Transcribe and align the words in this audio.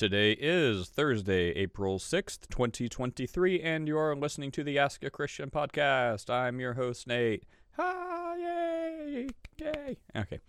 Today 0.00 0.32
is 0.32 0.88
Thursday, 0.88 1.50
April 1.50 1.98
6th, 1.98 2.48
2023, 2.48 3.60
and 3.60 3.86
you're 3.86 4.16
listening 4.16 4.50
to 4.52 4.64
the 4.64 4.78
Ask 4.78 5.04
a 5.04 5.10
Christian 5.10 5.50
podcast. 5.50 6.30
I'm 6.30 6.58
your 6.58 6.72
host, 6.72 7.06
Nate. 7.06 7.44
Hi, 7.76 8.36
yay, 8.38 9.26
yay. 9.58 9.98
Okay. 10.16 10.40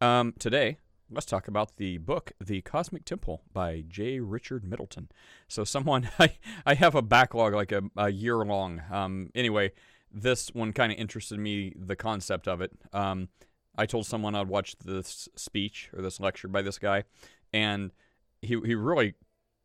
Um, 0.00 0.32
today, 0.38 0.78
let's 1.10 1.26
talk 1.26 1.46
about 1.46 1.76
the 1.76 1.98
book, 1.98 2.32
The 2.42 2.62
Cosmic 2.62 3.04
Temple 3.04 3.42
by 3.52 3.84
J. 3.86 4.20
Richard 4.20 4.64
Middleton. 4.64 5.10
So, 5.46 5.62
someone, 5.62 6.08
I, 6.18 6.38
I 6.64 6.72
have 6.72 6.94
a 6.94 7.02
backlog 7.02 7.52
like 7.52 7.72
a, 7.72 7.82
a 7.98 8.08
year 8.08 8.38
long. 8.46 8.80
Um, 8.90 9.28
anyway, 9.34 9.72
this 10.10 10.54
one 10.54 10.72
kind 10.72 10.90
of 10.90 10.96
interested 10.96 11.38
me, 11.38 11.74
the 11.76 11.96
concept 11.96 12.48
of 12.48 12.62
it. 12.62 12.72
Um, 12.94 13.28
I 13.76 13.84
told 13.84 14.06
someone 14.06 14.34
I'd 14.34 14.48
watch 14.48 14.74
this 14.78 15.28
speech 15.36 15.90
or 15.94 16.00
this 16.00 16.18
lecture 16.18 16.48
by 16.48 16.62
this 16.62 16.78
guy, 16.78 17.04
and 17.52 17.90
he 18.42 18.58
he 18.64 18.74
really 18.74 19.14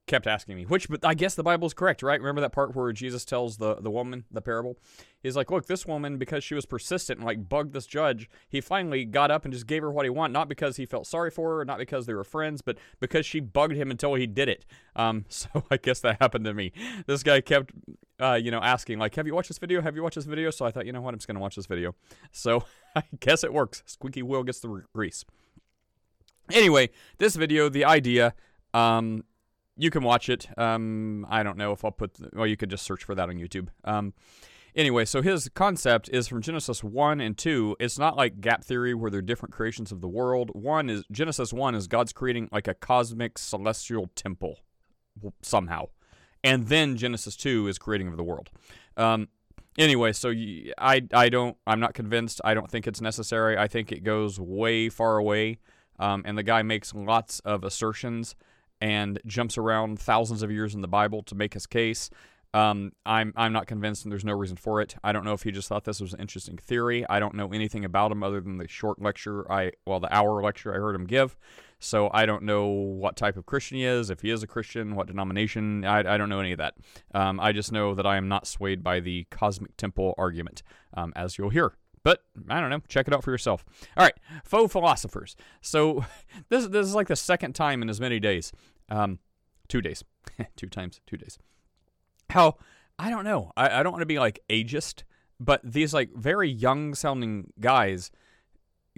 kept 0.07 0.27
asking 0.27 0.57
me 0.57 0.65
which 0.65 0.89
but 0.89 1.05
i 1.05 1.13
guess 1.13 1.35
the 1.35 1.43
bible's 1.43 1.73
correct 1.73 2.03
right? 2.03 2.19
Remember 2.19 2.41
that 2.41 2.51
part 2.51 2.75
where 2.75 2.91
jesus 2.91 3.23
tells 3.23 3.57
the 3.57 3.75
the 3.75 3.89
woman 3.89 4.25
the 4.31 4.41
parable? 4.41 4.77
He's 5.21 5.35
like 5.35 5.51
look 5.51 5.67
this 5.67 5.85
woman 5.85 6.17
because 6.17 6.43
she 6.43 6.55
was 6.55 6.65
persistent 6.65 7.19
and 7.19 7.25
like 7.25 7.47
bugged 7.47 7.73
this 7.73 7.85
judge 7.85 8.29
he 8.49 8.59
finally 8.59 9.05
got 9.05 9.31
up 9.31 9.45
and 9.45 9.53
just 9.53 9.67
gave 9.67 9.83
her 9.83 9.91
what 9.91 10.05
he 10.05 10.09
wanted 10.09 10.33
not 10.33 10.49
because 10.49 10.75
he 10.77 10.85
felt 10.85 11.07
sorry 11.07 11.29
for 11.31 11.57
her 11.57 11.65
not 11.65 11.77
because 11.77 12.07
they 12.07 12.13
were 12.13 12.23
friends 12.23 12.61
but 12.61 12.77
because 12.99 13.25
she 13.25 13.39
bugged 13.39 13.75
him 13.75 13.91
until 13.91 14.15
he 14.15 14.27
did 14.27 14.49
it. 14.49 14.65
Um 14.95 15.25
so 15.29 15.49
i 15.71 15.77
guess 15.77 16.01
that 16.01 16.17
happened 16.19 16.45
to 16.45 16.53
me. 16.53 16.73
This 17.05 17.23
guy 17.23 17.39
kept 17.39 17.71
uh 18.19 18.33
you 18.33 18.51
know 18.51 18.59
asking 18.59 18.99
like 18.99 19.15
have 19.15 19.27
you 19.27 19.35
watched 19.35 19.49
this 19.49 19.59
video? 19.59 19.81
Have 19.81 19.95
you 19.95 20.03
watched 20.03 20.15
this 20.15 20.25
video? 20.25 20.49
So 20.49 20.65
i 20.65 20.71
thought 20.71 20.85
you 20.85 20.91
know 20.91 21.01
what? 21.01 21.13
I'm 21.13 21.19
just 21.19 21.27
gonna 21.27 21.39
watch 21.39 21.55
this 21.55 21.67
video. 21.67 21.95
So 22.31 22.65
i 22.95 23.03
guess 23.19 23.43
it 23.43 23.53
works. 23.53 23.83
Squeaky 23.85 24.23
wheel 24.23 24.43
gets 24.43 24.59
the 24.59 24.83
grease. 24.93 25.23
Anyway 26.51 26.89
this 27.17 27.35
video 27.35 27.69
the 27.69 27.85
idea 27.85 28.33
um, 28.73 29.23
you 29.77 29.89
can 29.89 30.03
watch 30.03 30.29
it. 30.29 30.47
Um, 30.57 31.25
I 31.29 31.43
don't 31.43 31.57
know 31.57 31.71
if 31.71 31.83
I'll 31.83 31.91
put. 31.91 32.13
The, 32.15 32.29
well, 32.33 32.47
you 32.47 32.57
could 32.57 32.69
just 32.69 32.85
search 32.85 33.03
for 33.03 33.15
that 33.15 33.29
on 33.29 33.35
YouTube. 33.35 33.69
Um, 33.83 34.13
anyway, 34.75 35.05
so 35.05 35.21
his 35.21 35.49
concept 35.49 36.09
is 36.09 36.27
from 36.27 36.41
Genesis 36.41 36.83
one 36.83 37.19
and 37.19 37.37
two. 37.37 37.75
It's 37.79 37.97
not 37.97 38.15
like 38.15 38.41
gap 38.41 38.63
theory 38.63 38.93
where 38.93 39.09
they're 39.09 39.21
different 39.21 39.53
creations 39.53 39.91
of 39.91 40.01
the 40.01 40.07
world. 40.07 40.51
One 40.53 40.89
is 40.89 41.03
Genesis 41.11 41.51
one 41.51 41.75
is 41.75 41.87
God's 41.87 42.13
creating 42.13 42.49
like 42.51 42.67
a 42.67 42.73
cosmic 42.73 43.37
celestial 43.37 44.09
temple 44.15 44.59
somehow, 45.41 45.87
and 46.43 46.67
then 46.67 46.97
Genesis 46.97 47.35
two 47.35 47.67
is 47.67 47.77
creating 47.77 48.07
of 48.07 48.17
the 48.17 48.23
world. 48.23 48.49
Um, 48.97 49.29
anyway, 49.77 50.11
so 50.11 50.31
I 50.77 51.01
I 51.13 51.29
don't 51.29 51.57
I'm 51.65 51.79
not 51.79 51.93
convinced. 51.93 52.41
I 52.43 52.53
don't 52.53 52.69
think 52.69 52.87
it's 52.87 53.01
necessary. 53.01 53.57
I 53.57 53.67
think 53.67 53.91
it 53.91 54.03
goes 54.03 54.39
way 54.39 54.89
far 54.89 55.17
away, 55.17 55.59
um, 55.97 56.23
and 56.25 56.37
the 56.37 56.43
guy 56.43 56.61
makes 56.61 56.93
lots 56.93 57.39
of 57.39 57.63
assertions 57.63 58.35
and 58.81 59.19
jumps 59.25 59.57
around 59.57 59.99
thousands 59.99 60.43
of 60.43 60.51
years 60.51 60.75
in 60.75 60.81
the 60.81 60.87
Bible 60.87 61.23
to 61.23 61.35
make 61.35 61.53
his 61.53 61.67
case. 61.67 62.09
Um, 62.53 62.91
I'm 63.05 63.31
I'm 63.37 63.53
not 63.53 63.67
convinced, 63.67 64.03
and 64.03 64.11
there's 64.11 64.25
no 64.25 64.33
reason 64.33 64.57
for 64.57 64.81
it. 64.81 64.95
I 65.03 65.13
don't 65.13 65.23
know 65.23 65.31
if 65.31 65.43
he 65.43 65.51
just 65.51 65.69
thought 65.69 65.85
this 65.85 66.01
was 66.01 66.13
an 66.13 66.19
interesting 66.19 66.57
theory. 66.57 67.05
I 67.09 67.19
don't 67.19 67.35
know 67.35 67.53
anything 67.53 67.85
about 67.85 68.11
him 68.11 68.23
other 68.23 68.41
than 68.41 68.57
the 68.57 68.67
short 68.67 69.01
lecture 69.01 69.49
I 69.49 69.71
well 69.85 70.01
the 70.01 70.13
hour 70.13 70.41
lecture 70.43 70.73
I 70.73 70.77
heard 70.77 70.95
him 70.95 71.05
give. 71.05 71.37
So 71.79 72.11
I 72.13 72.25
don't 72.25 72.43
know 72.43 72.67
what 72.67 73.15
type 73.15 73.37
of 73.37 73.45
Christian 73.45 73.77
he 73.77 73.85
is, 73.85 74.09
if 74.09 74.21
he 74.21 74.29
is 74.29 74.43
a 74.43 74.47
Christian, 74.47 74.95
what 74.95 75.07
denomination. 75.07 75.83
I, 75.83 75.99
I 75.99 76.17
don't 76.17 76.29
know 76.29 76.39
any 76.39 76.51
of 76.51 76.59
that. 76.59 76.75
Um, 77.13 77.39
I 77.39 77.53
just 77.53 77.71
know 77.71 77.95
that 77.95 78.05
I 78.05 78.17
am 78.17 78.27
not 78.27 78.45
swayed 78.45 78.83
by 78.83 78.99
the 78.99 79.25
cosmic 79.31 79.75
temple 79.77 80.13
argument, 80.17 80.61
um, 80.93 81.11
as 81.15 81.37
you'll 81.37 81.49
hear. 81.49 81.73
But 82.03 82.23
I 82.49 82.59
don't 82.59 82.69
know. 82.69 82.81
Check 82.87 83.07
it 83.07 83.13
out 83.13 83.23
for 83.23 83.31
yourself. 83.31 83.63
All 83.95 84.03
right, 84.03 84.15
faux 84.43 84.71
philosophers. 84.71 85.35
So 85.61 86.05
this 86.49 86.67
this 86.67 86.85
is 86.85 86.95
like 86.95 87.07
the 87.07 87.15
second 87.15 87.53
time 87.53 87.81
in 87.81 87.89
as 87.89 88.01
many 88.01 88.19
days. 88.19 88.51
Um, 88.91 89.17
two 89.67 89.81
days, 89.81 90.03
two 90.55 90.67
times, 90.67 91.01
two 91.07 91.17
days. 91.17 91.39
How 92.29 92.57
I 92.99 93.09
don't 93.09 93.23
know. 93.23 93.51
I, 93.57 93.79
I 93.79 93.83
don't 93.83 93.93
want 93.93 94.03
to 94.03 94.07
be 94.07 94.19
like 94.19 94.39
ageist, 94.49 95.03
but 95.39 95.61
these 95.63 95.93
like 95.93 96.13
very 96.13 96.49
young 96.49 96.93
sounding 96.93 97.51
guys 97.59 98.11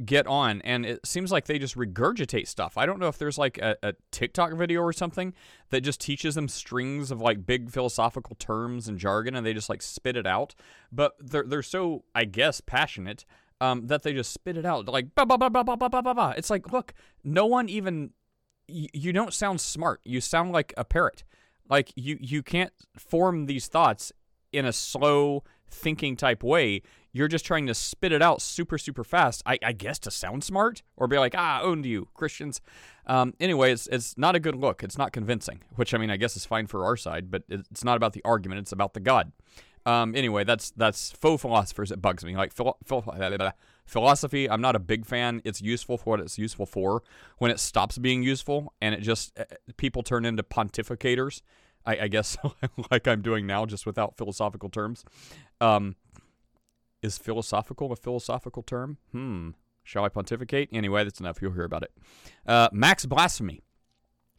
get 0.04 0.26
on 0.26 0.59
and 0.64 0.86
it 0.86 1.06
seems 1.06 1.31
like 1.31 1.46
they 1.46 1.59
just 1.59 1.78
regurgitate 1.78 2.48
stuff. 2.48 2.78
I 2.78 2.86
don't 2.86 3.00
know 3.00 3.08
if 3.08 3.18
there's 3.18 3.38
like 3.38 3.59
a, 3.59 3.78
a, 3.84 3.94
TikTok 4.12 4.54
video 4.54 4.81
or 4.81 4.92
something 4.92 5.34
that 5.70 5.81
just 5.81 6.02
teaches 6.02 6.34
them 6.34 6.48
strings 6.48 7.12
of 7.12 7.22
like 7.22 7.46
big 7.46 7.70
philosophical 7.70 8.36
terms 8.38 8.88
and 8.88 8.98
jargon 8.98 9.36
and 9.36 9.46
they 9.46 9.54
just 9.54 9.70
like 9.70 9.84
spit 9.84 10.18
it 10.18 10.25
out. 10.25 10.56
But 10.92 11.14
they're 11.20 11.44
they're 11.44 11.62
so 11.62 12.04
I 12.16 12.25
guess 12.25 12.60
passionate 12.60 13.24
um, 13.62 13.88
that 13.88 14.04
they 14.04 14.14
just 14.14 14.34
spit 14.34 14.58
it 14.58 14.66
out 14.66 14.88
like 14.88 15.14
bah, 15.16 15.25
bah, 15.25 15.38
bah, 15.38 15.50
bah, 15.50 15.64
bah, 15.64 15.75
bah, 15.75 15.90
bah, 15.90 16.14
bah. 16.14 16.34
It's 16.36 16.50
like 16.50 16.72
look, 16.74 16.94
no 17.24 17.46
one 17.46 17.70
even 17.70 18.12
you 18.68 19.13
don't 19.13 19.34
sound 19.34 19.62
smart. 19.62 20.01
You 20.03 20.22
sound 20.22 20.51
like 20.51 20.74
a 20.78 20.84
parrot. 20.84 21.24
Like 21.69 21.91
you 21.96 22.18
you 22.19 22.44
can't 22.44 22.72
form 22.97 23.46
these 23.46 23.68
thoughts 23.68 24.12
in 24.51 24.66
a 24.66 24.74
slow 24.74 25.44
thinking 25.69 26.16
type 26.16 26.44
way. 26.44 26.81
You're 27.12 27.28
just 27.28 27.46
trying 27.46 27.68
to 27.68 27.74
spit 27.74 28.12
it 28.12 28.22
out 28.22 28.41
super 28.41 28.78
super 28.78 29.03
fast 29.03 29.44
i, 29.46 29.59
I 29.63 29.72
guess 29.72 30.00
to 30.00 30.12
sound 30.12 30.44
smart 30.44 30.81
or 30.97 31.07
be 31.07 31.18
like 31.18 31.35
ah 31.38 31.62
owned 31.62 31.85
you 31.85 32.07
christians. 32.13 32.62
Um, 33.06 33.34
anyway 33.40 33.72
it's, 33.72 33.88
it's 33.88 34.18
not 34.18 34.35
a 34.35 34.40
good 34.40 34.56
look. 34.56 34.84
It's 34.84 34.97
not 34.97 35.12
convincing 35.12 35.62
which 35.75 35.94
i 35.94 35.97
mean 35.97 36.09
i 36.09 36.18
guess 36.18 36.35
is 36.35 36.45
fine 36.45 36.68
for 36.68 36.85
our 36.85 36.97
side 36.97 37.31
but 37.31 37.44
it's 37.50 37.84
not 37.84 37.97
about 37.97 38.13
the 38.13 38.22
argument. 38.25 38.59
It's 38.59 38.72
about 38.72 38.94
the 38.94 39.00
god. 39.00 39.31
Um, 39.85 40.16
anyway 40.16 40.44
that's 40.44 40.72
that's 40.72 41.12
faux 41.12 41.41
philosophers. 41.41 41.91
It 41.91 42.01
bugs 42.01 42.24
me. 42.24 42.35
Like 42.35 42.53
philo- 42.53 42.78
philo- 42.85 43.16
philosophy 43.86 44.50
i'm 44.50 44.62
not 44.62 44.76
a 44.76 44.80
big 44.80 45.06
fan 45.06 45.42
it's 45.44 45.62
useful 45.62 45.98
for 45.98 46.12
what 46.12 46.20
it's 46.20 46.38
useful 46.38 46.66
for 46.66 47.04
when 47.38 47.52
it 47.52 47.60
stops 47.60 47.98
being 47.98 48.24
useful 48.24 48.74
and 48.82 48.96
it 48.96 49.02
just 49.02 49.38
uh, 49.40 49.44
people 49.78 50.04
turn 50.04 50.26
into 50.26 50.42
pontificators 50.44 51.42
I, 51.86 51.98
I 52.02 52.08
guess 52.08 52.38
like 52.92 53.08
i'm 53.08 53.22
doing 53.22 53.46
now 53.46 53.66
just 53.66 53.86
without 53.86 54.18
philosophical 54.18 54.70
terms 54.70 55.04
um, 55.60 55.96
is 57.04 57.18
philosophical 57.18 57.92
a 57.92 57.96
philosophical 57.96 58.64
term? 58.64 58.98
Hmm. 59.12 59.50
Shall 59.84 60.06
I 60.06 60.10
pontificate? 60.10 60.70
Anyway, 60.72 61.04
that's 61.04 61.20
enough. 61.20 61.42
You'll 61.42 61.52
hear 61.52 61.66
about 61.66 61.84
it. 61.84 61.92
Uh, 62.48 62.70
Mac's 62.72 63.06
blasphemy. 63.06 63.62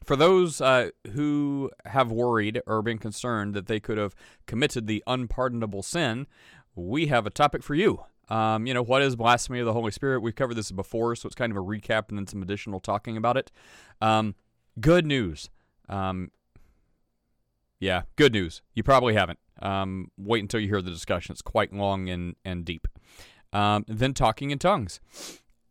For 0.02 0.16
those 0.16 0.60
uh, 0.60 0.90
who 1.12 1.70
have 1.84 2.10
worried 2.10 2.62
or 2.66 2.82
been 2.82 2.98
concerned 2.98 3.54
that 3.54 3.66
they 3.66 3.78
could 3.78 3.98
have 3.98 4.14
committed 4.46 4.86
the 4.86 5.04
unpardonable 5.06 5.82
sin, 5.82 6.26
we 6.74 7.06
have 7.06 7.26
a 7.26 7.30
topic 7.30 7.62
for 7.62 7.74
you. 7.74 8.04
Um, 8.28 8.66
you 8.66 8.74
know, 8.74 8.82
what 8.82 9.02
is 9.02 9.16
blasphemy 9.16 9.60
of 9.60 9.66
the 9.66 9.72
Holy 9.72 9.90
Spirit? 9.90 10.20
We've 10.20 10.34
covered 10.34 10.54
this 10.54 10.70
before, 10.70 11.14
so 11.16 11.26
it's 11.26 11.34
kind 11.34 11.52
of 11.52 11.56
a 11.56 11.62
recap 11.62 12.08
and 12.08 12.18
then 12.18 12.26
some 12.26 12.42
additional 12.42 12.80
talking 12.80 13.16
about 13.16 13.36
it. 13.36 13.50
Um, 14.00 14.34
good 14.80 15.06
news. 15.06 15.50
Um, 15.88 16.30
yeah, 17.80 18.02
good 18.16 18.32
news. 18.32 18.62
You 18.74 18.82
probably 18.82 19.14
haven't. 19.14 19.38
Um, 19.60 20.10
wait 20.16 20.42
until 20.42 20.60
you 20.60 20.68
hear 20.68 20.82
the 20.82 20.90
discussion. 20.90 21.32
It's 21.32 21.42
quite 21.42 21.72
long 21.72 22.08
and, 22.08 22.34
and 22.44 22.64
deep. 22.64 22.88
Um, 23.52 23.84
then 23.86 24.14
talking 24.14 24.50
in 24.50 24.58
tongues. 24.58 25.00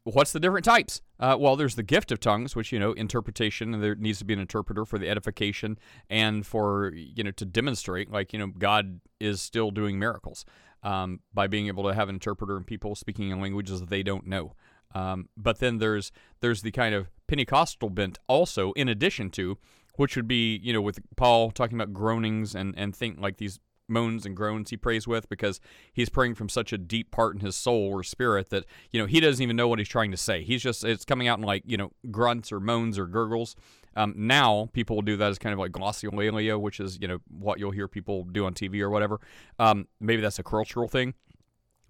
What's 0.05 0.33
the 0.33 0.39
different 0.39 0.65
types? 0.65 1.01
Uh, 1.19 1.37
well, 1.39 1.55
there's 1.55 1.75
the 1.75 1.83
gift 1.83 2.11
of 2.11 2.19
tongues, 2.19 2.55
which 2.55 2.71
you 2.71 2.79
know, 2.79 2.91
interpretation. 2.91 3.73
And 3.73 3.81
there 3.81 3.95
needs 3.95 4.19
to 4.19 4.25
be 4.25 4.33
an 4.33 4.39
interpreter 4.39 4.85
for 4.85 4.99
the 4.99 5.09
edification 5.09 5.77
and 6.09 6.45
for 6.45 6.91
you 6.93 7.23
know 7.23 7.31
to 7.31 7.45
demonstrate, 7.45 8.11
like 8.11 8.33
you 8.33 8.39
know, 8.39 8.47
God 8.47 8.99
is 9.19 9.41
still 9.41 9.71
doing 9.71 9.97
miracles 9.97 10.45
um, 10.83 11.21
by 11.33 11.47
being 11.47 11.67
able 11.67 11.83
to 11.83 11.93
have 11.93 12.09
an 12.09 12.15
interpreter 12.15 12.57
and 12.57 12.67
people 12.67 12.95
speaking 12.95 13.29
in 13.29 13.41
languages 13.41 13.79
that 13.79 13.89
they 13.89 14.03
don't 14.03 14.27
know. 14.27 14.53
Um, 14.93 15.29
but 15.35 15.59
then 15.59 15.79
there's 15.79 16.11
there's 16.41 16.61
the 16.61 16.71
kind 16.71 16.93
of 16.93 17.09
Pentecostal 17.27 17.89
bent 17.89 18.19
also, 18.27 18.73
in 18.73 18.87
addition 18.87 19.29
to 19.31 19.57
which 19.95 20.15
would 20.15 20.27
be 20.27 20.57
you 20.57 20.73
know 20.73 20.81
with 20.81 20.99
Paul 21.15 21.51
talking 21.51 21.77
about 21.77 21.93
groanings 21.93 22.55
and 22.55 22.73
and 22.77 22.95
think 22.95 23.19
like 23.19 23.37
these 23.37 23.59
moans 23.87 24.25
and 24.25 24.35
groans 24.35 24.69
he 24.69 24.77
prays 24.77 25.07
with 25.07 25.27
because 25.29 25.59
he's 25.91 26.09
praying 26.09 26.35
from 26.35 26.47
such 26.47 26.71
a 26.71 26.77
deep 26.77 27.11
part 27.11 27.35
in 27.35 27.41
his 27.41 27.55
soul 27.55 27.89
or 27.89 28.01
spirit 28.01 28.49
that 28.49 28.65
you 28.91 28.99
know 28.99 29.05
he 29.05 29.19
doesn't 29.19 29.43
even 29.43 29.57
know 29.57 29.67
what 29.67 29.77
he's 29.77 29.89
trying 29.89 30.09
to 30.09 30.17
say 30.17 30.41
he's 30.41 30.63
just 30.63 30.85
it's 30.85 31.03
coming 31.03 31.27
out 31.27 31.37
in 31.37 31.43
like 31.43 31.63
you 31.65 31.75
know 31.75 31.91
grunts 32.09 32.51
or 32.51 32.61
moans 32.61 32.97
or 32.97 33.05
gurgles 33.05 33.55
um, 33.95 34.13
now 34.15 34.69
people 34.73 34.95
will 34.97 35.01
do 35.01 35.17
that 35.17 35.29
as 35.29 35.39
kind 35.39 35.53
of 35.53 35.59
like 35.59 35.71
glossolalia 35.71 36.59
which 36.59 36.79
is 36.79 36.97
you 37.01 37.07
know 37.07 37.19
what 37.29 37.59
you'll 37.59 37.71
hear 37.71 37.87
people 37.87 38.23
do 38.23 38.45
on 38.45 38.53
tv 38.53 38.81
or 38.81 38.89
whatever 38.89 39.19
um, 39.59 39.87
maybe 39.99 40.21
that's 40.21 40.39
a 40.39 40.43
cultural 40.43 40.87
thing 40.87 41.13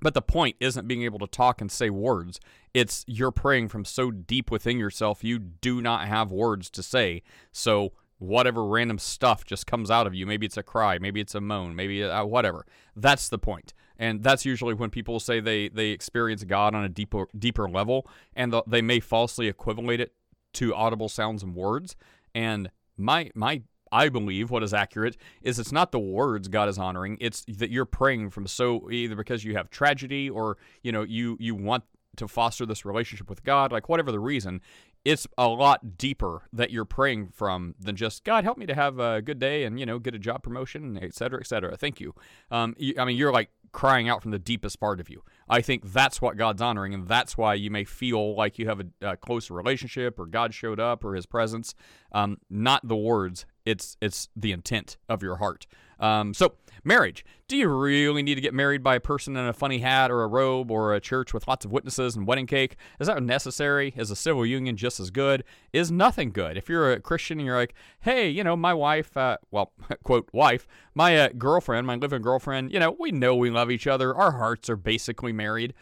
but 0.03 0.13
the 0.13 0.21
point 0.21 0.57
isn't 0.59 0.87
being 0.87 1.03
able 1.03 1.19
to 1.19 1.27
talk 1.27 1.61
and 1.61 1.71
say 1.71 1.89
words. 1.89 2.41
It's 2.73 3.05
you're 3.07 3.31
praying 3.31 3.69
from 3.69 3.85
so 3.85 4.11
deep 4.11 4.51
within 4.51 4.77
yourself, 4.77 5.23
you 5.23 5.39
do 5.39 5.81
not 5.81 6.07
have 6.09 6.29
words 6.29 6.69
to 6.71 6.83
say. 6.83 7.23
So 7.53 7.93
whatever 8.19 8.65
random 8.65 8.99
stuff 8.99 9.45
just 9.45 9.65
comes 9.65 9.89
out 9.89 10.05
of 10.05 10.13
you. 10.13 10.25
Maybe 10.25 10.45
it's 10.45 10.57
a 10.57 10.63
cry, 10.63 10.97
maybe 10.99 11.21
it's 11.21 11.35
a 11.35 11.41
moan, 11.41 11.75
maybe 11.75 12.03
uh, 12.03 12.25
whatever. 12.25 12.65
That's 12.95 13.29
the 13.29 13.37
point. 13.37 13.73
And 13.97 14.23
that's 14.23 14.45
usually 14.45 14.73
when 14.73 14.89
people 14.89 15.19
say 15.19 15.39
they, 15.39 15.69
they 15.69 15.89
experience 15.89 16.43
God 16.43 16.75
on 16.75 16.83
a 16.83 16.89
deeper 16.89 17.27
deeper 17.37 17.69
level, 17.69 18.07
and 18.35 18.51
the, 18.51 18.63
they 18.67 18.81
may 18.81 18.99
falsely 18.99 19.47
equivalent 19.47 20.01
it 20.01 20.13
to 20.53 20.73
audible 20.73 21.09
sounds 21.09 21.43
and 21.43 21.55
words. 21.55 21.95
And 22.33 22.69
my 22.97 23.31
my 23.35 23.63
I 23.91 24.09
believe 24.09 24.49
what 24.49 24.63
is 24.63 24.73
accurate 24.73 25.17
is 25.43 25.59
it's 25.59 25.71
not 25.71 25.91
the 25.91 25.99
words 25.99 26.47
God 26.47 26.67
is 26.67 26.77
honoring; 26.77 27.17
it's 27.21 27.45
that 27.47 27.69
you're 27.69 27.85
praying 27.85 28.31
from 28.31 28.47
so 28.47 28.89
either 28.89 29.15
because 29.15 29.43
you 29.43 29.55
have 29.55 29.69
tragedy 29.69 30.29
or 30.29 30.57
you 30.81 30.91
know 30.91 31.03
you 31.03 31.37
you 31.39 31.55
want 31.55 31.83
to 32.17 32.27
foster 32.27 32.65
this 32.65 32.85
relationship 32.85 33.29
with 33.29 33.43
God, 33.43 33.71
like 33.71 33.89
whatever 33.89 34.11
the 34.11 34.19
reason, 34.19 34.61
it's 35.03 35.27
a 35.37 35.47
lot 35.47 35.97
deeper 35.97 36.43
that 36.53 36.71
you're 36.71 36.85
praying 36.85 37.29
from 37.29 37.75
than 37.79 37.95
just 37.95 38.23
God 38.23 38.43
help 38.43 38.57
me 38.57 38.65
to 38.67 38.75
have 38.75 38.99
a 38.99 39.21
good 39.21 39.39
day 39.39 39.63
and 39.63 39.79
you 39.79 39.85
know 39.85 39.99
get 39.99 40.15
a 40.15 40.19
job 40.19 40.43
promotion, 40.43 40.97
et 41.01 41.13
cetera, 41.13 41.39
et 41.39 41.47
cetera. 41.47 41.75
Thank 41.75 41.99
you. 41.99 42.15
Um, 42.51 42.75
I 42.97 43.05
mean, 43.05 43.17
you're 43.17 43.31
like 43.31 43.49
crying 43.73 44.07
out 44.07 44.21
from 44.21 44.31
the 44.31 44.39
deepest 44.39 44.79
part 44.79 45.01
of 45.01 45.09
you. 45.09 45.23
I 45.49 45.61
think 45.61 45.91
that's 45.91 46.21
what 46.21 46.37
God's 46.37 46.61
honoring, 46.61 46.93
and 46.93 47.07
that's 47.07 47.37
why 47.37 47.55
you 47.55 47.69
may 47.69 47.83
feel 47.83 48.35
like 48.35 48.57
you 48.57 48.67
have 48.67 48.79
a, 48.79 49.09
a 49.09 49.17
closer 49.17 49.53
relationship, 49.53 50.17
or 50.17 50.25
God 50.25 50.53
showed 50.53 50.79
up, 50.79 51.03
or 51.03 51.15
His 51.15 51.25
presence. 51.25 51.75
Um, 52.13 52.37
not 52.49 52.87
the 52.87 52.95
words; 52.95 53.45
it's 53.65 53.97
it's 53.99 54.29
the 54.35 54.53
intent 54.53 54.97
of 55.09 55.21
your 55.21 55.37
heart. 55.37 55.67
Um, 56.03 56.33
so, 56.33 56.55
marriage. 56.83 57.23
Do 57.47 57.55
you 57.55 57.69
really 57.69 58.23
need 58.23 58.35
to 58.35 58.41
get 58.41 58.53
married 58.53 58.83
by 58.83 58.95
a 58.95 58.99
person 58.99 59.37
in 59.37 59.45
a 59.45 59.53
funny 59.53 59.79
hat 59.79 60.11
or 60.11 60.23
a 60.23 60.27
robe 60.27 60.69
or 60.69 60.93
a 60.93 60.99
church 60.99 61.33
with 61.33 61.47
lots 61.47 61.63
of 61.63 61.71
witnesses 61.71 62.15
and 62.15 62.27
wedding 62.27 62.45
cake? 62.45 62.75
Is 62.99 63.07
that 63.07 63.23
necessary? 63.23 63.93
Is 63.95 64.11
a 64.11 64.15
civil 64.15 64.45
union 64.45 64.75
just 64.75 64.99
as 64.99 65.11
good? 65.11 65.45
Is 65.71 65.91
nothing 65.91 66.31
good? 66.31 66.57
If 66.57 66.67
you're 66.67 66.91
a 66.91 66.99
Christian 66.99 67.39
and 67.39 67.45
you're 67.45 67.55
like, 67.55 67.73
hey, 68.01 68.27
you 68.27 68.43
know, 68.43 68.57
my 68.57 68.73
wife, 68.73 69.15
uh, 69.15 69.37
well, 69.49 69.71
quote, 70.03 70.27
wife, 70.33 70.67
my 70.93 71.17
uh, 71.17 71.29
girlfriend, 71.37 71.87
my 71.87 71.95
living 71.95 72.21
girlfriend, 72.21 72.73
you 72.73 72.79
know, 72.79 72.97
we 72.99 73.11
know 73.11 73.33
we 73.33 73.49
love 73.49 73.71
each 73.71 73.87
other. 73.87 74.13
Our 74.13 74.31
hearts 74.33 74.69
are 74.69 74.75
basically 74.75 75.31
married. 75.31 75.73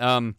Um, 0.00 0.34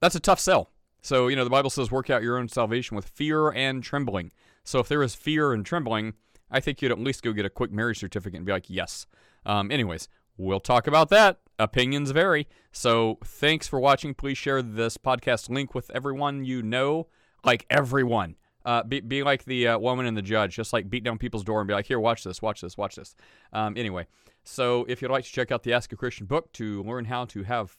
that's 0.00 0.14
a 0.14 0.20
tough 0.20 0.38
sell. 0.38 0.70
So, 1.02 1.26
you 1.26 1.34
know, 1.34 1.44
the 1.44 1.50
Bible 1.50 1.70
says, 1.70 1.90
work 1.90 2.08
out 2.08 2.22
your 2.22 2.38
own 2.38 2.48
salvation 2.48 2.94
with 2.94 3.08
fear 3.08 3.50
and 3.50 3.82
trembling. 3.82 4.30
So, 4.62 4.78
if 4.78 4.88
there 4.88 5.02
is 5.02 5.14
fear 5.14 5.52
and 5.52 5.66
trembling, 5.66 6.14
I 6.54 6.60
think 6.60 6.80
you'd 6.80 6.92
at 6.92 7.00
least 7.00 7.22
go 7.22 7.32
get 7.32 7.44
a 7.44 7.50
quick 7.50 7.72
marriage 7.72 7.98
certificate 7.98 8.36
and 8.36 8.46
be 8.46 8.52
like, 8.52 8.70
yes. 8.70 9.06
Um, 9.44 9.72
anyways, 9.72 10.08
we'll 10.36 10.60
talk 10.60 10.86
about 10.86 11.08
that. 11.10 11.40
Opinions 11.58 12.12
vary. 12.12 12.46
So 12.70 13.18
thanks 13.24 13.66
for 13.66 13.80
watching. 13.80 14.14
Please 14.14 14.38
share 14.38 14.62
this 14.62 14.96
podcast 14.96 15.50
link 15.50 15.74
with 15.74 15.90
everyone 15.90 16.44
you 16.44 16.62
know, 16.62 17.08
like 17.44 17.66
everyone. 17.68 18.36
Uh, 18.64 18.84
be, 18.84 19.00
be 19.00 19.22
like 19.24 19.44
the 19.44 19.68
uh, 19.68 19.78
woman 19.78 20.06
and 20.06 20.16
the 20.16 20.22
judge, 20.22 20.54
just 20.54 20.72
like 20.72 20.88
beat 20.88 21.02
down 21.02 21.18
people's 21.18 21.44
door 21.44 21.60
and 21.60 21.68
be 21.68 21.74
like, 21.74 21.86
here, 21.86 22.00
watch 22.00 22.22
this, 22.22 22.40
watch 22.40 22.60
this, 22.60 22.78
watch 22.78 22.94
this. 22.94 23.16
Um, 23.52 23.76
anyway, 23.76 24.06
so 24.44 24.86
if 24.88 25.02
you'd 25.02 25.10
like 25.10 25.24
to 25.24 25.32
check 25.32 25.50
out 25.50 25.64
the 25.64 25.72
Ask 25.72 25.92
a 25.92 25.96
Christian 25.96 26.26
book 26.26 26.52
to 26.54 26.82
learn 26.84 27.06
how 27.06 27.24
to 27.26 27.42
have 27.42 27.76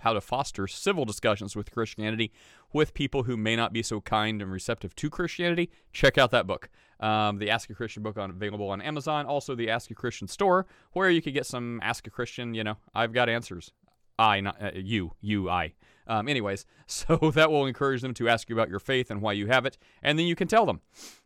how 0.00 0.12
to 0.14 0.20
foster 0.20 0.66
civil 0.66 1.04
discussions 1.04 1.54
with 1.54 1.70
Christianity 1.70 2.32
with 2.72 2.94
people 2.94 3.24
who 3.24 3.36
may 3.36 3.54
not 3.54 3.72
be 3.72 3.82
so 3.82 4.00
kind 4.00 4.42
and 4.42 4.50
receptive 4.50 4.96
to 4.96 5.10
Christianity, 5.10 5.70
check 5.92 6.18
out 6.18 6.30
that 6.30 6.46
book. 6.46 6.70
Um, 7.00 7.38
the 7.38 7.50
Ask 7.50 7.70
a 7.70 7.74
Christian 7.74 8.02
book 8.02 8.18
on 8.18 8.30
available 8.30 8.68
on 8.68 8.82
Amazon, 8.82 9.26
also 9.26 9.54
the 9.54 9.70
Ask 9.70 9.90
a 9.90 9.94
Christian 9.94 10.28
store, 10.28 10.66
where 10.92 11.10
you 11.10 11.22
can 11.22 11.32
get 11.32 11.46
some 11.46 11.80
Ask 11.82 12.06
a 12.06 12.10
Christian. 12.10 12.54
You 12.54 12.64
know, 12.64 12.76
I've 12.94 13.12
got 13.12 13.28
answers. 13.28 13.72
I, 14.18 14.40
not 14.40 14.62
uh, 14.62 14.70
you, 14.74 15.12
you, 15.20 15.48
I. 15.48 15.72
Um, 16.06 16.28
anyways, 16.28 16.66
so 16.86 17.16
that 17.34 17.50
will 17.50 17.66
encourage 17.66 18.02
them 18.02 18.14
to 18.14 18.28
ask 18.28 18.50
you 18.50 18.56
about 18.56 18.68
your 18.68 18.80
faith 18.80 19.10
and 19.10 19.22
why 19.22 19.32
you 19.32 19.46
have 19.46 19.64
it, 19.64 19.78
and 20.02 20.18
then 20.18 20.26
you 20.26 20.36
can 20.36 20.46
tell 20.46 20.66
them. 20.66 20.80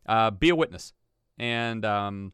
Uh, 0.07 0.31
be 0.31 0.49
a 0.51 0.57
witness. 0.57 0.93
And 1.39 1.85
um, 1.85 2.33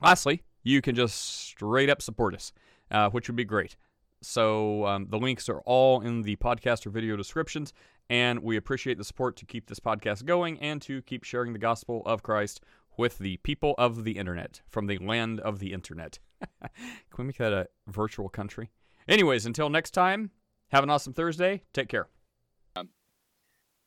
lastly, 0.00 0.42
you 0.64 0.82
can 0.82 0.94
just 0.94 1.16
straight 1.16 1.88
up 1.88 2.02
support 2.02 2.34
us, 2.34 2.52
uh, 2.90 3.10
which 3.10 3.28
would 3.28 3.36
be 3.36 3.44
great. 3.44 3.76
So 4.22 4.86
um, 4.86 5.06
the 5.10 5.18
links 5.18 5.48
are 5.48 5.60
all 5.60 6.00
in 6.00 6.22
the 6.22 6.36
podcast 6.36 6.86
or 6.86 6.90
video 6.90 7.16
descriptions. 7.16 7.72
And 8.12 8.40
we 8.40 8.58
appreciate 8.58 8.98
the 8.98 9.04
support 9.04 9.36
to 9.36 9.46
keep 9.46 9.68
this 9.68 9.80
podcast 9.80 10.26
going 10.26 10.60
and 10.60 10.82
to 10.82 11.00
keep 11.00 11.24
sharing 11.24 11.54
the 11.54 11.58
gospel 11.58 12.02
of 12.04 12.22
Christ 12.22 12.60
with 12.98 13.16
the 13.16 13.38
people 13.38 13.74
of 13.78 14.04
the 14.04 14.18
internet 14.18 14.60
from 14.68 14.86
the 14.86 14.98
land 14.98 15.40
of 15.40 15.60
the 15.60 15.72
internet. 15.72 16.18
Can 16.60 16.70
we 17.16 17.24
make 17.24 17.38
that 17.38 17.54
a 17.54 17.68
virtual 17.86 18.28
country? 18.28 18.70
Anyways, 19.08 19.46
until 19.46 19.70
next 19.70 19.92
time, 19.92 20.30
have 20.72 20.84
an 20.84 20.90
awesome 20.90 21.14
Thursday. 21.14 21.62
Take 21.72 21.88
care. 21.88 22.06
Um, 22.76 22.90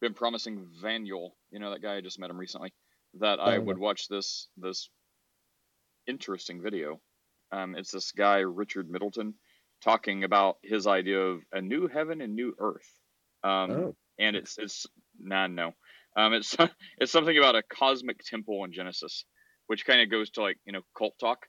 been 0.02 0.16
promising 0.16 0.70
Vaniel, 0.82 1.34
you 1.52 1.60
know 1.60 1.70
that 1.70 1.84
guy 1.84 1.98
I 1.98 2.02
just 2.02 2.18
met 2.18 2.32
him 2.32 2.40
recently, 2.40 2.74
that 3.20 3.40
I 3.40 3.60
would 3.60 3.78
watch 3.78 4.08
this 4.08 4.48
this 4.58 4.90
interesting 6.08 6.64
video. 6.64 7.00
Um, 7.52 7.76
it's 7.76 7.92
this 7.92 8.12
guy 8.12 8.40
Richard 8.40 8.90
Middleton 8.90 9.36
talking 9.84 10.24
about 10.24 10.58
his 10.64 10.88
idea 10.88 11.20
of 11.20 11.42
a 11.52 11.62
new 11.62 11.88
heaven 11.88 12.22
and 12.22 12.34
new 12.34 12.56
earth. 12.58 12.90
Um, 13.44 13.72
oh. 13.72 13.96
And 14.20 14.36
it's 14.36 14.58
it's 14.58 14.86
nah 15.20 15.48
no, 15.48 15.74
um, 16.16 16.34
it's 16.34 16.56
it's 16.98 17.12
something 17.12 17.38
about 17.38 17.56
a 17.56 17.64
cosmic 17.64 18.20
temple 18.20 18.64
in 18.64 18.74
Genesis, 18.74 19.26
which 19.68 19.86
kind 19.86 20.02
of 20.02 20.10
goes 20.10 20.30
to 20.32 20.42
like 20.42 20.58
you 20.66 20.74
know 20.74 20.82
cult 20.98 21.14
talk. 21.20 21.40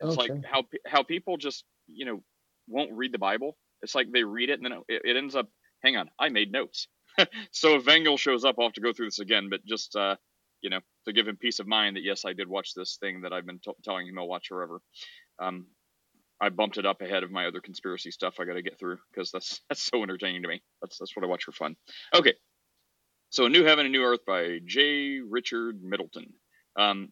It's 0.00 0.16
okay. 0.16 0.32
like 0.32 0.44
how 0.44 0.64
how 0.86 1.02
people 1.02 1.36
just 1.36 1.64
you 1.86 2.06
know 2.06 2.22
won't 2.68 2.92
read 2.92 3.12
the 3.12 3.18
Bible. 3.18 3.56
It's 3.82 3.94
like 3.94 4.08
they 4.12 4.24
read 4.24 4.50
it 4.50 4.60
and 4.60 4.64
then 4.64 4.80
it, 4.88 5.02
it 5.04 5.16
ends 5.16 5.36
up. 5.36 5.48
Hang 5.82 5.96
on, 5.96 6.10
I 6.18 6.28
made 6.28 6.50
notes. 6.50 6.88
so 7.52 7.76
if 7.76 7.84
Vangel 7.84 8.18
shows 8.18 8.44
up, 8.44 8.56
I'll 8.58 8.66
have 8.66 8.72
to 8.74 8.80
go 8.80 8.92
through 8.92 9.06
this 9.06 9.20
again. 9.20 9.48
But 9.50 9.64
just 9.64 9.94
uh, 9.94 10.16
you 10.62 10.70
know, 10.70 10.80
to 11.06 11.12
give 11.12 11.28
him 11.28 11.36
peace 11.36 11.58
of 11.58 11.66
mind 11.66 11.96
that 11.96 12.02
yes, 12.02 12.24
I 12.24 12.32
did 12.32 12.48
watch 12.48 12.72
this 12.74 12.96
thing 13.00 13.22
that 13.22 13.32
I've 13.32 13.46
been 13.46 13.60
t- 13.60 13.72
telling 13.84 14.06
him 14.06 14.18
I'll 14.18 14.28
watch 14.28 14.48
forever. 14.48 14.80
Um, 15.40 15.66
I 16.40 16.50
bumped 16.50 16.78
it 16.78 16.86
up 16.86 17.00
ahead 17.02 17.22
of 17.22 17.30
my 17.30 17.46
other 17.46 17.60
conspiracy 17.60 18.10
stuff 18.10 18.36
I 18.38 18.44
got 18.44 18.54
to 18.54 18.62
get 18.62 18.78
through 18.78 18.98
because 19.12 19.30
that's 19.30 19.60
that's 19.68 19.82
so 19.82 20.02
entertaining 20.02 20.42
to 20.42 20.48
me. 20.48 20.62
That's 20.80 20.98
that's 20.98 21.16
what 21.16 21.24
I 21.24 21.28
watch 21.28 21.44
for 21.44 21.52
fun. 21.52 21.76
Okay, 22.14 22.34
so 23.30 23.46
A 23.46 23.48
New 23.48 23.64
Heaven 23.64 23.86
and 23.86 23.92
New 23.92 24.04
Earth 24.04 24.24
by 24.26 24.60
J. 24.64 25.20
Richard 25.20 25.82
Middleton. 25.82 26.32
Um, 26.76 27.10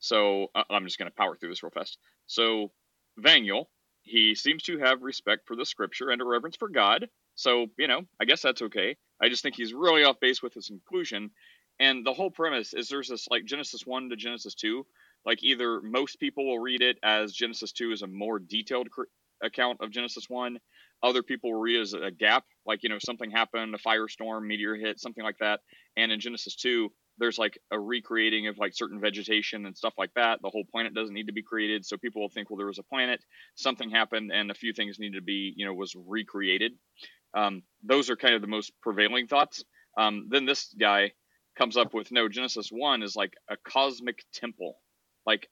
so 0.00 0.48
I'm 0.70 0.84
just 0.84 0.98
going 0.98 1.10
to 1.10 1.14
power 1.16 1.36
through 1.36 1.50
this 1.50 1.62
real 1.62 1.70
fast. 1.70 1.98
So 2.26 2.72
Vaniel, 3.18 3.66
he 4.02 4.34
seems 4.34 4.62
to 4.64 4.78
have 4.78 5.02
respect 5.02 5.46
for 5.46 5.56
the 5.56 5.66
Scripture 5.66 6.10
and 6.10 6.20
a 6.20 6.24
reverence 6.24 6.56
for 6.56 6.68
God. 6.68 7.08
So 7.34 7.66
you 7.78 7.88
know, 7.88 8.02
I 8.20 8.24
guess 8.24 8.42
that's 8.42 8.62
okay. 8.62 8.96
I 9.22 9.28
just 9.28 9.42
think 9.42 9.56
he's 9.56 9.72
really 9.72 10.04
off 10.04 10.20
base 10.20 10.42
with 10.42 10.54
his 10.54 10.68
conclusion. 10.68 11.30
And 11.78 12.04
the 12.04 12.12
whole 12.12 12.30
premise 12.30 12.74
is 12.74 12.88
there's 12.88 13.08
this 13.08 13.28
like 13.30 13.44
Genesis 13.46 13.86
one 13.86 14.10
to 14.10 14.16
Genesis 14.16 14.54
two 14.54 14.84
like 15.24 15.42
either 15.42 15.80
most 15.82 16.18
people 16.18 16.46
will 16.46 16.58
read 16.58 16.82
it 16.82 16.98
as 17.02 17.32
Genesis 17.32 17.72
2 17.72 17.92
is 17.92 18.02
a 18.02 18.06
more 18.06 18.38
detailed 18.38 18.90
cr- 18.90 19.02
account 19.42 19.78
of 19.80 19.90
Genesis 19.90 20.28
1. 20.28 20.58
Other 21.02 21.22
people 21.22 21.52
will 21.52 21.60
read 21.60 21.76
it 21.76 21.82
as 21.82 21.94
a 21.94 22.10
gap, 22.10 22.44
like, 22.66 22.82
you 22.82 22.88
know, 22.88 22.98
something 22.98 23.30
happened, 23.30 23.74
a 23.74 23.78
firestorm, 23.78 24.46
meteor 24.46 24.74
hit, 24.74 25.00
something 25.00 25.24
like 25.24 25.38
that. 25.40 25.60
And 25.96 26.12
in 26.12 26.20
Genesis 26.20 26.56
2, 26.56 26.90
there's 27.18 27.38
like 27.38 27.58
a 27.70 27.78
recreating 27.78 28.48
of 28.48 28.58
like 28.58 28.72
certain 28.74 29.00
vegetation 29.00 29.66
and 29.66 29.76
stuff 29.76 29.94
like 29.98 30.12
that. 30.14 30.40
The 30.42 30.50
whole 30.50 30.64
planet 30.70 30.94
doesn't 30.94 31.14
need 31.14 31.26
to 31.26 31.32
be 31.32 31.42
created. 31.42 31.84
So 31.84 31.96
people 31.96 32.22
will 32.22 32.30
think, 32.30 32.50
well, 32.50 32.56
there 32.56 32.66
was 32.66 32.78
a 32.78 32.82
planet, 32.82 33.22
something 33.54 33.90
happened, 33.90 34.30
and 34.32 34.50
a 34.50 34.54
few 34.54 34.72
things 34.72 34.98
needed 34.98 35.18
to 35.18 35.22
be, 35.22 35.52
you 35.56 35.66
know, 35.66 35.74
was 35.74 35.94
recreated. 35.94 36.72
Um, 37.34 37.62
those 37.82 38.10
are 38.10 38.16
kind 38.16 38.34
of 38.34 38.40
the 38.40 38.46
most 38.48 38.72
prevailing 38.82 39.26
thoughts. 39.26 39.64
Um, 39.98 40.28
then 40.30 40.46
this 40.46 40.74
guy 40.78 41.12
comes 41.58 41.76
up 41.76 41.94
with 41.94 42.10
no, 42.10 42.28
Genesis 42.28 42.70
1 42.70 43.02
is 43.02 43.16
like 43.16 43.34
a 43.50 43.56
cosmic 43.56 44.24
temple 44.32 44.76
like 45.26 45.48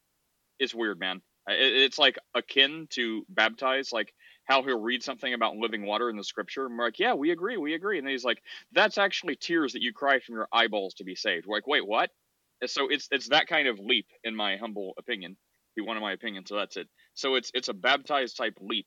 it's 0.58 0.74
weird, 0.74 0.98
man. 0.98 1.22
It's 1.48 1.98
like 1.98 2.18
akin 2.34 2.88
to 2.90 3.24
baptize, 3.28 3.90
like 3.92 4.12
how 4.44 4.62
he'll 4.62 4.80
read 4.80 5.02
something 5.02 5.32
about 5.32 5.56
living 5.56 5.86
water 5.86 6.10
in 6.10 6.16
the 6.16 6.24
scripture, 6.24 6.66
and 6.66 6.76
we're 6.76 6.84
like, 6.84 6.98
yeah, 6.98 7.14
we 7.14 7.30
agree, 7.30 7.56
we 7.56 7.74
agree. 7.74 7.98
And 7.98 8.06
then 8.06 8.12
he's 8.12 8.24
like, 8.24 8.42
that's 8.72 8.98
actually 8.98 9.36
tears 9.36 9.72
that 9.72 9.82
you 9.82 9.92
cry 9.92 10.20
from 10.20 10.34
your 10.34 10.48
eyeballs 10.52 10.94
to 10.94 11.04
be 11.04 11.14
saved. 11.14 11.46
We're 11.46 11.56
like, 11.56 11.66
wait, 11.66 11.86
what? 11.86 12.10
so 12.66 12.88
it's 12.88 13.08
it's 13.10 13.28
that 13.28 13.46
kind 13.46 13.68
of 13.68 13.78
leap, 13.78 14.06
in 14.24 14.34
my 14.34 14.56
humble 14.56 14.94
opinion. 14.98 15.36
Be 15.76 15.82
one 15.82 15.96
of 15.96 16.02
my 16.02 16.12
opinions, 16.12 16.48
so 16.48 16.56
that's 16.56 16.76
it. 16.76 16.88
So 17.14 17.36
it's 17.36 17.50
it's 17.54 17.68
a 17.68 17.74
baptized 17.74 18.36
type 18.36 18.58
leap, 18.60 18.86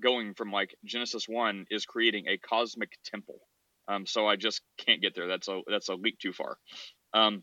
going 0.00 0.34
from 0.34 0.52
like 0.52 0.76
Genesis 0.84 1.28
one 1.28 1.66
is 1.70 1.84
creating 1.84 2.26
a 2.28 2.38
cosmic 2.38 2.92
temple. 3.04 3.40
Um, 3.88 4.06
so 4.06 4.26
I 4.26 4.36
just 4.36 4.60
can't 4.78 5.02
get 5.02 5.14
there. 5.14 5.26
That's 5.26 5.48
a 5.48 5.60
that's 5.66 5.88
a 5.88 5.94
leap 5.94 6.18
too 6.18 6.32
far. 6.32 6.58
Um, 7.12 7.42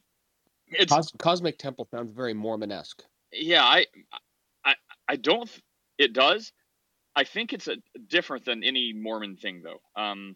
it's 0.67 0.91
Cos- 0.91 1.11
Cosmic 1.17 1.57
Temple 1.57 1.85
sounds 1.85 2.11
very 2.11 2.33
Mormon-esque. 2.33 3.03
Yeah, 3.31 3.63
I, 3.63 3.85
I, 4.63 4.75
I 5.07 5.15
don't. 5.15 5.49
It 5.97 6.13
does. 6.13 6.51
I 7.15 7.23
think 7.23 7.53
it's 7.53 7.67
a 7.67 7.77
different 8.07 8.45
than 8.45 8.63
any 8.63 8.93
Mormon 8.93 9.37
thing, 9.37 9.61
though. 9.63 9.79
Um, 10.01 10.35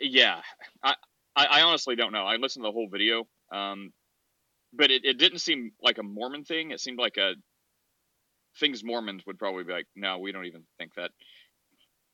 yeah, 0.00 0.40
I, 0.82 0.94
I, 1.34 1.46
I 1.46 1.62
honestly 1.62 1.96
don't 1.96 2.12
know. 2.12 2.24
I 2.24 2.36
listened 2.36 2.64
to 2.64 2.68
the 2.68 2.72
whole 2.72 2.88
video, 2.90 3.26
um, 3.52 3.92
but 4.72 4.90
it, 4.90 5.04
it 5.04 5.18
didn't 5.18 5.38
seem 5.38 5.72
like 5.80 5.98
a 5.98 6.02
Mormon 6.02 6.44
thing. 6.44 6.70
It 6.70 6.80
seemed 6.80 6.98
like 6.98 7.16
a 7.16 7.34
things 8.58 8.82
Mormons 8.82 9.24
would 9.26 9.38
probably 9.38 9.64
be 9.64 9.72
like, 9.72 9.86
no, 9.94 10.18
we 10.18 10.32
don't 10.32 10.46
even 10.46 10.62
think 10.78 10.94
that. 10.94 11.10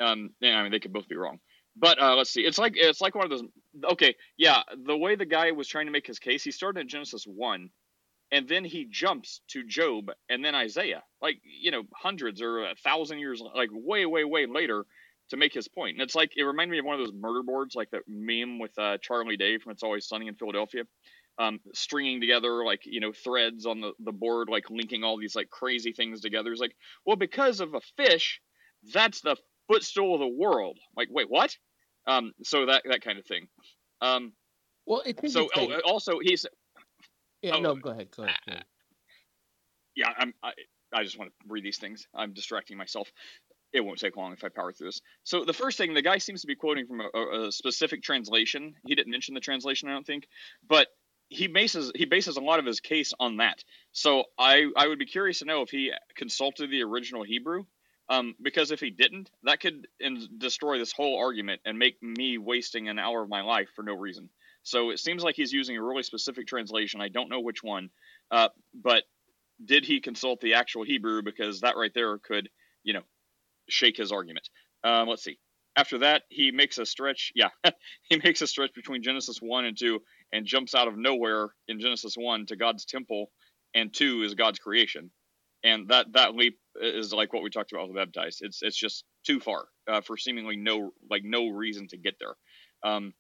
Um, 0.01 0.31
yeah, 0.41 0.59
I 0.59 0.63
mean, 0.63 0.73
they 0.73 0.81
could 0.81 0.93
both 0.93 1.09
be 1.09 1.17
wrong. 1.17 1.39
But 1.77 2.01
uh, 2.01 2.17
let's 2.17 2.31
see. 2.31 2.43
It's 2.43 2.59
like 2.59 2.75
it's 2.77 3.01
like 3.01 3.15
one 3.15 3.25
of 3.25 3.31
those. 3.31 3.45
Okay, 3.93 4.15
yeah. 4.37 4.63
The 4.85 4.97
way 4.97 5.17
the 5.17 5.25
guy 5.27 5.53
was 5.53 5.69
trying 5.69 5.87
to 5.87 5.93
make 5.93 6.07
his 6.07 6.19
case, 6.19 6.43
he 6.45 6.51
started 6.51 6.81
in 6.81 6.89
Genesis 6.89 7.25
one, 7.25 7.71
and 8.31 8.49
then 8.49 8.65
he 8.65 8.87
jumps 8.91 9.41
to 9.49 9.65
Job 9.65 10.11
and 10.29 10.45
then 10.45 10.55
Isaiah, 10.55 11.03
like 11.21 11.37
you 11.45 11.71
know, 11.71 11.83
hundreds 11.95 12.43
or 12.43 12.65
a 12.65 12.75
thousand 12.83 13.21
years, 13.21 13.43
like 13.55 13.71
way, 13.73 14.07
way, 14.07 14.25
way 14.25 14.47
later, 14.47 14.85
to 15.31 15.37
make 15.37 15.55
his 15.55 15.69
point. 15.69 15.97
And 15.97 16.03
it's 16.03 16.15
like 16.15 16.33
it 16.37 16.43
reminded 16.43 16.73
me 16.73 16.79
of 16.79 16.85
one 16.85 17.01
of 17.01 17.07
those 17.07 17.15
murder 17.15 17.43
boards, 17.43 17.75
like 17.75 17.91
that 17.91 18.03
meme 18.07 18.59
with 18.59 18.79
uh, 18.79 18.99
Charlie 19.01 19.37
Day 19.37 19.59
from 19.59 19.73
It's 19.73 19.83
Always 19.83 20.07
Sunny 20.07 20.29
in 20.29 20.35
Philadelphia, 20.35 20.85
um, 21.39 21.61
stringing 21.75 22.21
together 22.21 22.65
like 22.65 22.81
you 22.85 23.01
know 23.01 23.13
threads 23.13 23.67
on 23.67 23.81
the 23.81 23.93
the 23.99 24.13
board, 24.13 24.49
like 24.51 24.71
linking 24.71 25.05
all 25.05 25.19
these 25.19 25.35
like 25.35 25.51
crazy 25.51 25.93
things 25.93 26.21
together. 26.21 26.53
It's 26.53 26.61
like, 26.61 26.77
well, 27.07 27.17
because 27.17 27.61
of 27.61 27.75
a 27.75 27.81
fish, 27.97 28.41
that's 28.93 29.23
the 29.23 29.37
footstool 29.73 30.15
of 30.15 30.21
the 30.21 30.29
world. 30.29 30.79
Like, 30.97 31.09
wait, 31.11 31.31
what? 31.31 31.57
Um, 32.07 32.33
so 32.43 32.67
that 32.67 32.83
that 32.89 33.03
kind 33.03 33.19
of 33.19 33.27
thing. 33.27 33.49
Um, 34.01 34.33
Well, 34.87 35.03
it's 35.05 35.33
So 35.33 35.49
oh, 35.57 35.81
also 35.85 36.19
he's 36.21 36.47
yeah, 37.43 37.57
oh, 37.57 37.61
no, 37.61 37.75
go 37.75 37.91
ahead. 37.91 38.09
Go 38.17 38.25
ahead. 38.25 38.37
go 38.47 38.53
ahead. 38.53 38.65
yeah. 39.97 40.13
I'm 40.17 40.35
I, 40.43 40.53
I 40.93 41.05
just 41.05 41.19
want 41.19 41.31
to 41.31 41.37
read 41.49 41.65
these 41.65 41.79
things. 41.79 42.07
I'm 42.15 42.33
distracting 42.33 42.77
myself. 42.77 43.11
It 43.73 43.81
won't 43.81 43.99
take 43.99 44.17
long 44.17 44.33
if 44.33 44.45
I 44.45 44.49
power 44.49 44.73
through 44.73 44.89
this. 44.89 45.01
So 45.25 45.45
the 45.45 45.55
first 45.55 45.79
thing, 45.79 45.95
the 45.95 46.03
guy 46.03 46.19
seems 46.19 46.43
to 46.43 46.47
be 46.47 46.55
quoting 46.55 46.87
from 46.87 47.01
a, 47.01 47.09
a, 47.15 47.47
a 47.49 47.53
specific 47.53 48.03
translation. 48.03 48.75
He 48.87 48.95
didn't 48.95 49.11
mention 49.11 49.35
the 49.35 49.41
translation, 49.41 49.89
I 49.89 49.93
don't 49.93 50.07
think, 50.07 50.29
but 50.69 50.89
he 51.29 51.47
bases 51.47 51.91
he 51.95 52.05
bases 52.05 52.37
a 52.37 52.41
lot 52.41 52.59
of 52.59 52.67
his 52.67 52.81
case 52.81 53.15
on 53.19 53.39
that. 53.39 53.65
So 53.93 54.25
I 54.39 54.67
I 54.77 54.87
would 54.87 54.99
be 54.99 55.07
curious 55.07 55.39
to 55.39 55.47
know 55.47 55.63
if 55.63 55.71
he 55.71 55.93
consulted 56.15 56.71
the 56.71 56.83
original 56.83 57.23
Hebrew, 57.23 57.65
um, 58.09 58.35
because 58.43 58.71
if 58.71 58.81
he 58.81 58.91
didn't, 58.91 59.31
that 59.45 59.61
could 59.61 59.87
in, 60.01 60.27
destroy 60.39 60.79
this 60.79 60.93
whole 60.93 61.19
argument 61.19 61.61
and 61.65 61.79
make 61.79 62.03
me 62.03 62.39
wasting 62.39 62.89
an 62.89 62.99
hour 62.99 63.23
of 63.23 63.29
my 63.29 63.43
life 63.43 63.69
for 63.75 63.83
no 63.83 63.95
reason. 63.95 64.29
So 64.63 64.91
it 64.91 64.99
seems 65.01 65.25
like 65.25 65.35
he's 65.37 65.53
using 65.53 65.77
a 65.77 65.83
really 65.83 66.03
specific 66.03 66.47
translation. 66.47 67.01
I 67.01 67.09
don't 67.09 67.29
know 67.29 67.41
which 67.41 67.63
one, 67.63 67.91
uh, 68.31 68.49
but 68.75 69.05
did 69.65 69.85
he 69.85 70.01
consult 70.01 70.41
the 70.41 70.55
actual 70.55 70.85
Hebrew? 70.85 71.23
Because 71.23 71.61
that 71.61 71.77
right 71.77 71.93
there 71.95 72.19
could, 72.19 72.49
you 72.85 72.95
know, 72.95 73.03
shake 73.69 73.97
his 73.97 74.13
argument. 74.13 74.49
Um, 74.85 75.09
let's 75.09 75.25
see. 75.25 75.39
After 75.77 75.99
that, 75.99 76.23
he 76.29 76.51
makes 76.51 76.79
a 76.79 76.87
stretch. 76.87 77.33
Yeah, 77.35 77.49
he 78.03 78.21
makes 78.23 78.43
a 78.43 78.47
stretch 78.47 78.75
between 78.75 79.03
Genesis 79.03 79.39
1 79.41 79.65
and 79.65 79.79
2 79.79 80.01
and 80.33 80.47
jumps 80.47 80.75
out 80.75 80.89
of 80.89 80.97
nowhere 80.97 81.49
in 81.69 81.81
Genesis 81.81 82.15
1 82.17 82.47
to 82.47 82.57
God's 82.57 82.85
temple, 82.85 83.31
and 83.75 83.93
2 83.93 84.23
is 84.23 84.35
God's 84.35 84.59
creation. 84.59 85.11
And 85.65 85.89
that, 85.89 86.13
that 86.15 86.35
leap 86.35 86.59
is 86.81 87.13
like 87.13 87.33
what 87.33 87.43
we 87.43 87.51
talked 87.51 87.73
about 87.73 87.89
with 87.89 87.97
baptized. 87.97 88.41
It's 88.43 88.63
it's 88.63 88.77
just 88.77 89.05
too 89.27 89.41
far 89.41 89.67
uh, 89.89 90.01
for 90.01 90.17
seemingly 90.17 90.57
no 90.57 90.91
like 91.11 91.23
no 91.25 91.49
reason 91.49 91.89
to 91.89 91.97
get 91.99 92.15
there. 92.21 92.35
Um, 92.85 93.15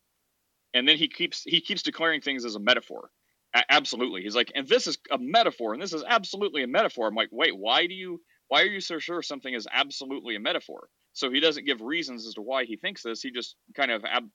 and 0.74 0.86
then 0.86 0.96
he 0.96 1.08
keeps 1.08 1.42
he 1.42 1.60
keeps 1.60 1.82
declaring 1.82 2.20
things 2.20 2.44
as 2.44 2.54
a 2.54 2.60
metaphor. 2.60 3.10
A- 3.54 3.70
absolutely, 3.70 4.22
he's 4.22 4.36
like, 4.36 4.52
and 4.54 4.66
this 4.68 4.86
is 4.86 4.98
a 5.10 5.18
metaphor, 5.18 5.72
and 5.74 5.82
this 5.82 5.92
is 5.92 6.04
absolutely 6.06 6.62
a 6.62 6.68
metaphor. 6.68 7.08
I'm 7.08 7.14
like, 7.14 7.28
wait, 7.32 7.56
why 7.56 7.86
do 7.86 7.94
you 7.94 8.20
why 8.48 8.62
are 8.62 8.66
you 8.66 8.80
so 8.80 8.98
sure 8.98 9.22
something 9.22 9.52
is 9.52 9.66
absolutely 9.72 10.36
a 10.36 10.40
metaphor? 10.40 10.88
So 11.12 11.30
he 11.30 11.40
doesn't 11.40 11.66
give 11.66 11.80
reasons 11.80 12.26
as 12.26 12.34
to 12.34 12.42
why 12.42 12.64
he 12.64 12.76
thinks 12.76 13.02
this. 13.02 13.22
He 13.22 13.30
just 13.30 13.56
kind 13.74 13.90
of 13.90 14.04
ab- 14.04 14.30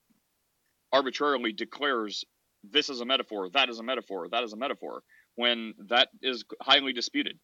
arbitrarily 0.92 1.52
declares 1.52 2.24
this 2.64 2.90
is 2.90 3.00
a 3.00 3.06
metaphor, 3.06 3.50
that 3.50 3.70
is 3.70 3.80
a 3.80 3.84
metaphor, 3.84 4.28
that 4.30 4.44
is 4.44 4.52
a 4.54 4.56
metaphor, 4.58 5.02
when 5.36 5.74
that 5.88 6.08
is 6.22 6.44
highly 6.62 6.92
disputed. 6.92 7.38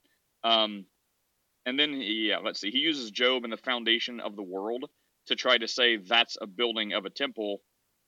Um, 0.44 0.86
and 1.66 1.78
then, 1.78 1.94
yeah, 2.00 2.38
let's 2.38 2.60
see. 2.60 2.70
He 2.70 2.78
uses 2.78 3.10
Job 3.10 3.44
and 3.44 3.52
the 3.52 3.56
foundation 3.58 4.20
of 4.20 4.36
the 4.36 4.42
world 4.42 4.84
to 5.26 5.36
try 5.36 5.58
to 5.58 5.68
say 5.68 5.96
that's 5.96 6.36
a 6.40 6.46
building 6.46 6.92
of 6.92 7.04
a 7.06 7.10
temple 7.10 7.60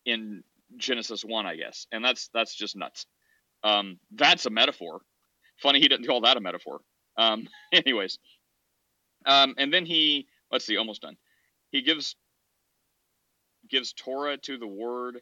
in 0.05 0.43
Genesis 0.76 1.25
one, 1.25 1.47
I 1.47 1.57
guess, 1.57 1.87
and 1.93 2.05
that's 2.05 2.28
that's 2.35 2.55
just 2.55 2.76
nuts. 2.76 3.07
Um, 3.64 3.99
that's 4.12 4.47
a 4.47 4.50
metaphor. 4.50 5.00
Funny 5.62 5.81
he 5.81 5.88
didn't 5.88 6.07
call 6.07 6.23
that 6.23 6.37
a 6.37 6.40
metaphor. 6.40 6.81
Um, 7.16 7.49
anyways, 7.73 8.19
um, 9.26 9.55
and 9.59 9.73
then 9.73 9.87
he 9.87 10.26
let's 10.52 10.64
see, 10.66 10.76
almost 10.76 11.02
done. 11.02 11.16
He 11.71 11.83
gives 11.83 12.16
gives 13.71 13.93
Torah 13.93 14.37
to 14.38 14.59
the 14.59 14.66
word. 14.66 15.16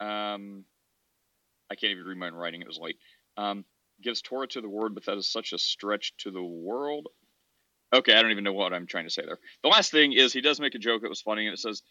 Um, 0.00 0.64
I 1.70 1.74
can't 1.74 1.92
even 1.92 2.04
read 2.04 2.18
my 2.18 2.28
own 2.28 2.34
writing; 2.34 2.62
it 2.62 2.68
was 2.68 2.78
late. 2.78 2.98
Um, 3.36 3.64
gives 4.02 4.22
Torah 4.22 4.48
to 4.48 4.60
the 4.60 4.68
word, 4.68 4.94
but 4.94 5.04
that 5.06 5.16
is 5.16 5.30
such 5.30 5.52
a 5.52 5.58
stretch 5.58 6.12
to 6.18 6.30
the 6.30 6.42
world. 6.42 7.08
Okay, 7.92 8.14
I 8.14 8.22
don't 8.22 8.32
even 8.32 8.44
know 8.44 8.52
what 8.52 8.72
I'm 8.72 8.86
trying 8.86 9.04
to 9.04 9.10
say 9.10 9.22
there. 9.24 9.38
The 9.62 9.68
last 9.68 9.90
thing 9.92 10.12
is 10.12 10.32
he 10.32 10.40
does 10.40 10.60
make 10.60 10.74
a 10.74 10.78
joke 10.78 11.02
that 11.02 11.08
was 11.08 11.22
funny, 11.22 11.46
and 11.46 11.54
it 11.54 11.60
says, 11.60 11.82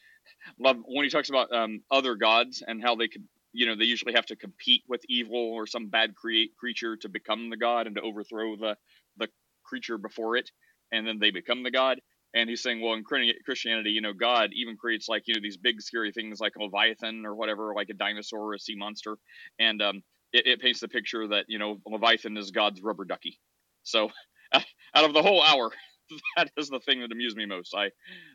"Love." 0.60 0.78
When 0.86 1.04
he 1.06 1.10
talks 1.10 1.30
about 1.30 1.52
um, 1.54 1.82
other 1.90 2.16
gods 2.16 2.62
and 2.66 2.82
how 2.82 2.96
they 2.96 3.08
could, 3.08 3.24
you 3.54 3.66
know, 3.66 3.76
they 3.76 3.86
usually 3.86 4.14
have 4.14 4.26
to 4.28 4.36
compete 4.36 4.84
with 4.88 5.02
evil 5.08 5.38
or 5.54 5.66
some 5.68 5.88
bad 5.88 6.16
create 6.16 6.56
creature 6.58 6.98
to 6.98 7.10
become 7.10 7.50
the 7.50 7.58
god 7.58 7.88
and 7.88 7.96
to 7.96 8.02
overthrow 8.02 8.56
the 8.58 8.78
the 9.18 9.30
creature 9.64 9.98
before 9.98 10.36
it, 10.36 10.52
and 10.92 11.08
then 11.08 11.20
they 11.20 11.32
become 11.32 11.64
the 11.64 11.72
god. 11.72 12.02
And 12.34 12.50
he's 12.50 12.62
saying, 12.62 12.82
well, 12.82 12.96
in 12.96 13.06
Christianity, 13.06 13.92
you 13.92 14.02
know, 14.02 14.12
God 14.12 14.50
even 14.54 14.76
creates 14.76 15.08
like 15.08 15.24
you 15.26 15.36
know 15.36 15.40
these 15.42 15.56
big 15.56 15.82
scary 15.82 16.12
things 16.12 16.42
like 16.42 16.58
a 16.58 16.64
leviathan 16.64 17.26
or 17.26 17.34
whatever, 17.34 17.74
like 17.74 17.90
a 17.90 17.94
dinosaur 17.94 18.52
or 18.52 18.54
a 18.56 18.60
sea 18.60 18.76
monster, 18.76 19.18
and 19.58 19.82
um, 19.82 20.04
it, 20.36 20.48
it 20.48 20.62
paints 20.62 20.80
the 20.80 20.88
picture 20.88 21.28
that 21.28 21.46
you 21.48 21.60
know 21.60 21.80
leviathan 21.86 22.38
is 22.38 22.52
God's 22.52 22.82
rubber 22.82 23.06
ducky. 23.06 23.40
So 23.84 24.10
out 24.54 25.06
of 25.06 25.14
the 25.14 25.22
whole 25.22 25.42
hour, 25.44 25.72
that 26.38 26.52
is 26.58 26.70
the 26.70 26.80
thing 26.80 27.02
that 27.02 27.12
amused 27.12 27.38
me 27.38 27.46
most. 27.46 27.74
I 27.76 27.92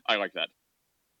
I 0.07 0.15
like 0.17 0.33
that. 0.33 0.49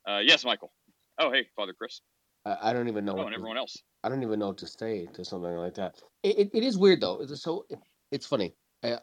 Uh, 0.07 0.19
yes, 0.19 0.43
Michael. 0.43 0.71
Oh, 1.19 1.31
hey, 1.31 1.47
Father 1.55 1.73
Chris. 1.73 2.01
I, 2.45 2.57
I 2.69 2.73
don't 2.73 2.87
even 2.87 3.05
know. 3.05 3.19
Oh, 3.19 3.25
and 3.25 3.35
everyone 3.35 3.57
else. 3.57 3.77
I 4.03 4.09
don't 4.09 4.23
even 4.23 4.39
know 4.39 4.47
what 4.47 4.57
to 4.59 4.67
say 4.67 5.07
to 5.13 5.23
something 5.23 5.55
like 5.55 5.75
that. 5.75 6.01
It, 6.23 6.39
it, 6.39 6.49
it 6.55 6.63
is 6.63 6.77
weird 6.77 7.01
though. 7.01 7.21
It's 7.21 7.41
so 7.41 7.65
it's 8.11 8.25
funny. 8.25 8.55
I, 8.83 8.97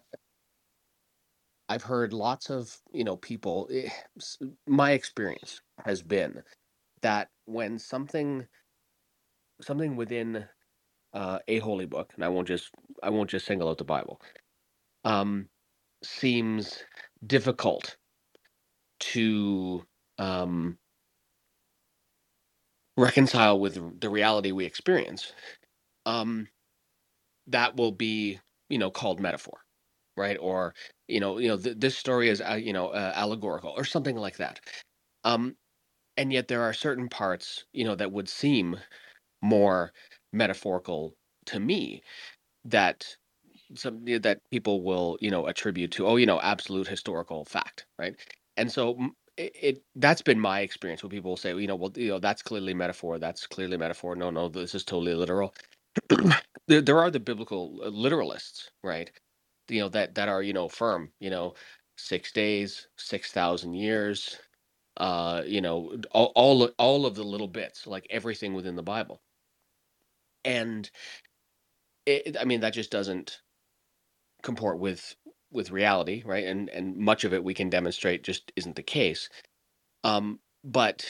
I've 1.69 1.83
heard 1.85 2.13
lots 2.13 2.51
of 2.51 2.77
you 2.93 3.05
know 3.05 3.17
people. 3.17 3.69
eh, 3.73 3.91
My 4.67 4.93
experience 4.93 5.61
has 5.85 6.03
been 6.03 6.43
that 7.03 7.29
when 7.45 7.79
something 7.79 8.47
something 9.63 9.97
within 9.97 10.47
uh, 11.19 11.41
a 11.49 11.61
holy 11.61 11.87
book, 11.87 12.13
and 12.17 12.25
I 12.25 12.31
won't 12.31 12.49
just 12.49 12.71
I 13.03 13.11
won't 13.11 13.31
just 13.31 13.47
single 13.47 13.71
out 13.71 13.79
the 13.79 13.85
Bible, 13.85 14.23
um, 15.05 15.49
seems 16.05 16.85
difficult 17.27 17.97
to 19.01 19.87
um, 20.19 20.79
reconcile 22.97 23.59
with 23.59 24.01
the 24.01 24.09
reality 24.11 24.53
we 24.53 24.65
experience, 24.65 25.33
um, 26.07 26.49
that 27.47 27.77
will 27.77 27.93
be 27.93 28.41
you 28.69 28.79
know 28.79 28.91
called 28.91 29.21
metaphor, 29.21 29.61
right? 30.17 30.37
Or 30.41 30.75
you 31.09 31.21
know 31.21 31.39
you 31.39 31.49
know 31.49 31.57
th- 31.59 31.79
this 31.79 31.97
story 31.99 32.29
is 32.29 32.41
uh, 32.43 32.55
you 32.63 32.73
know 32.73 32.89
uh, 32.89 33.13
allegorical 33.15 33.75
or 33.77 33.85
something 33.85 34.17
like 34.17 34.37
that. 34.39 34.61
Um, 35.25 35.57
and 36.17 36.33
yet 36.33 36.49
there 36.49 36.63
are 36.63 36.75
certain 36.75 37.09
parts 37.09 37.65
you 37.73 37.85
know 37.85 37.97
that 37.97 38.13
would 38.13 38.29
seem 38.29 38.79
more 39.43 39.93
metaphorical 40.33 41.15
to 41.47 41.61
me 41.61 42.03
that 42.65 43.17
some 43.77 44.05
that 44.07 44.41
people 44.51 44.83
will 44.83 45.19
you 45.21 45.31
know 45.31 45.47
attribute 45.47 45.93
to 45.93 46.07
oh 46.07 46.17
you 46.17 46.27
know 46.27 46.41
absolute 46.41 46.89
historical 46.89 47.45
fact 47.45 47.87
right? 47.99 48.17
And 48.57 48.71
so 48.73 48.99
it, 49.37 49.53
it 49.63 49.83
that's 49.97 50.23
been 50.23 50.41
my 50.41 50.61
experience 50.61 51.03
where 51.03 51.11
people 51.11 51.31
will 51.33 51.37
say 51.39 51.55
you 51.57 51.67
know 51.67 51.77
well 51.77 51.93
you 51.97 52.09
know 52.11 52.19
that's 52.19 52.43
clearly 52.43 52.75
metaphor 52.75 53.19
that's 53.19 53.47
clearly 53.47 53.77
metaphor. 53.77 54.17
No 54.17 54.31
no 54.31 54.49
this 54.49 54.75
is 54.75 54.85
totally 54.85 55.15
literal. 55.15 55.55
There, 56.69 56.81
there 56.83 56.99
are 57.01 57.11
the 57.11 57.21
biblical 57.21 57.81
uh, 57.85 57.91
literalists 57.91 58.71
right? 58.85 59.11
You 59.69 59.81
know 59.83 59.89
that 59.91 60.15
that 60.17 60.29
are 60.29 60.43
you 60.43 60.53
know 60.55 60.69
firm 60.69 61.13
you 61.21 61.31
know 61.31 61.55
six 61.99 62.33
days 62.33 62.89
six 62.97 63.33
thousand 63.33 63.75
years 63.75 64.39
uh 64.99 65.43
you 65.47 65.61
know 65.61 65.97
all, 66.13 66.33
all 66.37 66.67
all 66.79 67.07
of 67.07 67.15
the 67.17 67.25
little 67.25 67.49
bits 67.49 67.87
like 67.87 68.07
everything 68.11 68.55
within 68.55 68.77
the 68.77 68.83
bible 68.83 69.21
and 70.49 70.90
it, 72.07 72.37
i 72.40 72.45
mean 72.45 72.61
that 72.61 72.73
just 72.75 72.90
doesn't 72.90 73.40
comport 74.43 74.78
with 74.78 75.17
with 75.50 75.71
reality 75.71 76.23
right? 76.26 76.45
And 76.45 76.69
and 76.71 76.97
much 76.97 77.25
of 77.25 77.33
it 77.33 77.43
we 77.43 77.55
can 77.55 77.71
demonstrate 77.71 78.23
just 78.23 78.52
isn't 78.57 78.76
the 78.76 78.83
case. 78.83 79.28
Um 80.05 80.40
but 80.64 81.07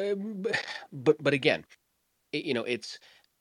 um, 0.00 0.44
but 0.92 1.16
but 1.22 1.34
again 1.34 1.64
it, 2.32 2.44
you 2.44 2.54
know 2.54 2.64
it's 2.64 2.98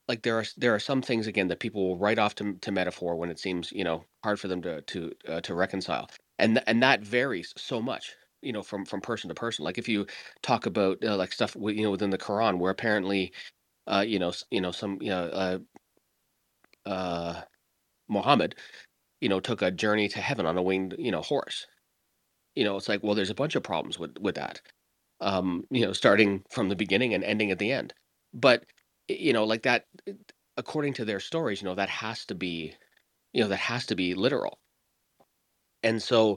like 0.07 0.23
there 0.23 0.37
are 0.39 0.45
there 0.57 0.75
are 0.75 0.79
some 0.79 1.01
things 1.01 1.27
again 1.27 1.49
that 1.49 1.59
people 1.61 1.87
will 1.87 1.97
write 1.97 2.19
off 2.19 2.35
to, 2.35 2.55
to 2.61 2.71
metaphor 2.71 3.15
when 3.15 3.29
it 3.31 3.39
seems 3.39 3.71
you 3.71 3.83
know 3.83 4.05
hard 4.23 4.39
for 4.39 4.47
them 4.49 4.61
to 4.63 4.81
to 4.83 5.13
uh, 5.27 5.41
to 5.41 5.55
reconcile. 5.55 6.09
And 6.39 6.55
th- 6.57 6.65
and 6.67 6.83
that 6.83 7.01
varies 7.01 7.53
so 7.57 7.81
much 7.81 8.15
you 8.41 8.53
know 8.53 8.63
from 8.63 8.85
from 8.85 9.01
person 9.01 9.29
to 9.29 9.35
person. 9.35 9.65
Like 9.65 9.77
if 9.79 9.89
you 9.89 10.07
talk 10.43 10.65
about 10.67 11.03
uh, 11.05 11.17
like 11.17 11.33
stuff 11.33 11.55
you 11.59 11.83
know 11.83 11.91
within 11.91 12.11
the 12.11 12.17
quran 12.19 12.59
where 12.59 12.71
apparently 12.71 13.33
uh 13.87 14.05
you 14.07 14.19
know 14.19 14.33
you 14.51 14.61
know 14.61 14.71
some 14.71 14.99
you 15.01 15.09
know 15.09 15.25
uh 15.25 15.59
uh 16.89 17.41
muhammad 18.09 18.55
you 19.21 19.29
know 19.29 19.39
took 19.39 19.61
a 19.61 19.71
journey 19.71 20.07
to 20.09 20.19
heaven 20.21 20.45
on 20.45 20.57
a 20.57 20.61
winged 20.61 20.95
you 20.97 21.11
know 21.11 21.21
horse. 21.21 21.67
You 22.55 22.65
know 22.65 22.77
it's 22.77 22.89
like 22.89 23.03
well 23.03 23.15
there's 23.15 23.29
a 23.31 23.35
bunch 23.35 23.55
of 23.55 23.63
problems 23.63 23.99
with 23.99 24.17
with 24.19 24.35
that 24.35 24.61
um 25.21 25.65
you 25.71 25.85
know 25.85 25.93
starting 25.93 26.43
from 26.51 26.69
the 26.69 26.75
beginning 26.77 27.13
and 27.13 27.23
ending 27.23 27.51
at 27.51 27.59
the 27.59 27.71
end. 27.71 27.93
But 28.33 28.65
you 29.09 29.33
know 29.33 29.45
like 29.45 29.63
that 29.63 29.85
according 30.57 30.93
to 30.95 31.05
their 31.05 31.19
stories 31.21 31.61
you 31.61 31.67
know 31.67 31.75
that 31.75 31.89
has 31.89 32.25
to 32.27 32.35
be 32.35 32.75
you 33.33 33.41
know 33.43 33.49
that 33.49 33.57
has 33.57 33.85
to 33.87 33.95
be 33.95 34.15
literal. 34.15 34.59
And 35.83 36.01
so 36.03 36.31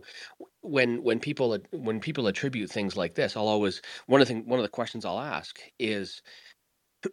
when 0.63 1.03
when 1.05 1.21
people 1.21 1.59
when 1.73 2.01
people 2.01 2.27
attribute 2.29 2.71
things 2.71 2.97
like 2.97 3.15
this 3.15 3.37
i'll 3.37 3.49
always 3.49 3.83
one 4.07 4.21
of 4.21 4.29
the 4.29 4.35
thing, 4.35 4.47
one 4.49 4.59
of 4.59 4.65
the 4.65 4.69
questions 4.71 5.07
i'll 5.07 5.21
ask 5.21 5.61
is 5.79 6.23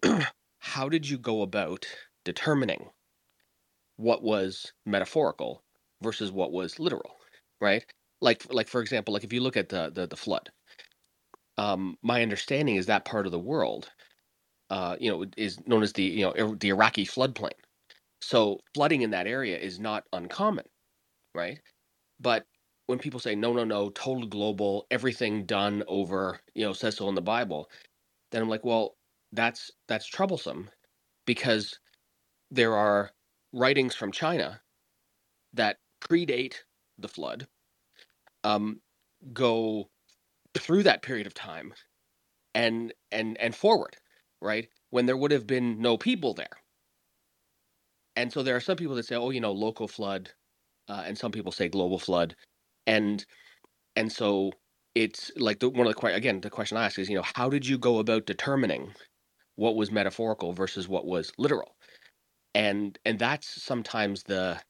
how 0.60 0.90
did 0.90 1.10
you 1.10 1.18
go 1.18 1.42
about 1.44 1.86
determining 2.26 2.90
what 3.98 4.24
was 4.24 4.74
metaphorical 4.86 5.64
versus 6.04 6.32
what 6.32 6.52
was 6.54 6.80
literal 6.80 7.18
right 7.62 7.86
like 8.22 8.46
like 8.54 8.68
for 8.70 8.82
example 8.82 9.14
like 9.14 9.24
if 9.26 9.34
you 9.34 9.42
look 9.42 9.58
at 9.58 9.70
the 9.70 9.92
the, 9.94 10.08
the 10.08 10.18
flood 10.18 10.52
um 11.58 11.98
my 12.04 12.22
understanding 12.24 12.76
is 12.78 12.88
that 12.88 13.06
part 13.06 13.26
of 13.28 13.32
the 13.34 13.40
world 13.40 13.90
uh, 14.72 14.98
you 15.00 15.12
know, 15.12 15.26
is 15.38 15.60
known 15.68 15.84
as 15.84 15.94
the 15.94 16.04
you 16.04 16.26
know 16.26 16.56
the 16.56 16.70
Iraqi 16.70 17.06
floodplain. 17.06 17.54
So 18.22 18.62
flooding 18.76 19.02
in 19.04 19.12
that 19.12 19.28
area 19.28 19.58
is 19.60 19.80
not 19.80 20.06
uncommon, 20.14 20.66
right? 21.36 21.60
But 22.20 22.46
when 22.88 23.00
people 23.00 23.20
say 23.20 23.36
no, 23.36 23.54
no, 23.54 23.66
no, 23.66 23.90
total 23.92 24.28
global, 24.28 24.88
everything 24.92 25.46
done 25.46 25.84
over, 25.88 26.40
you 26.56 26.66
know, 26.66 26.74
says 26.74 26.98
so 26.98 27.10
in 27.10 27.16
the 27.16 27.22
Bible, 27.22 27.70
then 28.32 28.42
I'm 28.44 28.50
like, 28.50 28.66
well, 28.66 28.96
that's 29.32 29.72
that's 29.88 30.08
troublesome 30.08 30.70
because 31.26 31.80
there 32.52 32.76
are 32.76 33.12
writings 33.54 33.96
from 33.96 34.12
China 34.12 34.62
that 35.54 35.78
predate 36.02 36.56
the 36.98 37.08
flood, 37.08 37.48
um, 38.44 38.82
go 39.34 39.90
through 40.58 40.84
that 40.84 41.02
period 41.02 41.28
of 41.28 41.34
time, 41.34 41.74
and 42.56 42.94
and 43.12 43.38
and 43.40 43.56
forward, 43.56 43.98
right? 44.42 44.70
When 44.92 45.06
there 45.06 45.18
would 45.18 45.32
have 45.32 45.48
been 45.48 45.82
no 45.82 45.98
people 45.98 46.34
there. 46.34 46.58
And 48.16 48.34
so 48.34 48.44
there 48.44 48.56
are 48.56 48.62
some 48.62 48.78
people 48.78 48.96
that 48.96 49.06
say, 49.06 49.16
oh, 49.16 49.30
you 49.30 49.42
know, 49.42 49.52
local 49.52 49.88
flood, 49.88 50.32
uh, 50.90 51.04
and 51.06 51.18
some 51.18 51.32
people 51.32 51.52
say 51.52 51.70
global 51.70 52.00
flood, 52.00 52.36
and 52.88 53.26
and 53.96 54.12
so 54.12 54.52
it's 54.96 55.32
like 55.38 55.60
the 55.60 55.70
one 55.70 55.88
of 55.88 55.96
the 55.96 56.08
again 56.16 56.42
the 56.42 56.50
question 56.50 56.78
I 56.78 56.86
ask 56.86 57.00
is, 57.00 57.10
you 57.10 57.16
know, 57.18 57.26
how 57.36 57.50
did 57.50 57.68
you 57.68 57.78
go 57.78 58.00
about 58.00 58.26
determining 58.26 58.94
what 59.58 59.78
was 59.78 59.92
metaphorical 59.92 60.54
versus 60.54 60.90
what 60.90 61.08
was 61.08 61.34
literal? 61.40 61.78
And 62.56 63.00
and 63.06 63.20
that's 63.20 63.62
sometimes 63.64 64.24
the 64.24 64.62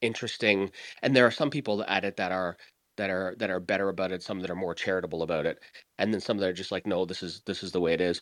interesting. 0.00 0.70
And 1.02 1.14
there 1.14 1.26
are 1.26 1.30
some 1.30 1.50
people 1.50 1.84
at 1.84 2.04
it 2.04 2.16
that 2.16 2.32
are 2.32 2.56
that 2.96 3.10
are 3.10 3.34
that 3.38 3.50
are 3.50 3.60
better 3.60 3.88
about 3.88 4.12
it, 4.12 4.22
some 4.22 4.40
that 4.40 4.50
are 4.50 4.56
more 4.56 4.74
charitable 4.74 5.22
about 5.22 5.46
it, 5.46 5.62
and 5.98 6.12
then 6.12 6.20
some 6.20 6.38
that 6.38 6.48
are 6.48 6.52
just 6.52 6.72
like, 6.72 6.86
no, 6.86 7.04
this 7.04 7.22
is 7.22 7.42
this 7.46 7.62
is 7.62 7.72
the 7.72 7.80
way 7.80 7.92
it 7.94 8.00
is. 8.00 8.20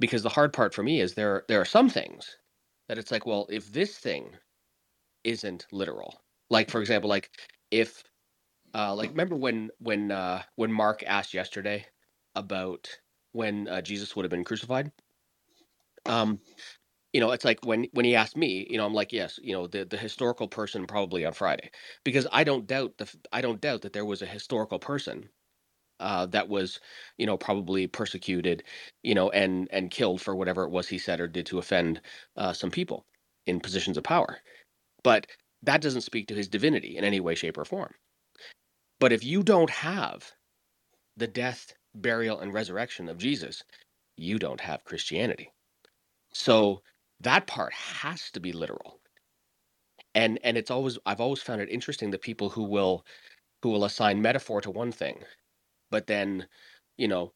Because 0.00 0.22
the 0.22 0.28
hard 0.28 0.52
part 0.52 0.74
for 0.74 0.82
me 0.82 1.00
is 1.00 1.14
there 1.14 1.44
there 1.48 1.60
are 1.60 1.64
some 1.66 1.88
things 1.88 2.36
that 2.88 2.98
it's 2.98 3.10
like, 3.10 3.26
well, 3.26 3.46
if 3.50 3.72
this 3.72 3.98
thing 3.98 4.36
isn't 5.24 5.66
literal, 5.72 6.22
like 6.50 6.70
for 6.70 6.80
example, 6.80 7.10
like 7.10 7.30
if 7.70 8.04
uh 8.74 8.94
like 8.94 9.10
remember 9.10 9.36
when 9.36 9.70
when 9.80 10.12
uh 10.12 10.42
when 10.56 10.72
Mark 10.72 11.02
asked 11.04 11.34
yesterday 11.34 11.86
about 12.36 12.88
when 13.32 13.68
uh, 13.68 13.82
Jesus 13.82 14.16
would 14.16 14.24
have 14.24 14.30
been 14.30 14.44
crucified? 14.44 14.92
Um 16.06 16.40
you 17.12 17.20
know, 17.20 17.32
it's 17.32 17.44
like 17.44 17.64
when 17.66 17.86
when 17.92 18.04
he 18.04 18.14
asked 18.16 18.36
me, 18.36 18.66
you 18.70 18.78
know, 18.78 18.86
I'm 18.86 18.94
like, 18.94 19.12
yes, 19.12 19.38
you 19.42 19.52
know, 19.54 19.66
the 19.66 19.84
the 19.84 19.96
historical 19.98 20.48
person 20.48 20.86
probably 20.86 21.24
on 21.26 21.32
Friday, 21.34 21.70
because 22.04 22.26
I 22.32 22.44
don't 22.44 22.66
doubt 22.66 22.98
the 22.98 23.12
I 23.32 23.40
don't 23.42 23.60
doubt 23.60 23.82
that 23.82 23.94
there 23.94 24.04
was 24.06 24.22
a 24.22 24.26
historical 24.26 24.78
person 24.78 25.30
uh, 26.00 26.26
that 26.26 26.48
was, 26.48 26.80
you 27.18 27.26
know, 27.26 27.36
probably 27.36 27.86
persecuted, 27.86 28.64
you 29.02 29.14
know, 29.14 29.30
and 29.30 29.68
and 29.72 29.90
killed 29.90 30.22
for 30.22 30.36
whatever 30.36 30.64
it 30.64 30.70
was 30.70 30.88
he 30.88 30.98
said 30.98 31.20
or 31.20 31.28
did 31.28 31.46
to 31.46 31.58
offend 31.58 32.00
uh, 32.36 32.52
some 32.52 32.70
people 32.70 33.06
in 33.46 33.60
positions 33.60 33.96
of 33.98 34.04
power. 34.04 34.38
But 35.04 35.26
that 35.62 35.82
doesn't 35.82 36.02
speak 36.02 36.28
to 36.28 36.34
his 36.34 36.48
divinity 36.48 36.96
in 36.96 37.04
any 37.04 37.20
way, 37.20 37.34
shape, 37.36 37.58
or 37.58 37.64
form. 37.66 37.94
But 39.00 39.10
if 39.10 39.24
you 39.24 39.42
don't 39.42 39.68
have 39.70 40.32
the 41.16 41.26
death, 41.28 41.74
burial, 41.94 42.40
and 42.40 42.52
resurrection 42.54 43.08
of 43.08 43.18
Jesus, 43.18 43.64
you 44.16 44.38
don't 44.38 44.62
have 44.62 44.84
Christianity. 44.84 45.52
So 46.34 46.82
that 47.20 47.46
part 47.46 47.72
has 47.74 48.30
to 48.32 48.40
be 48.40 48.52
literal. 48.52 49.00
And 50.14 50.38
and 50.44 50.56
it's 50.58 50.70
always 50.70 50.98
I've 51.06 51.20
always 51.20 51.42
found 51.42 51.62
it 51.62 51.70
interesting 51.70 52.10
that 52.12 52.22
people 52.22 52.50
who 52.50 52.64
will 52.64 53.04
who 53.62 53.70
will 53.70 53.84
assign 53.86 54.22
metaphor 54.22 54.60
to 54.62 54.70
one 54.70 54.92
thing, 54.92 55.24
but 55.90 56.06
then, 56.06 56.48
you 56.98 57.08
know, 57.08 57.32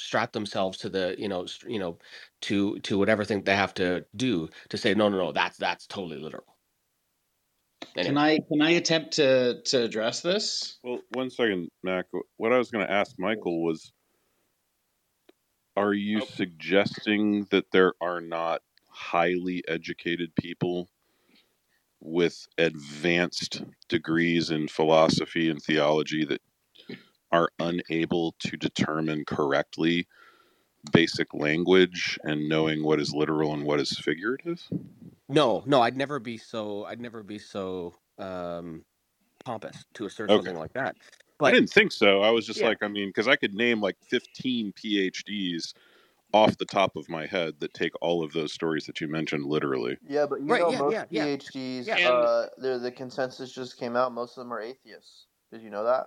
strap 0.00 0.32
themselves 0.32 0.78
to 0.78 0.90
the, 0.90 1.16
you 1.18 1.28
know, 1.28 1.46
st- 1.46 1.72
you 1.72 1.80
know, 1.80 1.98
to 2.42 2.78
to 2.80 2.98
whatever 2.98 3.24
thing 3.24 3.42
they 3.44 3.56
have 3.56 3.74
to 3.74 4.06
do 4.16 4.48
to 4.70 4.78
say 4.78 4.94
no, 4.94 5.08
no, 5.10 5.18
no, 5.18 5.32
that's 5.32 5.58
that's 5.58 5.86
totally 5.86 6.18
literal. 6.18 6.56
Can 7.96 8.18
I 8.18 8.40
can 8.40 8.62
I 8.62 8.72
attempt 8.72 9.14
to 9.14 9.62
to 9.62 9.84
address 9.84 10.22
this? 10.22 10.78
Well, 10.84 11.00
one 11.10 11.30
second, 11.30 11.70
Mac. 11.84 12.06
What 12.38 12.52
I 12.52 12.58
was 12.58 12.70
going 12.72 12.86
to 12.86 12.92
ask 12.92 13.16
Michael 13.18 13.64
was 13.64 13.93
Are 15.76 15.94
you 15.94 16.20
Oh. 16.20 16.28
suggesting 16.36 17.44
that 17.46 17.70
there 17.72 17.94
are 18.00 18.20
not 18.20 18.62
highly 18.90 19.62
educated 19.68 20.34
people 20.36 20.88
with 22.00 22.46
advanced 22.58 23.62
degrees 23.88 24.50
in 24.50 24.68
philosophy 24.68 25.48
and 25.48 25.62
theology 25.62 26.24
that 26.24 26.42
are 27.32 27.50
unable 27.60 28.34
to 28.40 28.56
determine 28.56 29.24
correctly 29.26 30.08
basic 30.92 31.34
language 31.34 32.18
and 32.24 32.48
knowing 32.48 32.84
what 32.84 33.00
is 33.00 33.14
literal 33.14 33.54
and 33.54 33.64
what 33.64 33.80
is 33.80 33.98
figurative? 33.98 34.68
no, 35.28 35.62
no, 35.66 35.80
I'd 35.82 35.96
never 35.96 36.18
be 36.18 36.36
so 36.38 36.84
I'd 36.84 37.00
never 37.00 37.22
be 37.22 37.38
so 37.38 37.94
um 38.18 38.84
pompous 39.44 39.84
to 39.94 40.06
assert 40.06 40.30
Okay. 40.30 40.34
something 40.34 40.56
like 40.56 40.74
that. 40.74 40.96
I 41.40 41.50
didn't 41.50 41.70
think 41.70 41.92
so. 41.92 42.22
I 42.22 42.30
was 42.30 42.46
just 42.46 42.60
Yeah. 42.60 42.68
like, 42.68 42.82
I 42.82 42.88
mean, 42.88 43.08
because 43.08 43.28
I 43.28 43.36
could 43.36 43.54
name 43.54 43.80
like 43.80 43.96
15 44.08 44.72
PhDs 44.72 45.74
off 46.32 46.56
the 46.58 46.64
top 46.64 46.96
of 46.96 47.08
my 47.08 47.26
head 47.26 47.54
that 47.60 47.74
take 47.74 47.92
all 48.00 48.22
of 48.24 48.32
those 48.32 48.52
stories 48.52 48.86
that 48.86 49.00
you 49.00 49.08
mentioned 49.08 49.44
literally. 49.44 49.96
Yeah, 50.08 50.26
but 50.26 50.40
you 50.40 50.46
Right, 50.46 50.60
know 50.62 50.72
yeah, 50.72 50.78
most 50.78 50.94
yeah, 50.94 51.04
yeah. 51.10 51.36
PhDs, 51.36 51.86
Yeah. 51.86 52.10
uh, 52.10 52.48
the 52.58 52.78
the 52.78 52.90
consensus 52.90 53.52
just 53.52 53.78
came 53.78 53.96
out. 53.96 54.12
Most 54.12 54.36
of 54.36 54.42
them 54.44 54.52
are 54.52 54.60
atheists. 54.60 55.26
Did 55.52 55.62
you 55.62 55.70
know 55.70 55.84
that? 55.84 56.06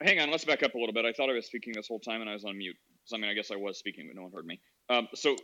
Hang 0.00 0.18
on, 0.18 0.30
let's 0.30 0.44
back 0.46 0.62
up 0.62 0.74
a 0.74 0.78
little 0.78 0.94
bit. 0.94 1.04
I 1.04 1.12
thought 1.12 1.28
I 1.28 1.34
was 1.34 1.46
speaking 1.46 1.74
this 1.74 1.88
whole 1.88 2.00
time 2.00 2.22
and 2.22 2.30
I 2.30 2.32
was 2.32 2.44
on 2.44 2.56
mute. 2.56 2.76
So, 3.04 3.16
I 3.16 3.20
mean, 3.20 3.30
I 3.30 3.34
guess 3.34 3.50
I 3.50 3.56
was 3.56 3.78
speaking, 3.78 4.06
but 4.06 4.16
no 4.16 4.22
one 4.22 4.32
heard 4.32 4.46
me. 4.46 4.60
Um, 4.88 5.08
so, 5.14 5.36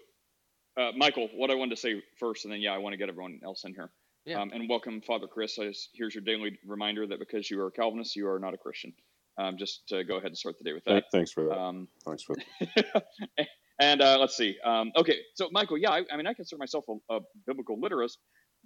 uh, 0.79 0.93
Michael, 0.97 1.29
what 1.35 1.51
I 1.51 1.55
wanted 1.55 1.75
to 1.77 1.81
say 1.81 2.03
first, 2.19 2.45
and 2.45 2.53
then, 2.53 2.61
yeah, 2.61 2.73
I 2.73 2.79
want 2.79 2.95
to 2.95 2.97
get 2.97 3.09
everyone 3.11 3.41
else 3.45 3.65
in 3.65 3.75
here. 3.75 3.91
Yeah. 4.27 4.41
Um, 4.41 4.51
and 4.53 4.69
welcome, 4.69 5.01
Father 5.03 5.29
Chris. 5.29 5.57
I 5.57 5.67
just, 5.67 5.91
here's 5.95 6.13
your 6.13 6.25
daily 6.25 6.59
reminder 6.67 7.07
that 7.07 7.21
because 7.21 7.49
you 7.49 7.61
are 7.61 7.69
a 7.69 7.71
Calvinist, 7.71 8.17
you 8.17 8.29
are 8.29 8.41
not 8.41 8.55
a 8.55 8.57
Christian. 8.57 8.93
Um, 9.39 9.57
just 9.57 9.87
to 9.89 10.03
go 10.03 10.17
ahead 10.17 10.29
and 10.29 10.37
start 10.37 10.57
the 10.59 10.65
day 10.65 10.73
with 10.73 10.83
that. 10.87 11.05
Thanks 11.13 11.31
for 11.31 11.45
that. 11.45 11.57
Um, 11.57 11.87
Thanks 12.05 12.25
for 12.25 12.35
that. 12.35 13.05
and 13.81 14.03
uh, 14.03 14.17
let's 14.19 14.37
see. 14.37 14.57
Um, 14.65 14.91
okay, 14.97 15.19
so 15.37 15.49
Michael, 15.53 15.79
yeah, 15.79 15.91
I, 15.91 16.03
I 16.11 16.17
mean, 16.17 16.27
I 16.27 16.35
consider 16.35 16.59
myself 16.59 16.85
a, 16.89 17.15
a 17.15 17.21
biblical 17.47 17.79
literist, 17.79 18.17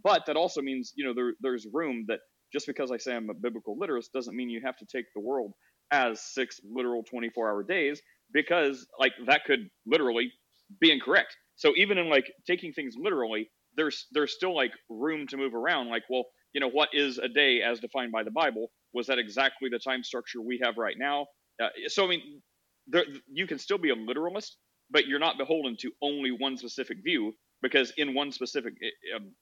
but 0.03 0.25
that 0.27 0.37
also 0.37 0.63
means, 0.63 0.93
you 0.97 1.05
know, 1.05 1.13
there, 1.13 1.33
there's 1.41 1.67
room 1.71 2.07
that 2.09 2.21
just 2.55 2.67
because 2.67 2.91
I 2.91 2.97
say 2.97 3.15
I'm 3.15 3.29
a 3.29 3.35
biblical 3.35 3.77
literist 3.77 4.13
doesn't 4.15 4.35
mean 4.35 4.49
you 4.49 4.63
have 4.65 4.79
to 4.79 4.87
take 4.87 5.07
the 5.15 5.21
world 5.21 5.53
as 5.91 6.23
six 6.23 6.59
literal 6.65 7.03
24 7.03 7.51
hour 7.51 7.63
days 7.65 8.01
because, 8.33 8.87
like, 8.99 9.13
that 9.27 9.45
could 9.45 9.69
literally 9.87 10.33
be 10.81 10.91
incorrect. 10.91 11.37
So 11.57 11.75
even 11.77 11.99
in 11.99 12.09
like 12.09 12.33
taking 12.47 12.73
things 12.73 12.95
literally, 12.97 13.51
there's 13.81 14.07
there's 14.13 14.35
still 14.35 14.55
like 14.55 14.73
room 14.91 15.27
to 15.29 15.39
move 15.39 15.55
around. 15.55 15.89
Like, 15.89 16.03
well, 16.11 16.25
you 16.53 16.61
know, 16.61 16.69
what 16.69 16.91
is 16.93 17.17
a 17.17 17.29
day 17.29 17.63
as 17.63 17.81
defined 17.81 18.13
by 18.13 18.23
the 18.23 18.31
Bible? 18.31 18.71
Was 18.93 19.07
that 19.07 19.19
exactly 19.19 19.71
the 19.71 19.79
time 19.79 20.05
structure 20.05 20.43
we 20.43 20.61
have 20.63 20.77
right 20.77 20.97
now? 20.99 21.27
Uh, 21.63 21.69
so 21.87 22.05
I 22.05 22.09
mean, 22.09 22.43
there, 22.87 23.05
you 23.33 23.47
can 23.47 23.59
still 23.59 23.79
be 23.79 23.89
a 23.89 23.95
literalist, 23.95 24.59
but 24.91 25.07
you're 25.07 25.19
not 25.19 25.39
beholden 25.39 25.77
to 25.81 25.93
only 26.03 26.31
one 26.31 26.59
specific 26.59 26.99
view 27.03 27.33
because 27.63 27.91
in 27.97 28.13
one 28.13 28.33
specific, 28.33 28.75
eh, 28.83 29.17
um, 29.17 29.33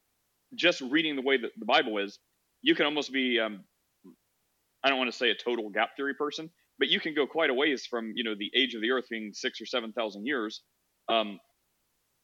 just 0.54 0.80
reading 0.82 1.16
the 1.16 1.22
way 1.22 1.36
that 1.36 1.50
the 1.58 1.66
Bible 1.66 1.98
is, 1.98 2.20
you 2.62 2.76
can 2.76 2.86
almost 2.86 3.12
be. 3.12 3.40
Um, 3.40 3.64
I 4.84 4.88
don't 4.88 4.98
want 4.98 5.10
to 5.10 5.16
say 5.16 5.30
a 5.30 5.34
total 5.34 5.68
gap 5.70 5.96
theory 5.96 6.14
person, 6.14 6.48
but 6.78 6.86
you 6.86 7.00
can 7.00 7.12
go 7.12 7.26
quite 7.26 7.50
a 7.50 7.54
ways 7.54 7.86
from 7.86 8.12
you 8.14 8.22
know 8.22 8.36
the 8.38 8.52
age 8.54 8.74
of 8.74 8.82
the 8.82 8.92
Earth 8.92 9.06
being 9.10 9.32
six 9.34 9.60
or 9.60 9.66
seven 9.66 9.92
thousand 9.92 10.26
years. 10.26 10.62
Um, 11.08 11.40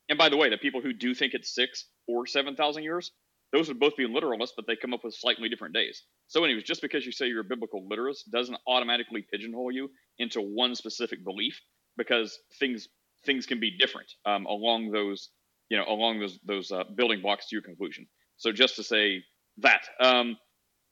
and 0.09 0.19
by 0.19 0.29
the 0.29 0.37
way, 0.37 0.51
the 0.51 0.59
people 0.59 0.81
who 0.81 0.93
do 0.93 1.15
think 1.15 1.35
it's 1.35 1.55
six 1.55 1.87
or 2.07 2.27
seven 2.27 2.57
thousand 2.57 2.83
years, 2.83 3.13
those 3.53 3.69
would 3.69 3.81
both 3.81 3.97
be 3.97 4.07
literalists, 4.07 4.53
but 4.57 4.67
they 4.67 4.77
come 4.77 4.93
up 4.93 5.05
with 5.05 5.15
slightly 5.15 5.49
different 5.49 5.75
days. 5.75 6.03
So, 6.29 6.45
anyways, 6.45 6.65
just 6.65 6.83
because 6.83 7.07
you 7.07 7.13
say 7.13 7.27
you're 7.27 7.41
a 7.41 7.45
biblical 7.45 7.87
literalist 7.89 8.31
doesn't 8.31 8.59
automatically 8.67 9.25
pigeonhole 9.33 9.73
you 9.73 9.91
into 10.19 10.41
one 10.41 10.75
specific 10.75 11.25
belief, 11.25 11.61
because 11.97 12.39
things 12.59 12.89
things 13.25 13.47
can 13.47 13.61
be 13.61 13.77
different 13.79 14.11
um, 14.27 14.45
along 14.47 14.91
those 14.91 15.31
you 15.71 15.79
know 15.79 15.85
along 15.89 16.21
those 16.21 16.39
those 16.45 16.71
uh, 16.71 16.85
building 16.97 17.23
blocks 17.23 17.49
to 17.49 17.57
your 17.57 17.63
conclusion. 17.63 18.07
So, 18.37 18.53
just 18.53 18.77
to 18.77 18.83
say 18.83 19.23
that, 19.59 19.83
um, 20.01 20.37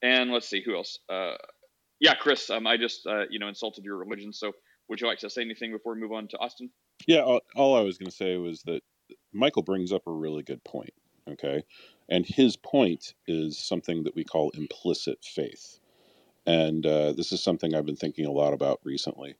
and 0.02 0.30
let's 0.30 0.48
see 0.48 0.62
who 0.64 0.76
else. 0.76 0.98
Uh, 1.10 1.34
yeah, 2.00 2.14
Chris, 2.14 2.50
um, 2.50 2.66
I 2.66 2.76
just 2.76 3.06
uh, 3.06 3.24
you 3.30 3.38
know 3.38 3.48
insulted 3.48 3.84
your 3.84 3.96
religion. 3.96 4.32
So, 4.32 4.52
would 4.88 5.00
you 5.00 5.06
like 5.06 5.18
to 5.18 5.30
say 5.30 5.42
anything 5.42 5.72
before 5.72 5.94
we 5.94 6.00
move 6.00 6.12
on 6.12 6.28
to 6.28 6.38
Austin? 6.38 6.70
Yeah, 7.06 7.20
all, 7.20 7.40
all 7.56 7.76
I 7.76 7.80
was 7.80 7.98
going 7.98 8.10
to 8.10 8.16
say 8.16 8.36
was 8.36 8.62
that 8.62 8.80
Michael 9.32 9.62
brings 9.62 9.92
up 9.92 10.06
a 10.06 10.12
really 10.12 10.42
good 10.42 10.64
point. 10.64 10.92
Okay. 11.28 11.64
And 12.08 12.26
his 12.26 12.56
point 12.56 13.14
is 13.26 13.58
something 13.58 14.02
that 14.04 14.14
we 14.14 14.24
call 14.24 14.50
implicit 14.50 15.24
faith. 15.24 15.78
And 16.46 16.84
uh, 16.84 17.12
this 17.12 17.32
is 17.32 17.42
something 17.42 17.74
I've 17.74 17.86
been 17.86 17.96
thinking 17.96 18.26
a 18.26 18.32
lot 18.32 18.52
about 18.52 18.80
recently. 18.84 19.36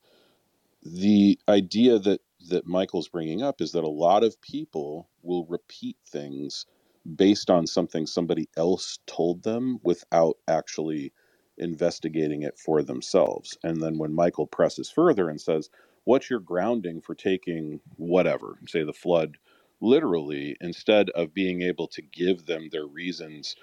The 0.85 1.39
idea 1.49 1.99
that, 1.99 2.21
that 2.49 2.67
Michael's 2.67 3.09
bringing 3.09 3.43
up 3.43 3.61
is 3.61 3.73
that 3.73 3.85
a 3.85 3.89
lot 3.91 4.25
of 4.25 4.41
people 4.41 5.09
will 5.23 5.45
repeat 5.47 5.97
things 6.07 6.67
based 7.17 7.51
on 7.51 7.67
something 7.67 8.07
somebody 8.07 8.49
else 8.57 8.99
told 9.07 9.43
them 9.43 9.79
without 9.83 10.39
actually 10.49 11.13
investigating 11.59 12.43
it 12.43 12.59
for 12.59 12.83
themselves. 12.83 13.59
And 13.63 13.83
then 13.83 13.99
when 13.99 14.15
Michael 14.15 14.47
presses 14.47 14.91
further 14.91 15.29
and 15.29 15.41
says, 15.41 15.69
What's 16.05 16.31
your 16.31 16.41
grounding 16.41 17.01
for 17.01 17.15
taking 17.15 17.81
whatever, 17.97 18.59
say 18.67 18.83
the 18.83 18.93
flood 18.93 19.39
literally 19.83 20.57
instead 20.63 21.11
of 21.11 21.35
being 21.35 21.63
able 21.63 21.89
to 21.89 22.03
give 22.03 22.47
them 22.47 22.71
their 22.73 22.87
reasons 22.87 23.57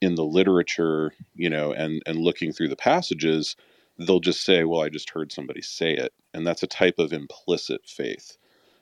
in 0.00 0.14
the 0.14 0.24
literature, 0.24 1.12
you 1.34 1.50
know, 1.50 1.72
and 1.72 2.02
and 2.06 2.18
looking 2.20 2.52
through 2.52 2.68
the 2.68 2.76
passages, 2.76 3.56
they'll 3.98 4.20
just 4.20 4.42
say, 4.44 4.64
"Well, 4.64 4.82
I 4.82 4.88
just 4.88 5.10
heard 5.10 5.32
somebody 5.32 5.62
say 5.62 5.94
it," 5.94 6.12
and 6.34 6.46
that's 6.46 6.62
a 6.62 6.66
type 6.68 6.98
of 6.98 7.12
implicit 7.12 7.82
faith. 7.86 8.38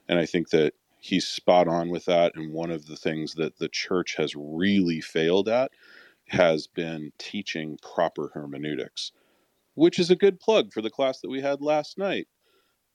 And 0.09 0.19
I 0.19 0.27
think 0.27 0.51
that 0.51 0.75
he's 1.01 1.27
spot 1.27 1.69
on 1.69 1.91
with 1.91 2.05
that. 2.07 2.33
And 2.37 2.53
one 2.53 2.71
of 2.71 2.87
the 2.87 2.97
things 2.97 3.35
that 3.35 3.59
the 3.59 3.69
church 3.69 4.17
has 4.17 4.35
really 4.37 5.01
failed 5.01 5.49
at 5.49 5.73
has 6.29 6.67
been 6.67 7.13
teaching 7.19 7.79
proper 7.83 8.31
hermeneutics, 8.35 9.13
which 9.75 9.99
is 9.99 10.11
a 10.11 10.17
good 10.17 10.41
plug 10.41 10.73
for 10.73 10.83
the 10.83 10.91
class 10.91 11.21
that 11.21 11.31
we 11.31 11.41
had 11.43 11.61
last 11.63 11.99
night, 11.99 12.29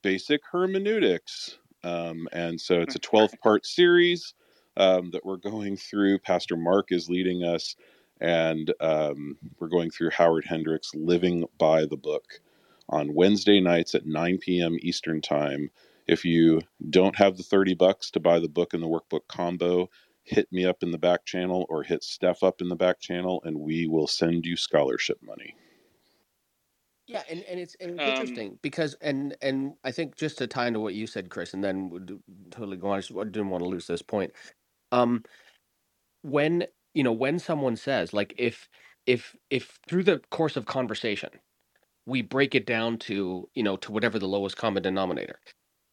basic 0.04 0.42
hermeneutics. 0.52 1.60
Um, 1.84 2.28
and 2.32 2.60
so 2.60 2.82
it's 2.82 2.96
a 2.96 3.00
12 3.02 3.36
part 3.42 3.66
series 3.66 4.34
um, 4.78 5.12
that 5.12 5.26
we're 5.26 5.38
going 5.38 5.78
through. 5.78 6.20
Pastor 6.20 6.58
Mark 6.58 6.92
is 6.92 7.10
leading 7.10 7.44
us 7.44 7.76
and 8.24 8.74
um, 8.80 9.38
we're 9.60 9.68
going 9.68 9.92
through 9.92 10.12
Howard 10.12 10.46
Hendricks' 10.46 10.96
Living 10.96 11.46
by 11.58 11.86
the 11.86 11.98
Book 11.98 12.40
on 12.90 13.14
Wednesday 13.14 13.60
nights 13.60 13.96
at 13.96 14.06
9 14.06 14.38
p.m. 14.40 14.78
Eastern 14.82 15.22
Time. 15.22 15.70
If 16.08 16.24
you 16.26 16.62
don't 16.90 17.18
have 17.18 17.38
the 17.38 17.44
30 17.44 17.76
bucks 17.76 18.12
to 18.12 18.20
buy 18.20 18.40
the 18.40 18.50
book 18.50 18.74
and 18.74 18.82
the 18.82 18.88
workbook 18.88 19.28
combo, 19.28 19.90
hit 20.24 20.52
me 20.52 20.66
up 20.66 20.84
in 20.84 20.92
the 20.92 20.98
back 20.98 21.26
channel 21.26 21.66
or 21.70 21.84
hit 21.84 22.04
Steph 22.04 22.44
up 22.44 22.62
in 22.62 22.70
the 22.70 22.76
back 22.76 23.00
channel, 23.00 23.42
and 23.46 23.60
we 23.60 23.88
will 23.88 24.08
send 24.08 24.46
you 24.46 24.56
scholarship 24.56 25.20
money. 25.22 25.56
Yeah, 27.08 27.24
and, 27.30 27.44
and 27.44 27.60
it's 27.60 27.76
and 27.76 27.92
it's 27.92 28.04
Um, 28.04 28.10
interesting 28.10 28.60
because 28.64 28.96
and 28.96 29.36
and 29.42 29.76
I 29.84 29.92
think 29.92 30.16
just 30.18 30.38
to 30.40 30.48
tie 30.48 30.68
into 30.68 30.80
what 30.82 30.96
you 30.96 31.08
said, 31.08 31.30
Chris, 31.30 31.54
and 31.54 31.64
then 31.64 31.90
would 31.90 32.22
totally 32.52 32.78
go 32.78 32.90
on. 32.90 32.98
I 32.98 33.02
just 33.02 33.14
didn't 33.16 33.50
want 33.50 33.64
to 33.64 33.70
lose 33.70 33.88
this 33.88 34.02
point. 34.04 34.34
Um, 34.92 35.24
when 36.24 36.68
you 36.96 37.04
know 37.04 37.14
when 37.14 37.40
someone 37.40 37.78
says 37.78 38.14
like 38.14 38.36
if 38.38 38.70
if 39.08 39.38
if 39.52 39.80
through 39.90 40.04
the 40.04 40.20
course 40.32 40.58
of 40.58 40.68
conversation 40.68 41.32
we 42.06 42.22
break 42.22 42.56
it 42.56 42.68
down 42.68 42.98
to 42.98 43.50
you 43.56 43.64
know 43.64 43.78
to 43.78 43.92
whatever 43.92 44.20
the 44.20 44.28
lowest 44.28 44.58
common 44.58 44.84
denominator 44.84 45.40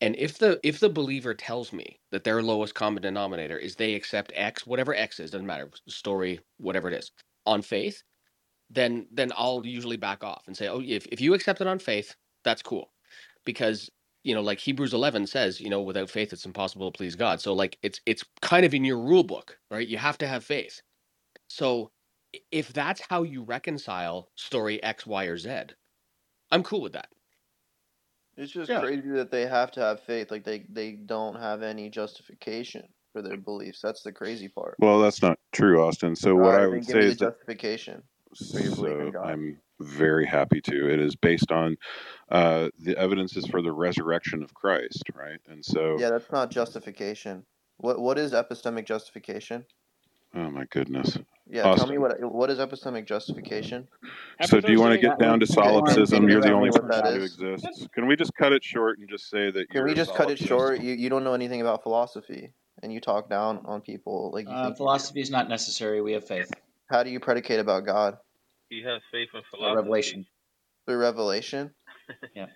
and 0.00 0.16
if 0.16 0.38
the 0.38 0.60
if 0.64 0.80
the 0.80 0.90
believer 0.90 1.34
tells 1.34 1.72
me 1.72 2.00
that 2.12 2.24
their 2.24 2.42
lowest 2.42 2.74
common 2.74 3.02
denominator 3.02 3.58
is 3.58 3.76
they 3.76 3.94
accept 3.94 4.32
x 4.36 4.66
whatever 4.66 4.94
x 4.94 5.20
is 5.20 5.30
doesn't 5.32 5.46
matter 5.46 5.70
story 5.88 6.40
whatever 6.58 6.88
it 6.88 6.94
is 6.94 7.12
on 7.46 7.62
faith 7.62 8.02
then 8.70 9.06
then 9.12 9.32
i'll 9.36 9.66
usually 9.66 9.98
back 9.98 10.24
off 10.24 10.44
and 10.46 10.56
say 10.56 10.68
oh 10.68 10.80
if, 10.84 11.06
if 11.06 11.20
you 11.20 11.34
accept 11.34 11.60
it 11.60 11.66
on 11.66 11.78
faith 11.78 12.16
that's 12.44 12.62
cool 12.62 12.92
because 13.44 13.90
you 14.24 14.34
know 14.34 14.42
like 14.42 14.58
hebrews 14.60 14.94
11 14.94 15.26
says 15.26 15.60
you 15.60 15.70
know 15.70 15.80
without 15.82 16.10
faith 16.10 16.32
it's 16.32 16.46
impossible 16.46 16.90
to 16.90 16.96
please 16.96 17.16
god 17.16 17.40
so 17.40 17.54
like 17.54 17.78
it's 17.82 18.00
it's 18.06 18.24
kind 18.42 18.66
of 18.66 18.74
in 18.74 18.84
your 18.84 18.98
rule 18.98 19.24
book 19.24 19.58
right 19.70 19.88
you 19.88 19.98
have 19.98 20.18
to 20.18 20.26
have 20.28 20.44
faith 20.44 20.80
so 21.48 21.90
if 22.50 22.72
that's 22.72 23.02
how 23.08 23.22
you 23.22 23.42
reconcile 23.42 24.30
story 24.36 24.82
X, 24.82 25.06
Y, 25.06 25.24
or 25.24 25.36
Z, 25.36 25.50
I'm 26.50 26.62
cool 26.62 26.80
with 26.80 26.92
that. 26.92 27.08
It's 28.36 28.52
just 28.52 28.70
Yeah. 28.70 28.80
crazy 28.80 29.10
that 29.10 29.30
they 29.30 29.46
have 29.46 29.70
to 29.72 29.80
have 29.80 30.00
faith. 30.00 30.30
Like 30.30 30.44
they 30.44 30.66
they 30.70 30.92
don't 30.92 31.36
have 31.36 31.62
any 31.62 31.90
justification 31.90 32.88
for 33.12 33.22
their 33.22 33.36
beliefs. 33.36 33.80
That's 33.82 34.02
the 34.02 34.12
crazy 34.12 34.48
part. 34.48 34.78
Well, 34.78 35.00
that's 35.00 35.22
not 35.22 35.38
true, 35.52 35.82
Austin. 35.82 36.16
So, 36.16 36.36
what 36.36 36.54
I 36.54 36.66
would 36.66 36.84
say 36.84 37.04
is 37.06 37.06
the 37.06 37.14
that 37.18 37.30
justification. 37.30 38.02
For 38.34 38.60
your 38.60 38.74
belief 38.74 38.92
in 39.00 39.12
so 39.12 39.18
I'm 39.22 39.60
very 39.80 40.26
happy 40.26 40.60
to. 40.62 40.92
It 40.92 41.00
is 41.00 41.16
based 41.16 41.50
on 41.50 41.76
uh, 42.30 42.68
the 42.78 42.96
evidences 42.96 43.46
for 43.46 43.62
the 43.62 43.72
resurrection 43.72 44.42
of 44.42 44.54
Christ, 44.54 45.04
right? 45.14 45.40
And 45.48 45.64
so, 45.64 45.98
Yeah, 45.98 46.10
that's 46.10 46.30
not 46.30 46.50
justification. 46.50 47.44
What 47.78 47.98
what 47.98 48.18
is 48.18 48.32
epistemic 48.32 48.84
justification? 48.86 49.64
oh 50.34 50.50
my 50.50 50.64
goodness. 50.66 51.18
Yeah, 51.48 51.74
tell 51.74 51.86
me 51.88 51.98
what 51.98 52.20
what 52.20 52.50
is 52.50 52.58
epistemic 52.58 53.06
justification. 53.06 53.88
So, 54.42 54.60
do 54.60 54.70
you 54.70 54.80
want 54.80 54.92
to 54.92 54.98
get 55.00 55.18
down 55.18 55.40
to 55.40 55.46
solipsism? 55.46 56.28
You're 56.28 56.40
the 56.40 56.52
only 56.52 56.68
me 56.68 56.70
what 56.70 56.82
person 56.82 57.04
that 57.04 57.14
who 57.16 57.24
is? 57.24 57.38
exists. 57.40 57.88
Can 57.92 58.06
we 58.06 58.16
just 58.16 58.34
cut 58.34 58.52
it 58.52 58.62
short 58.62 58.98
and 58.98 59.08
just 59.08 59.28
say 59.28 59.50
that 59.50 59.68
Can 59.68 59.78
you're 59.78 59.84
we 59.84 59.92
a 59.92 59.94
just 59.94 60.14
cut 60.14 60.30
it 60.30 60.38
short? 60.38 60.80
You 60.80 60.94
you 60.94 61.08
don't 61.08 61.24
know 61.24 61.34
anything 61.34 61.60
about 61.60 61.82
philosophy, 61.82 62.52
and 62.82 62.92
you 62.92 63.00
talk 63.00 63.28
down 63.28 63.62
on 63.64 63.80
people 63.80 64.30
like 64.32 64.46
you 64.46 64.52
Uh, 64.52 64.56
think. 64.56 64.68
you 64.68 64.74
do. 64.74 64.76
philosophy 64.76 65.20
is 65.20 65.30
not 65.30 65.48
necessary. 65.48 66.00
We 66.00 66.12
have 66.12 66.26
faith. 66.26 66.50
How 66.90 67.02
do 67.04 67.10
you 67.10 67.20
predicate 67.20 67.60
about 67.60 67.86
God 67.86 68.18
He 68.68 68.82
has 68.82 69.00
faith 69.12 69.28
in 69.34 69.42
philosophy. 69.50 69.76
revelation. 69.76 70.26
through 70.86 70.98
revelation? 70.98 71.70
Yeah. 72.34 72.46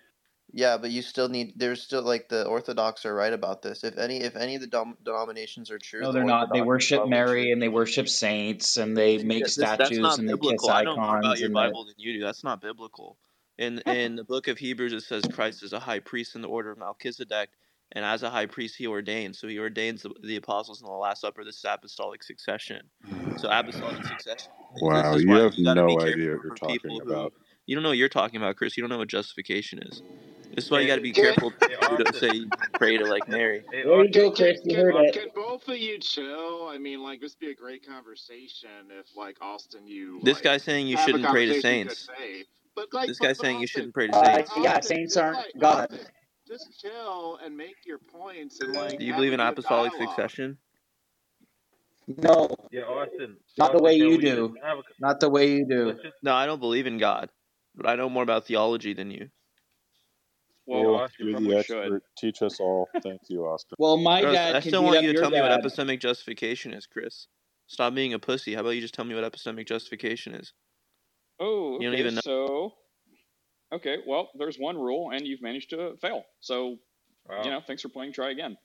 Yeah, 0.53 0.77
but 0.77 0.91
you 0.91 1.03
still 1.03 1.29
need. 1.29 1.55
There's 1.57 1.83
still 1.83 2.03
like 2.03 2.29
the 2.29 2.47
Orthodox 2.47 3.05
are 3.07 3.15
right 3.15 3.33
about 3.33 3.63
this. 3.63 3.83
If 3.83 3.99
any, 3.99 4.21
if 4.21 4.37
any 4.37 4.55
of 4.55 4.61
the 4.61 4.69
dom- 4.69 4.97
denominations 5.03 5.71
are 5.71 5.79
true, 5.79 6.03
No, 6.03 6.13
they're 6.13 6.23
not. 6.23 6.53
They 6.53 6.63
worship 6.63 7.09
Mary 7.09 7.45
true. 7.45 7.53
and 7.53 7.61
they 7.61 7.69
worship 7.69 8.09
saints 8.09 8.77
and 8.77 8.97
they 8.97 9.17
Yeah, 9.17 9.25
make 9.25 9.45
this, 9.45 9.57
that's 9.57 9.75
statues 9.75 9.99
not 9.99 10.19
and 10.21 10.29
they 10.29 10.33
kiss 10.33 10.41
biblical. 10.41 10.71
I 10.71 10.85
don't 10.85 10.97
know 10.97 11.07
more 11.07 11.19
about 11.19 11.39
your 11.39 11.49
and 11.49 11.57
they, 11.57 11.61
Bible 11.61 11.85
than 11.87 11.95
you 11.97 12.13
do. 12.13 12.25
That's 12.25 12.45
not 12.45 12.61
biblical. 12.61 13.17
In 13.59 13.79
in 13.81 14.17
the 14.17 14.25
book 14.25 14.47
of 14.49 14.59
Hebrews, 14.59 14.93
it 14.93 15.03
says 15.03 15.25
Christ 15.33 15.63
is 15.63 15.73
a 15.73 15.81
high 15.81 16.01
priest 16.01 16.37
in 16.37 16.43
the 16.43 16.49
order 16.49 16.71
of 16.71 16.79
Melchizedek, 16.79 17.51
and 17.95 18.05
as 18.05 18.23
a 18.23 18.31
high 18.31 18.47
priest, 18.47 18.77
he 18.77 18.87
ordains. 18.87 19.39
So 19.39 19.49
he 19.49 19.59
ordains 19.59 20.03
the, 20.03 20.11
the 20.23 20.37
apostles 20.37 20.81
in 20.81 20.87
the 20.87 20.93
Last 20.93 21.21
Supper. 21.21 21.45
This 21.45 21.57
is 21.57 21.65
apostolic 21.65 22.23
succession. 22.23 22.83
So 23.37 23.49
apostolic 23.51 24.05
succession. 24.05 24.51
Wow, 24.81 25.17
you 25.17 25.29
have 25.35 25.55
you 25.55 25.65
got 25.65 25.75
to 25.75 25.87
be 25.87 25.97
no 25.97 26.03
idea 26.03 26.35
what 26.35 26.45
you're 26.45 26.55
talking 26.57 26.69
people 26.69 27.01
who 27.01 27.13
about. 27.13 27.33
you 27.67 27.77
don't 27.77 27.83
know 27.83 27.91
what 27.91 27.99
you're 27.99 28.09
talking 28.09 28.37
about, 28.37 28.57
Chris. 28.57 28.77
You 28.77 28.83
don't 28.83 28.91
know 28.91 28.99
what 28.99 29.09
justification 29.09 29.81
is. 29.81 30.03
This 30.55 30.67
is 30.67 30.71
why 30.71 30.81
you 30.81 30.87
got 30.87 30.97
to 30.97 31.01
be 31.01 31.13
careful 31.13 31.53
hey, 31.61 31.75
who 31.89 31.97
don't 31.97 32.15
say 32.15 32.33
you 32.33 32.51
pray 32.75 32.97
to 32.97 33.07
like 33.07 33.29
Mary. 33.29 33.65
Hey, 33.73 33.83
there 33.83 34.05
you 34.05 34.11
go, 34.11 34.31
Can, 34.31 34.37
Chris. 34.37 34.61
You 34.65 34.77
can, 34.77 35.05
it. 35.05 35.13
can 35.13 35.29
both 35.35 35.67
of 35.69 35.77
you 35.77 35.99
chill? 35.99 36.69
I 36.69 36.79
mean, 36.79 37.03
like, 37.03 37.21
this 37.21 37.35
would 37.35 37.47
be 37.47 37.51
a 37.51 37.55
great 37.55 37.87
conversation 37.87 38.69
if, 38.91 39.17
like, 39.17 39.37
Austin, 39.41 39.87
you, 39.87 40.21
This 40.23 40.37
like, 40.37 40.45
guy's 40.45 40.63
saying 40.63 40.87
you 40.87 40.97
shouldn't 40.97 41.25
pray 41.25 41.47
to 41.47 41.55
conversation 41.55 41.79
you 41.79 41.85
could 41.87 41.97
saints. 41.97 42.09
But, 42.77 42.93
like, 42.93 43.09
This 43.09 43.19
but, 43.19 43.27
guy's 43.27 43.39
but 43.39 43.45
saying 43.47 43.61
you 43.61 43.67
shouldn't 43.67 43.95
pray 43.95 44.09
to 44.09 44.17
Uh, 44.17 44.25
saints. 44.25 44.51
Austin, 44.51 44.63
yeah, 44.63 44.81
saints 44.81 45.17
aren't 45.17 45.37
like, 45.39 45.53
God. 45.59 46.01
Austin, 46.51 46.57
just 46.71 46.81
chill 46.81 47.39
and 47.45 47.57
make 47.57 47.77
your 47.87 47.99
points 47.99 48.61
and, 48.61 48.73
like, 48.73 48.99
Do 48.99 49.05
you 49.05 49.15
believe 49.15 49.33
in 49.33 49.41
apostolic 49.41 49.93
dialogue. 49.93 50.09
succession? 50.17 50.59
No, 52.07 52.49
Yeah, 52.71 52.83
Austin. 52.83 53.37
not 53.59 53.73
the 53.73 53.83
way 53.83 53.95
you 53.97 54.21
do. 54.21 54.55
a 54.63 54.83
Not 55.01 55.21
the 55.21 55.31
way 55.31 55.51
you 55.53 55.67
do. 55.67 55.93
just 55.95 56.17
No, 56.23 56.35
I 56.35 56.45
don't 56.47 56.61
believe 56.61 56.87
in 56.87 56.99
God, 56.99 57.31
but 57.75 57.87
I 57.87 57.97
know 57.97 58.11
more 58.11 58.23
about 58.23 58.47
theology 58.47 58.93
than 58.93 59.11
you. 59.11 59.31
yeah, 60.67 60.77
Well, 60.77 60.95
Austin. 60.97 61.27
you 61.27 61.33
You're 61.33 61.41
the 61.41 61.47
probably 61.47 61.63
should. 61.65 61.77
expert. 61.77 62.03
Teach 62.19 62.43
us 62.43 62.61
all. 62.61 62.89
Thank 63.03 63.23
you, 63.31 63.47
Austin. 63.47 63.75
Well, 63.79 63.97
my 63.97 64.21
Chris, 64.21 64.35
dad 64.35 64.57
I 64.57 64.61
still 64.61 64.83
beat 64.83 64.87
want 64.89 65.03
you 65.03 65.09
to 65.09 65.13
your 65.15 65.23
tell 65.23 65.31
me 65.31 65.41
what 65.41 65.51
dad. 65.51 65.65
epistemic 65.65 66.01
justification 66.01 66.75
is, 66.75 66.87
Chris. 66.87 67.27
Stop 67.67 67.95
being 67.95 68.13
a 68.13 68.19
pussy. 68.19 68.55
How 68.55 68.61
about 68.61 68.71
you 68.71 68.83
just 68.83 68.93
tell 68.93 69.07
me 69.07 69.15
what 69.15 69.25
epistemic 69.25 69.67
justification 69.67 70.35
is? 70.35 70.53
Oh, 71.41 71.81
You 71.81 71.91
don't 71.91 71.99
even 71.99 72.15
know. 72.17 72.21
So, 72.21 72.75
okay. 73.73 73.99
Well, 74.07 74.31
there's 74.39 74.57
one 74.59 74.77
rule, 74.77 75.11
and 75.13 75.27
you've 75.27 75.43
managed 75.43 75.71
to 75.71 75.97
fail. 76.01 76.25
So, 76.41 76.79
Wow. 77.29 77.43
you 77.45 77.51
know, 77.51 77.61
thanks 77.67 77.81
for 77.83 77.89
playing. 77.89 78.13
Try 78.13 78.31
again. 78.31 78.57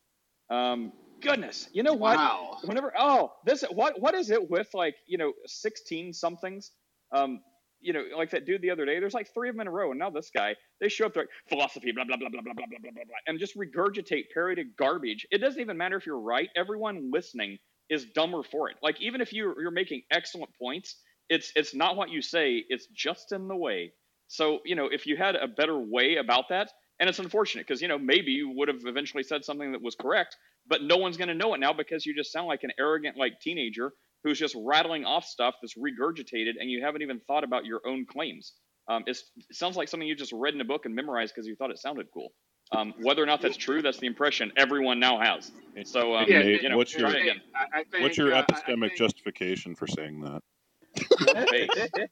Um, 0.49 0.91
goodness, 1.21 1.69
you 1.71 1.83
know 1.83 1.93
what? 1.93 2.17
Wow. 2.17 2.57
Whenever, 2.65 2.93
oh, 2.97 3.31
this 3.45 3.63
what 3.71 4.01
what 4.01 4.15
is 4.15 4.31
it 4.31 4.49
with 4.49 4.67
like 4.73 4.95
you 5.07 5.17
know 5.17 5.33
sixteen 5.45 6.11
somethings? 6.13 6.71
Um, 7.13 7.41
you 7.81 7.93
know, 7.93 8.03
like 8.17 8.31
that 8.31 8.45
dude 8.45 8.61
the 8.61 8.71
other 8.71 8.85
day. 8.85 8.99
There's 8.99 9.13
like 9.13 9.33
three 9.33 9.47
of 9.47 9.55
them 9.55 9.61
in 9.61 9.67
a 9.67 9.71
row, 9.71 9.91
and 9.91 9.99
now 9.99 10.09
this 10.09 10.29
guy. 10.33 10.55
They 10.81 10.89
show 10.89 11.05
up 11.05 11.13
there, 11.13 11.27
philosophy, 11.47 11.91
blah 11.93 12.03
blah 12.03 12.17
blah 12.17 12.29
blah 12.29 12.41
blah 12.41 12.53
blah 12.53 12.65
blah 12.67 12.79
blah 12.81 12.91
blah, 12.91 13.03
blah 13.05 13.15
and 13.27 13.39
just 13.39 13.55
regurgitate 13.57 14.25
parroted 14.33 14.75
garbage. 14.77 15.25
It 15.31 15.37
doesn't 15.39 15.61
even 15.61 15.77
matter 15.77 15.95
if 15.97 16.05
you're 16.05 16.19
right. 16.19 16.49
Everyone 16.55 17.11
listening 17.13 17.57
is 17.89 18.05
dumber 18.13 18.43
for 18.43 18.69
it. 18.69 18.75
Like 18.83 18.99
even 19.01 19.21
if 19.21 19.31
you 19.31 19.55
you're 19.59 19.71
making 19.71 20.01
excellent 20.11 20.51
points, 20.59 20.95
it's 21.29 21.51
it's 21.55 21.73
not 21.73 21.95
what 21.95 22.09
you 22.09 22.21
say. 22.21 22.63
It's 22.67 22.87
just 22.87 23.31
in 23.31 23.47
the 23.47 23.55
way. 23.55 23.93
So 24.29 24.59
you 24.63 24.75
know, 24.75 24.87
if 24.91 25.05
you 25.05 25.17
had 25.17 25.35
a 25.35 25.47
better 25.47 25.77
way 25.77 26.15
about 26.15 26.45
that, 26.49 26.71
and 26.99 27.09
it's 27.09 27.19
unfortunate 27.19 27.67
because 27.67 27.81
you 27.81 27.87
know 27.87 27.97
maybe 27.97 28.31
you 28.31 28.49
would 28.55 28.67
have 28.69 28.81
eventually 28.85 29.23
said 29.23 29.43
something 29.43 29.71
that 29.73 29.81
was 29.81 29.95
correct, 29.95 30.37
but 30.67 30.81
no 30.83 30.95
one's 30.97 31.17
going 31.17 31.27
to 31.27 31.33
know 31.35 31.53
it 31.55 31.59
now 31.59 31.73
because 31.73 32.05
you 32.05 32.15
just 32.15 32.31
sound 32.31 32.47
like 32.47 32.63
an 32.63 32.71
arrogant 32.79 33.17
like 33.17 33.41
teenager 33.41 33.91
who's 34.23 34.37
just 34.39 34.55
rattling 34.57 35.03
off 35.05 35.25
stuff 35.25 35.55
that's 35.61 35.75
regurgitated, 35.77 36.53
and 36.59 36.69
you 36.69 36.83
haven't 36.83 37.01
even 37.01 37.19
thought 37.27 37.43
about 37.43 37.65
your 37.65 37.81
own 37.85 38.05
claims. 38.05 38.53
Um, 38.87 39.03
it's, 39.07 39.23
it 39.49 39.55
sounds 39.55 39.77
like 39.77 39.87
something 39.87 40.07
you 40.07 40.15
just 40.15 40.33
read 40.33 40.53
in 40.55 40.61
a 40.61 40.65
book 40.65 40.85
and 40.85 40.95
memorized 40.95 41.33
because 41.33 41.47
you 41.47 41.55
thought 41.55 41.69
it 41.71 41.77
sounded 41.79 42.07
cool. 42.13 42.29
Um, 42.71 42.93
whether 43.01 43.23
or 43.23 43.25
not 43.25 43.41
that's 43.41 43.57
true, 43.57 43.81
that's 43.81 43.97
the 43.97 44.07
impression 44.07 44.51
everyone 44.57 44.99
now 44.99 45.19
has. 45.19 45.51
So 45.85 46.15
um, 46.15 46.25
Yeah, 46.27 46.41
you 46.41 46.69
know, 46.69 46.77
what's 46.77 46.93
your 46.95 47.09
it 47.09 47.21
again. 47.21 47.41
I, 47.55 47.79
I 47.79 47.83
think, 47.85 48.03
what's 48.03 48.17
your 48.17 48.33
uh, 48.33 48.37
I- 48.37 48.39
I 48.41 48.43
epistemic 48.43 48.87
think- 48.89 48.97
justification 48.97 49.75
for 49.75 49.87
saying 49.87 50.21
that? 50.21 50.41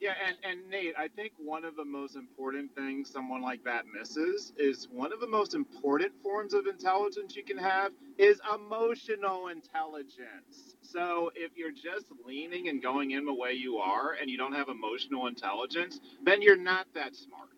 Yeah, 0.00 0.14
and, 0.26 0.36
and 0.42 0.70
Nate, 0.70 0.94
I 0.98 1.08
think 1.08 1.32
one 1.36 1.62
of 1.66 1.76
the 1.76 1.84
most 1.84 2.16
important 2.16 2.74
things 2.74 3.10
someone 3.10 3.42
like 3.42 3.62
that 3.64 3.84
misses 3.86 4.54
is 4.56 4.88
one 4.90 5.12
of 5.12 5.20
the 5.20 5.26
most 5.26 5.54
important 5.54 6.12
forms 6.22 6.54
of 6.54 6.66
intelligence 6.66 7.36
you 7.36 7.44
can 7.44 7.58
have 7.58 7.92
is 8.16 8.40
emotional 8.54 9.48
intelligence. 9.48 10.76
So 10.80 11.30
if 11.34 11.52
you're 11.54 11.72
just 11.72 12.06
leaning 12.26 12.68
and 12.68 12.82
going 12.82 13.10
in 13.10 13.26
the 13.26 13.34
way 13.34 13.52
you 13.52 13.76
are 13.76 14.14
and 14.18 14.30
you 14.30 14.38
don't 14.38 14.54
have 14.54 14.70
emotional 14.70 15.26
intelligence, 15.26 16.00
then 16.24 16.40
you're 16.40 16.56
not 16.56 16.86
that 16.94 17.14
smart. 17.14 17.50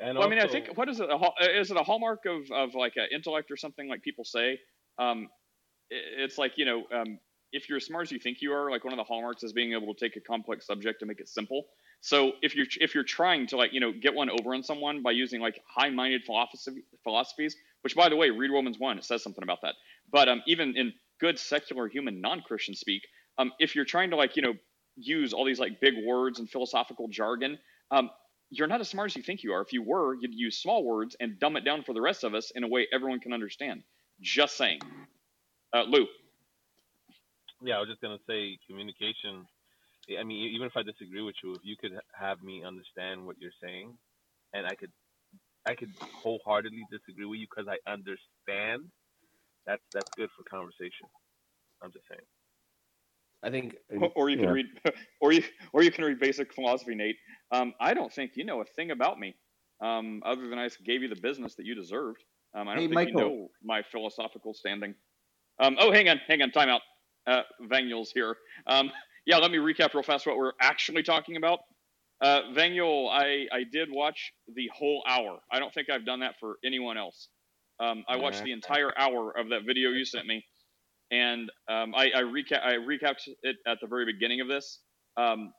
And 0.00 0.18
Well, 0.18 0.26
I 0.26 0.30
mean, 0.30 0.40
I 0.40 0.48
think 0.48 0.76
what 0.76 0.88
is 0.88 0.98
it? 0.98 1.10
A, 1.10 1.14
uh, 1.14 1.30
is 1.40 1.70
it 1.70 1.76
a 1.76 1.82
hallmark 1.84 2.24
of 2.26 2.50
of 2.50 2.74
like 2.74 2.94
a 2.96 3.14
intellect 3.14 3.52
or 3.52 3.56
something 3.56 3.88
like 3.88 4.02
people 4.02 4.24
say? 4.24 4.58
Um, 4.98 5.28
it's 5.90 6.38
like 6.38 6.52
you 6.56 6.64
know, 6.64 6.84
um, 6.92 7.18
if 7.52 7.68
you're 7.68 7.76
as 7.76 7.84
smart 7.84 8.06
as 8.06 8.12
you 8.12 8.18
think 8.18 8.40
you 8.40 8.52
are, 8.52 8.70
like 8.70 8.84
one 8.84 8.92
of 8.92 8.96
the 8.96 9.04
hallmarks 9.04 9.42
is 9.42 9.52
being 9.52 9.72
able 9.72 9.94
to 9.94 10.00
take 10.00 10.16
a 10.16 10.20
complex 10.20 10.66
subject 10.66 11.02
and 11.02 11.08
make 11.08 11.20
it 11.20 11.28
simple. 11.28 11.66
So 12.00 12.32
if 12.42 12.54
you're 12.54 12.66
if 12.80 12.94
you're 12.94 13.04
trying 13.04 13.46
to 13.48 13.56
like 13.56 13.72
you 13.72 13.80
know 13.80 13.92
get 13.92 14.14
one 14.14 14.30
over 14.30 14.54
on 14.54 14.62
someone 14.62 15.02
by 15.02 15.10
using 15.10 15.40
like 15.40 15.60
high-minded 15.66 16.24
philosophy 16.24 16.84
philosophies, 17.02 17.56
which 17.82 17.94
by 17.94 18.08
the 18.08 18.16
way, 18.16 18.30
read 18.30 18.50
Romans 18.50 18.78
one, 18.78 18.98
it 18.98 19.04
says 19.04 19.22
something 19.22 19.42
about 19.42 19.62
that. 19.62 19.74
But 20.10 20.28
um, 20.28 20.42
even 20.46 20.76
in 20.76 20.92
good 21.20 21.38
secular 21.38 21.88
human 21.88 22.20
non-Christian 22.20 22.74
speak, 22.74 23.02
um, 23.38 23.52
if 23.58 23.74
you're 23.74 23.84
trying 23.84 24.10
to 24.10 24.16
like 24.16 24.36
you 24.36 24.42
know 24.42 24.54
use 24.96 25.32
all 25.32 25.44
these 25.44 25.60
like 25.60 25.80
big 25.80 25.94
words 26.06 26.38
and 26.38 26.48
philosophical 26.48 27.08
jargon, 27.08 27.58
um, 27.90 28.10
you're 28.50 28.68
not 28.68 28.80
as 28.80 28.88
smart 28.88 29.10
as 29.10 29.16
you 29.16 29.22
think 29.22 29.42
you 29.42 29.52
are. 29.52 29.62
If 29.62 29.72
you 29.72 29.82
were, 29.82 30.14
you'd 30.14 30.34
use 30.34 30.56
small 30.58 30.84
words 30.84 31.16
and 31.20 31.38
dumb 31.38 31.56
it 31.56 31.64
down 31.64 31.82
for 31.82 31.94
the 31.94 32.00
rest 32.00 32.24
of 32.24 32.34
us 32.34 32.50
in 32.54 32.64
a 32.64 32.68
way 32.68 32.86
everyone 32.92 33.20
can 33.20 33.32
understand. 33.32 33.82
Just 34.20 34.56
saying. 34.56 34.80
Uh, 35.72 35.84
Lou, 35.84 36.06
yeah, 37.62 37.76
I 37.76 37.80
was 37.80 37.88
just 37.88 38.00
gonna 38.02 38.18
say 38.28 38.58
communication. 38.68 39.46
I 40.18 40.24
mean, 40.24 40.54
even 40.54 40.66
if 40.66 40.76
I 40.76 40.82
disagree 40.82 41.22
with 41.22 41.36
you, 41.44 41.54
if 41.54 41.60
you 41.64 41.76
could 41.80 41.92
have 42.18 42.42
me 42.42 42.64
understand 42.64 43.26
what 43.26 43.36
you're 43.40 43.56
saying, 43.62 43.96
and 44.54 44.66
I 44.66 44.74
could, 44.74 44.90
I 45.66 45.74
could 45.74 45.92
wholeheartedly 46.22 46.84
disagree 46.90 47.26
with 47.26 47.40
you 47.40 47.46
because 47.50 47.68
I 47.68 47.78
understand. 47.90 48.90
That's 49.66 49.82
that's 49.94 50.10
good 50.16 50.30
for 50.36 50.44
conversation. 50.50 51.08
I'm 51.82 51.92
just 51.92 52.06
saying. 52.08 52.20
I 53.42 53.50
think 53.50 53.76
or 54.16 54.30
you 54.30 54.38
can 54.38 54.50
yeah. 54.50 54.52
read, 54.52 54.66
or 55.20 55.32
you 55.32 55.44
or 55.72 55.82
you 55.82 55.92
can 55.92 56.04
read 56.04 56.20
basic 56.20 56.54
philosophy, 56.54 56.94
Nate. 56.94 57.16
Um, 57.52 57.74
I 57.80 57.94
don't 57.94 58.12
think 58.12 58.32
you 58.36 58.44
know 58.44 58.60
a 58.60 58.64
thing 58.64 58.90
about 58.90 59.18
me, 59.20 59.36
um, 59.82 60.22
other 60.26 60.48
than 60.48 60.58
I 60.58 60.68
gave 60.84 61.02
you 61.02 61.08
the 61.08 61.16
business 61.20 61.54
that 61.56 61.66
you 61.66 61.74
deserved. 61.74 62.22
Um, 62.54 62.68
I 62.68 62.74
don't 62.74 62.82
Hey, 62.82 62.88
think 62.88 62.94
Michael. 62.94 63.12
you 63.12 63.16
know 63.16 63.48
my 63.64 63.82
philosophical 63.92 64.54
standing. 64.54 64.94
Um, 65.60 65.76
oh, 65.80 65.92
hang 65.92 66.08
on, 66.08 66.20
hang 66.28 66.42
on, 66.42 66.50
time 66.52 66.68
out. 66.68 66.82
Uh, 67.30 67.42
Vangul's 67.70 68.10
here. 68.12 68.36
Um, 68.66 68.90
yeah, 69.26 69.36
let 69.36 69.50
me 69.50 69.58
recap 69.58 69.94
real 69.94 70.02
fast 70.02 70.26
what 70.26 70.36
we're 70.36 70.52
actually 70.60 71.02
talking 71.02 71.36
about. 71.36 71.60
Uh, 72.20 72.40
Vangul, 72.54 73.08
I, 73.10 73.46
I 73.54 73.64
did 73.70 73.88
watch 73.90 74.32
the 74.54 74.68
whole 74.76 75.04
hour. 75.06 75.38
I 75.52 75.58
don't 75.58 75.72
think 75.72 75.88
I've 75.88 76.04
done 76.04 76.20
that 76.20 76.34
for 76.40 76.56
anyone 76.64 76.98
else. 76.98 77.28
Um, 77.78 78.04
I 78.08 78.16
watched 78.16 78.42
the 78.44 78.52
entire 78.52 78.92
hour 78.98 79.32
of 79.38 79.48
that 79.50 79.60
video 79.66 79.90
you 79.90 80.04
sent 80.04 80.26
me, 80.26 80.44
and 81.10 81.50
um, 81.70 81.94
I, 81.94 82.10
I 82.14 82.22
recap 82.22 82.62
I 82.62 82.74
recapped 82.74 83.26
it 83.42 83.56
at 83.66 83.78
the 83.80 83.86
very 83.86 84.04
beginning 84.04 84.42
of 84.42 84.48
this. 84.48 84.80
Um, 85.16 85.52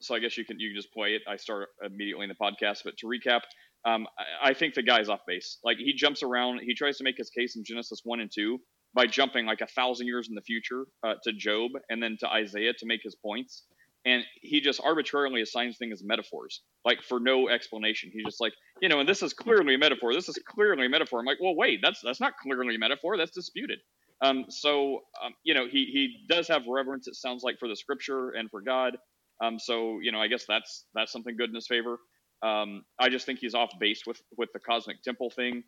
so 0.00 0.14
I 0.14 0.20
guess 0.20 0.38
you 0.38 0.44
can 0.46 0.58
you 0.58 0.70
can 0.70 0.76
just 0.76 0.92
play 0.94 1.10
it. 1.10 1.22
I 1.28 1.36
start 1.36 1.68
immediately 1.84 2.24
in 2.24 2.30
the 2.30 2.34
podcast, 2.34 2.78
but 2.84 2.96
to 2.98 3.06
recap, 3.06 3.40
um, 3.84 4.06
I, 4.18 4.50
I 4.50 4.54
think 4.54 4.72
the 4.72 4.82
guy's 4.82 5.10
off 5.10 5.20
base. 5.26 5.58
Like 5.62 5.76
he 5.76 5.92
jumps 5.92 6.22
around, 6.22 6.60
he 6.62 6.74
tries 6.74 6.96
to 6.96 7.04
make 7.04 7.18
his 7.18 7.28
case 7.28 7.56
in 7.56 7.64
Genesis 7.64 8.00
one 8.04 8.20
and 8.20 8.30
two 8.34 8.58
by 8.94 9.06
jumping 9.06 9.46
like 9.46 9.60
a 9.60 9.66
thousand 9.66 10.06
years 10.06 10.28
in 10.28 10.34
the 10.34 10.42
future 10.42 10.84
uh, 11.04 11.14
to 11.24 11.32
Job 11.32 11.72
and 11.88 12.02
then 12.02 12.16
to 12.20 12.28
Isaiah 12.28 12.72
to 12.78 12.86
make 12.86 13.00
his 13.02 13.14
points. 13.14 13.64
And 14.06 14.24
he 14.40 14.62
just 14.62 14.80
arbitrarily 14.82 15.42
assigns 15.42 15.76
things 15.76 16.00
as 16.00 16.02
metaphors, 16.02 16.62
like 16.86 17.02
for 17.02 17.20
no 17.20 17.50
explanation. 17.50 18.10
He's 18.12 18.24
just 18.24 18.40
like, 18.40 18.54
you 18.80 18.88
know, 18.88 19.00
and 19.00 19.08
this 19.08 19.22
is 19.22 19.34
clearly 19.34 19.74
a 19.74 19.78
metaphor. 19.78 20.14
This 20.14 20.28
is 20.28 20.38
clearly 20.48 20.86
a 20.86 20.88
metaphor. 20.88 21.20
I'm 21.20 21.26
like, 21.26 21.36
well, 21.40 21.54
wait, 21.54 21.80
that's 21.82 22.00
that's 22.02 22.20
not 22.20 22.32
clearly 22.42 22.76
a 22.76 22.78
metaphor. 22.78 23.18
That's 23.18 23.32
disputed. 23.32 23.78
Um, 24.22 24.46
so, 24.48 25.00
um, 25.22 25.34
you 25.44 25.52
know, 25.52 25.66
he 25.70 25.86
he 25.92 26.24
does 26.28 26.48
have 26.48 26.62
reverence. 26.66 27.08
It 27.08 27.14
sounds 27.14 27.42
like 27.42 27.58
for 27.58 27.68
the 27.68 27.76
scripture 27.76 28.30
and 28.30 28.50
for 28.50 28.62
God. 28.62 28.96
Um, 29.42 29.58
so, 29.58 29.98
you 30.00 30.12
know, 30.12 30.20
I 30.20 30.28
guess 30.28 30.44
that's 30.48 30.86
that's 30.94 31.12
something 31.12 31.36
good 31.36 31.50
in 31.50 31.54
his 31.54 31.66
favor. 31.66 31.98
Um, 32.42 32.82
I 32.98 33.10
just 33.10 33.26
think 33.26 33.38
he's 33.38 33.54
off 33.54 33.70
base 33.78 34.02
with 34.06 34.20
with 34.36 34.48
the 34.54 34.60
cosmic 34.60 35.02
temple 35.02 35.30
thing. 35.30 35.62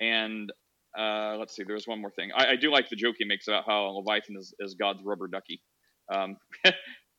And 0.00 0.52
uh, 0.98 1.36
let's 1.38 1.54
see, 1.54 1.62
there's 1.66 1.86
one 1.86 2.00
more 2.00 2.10
thing. 2.10 2.30
I, 2.34 2.52
I 2.52 2.56
do 2.56 2.70
like 2.70 2.88
the 2.88 2.96
joke 2.96 3.16
he 3.18 3.24
makes 3.24 3.48
about 3.48 3.64
how 3.66 3.88
Leviathan 3.88 4.36
is, 4.38 4.54
is 4.60 4.74
God's 4.74 5.02
rubber 5.04 5.28
ducky. 5.28 5.60
Um, 6.12 6.36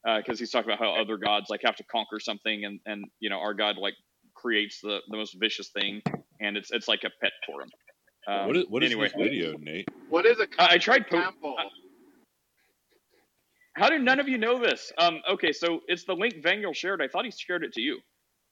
because 0.05 0.39
he's 0.39 0.51
talking 0.51 0.71
about 0.71 0.79
how 0.79 0.99
other 0.99 1.17
gods 1.17 1.49
like 1.49 1.61
have 1.65 1.75
to 1.75 1.83
conquer 1.83 2.19
something, 2.19 2.63
and 2.65 2.79
and 2.85 3.05
you 3.19 3.29
know 3.29 3.39
our 3.39 3.53
God 3.53 3.77
like 3.77 3.95
creates 4.35 4.79
the 4.81 4.99
the 5.09 5.17
most 5.17 5.35
vicious 5.39 5.69
thing, 5.69 6.01
and 6.39 6.55
it's 6.55 6.71
it's 6.71 6.87
like 6.87 7.03
a 7.03 7.11
pet 7.21 7.33
for 7.45 7.61
him. 7.61 7.69
Um, 8.27 8.47
what 8.47 8.57
is 8.57 8.65
what 8.69 8.83
is 8.83 8.91
anyway, 8.91 9.07
this 9.07 9.15
video, 9.15 9.57
Nate? 9.57 9.87
What 10.09 10.25
is 10.25 10.39
a 10.39 10.47
I, 10.59 10.75
I 10.75 10.77
tried. 10.77 11.07
Po- 11.09 11.21
temple? 11.21 11.55
how 13.77 13.89
do 13.89 13.99
none 13.99 14.19
of 14.19 14.27
you 14.27 14.37
know 14.37 14.59
this? 14.59 14.91
Um, 14.97 15.21
okay, 15.29 15.51
so 15.51 15.81
it's 15.87 16.03
the 16.05 16.13
link 16.13 16.35
Vangel 16.43 16.75
shared. 16.75 17.01
I 17.01 17.07
thought 17.07 17.25
he 17.25 17.31
shared 17.31 17.63
it 17.63 17.73
to 17.73 17.81
you. 17.81 17.99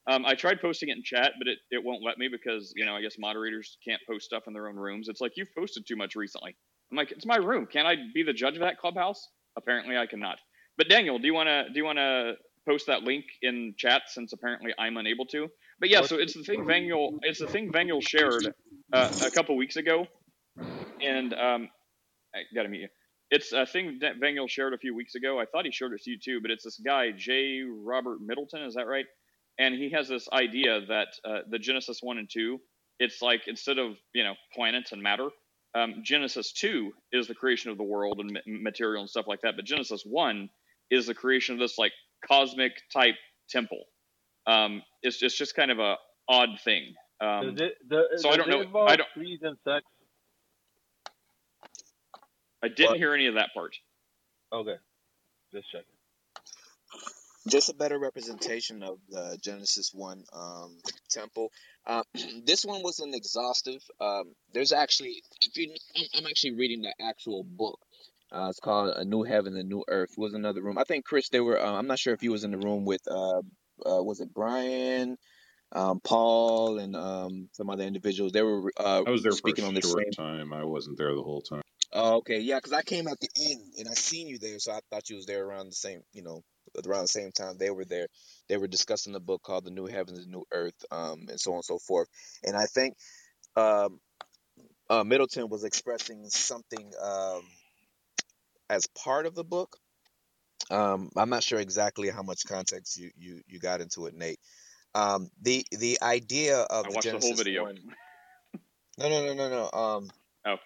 Um, 0.07 0.25
I 0.25 0.35
tried 0.35 0.61
posting 0.61 0.89
it 0.89 0.97
in 0.97 1.03
chat, 1.03 1.33
but 1.39 1.47
it, 1.47 1.59
it 1.71 1.83
won't 1.83 2.03
let 2.03 2.17
me 2.17 2.27
because 2.29 2.73
you 2.75 2.85
know 2.85 2.95
I 2.95 3.01
guess 3.01 3.17
moderators 3.19 3.77
can't 3.85 4.01
post 4.09 4.25
stuff 4.25 4.43
in 4.47 4.53
their 4.53 4.67
own 4.67 4.75
rooms. 4.75 5.09
It's 5.09 5.21
like 5.21 5.33
you've 5.35 5.53
posted 5.57 5.85
too 5.87 5.95
much 5.95 6.15
recently. 6.15 6.55
I'm 6.91 6.97
like, 6.97 7.11
it's 7.11 7.25
my 7.25 7.37
room. 7.37 7.67
Can 7.67 7.85
I 7.87 7.95
be 8.13 8.23
the 8.23 8.33
judge 8.33 8.55
of 8.55 8.61
that 8.61 8.79
clubhouse? 8.79 9.27
Apparently, 9.57 9.97
I 9.97 10.05
cannot. 10.07 10.39
But 10.77 10.89
Daniel, 10.89 11.19
do 11.19 11.27
you 11.27 11.33
want 11.33 11.47
to 11.49 11.65
do 11.73 11.79
you 11.79 11.85
want 11.85 11.97
to 11.99 12.33
post 12.67 12.87
that 12.87 13.03
link 13.03 13.25
in 13.41 13.75
chat 13.77 14.03
since 14.07 14.33
apparently 14.33 14.73
I'm 14.79 14.97
unable 14.97 15.25
to? 15.27 15.47
But 15.79 15.89
yeah, 15.89 16.01
so 16.01 16.17
it's 16.17 16.33
the 16.33 16.43
thing 16.43 16.65
Vangel 16.65 17.11
it's 17.21 17.39
the 17.39 17.47
thing 17.47 17.71
Vangel 17.71 18.01
shared 18.03 18.49
uh, 18.93 19.09
a 19.21 19.31
couple 19.31 19.57
weeks 19.57 19.77
ago, 19.77 20.07
and 21.01 21.33
um, 21.33 21.69
I 22.35 22.41
gotta 22.55 22.69
meet 22.69 22.81
you. 22.81 22.89
It's 23.31 23.53
a 23.53 23.65
thing 23.65 23.99
that 24.01 24.19
Vangel 24.21 24.49
shared 24.49 24.73
a 24.73 24.79
few 24.79 24.95
weeks 24.95 25.15
ago. 25.15 25.39
I 25.39 25.45
thought 25.45 25.65
he 25.65 25.71
showed 25.71 25.93
it 25.93 26.03
to 26.03 26.11
you 26.11 26.19
too, 26.19 26.41
but 26.41 26.51
it's 26.51 26.65
this 26.65 26.79
guy 26.85 27.11
J. 27.11 27.61
Robert 27.67 28.19
Middleton. 28.21 28.63
Is 28.63 28.75
that 28.75 28.87
right? 28.87 29.05
And 29.57 29.73
he 29.75 29.89
has 29.91 30.07
this 30.07 30.27
idea 30.33 30.81
that 30.87 31.07
uh, 31.23 31.39
the 31.49 31.59
Genesis 31.59 31.99
one 32.01 32.17
and 32.17 32.29
two, 32.29 32.59
it's 32.99 33.21
like 33.21 33.41
instead 33.47 33.77
of 33.77 33.95
you 34.13 34.23
know 34.23 34.33
planets 34.53 34.91
and 34.91 35.01
matter, 35.01 35.29
um, 35.75 36.01
Genesis 36.03 36.51
two 36.51 36.91
is 37.11 37.27
the 37.27 37.35
creation 37.35 37.71
of 37.71 37.77
the 37.77 37.83
world 37.83 38.19
and 38.19 38.31
ma- 38.33 38.39
material 38.45 39.01
and 39.01 39.09
stuff 39.09 39.25
like 39.27 39.41
that. 39.41 39.55
But 39.55 39.65
Genesis 39.65 40.03
one 40.05 40.49
is 40.91 41.07
the 41.07 41.13
creation 41.13 41.53
of 41.55 41.59
this 41.59 41.77
like 41.77 41.93
cosmic 42.27 42.73
type 42.91 43.15
temple. 43.49 43.83
Um, 44.47 44.81
it's 45.01 45.17
just 45.17 45.37
just 45.37 45.55
kind 45.55 45.71
of 45.71 45.79
a 45.79 45.95
odd 46.27 46.49
thing. 46.63 46.93
Um, 47.21 47.55
does 47.55 47.61
it, 47.69 47.77
the, 47.87 48.03
so 48.17 48.29
I 48.29 48.35
don't 48.37 48.49
know- 48.49 48.85
I 48.85 48.95
don't- 48.97 49.07
trees 49.13 49.39
and 49.41 49.57
sex. 49.63 49.85
I 52.61 52.67
didn't 52.67 52.91
What? 52.91 52.97
hear 52.97 53.13
any 53.13 53.27
of 53.27 53.35
that 53.35 53.53
part. 53.53 53.75
Okay, 54.51 54.75
just 55.53 55.71
checking. 55.71 55.85
Just 57.47 57.69
a 57.69 57.73
better 57.73 57.99
representation 57.99 58.83
of 58.83 58.97
the 59.09 59.37
Genesis 59.41 59.91
one 59.93 60.23
um, 60.33 60.77
temple. 61.09 61.51
Um, 61.85 62.03
this 62.45 62.65
one 62.65 62.81
wasn't 62.83 63.15
exhaustive. 63.15 63.81
Um, 63.99 64.33
there's 64.53 64.71
actually, 64.71 65.21
if 65.41 65.57
you, 65.57 65.75
I'm- 66.15 66.25
actually 66.27 66.55
reading 66.55 66.81
the 66.81 66.93
actual 67.01 67.43
book. 67.43 67.79
Uh, 68.31 68.47
it's 68.49 68.59
called 68.59 68.93
A 68.95 69.05
New 69.05 69.23
Heaven 69.23 69.55
and 69.55 69.69
New 69.69 69.83
Earth. 69.87 70.11
It 70.11 70.19
was 70.19 70.33
another 70.33 70.61
room. 70.61 70.77
I 70.77 70.83
think 70.83 71.05
Chris, 71.05 71.29
they 71.29 71.39
were. 71.39 71.61
Uh, 71.61 71.73
I'm 71.73 71.87
not 71.87 71.99
sure 71.99 72.13
if 72.13 72.21
he 72.21 72.29
was 72.29 72.43
in 72.43 72.51
the 72.51 72.57
room 72.57 72.83
with. 72.83 73.01
Uh, 73.07 73.41
uh, 73.85 74.01
was 74.03 74.19
it 74.19 74.33
Brian, 74.33 75.17
um, 75.71 75.99
Paul, 76.03 76.79
and 76.79 76.95
um, 76.95 77.49
some 77.53 77.69
other 77.69 77.83
individuals? 77.83 78.31
They 78.31 78.41
were 78.41 78.71
uh, 78.77 79.03
I 79.05 79.09
was 79.09 79.21
there 79.21 79.31
speaking 79.31 79.63
on 79.63 79.75
the 79.75 79.81
short 79.81 80.03
same. 80.05 80.25
time. 80.25 80.53
I 80.53 80.63
wasn't 80.63 80.97
there 80.97 81.13
the 81.13 81.21
whole 81.21 81.41
time. 81.41 81.61
Oh, 81.93 82.17
okay, 82.17 82.39
yeah, 82.39 82.57
because 82.57 82.73
I 82.73 82.81
came 82.81 83.07
at 83.07 83.19
the 83.19 83.29
end 83.39 83.61
and 83.77 83.87
I 83.87 83.93
seen 83.93 84.27
you 84.27 84.37
there, 84.37 84.59
so 84.59 84.73
I 84.73 84.79
thought 84.89 85.09
you 85.09 85.15
was 85.15 85.27
there 85.27 85.45
around 85.45 85.67
the 85.67 85.75
same, 85.75 86.01
you 86.11 86.23
know, 86.23 86.43
around 86.85 87.03
the 87.03 87.07
same 87.07 87.31
time 87.31 87.57
they 87.57 87.69
were 87.71 87.85
there. 87.85 88.07
They 88.47 88.57
were 88.57 88.67
discussing 88.67 89.13
the 89.13 89.19
book 89.19 89.41
called 89.43 89.65
The 89.65 89.71
New 89.71 89.85
Heavens 89.87 90.19
and 90.19 90.31
New 90.31 90.43
Earth, 90.51 90.85
um, 90.91 91.25
and 91.29 91.39
so 91.39 91.51
on 91.51 91.57
and 91.57 91.65
so 91.65 91.77
forth. 91.79 92.07
And 92.43 92.55
I 92.55 92.65
think 92.65 92.95
um, 93.55 93.99
uh, 94.89 95.03
Middleton 95.03 95.49
was 95.49 95.63
expressing 95.63 96.25
something 96.29 96.91
um, 97.01 97.41
as 98.69 98.87
part 98.87 99.25
of 99.25 99.35
the 99.35 99.43
book. 99.43 99.77
Um, 100.71 101.09
I'm 101.15 101.29
not 101.29 101.43
sure 101.43 101.59
exactly 101.59 102.09
how 102.09 102.23
much 102.23 102.45
context 102.47 102.97
you 102.97 103.11
you 103.17 103.41
you 103.47 103.59
got 103.59 103.81
into 103.81 104.07
it, 104.07 104.15
Nate. 104.15 104.39
Um, 104.95 105.29
the 105.41 105.65
the 105.71 105.99
idea 106.01 106.59
of 106.59 106.85
I 106.85 106.89
the 106.89 106.95
watched 106.95 107.11
the 107.11 107.19
whole 107.19 107.35
video. 107.35 107.63
one. 107.63 107.77
No, 108.97 109.09
no, 109.09 109.25
no, 109.25 109.33
no, 109.33 109.49
no. 109.49 109.79
Um, 109.79 110.09
Oh. 110.47 110.57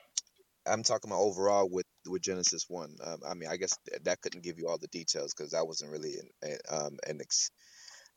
I'm 0.67 0.83
talking 0.83 1.09
about 1.09 1.21
overall 1.21 1.69
with 1.69 1.85
with 2.09 2.21
Genesis 2.21 2.65
one. 2.67 2.95
Um, 3.03 3.19
I 3.27 3.33
mean, 3.33 3.49
I 3.49 3.57
guess 3.57 3.77
th- 3.89 4.03
that 4.03 4.21
couldn't 4.21 4.43
give 4.43 4.57
you 4.59 4.67
all 4.67 4.77
the 4.77 4.87
details 4.87 5.33
because 5.33 5.51
that 5.51 5.67
wasn't 5.67 5.91
really 5.91 6.15
an 6.41 6.57
um, 6.69 6.97
an 7.07 7.19
ex, 7.21 7.51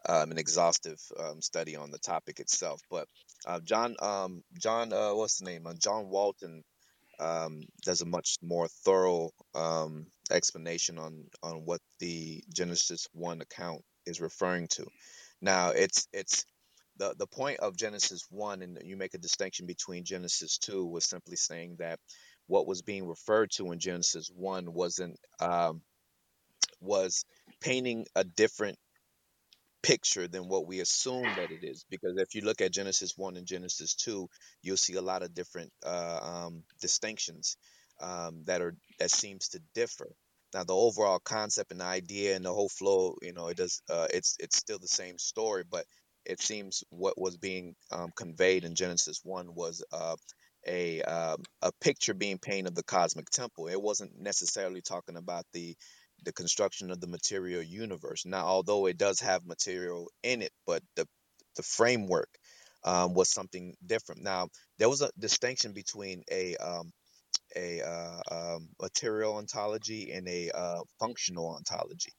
um, 0.08 0.30
an 0.30 0.38
exhaustive 0.38 1.00
um, 1.18 1.40
study 1.42 1.76
on 1.76 1.90
the 1.90 1.98
topic 1.98 2.40
itself. 2.40 2.80
But 2.90 3.06
uh, 3.46 3.60
John 3.60 3.96
um, 4.00 4.42
John 4.58 4.92
uh, 4.92 5.14
what's 5.14 5.38
the 5.38 5.44
name? 5.44 5.66
Uh, 5.66 5.74
John 5.74 6.08
Walton 6.08 6.64
does 7.84 8.00
a 8.00 8.06
much 8.06 8.38
more 8.42 8.66
thorough 8.84 9.30
explanation 10.30 10.98
on 10.98 11.24
on 11.42 11.64
what 11.64 11.80
the 12.00 12.42
Genesis 12.52 13.06
one 13.12 13.40
account 13.40 13.82
is 14.06 14.20
referring 14.20 14.68
to. 14.68 14.86
Now, 15.40 15.70
it's 15.70 16.08
it's 16.12 16.44
the 16.96 17.14
the 17.18 17.26
point 17.26 17.60
of 17.60 17.76
Genesis 17.76 18.26
one, 18.30 18.62
and 18.62 18.78
you 18.84 18.96
make 18.96 19.14
a 19.14 19.18
distinction 19.18 19.66
between 19.66 20.04
Genesis 20.04 20.58
two, 20.58 20.86
was 20.86 21.04
simply 21.04 21.36
saying 21.36 21.76
that 21.78 21.98
what 22.46 22.66
was 22.66 22.82
being 22.82 23.06
referred 23.06 23.50
to 23.52 23.72
in 23.72 23.78
Genesis 23.78 24.30
one 24.34 24.72
wasn't 24.72 25.18
um, 25.40 25.82
was 26.80 27.24
painting 27.60 28.06
a 28.16 28.24
different 28.24 28.78
picture 29.82 30.28
than 30.28 30.48
what 30.48 30.66
we 30.66 30.80
assume 30.80 31.24
that 31.24 31.50
it 31.50 31.64
is. 31.64 31.84
Because 31.90 32.16
if 32.16 32.34
you 32.34 32.42
look 32.42 32.60
at 32.60 32.72
Genesis 32.72 33.14
one 33.16 33.36
and 33.36 33.46
Genesis 33.46 33.94
two, 33.94 34.28
you'll 34.62 34.76
see 34.76 34.94
a 34.94 35.02
lot 35.02 35.22
of 35.22 35.34
different 35.34 35.72
uh, 35.84 36.20
um, 36.22 36.62
distinctions 36.80 37.56
um, 38.00 38.42
that 38.46 38.60
are 38.60 38.74
that 38.98 39.10
seems 39.10 39.48
to 39.48 39.60
differ. 39.74 40.08
Now 40.54 40.64
the 40.64 40.74
overall 40.74 41.18
concept 41.18 41.72
and 41.72 41.82
idea 41.82 42.36
and 42.36 42.44
the 42.44 42.52
whole 42.52 42.68
flow, 42.68 43.16
you 43.22 43.32
know, 43.32 43.48
it 43.48 43.56
does. 43.56 43.82
Uh, 43.90 44.06
it's 44.12 44.36
it's 44.38 44.56
still 44.56 44.78
the 44.78 44.88
same 44.88 45.18
story, 45.18 45.64
but 45.68 45.84
it 46.24 46.40
seems 46.40 46.84
what 46.90 47.20
was 47.20 47.36
being 47.36 47.74
um, 47.90 48.10
conveyed 48.16 48.64
in 48.64 48.74
Genesis 48.74 49.20
one 49.24 49.54
was 49.54 49.82
uh, 49.92 50.16
a 50.66 51.02
um, 51.02 51.42
a 51.62 51.72
picture 51.80 52.14
being 52.14 52.38
painted 52.38 52.68
of 52.68 52.74
the 52.74 52.82
cosmic 52.84 53.30
temple. 53.30 53.68
It 53.68 53.80
wasn't 53.80 54.18
necessarily 54.20 54.80
talking 54.80 55.16
about 55.16 55.44
the 55.52 55.76
the 56.24 56.32
construction 56.32 56.90
of 56.90 57.00
the 57.00 57.08
material 57.08 57.62
universe. 57.62 58.24
Now, 58.24 58.44
although 58.46 58.86
it 58.86 58.98
does 58.98 59.20
have 59.20 59.44
material 59.44 60.08
in 60.22 60.42
it, 60.42 60.52
but 60.66 60.82
the 60.96 61.06
the 61.56 61.62
framework 61.62 62.28
um, 62.84 63.14
was 63.14 63.32
something 63.32 63.74
different. 63.84 64.22
Now, 64.22 64.48
there 64.78 64.88
was 64.88 65.02
a 65.02 65.10
distinction 65.18 65.72
between 65.72 66.22
a 66.30 66.56
um, 66.56 66.92
a 67.56 67.82
uh, 67.82 68.20
um, 68.30 68.68
material 68.80 69.36
ontology 69.36 70.12
and 70.12 70.26
a 70.28 70.50
uh, 70.50 70.80
functional 70.98 71.54
ontology. 71.54 72.12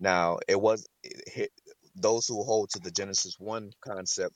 Now, 0.00 0.38
it 0.48 0.60
was 0.60 0.86
it, 1.02 1.50
those 1.94 2.26
who 2.26 2.42
hold 2.42 2.70
to 2.70 2.80
the 2.80 2.90
Genesis 2.90 3.36
one 3.38 3.70
concept 3.84 4.34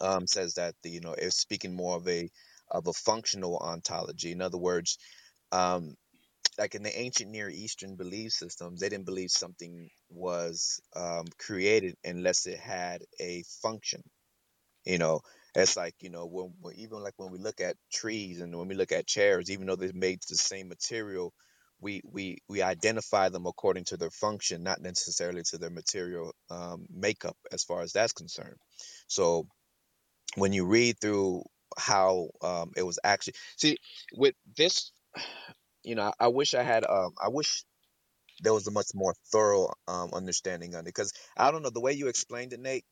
um, 0.00 0.26
says 0.26 0.54
that 0.54 0.74
the 0.82 0.90
you 0.90 1.00
know 1.00 1.14
it's 1.16 1.36
speaking 1.36 1.74
more 1.74 1.96
of 1.96 2.08
a 2.08 2.28
of 2.70 2.86
a 2.86 2.92
functional 2.92 3.58
ontology. 3.58 4.32
In 4.32 4.40
other 4.40 4.58
words, 4.58 4.98
um, 5.52 5.94
like 6.58 6.74
in 6.74 6.82
the 6.82 6.98
ancient 6.98 7.30
Near 7.30 7.50
Eastern 7.50 7.96
belief 7.96 8.32
systems, 8.32 8.80
they 8.80 8.88
didn't 8.88 9.06
believe 9.06 9.30
something 9.30 9.88
was 10.08 10.80
um, 10.94 11.26
created 11.38 11.96
unless 12.04 12.46
it 12.46 12.58
had 12.58 13.02
a 13.20 13.42
function. 13.62 14.02
You 14.84 14.98
know, 14.98 15.20
it's 15.54 15.76
like 15.76 15.94
you 16.00 16.10
know 16.10 16.26
when, 16.26 16.54
when 16.60 16.74
even 16.76 17.02
like 17.02 17.14
when 17.16 17.32
we 17.32 17.38
look 17.38 17.60
at 17.60 17.76
trees 17.92 18.40
and 18.40 18.56
when 18.56 18.68
we 18.68 18.74
look 18.74 18.92
at 18.92 19.06
chairs, 19.06 19.50
even 19.50 19.66
though 19.66 19.76
they're 19.76 19.90
made 19.94 20.20
to 20.22 20.28
the 20.30 20.36
same 20.36 20.68
material, 20.68 21.32
we 21.80 22.00
we 22.10 22.38
we 22.48 22.62
identify 22.62 23.28
them 23.28 23.46
according 23.46 23.84
to 23.86 23.96
their 23.96 24.10
function, 24.10 24.62
not 24.62 24.80
necessarily 24.80 25.42
to 25.44 25.58
their 25.58 25.70
material 25.70 26.32
um, 26.50 26.86
makeup, 26.90 27.36
as 27.52 27.64
far 27.64 27.82
as 27.82 27.92
that's 27.92 28.12
concerned. 28.12 28.56
So 29.08 29.46
when 30.36 30.52
you 30.52 30.66
read 30.66 30.96
through 31.00 31.42
how 31.78 32.28
um, 32.42 32.72
it 32.76 32.82
was 32.82 32.98
actually 33.04 33.34
see 33.56 33.76
with 34.14 34.34
this 34.56 34.92
you 35.84 35.94
know 35.94 36.12
i 36.20 36.28
wish 36.28 36.54
i 36.54 36.62
had 36.62 36.84
um 36.84 37.12
i 37.22 37.28
wish 37.28 37.64
there 38.42 38.52
was 38.52 38.66
a 38.66 38.70
much 38.70 38.88
more 38.94 39.14
thorough 39.32 39.72
um 39.88 40.10
understanding 40.12 40.74
on 40.74 40.80
it 40.80 40.86
because 40.86 41.12
i 41.36 41.50
don't 41.50 41.62
know 41.62 41.70
the 41.70 41.80
way 41.80 41.92
you 41.92 42.08
explained 42.08 42.52
it 42.52 42.60
nate 42.60 42.84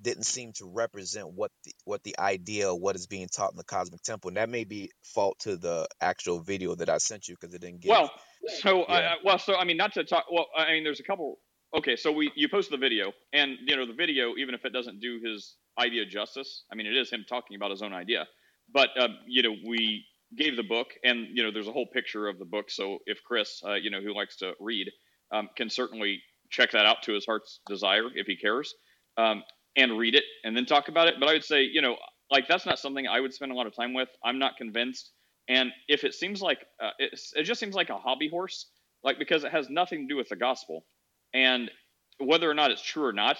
didn't 0.00 0.24
seem 0.24 0.52
to 0.52 0.66
represent 0.66 1.32
what 1.32 1.50
the 1.64 1.72
what 1.84 2.02
the 2.02 2.18
idea 2.18 2.70
of 2.70 2.80
what 2.80 2.96
is 2.96 3.06
being 3.06 3.28
taught 3.28 3.52
in 3.52 3.56
the 3.56 3.64
cosmic 3.64 4.02
temple 4.02 4.28
and 4.28 4.36
that 4.36 4.48
may 4.48 4.64
be 4.64 4.90
fault 5.02 5.38
to 5.38 5.56
the 5.56 5.86
actual 6.00 6.40
video 6.40 6.74
that 6.74 6.88
i 6.88 6.98
sent 6.98 7.28
you 7.28 7.34
because 7.40 7.54
it 7.54 7.60
didn't 7.60 7.80
get 7.80 7.90
Well, 7.90 8.10
so 8.46 8.84
yeah 8.88 8.94
uh, 8.94 9.14
well, 9.24 9.38
so 9.38 9.56
I 9.56 9.64
mean, 9.64 9.76
not 9.76 9.92
to 9.94 10.04
talk. 10.04 10.26
Well, 10.30 10.46
I 10.56 10.72
mean, 10.72 10.84
there's 10.84 11.00
a 11.00 11.04
couple. 11.04 11.38
Okay, 11.74 11.96
so 11.96 12.12
we 12.12 12.30
you 12.34 12.48
posted 12.48 12.72
the 12.72 12.80
video, 12.80 13.12
and 13.32 13.56
you 13.66 13.76
know 13.76 13.86
the 13.86 13.92
video, 13.92 14.34
even 14.36 14.54
if 14.54 14.64
it 14.64 14.72
doesn't 14.72 15.00
do 15.00 15.20
his 15.24 15.56
idea 15.78 16.02
of 16.02 16.08
justice, 16.08 16.64
I 16.70 16.74
mean, 16.74 16.86
it 16.86 16.96
is 16.96 17.10
him 17.10 17.24
talking 17.28 17.56
about 17.56 17.70
his 17.70 17.82
own 17.82 17.92
idea. 17.92 18.26
But 18.72 18.90
uh, 18.98 19.08
you 19.26 19.42
know, 19.42 19.54
we 19.66 20.06
gave 20.36 20.56
the 20.56 20.62
book, 20.62 20.88
and 21.04 21.26
you 21.32 21.42
know, 21.42 21.50
there's 21.50 21.68
a 21.68 21.72
whole 21.72 21.86
picture 21.92 22.28
of 22.28 22.38
the 22.38 22.44
book. 22.44 22.70
So 22.70 22.98
if 23.06 23.22
Chris, 23.24 23.62
uh, 23.66 23.74
you 23.74 23.90
know, 23.90 24.00
who 24.00 24.14
likes 24.14 24.36
to 24.36 24.52
read, 24.60 24.90
um, 25.32 25.48
can 25.56 25.70
certainly 25.70 26.22
check 26.50 26.72
that 26.72 26.86
out 26.86 27.02
to 27.02 27.12
his 27.12 27.24
heart's 27.26 27.60
desire 27.66 28.04
if 28.14 28.26
he 28.26 28.36
cares, 28.36 28.74
um, 29.16 29.42
and 29.76 29.98
read 29.98 30.14
it, 30.14 30.24
and 30.44 30.56
then 30.56 30.66
talk 30.66 30.88
about 30.88 31.08
it. 31.08 31.14
But 31.18 31.28
I 31.28 31.32
would 31.32 31.44
say, 31.44 31.62
you 31.62 31.82
know, 31.82 31.96
like 32.30 32.48
that's 32.48 32.66
not 32.66 32.78
something 32.78 33.06
I 33.06 33.20
would 33.20 33.34
spend 33.34 33.52
a 33.52 33.54
lot 33.54 33.66
of 33.66 33.74
time 33.74 33.94
with. 33.94 34.08
I'm 34.24 34.38
not 34.38 34.56
convinced. 34.56 35.12
And 35.48 35.72
if 35.88 36.04
it 36.04 36.14
seems 36.14 36.40
like 36.40 36.60
uh, 36.82 36.90
it 36.98 37.42
just 37.42 37.60
seems 37.60 37.74
like 37.74 37.90
a 37.90 37.98
hobby 37.98 38.28
horse, 38.28 38.70
like 39.02 39.18
because 39.18 39.44
it 39.44 39.52
has 39.52 39.68
nothing 39.68 40.00
to 40.08 40.14
do 40.14 40.16
with 40.16 40.28
the 40.30 40.36
gospel, 40.36 40.86
and 41.34 41.70
whether 42.18 42.50
or 42.50 42.54
not 42.54 42.70
it's 42.70 42.82
true 42.82 43.04
or 43.04 43.12
not, 43.12 43.36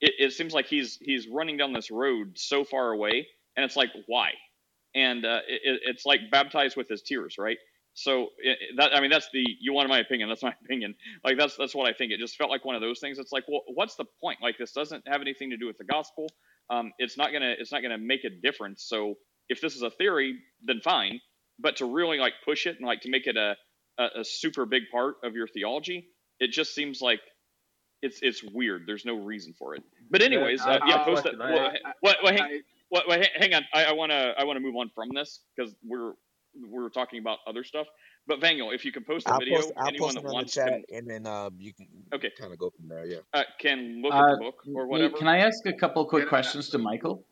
it, 0.00 0.14
it 0.18 0.32
seems 0.32 0.52
like 0.54 0.66
he's 0.66 0.98
he's 1.00 1.28
running 1.28 1.56
down 1.56 1.72
this 1.72 1.90
road 1.90 2.38
so 2.38 2.64
far 2.64 2.90
away, 2.92 3.26
and 3.56 3.64
it's 3.64 3.76
like 3.76 3.90
why? 4.06 4.32
And 4.94 5.24
uh, 5.24 5.40
it, 5.48 5.80
it's 5.84 6.06
like 6.06 6.20
baptized 6.30 6.76
with 6.76 6.88
his 6.88 7.02
tears, 7.02 7.36
right? 7.38 7.58
So 7.94 8.28
it, 8.38 8.58
that 8.76 8.94
I 8.94 9.00
mean 9.00 9.10
that's 9.10 9.28
the 9.32 9.44
you 9.60 9.72
wanted 9.72 9.88
my 9.88 10.00
opinion. 10.00 10.28
That's 10.28 10.42
my 10.42 10.54
opinion. 10.64 10.94
Like 11.24 11.38
that's 11.38 11.56
that's 11.56 11.74
what 11.74 11.88
I 11.88 11.94
think. 11.94 12.12
It 12.12 12.20
just 12.20 12.36
felt 12.36 12.50
like 12.50 12.64
one 12.64 12.74
of 12.74 12.82
those 12.82 13.00
things. 13.00 13.18
It's 13.18 13.32
like, 13.32 13.44
well, 13.48 13.62
what's 13.74 13.96
the 13.96 14.04
point? 14.20 14.38
Like 14.42 14.58
this 14.58 14.72
doesn't 14.72 15.04
have 15.08 15.20
anything 15.22 15.50
to 15.50 15.56
do 15.56 15.66
with 15.66 15.78
the 15.78 15.84
gospel. 15.84 16.28
Um, 16.70 16.92
it's 16.98 17.16
not 17.16 17.32
gonna 17.32 17.54
it's 17.58 17.72
not 17.72 17.82
gonna 17.82 17.98
make 17.98 18.24
a 18.24 18.30
difference. 18.30 18.84
So 18.86 19.14
if 19.48 19.60
this 19.60 19.76
is 19.76 19.82
a 19.82 19.90
theory, 19.90 20.38
then 20.62 20.80
fine. 20.82 21.20
But 21.58 21.76
to 21.76 21.86
really 21.86 22.18
like 22.18 22.34
push 22.44 22.66
it 22.66 22.76
and 22.78 22.86
like 22.86 23.00
to 23.02 23.10
make 23.10 23.26
it 23.26 23.36
a 23.36 23.56
a, 23.98 24.20
a 24.20 24.24
super 24.24 24.66
big 24.66 24.82
part 24.92 25.16
of 25.24 25.34
your 25.34 25.48
theology, 25.48 26.08
it 26.38 26.50
just 26.50 26.74
seems 26.74 27.00
like 27.00 27.20
it's 28.02 28.20
it's 28.22 28.42
weird. 28.42 28.84
There's 28.86 29.04
no 29.04 29.14
reason 29.14 29.54
for 29.58 29.74
it. 29.74 29.82
But 30.10 30.20
Yeah, 30.20 30.26
anyways, 30.26 30.60
I 30.62 30.76
uh, 30.76 30.80
yeah, 30.86 31.04
post 31.04 31.24
that. 31.24 31.36
question. 31.38 31.42
I, 31.42 31.54
Well, 31.54 31.66
I, 31.66 31.92
what, 32.00 32.16
what, 32.22 32.32
hang, 32.34 32.42
I, 32.42 32.60
what, 32.88 33.08
what, 33.08 33.28
hang 33.36 33.54
on. 33.54 33.64
I, 33.72 33.84
I 33.86 33.92
wanna 33.92 34.34
I 34.38 34.44
wanna 34.44 34.60
move 34.60 34.76
on 34.76 34.90
from 34.94 35.08
this 35.14 35.40
because 35.56 35.74
we're 35.84 36.12
we're 36.68 36.88
talking 36.88 37.18
about 37.18 37.38
other 37.46 37.64
stuff. 37.64 37.86
But 38.26 38.40
Vangel, 38.40 38.74
if 38.74 38.84
you 38.84 38.92
can 38.92 39.04
post 39.04 39.26
the 39.26 39.32
i'll 39.32 39.38
video, 39.38 39.56
post 39.56 39.72
i'll 39.76 39.88
anyone 39.88 40.14
post 40.14 40.14
that 40.14 40.20
it 40.20 40.26
on 40.26 40.30
the 40.30 40.34
wants 40.34 40.54
chat 40.54 40.68
can 40.68 40.84
and 40.92 41.08
then 41.08 41.26
um 41.26 41.54
you 41.58 41.72
can 41.72 41.86
okay 42.12 42.32
kind 42.38 42.52
of 42.52 42.58
go 42.58 42.70
from 42.70 42.88
there 42.88 43.06
yeah 43.06 43.18
uh, 43.34 43.44
can 43.60 44.02
look 44.02 44.12
at 44.12 44.20
Uh, 44.20 44.32
the 44.32 44.40
book 44.40 44.62
or 44.74 44.82
Nate, 44.82 44.90
whatever. 44.90 45.16
can 45.16 45.28
I 45.28 45.38
ask 45.38 45.64
a 45.66 45.72
couple 45.72 46.04
quick 46.06 46.24
can, 46.24 46.28
questions 46.28 46.68
to 46.70 46.78
Michael? 46.78 47.24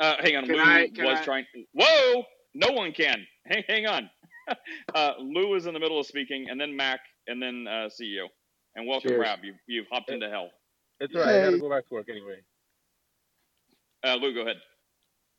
Uh, 0.00 0.14
hang 0.20 0.36
on, 0.36 0.46
can 0.46 0.54
Lou 0.54 0.62
I 0.62 0.88
was 0.98 1.18
I 1.18 1.24
trying. 1.24 1.44
Whoa, 1.72 2.22
no 2.54 2.72
one 2.72 2.92
can. 2.92 3.26
Hang 3.46 3.64
hang 3.68 3.86
on. 3.86 4.10
uh, 4.94 5.12
Lou 5.18 5.54
is 5.54 5.66
in 5.66 5.74
the 5.74 5.80
middle 5.80 5.98
of 5.98 6.06
speaking, 6.06 6.46
and 6.48 6.60
then 6.60 6.74
Mac, 6.76 7.00
and 7.26 7.42
then 7.42 7.66
uh, 7.66 7.88
CEO. 7.88 8.28
And 8.80 8.88
welcome, 8.88 9.10
Cheers. 9.10 9.20
Rab. 9.20 9.40
You've 9.42 9.56
you've 9.66 9.86
hopped 9.92 10.08
It, 10.10 10.14
into 10.14 10.30
hell. 10.30 10.48
it's 11.00 11.14
alright. 11.14 11.34
I 11.34 11.44
gotta 11.44 11.58
go 11.58 11.68
back 11.68 11.86
to 11.88 11.94
work 11.94 12.08
anyway. 12.08 12.40
Uh, 14.02 14.14
Lou, 14.14 14.32
go 14.32 14.40
ahead. 14.40 14.56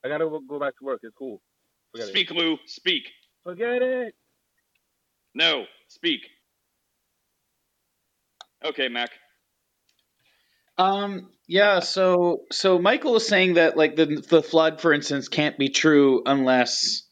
I 0.06 0.10
gotta 0.10 0.26
go 0.26 0.40
go 0.48 0.60
back 0.60 0.78
to 0.78 0.86
work. 0.86 1.00
It's 1.02 1.16
cool. 1.18 1.42
Forget 1.92 2.10
it. 2.10 2.12
Speak, 2.12 2.30
Lou. 2.30 2.58
Speak. 2.68 3.02
Forget 3.44 3.82
it. 3.82 4.14
No, 5.34 5.66
speak. 5.88 6.22
Okay, 8.64 8.90
Mac. 8.90 9.10
Um, 10.78 11.32
yeah, 11.48 11.80
so 11.80 12.44
so 12.52 12.78
Michael 12.78 13.16
is 13.16 13.28
saying 13.28 13.56
that 13.56 13.76
like 13.76 13.96
the 13.96 14.06
the 14.06 14.44
flood, 14.44 14.80
for 14.82 14.94
instance, 14.94 15.30
can't 15.30 15.58
be 15.58 15.70
true 15.70 16.22
unless 16.28 17.08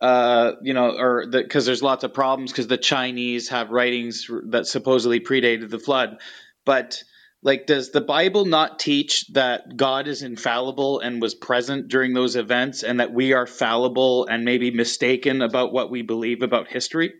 uh 0.00 0.52
you 0.62 0.74
know 0.74 0.96
or 0.96 1.26
because 1.26 1.66
there's 1.66 1.82
lots 1.82 2.04
of 2.04 2.14
problems 2.14 2.52
because 2.52 2.68
the 2.68 2.76
Chinese 2.76 3.48
have 3.48 3.70
writings 3.70 4.30
that 4.44 4.66
supposedly 4.66 5.20
predated 5.20 5.70
the 5.70 5.78
flood, 5.78 6.18
but 6.64 7.02
like 7.42 7.66
does 7.66 7.90
the 7.90 8.00
Bible 8.00 8.44
not 8.44 8.78
teach 8.78 9.26
that 9.28 9.76
God 9.76 10.08
is 10.08 10.22
infallible 10.22 11.00
and 11.00 11.22
was 11.22 11.34
present 11.34 11.88
during 11.88 12.12
those 12.12 12.36
events 12.36 12.82
and 12.82 13.00
that 13.00 13.12
we 13.12 13.32
are 13.32 13.46
fallible 13.46 14.26
and 14.26 14.44
maybe 14.44 14.70
mistaken 14.70 15.42
about 15.42 15.72
what 15.72 15.90
we 15.90 16.02
believe 16.02 16.42
about 16.42 16.68
history? 16.68 17.14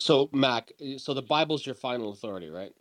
So, 0.00 0.30
Mac, 0.32 0.72
so 0.96 1.12
the 1.12 1.22
Bible's 1.22 1.64
your 1.64 1.74
final 1.74 2.10
authority, 2.10 2.48
right? 2.48 2.72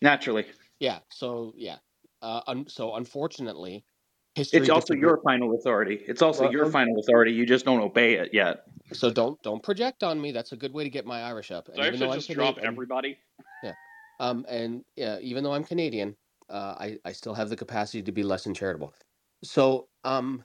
Naturally. 0.00 0.46
Yeah. 0.78 1.00
So, 1.10 1.52
yeah. 1.56 1.76
Uh, 2.22 2.40
un- 2.46 2.68
so, 2.68 2.94
unfortunately, 2.94 3.84
It's 4.36 4.68
also 4.68 4.94
your 4.94 5.20
final 5.22 5.54
authority. 5.54 6.00
It's 6.06 6.20
also 6.22 6.44
Well, 6.44 6.52
your 6.52 6.64
um, 6.64 6.72
final 6.72 6.98
authority. 6.98 7.32
You 7.32 7.46
just 7.46 7.64
don't 7.64 7.80
obey 7.80 8.14
it 8.14 8.34
yet. 8.34 8.64
so 8.92 9.10
don't 9.10 9.40
don't 9.42 9.62
project 9.62 10.02
on 10.02 10.20
me. 10.20 10.32
That's 10.32 10.52
a 10.52 10.56
good 10.56 10.72
way 10.72 10.82
to 10.84 10.90
get 10.90 11.06
my 11.06 11.22
Irish 11.22 11.50
up. 11.52 11.68
And 11.68 11.80
I 11.80 11.86
even 11.86 11.98
should 11.98 12.08
though 12.08 12.12
I'm 12.12 12.18
just 12.18 12.30
drop 12.30 12.54
Canadian, 12.56 12.74
everybody. 12.74 13.18
yeah. 13.62 13.74
Um, 14.18 14.44
and 14.48 14.84
yeah, 14.96 15.18
even 15.20 15.44
though 15.44 15.54
I'm 15.54 15.64
Canadian, 15.64 16.16
uh, 16.50 16.74
I 16.78 16.98
I 17.04 17.12
still 17.12 17.34
have 17.34 17.48
the 17.48 17.56
capacity 17.56 18.02
to 18.02 18.12
be 18.12 18.24
less 18.24 18.44
than 18.44 18.54
charitable. 18.54 18.92
So 19.44 19.88
um, 20.02 20.44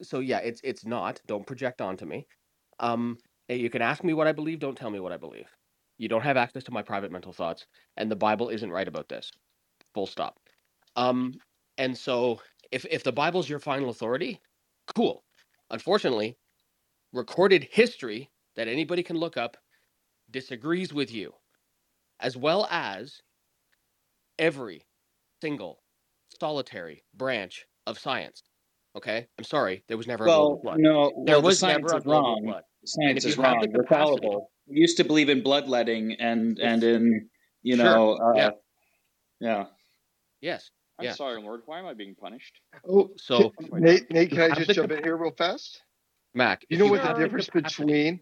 so 0.00 0.20
yeah, 0.20 0.38
it's 0.38 0.60
it's 0.62 0.86
not. 0.86 1.20
Don't 1.26 1.46
project 1.46 1.80
onto 1.80 2.06
me. 2.06 2.26
Um, 2.78 3.18
you 3.48 3.68
can 3.68 3.82
ask 3.82 4.04
me 4.04 4.14
what 4.14 4.28
I 4.28 4.32
believe. 4.32 4.60
Don't 4.60 4.76
tell 4.76 4.90
me 4.90 5.00
what 5.00 5.12
I 5.12 5.16
believe. 5.16 5.48
You 5.98 6.08
don't 6.08 6.22
have 6.22 6.36
access 6.36 6.64
to 6.64 6.72
my 6.72 6.82
private 6.82 7.10
mental 7.10 7.32
thoughts, 7.32 7.66
and 7.96 8.10
the 8.10 8.16
Bible 8.16 8.48
isn't 8.48 8.70
right 8.70 8.86
about 8.86 9.08
this. 9.08 9.30
Full 9.94 10.06
stop. 10.06 10.38
Um, 10.96 11.34
and 11.78 11.96
so 11.96 12.40
if 12.70 12.84
if 12.90 13.02
the 13.04 13.12
Bible's 13.12 13.48
your 13.48 13.58
final 13.58 13.90
authority, 13.90 14.40
cool. 14.94 15.24
Unfortunately, 15.70 16.38
recorded 17.12 17.64
history 17.70 18.30
that 18.56 18.68
anybody 18.68 19.02
can 19.02 19.16
look 19.16 19.36
up 19.36 19.56
disagrees 20.30 20.92
with 20.92 21.12
you, 21.12 21.34
as 22.20 22.36
well 22.36 22.66
as 22.70 23.20
every 24.38 24.86
single 25.42 25.82
solitary 26.40 27.04
branch 27.14 27.66
of 27.86 27.98
science. 27.98 28.42
Okay, 28.96 29.26
I'm 29.38 29.44
sorry, 29.44 29.84
there 29.88 29.96
was 29.96 30.06
never 30.06 30.24
a 30.24 30.28
Well, 30.28 30.60
flood. 30.62 30.78
no. 30.78 31.12
There 31.26 31.34
Well, 31.34 31.42
the 31.42 31.46
was 31.48 31.58
science 31.58 31.82
never 31.82 31.94
a 31.94 31.98
is 31.98 32.06
wrong. 32.06 32.62
Science 32.84 33.24
is 33.24 33.36
wrong. 33.38 33.60
the 33.60 33.68
We're 33.78 33.86
fallible. 33.86 34.50
We 34.66 34.76
used 34.80 34.96
to 34.98 35.04
believe 35.04 35.28
in 35.28 35.42
bloodletting 35.42 36.14
and 36.20 36.58
and 36.58 36.82
in 36.82 37.28
you 37.62 37.76
sure, 37.76 37.84
know 37.84 38.18
yeah, 38.36 38.46
uh, 38.48 38.52
yeah. 39.40 39.66
Yes. 40.40 40.70
I'm 40.98 41.04
Yeah. 41.06 41.12
sorry, 41.14 41.40
Lord. 41.40 41.62
Why 41.66 41.78
am 41.80 41.86
I 41.86 41.94
being 41.94 42.14
punished? 42.14 42.60
Oh, 42.88 43.10
So 43.16 43.38
What 43.38 43.54
have 43.64 43.74
I 43.74 43.80
Nate. 43.80 44.10
Nate, 44.10 44.30
can 44.30 44.40
I 44.40 44.50
just 44.54 44.70
jump 44.72 44.92
in 44.92 45.02
here 45.02 45.16
real 45.16 45.32
fast? 45.32 45.82
Mac, 46.34 46.64
You 46.68 46.78
know 46.78 46.86
what 46.86 47.02
the 47.02 47.14
difference 47.14 47.46
capacity, 47.46 47.84
between 47.84 48.20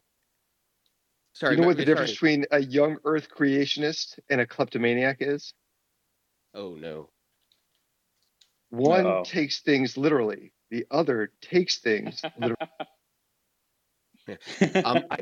sorry, 1.35 1.55
you 1.55 1.57
know 1.59 1.63
Ma- 1.63 1.69
what 1.69 1.77
the 1.77 1.83
yeah, 1.83 1.87
difference 1.87 2.11
sorry. 2.11 2.35
between 2.35 2.47
a 2.51 2.61
young 2.63 2.99
Earth 3.05 3.29
creationist 3.31 4.19
and 4.31 4.41
a 4.41 4.47
kleptomaniac 4.47 5.19
is? 5.21 5.55
Oh 6.55 6.75
no. 6.77 7.11
One 8.71 9.07
Uh-oh. 9.07 9.25
takes 9.25 9.61
things 9.61 9.97
literally. 9.97 10.53
The 10.71 10.87
other 10.91 11.33
takes 11.43 11.79
things 11.79 12.23
literally. 12.37 12.57
Um, 14.85 15.05
I, 15.11 15.19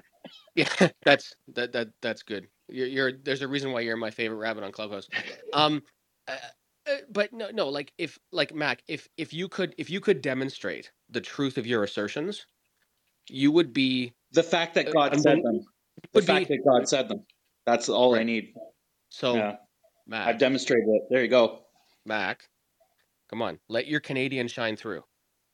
yeah, 0.55 0.69
that's 1.05 1.35
that 1.55 1.73
that 1.73 1.89
that's 2.03 2.23
good. 2.23 2.49
You're, 2.69 2.87
you're 2.87 3.13
there's 3.13 3.43
a 3.43 3.49
reason 3.49 3.73
why 3.73 3.81
you're 3.81 3.97
my 3.97 4.11
favorite 4.11 4.39
rabbit 4.39 4.65
on 4.65 4.73
Clubhouse. 4.73 5.09
Um, 5.53 5.83
uh, 6.29 6.37
uh, 6.89 6.97
but 7.11 7.33
no, 7.33 7.51
no, 7.51 7.69
like 7.69 7.93
if 7.99 8.19
like 8.33 8.55
Mac, 8.55 8.83
if 8.89 9.09
if 9.17 9.33
you 9.33 9.49
could 9.49 9.75
if 9.79 9.91
you 9.91 10.01
could 10.01 10.23
demonstrate 10.23 10.91
the 11.09 11.21
truth 11.21 11.59
of 11.59 11.67
your 11.67 11.85
assertions, 11.85 12.47
you 13.29 13.53
would 13.53 13.73
be 13.73 14.13
the 14.33 14.43
fact 14.43 14.75
that 14.75 14.89
uh, 14.89 14.93
God 14.93 15.21
said 15.21 15.43
them. 15.43 15.61
The 16.13 16.23
fact 16.23 16.49
be 16.49 16.57
that 16.57 16.65
God 16.65 16.89
said 16.89 17.09
them. 17.09 17.25
That's 17.67 17.89
all 17.89 18.15
I 18.15 18.23
need. 18.23 18.55
So 19.11 19.35
Yeah, 19.37 19.57
I've 20.13 20.39
demonstrated 20.39 20.89
it. 20.89 21.03
There 21.11 21.23
you 21.23 21.29
go. 21.29 21.61
Mac, 22.07 22.49
come 23.29 23.43
on, 23.43 23.59
let 23.69 23.87
your 23.87 24.01
Canadian 24.01 24.49
shine 24.49 24.77
through. 24.77 25.05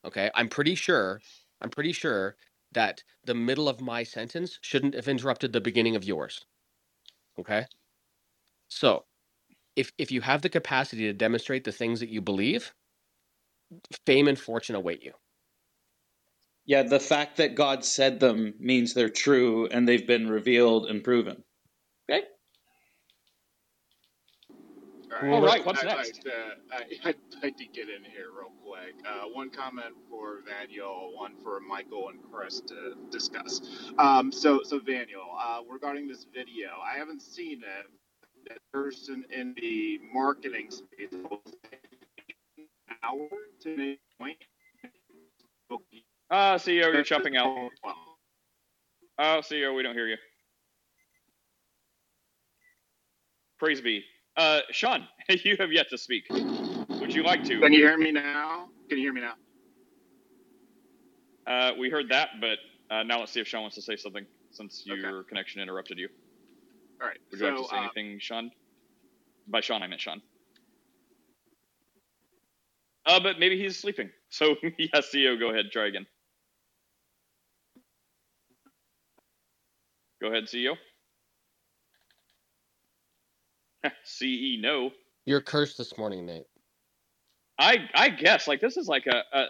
Okay, 0.05 0.31
I'm 0.35 0.49
pretty 0.49 0.75
sure. 0.75 1.21
I'm 1.61 1.71
pretty 1.71 1.93
sure 1.93 2.37
that 2.73 3.03
the 3.25 3.35
middle 3.35 3.69
of 3.69 3.81
my 3.81 4.03
sentence 4.03 4.59
shouldn't 4.61 4.95
have 4.95 5.09
interrupted 5.09 5.53
the 5.53 5.61
beginning 5.61 5.97
of 5.97 6.05
yours. 6.05 6.45
Okay. 7.39 7.67
So, 8.69 9.05
if 9.77 9.93
if 9.99 10.11
you 10.11 10.21
have 10.23 10.43
the 10.43 10.49
capacity 10.49 11.05
to 11.05 11.13
demonstrate 11.13 11.65
the 11.65 11.73
things 11.73 12.01
that 12.01 12.09
you 12.09 12.21
believe, 12.21 12.73
fame 14.07 14.29
and 14.29 14.39
fortune 14.39 14.75
await 14.75 15.03
you. 15.03 15.13
Yeah, 16.65 16.83
the 16.83 16.99
fact 16.99 17.37
that 17.37 17.55
God 17.55 17.85
said 17.85 18.19
them 18.19 18.55
means 18.59 18.93
they're 18.93 19.09
true 19.09 19.69
and 19.69 19.87
they've 19.87 20.07
been 20.07 20.29
revealed 20.29 20.87
and 20.87 21.05
proven. 21.05 21.45
Okay. 22.11 22.25
All 25.23 25.41
right, 25.41 25.65
what's 25.65 25.81
I'd 25.81 25.87
next? 25.87 26.25
Like 26.25 26.25
to, 26.25 27.05
I, 27.05 27.09
I'd 27.09 27.43
like 27.43 27.57
to 27.57 27.67
get 27.67 27.89
in 27.89 28.05
here 28.05 28.27
real 28.37 28.53
quick. 28.65 28.95
Uh, 29.07 29.29
one 29.33 29.51
comment 29.51 29.95
for 30.11 30.41
Vaniel, 30.43 31.15
one 31.15 31.37
for 31.43 31.61
Michael 31.61 32.09
and 32.09 32.19
Chris 32.31 32.61
to 32.63 32.95
discuss. 33.11 33.61
Um, 33.99 34.33
so, 34.33 34.61
so 34.65 34.81
Vaniel, 34.81 35.27
uh, 35.41 35.61
regarding 35.71 36.09
this 36.09 36.27
video, 36.35 36.69
I 36.85 36.99
haven't 36.99 37.23
seen 37.23 37.63
it. 37.63 37.87
That 38.49 38.59
person 38.73 39.25
in 39.31 39.55
the 39.61 40.01
marketing 40.13 40.71
space 40.71 41.11
will 41.13 41.43
take 41.71 41.81
an 42.89 42.97
hour 43.03 43.29
to 43.63 43.77
make 43.77 44.01
a 44.21 44.23
point. 44.23 44.39
Ah, 46.31 46.57
CEO, 46.57 46.93
you're 46.93 47.03
jumping 47.03 47.37
out. 47.37 47.71
Oh, 49.19 49.41
CEO, 49.43 49.77
we 49.77 49.83
don't 49.83 49.95
hear 49.95 50.09
you. 50.09 50.17
Praise 53.59 53.81
be. 53.81 54.05
Uh, 54.37 54.61
Sean, 54.71 55.09
you 55.29 55.57
have 55.59 55.73
yet 55.73 55.89
to 55.91 55.99
speak. 55.99 56.25
Would 56.31 57.15
you 57.15 57.23
like 57.23 57.45
to? 57.45 57.61
Can 57.61 57.73
you 57.73 57.87
hear 57.87 57.99
me 57.99 58.13
now? 58.13 58.69
Can 58.89 58.99
you 58.99 59.05
hear 59.05 59.13
me 59.13 59.23
now? 59.23 59.35
Uh, 61.47 61.73
we 61.79 61.91
heard 61.91 62.11
that, 62.11 62.31
but 62.41 62.59
uh, 62.95 63.03
now 63.05 63.21
let's 63.21 63.33
see 63.33 63.41
if 63.41 63.49
Sean 63.49 63.63
wants 63.63 63.77
to 63.77 63.83
say 63.83 63.97
something 63.97 64.27
since 64.53 64.83
your 64.87 65.25
connection 65.25 65.63
interrupted 65.63 65.99
you. 65.99 66.09
All 67.01 67.09
right. 67.09 67.19
Would 67.31 67.41
you 67.41 67.47
like 67.47 67.57
to 67.57 67.69
say 67.69 67.77
uh, 67.77 67.83
anything, 67.83 68.19
Sean? 68.21 68.51
By 69.49 69.61
Sean, 69.61 69.83
I 69.83 69.87
meant 69.87 70.01
Sean. 70.01 70.23
Uh, 73.05 73.21
but 73.21 73.39
maybe 73.39 73.59
he's 73.59 73.79
sleeping. 73.79 74.11
So, 74.31 74.57
yes, 74.79 75.09
CEO, 75.15 75.39
go 75.39 75.51
ahead. 75.51 75.67
Try 75.73 75.87
again. 75.87 76.07
Go 80.21 80.29
ahead, 80.29 80.45
CEO. 80.45 80.77
CE, 84.05 84.61
no. 84.61 84.91
You're 85.25 85.41
cursed 85.41 85.79
this 85.79 85.97
morning, 85.99 86.27
Nate. 86.27 86.47
I 87.59 87.89
I 87.95 88.11
guess 88.11 88.47
like 88.47 88.61
this 88.61 88.77
is 88.77 88.87
like 88.87 89.07
a 89.07 89.23
a, 89.33 89.47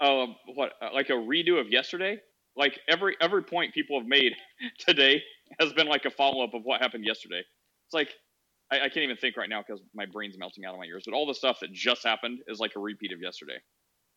a, 0.00 0.06
a 0.06 0.26
what 0.54 0.72
uh, 0.80 0.88
like 0.92 1.10
a 1.10 1.14
redo 1.14 1.60
of 1.60 1.70
yesterday. 1.70 2.18
Like 2.56 2.80
every 2.88 3.16
every 3.20 3.42
point 3.42 3.74
people 3.74 3.98
have 3.98 4.08
made 4.08 4.32
today 4.78 5.22
has 5.60 5.72
been 5.72 5.86
like 5.86 6.04
a 6.04 6.10
follow 6.10 6.44
up 6.44 6.54
of 6.54 6.62
what 6.62 6.80
happened 6.80 7.04
yesterday. 7.04 7.42
It's 7.86 7.94
like 7.94 8.10
I, 8.70 8.76
I 8.76 8.88
can't 8.88 9.04
even 9.04 9.16
think 9.16 9.36
right 9.36 9.48
now 9.48 9.62
because 9.66 9.82
my 9.94 10.06
brain's 10.06 10.38
melting 10.38 10.64
out 10.64 10.74
of 10.74 10.80
my 10.80 10.86
ears. 10.86 11.04
But 11.06 11.14
all 11.14 11.26
the 11.26 11.34
stuff 11.34 11.58
that 11.60 11.72
just 11.72 12.02
happened 12.04 12.40
is 12.46 12.58
like 12.58 12.72
a 12.76 12.80
repeat 12.80 13.12
of 13.12 13.20
yesterday. 13.20 13.58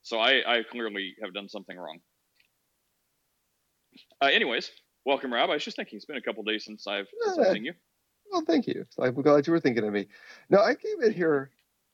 So 0.01 0.19
I 0.19 0.41
I 0.45 0.63
clearly 0.63 1.15
have 1.21 1.33
done 1.33 1.49
something 1.49 1.77
wrong. 1.77 1.99
Uh, 4.21 4.27
anyways, 4.27 4.69
welcome, 5.05 5.33
Rob. 5.33 5.49
I 5.49 5.53
was 5.53 5.63
just 5.63 5.77
thinking 5.77 5.97
it's 5.97 6.05
been 6.05 6.17
a 6.17 6.21
couple 6.21 6.43
days 6.43 6.65
since 6.65 6.87
I've, 6.87 7.07
since 7.23 7.37
I've 7.39 7.53
seen 7.53 7.65
you. 7.65 7.73
Well, 8.31 8.43
thank 8.45 8.67
you. 8.67 8.85
I'm 8.99 9.13
glad 9.15 9.47
you 9.47 9.53
were 9.53 9.59
thinking 9.59 9.85
of 9.85 9.93
me. 9.93 10.07
No, 10.49 10.61
I 10.61 10.75
came 10.75 11.01
in 11.01 11.13
here. 11.13 11.49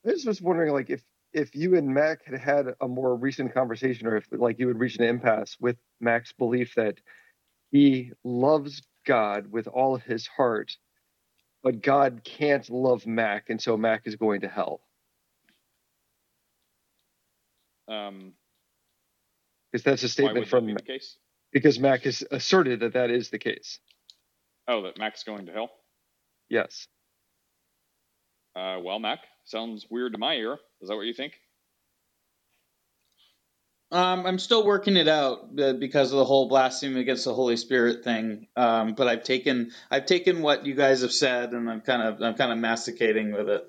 I 0.06 0.12
was 0.12 0.24
just 0.24 0.42
wondering, 0.42 0.74
like, 0.74 0.90
if 0.90 1.04
if 1.32 1.56
you 1.56 1.76
and 1.76 1.88
Mac 1.88 2.26
had 2.26 2.40
had 2.40 2.76
a 2.82 2.88
more 2.88 3.16
recent 3.16 3.54
conversation, 3.54 4.08
or 4.08 4.18
if 4.18 4.28
like 4.32 4.60
you 4.60 4.68
would 4.68 4.80
reach 4.80 4.98
an 4.98 5.06
impasse 5.06 5.58
with 5.60 5.78
Mac's 6.00 6.34
belief 6.34 6.76
that 6.76 7.00
he 7.72 8.12
loves 8.24 8.82
God 9.06 9.52
with 9.52 9.68
all 9.68 9.98
his 9.98 10.28
heart, 10.28 10.76
but 11.62 11.82
God 11.82 12.22
can't 12.24 12.70
love 12.70 13.06
Mac, 13.06 13.50
and 13.50 13.62
so 13.62 13.78
Mac 13.78 14.04
is 14.06 14.16
going 14.16 14.42
to 14.42 14.48
hell. 14.48 14.82
Um, 17.88 18.34
Because 19.72 19.84
that's 19.84 20.04
a 20.04 20.10
statement 20.10 20.48
from 20.48 20.74
the 20.74 20.82
case? 20.82 21.18
because 21.52 21.80
Mac 21.80 22.02
has 22.04 22.24
asserted 22.32 22.80
that 22.80 22.94
that 22.94 23.12
is 23.12 23.30
the 23.30 23.40
case. 23.40 23.80
Oh, 24.68 24.84
that 24.84 24.98
Mac's 24.98 25.24
going 25.24 25.46
to 25.46 25.52
hell. 25.52 25.70
Yes. 26.50 26.88
Uh, 28.56 28.80
well, 28.84 29.00
Mac, 29.00 29.20
sounds 29.46 29.86
weird 29.90 30.14
to 30.14 30.18
my 30.18 30.34
ear. 30.36 30.58
Is 30.82 30.90
that 30.90 30.96
what 30.96 31.06
you 31.06 31.14
think? 31.14 31.34
Um, 33.94 34.26
I'm 34.26 34.40
still 34.40 34.66
working 34.66 34.98
it 34.98 35.08
out 35.08 35.50
uh, 35.60 35.74
because 35.74 36.12
of 36.12 36.18
the 36.18 36.26
whole 36.26 36.50
blasphemy 36.50 37.00
against 37.00 37.26
the 37.26 37.34
Holy 37.34 37.56
Spirit 37.58 38.04
thing. 38.04 38.48
Um, 38.56 38.96
but 38.96 39.08
I've 39.08 39.24
taken 39.24 39.72
I've 39.92 40.08
taken 40.08 40.42
what 40.42 40.66
you 40.66 40.74
guys 40.74 41.02
have 41.04 41.12
said, 41.12 41.52
and 41.52 41.70
I'm 41.70 41.82
kind 41.82 42.02
of 42.02 42.20
I'm 42.20 42.34
kind 42.34 42.52
of 42.52 42.58
masticating 42.58 43.32
with 43.32 43.50
it. 43.50 43.64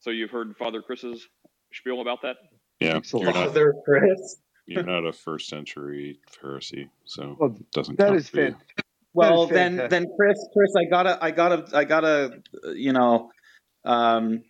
So 0.00 0.08
you've 0.08 0.30
heard 0.30 0.56
Father 0.56 0.80
Chris's 0.80 1.28
spiel 1.74 2.00
about 2.00 2.22
that? 2.22 2.36
Yeah, 2.80 2.92
Thanks 2.92 3.12
you're 3.12 3.24
not 3.24 3.34
Father 3.34 3.74
Chris. 3.84 4.36
you're 4.66 4.82
not 4.82 5.04
a 5.06 5.12
first 5.12 5.50
century 5.50 6.18
Pharisee, 6.42 6.88
so 7.04 7.36
Well, 7.38 7.54
it 7.54 7.70
doesn't 7.72 7.98
that 7.98 8.06
count 8.06 8.16
is 8.16 8.30
for 8.30 8.40
you. 8.40 8.56
Well, 9.12 9.46
then 9.46 9.76
then 9.76 10.06
Chris 10.16 10.38
Chris, 10.54 10.72
I 10.74 10.84
gotta 10.88 11.18
I 11.22 11.32
gotta 11.32 11.66
I 11.76 11.84
gotta 11.84 12.42
you 12.74 12.94
know, 12.94 13.30
um, 13.84 14.42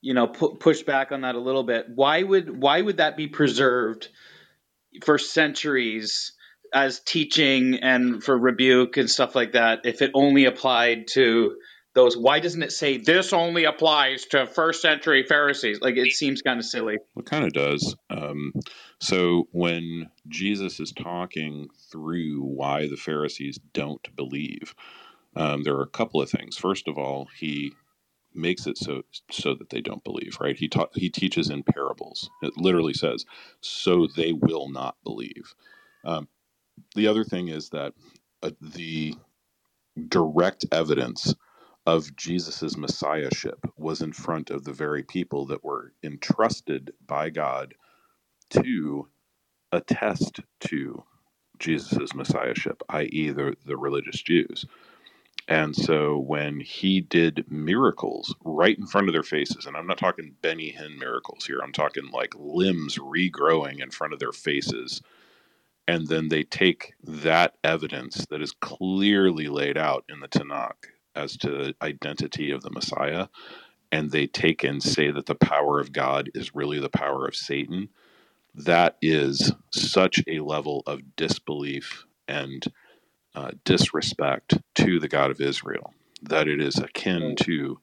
you 0.00 0.14
know, 0.14 0.26
pu- 0.26 0.56
push 0.56 0.82
back 0.82 1.12
on 1.12 1.22
that 1.22 1.34
a 1.34 1.40
little 1.40 1.62
bit. 1.62 1.86
Why 1.94 2.22
would 2.22 2.60
why 2.60 2.80
would 2.80 2.98
that 2.98 3.16
be 3.16 3.28
preserved 3.28 4.08
for 5.04 5.18
centuries 5.18 6.32
as 6.72 7.00
teaching 7.00 7.76
and 7.82 8.22
for 8.22 8.36
rebuke 8.36 8.96
and 8.96 9.10
stuff 9.10 9.34
like 9.34 9.52
that 9.52 9.80
if 9.84 10.02
it 10.02 10.12
only 10.14 10.46
applied 10.46 11.08
to 11.12 11.56
those? 11.94 12.16
Why 12.16 12.40
doesn't 12.40 12.62
it 12.62 12.72
say 12.72 12.96
this 12.96 13.32
only 13.32 13.64
applies 13.64 14.24
to 14.26 14.46
first 14.46 14.80
century 14.80 15.24
Pharisees? 15.28 15.80
Like 15.80 15.96
it 15.96 16.12
seems 16.12 16.42
kind 16.42 16.58
of 16.58 16.64
silly. 16.64 16.96
It 17.16 17.26
kind 17.26 17.44
of 17.44 17.52
does. 17.52 17.94
Um, 18.08 18.52
so 19.00 19.48
when 19.52 20.10
Jesus 20.28 20.80
is 20.80 20.92
talking 20.92 21.68
through 21.90 22.42
why 22.42 22.88
the 22.88 22.96
Pharisees 22.96 23.58
don't 23.72 24.14
believe, 24.16 24.74
um, 25.36 25.62
there 25.62 25.74
are 25.74 25.82
a 25.82 25.88
couple 25.88 26.22
of 26.22 26.30
things. 26.30 26.56
First 26.56 26.88
of 26.88 26.98
all, 26.98 27.28
he 27.38 27.72
makes 28.34 28.66
it 28.66 28.78
so 28.78 29.02
so 29.30 29.54
that 29.54 29.70
they 29.70 29.80
don't 29.80 30.04
believe. 30.04 30.38
Right? 30.40 30.56
He 30.56 30.68
taught 30.68 30.90
he 30.94 31.10
teaches 31.10 31.50
in 31.50 31.62
parables. 31.64 32.30
It 32.42 32.56
literally 32.58 32.94
says, 32.94 33.26
"So 33.60 34.06
they 34.06 34.32
will 34.32 34.68
not 34.70 34.96
believe." 35.04 35.54
Um, 36.04 36.28
the 36.96 37.08
other 37.08 37.24
thing 37.24 37.48
is 37.48 37.70
that 37.70 37.94
uh, 38.42 38.52
the 38.60 39.14
direct 40.08 40.66
evidence 40.72 41.34
of 41.86 42.16
Jesus's 42.16 42.76
messiahship 42.76 43.58
was 43.76 44.02
in 44.02 44.12
front 44.12 44.50
of 44.50 44.64
the 44.64 44.72
very 44.72 45.02
people 45.02 45.46
that 45.46 45.64
were 45.64 45.92
entrusted 46.02 46.92
by 47.06 47.30
God 47.30 47.74
to 48.50 49.08
attest 49.72 50.40
to 50.60 51.04
Jesus's 51.58 52.14
messiahship, 52.14 52.82
i.e., 52.90 53.30
the, 53.30 53.56
the 53.66 53.76
religious 53.76 54.22
Jews. 54.22 54.66
And 55.50 55.76
so 55.76 56.18
when 56.18 56.60
he 56.60 57.02
did 57.02 57.46
miracles 57.50 58.34
right 58.44 58.78
in 58.78 58.86
front 58.88 59.08
of 59.08 59.14
their 59.14 59.24
faces, 59.24 59.66
and 59.66 59.76
I'm 59.78 59.88
not 59.88 59.98
talking 59.98 60.36
Benny 60.42 60.72
Hinn 60.78 60.98
miracles 60.98 61.46
here, 61.46 61.60
I'm 61.64 61.72
talking 61.72 62.10
like 62.12 62.34
limbs 62.38 62.98
regrowing 62.98 63.82
in 63.82 63.92
front 63.92 64.14
of 64.14 64.20
their 64.20 64.32
faces. 64.32 65.02
And 65.88 66.08
then 66.08 66.28
they 66.28 66.44
take 66.44 66.94
that 67.04 67.56
evidence 67.64 68.26
that 68.30 68.42
is 68.42 68.52
clearly 68.60 69.48
laid 69.48 69.78
out 69.78 70.04
in 70.08 70.20
the 70.20 70.28
Tanakh 70.28 70.86
as 71.16 71.36
to 71.38 71.50
the 71.50 71.74
identity 71.82 72.50
of 72.52 72.62
the 72.62 72.70
Messiah, 72.70 73.28
and 73.92 74.10
they 74.10 74.26
take 74.26 74.64
and 74.64 74.82
say 74.82 75.10
that 75.10 75.26
the 75.26 75.36
power 75.36 75.80
of 75.80 75.92
God 75.92 76.30
is 76.34 76.54
really 76.54 76.80
the 76.80 76.90
power 76.90 77.26
of 77.26 77.36
Satan, 77.36 77.88
that 78.54 78.96
is 79.02 79.52
such 79.70 80.20
a 80.28 80.40
level 80.40 80.82
of 80.86 81.16
disbelief 81.16 82.06
and 82.28 82.64
uh, 83.40 83.50
disrespect 83.64 84.58
to 84.74 85.00
the 85.00 85.08
God 85.08 85.30
of 85.30 85.40
Israel 85.40 85.94
that 86.22 86.46
it 86.46 86.60
is 86.60 86.78
akin 86.78 87.34
to 87.36 87.78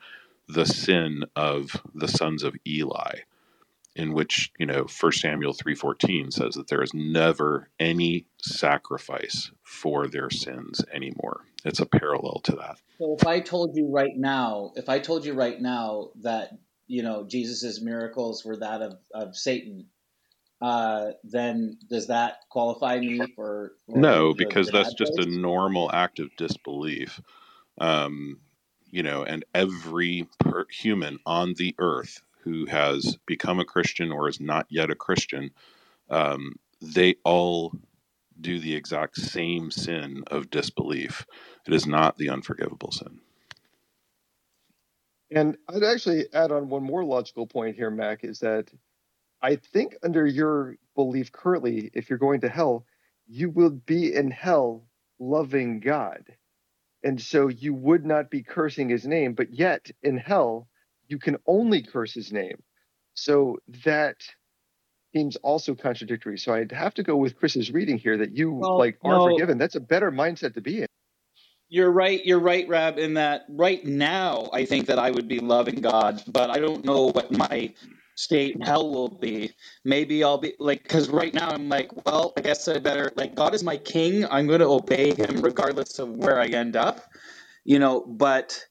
the 0.47 0.65
sin 0.65 1.23
of 1.35 1.81
the 1.95 2.07
sons 2.07 2.43
of 2.43 2.55
Eli 2.67 3.21
in 3.95 4.13
which 4.13 4.51
you 4.59 4.65
know 4.67 4.85
First 4.85 5.21
Samuel 5.21 5.53
three 5.53 5.73
fourteen 5.73 6.29
says 6.29 6.53
that 6.53 6.67
there 6.67 6.83
is 6.83 6.93
never 6.93 7.69
any 7.79 8.27
sacrifice 8.39 9.51
for 9.63 10.07
their 10.07 10.29
sins 10.29 10.85
anymore. 10.93 11.41
It's 11.65 11.79
a 11.79 11.85
parallel 11.87 12.39
to 12.43 12.51
that. 12.57 12.77
So 12.99 13.15
if 13.19 13.25
I 13.25 13.39
told 13.39 13.75
you 13.75 13.89
right 13.91 14.15
now, 14.15 14.73
if 14.75 14.89
I 14.89 14.99
told 14.99 15.25
you 15.25 15.33
right 15.33 15.59
now 15.59 16.11
that 16.21 16.51
you 16.85 17.01
know 17.01 17.25
Jesus's 17.27 17.81
miracles 17.81 18.45
were 18.45 18.57
that 18.57 18.83
of, 18.83 18.97
of 19.11 19.35
Satan, 19.35 19.87
uh, 20.61 21.11
then 21.23 21.77
does 21.89 22.07
that 22.07 22.37
qualify 22.49 22.99
me 22.99 23.27
for? 23.35 23.73
for 23.85 24.01
no, 24.01 24.29
the, 24.29 24.33
because 24.33 24.71
that's 24.71 24.89
bad 24.89 24.97
just 24.97 25.19
a 25.19 25.25
normal 25.25 25.91
act 25.91 26.19
of 26.19 26.35
disbelief. 26.37 27.21
Um, 27.79 28.39
you 28.89 29.03
know, 29.03 29.23
and 29.23 29.45
every 29.53 30.27
per- 30.39 30.65
human 30.69 31.19
on 31.25 31.53
the 31.57 31.75
earth 31.77 32.21
who 32.43 32.65
has 32.65 33.17
become 33.25 33.59
a 33.59 33.65
Christian 33.65 34.11
or 34.11 34.29
is 34.29 34.39
not 34.39 34.65
yet 34.69 34.89
a 34.89 34.95
Christian, 34.95 35.51
um, 36.09 36.55
they 36.81 37.15
all 37.23 37.73
do 38.39 38.59
the 38.59 38.75
exact 38.75 39.17
same 39.17 39.71
sin 39.71 40.23
of 40.27 40.49
disbelief. 40.49 41.25
It 41.67 41.73
is 41.73 41.85
not 41.85 42.17
the 42.17 42.29
unforgivable 42.29 42.91
sin. 42.91 43.19
And 45.31 45.57
I'd 45.67 45.83
actually 45.83 46.25
add 46.33 46.51
on 46.51 46.69
one 46.69 46.83
more 46.83 47.03
logical 47.03 47.47
point 47.47 47.75
here, 47.75 47.89
Mac, 47.89 48.23
is 48.23 48.39
that 48.39 48.71
I 49.41 49.55
think 49.57 49.95
under 50.03 50.25
your 50.25 50.77
belief 50.95 51.31
currently, 51.31 51.91
if 51.93 52.09
you're 52.09 52.19
going 52.19 52.41
to 52.41 52.49
hell, 52.49 52.85
you 53.27 53.49
will 53.49 53.69
be 53.71 54.13
in 54.13 54.31
hell 54.31 54.87
loving 55.19 55.79
God. 55.79 56.23
And 57.03 57.21
so 57.21 57.47
you 57.47 57.73
would 57.73 58.05
not 58.05 58.29
be 58.29 58.43
cursing 58.43 58.89
his 58.89 59.05
name, 59.05 59.33
but 59.33 59.53
yet 59.53 59.91
in 60.03 60.17
hell, 60.17 60.67
you 61.07 61.19
can 61.19 61.37
only 61.45 61.81
curse 61.83 62.13
his 62.13 62.31
name. 62.31 62.63
So 63.13 63.57
that 63.85 64.17
seems 65.13 65.35
also 65.37 65.75
contradictory. 65.75 66.37
So 66.37 66.53
I'd 66.53 66.71
have 66.71 66.93
to 66.95 67.03
go 67.03 67.15
with 67.15 67.37
Chris's 67.37 67.71
reading 67.71 67.97
here 67.97 68.17
that 68.17 68.35
you 68.35 68.51
Well, 68.59 68.77
like 68.77 68.97
are 69.03 69.19
no. 69.19 69.33
forgiven. 69.33 69.57
That's 69.57 69.75
a 69.75 69.79
better 69.79 70.11
mindset 70.11 70.55
to 70.55 70.61
be 70.61 70.79
in. 70.81 70.87
You're 71.69 71.91
right. 71.91 72.25
You're 72.25 72.39
right, 72.39 72.67
Rab. 72.67 72.97
In 72.97 73.15
that 73.15 73.45
right 73.49 73.83
now, 73.85 74.49
I 74.53 74.65
think 74.65 74.87
that 74.87 74.99
I 74.99 75.11
would 75.11 75.27
be 75.27 75.39
loving 75.39 75.81
God, 75.81 76.23
but 76.27 76.49
I 76.49 76.59
don't 76.59 76.85
know 76.85 77.11
what 77.11 77.31
my 77.31 77.73
state 78.17 78.57
hell 78.63 78.89
will 78.91 79.07
be. 79.09 79.51
Maybe 79.85 80.23
I'll 80.23 80.39
be 80.39 80.53
like, 80.59 80.83
because 80.83 81.09
right 81.09 81.33
now 81.33 81.49
I'm 81.51 81.69
like, 81.69 81.89
well, 82.05 82.33
I 82.35 82.41
guess 82.41 82.67
I 82.67 82.79
better 82.79 83.11
like 83.15 83.35
God 83.35 83.53
is 83.53 83.63
my 83.63 83.77
king. 83.77 84.25
I'm 84.29 84.47
going 84.47 84.59
to 84.59 84.67
obey 84.67 85.13
Him 85.13 85.41
regardless 85.41 85.99
of 85.99 86.09
where 86.09 86.39
I 86.39 86.47
end 86.47 86.75
up, 86.75 87.01
you 87.63 87.79
know. 87.79 88.01
But 88.01 88.65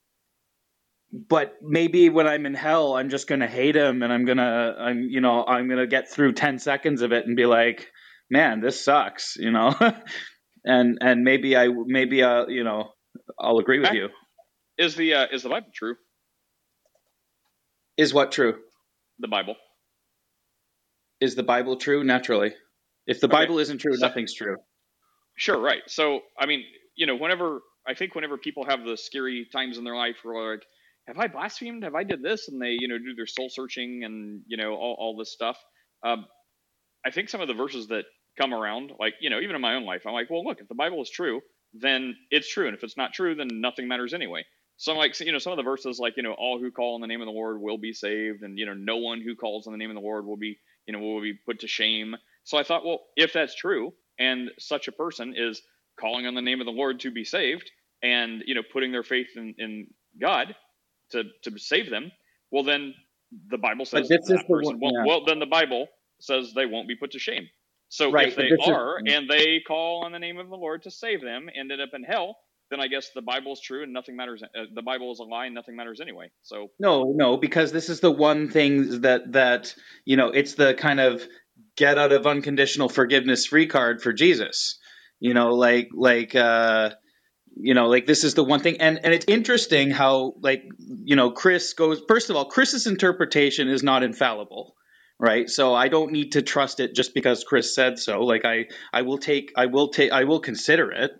but 1.12 1.56
maybe 1.62 2.10
when 2.10 2.26
I'm 2.26 2.44
in 2.44 2.54
hell, 2.54 2.96
I'm 2.96 3.08
just 3.08 3.28
going 3.28 3.40
to 3.40 3.46
hate 3.46 3.76
Him, 3.76 4.02
and 4.02 4.12
I'm 4.12 4.26
gonna, 4.26 4.74
I'm 4.78 5.04
you 5.04 5.20
know, 5.20 5.44
I'm 5.46 5.68
gonna 5.68 5.86
get 5.86 6.10
through 6.10 6.32
ten 6.32 6.58
seconds 6.58 7.00
of 7.02 7.12
it 7.12 7.26
and 7.26 7.36
be 7.36 7.46
like, 7.46 7.88
man, 8.28 8.60
this 8.60 8.84
sucks, 8.84 9.36
you 9.36 9.52
know. 9.52 9.74
and 10.64 10.98
and 11.00 11.22
maybe 11.22 11.56
I 11.56 11.68
maybe 11.86 12.22
uh 12.22 12.46
you 12.48 12.64
know 12.64 12.90
I'll 13.38 13.58
agree 13.58 13.78
with 13.78 13.90
Okay. 13.90 13.98
you. 13.98 14.08
Is 14.78 14.96
the 14.96 15.14
uh, 15.14 15.26
is 15.32 15.44
the 15.44 15.48
Bible 15.48 15.68
true? 15.72 15.94
Is 17.96 18.12
what 18.12 18.32
true? 18.32 18.56
The 19.18 19.28
Bible. 19.28 19.56
Is 21.20 21.34
the 21.34 21.42
Bible 21.42 21.76
true? 21.76 22.04
Naturally. 22.04 22.54
If 23.06 23.20
the 23.20 23.26
Okay. 23.26 23.32
Bible 23.32 23.58
isn't 23.58 23.78
true, 23.78 23.96
So- 23.96 24.06
nothing's 24.06 24.34
true. 24.34 24.56
Sure, 25.36 25.58
right. 25.58 25.82
So, 25.88 26.22
I 26.38 26.46
mean, 26.46 26.64
you 26.96 27.06
know, 27.06 27.16
whenever 27.16 27.60
I 27.86 27.94
think 27.94 28.14
whenever 28.16 28.36
people 28.36 28.64
have 28.64 28.84
the 28.84 28.96
scary 28.96 29.46
times 29.52 29.78
in 29.78 29.84
their 29.84 29.94
life 29.94 30.16
where 30.24 30.34
they're 30.42 30.52
like, 30.56 30.66
"Have 31.06 31.18
I 31.18 31.28
blasphemed? 31.28 31.84
Have 31.84 31.94
I 31.94 32.02
did 32.04 32.22
this?" 32.22 32.48
and 32.48 32.60
they, 32.60 32.72
you 32.72 32.88
know, 32.88 32.98
do 32.98 33.14
their 33.14 33.26
soul 33.26 33.48
searching 33.48 34.02
and 34.04 34.42
you 34.46 34.56
know 34.56 34.74
all, 34.74 34.96
all 34.98 35.16
this 35.16 35.32
stuff. 35.32 35.62
Um, 36.02 36.26
I 37.04 37.10
think 37.10 37.28
some 37.28 37.40
of 37.40 37.48
the 37.48 37.54
verses 37.54 37.88
that 37.88 38.06
come 38.38 38.52
around, 38.52 38.92
like 38.98 39.14
you 39.20 39.30
know, 39.30 39.40
even 39.40 39.54
in 39.56 39.62
my 39.62 39.74
own 39.74 39.84
life, 39.84 40.06
I'm 40.06 40.14
like, 40.14 40.30
well, 40.30 40.44
look, 40.44 40.60
if 40.60 40.68
the 40.68 40.74
Bible 40.74 41.00
is 41.02 41.10
true, 41.10 41.40
then 41.74 42.16
it's 42.30 42.48
true, 42.52 42.66
and 42.66 42.76
if 42.76 42.82
it's 42.82 42.96
not 42.96 43.12
true, 43.14 43.34
then 43.36 43.48
nothing 43.52 43.86
matters 43.88 44.14
anyway. 44.14 44.44
So 44.78 44.92
I'm 44.92 44.98
like, 44.98 45.18
you 45.20 45.32
know, 45.32 45.38
some 45.38 45.52
of 45.52 45.56
the 45.56 45.62
verses, 45.62 45.98
like 45.98 46.16
you 46.16 46.22
know, 46.22 46.32
all 46.32 46.58
who 46.58 46.70
call 46.70 46.94
on 46.96 47.00
the 47.00 47.06
name 47.06 47.20
of 47.22 47.26
the 47.26 47.32
Lord 47.32 47.60
will 47.60 47.78
be 47.78 47.92
saved, 47.92 48.42
and 48.42 48.58
you 48.58 48.66
know, 48.66 48.74
no 48.74 48.98
one 48.98 49.20
who 49.20 49.34
calls 49.34 49.66
on 49.66 49.72
the 49.72 49.78
name 49.78 49.90
of 49.90 49.94
the 49.96 50.02
Lord 50.02 50.26
will 50.26 50.36
be, 50.36 50.58
you 50.86 50.92
know, 50.92 50.98
will 51.00 51.22
be 51.22 51.34
put 51.34 51.60
to 51.60 51.68
shame. 51.68 52.14
So 52.44 52.58
I 52.58 52.62
thought, 52.62 52.84
well, 52.84 53.00
if 53.16 53.32
that's 53.32 53.54
true, 53.54 53.92
and 54.18 54.50
such 54.58 54.86
a 54.88 54.92
person 54.92 55.34
is 55.36 55.62
calling 55.98 56.26
on 56.26 56.34
the 56.34 56.42
name 56.42 56.60
of 56.60 56.66
the 56.66 56.72
Lord 56.72 57.00
to 57.00 57.10
be 57.10 57.24
saved, 57.24 57.70
and 58.02 58.42
you 58.46 58.54
know, 58.54 58.62
putting 58.72 58.92
their 58.92 59.02
faith 59.02 59.28
in, 59.36 59.54
in 59.58 59.86
God 60.20 60.54
to 61.12 61.24
to 61.44 61.58
save 61.58 61.88
them, 61.90 62.12
well, 62.50 62.62
then 62.64 62.94
the 63.48 63.58
Bible 63.58 63.84
says 63.86 64.08
that 64.08 64.46
person 64.48 64.78
one- 64.78 64.92
yeah. 64.94 65.04
Well, 65.06 65.24
then 65.24 65.38
the 65.38 65.46
Bible 65.46 65.88
says 66.20 66.52
they 66.54 66.66
won't 66.66 66.88
be 66.88 66.96
put 66.96 67.12
to 67.12 67.18
shame. 67.18 67.48
So 67.88 68.10
Right, 68.10 68.28
if 68.28 68.36
they 68.36 68.50
this 68.50 68.60
is- 68.60 68.68
are, 68.68 68.98
and 69.06 69.28
they 69.28 69.60
call 69.66 70.04
on 70.04 70.12
the 70.12 70.18
name 70.18 70.38
of 70.38 70.48
the 70.48 70.56
Lord 70.56 70.82
to 70.82 70.90
save 70.90 71.22
them, 71.22 71.48
and 71.54 71.70
end 71.72 71.80
up 71.80 71.90
in 71.94 72.02
hell, 72.04 72.36
then 72.70 72.80
I 72.80 72.88
guess 72.88 73.10
the 73.14 73.22
Bible 73.22 73.52
is 73.52 73.60
true 73.60 73.82
and 73.82 73.92
nothing 73.92 74.16
matters. 74.16 74.42
Uh, 74.42 74.62
the 74.74 74.82
Bible 74.82 75.12
is 75.12 75.20
a 75.20 75.24
lie 75.24 75.46
and 75.46 75.54
nothing 75.54 75.76
matters 75.76 76.00
anyway. 76.00 76.30
So 76.42 76.70
No, 76.78 77.12
no, 77.14 77.36
because 77.36 77.72
this 77.72 77.88
is 77.88 78.00
the 78.00 78.10
one 78.10 78.48
thing 78.48 79.02
that 79.02 79.32
that 79.32 79.74
you 80.04 80.16
know, 80.16 80.28
it's 80.28 80.54
the 80.54 80.74
kind 80.74 81.00
of 81.00 81.22
get 81.76 81.98
out 81.98 82.12
of 82.12 82.26
unconditional 82.26 82.88
forgiveness 82.88 83.46
free 83.46 83.66
card 83.66 84.02
for 84.02 84.12
Jesus. 84.12 84.78
You 85.20 85.34
know, 85.34 85.54
like 85.54 85.90
like 85.94 86.34
uh 86.34 86.90
you 87.58 87.74
know, 87.74 87.86
like 87.86 88.06
this 88.06 88.24
is 88.24 88.34
the 88.34 88.44
one 88.44 88.60
thing 88.60 88.80
and 88.80 89.00
and 89.02 89.14
it's 89.14 89.26
interesting 89.28 89.90
how 89.90 90.34
like 90.40 90.64
you 90.78 91.16
know, 91.16 91.30
Chris 91.30 91.72
goes 91.74 92.02
first 92.08 92.30
of 92.30 92.36
all, 92.36 92.46
Chris's 92.46 92.86
interpretation 92.86 93.68
is 93.68 93.82
not 93.82 94.02
infallible. 94.02 94.74
Right? 95.18 95.48
So 95.48 95.72
I 95.72 95.88
don't 95.88 96.12
need 96.12 96.32
to 96.32 96.42
trust 96.42 96.78
it 96.78 96.94
just 96.94 97.14
because 97.14 97.42
Chris 97.42 97.74
said 97.74 97.98
so. 97.98 98.20
Like 98.20 98.44
I 98.44 98.66
I 98.92 99.02
will 99.02 99.16
take 99.16 99.52
I 99.56 99.66
will 99.66 99.88
take 99.88 100.12
I 100.12 100.24
will 100.24 100.40
consider 100.40 100.90
it 100.90 101.12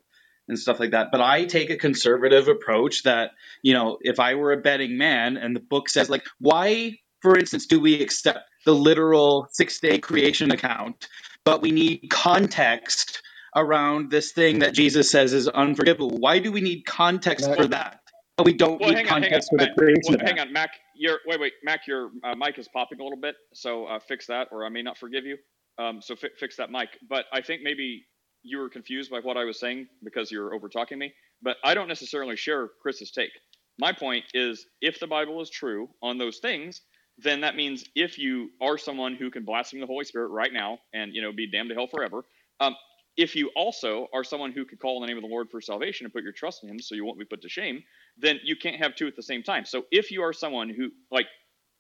and 0.49 0.59
stuff 0.59 0.81
like 0.81 0.93
that. 0.93 1.09
But 1.11 1.21
I 1.21 1.45
take 1.45 1.71
a 1.71 1.77
conservative 1.77 2.49
approach 2.49 3.03
that, 3.05 3.33
you 3.63 3.75
know, 3.75 3.99
if 4.01 4.21
I 4.21 4.35
were 4.35 4.53
a 4.53 4.57
betting 4.57 4.97
man 4.99 5.37
and 5.37 5.55
the 5.55 5.61
book 5.61 5.89
says, 5.89 6.09
like, 6.09 6.25
why, 6.39 6.99
for 7.21 7.39
instance, 7.39 7.67
do 7.67 7.81
we 7.81 8.01
accept 8.01 8.41
the 8.65 8.75
literal 8.75 9.49
six 9.53 9.81
day 9.81 9.99
creation 9.99 10.51
account, 10.51 11.09
but 11.45 11.63
we 11.63 11.71
need 11.71 12.09
context 12.11 13.23
around 13.55 14.11
this 14.11 14.33
thing 14.33 14.59
that 14.61 14.75
Jesus 14.75 15.11
says 15.11 15.33
is 15.33 15.49
unforgivable? 15.49 16.17
Why 16.19 16.39
do 16.39 16.53
we 16.53 16.61
need 16.61 16.85
context 16.85 17.47
for 17.55 17.67
that? 17.69 18.01
But 18.37 18.45
we 18.45 18.53
don't 18.53 18.79
well, 18.81 18.91
need 18.91 18.97
hang 18.97 19.09
on, 19.09 19.23
hang 19.23 19.25
on, 19.25 19.31
context 19.31 19.51
for 19.51 19.59
the 19.59 19.69
creation 19.79 20.03
well, 20.05 20.15
account. 20.17 20.39
hang 20.39 20.49
on, 20.49 20.53
Mac. 20.53 20.71
Your 20.95 21.21
wait, 21.27 21.41
wait, 21.41 21.53
Mac. 21.65 21.87
Your 21.87 22.11
uh, 22.23 22.35
mic 22.37 22.59
is 22.59 22.69
popping 22.69 23.01
a 23.01 23.03
little 23.03 23.19
bit, 23.19 23.35
so 23.55 23.87
uh, 23.87 23.99
fix 23.99 24.27
that, 24.27 24.49
or 24.53 24.67
I 24.67 24.69
may 24.69 24.83
not 24.83 24.99
forgive 24.99 25.25
you. 25.25 25.39
Um, 25.79 26.03
so 26.03 26.17
fi- 26.17 26.29
fix 26.39 26.57
that 26.57 26.71
mic. 26.71 26.91
But 27.09 27.25
I 27.33 27.41
think 27.41 27.63
maybe 27.63 28.05
you 28.47 28.59
were 28.59 28.69
confused 28.69 29.11
by 29.11 29.21
what 29.21 29.37
I 29.37 29.45
was 29.45 29.59
saying 29.61 29.89
because 30.05 30.31
you 30.31 30.41
were 30.41 30.55
over 30.55 30.69
talking 30.69 30.99
me. 30.99 31.13
But 31.43 31.57
I 31.65 31.75
don't 31.75 31.89
necessarily 31.89 32.37
share 32.37 32.69
Chris's 32.81 33.11
take. 33.11 33.33
My 33.79 33.93
point 33.93 34.25
is, 34.33 34.67
if 34.81 35.01
the 35.01 35.07
Bible 35.07 35.41
is 35.43 35.51
true 35.51 35.89
on 36.03 36.17
those 36.17 36.39
things, 36.39 36.81
then 37.19 37.41
that 37.43 37.57
means 37.57 37.85
if 37.95 38.19
you 38.19 38.51
are 38.61 38.79
someone 38.79 39.15
who 39.15 39.31
can 39.31 39.45
blaspheme 39.45 39.81
the 39.81 39.87
Holy 39.87 40.05
Spirit 40.05 40.29
right 40.29 40.53
now 40.53 40.79
and 40.95 41.15
you 41.15 41.23
know 41.23 41.33
be 41.33 41.51
damned 41.51 41.71
to 41.71 41.75
hell 41.75 41.87
forever, 41.87 42.25
um, 42.61 42.75
if 43.17 43.35
you 43.35 43.51
also 43.57 44.09
are 44.13 44.25
someone 44.25 44.53
who 44.53 44.65
could 44.65 44.79
call 44.79 44.97
on 44.97 45.03
the 45.03 45.07
name 45.07 45.17
of 45.17 45.23
the 45.23 45.29
Lord 45.29 45.51
for 45.51 45.61
salvation 45.61 46.05
and 46.07 46.13
put 46.13 46.23
your 46.23 46.33
trust 46.33 46.63
in 46.63 46.71
Him, 46.71 46.79
so 46.79 46.95
you 46.95 47.05
won't 47.05 47.19
be 47.19 47.25
put 47.25 47.43
to 47.43 47.49
shame, 47.49 47.83
then 48.17 48.39
you 48.45 48.57
can't 48.57 48.77
have 48.77 48.95
two 48.95 49.07
at 49.07 49.17
the 49.17 49.23
same 49.23 49.43
time. 49.43 49.65
So 49.65 49.85
if 49.91 50.11
you 50.11 50.23
are 50.23 50.33
someone 50.33 50.69
who 50.71 50.91
like 51.11 51.27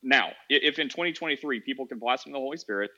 now, 0.02 0.30
if 0.48 0.78
in 0.78 0.88
2023 0.88 1.60
people 1.60 1.86
can 1.86 1.98
blaspheme 1.98 2.32
the 2.32 2.38
Holy 2.38 2.56
Spirit, 2.56 2.90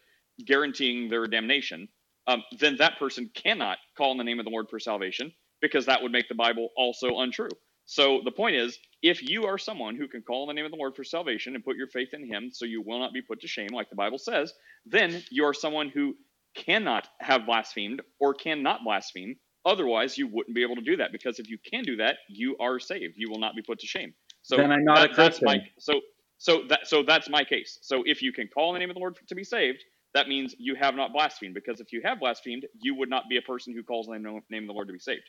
guaranteeing 0.45 1.09
their 1.09 1.27
damnation, 1.27 1.89
um, 2.29 2.45
then 2.61 2.79
that 2.79 2.99
person 3.01 3.31
cannot 3.35 3.79
call 3.99 4.12
on 4.12 4.18
the 4.18 4.24
name 4.24 4.41
of 4.41 4.47
the 4.47 4.53
Lord 4.53 4.68
for 4.70 4.81
salvation 4.81 5.33
because 5.62 5.87
that 5.87 6.03
would 6.03 6.12
make 6.12 6.29
the 6.29 6.37
Bible 6.37 6.70
also 6.76 7.20
untrue. 7.20 7.51
So 7.87 8.22
the 8.24 8.33
point 8.33 8.57
is, 8.57 8.79
if 9.03 9.22
you 9.29 9.47
are 9.47 9.59
someone 9.59 9.97
who 9.97 10.09
can 10.09 10.22
call 10.22 10.43
on 10.43 10.49
the 10.49 10.55
name 10.55 10.66
of 10.66 10.72
the 10.72 10.79
Lord 10.79 10.97
for 10.97 11.05
salvation 11.05 11.57
and 11.57 11.64
put 11.64 11.76
your 11.76 11.89
faith 11.89 12.11
in 12.14 12.26
Him, 12.33 12.51
so 12.53 12.66
you 12.66 12.83
will 12.83 13.01
not 13.01 13.14
be 13.14 13.22
put 13.22 13.41
to 13.43 13.49
shame, 13.49 13.70
like 13.72 13.91
the 13.91 13.97
Bible 13.97 14.18
says, 14.18 14.55
then 14.87 15.22
you 15.33 15.47
are 15.47 15.55
someone 15.55 15.91
who 15.91 16.14
cannot 16.57 17.09
have 17.20 17.47
blasphemed 17.47 18.03
or 18.20 18.35
cannot 18.35 18.85
blaspheme. 18.85 19.37
Otherwise, 19.66 20.18
you 20.18 20.29
wouldn't 20.29 20.57
be 20.57 20.62
able 20.64 20.76
to 20.76 20.83
do 20.83 20.97
that 20.99 21.12
because 21.12 21.41
if 21.41 21.51
you 21.51 21.59
can 21.70 21.85
do 21.85 21.97
that, 21.99 22.18
you 22.31 22.57
are 22.61 22.81
saved. 22.81 23.14
You 23.18 23.31
will 23.31 23.41
not 23.41 23.57
be 23.57 23.62
put 23.62 23.81
to 23.81 23.89
shame. 23.89 24.14
So 24.43 24.57
Then 24.59 24.72
I'm 24.72 24.85
not 24.85 24.99
a 25.05 25.09
that- 25.09 25.16
that's 25.16 25.43
my 25.43 25.55
Christian. 25.55 25.72
so 25.79 26.01
so 26.39 26.64
that 26.68 26.87
so 26.89 27.03
that's 27.05 27.29
my 27.31 27.45
case. 27.45 27.79
So 27.83 28.05
if 28.07 28.22
you 28.22 28.33
can 28.33 28.49
call 28.49 28.68
on 28.70 28.74
the 28.74 28.81
name 28.81 28.91
of 28.91 28.95
the 28.97 29.01
Lord 29.01 29.16
to 29.29 29.37
be 29.37 29.45
saved, 29.45 29.85
that 30.15 30.29
means 30.29 30.55
you 30.59 30.75
have 30.75 30.95
not 30.95 31.13
blasphemed. 31.13 31.55
Because 31.55 31.81
if 31.81 31.93
you 31.93 32.01
have 32.05 32.21
blasphemed, 32.21 32.67
you 32.81 32.95
would 32.97 33.11
not 33.11 33.25
be 33.29 33.37
a 33.37 33.43
person 33.43 33.75
who 33.75 33.83
calls 33.83 34.09
on 34.09 34.15
the 34.15 34.29
name 34.31 34.43
name 34.51 34.63
of 34.65 34.69
the 34.69 34.73
Lord 34.73 34.89
to 34.89 34.93
be 34.93 34.99
saved. 34.99 35.29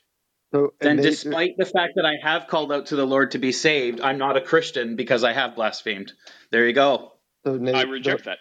So 0.52 0.74
Then, 0.82 0.98
they, 0.98 1.04
despite 1.04 1.58
the 1.58 1.66
fact 1.66 1.94
that 1.96 2.06
I 2.06 2.16
have 2.24 2.48
called 2.48 2.72
out 2.72 2.88
to 2.88 2.96
the 2.96 3.06
Lord 3.06 3.32
to 3.32 3.38
be 3.38 3.52
saved, 3.52 4.02
I'm 4.02 4.18
not 4.18 4.36
a 4.36 4.42
Christian 4.42 4.96
because 4.96 5.24
I 5.24 5.34
have 5.34 5.56
blasphemed. 5.56 6.14
There 6.52 6.66
you 6.66 6.74
go. 6.74 7.14
so 7.46 7.56
Nate, 7.56 7.76
I 7.76 7.84
reject 7.84 8.24
the- 8.24 8.32
that. 8.32 8.40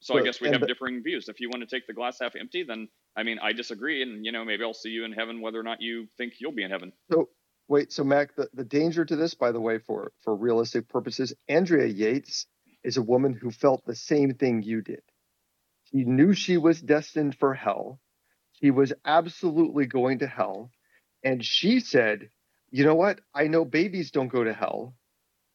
So 0.00 0.18
I 0.18 0.22
guess 0.22 0.40
we 0.40 0.48
have 0.48 0.60
the- 0.60 0.66
differing 0.66 1.02
views. 1.02 1.28
If 1.28 1.40
you 1.40 1.48
want 1.48 1.68
to 1.68 1.74
take 1.74 1.86
the 1.86 1.92
glass 1.92 2.18
half 2.20 2.34
empty, 2.36 2.64
then 2.64 2.88
I 3.16 3.22
mean 3.22 3.38
I 3.40 3.52
disagree, 3.52 4.02
and 4.02 4.26
you 4.26 4.32
know 4.32 4.44
maybe 4.44 4.64
I'll 4.64 4.74
see 4.74 4.90
you 4.90 5.04
in 5.04 5.12
heaven 5.12 5.40
whether 5.40 5.58
or 5.58 5.62
not 5.62 5.80
you 5.80 6.08
think 6.18 6.34
you'll 6.38 6.52
be 6.52 6.64
in 6.64 6.70
heaven. 6.70 6.92
So 7.10 7.30
wait, 7.68 7.92
so 7.92 8.02
Mac, 8.04 8.34
the, 8.34 8.48
the 8.52 8.64
danger 8.64 9.04
to 9.04 9.16
this, 9.16 9.34
by 9.34 9.52
the 9.52 9.60
way, 9.60 9.78
for 9.78 10.12
for 10.20 10.34
realistic 10.34 10.88
purposes, 10.88 11.32
Andrea 11.48 11.86
Yates 11.86 12.46
is 12.82 12.96
a 12.96 13.02
woman 13.02 13.32
who 13.32 13.50
felt 13.50 13.84
the 13.86 13.94
same 13.94 14.34
thing 14.34 14.62
you 14.62 14.82
did. 14.82 15.02
She 15.92 16.04
knew 16.04 16.34
she 16.34 16.58
was 16.58 16.80
destined 16.82 17.36
for 17.38 17.54
hell. 17.54 18.00
She 18.62 18.70
was 18.70 18.92
absolutely 19.04 19.86
going 19.86 20.20
to 20.20 20.26
hell, 20.26 20.70
and 21.24 21.44
she 21.44 21.80
said, 21.80 22.30
"You 22.70 22.84
know 22.84 22.94
what? 22.96 23.20
I 23.34 23.48
know 23.48 23.64
babies 23.64 24.10
don't 24.12 24.28
go 24.28 24.44
to 24.44 24.52
hell." 24.54 24.94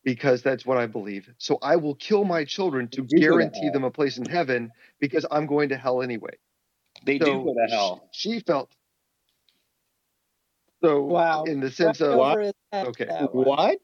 Because 0.04 0.44
that's 0.44 0.66
what 0.66 0.78
I 0.78 0.88
believe. 0.88 1.30
So 1.38 1.60
I 1.62 1.78
will 1.78 1.96
kill 1.96 2.26
my 2.26 2.46
children 2.46 2.88
to 2.90 3.02
They 3.02 3.08
do 3.08 3.18
to 3.20 3.22
guarantee 3.22 3.70
them 3.70 3.84
a 3.86 3.92
place 3.92 4.18
in 4.18 4.26
heaven 4.26 4.72
because 5.00 5.26
I'm 5.32 5.48
going 5.48 5.70
to 5.70 5.78
hell 5.78 6.02
anyway. 6.02 6.38
They 7.06 7.20
So 7.20 7.26
do 7.26 7.44
go 7.46 7.54
to 7.54 7.68
hell. 7.76 8.10
She, 8.14 8.34
she 8.34 8.40
felt 8.42 8.72
so 10.84 11.02
Wow. 11.08 11.44
in 11.46 11.60
the 11.62 11.72
sense 11.72 12.02
Right 12.02 12.08
of 12.10 12.20
over 12.20 12.42
his 12.42 12.54
head, 12.72 12.88
okay. 12.90 13.10
What? 13.32 13.80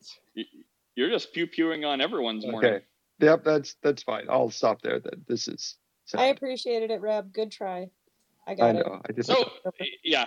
You're 0.95 1.09
just 1.09 1.33
pew 1.33 1.47
pewing 1.47 1.85
on 1.85 2.01
everyone's 2.01 2.45
morning. 2.45 2.73
Okay. 2.73 2.85
Yep, 3.19 3.43
that's 3.43 3.75
that's 3.83 4.03
fine. 4.03 4.27
I'll 4.29 4.51
stop 4.51 4.81
there. 4.81 4.99
Then 4.99 5.25
this 5.27 5.47
is. 5.47 5.77
I 6.17 6.25
appreciated 6.25 6.91
it, 6.91 7.01
Reb. 7.01 7.33
Good 7.33 7.51
try. 7.51 7.89
I 8.47 8.51
I 8.51 8.55
got 8.55 8.75
it. 8.75 8.85
I 8.85 9.11
just. 9.13 9.29
So 9.29 9.49
yeah, 10.03 10.25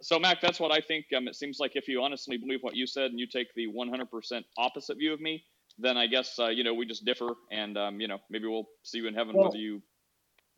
so 0.00 0.18
Mac, 0.18 0.40
that's 0.40 0.60
what 0.60 0.72
I 0.72 0.80
think. 0.80 1.06
Um, 1.16 1.28
it 1.28 1.34
seems 1.34 1.58
like 1.58 1.72
if 1.74 1.88
you 1.88 2.02
honestly 2.02 2.36
believe 2.36 2.60
what 2.62 2.76
you 2.76 2.86
said 2.86 3.10
and 3.10 3.18
you 3.18 3.26
take 3.26 3.52
the 3.54 3.66
100% 3.66 4.44
opposite 4.56 4.96
view 4.96 5.12
of 5.12 5.20
me, 5.20 5.44
then 5.78 5.96
I 5.96 6.06
guess 6.06 6.38
uh, 6.38 6.46
you 6.48 6.64
know 6.64 6.74
we 6.74 6.86
just 6.86 7.04
differ, 7.04 7.28
and 7.50 7.76
um, 7.76 8.00
you 8.00 8.08
know 8.08 8.18
maybe 8.30 8.46
we'll 8.46 8.68
see 8.82 8.98
you 8.98 9.08
in 9.08 9.14
heaven 9.14 9.34
Well, 9.34 9.46
whether 9.46 9.58
you 9.58 9.82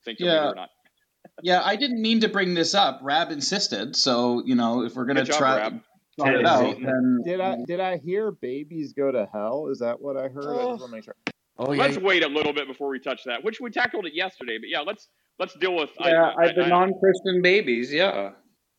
think 0.05 0.19
you'll 0.19 0.31
be 0.31 0.35
yeah. 0.35 0.51
or 0.51 0.55
not. 0.55 0.71
Yeah, 1.43 1.61
I 1.63 1.77
didn't 1.77 2.01
mean 2.01 2.21
to 2.21 2.29
bring 2.29 2.55
this 2.55 2.75
up. 2.75 3.01
Rab 3.03 3.31
insisted, 3.31 3.95
so 3.95 4.43
you 4.47 4.55
know 4.55 4.85
if 4.85 4.95
we're 4.95 5.05
gonna 5.05 5.25
job, 5.25 5.37
try 5.37 5.57
Rab. 5.57 5.81
try 6.19 6.35
it 6.35 6.47
out, 6.47 6.81
then 6.81 7.21
Did 7.25 7.41
I 7.41 7.57
did 7.67 7.79
I 7.79 7.99
hear 7.99 8.31
babies 8.31 8.95
go 8.95 9.13
to 9.13 9.29
hell? 9.31 9.69
Is 9.71 9.81
that 9.81 10.01
what 10.01 10.17
I 10.17 10.29
heard? 10.29 10.47
I 10.47 10.65
just 10.65 10.81
want 10.81 10.81
to 10.81 10.89
make 10.89 11.05
sure. 11.05 11.15
Oh 11.61 11.73
let's 11.73 11.99
wait 11.99 12.25
a 12.25 12.29
little 12.29 12.53
bit 12.53 12.67
before 12.67 12.89
we 12.89 12.99
touch 12.99 13.25
that, 13.25 13.45
which 13.45 13.61
we 13.61 13.71
tackled 13.71 14.07
it 14.07 14.15
yesterday. 14.15 14.59
But 14.59 14.69
yeah, 14.71 14.81
let's 14.81 15.09
let's 15.39 15.55
deal 15.55 15.77
with. 15.77 15.91
yeah, 16.01 16.33
I, 16.39 16.45
I, 16.45 16.53
the 16.55 16.67
non-Christian 16.67 17.43
babies, 17.43 17.93
yeah. 17.93 18.31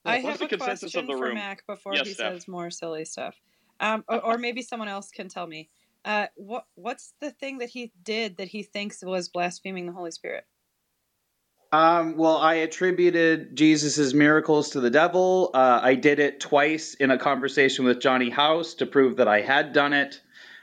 I 0.06 0.18
What's 0.18 0.40
have 0.40 0.40
the 0.40 0.46
a 0.46 0.50
consensus 0.50 0.82
question 0.82 1.02
of 1.02 1.08
the 1.08 1.14
for 1.16 1.26
room? 1.28 1.36
Mac 1.36 1.66
before 1.68 1.94
Yes, 1.94 2.08
he 2.08 2.14
Steph. 2.14 2.34
says 2.34 2.48
more 2.48 2.72
silly 2.72 3.06
stuff, 3.06 3.36
um, 3.80 4.04
or, 4.10 4.20
or 4.26 4.38
maybe 4.40 4.62
someone 4.64 4.90
else 4.90 5.12
can 5.12 5.30
tell 5.30 5.48
me. 5.48 5.70
Uh, 6.04 6.28
what 6.36 6.66
what's 6.76 7.14
the 7.22 7.30
thing 7.32 7.60
that 7.60 7.70
he 7.70 7.92
did 8.04 8.38
that 8.38 8.48
he 8.48 8.64
thinks 8.64 9.04
was 9.04 9.30
blaspheming 9.30 9.86
the 9.86 9.94
Holy 9.94 10.12
Spirit? 10.12 10.46
Um, 11.72 12.18
well, 12.18 12.38
I 12.38 12.56
attributed 12.56 13.56
Jesus's 13.56 14.14
miracles 14.14 14.72
to 14.72 14.82
the 14.82 14.90
devil. 14.90 15.52
Uh, 15.54 15.80
I 15.84 15.96
did 15.96 16.20
it 16.20 16.40
twice 16.40 16.96
in 16.96 17.12
a 17.12 17.18
conversation 17.20 17.86
with 17.86 18.02
Johnny 18.02 18.30
House 18.32 18.74
to 18.76 18.88
prove 18.88 19.18
that 19.18 19.28
I 19.28 19.42
had 19.42 19.72
done 19.72 19.94
it. 19.94 20.20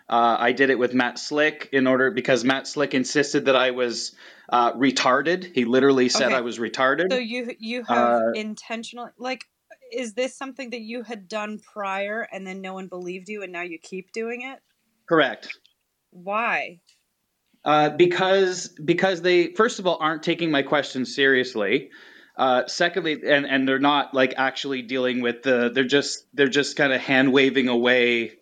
Uh, 0.08 0.36
I 0.38 0.52
did 0.52 0.70
it 0.70 0.78
with 0.78 0.94
Matt 0.94 1.18
Slick 1.18 1.68
in 1.72 1.86
order 1.86 2.10
because 2.10 2.42
Matt 2.42 2.66
Slick 2.66 2.94
insisted 2.94 3.44
that 3.44 3.56
I 3.56 3.72
was 3.72 4.16
uh, 4.48 4.72
retarded. 4.72 5.54
He 5.54 5.64
literally 5.66 6.08
said 6.08 6.28
Okay. 6.28 6.36
I 6.36 6.40
was 6.40 6.58
retarded. 6.58 7.12
So 7.12 7.18
you 7.18 7.54
you 7.58 7.84
have 7.84 7.98
Uh, 7.98 8.30
intentional 8.34 9.10
like 9.18 9.44
is 9.92 10.14
this 10.14 10.36
something 10.36 10.70
that 10.70 10.80
you 10.80 11.02
had 11.02 11.28
done 11.28 11.58
prior 11.58 12.26
and 12.32 12.46
then 12.46 12.60
no 12.60 12.74
one 12.74 12.88
believed 12.88 13.28
you 13.28 13.42
and 13.42 13.52
now 13.52 13.62
you 13.62 13.78
keep 13.78 14.12
doing 14.12 14.42
it? 14.42 14.60
Correct. 15.08 15.48
Why? 16.10 16.80
Uh, 17.64 17.90
because 17.90 18.68
because 18.82 19.20
they 19.20 19.52
first 19.54 19.78
of 19.78 19.86
all 19.86 19.98
aren't 20.00 20.22
taking 20.22 20.50
my 20.50 20.62
questions 20.62 21.14
seriously. 21.14 21.90
Uh, 22.36 22.66
secondly, 22.66 23.20
and 23.26 23.44
and 23.44 23.66
they're 23.66 23.80
not 23.80 24.14
like 24.14 24.34
actually 24.36 24.82
dealing 24.82 25.20
with 25.22 25.42
the. 25.42 25.70
They're 25.74 25.84
just 25.84 26.24
they're 26.32 26.48
just 26.48 26.76
kind 26.76 26.92
of 26.92 27.00
hand 27.00 27.32
waving 27.32 27.68
away. 27.68 28.38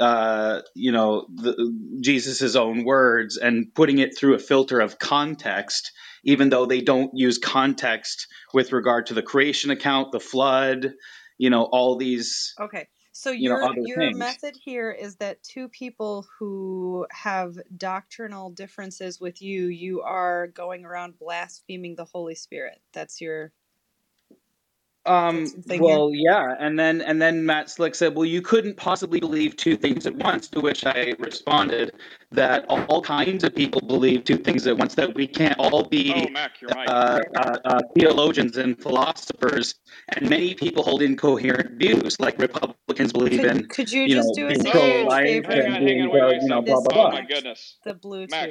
Uh, 0.00 0.62
you 0.74 0.92
know, 0.92 1.26
the, 1.34 1.98
Jesus's 2.00 2.56
own 2.56 2.84
words 2.84 3.36
and 3.36 3.74
putting 3.74 3.98
it 3.98 4.16
through 4.16 4.34
a 4.34 4.38
filter 4.38 4.80
of 4.80 4.98
context, 4.98 5.92
even 6.24 6.48
though 6.48 6.64
they 6.64 6.80
don't 6.80 7.10
use 7.14 7.36
context 7.38 8.26
with 8.54 8.72
regard 8.72 9.06
to 9.06 9.14
the 9.14 9.22
creation 9.22 9.70
account, 9.70 10.12
the 10.12 10.20
flood, 10.20 10.94
you 11.36 11.50
know, 11.50 11.64
all 11.64 11.96
these. 11.96 12.54
Okay. 12.58 12.88
So 13.12 13.30
You 13.30 13.50
know, 13.50 13.56
your 13.56 13.64
other 13.64 13.82
your 13.84 13.98
things. 13.98 14.16
method 14.16 14.56
here 14.64 14.90
is 14.90 15.16
that 15.16 15.42
two 15.42 15.68
people 15.68 16.26
who 16.38 17.06
have 17.10 17.58
doctrinal 17.76 18.50
differences 18.50 19.20
with 19.20 19.42
you, 19.42 19.66
you 19.66 20.00
are 20.00 20.46
going 20.46 20.84
around 20.86 21.18
blaspheming 21.18 21.96
the 21.96 22.06
Holy 22.06 22.34
Spirit. 22.34 22.80
That's 22.94 23.20
your 23.20 23.52
Um, 25.06 25.46
well, 25.66 26.10
yeah, 26.12 26.54
and 26.60 26.78
then 26.78 27.00
and 27.00 27.22
then 27.22 27.46
Matt 27.46 27.70
Slick 27.70 27.94
said, 27.94 28.14
"Well, 28.14 28.26
you 28.26 28.42
couldn't 28.42 28.76
possibly 28.76 29.18
believe 29.18 29.56
two 29.56 29.76
things 29.76 30.06
at 30.06 30.14
once." 30.14 30.48
To 30.48 30.60
which 30.60 30.84
I 30.84 31.14
responded 31.18 31.92
that 32.32 32.66
all 32.68 33.00
kinds 33.00 33.42
of 33.42 33.54
people 33.54 33.80
believe 33.80 34.24
two 34.24 34.36
things 34.36 34.66
at 34.66 34.76
once. 34.76 34.94
That 34.96 35.14
we 35.14 35.26
can't 35.26 35.58
all 35.58 35.84
be 35.84 36.12
Oh, 36.14 36.28
Mac, 36.28 36.60
you're 36.60 36.70
right. 36.70 36.86
uh, 36.88 37.20
uh, 37.34 37.58
uh, 37.64 37.80
theologians 37.96 38.58
and 38.58 38.80
philosophers, 38.80 39.74
and 40.10 40.28
many 40.28 40.54
people 40.54 40.82
hold 40.82 41.00
incoherent 41.00 41.78
views, 41.78 42.20
like 42.20 42.38
Republicans 42.38 43.12
believe 43.12 43.42
in. 43.42 43.60
Could, 43.60 43.70
could 43.70 43.92
you, 43.92 44.02
you 44.02 44.16
just 44.16 44.28
know, 44.28 44.34
do 44.34 44.48
us 44.48 44.58
being 44.62 44.66
a 44.76 44.78
Oh, 44.78 44.84
huge 44.84 45.12
favor? 45.14 45.52
hang 45.52 45.72
on, 45.72 45.82
hang 45.82 46.02
on, 46.02 46.10
wait, 46.10 46.22
wait. 46.26 46.42
you 46.42 46.48
know, 46.48 46.60
This 46.60 46.72
blah 46.72 46.80
blah 46.82 46.92
Oh 46.92 47.08
blah. 47.08 47.10
my 47.12 47.26
goodness, 47.26 47.78
the 47.84 47.94
Bluetooth. 47.94 48.30
Mac, 48.30 48.48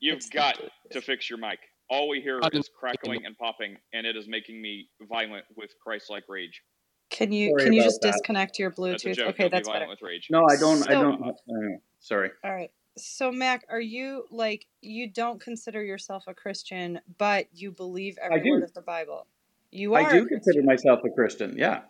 you've 0.00 0.16
It's 0.16 0.30
the 0.30 0.36
got 0.38 0.56
Bluetooth. 0.56 0.70
to 0.92 1.00
fix 1.02 1.28
your 1.28 1.38
mic. 1.38 1.58
All 1.90 2.08
we 2.08 2.20
hear 2.20 2.40
is 2.52 2.70
crackling 2.78 3.26
and 3.26 3.36
popping, 3.36 3.76
and 3.92 4.06
it 4.06 4.16
is 4.16 4.26
making 4.26 4.60
me 4.60 4.88
violent 5.02 5.44
with 5.56 5.70
Christ-like 5.82 6.24
rage. 6.28 6.62
Can 7.10 7.30
you 7.32 7.50
Sorry 7.50 7.64
can 7.64 7.72
you 7.74 7.82
just 7.82 8.00
that. 8.00 8.12
disconnect 8.12 8.58
your 8.58 8.70
That's 8.70 8.78
a 8.78 9.08
Bluetooth? 9.08 9.14
joke. 9.16 9.28
Okay, 9.28 9.42
Don't 9.44 9.50
be 9.50 9.56
that's 9.56 9.68
violent 9.68 9.82
better. 9.82 9.90
with 9.90 10.02
rage. 10.02 10.28
No, 10.30 10.46
I 10.50 10.56
don't. 10.56 10.88
I 10.90 10.92
don't. 10.94 11.22
Uh, 11.22 11.78
sorry. 12.00 12.30
All 12.42 12.52
right. 12.52 12.70
So 12.96 13.30
Mac, 13.30 13.66
are 13.68 13.80
you 13.80 14.24
like 14.30 14.66
you 14.80 15.10
don't 15.10 15.40
consider 15.40 15.82
yourself 15.82 16.24
a 16.26 16.34
Christian, 16.34 17.00
but 17.18 17.46
you 17.52 17.70
believe 17.70 18.18
every 18.22 18.40
do. 18.40 18.50
word 18.50 18.62
of 18.64 18.72
the 18.72 18.80
Bible? 18.80 19.26
You 19.70 19.94
are. 19.94 20.00
I 20.00 20.08
a 20.08 20.12
do 20.12 20.26
consider 20.26 20.62
myself 20.62 21.00
a 21.04 21.10
Christian. 21.10 21.54
Yeah. 21.56 21.82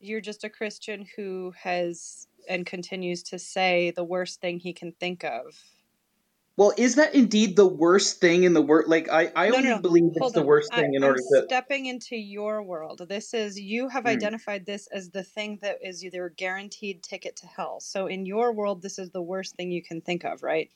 You're 0.00 0.20
just 0.20 0.44
a 0.44 0.48
Christian 0.48 1.06
who 1.16 1.52
has 1.60 2.28
and 2.48 2.64
continues 2.66 3.22
to 3.24 3.38
say 3.38 3.92
the 3.92 4.04
worst 4.04 4.40
thing 4.40 4.58
he 4.58 4.72
can 4.72 4.92
think 4.92 5.24
of. 5.24 5.44
Well, 6.58 6.72
is 6.76 6.96
that 6.96 7.14
indeed 7.14 7.54
the 7.54 7.68
worst 7.68 8.20
thing 8.20 8.42
in 8.42 8.52
the 8.52 8.60
world? 8.60 8.88
Like, 8.88 9.08
I, 9.08 9.30
I 9.36 9.48
No, 9.48 9.58
only 9.58 9.68
no, 9.68 9.78
believe 9.80 10.10
it's 10.16 10.32
the 10.32 10.40
on. 10.40 10.46
worst 10.46 10.72
I, 10.72 10.82
thing 10.82 10.92
in 10.94 11.04
I'm 11.04 11.10
order 11.10 11.20
to. 11.20 11.42
stepping 11.44 11.86
into 11.86 12.16
your 12.16 12.64
world. 12.64 13.00
This 13.08 13.32
is 13.32 13.60
you 13.60 13.88
have 13.88 14.02
Hmm. 14.02 14.08
identified 14.08 14.66
this 14.66 14.88
as 14.88 15.10
the 15.10 15.22
thing 15.22 15.60
that 15.62 15.78
is 15.82 16.04
either 16.04 16.28
guaranteed 16.30 17.04
ticket 17.04 17.36
to 17.36 17.46
hell. 17.46 17.78
So 17.78 18.08
in 18.08 18.26
your 18.26 18.52
world, 18.52 18.82
this 18.82 18.98
is 18.98 19.10
the 19.12 19.22
worst 19.22 19.54
thing 19.54 19.70
you 19.70 19.84
can 19.84 20.00
think 20.00 20.24
of, 20.24 20.42
right? 20.42 20.68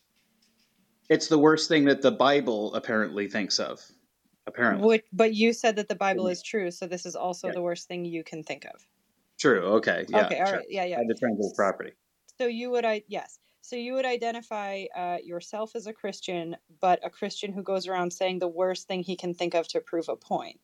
It's 1.10 1.26
the 1.26 1.38
worst 1.38 1.68
thing 1.68 1.86
that 1.86 2.00
the 2.02 2.12
Bible 2.12 2.72
apparently 2.74 3.26
thinks 3.28 3.58
of. 3.58 3.80
Apparently. 4.46 4.86
Which, 4.86 5.04
but 5.12 5.34
you 5.34 5.52
said 5.52 5.74
that 5.76 5.88
the 5.88 5.96
Bible 5.96 6.28
is 6.28 6.42
true, 6.42 6.70
so 6.70 6.86
this 6.86 7.04
is 7.06 7.16
also 7.16 7.48
Yeah. 7.48 7.54
the 7.54 7.62
worst 7.62 7.88
thing 7.88 8.04
you 8.04 8.22
can 8.22 8.44
think 8.44 8.66
of. 8.66 8.86
True. 9.40 9.62
Okay. 9.78 10.04
Yeah. 10.08 10.26
okay, 10.26 10.38
all 10.38 10.46
sure. 10.46 10.56
right, 10.58 10.66
yeah, 10.70 10.84
yeah. 10.84 10.96
I 10.96 11.00
had 11.00 11.08
to 11.08 11.14
translate 11.18 11.56
property. 11.56 11.92
So 12.38 12.46
you 12.46 12.70
would, 12.70 12.84
I 12.84 13.02
yes. 13.08 13.40
So 13.62 13.76
you 13.76 13.94
would 13.94 14.04
identify 14.04 14.84
uh, 14.94 15.18
yourself 15.22 15.76
as 15.76 15.86
a 15.86 15.92
Christian, 15.92 16.56
but 16.80 16.98
a 17.04 17.08
Christian 17.08 17.52
who 17.52 17.62
goes 17.62 17.86
around 17.86 18.12
saying 18.12 18.40
the 18.40 18.48
worst 18.48 18.88
thing 18.88 19.04
he 19.04 19.16
can 19.16 19.34
think 19.34 19.54
of 19.54 19.68
to 19.68 19.80
prove 19.80 20.08
a 20.08 20.16
point. 20.16 20.58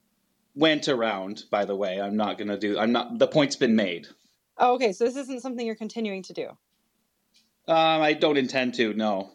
Went 0.57 0.88
around, 0.88 1.44
by 1.49 1.64
the 1.64 1.76
way. 1.76 2.01
I'm 2.01 2.16
not 2.16 2.38
gonna 2.38 2.59
do. 2.59 2.76
I'm 2.76 2.90
not. 2.90 3.20
The 3.20 3.28
point's 3.28 3.55
been 3.55 3.76
made. 3.76 4.09
Oh, 4.57 4.74
okay. 4.74 4.92
So 4.92 5.05
this 5.05 5.14
isn't 5.14 5.42
something 5.42 5.64
you're 5.64 5.76
continuing 5.76 6.24
to 6.24 6.32
do. 6.32 6.49
Um, 7.68 8.03
I 8.03 8.14
don't 8.14 8.36
intend 8.36 8.74
to. 8.74 8.92
No. 8.92 9.30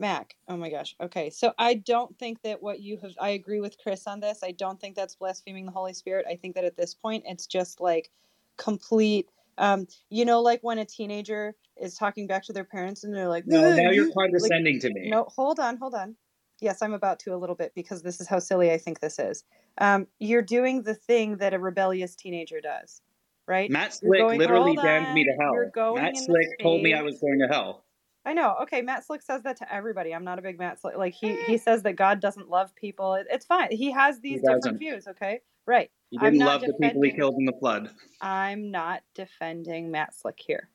Mac. 0.00 0.34
Oh 0.48 0.56
my 0.56 0.68
gosh. 0.68 0.96
Okay. 1.00 1.30
So 1.30 1.52
I 1.56 1.74
don't 1.74 2.18
think 2.18 2.42
that 2.42 2.60
what 2.60 2.80
you 2.80 2.98
have 2.98 3.12
I 3.20 3.30
agree 3.30 3.60
with 3.60 3.78
Chris 3.78 4.08
on 4.08 4.18
this. 4.18 4.40
I 4.42 4.50
don't 4.50 4.80
think 4.80 4.96
that's 4.96 5.14
blaspheming 5.14 5.66
the 5.66 5.72
Holy 5.72 5.92
Spirit. 5.92 6.26
I 6.28 6.34
think 6.34 6.56
that 6.56 6.64
at 6.64 6.76
this 6.76 6.94
point 6.94 7.24
it's 7.26 7.46
just 7.46 7.80
like 7.80 8.10
complete 8.56 9.28
um 9.58 9.86
you 10.10 10.24
know 10.24 10.40
like 10.40 10.60
when 10.62 10.78
a 10.78 10.84
teenager 10.84 11.54
is 11.76 11.94
talking 11.94 12.26
back 12.26 12.44
to 12.44 12.52
their 12.52 12.64
parents 12.64 13.04
and 13.04 13.14
they're 13.14 13.28
like 13.28 13.44
No. 13.46 13.64
"Ugh, 13.64 13.76
Now 13.76 13.90
you're 13.90 14.10
condescending 14.12 14.74
like, 14.74 14.82
to 14.82 14.90
me. 14.90 15.10
No, 15.10 15.26
hold 15.28 15.60
on, 15.60 15.76
hold 15.76 15.94
on. 15.94 16.16
Yes, 16.60 16.82
I'm 16.82 16.94
about 16.94 17.20
to 17.20 17.34
a 17.34 17.36
little 17.36 17.54
bit 17.54 17.72
because 17.74 18.02
this 18.02 18.20
is 18.20 18.26
how 18.26 18.40
silly 18.40 18.72
I 18.72 18.78
think 18.78 19.00
this 19.00 19.18
is. 19.18 19.44
Um 19.78 20.06
you're 20.18 20.42
doing 20.42 20.82
the 20.82 20.94
thing 20.94 21.36
that 21.38 21.54
a 21.54 21.58
rebellious 21.58 22.16
teenager 22.16 22.60
does. 22.60 23.02
Right? 23.46 23.70
Matt 23.70 23.94
Slick 23.94 24.20
going- 24.20 24.38
literally 24.38 24.76
damned 24.76 25.14
me 25.14 25.24
to 25.24 25.32
hell. 25.40 25.52
You're 25.54 25.70
going 25.70 26.02
Matt 26.02 26.16
Slick 26.16 26.58
told 26.60 26.82
me 26.82 26.94
I 26.94 27.02
was 27.02 27.18
going 27.18 27.38
to 27.40 27.46
hell. 27.46 27.84
I 28.24 28.34
know. 28.34 28.56
Okay, 28.64 28.82
Matt 28.82 29.06
Slick 29.06 29.22
says 29.22 29.42
that 29.44 29.56
to 29.56 29.74
everybody. 29.74 30.14
I'm 30.14 30.24
not 30.24 30.38
a 30.38 30.42
big 30.42 30.58
Matt 30.58 30.80
Slick. 30.80 30.98
Like 30.98 31.14
he 31.14 31.36
he 31.44 31.56
says 31.56 31.82
that 31.84 31.94
God 31.94 32.20
doesn't 32.20 32.50
love 32.50 32.74
people. 32.74 33.14
It, 33.14 33.26
it's 33.30 33.46
fine. 33.46 33.68
He 33.70 33.90
has 33.92 34.20
these 34.20 34.42
different 34.42 34.78
views. 34.78 35.08
Okay, 35.08 35.40
right. 35.64 35.90
He 36.10 36.18
didn't 36.18 36.38
love 36.38 36.62
the 36.62 36.72
people 36.80 37.02
he 37.02 37.12
killed 37.12 37.34
in 37.38 37.44
the 37.44 37.52
flood. 37.60 37.90
I'm 38.20 38.70
not 38.70 39.02
defending 39.14 39.90
Matt 39.90 40.14
Slick 40.14 40.38
here. 40.38 40.68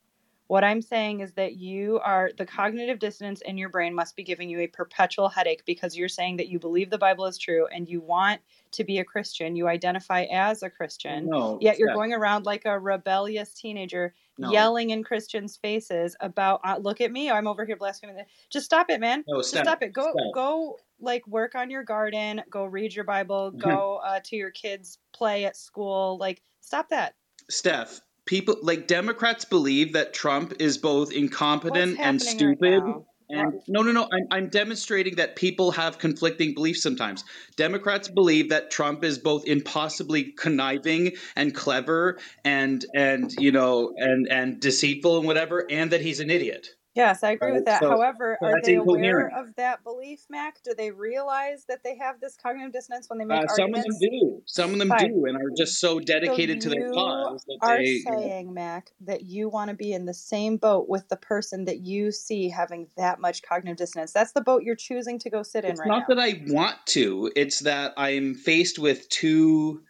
What 0.46 0.62
I'm 0.62 0.82
saying 0.82 1.20
is 1.20 1.32
that 1.32 1.56
you 1.56 1.98
are 2.04 2.30
the 2.36 2.44
cognitive 2.44 2.98
dissonance 2.98 3.40
in 3.40 3.56
your 3.56 3.70
brain 3.70 3.94
must 3.94 4.14
be 4.14 4.22
giving 4.22 4.50
you 4.50 4.60
a 4.60 4.66
perpetual 4.66 5.28
headache 5.30 5.64
because 5.64 5.96
you're 5.96 6.08
saying 6.08 6.36
that 6.36 6.48
you 6.48 6.58
believe 6.58 6.90
the 6.90 6.98
Bible 6.98 7.24
is 7.24 7.38
true 7.38 7.66
and 7.68 7.88
you 7.88 8.00
want 8.02 8.42
to 8.72 8.84
be 8.84 8.98
a 8.98 9.04
Christian. 9.04 9.56
You 9.56 9.68
identify 9.68 10.24
as 10.30 10.62
a 10.62 10.68
Christian. 10.68 11.30
No, 11.30 11.58
Yet 11.62 11.78
you're 11.78 11.88
Steph. 11.88 11.96
going 11.96 12.12
around 12.12 12.44
like 12.44 12.66
a 12.66 12.78
rebellious 12.78 13.54
teenager 13.54 14.14
No. 14.36 14.52
yelling 14.52 14.90
in 14.90 15.02
Christians' 15.02 15.56
faces 15.56 16.14
about 16.20 16.60
uh, 16.62 16.78
look 16.78 17.00
at 17.00 17.10
me, 17.10 17.30
I'm 17.30 17.46
over 17.46 17.64
here 17.64 17.76
blaspheming. 17.76 18.22
Just 18.50 18.66
stop 18.66 18.90
it, 18.90 19.00
man. 19.00 19.24
No, 19.26 19.38
Just 19.38 19.56
stop 19.56 19.82
it. 19.82 19.94
Go 19.94 20.12
go 20.34 20.78
like 21.00 21.26
work 21.26 21.54
on 21.54 21.70
your 21.70 21.84
garden, 21.84 22.42
go 22.50 22.64
read 22.64 22.94
your 22.94 23.04
Bible, 23.04 23.50
go 23.50 24.00
uh, 24.04 24.20
to 24.24 24.36
your 24.36 24.50
kids' 24.50 24.98
play 25.12 25.44
at 25.44 25.56
school. 25.56 26.18
Like 26.18 26.42
stop 26.60 26.88
that. 26.90 27.14
Steph, 27.50 28.00
people 28.26 28.56
like 28.62 28.86
Democrats 28.86 29.44
believe 29.44 29.92
that 29.94 30.14
Trump 30.14 30.54
is 30.60 30.78
both 30.78 31.12
incompetent 31.12 31.98
and 32.00 32.22
happening 32.22 32.48
right 32.48 32.58
stupid. 32.58 32.82
and 33.30 33.60
no, 33.68 33.82
no, 33.82 33.92
no. 33.92 34.08
I'm, 34.10 34.26
I'm 34.30 34.48
demonstrating 34.48 35.16
that 35.16 35.36
people 35.36 35.72
have 35.72 35.98
conflicting 35.98 36.54
beliefs 36.54 36.82
sometimes. 36.82 37.24
Democrats 37.56 38.08
believe 38.08 38.50
that 38.50 38.70
Trump 38.70 39.04
is 39.04 39.18
both 39.18 39.46
impossibly 39.46 40.32
conniving 40.32 41.12
and 41.36 41.54
clever 41.54 42.18
and 42.44 42.84
and 42.94 43.32
you 43.38 43.52
know 43.52 43.92
and 43.96 44.28
and 44.28 44.60
deceitful 44.60 45.18
and 45.18 45.26
whatever, 45.26 45.66
and 45.70 45.90
that 45.92 46.00
he's 46.00 46.20
an 46.20 46.30
idiot. 46.30 46.68
Yes, 46.94 47.24
I 47.24 47.32
agree 47.32 47.48
Right, 47.48 47.54
with 47.56 47.64
that. 47.64 47.80
so- 47.80 47.88
However, 47.90 48.38
so 48.40 48.46
are 48.46 48.60
they 48.62 48.76
aware 48.76 49.26
of 49.36 49.54
that 49.56 49.82
belief, 49.82 50.20
Mac? 50.30 50.62
Do 50.62 50.74
they 50.74 50.92
realize 50.92 51.64
that 51.68 51.82
they 51.82 51.96
have 51.96 52.20
this 52.20 52.36
cognitive 52.36 52.72
dissonance 52.72 53.10
when 53.10 53.18
they 53.18 53.24
make 53.24 53.42
Uh, 53.42 53.48
some 53.48 53.74
of 53.74 53.82
them 53.82 53.92
do. 54.00 54.42
Some 54.46 54.72
of 54.72 54.78
them 54.78 54.90
Fine. 54.90 55.08
do, 55.12 55.24
and 55.26 55.36
are 55.36 55.50
just 55.56 55.80
so 55.80 55.98
dedicated 55.98 56.60
to 56.60 56.68
their 56.70 56.92
cause 56.92 57.44
that 57.46 57.58
are 57.62 57.78
they. 57.78 57.84
you 57.84 58.04
know, 58.04 58.20
saying, 58.20 58.54
Mac, 58.54 58.92
that 59.00 59.22
you 59.24 59.48
want 59.48 59.70
to 59.70 59.74
be 59.76 59.92
in 59.92 60.04
the 60.06 60.14
same 60.14 60.56
boat 60.56 60.88
with 60.88 61.08
the 61.08 61.16
person 61.16 61.64
that 61.64 61.80
you 61.80 62.12
see 62.12 62.48
having 62.48 62.86
that 62.96 63.18
much 63.18 63.42
cognitive 63.42 63.76
dissonance. 63.78 64.12
That's 64.12 64.32
the 64.32 64.40
boat 64.42 64.62
you're 64.62 64.76
choosing 64.76 65.18
to 65.18 65.30
go 65.30 65.42
sit 65.42 65.64
in 65.64 65.72
It's 65.72 65.80
right 65.80 65.88
not 65.88 66.08
now. 66.08 66.14
that 66.14 66.18
I 66.22 66.44
want 66.46 66.76
to. 66.88 67.32
It's 67.34 67.60
that 67.60 67.94
I'm 67.96 68.34
faced 68.34 68.78
with 68.78 69.08
two 69.08 69.82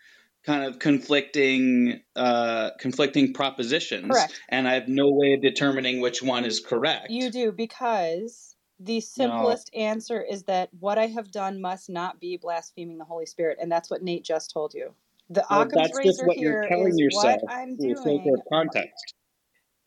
kind 0.46 0.64
of 0.64 0.78
conflicting 0.78 2.00
uh 2.16 2.70
conflicting 2.78 3.32
propositions 3.32 4.10
Correct. 4.10 4.40
and 4.48 4.68
I 4.68 4.74
have 4.74 4.88
no 4.88 5.10
way 5.10 5.32
of 5.34 5.42
determining 5.42 6.00
which 6.00 6.22
one 6.22 6.44
is 6.44 6.60
correct. 6.60 7.10
You 7.10 7.30
do 7.30 7.52
because 7.52 8.54
the 8.80 9.00
simplest 9.00 9.70
answer 9.74 10.20
is 10.20 10.42
that 10.44 10.68
what 10.78 10.98
I 10.98 11.06
have 11.06 11.30
done 11.30 11.60
must 11.60 11.88
not 11.88 12.20
be 12.20 12.36
blaspheming 12.36 12.98
the 12.98 13.04
Holy 13.04 13.26
Spirit, 13.26 13.58
and 13.60 13.70
that's 13.70 13.90
what 13.90 14.02
Nate 14.02 14.24
just 14.24 14.50
told 14.52 14.74
you. 14.74 14.94
The 15.30 15.44
Well, 15.48 15.62
Occam's 15.62 15.74
that's 15.74 15.98
just 16.04 16.18
razor 16.18 16.26
what 16.26 16.36
here 16.36 16.52
you're 16.52 16.68
telling 16.68 16.88
is 16.88 16.98
yourself 16.98 17.40
what 17.42 17.54
I'm 17.54 17.76
doing. 17.76 18.36
context. 18.52 19.14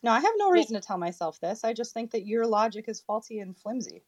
No, 0.03 0.11
I 0.11 0.19
have 0.19 0.33
no 0.37 0.51
reason 0.51 0.79
to 0.79 0.85
tell 0.85 0.97
myself 0.97 1.39
this. 1.39 1.63
I 1.63 1.73
just 1.73 1.93
think 1.93 2.11
that 2.11 2.25
your 2.25 2.45
logic 2.45 2.85
is 2.87 3.01
faulty 3.01 3.39
and 3.39 3.57
flimsy. 3.57 4.03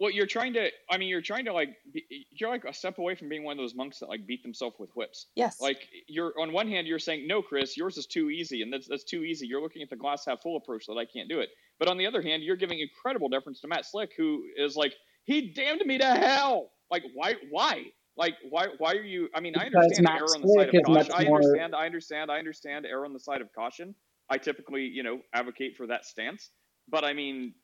Well, 0.00 0.10
you're 0.10 0.26
trying 0.26 0.54
to. 0.54 0.70
I 0.90 0.98
mean, 0.98 1.08
you're 1.08 1.22
trying 1.22 1.44
to 1.44 1.52
like. 1.52 1.70
Be, 1.92 2.26
you're 2.32 2.50
like 2.50 2.64
a 2.64 2.72
step 2.72 2.98
away 2.98 3.14
from 3.14 3.28
being 3.28 3.44
one 3.44 3.52
of 3.52 3.58
those 3.58 3.74
monks 3.74 4.00
that 4.00 4.08
like 4.08 4.26
beat 4.26 4.42
themselves 4.42 4.76
with 4.78 4.90
whips. 4.94 5.26
Yes. 5.36 5.60
Like 5.60 5.88
you're 6.08 6.32
on 6.40 6.52
one 6.52 6.68
hand, 6.68 6.86
you're 6.86 6.98
saying 6.98 7.26
no, 7.28 7.42
Chris, 7.42 7.76
yours 7.76 7.96
is 7.96 8.06
too 8.06 8.30
easy, 8.30 8.62
and 8.62 8.72
that's 8.72 8.88
that's 8.88 9.04
too 9.04 9.22
easy. 9.22 9.46
You're 9.46 9.62
looking 9.62 9.82
at 9.82 9.90
the 9.90 9.96
glass 9.96 10.24
half 10.26 10.42
full 10.42 10.56
approach 10.56 10.86
that 10.86 10.94
I 10.94 11.04
can't 11.04 11.28
do 11.28 11.40
it. 11.40 11.50
But 11.78 11.88
on 11.88 11.96
the 11.96 12.06
other 12.06 12.22
hand, 12.22 12.42
you're 12.42 12.56
giving 12.56 12.80
incredible 12.80 13.28
deference 13.28 13.60
to 13.60 13.68
Matt 13.68 13.86
Slick, 13.86 14.10
who 14.16 14.42
is 14.56 14.76
like, 14.76 14.94
he 15.24 15.52
damned 15.52 15.82
me 15.86 15.98
to 15.98 16.06
hell. 16.06 16.70
Like 16.90 17.04
why? 17.14 17.34
Why? 17.50 17.84
Like 18.16 18.34
why? 18.50 18.66
Why 18.78 18.92
are 18.92 19.02
you? 19.02 19.28
I 19.34 19.40
mean, 19.40 19.54
I 19.56 19.66
understand 19.66 20.04
Matt 20.04 20.16
error 20.18 20.34
on 20.34 20.42
the 20.42 20.48
Slick 20.48 20.70
side 20.72 20.80
of 20.80 20.86
caution. 20.86 21.12
I 21.14 21.24
more- 21.24 21.36
understand. 21.36 21.74
I 21.74 21.86
understand. 21.86 22.30
I 22.30 22.38
understand 22.38 22.86
error 22.86 23.04
on 23.04 23.12
the 23.12 23.20
side 23.20 23.40
of 23.40 23.52
caution. 23.54 23.94
I 24.28 24.38
typically, 24.38 24.82
you 24.82 25.02
know, 25.02 25.20
advocate 25.32 25.76
for 25.76 25.86
that 25.86 26.04
stance. 26.04 26.50
But 26.88 27.04
I 27.04 27.12
mean, 27.12 27.54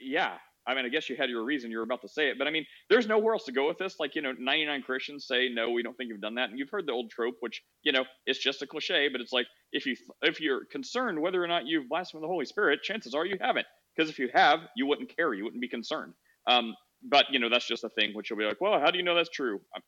yeah. 0.00 0.38
I 0.66 0.74
mean, 0.74 0.84
I 0.84 0.88
guess 0.88 1.08
you 1.08 1.16
had 1.16 1.30
your 1.30 1.44
reason. 1.44 1.70
You're 1.70 1.82
about 1.82 2.02
to 2.02 2.08
say 2.08 2.28
it, 2.28 2.38
but 2.38 2.46
I 2.46 2.50
mean, 2.50 2.66
there's 2.88 3.06
nowhere 3.06 3.34
else 3.34 3.44
to 3.44 3.52
go 3.52 3.66
with 3.66 3.78
this. 3.78 3.96
Like, 3.98 4.14
you 4.14 4.22
know, 4.22 4.32
99 4.38 4.82
Christians 4.82 5.26
say 5.26 5.48
no, 5.48 5.70
we 5.70 5.82
don't 5.82 5.96
think 5.96 6.08
you've 6.08 6.20
done 6.20 6.34
that, 6.34 6.50
and 6.50 6.58
you've 6.58 6.70
heard 6.70 6.86
the 6.86 6.92
old 6.92 7.10
trope, 7.10 7.36
which 7.40 7.62
you 7.82 7.92
know, 7.92 8.04
it's 8.26 8.38
just 8.38 8.62
a 8.62 8.66
cliche, 8.66 9.08
but 9.08 9.20
it's 9.20 9.32
like 9.32 9.46
if 9.72 9.86
you 9.86 9.96
if 10.22 10.40
you're 10.40 10.64
concerned 10.66 11.20
whether 11.20 11.42
or 11.42 11.48
not 11.48 11.66
you've 11.66 11.88
blasphemed 11.88 12.22
the 12.22 12.28
Holy 12.28 12.44
Spirit, 12.44 12.82
chances 12.82 13.14
are 13.14 13.24
you 13.24 13.36
haven't, 13.40 13.66
because 13.96 14.10
if 14.10 14.18
you 14.18 14.28
have, 14.34 14.60
you 14.76 14.86
wouldn't 14.86 15.14
care, 15.16 15.32
you 15.34 15.44
wouldn't 15.44 15.62
be 15.62 15.68
concerned. 15.68 16.12
Um, 16.46 16.74
but 17.02 17.26
you 17.30 17.38
know, 17.38 17.48
that's 17.48 17.66
just 17.66 17.84
a 17.84 17.88
thing, 17.88 18.12
which 18.14 18.30
you'll 18.30 18.38
be 18.38 18.44
like, 18.44 18.60
well, 18.60 18.78
how 18.80 18.90
do 18.90 18.98
you 18.98 19.04
know 19.04 19.14
that's 19.14 19.30
true? 19.30 19.60
Um, 19.74 19.82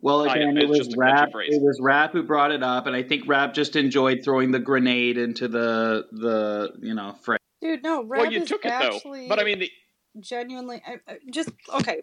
Well, 0.00 0.22
again, 0.24 0.56
it's 0.56 0.64
it 0.64 0.68
was 0.68 0.78
just 0.78 0.92
a 0.92 0.96
catchy 0.96 1.32
Rap. 1.34 1.46
It 1.48 1.62
was 1.62 1.78
Rab 1.80 2.12
who 2.12 2.22
brought 2.22 2.52
it 2.52 2.62
up, 2.62 2.86
and 2.86 2.94
I 2.94 3.02
think 3.02 3.24
Rab 3.26 3.54
just 3.54 3.76
enjoyed 3.76 4.22
throwing 4.24 4.50
the 4.52 4.60
grenade 4.60 5.18
into 5.18 5.48
the 5.48 6.06
the 6.12 6.72
you 6.80 6.94
know 6.94 7.16
fray. 7.22 7.38
Dude, 7.60 7.82
no, 7.82 8.02
well, 8.02 8.30
you 8.30 8.42
is 8.42 8.48
took 8.48 8.64
it 8.64 8.72
actually 8.72 9.22
though. 9.22 9.28
But 9.28 9.40
I 9.40 9.44
mean, 9.44 9.60
the, 9.60 9.70
genuinely 10.20 10.82
just 11.30 11.50
okay. 11.72 12.02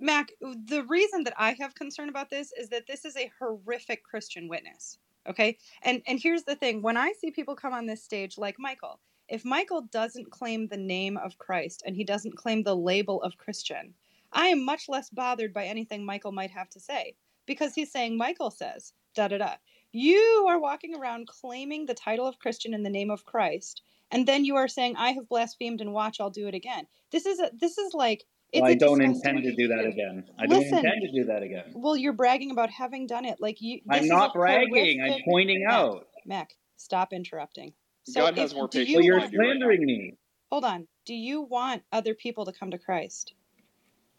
Mac, 0.00 0.32
the 0.40 0.84
reason 0.88 1.22
that 1.24 1.34
I 1.36 1.54
have 1.60 1.76
concern 1.76 2.08
about 2.08 2.28
this 2.28 2.52
is 2.58 2.70
that 2.70 2.88
this 2.88 3.04
is 3.04 3.16
a 3.16 3.30
horrific 3.38 4.02
Christian 4.02 4.48
witness. 4.48 4.98
Okay? 5.28 5.58
And 5.82 6.02
and 6.06 6.18
here's 6.20 6.42
the 6.42 6.56
thing, 6.56 6.82
when 6.82 6.96
I 6.96 7.12
see 7.12 7.30
people 7.30 7.54
come 7.54 7.72
on 7.72 7.86
this 7.86 8.02
stage 8.02 8.36
like 8.36 8.56
Michael, 8.58 8.98
if 9.28 9.44
Michael 9.44 9.82
doesn't 9.82 10.30
claim 10.30 10.66
the 10.66 10.76
name 10.76 11.16
of 11.16 11.38
Christ 11.38 11.82
and 11.86 11.94
he 11.94 12.04
doesn't 12.04 12.36
claim 12.36 12.62
the 12.62 12.76
label 12.76 13.22
of 13.22 13.38
Christian, 13.38 13.94
I 14.32 14.46
am 14.48 14.64
much 14.64 14.88
less 14.88 15.08
bothered 15.08 15.54
by 15.54 15.66
anything 15.66 16.04
Michael 16.04 16.32
might 16.32 16.50
have 16.50 16.68
to 16.70 16.80
say 16.80 17.14
because 17.46 17.74
he's 17.74 17.92
saying 17.92 18.16
Michael 18.16 18.50
says 18.50 18.92
da 19.14 19.28
da 19.28 19.38
da. 19.38 19.54
You 19.92 20.46
are 20.48 20.58
walking 20.58 20.94
around 20.94 21.28
claiming 21.28 21.86
the 21.86 21.94
title 21.94 22.26
of 22.26 22.38
Christian 22.38 22.72
in 22.72 22.82
the 22.82 22.90
name 22.90 23.10
of 23.10 23.24
Christ, 23.24 23.82
and 24.12 24.28
then 24.28 24.44
you 24.44 24.56
are 24.56 24.68
saying, 24.68 24.96
"I 24.96 25.10
have 25.12 25.28
blasphemed, 25.28 25.80
and 25.80 25.92
watch, 25.92 26.20
I'll 26.20 26.30
do 26.30 26.46
it 26.46 26.54
again." 26.54 26.86
This 27.10 27.26
is 27.26 27.40
a, 27.40 27.50
this 27.58 27.78
is 27.78 27.92
like 27.94 28.24
it's 28.52 28.60
Well, 28.62 28.70
I 28.70 28.74
a 28.74 28.78
don't 28.78 29.02
intend 29.02 29.42
to 29.42 29.54
do 29.56 29.68
that 29.68 29.84
again. 29.86 30.24
I 30.38 30.46
don't 30.46 30.62
intend 30.62 31.02
to 31.02 31.12
do 31.12 31.24
that 31.24 31.42
again. 31.42 31.72
Well, 31.74 31.96
you're 31.96 32.12
bragging 32.12 32.50
about 32.50 32.70
having 32.70 33.06
done 33.06 33.24
it. 33.24 33.38
Like 33.40 33.60
you, 33.60 33.80
this 33.86 34.02
I'm 34.02 34.08
not 34.08 34.30
a 34.30 34.38
bragging. 34.38 35.02
I'm 35.02 35.20
pointing 35.28 35.64
Mac, 35.64 35.72
out. 35.74 36.06
Mac, 36.26 36.50
stop 36.76 37.12
interrupting. 37.12 37.72
So 38.04 38.20
God 38.20 38.36
has 38.38 38.50
if- 38.52 38.56
more 38.56 38.68
do 38.68 38.78
patience 38.78 38.90
you 38.90 38.98
But 38.98 39.04
you're 39.04 39.18
want- 39.18 39.32
slandering 39.32 39.84
me. 39.86 40.18
Hold 40.50 40.64
on. 40.64 40.86
Do 41.06 41.14
you 41.14 41.40
want 41.42 41.82
other 41.92 42.14
people 42.14 42.44
to 42.44 42.52
come 42.52 42.70
to 42.72 42.78
Christ? 42.78 43.32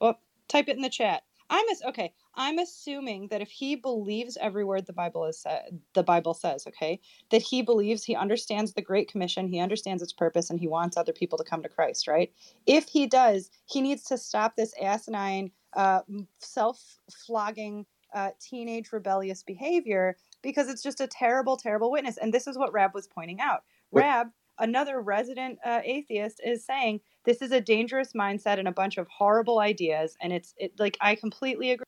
Well, 0.01 0.19
type 0.47 0.67
it 0.67 0.75
in 0.75 0.81
the 0.81 0.89
chat. 0.89 1.23
I'm 1.49 1.65
as 1.69 1.81
okay. 1.89 2.13
I'm 2.35 2.57
assuming 2.57 3.27
that 3.27 3.41
if 3.41 3.49
he 3.49 3.75
believes 3.75 4.37
every 4.41 4.63
word 4.63 4.85
the 4.85 4.93
Bible 4.93 5.25
is 5.25 5.39
said, 5.39 5.79
the 5.93 6.03
Bible 6.03 6.33
says, 6.33 6.65
okay, 6.67 6.99
that 7.29 7.41
he 7.41 7.61
believes 7.61 8.03
he 8.03 8.15
understands 8.15 8.73
the 8.73 8.81
Great 8.81 9.11
Commission, 9.11 9.47
he 9.47 9.59
understands 9.59 10.01
its 10.01 10.13
purpose, 10.13 10.49
and 10.49 10.59
he 10.59 10.67
wants 10.67 10.97
other 10.97 11.13
people 11.13 11.37
to 11.37 11.43
come 11.43 11.61
to 11.61 11.69
Christ, 11.69 12.07
right? 12.07 12.31
If 12.65 12.87
he 12.87 13.05
does, 13.05 13.51
he 13.65 13.81
needs 13.81 14.03
to 14.05 14.17
stop 14.17 14.55
this 14.55 14.73
asinine, 14.81 15.51
uh, 15.73 16.01
self-flogging, 16.39 17.85
uh, 18.13 18.29
teenage 18.39 18.91
rebellious 18.91 19.43
behavior 19.43 20.15
because 20.41 20.69
it's 20.69 20.83
just 20.83 21.01
a 21.01 21.07
terrible, 21.07 21.57
terrible 21.57 21.91
witness. 21.91 22.17
And 22.17 22.33
this 22.33 22.47
is 22.47 22.57
what 22.57 22.73
Rab 22.73 22.93
was 22.93 23.07
pointing 23.07 23.39
out. 23.41 23.63
Rab, 23.91 24.27
another 24.59 25.01
resident 25.01 25.57
uh, 25.65 25.81
atheist, 25.83 26.39
is 26.45 26.65
saying 26.65 27.01
this 27.25 27.41
is 27.41 27.51
a 27.51 27.61
dangerous 27.61 28.13
mindset 28.13 28.59
and 28.59 28.67
a 28.67 28.71
bunch 28.71 28.97
of 28.97 29.07
horrible 29.07 29.59
ideas. 29.59 30.15
And 30.21 30.31
it's 30.31 30.53
it 30.57 30.73
like 30.79 30.97
I 31.01 31.15
completely 31.15 31.71
agree. 31.71 31.85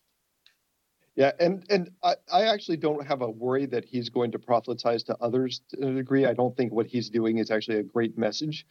Yeah, 1.16 1.32
and 1.40 1.66
and 1.70 1.92
I, 2.04 2.16
I 2.32 2.44
actually 2.44 2.78
don't 2.78 3.06
have 3.08 3.22
a 3.22 3.30
worry 3.30 3.66
that 3.68 3.86
he's 3.86 4.10
going 4.10 4.32
to 4.32 4.40
proselytize 4.40 5.04
to 5.04 5.18
others 5.22 5.62
to 5.70 5.88
a 5.88 5.94
degree. 5.94 6.26
I 6.26 6.34
don't 6.34 6.56
think 6.58 6.74
what 6.74 6.88
he's 6.88 7.10
doing 7.10 7.38
is 7.38 7.52
actually 7.52 7.78
a 7.80 7.84
great 7.84 8.18
message. 8.18 8.66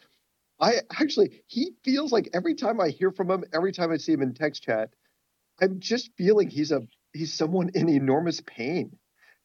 I 0.61 0.81
actually 1.01 1.43
he 1.47 1.73
feels 1.85 2.13
like 2.13 2.29
every 2.35 2.55
time 2.55 2.81
I 2.81 2.91
hear 2.91 3.11
from 3.11 3.31
him, 3.31 3.45
every 3.55 3.73
time 3.73 3.93
I 3.93 3.97
see 3.97 4.13
him 4.13 4.23
in 4.23 4.35
text 4.35 4.63
chat, 4.63 4.91
I'm 5.61 5.81
just 5.81 6.11
feeling 6.19 6.49
he's 6.49 6.73
a 6.73 6.83
he's 7.15 7.33
someone 7.33 7.71
in 7.75 7.89
enormous 7.89 8.41
pain. 8.47 8.97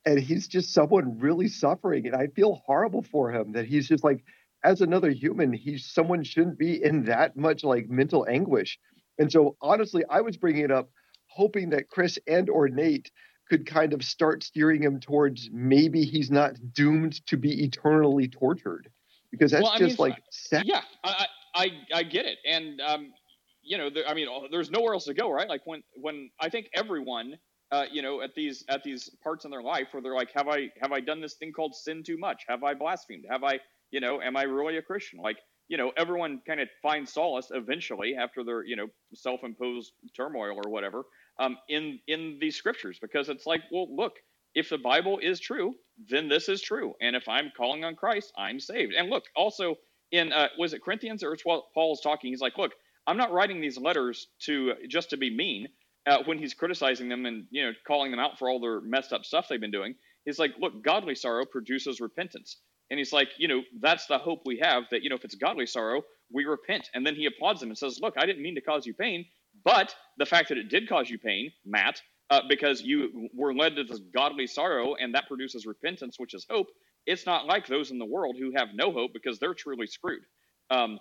And 0.05 0.19
he's 0.19 0.47
just 0.47 0.73
someone 0.73 1.19
really 1.19 1.47
suffering. 1.49 2.07
And 2.07 2.15
I 2.15 2.27
feel 2.27 2.61
horrible 2.65 3.03
for 3.03 3.31
him 3.31 3.51
that 3.51 3.65
he's 3.65 3.87
just 3.87 4.03
like, 4.03 4.23
as 4.63 4.81
another 4.81 5.09
human, 5.11 5.51
he's 5.53 5.85
someone 5.85 6.23
shouldn't 6.23 6.57
be 6.57 6.81
in 6.81 7.03
that 7.05 7.35
much 7.37 7.63
like 7.63 7.89
mental 7.89 8.25
anguish. 8.27 8.79
And 9.17 9.31
so 9.31 9.57
honestly, 9.61 10.03
I 10.09 10.21
was 10.21 10.37
bringing 10.37 10.63
it 10.63 10.71
up 10.71 10.89
hoping 11.29 11.69
that 11.71 11.89
Chris 11.89 12.19
and 12.27 12.49
or 12.49 12.67
Nate 12.67 13.11
could 13.49 13.65
kind 13.65 13.93
of 13.93 14.03
start 14.03 14.43
steering 14.43 14.83
him 14.83 14.99
towards 14.99 15.49
maybe 15.51 16.03
he's 16.03 16.29
not 16.29 16.55
doomed 16.73 17.25
to 17.27 17.37
be 17.37 17.63
eternally 17.63 18.27
tortured 18.27 18.89
because 19.31 19.51
that's 19.51 19.63
Well, 19.63 19.71
I 19.71 19.79
mean, 19.79 19.89
just 19.89 19.99
like 19.99 20.21
sad. 20.29 20.65
yeah, 20.65 20.81
I, 21.03 21.27
I 21.55 21.67
I 21.93 22.03
get 22.03 22.25
it, 22.25 22.37
and 22.45 22.79
um, 22.81 23.13
you 23.61 23.77
know, 23.77 23.89
there, 23.89 24.07
I 24.07 24.13
mean, 24.13 24.27
oh, 24.29 24.47
there's 24.49 24.71
nowhere 24.71 24.93
else 24.93 25.05
to 25.05 25.13
go, 25.13 25.31
right? 25.31 25.47
Like 25.47 25.61
when 25.65 25.83
when 25.95 26.29
I 26.39 26.49
think 26.49 26.69
everyone, 26.73 27.37
uh, 27.71 27.85
you 27.91 28.01
know, 28.01 28.21
at 28.21 28.35
these 28.35 28.63
at 28.69 28.83
these 28.83 29.09
parts 29.23 29.45
in 29.45 29.51
their 29.51 29.61
life 29.61 29.87
where 29.91 30.01
they're 30.01 30.15
like, 30.15 30.31
have 30.33 30.47
I 30.47 30.69
have 30.81 30.91
I 30.91 30.99
done 30.99 31.21
this 31.21 31.35
thing 31.35 31.51
called 31.51 31.75
sin 31.75 32.03
too 32.03 32.17
much? 32.17 32.43
Have 32.47 32.63
I 32.63 32.73
blasphemed? 32.73 33.25
Have 33.29 33.43
I, 33.43 33.59
you 33.91 33.99
know, 33.99 34.21
am 34.21 34.37
I 34.37 34.43
really 34.43 34.77
a 34.77 34.81
Christian? 34.81 35.19
Like, 35.19 35.37
you 35.67 35.77
know, 35.77 35.91
everyone 35.97 36.41
kind 36.47 36.59
of 36.59 36.67
finds 36.81 37.13
solace 37.13 37.51
eventually 37.53 38.15
after 38.15 38.43
their 38.43 38.63
you 38.63 38.75
know 38.75 38.87
self-imposed 39.13 39.91
turmoil 40.15 40.59
or 40.63 40.69
whatever, 40.71 41.03
um, 41.39 41.57
in 41.69 41.99
in 42.07 42.37
these 42.39 42.55
scriptures 42.55 42.99
because 43.01 43.29
it's 43.29 43.45
like, 43.45 43.61
well, 43.71 43.87
look, 43.95 44.13
if 44.55 44.69
the 44.69 44.77
Bible 44.77 45.19
is 45.21 45.39
true, 45.39 45.73
then 46.09 46.27
this 46.27 46.49
is 46.49 46.61
true. 46.61 46.93
And 47.01 47.15
if 47.15 47.27
I'm 47.27 47.51
calling 47.55 47.83
on 47.83 47.95
Christ, 47.95 48.33
I'm 48.37 48.59
saved. 48.59 48.93
And 48.93 49.09
look, 49.09 49.23
also 49.35 49.75
in 50.11 50.31
uh, 50.33 50.47
was 50.57 50.73
it 50.73 50.83
Corinthians 50.83 51.23
or 51.23 51.35
Paul 51.43 51.67
Paul's 51.73 52.01
talking? 52.01 52.31
He's 52.31 52.41
like, 52.41 52.57
look, 52.57 52.73
I'm 53.07 53.17
not 53.17 53.31
writing 53.31 53.61
these 53.61 53.77
letters 53.77 54.27
to 54.41 54.73
just 54.87 55.11
to 55.11 55.17
be 55.17 55.35
mean. 55.35 55.67
Uh, 56.07 56.23
when 56.25 56.39
he's 56.39 56.53
criticizing 56.53 57.09
them 57.09 57.25
and 57.25 57.45
you 57.51 57.63
know 57.63 57.73
calling 57.85 58.09
them 58.09 58.19
out 58.19 58.39
for 58.39 58.49
all 58.49 58.59
their 58.59 58.81
messed 58.81 59.13
up 59.13 59.25
stuff 59.25 59.47
they've 59.49 59.59
been 59.59 59.71
doing, 59.71 59.95
he's 60.25 60.39
like, 60.39 60.51
look, 60.59 60.83
godly 60.83 61.15
sorrow 61.15 61.45
produces 61.45 61.99
repentance. 61.99 62.57
And 62.89 62.97
he's 62.97 63.13
like, 63.13 63.29
you 63.37 63.47
know, 63.47 63.61
that's 63.79 64.07
the 64.07 64.17
hope 64.17 64.41
we 64.45 64.59
have 64.63 64.83
that, 64.91 65.03
you 65.03 65.09
know, 65.09 65.15
if 65.15 65.23
it's 65.23 65.35
godly 65.35 65.65
sorrow, 65.65 66.01
we 66.31 66.45
repent. 66.45 66.89
And 66.93 67.05
then 67.05 67.15
he 67.15 67.25
applauds 67.25 67.59
them 67.59 67.69
and 67.69 67.77
says, 67.77 67.99
look, 68.01 68.15
I 68.17 68.25
didn't 68.25 68.41
mean 68.41 68.55
to 68.55 68.61
cause 68.61 68.85
you 68.85 68.93
pain, 68.93 69.25
but 69.63 69.95
the 70.17 70.25
fact 70.25 70.49
that 70.49 70.57
it 70.57 70.69
did 70.69 70.89
cause 70.89 71.09
you 71.09 71.17
pain, 71.17 71.51
Matt, 71.65 72.01
uh, 72.29 72.41
because 72.47 72.81
you 72.81 73.29
were 73.35 73.53
led 73.53 73.75
to 73.75 73.83
this 73.83 73.99
godly 74.13 74.47
sorrow 74.47 74.95
and 74.95 75.15
that 75.15 75.27
produces 75.27 75.65
repentance, 75.65 76.15
which 76.19 76.33
is 76.33 76.45
hope, 76.49 76.67
it's 77.05 77.25
not 77.25 77.47
like 77.47 77.67
those 77.67 77.91
in 77.91 77.99
the 77.99 78.05
world 78.05 78.35
who 78.39 78.51
have 78.55 78.69
no 78.73 78.91
hope 78.91 79.11
because 79.13 79.39
they're 79.39 79.53
truly 79.55 79.87
screwed. 79.87 80.21
Um, 80.69 80.99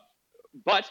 but 0.65 0.91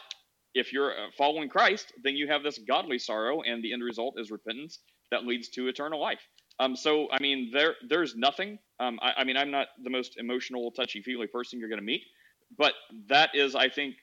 if 0.54 0.72
you're 0.72 0.92
uh, 0.92 1.08
following 1.16 1.48
Christ, 1.48 1.92
then 2.02 2.16
you 2.16 2.28
have 2.28 2.42
this 2.42 2.58
godly 2.58 2.98
sorrow, 2.98 3.42
and 3.42 3.62
the 3.62 3.72
end 3.72 3.82
result 3.84 4.14
is 4.18 4.30
repentance 4.30 4.80
that 5.10 5.24
leads 5.24 5.48
to 5.50 5.68
eternal 5.68 6.00
life. 6.00 6.20
Um, 6.60 6.76
so 6.76 7.08
I 7.12 7.20
mean, 7.20 7.50
there 7.52 7.74
there's 7.88 8.16
nothing. 8.16 8.58
Um, 8.80 8.98
I, 9.02 9.14
I 9.18 9.24
mean, 9.24 9.36
I'm 9.36 9.50
not 9.50 9.68
the 9.82 9.90
most 9.90 10.16
emotional, 10.18 10.70
touchy 10.72 11.02
feely 11.02 11.26
person 11.26 11.60
you're 11.60 11.68
going 11.68 11.80
to 11.80 11.84
meet, 11.84 12.02
but 12.56 12.74
that 13.08 13.30
is, 13.34 13.54
I 13.54 13.68
think, 13.68 13.96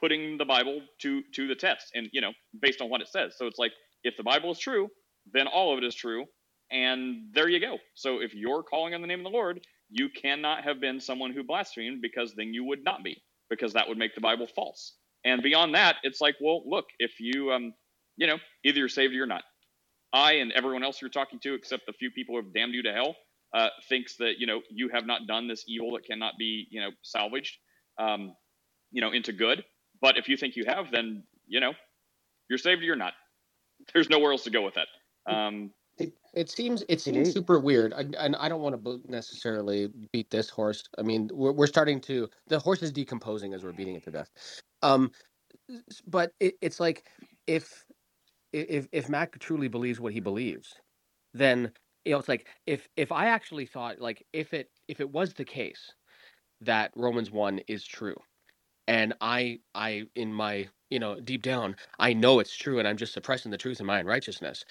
putting 0.00 0.38
the 0.38 0.44
Bible 0.44 0.80
to 1.00 1.22
to 1.34 1.48
the 1.48 1.54
test, 1.54 1.92
and 1.94 2.08
you 2.12 2.20
know, 2.20 2.32
based 2.60 2.80
on 2.80 2.90
what 2.90 3.00
it 3.00 3.08
says. 3.08 3.34
So 3.36 3.46
it's 3.46 3.58
like, 3.58 3.72
if 4.04 4.16
the 4.16 4.22
Bible 4.22 4.50
is 4.52 4.58
true, 4.58 4.88
then 5.32 5.46
all 5.46 5.72
of 5.72 5.78
it 5.78 5.84
is 5.86 5.94
true, 5.94 6.24
and 6.70 7.28
there 7.34 7.48
you 7.48 7.60
go. 7.60 7.78
So 7.94 8.20
if 8.20 8.34
you're 8.34 8.62
calling 8.62 8.94
on 8.94 9.00
the 9.00 9.06
name 9.06 9.20
of 9.20 9.24
the 9.24 9.36
Lord, 9.36 9.60
you 9.90 10.08
cannot 10.10 10.64
have 10.64 10.80
been 10.80 11.00
someone 11.00 11.32
who 11.32 11.44
blasphemed, 11.44 12.02
because 12.02 12.34
then 12.34 12.54
you 12.54 12.64
would 12.64 12.84
not 12.84 13.04
be, 13.04 13.22
because 13.50 13.72
that 13.74 13.88
would 13.88 13.98
make 13.98 14.14
the 14.14 14.20
Bible 14.20 14.46
false. 14.54 14.94
And 15.24 15.42
beyond 15.42 15.74
that, 15.74 15.96
it's 16.02 16.20
like, 16.20 16.36
well, 16.40 16.62
look, 16.66 16.86
if 16.98 17.18
you, 17.20 17.52
um, 17.52 17.74
you 18.16 18.26
know, 18.26 18.38
either 18.64 18.78
you're 18.78 18.88
saved 18.88 19.12
or 19.12 19.16
you're 19.16 19.26
not. 19.26 19.42
I 20.12 20.34
and 20.34 20.52
everyone 20.52 20.82
else 20.84 21.00
you're 21.02 21.10
talking 21.10 21.40
to, 21.40 21.54
except 21.54 21.86
the 21.86 21.92
few 21.92 22.10
people 22.10 22.34
who 22.36 22.42
have 22.42 22.54
damned 22.54 22.74
you 22.74 22.82
to 22.84 22.92
hell, 22.92 23.16
uh, 23.54 23.68
thinks 23.88 24.16
that 24.16 24.34
you 24.38 24.46
know 24.46 24.62
you 24.70 24.88
have 24.88 25.06
not 25.06 25.26
done 25.26 25.48
this 25.48 25.64
evil 25.68 25.92
that 25.92 26.06
cannot 26.06 26.34
be 26.38 26.66
you 26.70 26.80
know 26.80 26.90
salvaged, 27.02 27.56
um, 27.98 28.34
you 28.92 29.00
know, 29.00 29.12
into 29.12 29.32
good. 29.32 29.64
But 30.00 30.16
if 30.16 30.28
you 30.28 30.36
think 30.36 30.56
you 30.56 30.64
have, 30.66 30.90
then 30.90 31.22
you 31.46 31.60
know 31.60 31.72
you're 32.48 32.58
saved 32.58 32.82
or 32.82 32.84
you're 32.84 32.96
not. 32.96 33.14
There's 33.92 34.08
nowhere 34.08 34.32
else 34.32 34.44
to 34.44 34.50
go 34.50 34.62
with 34.62 34.74
that. 34.74 34.88
Um, 35.26 35.72
it, 35.98 36.12
it 36.34 36.50
seems 36.50 36.84
it 36.88 37.00
seems 37.00 37.32
super 37.32 37.58
weird, 37.58 37.94
I, 37.94 38.04
and 38.18 38.36
I 38.36 38.48
don't 38.48 38.60
want 38.60 38.82
to 38.84 39.00
necessarily 39.08 39.88
beat 40.12 40.30
this 40.30 40.50
horse. 40.50 40.84
I 40.98 41.02
mean, 41.02 41.30
we're, 41.32 41.52
we're 41.52 41.66
starting 41.66 42.00
to 42.02 42.28
the 42.48 42.58
horse 42.58 42.82
is 42.82 42.92
decomposing 42.92 43.54
as 43.54 43.64
we're 43.64 43.72
beating 43.72 43.94
it 43.94 44.04
to 44.04 44.10
death. 44.10 44.30
Um, 44.82 45.10
but 46.06 46.32
it, 46.38 46.54
it's 46.60 46.80
like 46.80 47.04
if 47.46 47.84
if 48.52 48.86
if 48.92 49.08
Mac 49.08 49.38
truly 49.38 49.68
believes 49.68 49.98
what 49.98 50.12
he 50.12 50.20
believes, 50.20 50.74
then 51.32 51.72
you 52.04 52.12
know 52.12 52.18
it's 52.18 52.28
like 52.28 52.46
if 52.66 52.88
if 52.96 53.10
I 53.10 53.26
actually 53.26 53.66
thought 53.66 54.00
like 54.00 54.24
if 54.32 54.52
it 54.52 54.70
if 54.88 55.00
it 55.00 55.10
was 55.10 55.32
the 55.34 55.44
case 55.44 55.92
that 56.60 56.90
Romans 56.94 57.30
one 57.30 57.60
is 57.68 57.84
true, 57.86 58.16
and 58.88 59.14
I 59.20 59.60
I 59.74 60.04
in 60.14 60.32
my 60.32 60.68
you 60.90 60.98
know 61.00 61.20
deep 61.20 61.42
down 61.42 61.76
I 61.98 62.12
know 62.14 62.40
it's 62.40 62.56
true, 62.56 62.78
and 62.78 62.88
I'm 62.88 62.96
just 62.96 63.12
suppressing 63.14 63.50
the 63.50 63.58
truth 63.58 63.80
in 63.80 63.86
my 63.86 64.00
unrighteousness, 64.00 64.64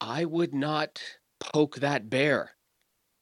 I 0.00 0.26
would 0.26 0.54
not 0.54 1.02
poke 1.40 1.76
that 1.78 2.10
bear 2.10 2.52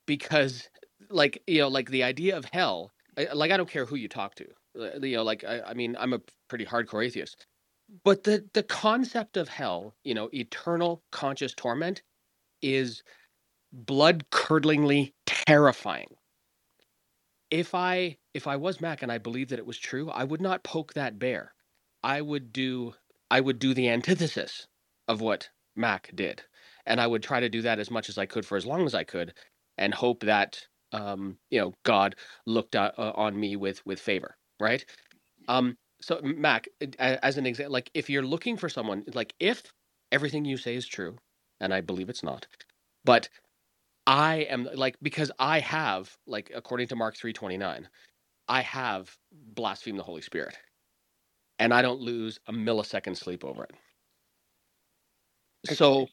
because 0.07 0.69
like 1.11 1.43
you 1.47 1.61
know 1.61 1.69
like 1.69 1.91
the 1.91 2.05
idea 2.05 2.37
of 2.37 2.47
hell 2.53 2.93
like 3.35 3.51
I 3.53 3.59
don't 3.59 3.71
care 3.71 3.87
who 3.87 3.97
you 3.97 4.09
talk 4.09 4.35
to 4.37 4.47
uh, 4.81 5.01
you 5.03 5.17
know 5.17 5.25
like 5.25 5.45
I, 5.45 5.61
I 5.63 5.75
mean 5.75 5.97
I'm 5.99 6.15
a 6.15 6.21
pretty 6.49 6.67
hardcore 6.67 7.07
atheist. 7.07 7.47
But 8.05 8.25
the 8.25 8.45
the 8.55 8.65
concept 8.65 9.37
of 9.37 9.49
hell 9.49 9.95
you 10.05 10.15
know 10.15 10.31
eternal 10.35 11.03
conscious 11.13 11.55
torment 11.55 12.03
is 12.63 13.03
blood 13.73 14.25
curdlingly 14.33 15.15
terrifying 15.27 16.09
if 17.51 17.75
i 17.75 18.17
if 18.35 18.47
i 18.49 18.57
was 18.57 18.81
mac 18.81 19.03
and 19.03 19.13
i 19.13 19.19
believed 19.19 19.51
that 19.51 19.61
it 19.61 19.67
was 19.67 19.79
true 19.79 20.11
i 20.11 20.25
would 20.25 20.43
not 20.43 20.65
poke 20.65 20.95
that 20.95 21.19
bear. 21.21 21.55
I 22.05 22.23
would 22.23 22.53
do 22.53 22.95
i 23.31 23.41
would 23.41 23.61
do 23.61 23.75
the 23.75 23.89
antithesis 23.91 24.69
of 25.09 25.23
what 25.23 25.51
mac 25.77 26.11
did. 26.15 26.45
And 26.87 27.01
i 27.01 27.09
would 27.09 27.23
try 27.25 27.41
to 27.41 27.51
do 27.51 27.63
that 27.63 27.81
as 27.81 27.91
much 27.93 28.09
as 28.11 28.19
i 28.19 28.27
could 28.27 28.47
for 28.47 28.57
as 28.59 28.67
long 28.67 28.87
as 28.87 28.95
i 28.95 29.05
could 29.05 29.35
and 29.79 29.95
hope 29.95 30.23
that 30.25 30.67
um 30.93 31.39
you 31.51 31.61
know 31.61 31.75
god 31.85 32.17
looked 32.47 32.77
uh, 32.77 32.93
on 32.99 33.39
me 33.41 33.57
with 33.57 33.85
with 33.87 34.01
favor 34.01 34.37
right? 34.61 34.85
Um 35.49 35.77
so 36.03 36.21
Mac, 36.23 36.69
as 36.99 37.39
an 37.39 37.47
example, 37.47 37.73
like 37.73 37.91
if 37.95 38.11
you're 38.11 38.25
looking 38.27 38.57
for 38.57 38.69
someone, 38.69 39.05
like 39.15 39.35
if 39.41 39.73
everything 40.13 40.45
you 40.45 40.57
say 40.59 40.75
is 40.77 40.87
true, 40.87 41.17
and 41.61 41.75
I 41.75 41.81
believe 41.81 42.09
it's 42.11 42.23
not, 42.23 42.47
but 43.05 43.29
I 44.07 44.37
am 44.51 44.69
like 44.75 44.97
because 45.03 45.33
I 45.39 45.61
have 45.61 46.17
like 46.27 46.53
according 46.55 46.89
to 46.89 46.97
Mark 46.97 47.17
three 47.17 47.35
twenty 47.35 47.59
nine, 47.59 47.89
I 48.49 48.63
have 48.63 49.17
blasphemed 49.33 49.99
the 49.99 50.05
Holy 50.05 50.23
Spirit, 50.23 50.57
and 51.59 51.75
I 51.75 51.83
don't 51.83 52.01
lose 52.01 52.41
a 52.49 52.53
millisecond 52.53 53.17
sleep 53.19 53.45
over 53.45 53.65
it. 53.65 53.73
So, 55.65 56.11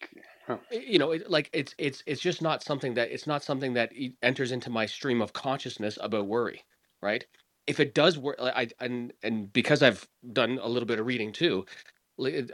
you 0.72 1.00
know, 1.00 1.12
it, 1.12 1.30
like 1.32 1.50
it's 1.54 1.76
it's 1.78 2.04
it's 2.08 2.22
just 2.22 2.42
not 2.42 2.64
something 2.64 2.96
that 2.96 3.12
it's 3.12 3.28
not 3.28 3.44
something 3.44 3.74
that 3.76 3.94
enters 4.24 4.52
into 4.52 4.70
my 4.72 4.86
stream 4.88 5.22
of 5.22 5.34
consciousness 5.34 5.98
about 6.02 6.28
worry, 6.28 6.64
right? 7.02 7.26
if 7.68 7.80
it 7.80 7.94
does 7.96 8.18
work, 8.18 8.38
I 8.42 8.70
and 8.80 9.14
and 9.24 9.54
because 9.54 9.84
I've 9.84 10.08
done 10.34 10.60
a 10.62 10.68
little 10.68 10.88
bit 10.88 11.00
of 11.00 11.06
reading 11.08 11.34
too, 11.34 11.66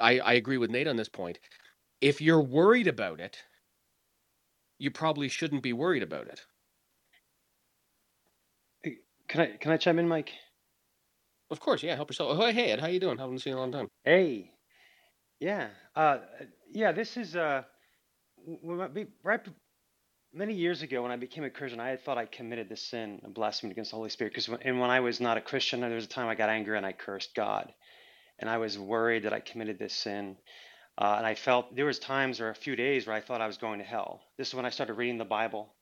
I 0.01 0.19
I 0.19 0.33
agree 0.33 0.57
with 0.57 0.71
Nate 0.71 0.87
on 0.87 0.97
this 0.97 1.09
point. 1.09 1.39
If 2.01 2.21
you're 2.21 2.41
worried 2.41 2.87
about 2.87 3.19
it, 3.21 3.39
you 4.83 4.91
probably 4.91 5.29
shouldn't 5.29 5.63
be 5.63 5.71
worried 5.71 6.03
about 6.03 6.27
it. 6.27 6.41
Can 9.29 9.41
I 9.41 9.57
can 9.57 9.71
I 9.71 9.77
chime 9.77 9.97
in, 9.97 10.07
Mike? 10.09 10.31
Of 11.49 11.61
course, 11.61 11.81
yeah. 11.83 11.95
Help 11.95 12.09
yourself. 12.09 12.37
Oh, 12.37 12.51
hey 12.51 12.71
Ed, 12.71 12.81
how 12.81 12.87
you 12.87 12.99
doing? 12.99 13.17
Haven't 13.17 13.39
seen 13.39 13.51
you 13.51 13.57
in 13.57 13.59
a 13.59 13.61
long 13.61 13.71
time. 13.71 13.87
Hey, 14.03 14.51
yeah, 15.39 15.69
uh, 15.95 16.17
yeah. 16.69 16.91
This 16.91 17.15
is 17.15 17.33
uh, 17.35 17.63
right 19.23 19.47
many 20.33 20.53
years 20.53 20.81
ago 20.81 21.01
when 21.01 21.11
I 21.11 21.15
became 21.15 21.45
a 21.45 21.49
Christian, 21.49 21.79
I 21.79 21.95
thought 21.95 22.17
I 22.17 22.25
committed 22.25 22.67
the 22.67 22.75
sin 22.75 23.21
of 23.23 23.33
blasphemy 23.33 23.71
against 23.71 23.91
the 23.91 23.97
Holy 23.97 24.09
Spirit. 24.09 24.33
Because 24.33 24.49
and 24.63 24.81
when 24.81 24.89
I 24.89 24.99
was 24.99 25.21
not 25.21 25.37
a 25.37 25.41
Christian, 25.41 25.79
there 25.79 25.91
was 25.91 26.05
a 26.05 26.09
time 26.09 26.27
I 26.27 26.35
got 26.35 26.49
angry 26.49 26.75
and 26.75 26.85
I 26.85 26.91
cursed 26.91 27.33
God, 27.35 27.71
and 28.37 28.49
I 28.49 28.57
was 28.57 28.77
worried 28.77 29.23
that 29.23 29.33
I 29.33 29.39
committed 29.39 29.79
this 29.79 29.93
sin. 29.93 30.35
Uh, 30.97 31.15
and 31.17 31.25
I 31.25 31.35
felt 31.35 31.75
there 31.75 31.85
was 31.85 31.99
times 31.99 32.39
or 32.39 32.49
a 32.49 32.55
few 32.55 32.75
days 32.75 33.07
where 33.07 33.15
I 33.15 33.21
thought 33.21 33.41
I 33.41 33.47
was 33.47 33.57
going 33.57 33.79
to 33.79 33.85
hell. 33.85 34.21
This 34.37 34.49
is 34.49 34.53
when 34.53 34.65
I 34.65 34.69
started 34.69 34.93
reading 34.93 35.17
the 35.17 35.25
Bible, 35.25 35.73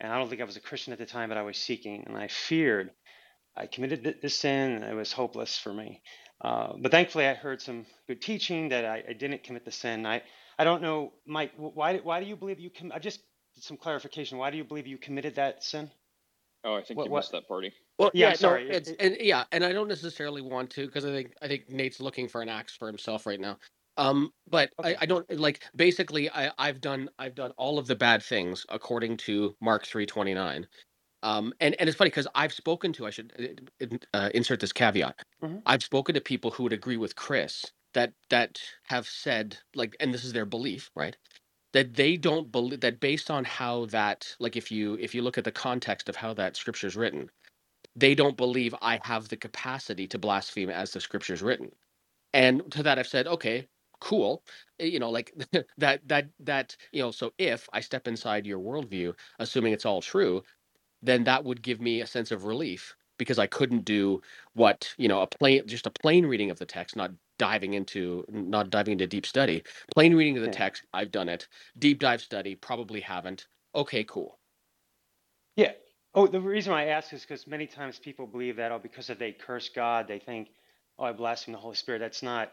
and 0.00 0.12
I 0.12 0.18
don't 0.18 0.28
think 0.28 0.40
I 0.40 0.44
was 0.44 0.56
a 0.56 0.60
Christian 0.60 0.92
at 0.92 0.98
the 0.98 1.06
time, 1.06 1.28
but 1.28 1.38
I 1.38 1.42
was 1.42 1.58
seeking, 1.58 2.04
and 2.06 2.16
I 2.16 2.28
feared 2.28 2.90
I 3.56 3.66
committed 3.66 4.18
this 4.20 4.38
sin, 4.38 4.72
and 4.72 4.84
it 4.84 4.94
was 4.94 5.12
hopeless 5.12 5.56
for 5.56 5.72
me. 5.72 6.02
Uh, 6.42 6.74
but 6.78 6.90
thankfully, 6.90 7.26
I 7.26 7.34
heard 7.34 7.62
some 7.62 7.86
good 8.06 8.20
teaching 8.20 8.68
that 8.68 8.84
I, 8.84 9.02
I, 9.08 9.12
didn't 9.14 9.42
commit 9.42 9.64
the 9.64 9.72
sin. 9.72 10.04
I 10.04 10.22
I 10.58 10.64
don't 10.64 10.82
know, 10.82 11.14
Mike. 11.26 11.52
Why 11.56 11.96
why 11.96 12.20
do 12.20 12.26
you 12.26 12.36
believe 12.36 12.60
you 12.60 12.68
can? 12.68 12.92
I 12.92 12.98
just 12.98 13.20
some 13.58 13.78
clarification. 13.78 14.36
Why 14.36 14.50
do 14.50 14.58
you 14.58 14.64
believe 14.64 14.86
you 14.86 14.98
committed 14.98 15.36
that 15.36 15.64
sin? 15.64 15.90
Oh, 16.62 16.74
I 16.74 16.82
think 16.82 16.98
what, 16.98 17.06
you 17.06 17.12
what? 17.12 17.20
missed 17.20 17.32
that 17.32 17.48
party. 17.48 17.72
Well, 17.98 18.10
yeah, 18.12 18.28
yeah 18.28 18.34
sorry. 18.34 18.68
No, 18.68 18.74
it's, 18.74 18.90
and 19.00 19.16
yeah, 19.20 19.44
and 19.50 19.64
I 19.64 19.72
don't 19.72 19.88
necessarily 19.88 20.42
want 20.42 20.70
to 20.72 20.84
because 20.84 21.06
I 21.06 21.10
think 21.10 21.32
I 21.40 21.48
think 21.48 21.70
Nate's 21.70 22.00
looking 22.00 22.28
for 22.28 22.42
an 22.42 22.50
axe 22.50 22.76
for 22.76 22.86
himself 22.86 23.24
right 23.24 23.40
now. 23.40 23.56
Um, 23.98 24.32
but 24.48 24.72
okay. 24.80 24.94
I, 24.96 25.02
I 25.02 25.06
don't 25.06 25.30
like 25.38 25.62
basically 25.76 26.30
I, 26.30 26.52
I've 26.58 26.80
done 26.80 27.10
I've 27.18 27.34
done 27.36 27.52
all 27.58 27.78
of 27.78 27.86
the 27.88 27.96
bad 27.96 28.22
things 28.22 28.66
according 28.70 29.18
to 29.18 29.56
Mark 29.60 29.86
three 29.86 30.06
twenty 30.06 30.34
nine. 30.34 30.66
Um, 31.22 31.54
and 31.60 31.74
and 31.80 31.88
it's 31.88 31.98
funny 31.98 32.10
because 32.10 32.28
I've 32.34 32.52
spoken 32.54 32.92
to 32.94 33.06
I 33.06 33.10
should 33.10 33.70
uh, 33.82 33.86
uh, 34.14 34.30
insert 34.34 34.60
this 34.60 34.72
caveat. 34.72 35.20
Mm-hmm. 35.42 35.58
I've 35.66 35.82
spoken 35.84 36.14
to 36.16 36.22
people 36.22 36.52
who 36.52 36.64
would 36.64 36.74
agree 36.74 36.98
with 36.98 37.16
Chris 37.16 37.64
that 37.94 38.14
that 38.30 38.60
have 38.84 39.06
said 39.08 39.58
like, 39.74 39.96
and 40.00 40.14
this 40.14 40.24
is 40.24 40.32
their 40.34 40.46
belief, 40.46 40.90
right? 40.96 41.16
that 41.74 41.94
they 41.96 42.18
don't 42.18 42.52
believe 42.52 42.80
that 42.82 43.00
based 43.00 43.30
on 43.30 43.44
how 43.44 43.86
that 43.88 44.36
like 44.40 44.56
if 44.56 44.72
you 44.72 44.96
if 45.00 45.14
you 45.14 45.22
look 45.22 45.38
at 45.38 45.44
the 45.44 45.52
context 45.52 46.10
of 46.10 46.16
how 46.16 46.34
that 46.34 46.56
scripture 46.56 46.88
is 46.88 46.96
written 46.96 47.30
they 47.96 48.14
don't 48.14 48.36
believe 48.36 48.74
i 48.82 49.00
have 49.04 49.28
the 49.28 49.36
capacity 49.36 50.06
to 50.06 50.18
blaspheme 50.18 50.70
as 50.70 50.92
the 50.92 51.00
scripture 51.00 51.34
is 51.34 51.42
written 51.42 51.70
and 52.34 52.70
to 52.72 52.82
that 52.82 52.98
i've 52.98 53.08
said 53.08 53.26
okay 53.26 53.68
cool 54.00 54.42
eh, 54.80 54.84
you 54.86 54.98
know 54.98 55.10
like 55.10 55.32
that 55.78 56.00
that 56.06 56.28
that 56.40 56.76
you 56.92 57.02
know 57.02 57.10
so 57.10 57.32
if 57.38 57.68
i 57.72 57.80
step 57.80 58.06
inside 58.08 58.46
your 58.46 58.58
worldview 58.58 59.14
assuming 59.38 59.72
it's 59.72 59.86
all 59.86 60.00
true 60.00 60.42
then 61.02 61.24
that 61.24 61.44
would 61.44 61.62
give 61.62 61.80
me 61.80 62.00
a 62.00 62.06
sense 62.06 62.30
of 62.30 62.44
relief 62.44 62.96
because 63.18 63.38
I 63.38 63.46
couldn't 63.46 63.84
do 63.84 64.20
what 64.54 64.92
you 64.98 65.08
know 65.08 65.22
a 65.22 65.26
plain 65.26 65.66
just 65.66 65.86
a 65.86 65.90
plain 65.90 66.26
reading 66.26 66.50
of 66.50 66.58
the 66.58 66.66
text, 66.66 66.96
not 66.96 67.12
diving 67.38 67.74
into 67.74 68.24
not 68.28 68.70
diving 68.70 68.92
into 68.92 69.06
deep 69.06 69.26
study. 69.26 69.62
Plain 69.94 70.14
reading 70.14 70.36
of 70.36 70.42
the 70.42 70.50
text, 70.50 70.84
I've 70.92 71.10
done 71.10 71.28
it. 71.28 71.48
Deep 71.78 72.00
dive 72.00 72.20
study, 72.20 72.54
probably 72.54 73.00
haven't. 73.00 73.46
Okay, 73.74 74.04
cool. 74.04 74.38
Yeah. 75.56 75.72
Oh, 76.14 76.26
the 76.26 76.40
reason 76.40 76.72
why 76.72 76.84
I 76.84 76.86
ask 76.86 77.12
is 77.12 77.22
because 77.22 77.46
many 77.46 77.66
times 77.66 77.98
people 77.98 78.26
believe 78.26 78.56
that, 78.56 78.72
oh, 78.72 78.78
because 78.78 79.10
if 79.10 79.18
they 79.18 79.32
curse 79.32 79.68
God, 79.68 80.08
they 80.08 80.18
think, 80.18 80.48
oh, 80.98 81.04
I 81.04 81.12
blaspheme 81.12 81.52
the 81.52 81.58
Holy 81.58 81.74
Spirit. 81.76 81.98
That's 81.98 82.22
not. 82.22 82.52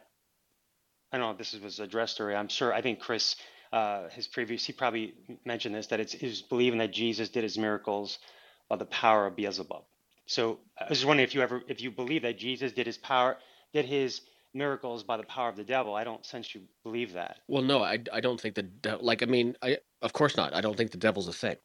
I 1.14 1.18
don't 1.18 1.28
know 1.28 1.32
if 1.32 1.38
this 1.38 1.53
was 1.61 1.80
addressed 1.80 2.20
or 2.20 2.36
I'm 2.36 2.47
sure. 2.47 2.74
I 2.74 2.82
think 2.82 2.99
Chris, 2.99 3.36
uh, 3.72 4.09
his 4.09 4.28
previous, 4.28 4.66
he 4.66 4.74
probably 4.74 5.14
mentioned 5.45 5.76
this 5.76 5.88
that 5.88 5.99
it's 5.99 6.16
is 6.16 6.41
believing 6.41 6.80
that 6.80 6.91
Jesus 6.91 7.30
did 7.30 7.43
his 7.43 7.57
miracles 7.57 8.18
by 8.68 8.78
the 8.78 8.86
power 8.86 9.28
of 9.28 9.36
Beelzebub. 9.36 9.84
So 10.26 10.59
I 10.80 10.89
was 10.89 10.97
just 10.97 11.07
wondering 11.07 11.28
if 11.28 11.36
you 11.36 11.41
ever, 11.41 11.61
if 11.68 11.82
you 11.82 11.91
believe 11.91 12.24
that 12.24 12.39
Jesus 12.39 12.72
did 12.72 12.88
his 12.88 12.97
power, 12.97 13.38
did 13.74 13.86
his 13.86 14.22
miracles 14.55 15.03
by 15.03 15.18
the 15.18 15.24
power 15.24 15.49
of 15.49 15.55
the 15.55 15.64
devil. 15.64 15.93
I 15.93 16.03
don't 16.03 16.26
sense 16.26 16.53
you 16.55 16.61
believe 16.84 17.14
that. 17.14 17.38
Well, 17.47 17.64
no, 17.64 17.84
I 17.84 17.99
I 18.11 18.20
don't 18.20 18.41
think 18.41 18.55
the 18.55 18.64
de- 18.64 18.97
like 18.97 19.22
I 19.22 19.28
mean, 19.28 19.55
I 19.61 19.78
of 20.01 20.14
course 20.14 20.36
not. 20.36 20.55
I 20.55 20.61
don't 20.61 20.76
think 20.76 20.91
the 20.91 20.97
devil's 20.97 21.28
a 21.28 21.34
thing. 21.34 21.57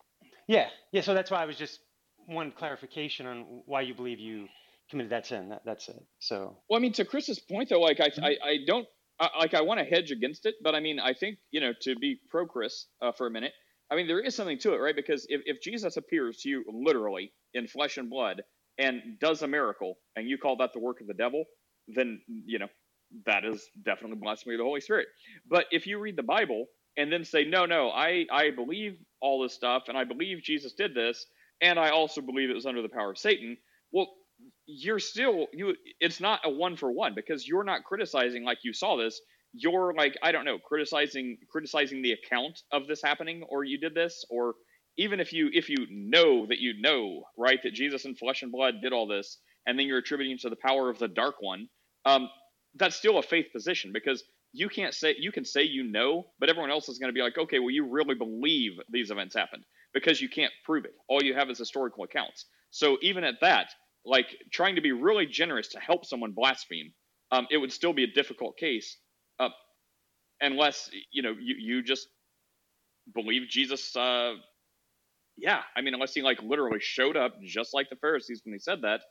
Yeah, 0.46 0.68
yeah. 0.92 1.00
So 1.00 1.14
that's 1.14 1.30
why 1.30 1.42
I 1.42 1.46
was 1.46 1.56
just 1.56 1.80
one 2.26 2.52
clarification 2.52 3.26
on 3.26 3.62
why 3.64 3.80
you 3.82 3.94
believe 3.94 4.18
you 4.18 4.48
committed 4.90 5.12
that 5.12 5.26
sin. 5.26 5.50
That, 5.50 5.62
that's 5.64 5.88
it. 5.88 6.02
So 6.18 6.56
Well, 6.68 6.78
I 6.78 6.82
mean, 6.82 6.92
to 6.94 7.04
Chris's 7.04 7.38
point 7.38 7.68
though, 7.68 7.80
like 7.80 8.00
I, 8.00 8.10
I, 8.22 8.36
I 8.42 8.56
don't 8.66 8.86
I, 9.20 9.30
like 9.38 9.54
I 9.54 9.62
want 9.62 9.80
to 9.80 9.86
hedge 9.86 10.10
against 10.10 10.46
it, 10.46 10.56
but 10.62 10.74
I 10.74 10.80
mean, 10.80 11.00
I 11.00 11.14
think 11.14 11.38
you 11.50 11.60
know 11.60 11.72
to 11.82 11.96
be 11.96 12.20
pro 12.30 12.46
Chris 12.46 12.86
uh, 13.02 13.12
for 13.12 13.26
a 13.26 13.30
minute. 13.30 13.52
I 13.90 13.96
mean, 13.96 14.06
there 14.06 14.20
is 14.20 14.34
something 14.34 14.58
to 14.60 14.74
it, 14.74 14.78
right? 14.78 14.96
Because 14.96 15.26
if, 15.30 15.42
if 15.46 15.62
Jesus 15.62 15.96
appears 15.96 16.38
to 16.42 16.48
you 16.50 16.64
literally 16.68 17.32
in 17.54 17.66
flesh 17.68 17.96
and 17.98 18.10
blood 18.10 18.42
and 18.78 19.18
does 19.20 19.42
a 19.42 19.48
miracle, 19.48 19.96
and 20.16 20.28
you 20.28 20.38
call 20.38 20.56
that 20.58 20.72
the 20.74 20.80
work 20.80 21.00
of 21.00 21.06
the 21.06 21.14
devil, 21.14 21.44
then 21.88 22.20
you 22.26 22.58
know 22.58 22.68
that 23.26 23.44
is 23.44 23.68
definitely 23.84 24.18
blasphemy 24.20 24.54
of 24.54 24.58
the 24.58 24.64
Holy 24.64 24.80
Spirit. 24.80 25.08
But 25.48 25.66
if 25.70 25.86
you 25.86 25.98
read 25.98 26.16
the 26.16 26.22
Bible 26.22 26.66
and 26.96 27.12
then 27.12 27.24
say, 27.24 27.44
no, 27.44 27.66
no, 27.66 27.90
I 27.90 28.26
I 28.30 28.50
believe 28.50 28.98
all 29.20 29.42
this 29.42 29.54
stuff, 29.54 29.84
and 29.88 29.96
I 29.98 30.04
believe 30.04 30.42
Jesus 30.42 30.74
did 30.74 30.94
this, 30.94 31.26
and 31.62 31.78
I 31.78 31.90
also 31.90 32.20
believe 32.20 32.50
it 32.50 32.54
was 32.54 32.66
under 32.66 32.82
the 32.82 32.88
power 32.88 33.10
of 33.10 33.18
Satan. 33.18 33.56
Well, 33.92 34.08
you're 34.68 35.00
still 35.00 35.46
you 35.54 35.74
it's 35.98 36.20
not 36.20 36.40
a 36.44 36.50
one 36.50 36.76
for 36.76 36.92
one 36.92 37.14
because 37.16 37.48
you're 37.48 37.64
not 37.64 37.84
criticizing 37.84 38.44
like 38.44 38.58
you 38.64 38.74
saw 38.74 38.96
this 38.98 39.20
you're 39.54 39.94
like 39.96 40.16
i 40.22 40.30
don't 40.30 40.44
know 40.44 40.58
criticizing 40.58 41.38
criticizing 41.50 42.02
the 42.02 42.12
account 42.12 42.60
of 42.70 42.86
this 42.86 43.02
happening 43.02 43.42
or 43.48 43.64
you 43.64 43.78
did 43.80 43.94
this 43.94 44.26
or 44.30 44.54
even 44.98 45.20
if 45.20 45.32
you 45.32 45.48
if 45.54 45.70
you 45.70 45.86
know 45.90 46.46
that 46.46 46.58
you 46.60 46.74
know 46.82 47.22
right 47.38 47.60
that 47.64 47.72
jesus 47.72 48.04
in 48.04 48.14
flesh 48.14 48.42
and 48.42 48.52
blood 48.52 48.74
did 48.82 48.92
all 48.92 49.08
this 49.08 49.38
and 49.66 49.78
then 49.78 49.86
you're 49.86 49.98
attributing 49.98 50.38
to 50.38 50.50
the 50.50 50.56
power 50.56 50.90
of 50.90 50.98
the 50.98 51.08
dark 51.08 51.36
one 51.40 51.66
um 52.04 52.28
that's 52.76 52.96
still 52.96 53.18
a 53.18 53.22
faith 53.22 53.46
position 53.52 53.90
because 53.94 54.22
you 54.52 54.68
can't 54.68 54.94
say 54.94 55.16
you 55.18 55.32
can 55.32 55.46
say 55.46 55.62
you 55.62 55.82
know 55.82 56.26
but 56.38 56.50
everyone 56.50 56.70
else 56.70 56.90
is 56.90 56.98
going 56.98 57.10
to 57.10 57.14
be 57.14 57.22
like 57.22 57.38
okay 57.38 57.58
well 57.58 57.70
you 57.70 57.88
really 57.88 58.14
believe 58.14 58.72
these 58.92 59.10
events 59.10 59.34
happened 59.34 59.64
because 59.94 60.20
you 60.20 60.28
can't 60.28 60.52
prove 60.64 60.84
it. 60.84 60.94
All 61.08 61.22
you 61.22 61.34
have 61.34 61.50
is 61.50 61.58
historical 61.58 62.04
accounts. 62.04 62.46
So 62.70 62.98
even 63.02 63.24
at 63.24 63.40
that 63.40 63.68
like 64.08 64.26
trying 64.52 64.76
to 64.76 64.80
be 64.82 64.92
really 64.92 65.26
generous 65.26 65.68
to 65.68 65.80
help 65.80 66.04
someone 66.06 66.32
blaspheme, 66.32 66.92
um, 67.32 67.46
it 67.50 67.58
would 67.58 67.72
still 67.72 67.92
be 67.92 68.04
a 68.04 68.08
difficult 68.08 68.56
case, 68.58 68.98
uh, 69.38 69.50
unless 70.40 70.90
you 71.12 71.22
know 71.22 71.34
you 71.40 71.56
you 71.58 71.82
just 71.82 72.08
believe 73.14 73.48
Jesus. 73.48 73.94
Uh, 73.96 74.34
yeah, 75.36 75.62
I 75.76 75.82
mean, 75.82 75.94
unless 75.94 76.14
he 76.14 76.22
like 76.22 76.42
literally 76.42 76.80
showed 76.80 77.16
up 77.16 77.40
just 77.42 77.74
like 77.74 77.90
the 77.90 77.96
Pharisees 77.96 78.42
when 78.44 78.54
he 78.54 78.58
said 78.58 78.82
that, 78.82 79.02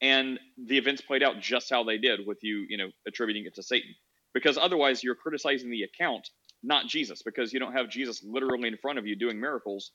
and 0.00 0.38
the 0.66 0.78
events 0.78 1.02
played 1.02 1.22
out 1.22 1.40
just 1.40 1.70
how 1.70 1.84
they 1.84 1.98
did, 1.98 2.20
with 2.26 2.38
you 2.42 2.66
you 2.68 2.78
know 2.78 2.88
attributing 3.06 3.46
it 3.46 3.54
to 3.56 3.62
Satan, 3.62 3.94
because 4.34 4.58
otherwise 4.58 5.04
you're 5.04 5.16
criticizing 5.16 5.70
the 5.70 5.84
account, 5.84 6.28
not 6.62 6.86
Jesus, 6.86 7.22
because 7.22 7.52
you 7.52 7.60
don't 7.60 7.74
have 7.74 7.90
Jesus 7.90 8.24
literally 8.24 8.68
in 8.68 8.76
front 8.78 8.98
of 8.98 9.06
you 9.06 9.16
doing 9.16 9.40
miracles 9.40 9.92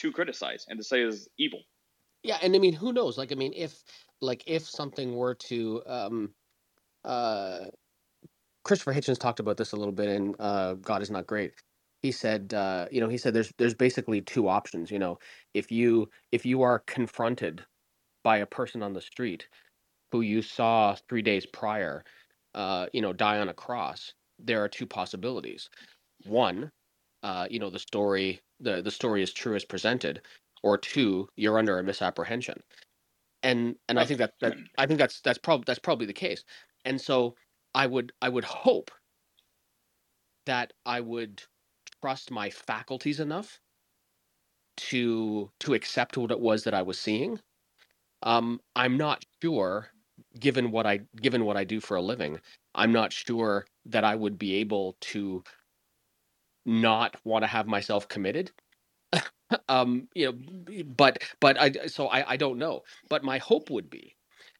to 0.00 0.12
criticize 0.12 0.66
and 0.68 0.78
to 0.78 0.84
say 0.84 1.02
is 1.02 1.28
evil. 1.38 1.60
Yeah, 2.24 2.38
and 2.42 2.56
I 2.56 2.60
mean, 2.60 2.74
who 2.74 2.94
knows? 2.94 3.18
Like, 3.18 3.32
I 3.32 3.36
mean, 3.36 3.54
if 3.56 3.84
like 4.22 4.44
if 4.48 4.64
something 4.68 5.16
were 5.16 5.36
to, 5.36 5.82
um, 5.86 6.34
uh, 7.04 7.66
Christopher 8.64 8.94
Hitchens 8.94 9.18
talked 9.18 9.40
about 9.40 9.56
this 9.56 9.72
a 9.72 9.76
little 9.76 9.92
bit 9.92 10.08
in 10.08 10.34
uh, 10.38 10.74
God 10.74 11.02
is 11.02 11.10
Not 11.10 11.26
Great. 11.26 11.54
He 12.02 12.12
said, 12.12 12.54
uh, 12.54 12.88
you 12.90 13.00
know, 13.00 13.08
he 13.08 13.18
said 13.18 13.34
there's 13.34 13.52
there's 13.58 13.74
basically 13.74 14.20
two 14.22 14.48
options. 14.48 14.90
You 14.90 14.98
know, 15.00 15.18
if 15.54 15.72
you 15.72 16.10
if 16.32 16.46
you 16.46 16.62
are 16.62 16.80
confronted 16.80 17.64
by 18.24 18.38
a 18.38 18.46
person 18.46 18.82
on 18.82 18.94
the 18.94 19.02
street 19.02 19.48
who 20.12 20.22
you 20.22 20.42
saw 20.42 20.96
three 21.08 21.22
days 21.22 21.46
prior, 21.46 22.04
uh, 22.54 22.86
you 22.92 23.02
know, 23.02 23.12
die 23.12 23.38
on 23.40 23.48
a 23.50 23.54
cross, 23.54 24.14
there 24.38 24.62
are 24.64 24.68
two 24.68 24.86
possibilities. 24.86 25.70
One, 26.26 26.72
uh, 27.22 27.48
you 27.50 27.58
know, 27.60 27.70
the 27.70 27.80
story 27.80 28.40
the 28.60 28.82
the 28.82 28.90
story 28.92 29.22
is 29.22 29.32
true 29.32 29.56
as 29.56 29.64
presented, 29.64 30.22
or 30.64 30.78
two, 30.78 31.28
you're 31.36 31.58
under 31.58 31.78
a 31.78 31.84
misapprehension. 31.84 32.62
And 33.42 33.76
and 33.88 34.00
I 34.00 34.06
think 34.06 34.18
that 34.18 34.32
that 34.40 34.56
I 34.78 34.86
think 34.86 34.98
that's 34.98 35.20
that's 35.20 35.38
probably 35.38 35.64
that's 35.66 35.78
probably 35.78 36.06
the 36.06 36.14
case. 36.14 36.42
And 36.86 36.98
so 37.00 37.36
I 37.74 37.86
would 37.86 38.12
I 38.22 38.30
would 38.30 38.44
hope 38.44 38.90
that 40.46 40.72
I 40.86 41.00
would 41.00 41.42
trust 42.00 42.30
my 42.30 42.48
faculties 42.48 43.20
enough 43.20 43.60
to 44.76 45.50
to 45.60 45.74
accept 45.74 46.16
what 46.16 46.30
it 46.30 46.40
was 46.40 46.64
that 46.64 46.74
I 46.74 46.82
was 46.82 46.98
seeing. 46.98 47.40
Um, 48.22 48.60
I'm 48.74 48.96
not 48.96 49.22
sure, 49.42 49.90
given 50.40 50.70
what 50.70 50.86
I 50.86 51.00
given 51.20 51.44
what 51.44 51.58
I 51.58 51.64
do 51.64 51.78
for 51.80 51.96
a 51.98 52.02
living, 52.02 52.40
I'm 52.74 52.92
not 52.92 53.12
sure 53.12 53.66
that 53.84 54.04
I 54.04 54.14
would 54.14 54.38
be 54.38 54.54
able 54.54 54.96
to 55.12 55.44
not 56.66 57.16
want 57.24 57.42
to 57.42 57.48
have 57.48 57.66
myself 57.66 58.08
committed 58.08 58.52
um 59.68 60.08
you 60.14 60.26
know 60.32 60.84
but 60.96 61.22
but 61.40 61.58
i 61.60 61.70
so 61.86 62.08
I, 62.08 62.32
I 62.32 62.36
don't 62.36 62.58
know. 62.58 62.82
But 63.08 63.24
my 63.24 63.38
hope 63.38 63.70
would 63.70 63.90
be 63.90 64.16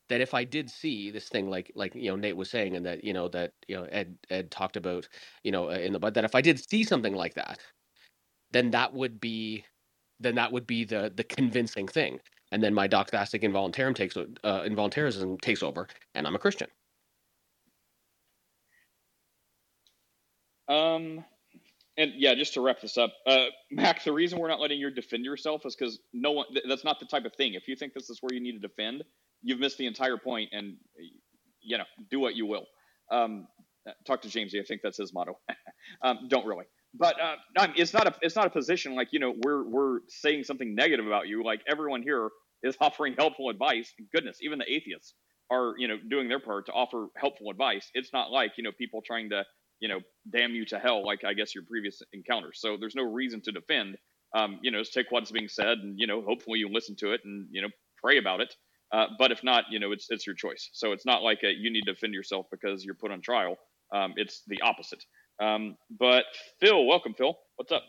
that 0.08 0.20
if 0.20 0.34
i 0.34 0.44
did 0.44 0.70
see 0.70 1.10
this 1.10 1.28
thing 1.28 1.50
like 1.50 1.72
like 1.74 1.94
you 1.94 2.10
know 2.10 2.16
nate 2.16 2.36
was 2.36 2.50
saying 2.50 2.76
and 2.76 2.86
that 2.86 3.04
you 3.04 3.12
know 3.14 3.28
that 3.28 3.52
you 3.68 3.76
know 3.76 3.84
ed 3.84 4.16
ed 4.30 4.50
talked 4.50 4.76
about 4.76 5.08
you 5.44 5.52
know 5.52 5.70
in 5.70 5.92
the 5.92 5.98
but 6.00 6.14
that 6.14 6.24
if 6.24 6.34
i 6.34 6.40
did 6.42 6.58
see 6.70 6.84
something 6.84 7.14
like 7.14 7.34
that 7.34 7.58
then 8.52 8.70
that 8.70 8.92
would 8.94 9.20
be 9.20 9.64
then 10.20 10.34
that 10.36 10.52
would 10.52 10.66
be 10.66 10.84
the 10.84 11.12
the 11.14 11.24
convincing 11.24 11.88
thing. 11.88 12.20
And 12.52 12.62
then 12.62 12.74
my 12.74 12.88
doxastic 12.88 13.42
involuntarism 13.42 13.94
takes 13.94 14.16
uh, 14.16 14.62
involuntarism 14.64 15.38
takes 15.38 15.62
over 15.62 15.88
and 16.14 16.26
i'm 16.26 16.34
a 16.36 16.38
christian. 16.38 16.68
Um, 20.68 21.24
and 21.96 22.12
yeah, 22.16 22.34
just 22.34 22.54
to 22.54 22.60
wrap 22.60 22.80
this 22.80 22.98
up, 22.98 23.12
uh, 23.26 23.46
Mac, 23.70 24.02
the 24.04 24.12
reason 24.12 24.38
we're 24.38 24.48
not 24.48 24.60
letting 24.60 24.78
you 24.78 24.90
defend 24.90 25.24
yourself 25.24 25.62
is 25.64 25.76
because 25.76 25.98
no 26.12 26.32
one. 26.32 26.46
Th- 26.52 26.64
that's 26.68 26.84
not 26.84 26.98
the 27.00 27.06
type 27.06 27.24
of 27.24 27.34
thing. 27.34 27.54
If 27.54 27.68
you 27.68 27.76
think 27.76 27.94
this 27.94 28.10
is 28.10 28.18
where 28.20 28.34
you 28.34 28.40
need 28.40 28.52
to 28.52 28.58
defend, 28.58 29.04
you've 29.42 29.60
missed 29.60 29.78
the 29.78 29.86
entire 29.86 30.16
point, 30.16 30.50
and 30.52 30.76
you 31.62 31.78
know, 31.78 31.84
do 32.10 32.20
what 32.20 32.34
you 32.34 32.46
will. 32.46 32.66
Um, 33.10 33.46
uh, 33.88 33.92
talk 34.06 34.22
to 34.22 34.28
Jamesy. 34.28 34.60
I 34.60 34.64
think 34.64 34.80
that's 34.82 34.98
his 34.98 35.12
motto. 35.14 35.38
um, 36.02 36.28
don't 36.28 36.46
really, 36.46 36.64
but 36.94 37.20
uh, 37.20 37.36
it's 37.76 37.92
not 37.92 38.06
a 38.08 38.14
it's 38.22 38.36
not 38.36 38.46
a 38.46 38.50
position 38.50 38.94
like 38.94 39.08
you 39.12 39.20
know 39.20 39.34
we're 39.44 39.68
we're 39.68 40.00
saying 40.08 40.44
something 40.44 40.74
negative 40.74 41.06
about 41.06 41.28
you. 41.28 41.44
Like 41.44 41.60
everyone 41.68 42.02
here 42.02 42.30
is 42.62 42.76
offering 42.80 43.14
helpful 43.18 43.50
advice. 43.50 43.92
Goodness, 44.12 44.38
even 44.42 44.58
the 44.58 44.72
atheists 44.72 45.14
are 45.50 45.74
you 45.78 45.88
know 45.88 45.96
doing 46.10 46.28
their 46.28 46.40
part 46.40 46.66
to 46.66 46.72
offer 46.72 47.06
helpful 47.16 47.50
advice. 47.50 47.90
It's 47.94 48.12
not 48.12 48.30
like 48.32 48.52
you 48.56 48.64
know 48.64 48.72
people 48.76 49.02
trying 49.02 49.30
to 49.30 49.44
you 49.80 49.88
know 49.88 50.00
damn 50.30 50.52
you 50.54 50.64
to 50.66 50.78
hell 50.78 51.04
like 51.04 51.24
I 51.24 51.34
guess 51.34 51.54
your 51.54 51.64
previous 51.64 52.02
encounters. 52.12 52.60
So 52.60 52.76
there's 52.78 52.94
no 52.94 53.04
reason 53.04 53.40
to 53.42 53.52
defend. 53.52 53.96
Um, 54.34 54.58
you 54.62 54.70
know, 54.70 54.80
just 54.80 54.92
take 54.92 55.10
what's 55.10 55.30
being 55.30 55.48
said 55.48 55.78
and 55.78 55.98
you 55.98 56.06
know 56.06 56.22
hopefully 56.22 56.58
you 56.58 56.68
listen 56.68 56.96
to 56.96 57.12
it 57.12 57.20
and 57.24 57.48
you 57.50 57.62
know 57.62 57.68
pray 58.02 58.18
about 58.18 58.40
it. 58.40 58.54
Uh, 58.92 59.06
but 59.18 59.32
if 59.32 59.42
not, 59.44 59.64
you 59.70 59.78
know 59.80 59.92
it's 59.92 60.06
it's 60.10 60.26
your 60.26 60.36
choice. 60.36 60.70
So 60.72 60.92
it's 60.92 61.06
not 61.06 61.22
like 61.22 61.40
a, 61.44 61.52
you 61.52 61.70
need 61.70 61.82
to 61.82 61.92
defend 61.92 62.14
yourself 62.14 62.46
because 62.50 62.84
you're 62.84 62.94
put 62.94 63.10
on 63.10 63.20
trial. 63.20 63.56
Um, 63.94 64.14
it's 64.16 64.42
the 64.46 64.60
opposite. 64.62 65.04
Um, 65.40 65.76
but 65.98 66.24
Phil, 66.60 66.86
welcome, 66.86 67.14
Phil. 67.14 67.36
What's 67.56 67.72
up? 67.72 67.82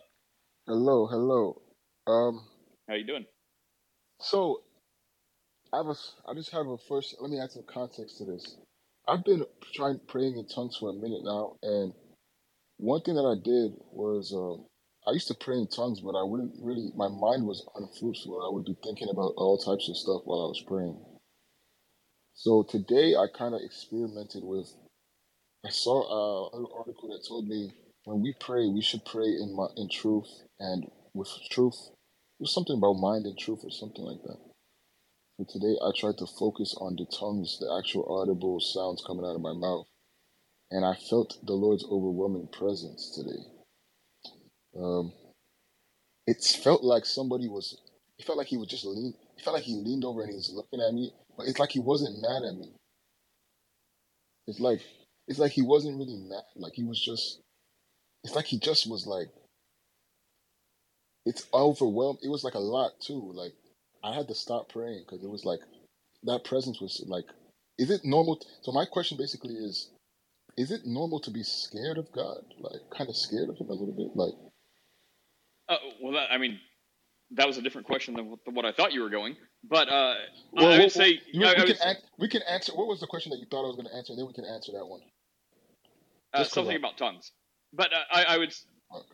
Hello, 0.68 1.08
hello. 1.08 1.62
Um, 2.08 2.42
How 2.90 2.96
you 2.96 3.06
doing? 3.06 3.26
so 4.20 4.62
I 5.74 5.78
have 5.78 5.88
a, 5.88 5.96
I 6.28 6.34
just 6.34 6.52
have 6.52 6.68
a 6.68 6.78
first. 6.78 7.16
Let 7.20 7.30
me 7.32 7.40
add 7.40 7.52
some 7.52 7.64
context 7.68 8.18
to 8.20 8.26
this. 8.26 8.58
I've 9.08 9.26
been 9.26 9.46
trying 9.76 10.00
praying 10.08 10.38
in 10.38 10.48
tongues 10.48 10.78
for 10.80 10.90
a 10.92 10.94
minute 10.94 11.22
now, 11.24 11.58
and 11.64 11.94
one 12.78 13.02
thing 13.02 13.16
that 13.16 13.22
I 13.28 13.36
did 13.44 13.74
was 13.92 14.34
um, 14.34 14.66
I 15.08 15.14
used 15.14 15.28
to 15.30 15.36
pray 15.36 15.58
in 15.58 15.68
tongues, 15.68 16.02
but 16.02 16.16
I 16.16 16.24
wouldn't 16.24 16.54
really. 16.62 16.92
My 16.96 17.10
mind 17.10 17.46
was 17.48 17.66
unfruitful. 17.76 18.42
I 18.46 18.54
would 18.54 18.66
be 18.66 18.78
thinking 18.84 19.10
about 19.12 19.34
all 19.38 19.58
types 19.58 19.90
of 19.90 19.98
stuff 19.98 20.24
while 20.26 20.46
I 20.46 20.50
was 20.50 20.64
praying. 20.68 21.00
So 22.36 22.64
today 22.64 23.16
I 23.16 23.28
kind 23.38 23.56
of 23.56 23.62
experimented 23.64 24.44
with. 24.44 24.70
I 25.66 25.70
saw 25.70 26.02
uh, 26.54 26.58
an 26.58 26.68
article 26.78 27.10
that 27.10 27.26
told 27.28 27.48
me 27.48 27.72
when 28.06 28.22
we 28.22 28.36
pray, 28.40 28.68
we 28.68 28.82
should 28.82 29.06
pray 29.06 29.28
in 29.28 29.56
mi- 29.56 29.76
in 29.78 29.90
truth 29.90 30.30
and 30.60 30.86
with 31.14 31.30
truth. 31.52 31.78
It 32.40 32.44
was 32.44 32.54
something 32.54 32.78
about 32.78 32.96
mind 32.96 33.28
and 33.28 33.38
truth 33.38 33.62
or 33.64 33.72
something 33.72 34.04
like 34.06 34.24
that. 34.24 34.45
For 35.38 35.46
today, 35.46 35.76
I 35.84 35.92
tried 35.96 36.18
to 36.20 36.28
focus 36.28 36.76
on 36.80 36.96
the 36.96 37.06
tongues, 37.06 37.58
the 37.60 37.76
actual 37.78 38.06
audible 38.20 38.60
sounds 38.60 39.04
coming 39.06 39.26
out 39.26 39.36
of 39.36 39.42
my 39.42 39.54
mouth, 39.54 39.88
and 40.72 40.86
I 40.86 40.96
felt 41.10 41.38
the 41.46 41.54
Lord's 41.54 41.86
overwhelming 41.86 42.48
presence 42.48 43.12
today. 43.16 43.44
Um, 44.78 45.14
it 46.28 46.44
felt 46.44 46.84
like 46.84 47.06
somebody 47.06 47.48
was. 47.48 47.80
It 48.18 48.26
felt 48.26 48.38
like 48.38 48.48
he 48.48 48.58
was 48.58 48.70
just 48.70 48.86
lean. 48.86 49.14
It 49.38 49.44
felt 49.44 49.56
like 49.56 49.64
he 49.64 49.76
leaned 49.76 50.06
over 50.06 50.22
and 50.22 50.30
he 50.30 50.36
was 50.36 50.52
looking 50.54 50.82
at 50.82 50.94
me, 50.94 51.12
but 51.38 51.48
it's 51.48 51.60
like 51.60 51.72
he 51.72 51.80
wasn't 51.80 52.22
mad 52.22 52.48
at 52.48 52.56
me. 52.56 52.72
It's 54.48 54.60
like 54.60 54.82
it's 55.28 55.40
like 55.40 55.52
he 55.52 55.62
wasn't 55.62 55.98
really 55.98 56.18
mad. 56.18 56.44
Like 56.56 56.74
he 56.74 56.84
was 56.84 57.04
just. 57.04 57.42
It's 58.24 58.36
like 58.36 58.46
he 58.46 58.60
just 58.60 58.90
was 58.90 59.06
like. 59.06 59.28
It's 61.26 61.48
overwhelmed. 61.54 62.20
It 62.24 62.30
was 62.30 62.44
like 62.44 62.54
a 62.54 62.60
lot 62.60 62.92
too. 63.02 63.32
Like 63.34 63.54
I 64.06 64.16
had 64.16 64.28
to 64.30 64.36
stop 64.36 64.70
praying 64.70 65.06
because 65.08 65.24
it 65.26 65.30
was 65.30 65.46
like 65.46 65.62
that 66.24 66.46
presence 66.46 66.82
was 66.82 67.04
like. 67.08 67.26
Is 67.80 67.92
it 67.92 68.02
normal? 68.06 68.42
So 68.62 68.72
my 68.72 68.86
question 68.86 69.18
basically 69.18 69.56
is, 69.56 69.92
is 70.58 70.72
it 70.72 70.82
normal 70.86 71.20
to 71.22 71.32
be 71.32 71.44
scared 71.44 71.98
of 71.98 72.12
God? 72.14 72.38
Like 72.60 72.82
kind 72.98 73.10
of 73.10 73.18
scared 73.18 73.50
of 73.50 73.58
him 73.58 73.70
a 73.70 73.74
little 73.74 73.96
bit? 73.96 74.16
Like 74.16 74.34
Uh, 75.70 75.78
well, 76.02 76.14
that, 76.14 76.32
I 76.32 76.38
mean, 76.38 76.60
that 77.32 77.48
was 77.48 77.58
a 77.58 77.62
different 77.64 77.88
question 77.88 78.16
than 78.16 78.30
what, 78.30 78.46
than 78.46 78.56
what 78.56 78.66
I 78.66 78.72
thought 78.72 78.94
you 78.94 79.02
were 79.02 79.10
going. 79.10 79.36
But 79.68 79.90
uh, 79.90 80.16
Well, 80.54 80.72
I 80.72 80.80
would 80.80 80.92
say 80.92 81.22
you- 81.34 81.46
I, 81.46 81.52
I 81.52 81.54
we 81.56 81.60
would 81.62 81.68
can 81.68 81.78
say, 81.78 81.96
we 82.20 82.28
can 82.30 82.44
answer. 82.44 82.74
What 82.74 82.88
was 82.88 83.00
the 83.02 83.08
question 83.08 83.32
that 83.32 83.40
you 83.40 83.48
thought 83.52 83.66
I 83.66 83.68
was 83.68 83.76
going 83.78 83.88
to 83.90 83.96
answer? 83.96 84.14
And 84.14 84.20
then 84.20 84.28
we 84.28 84.34
can 84.34 84.46
answer 84.46 84.72
that 84.74 84.86
one. 84.86 85.02
uh, 86.34 86.44
something 86.44 86.66
correct. 86.80 86.80
about 86.80 86.98
tongues. 86.98 87.32
But 87.74 87.94
uh, 87.94 87.98
I, 88.12 88.24
I 88.26 88.38
would. 88.38 88.54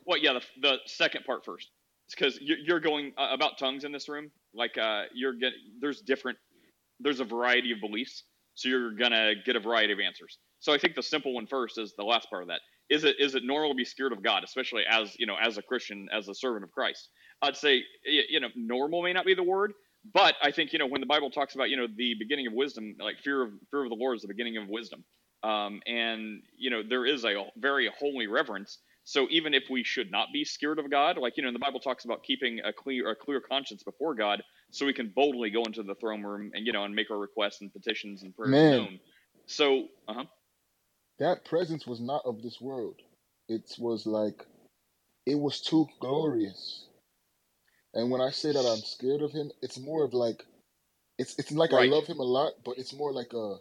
Well, 0.06 0.20
yeah, 0.20 0.34
the, 0.34 0.42
the 0.62 0.78
second 0.86 1.26
part 1.26 1.46
first. 1.46 1.70
because 2.12 2.38
you're 2.42 2.82
going 2.82 3.14
uh, 3.18 3.30
about 3.32 3.58
tongues 3.58 3.86
in 3.86 3.92
this 3.92 4.10
room. 4.10 4.32
Like 4.54 4.78
uh, 4.78 5.04
you're 5.14 5.34
getting 5.34 5.60
there's 5.80 6.02
different 6.02 6.38
there's 6.99 7.20
a 7.20 7.26
variety 7.26 7.72
of 7.72 7.80
beliefs, 7.80 8.24
so 8.56 8.70
you're 8.70 8.91
gonna 8.91 9.34
get 9.45 9.56
a 9.56 9.60
variety 9.60 9.93
of 9.93 9.99
answers. 9.99 10.38
So 10.60 10.74
I 10.74 10.78
think 10.78 10.95
the 10.95 11.04
simple 11.04 11.34
one 11.34 11.47
first 11.47 11.78
is 11.78 11.93
the 11.97 12.04
last 12.04 12.30
part 12.30 12.43
of 12.43 12.49
that. 12.49 12.62
Is 12.89 13.04
it 13.04 13.16
is 13.20 13.36
it 13.36 13.43
normal 13.43 13.70
to 13.72 13.76
be 13.76 13.86
scared 13.86 14.12
of 14.12 14.22
God, 14.24 14.43
especially 14.43 14.84
as 14.89 15.16
you 15.18 15.26
know 15.26 15.36
as 15.41 15.58
a 15.58 15.62
Christian, 15.62 16.08
as 16.12 16.28
a 16.28 16.36
servant 16.36 16.64
of 16.64 16.72
Christ? 16.72 17.10
I'd 17.41 17.58
say 17.58 17.84
you 18.06 18.39
know 18.39 18.49
normal 18.56 19.02
may 19.02 19.14
not 19.14 19.26
be 19.26 19.34
the 19.34 19.43
word, 19.43 19.74
but 20.14 20.36
I 20.41 20.52
think 20.52 20.74
you 20.74 20.80
know 20.80 20.88
when 20.88 21.02
the 21.02 21.08
Bible 21.08 21.30
talks 21.32 21.56
about 21.56 21.70
you 21.70 21.78
know 21.78 21.88
the 21.95 22.16
beginning 22.20 22.47
of 22.47 22.54
wisdom, 22.54 22.95
like 22.99 23.20
fear 23.24 23.43
of 23.43 23.52
fear 23.72 23.84
of 23.84 23.89
the 23.89 23.95
Lord 23.95 24.18
is 24.18 24.22
the 24.22 24.28
beginning 24.28 24.58
of 24.58 24.68
wisdom, 24.68 25.04
um, 25.43 25.82
and 25.88 26.41
you 26.58 26.70
know 26.70 26.82
there 26.88 27.06
is 27.06 27.24
a 27.26 27.45
very 27.58 27.89
holy 27.99 28.28
reverence. 28.28 28.80
So 29.04 29.28
even 29.30 29.54
if 29.54 29.64
we 29.70 29.84
should 29.84 30.12
not 30.12 30.28
be 30.34 30.45
scared 30.45 30.80
of 30.80 30.89
God, 30.89 31.18
like 31.18 31.38
you 31.38 31.43
know, 31.43 31.52
the 31.52 31.60
Bible 31.60 31.80
talks 31.80 32.06
about 32.06 32.24
keeping 32.24 32.60
a 32.60 32.72
clear 32.74 33.12
a 33.12 33.16
clear 33.16 33.41
conscience 33.41 33.84
before 33.84 34.16
God, 34.16 34.43
so 34.72 34.86
we 34.86 34.93
can 34.93 35.12
boldly 35.16 35.49
go 35.49 35.64
into 35.64 35.84
the 35.84 35.95
throne 35.95 36.24
room 36.24 36.52
and 36.54 36.66
you 36.68 36.74
know 36.74 36.84
and 36.86 36.95
make 36.95 37.12
our 37.12 37.18
requests 37.18 37.62
and 37.62 37.74
petitions 37.74 38.24
and 38.24 38.36
prayers 38.36 38.52
Man. 38.52 38.72
known. 38.72 38.99
So, 39.47 39.88
uh 40.08 40.14
huh. 40.14 40.24
That 41.20 41.45
presence 41.45 41.88
was 41.88 41.99
not 42.02 42.24
of 42.26 42.41
this 42.41 42.60
world. 42.62 42.95
It 43.49 43.76
was 43.80 44.06
like, 44.06 44.45
it 45.26 45.36
was 45.36 45.62
too 45.62 45.88
glorious. 45.99 46.88
And 47.93 48.12
when 48.12 48.22
I 48.22 48.32
say 48.32 48.52
that 48.54 48.60
I'm 48.66 48.80
scared 48.80 49.22
of 49.22 49.32
him, 49.32 49.52
it's 49.62 49.80
more 49.80 50.04
of 50.06 50.14
like, 50.14 50.45
it's 51.18 51.38
it's 51.39 51.52
like 51.52 51.74
Right. 51.74 51.89
I 51.89 51.93
love 51.93 52.08
him 52.08 52.20
a 52.20 52.24
lot, 52.24 52.54
but 52.66 52.78
it's 52.78 52.93
more 52.93 53.14
like 53.14 53.34
a, 53.34 53.56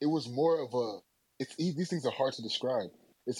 it 0.00 0.06
was 0.06 0.28
more 0.28 0.60
of 0.62 0.74
a, 0.74 0.98
it's 1.40 1.56
these 1.56 1.90
things 1.90 2.06
are 2.06 2.12
hard 2.12 2.34
to 2.34 2.42
describe. 2.42 2.90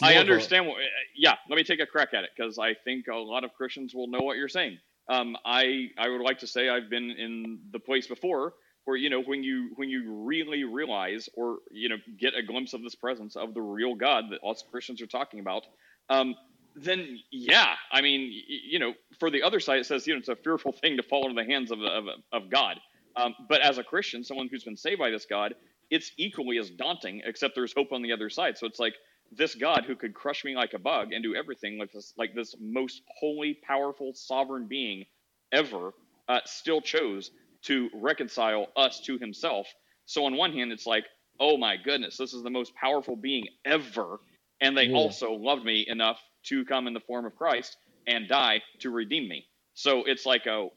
I 0.03 0.13
a- 0.15 0.21
understand. 0.21 0.67
What, 0.67 0.77
uh, 0.77 0.85
yeah, 1.17 1.35
let 1.49 1.57
me 1.57 1.65
take 1.65 1.81
a 1.81 1.87
crack 1.87 2.15
at 2.15 2.25
it 2.25 2.31
because 2.37 2.59
I 2.59 2.75
think 2.75 3.07
a 3.09 3.17
lot 3.17 3.45
of 3.45 3.53
Christians 3.55 3.95
will 3.95 4.09
know 4.09 4.21
what 4.21 4.37
you're 4.37 4.49
saying. 4.49 4.79
Um, 5.09 5.37
I 5.45 5.91
I 5.99 6.09
would 6.09 6.21
like 6.21 6.41
to 6.41 6.47
say 6.47 6.69
I've 6.69 6.91
been 6.91 7.11
in 7.11 7.61
the 7.71 7.79
place 7.79 8.07
before 8.07 8.55
where 8.87 8.97
you 8.97 9.11
know 9.11 9.21
when 9.21 9.43
you 9.43 9.71
when 9.77 9.91
you 9.91 10.25
really 10.25 10.65
realize 10.65 11.29
or 11.35 11.59
you 11.71 11.89
know 11.89 11.97
get 12.19 12.35
a 12.35 12.43
glimpse 12.43 12.73
of 12.73 12.83
this 12.83 12.95
presence 12.95 13.37
of 13.37 13.53
the 13.53 13.61
real 13.61 13.95
God 13.95 14.27
that 14.31 14.41
us 14.47 14.65
Christians 14.71 15.03
are 15.03 15.07
talking 15.07 15.41
about. 15.41 15.67
Um, 16.09 16.35
then 16.75 17.19
yeah, 17.31 17.75
I 17.91 18.01
mean, 18.01 18.33
you 18.49 18.79
know, 18.79 18.95
for 19.19 19.31
the 19.31 19.43
other 19.43 19.61
side, 19.61 19.79
it 19.81 19.87
says 19.87 20.07
you 20.07 20.15
know 20.15 20.19
it's 20.19 20.29
a 20.29 20.37
fearful 20.37 20.73
thing 20.73 20.97
to 20.97 21.03
fall 21.03 21.29
into 21.29 21.41
the 21.41 21.49
hands 21.51 21.71
of 21.71 21.81
of, 21.83 22.05
of 22.33 22.51
God. 22.51 22.79
Um, 23.17 23.35
but 23.49 23.61
as 23.61 23.79
a 23.79 23.85
Christian, 23.85 24.25
someone 24.25 24.49
who's 24.51 24.65
been 24.65 24.77
saved 24.77 24.99
by 24.99 25.11
this 25.11 25.27
God, 25.27 25.55
it's 25.91 26.13
equally 26.17 26.59
as 26.59 26.71
daunting. 26.71 27.23
Except 27.25 27.55
there's 27.55 27.73
hope 27.73 27.93
on 27.93 28.03
the 28.03 28.13
other 28.13 28.31
side. 28.31 28.59
So 28.59 28.67
it's 28.67 28.79
like 28.79 28.95
this 29.33 29.55
God 29.55 29.85
who 29.87 29.97
could 29.97 30.15
crush 30.15 30.45
me 30.45 30.57
like 30.57 30.75
a 30.75 30.79
bug 30.79 31.13
and 31.13 31.23
do 31.23 31.35
everything 31.37 31.79
like 31.79 31.93
this, 31.93 32.15
like 32.19 32.35
this 32.35 32.57
most 32.61 33.03
holy, 33.21 33.59
powerful, 33.67 34.13
sovereign 34.15 34.67
being 34.69 35.05
ever, 35.53 35.93
uh, 36.29 36.41
still 36.47 36.81
chose 36.81 37.31
to 37.65 37.91
reconcile 37.95 38.69
us 38.77 39.01
to 39.07 39.19
Himself. 39.19 39.67
So 40.07 40.27
on 40.27 40.37
one 40.37 40.53
hand, 40.53 40.73
it's 40.73 40.87
like, 40.87 41.05
oh 41.41 41.59
my 41.59 41.77
goodness, 41.77 42.17
this 42.17 42.35
is 42.35 42.43
the 42.43 42.51
most 42.51 42.75
powerful 42.77 43.17
being 43.17 43.47
ever, 43.65 44.19
and 44.61 44.77
they 44.77 44.89
Yeah. 44.89 44.95
also 44.95 45.33
loved 45.33 45.65
me 45.65 45.87
enough 45.89 46.21
to 46.47 46.65
come 46.65 46.87
in 46.87 46.95
the 46.95 47.01
form 47.01 47.27
of 47.27 47.37
Christ 47.37 47.77
and 48.07 48.29
die 48.29 48.63
to 48.81 48.91
redeem 48.91 49.29
me. 49.29 49.47
So 49.75 50.05
it's 50.07 50.27
like 50.27 50.47
a 50.47 50.69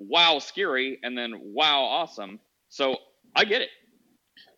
wow, 0.00 0.38
scary, 0.40 0.98
and 1.02 1.16
then 1.18 1.34
wow, 1.54 1.82
awesome. 1.84 2.40
So 2.70 2.96
I 3.36 3.44
get 3.44 3.62
it. 3.62 3.70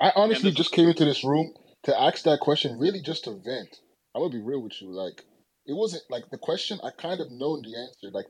I 0.00 0.12
honestly 0.16 0.50
just 0.52 0.72
came 0.72 0.88
into 0.88 1.04
this 1.04 1.24
room 1.24 1.54
to 1.84 2.00
ask 2.00 2.24
that 2.24 2.40
question, 2.40 2.78
really 2.78 3.00
just 3.00 3.24
to 3.24 3.32
vent. 3.32 3.80
I'm 4.14 4.22
gonna 4.22 4.32
be 4.34 4.42
real 4.42 4.62
with 4.62 4.80
you. 4.82 4.90
Like, 4.90 5.24
it 5.66 5.74
wasn't 5.74 6.04
like 6.10 6.30
the 6.30 6.38
question. 6.38 6.80
I 6.84 6.90
kind 6.90 7.20
of 7.20 7.30
known 7.30 7.62
the 7.62 7.76
answer. 7.78 8.10
Like 8.12 8.26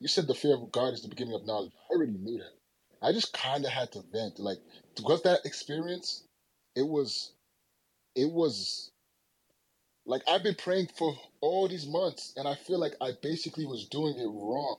you 0.00 0.08
said, 0.08 0.26
the 0.26 0.34
fear 0.34 0.54
of 0.54 0.72
God 0.72 0.94
is 0.94 1.02
the 1.02 1.08
beginning 1.08 1.34
of 1.34 1.46
knowledge. 1.46 1.72
I 1.90 1.94
already 1.94 2.12
knew 2.12 2.38
that. 2.38 3.06
I 3.06 3.12
just 3.12 3.32
kind 3.34 3.64
of 3.64 3.72
had 3.72 3.92
to 3.92 4.02
vent. 4.12 4.38
Like, 4.38 4.58
because 4.96 5.22
that 5.22 5.40
experience, 5.44 6.24
it 6.76 6.86
was, 6.86 7.32
it 8.14 8.30
was. 8.32 8.90
Like 10.06 10.22
I've 10.28 10.42
been 10.44 10.56
praying 10.56 10.88
for 10.98 11.16
all 11.40 11.68
these 11.68 11.86
months, 11.86 12.32
and 12.36 12.48
I 12.48 12.54
feel 12.54 12.78
like 12.80 12.94
I 13.00 13.12
basically 13.22 13.66
was 13.66 13.88
doing 13.88 14.16
it 14.18 14.26
wrong 14.26 14.78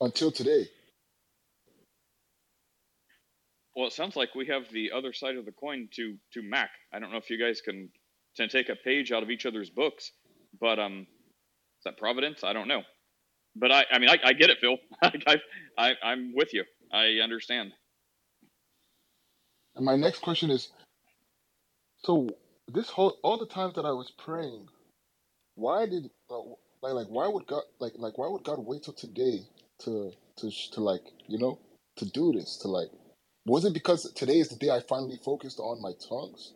until 0.00 0.32
today. 0.32 0.68
Well, 3.76 3.86
it 3.86 3.92
sounds 3.92 4.16
like 4.16 4.34
we 4.34 4.46
have 4.46 4.70
the 4.70 4.92
other 4.92 5.12
side 5.12 5.36
of 5.36 5.44
the 5.44 5.52
coin 5.52 5.88
to 5.96 6.16
to 6.32 6.42
Mac. 6.42 6.70
I 6.92 6.98
don't 6.98 7.10
know 7.10 7.18
if 7.18 7.30
you 7.30 7.38
guys 7.38 7.60
can 7.60 7.90
can 8.36 8.48
take 8.48 8.68
a 8.68 8.76
page 8.76 9.12
out 9.12 9.22
of 9.22 9.30
each 9.30 9.46
other's 9.46 9.70
books, 9.70 10.12
but 10.60 10.78
um, 10.78 11.00
is 11.00 11.84
that 11.84 11.98
Providence? 11.98 12.44
I 12.44 12.52
don't 12.52 12.68
know. 12.68 12.82
But 13.56 13.70
I, 13.72 13.84
I 13.92 13.98
mean, 14.00 14.08
I, 14.08 14.18
I 14.24 14.32
get 14.32 14.50
it, 14.50 14.58
Phil. 14.60 14.78
I, 15.02 15.36
I, 15.78 15.92
I'm 16.02 16.32
with 16.34 16.52
you. 16.52 16.64
I 16.92 17.20
understand. 17.22 17.72
And 19.76 19.84
my 19.84 19.96
next 19.96 20.20
question 20.20 20.50
is 20.50 20.70
so 22.04 22.28
this 22.68 22.88
whole 22.88 23.16
all 23.22 23.38
the 23.38 23.46
times 23.46 23.74
that 23.74 23.84
I 23.84 23.92
was 23.92 24.12
praying, 24.12 24.68
why 25.56 25.86
did 25.86 26.10
uh, 26.30 26.38
like 26.82 26.94
like 26.94 27.06
why 27.08 27.26
would 27.28 27.46
God 27.46 27.62
like 27.80 27.94
like 27.96 28.18
why 28.18 28.28
would 28.28 28.44
God 28.44 28.58
wait 28.60 28.84
till 28.84 28.94
today 28.94 29.40
to 29.80 30.12
to 30.36 30.50
to 30.72 30.80
like 30.80 31.02
you 31.26 31.38
know 31.38 31.58
to 31.96 32.06
do 32.10 32.32
this 32.32 32.56
to 32.58 32.68
like 32.68 32.88
was 33.46 33.64
it 33.64 33.74
because 33.74 34.10
today 34.12 34.38
is 34.38 34.48
the 34.48 34.56
day 34.56 34.70
I 34.70 34.80
finally 34.80 35.18
focused 35.24 35.58
on 35.58 35.82
my 35.82 35.92
tongues? 36.08 36.54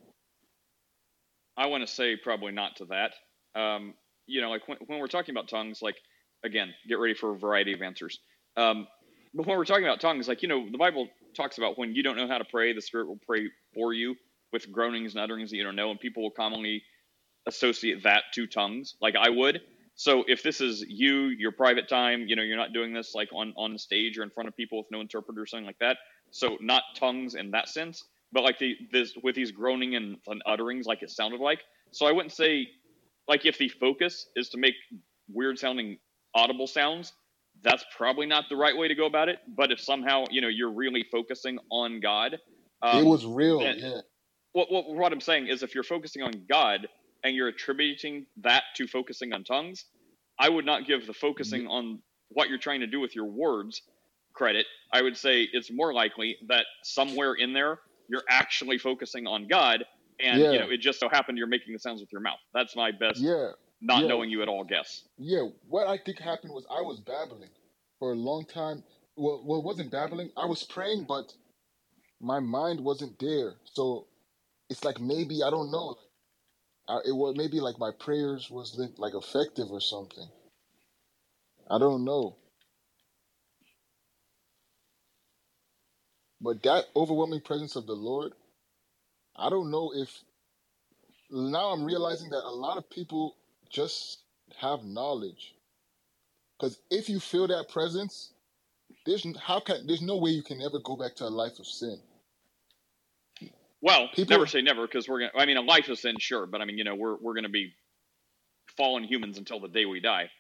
I 1.57 1.67
want 1.67 1.87
to 1.87 1.93
say 1.93 2.17
probably 2.17 2.53
not 2.53 2.77
to 2.77 2.87
that. 2.87 3.13
Um, 3.61 3.95
you 4.27 4.41
know, 4.41 4.51
like 4.51 4.67
when, 4.69 4.79
when 4.87 4.99
we're 5.01 5.09
talking 5.09 5.35
about 5.35 5.49
tongues, 5.49 5.83
like 5.83 5.97
again, 6.45 6.73
get 6.89 6.99
ready 6.99 7.15
for 7.15 7.35
a 7.35 7.39
variety 7.39 7.73
of 7.73 7.83
answers. 7.83 8.19
Um, 8.57 8.87
but 9.35 9.47
when 9.47 9.59
we're 9.59 9.65
talking 9.65 9.85
about 9.85 10.01
tongues, 10.01 10.29
like 10.29 10.43
you 10.43 10.49
know, 10.49 10.69
the 10.71 10.79
Bible 10.79 11.09
talks 11.37 11.59
about 11.59 11.79
when 11.79 11.95
you 11.95 12.03
don't 12.03 12.17
know 12.17 12.29
how 12.29 12.39
to 12.39 12.45
pray, 12.45 12.73
the 12.73 12.81
Spirit 12.81 13.09
will 13.09 13.21
pray 13.27 13.49
for 13.75 13.93
you 13.93 14.15
with 14.53 14.71
groanings 14.73 15.15
and 15.15 15.23
utterings 15.23 15.51
that 15.51 15.57
you 15.57 15.65
don't 15.65 15.77
know, 15.77 15.91
and 15.91 16.01
people 16.01 16.23
will 16.23 16.31
commonly 16.31 16.83
associate 17.47 18.05
that 18.05 18.25
to 18.35 18.47
tongues, 18.47 18.95
like 19.01 19.15
I 19.17 19.31
would. 19.31 19.61
So 19.95 20.25
if 20.29 20.45
this 20.45 20.61
is 20.61 20.85
you, 20.87 21.27
your 21.27 21.51
private 21.51 21.89
time, 21.89 22.27
you 22.29 22.37
know, 22.37 22.43
you're 22.43 22.57
not 22.57 22.73
doing 22.73 22.95
this 22.95 23.15
like 23.15 23.31
on 23.33 23.53
on 23.57 23.77
stage 23.79 24.17
or 24.17 24.23
in 24.23 24.31
front 24.31 24.49
of 24.49 24.57
people 24.57 24.79
with 24.79 24.87
no 24.93 25.01
interpreter 25.01 25.43
or 25.43 25.47
something 25.47 25.67
like 25.67 25.79
that. 25.81 25.99
So 26.31 26.59
not 26.61 26.83
tongues 26.95 27.35
in 27.35 27.51
that 27.53 27.69
sense, 27.69 28.05
but 28.33 28.43
like 28.45 28.59
the 28.59 28.77
this 28.93 29.15
with 29.23 29.35
these 29.35 29.51
groaning 29.53 29.95
and, 29.97 30.19
and 30.27 30.43
utterings, 30.47 30.87
like 30.87 31.03
it 31.03 31.11
sounded 31.11 31.41
like. 31.41 31.61
So 31.93 32.07
I 32.07 32.13
wouldn't 32.13 32.33
say 32.33 32.69
like 33.29 33.47
if 33.47 33.59
the 33.59 33.69
focus 33.69 34.29
is 34.37 34.49
to 34.51 34.59
make 34.59 34.75
weird 35.33 35.59
sounding 35.59 35.99
audible 36.35 36.67
sounds, 36.67 37.13
that's 37.63 37.85
probably 37.97 38.27
not 38.27 38.45
the 38.51 38.57
right 38.57 38.77
way 38.77 38.89
to 38.89 38.95
go 38.95 39.07
about 39.07 39.29
it. 39.29 39.39
But 39.57 39.73
if 39.73 39.81
somehow 39.81 40.25
you 40.31 40.41
know 40.41 40.49
you're 40.49 40.73
really 40.73 41.05
focusing 41.11 41.59
on 41.71 42.01
God, 42.01 42.39
um, 42.83 43.01
it 43.05 43.07
was 43.07 43.25
real, 43.27 43.61
then- 43.61 43.79
yeah. 43.79 44.01
what, 44.53 44.71
what 44.71 44.89
what 44.95 45.13
I'm 45.13 45.21
saying 45.21 45.49
is 45.49 45.63
if 45.63 45.75
you're 45.75 45.85
focusing 45.85 46.23
on 46.23 46.33
God 46.49 46.89
and 47.25 47.35
you're 47.35 47.49
attributing 47.49 48.27
that 48.43 48.65
to 48.77 48.87
focusing 48.87 49.33
on 49.33 49.45
tongues, 49.45 49.87
I 50.39 50.49
would 50.49 50.67
not 50.67 50.87
give 50.87 51.07
the 51.07 51.15
focusing 51.15 51.67
on 51.67 52.01
what 52.31 52.49
you're 52.49 52.59
trying 52.59 52.81
to 52.81 52.87
do 52.87 53.01
with 53.01 53.15
your 53.17 53.25
words 53.27 53.83
credit. 54.39 54.67
I 54.93 55.03
would 55.03 55.17
say 55.17 55.35
it's 55.53 55.71
more 55.71 55.93
likely 55.93 56.37
that 56.49 56.65
somewhere 56.83 57.35
in 57.35 57.53
there 57.53 57.81
you're 58.09 58.25
actually 58.31 58.79
focusing 58.79 59.27
on 59.27 59.49
God 59.49 59.85
and 60.21 60.41
Yeah. 60.41 60.53
you 60.53 60.59
know 60.61 60.71
it 60.71 60.79
just 60.81 60.99
so 61.01 61.09
happened 61.09 61.37
you're 61.39 61.47
making 61.57 61.73
the 61.75 61.79
sounds 61.79 62.01
with 62.01 62.13
your 62.13 62.23
mouth. 62.23 62.39
That's 62.55 62.75
my 62.77 62.91
best 62.93 63.19
Yeah. 63.21 63.49
not 63.81 64.03
yeah. 64.03 64.09
knowing 64.09 64.31
you 64.31 64.41
at 64.43 64.49
all 64.49 64.65
guess. 64.65 64.91
Yeah, 65.19 65.45
what 65.69 65.87
I 65.87 65.99
think 65.99 66.19
happened 66.21 66.53
was 66.55 66.65
I 66.71 66.81
was 66.81 67.01
babbling 67.01 67.51
for 67.99 68.13
a 68.13 68.15
long 68.15 68.45
time, 68.47 68.83
well, 69.17 69.43
well, 69.45 69.59
it 69.59 69.65
wasn't 69.65 69.91
babbling. 69.91 70.31
I 70.37 70.47
was 70.47 70.63
praying, 70.63 71.05
but 71.09 71.35
my 72.21 72.39
mind 72.41 72.81
wasn't 72.81 73.19
there. 73.19 73.55
So 73.65 74.07
it's 74.71 74.85
like 74.85 75.01
maybe 75.01 75.43
I 75.43 75.51
don't 75.51 75.71
know. 75.71 75.97
I, 76.89 76.99
it 77.11 77.13
was 77.23 77.37
maybe 77.37 77.61
like 77.61 77.79
my 77.79 77.91
prayers 78.07 78.51
was 78.51 78.67
like 78.97 79.15
effective 79.15 79.69
or 79.71 79.81
something. 79.81 80.29
I 81.71 81.79
don't 81.79 82.05
know. 82.05 82.37
But 86.41 86.63
that 86.65 86.87
overwhelming 86.95 87.41
presence 87.41 87.77
of 87.77 87.87
the 87.87 87.95
Lord, 87.95 88.33
I 89.37 89.51
don't 89.51 89.71
know 89.71 89.93
if 89.95 90.11
now 91.31 91.71
I'm 91.71 91.85
realizing 91.85 92.31
that 92.31 92.45
a 92.45 92.55
lot 92.55 92.79
of 92.79 92.89
people 92.91 93.37
just 93.71 94.21
have 94.59 94.85
knowledge. 94.85 95.55
Because 96.59 96.79
if 96.91 97.09
you 97.09 97.21
feel 97.21 97.47
that 97.49 97.69
presence, 97.69 98.33
there's 99.07 99.27
how 99.39 99.61
can 99.61 99.87
there's 99.87 100.03
no 100.03 100.17
way 100.17 100.31
you 100.31 100.43
can 100.43 100.61
ever 100.63 100.79
go 100.85 100.97
back 100.97 101.17
to 101.17 101.25
a 101.25 101.29
life 101.29 101.59
of 101.59 101.67
sin. 101.67 101.99
Well, 103.81 104.09
People, 104.15 104.33
never 104.37 104.47
say 104.47 104.63
never 104.63 104.87
because 104.87 105.09
we're 105.09 105.21
gonna. 105.21 105.33
I 105.37 105.47
mean, 105.47 105.57
a 105.57 105.63
life 105.63 105.89
of 105.89 105.99
sin, 105.99 106.17
sure, 106.19 106.47
but 106.47 106.61
I 106.61 106.65
mean, 106.65 106.79
you 106.79 106.85
know, 106.85 106.95
we're 106.95 107.17
we're 107.17 107.35
gonna 107.35 107.49
be 107.49 107.75
fallen 108.77 109.05
humans 109.05 109.39
until 109.39 109.61
the 109.61 109.69
day 109.69 109.87
we 109.87 110.01
die. 110.01 110.31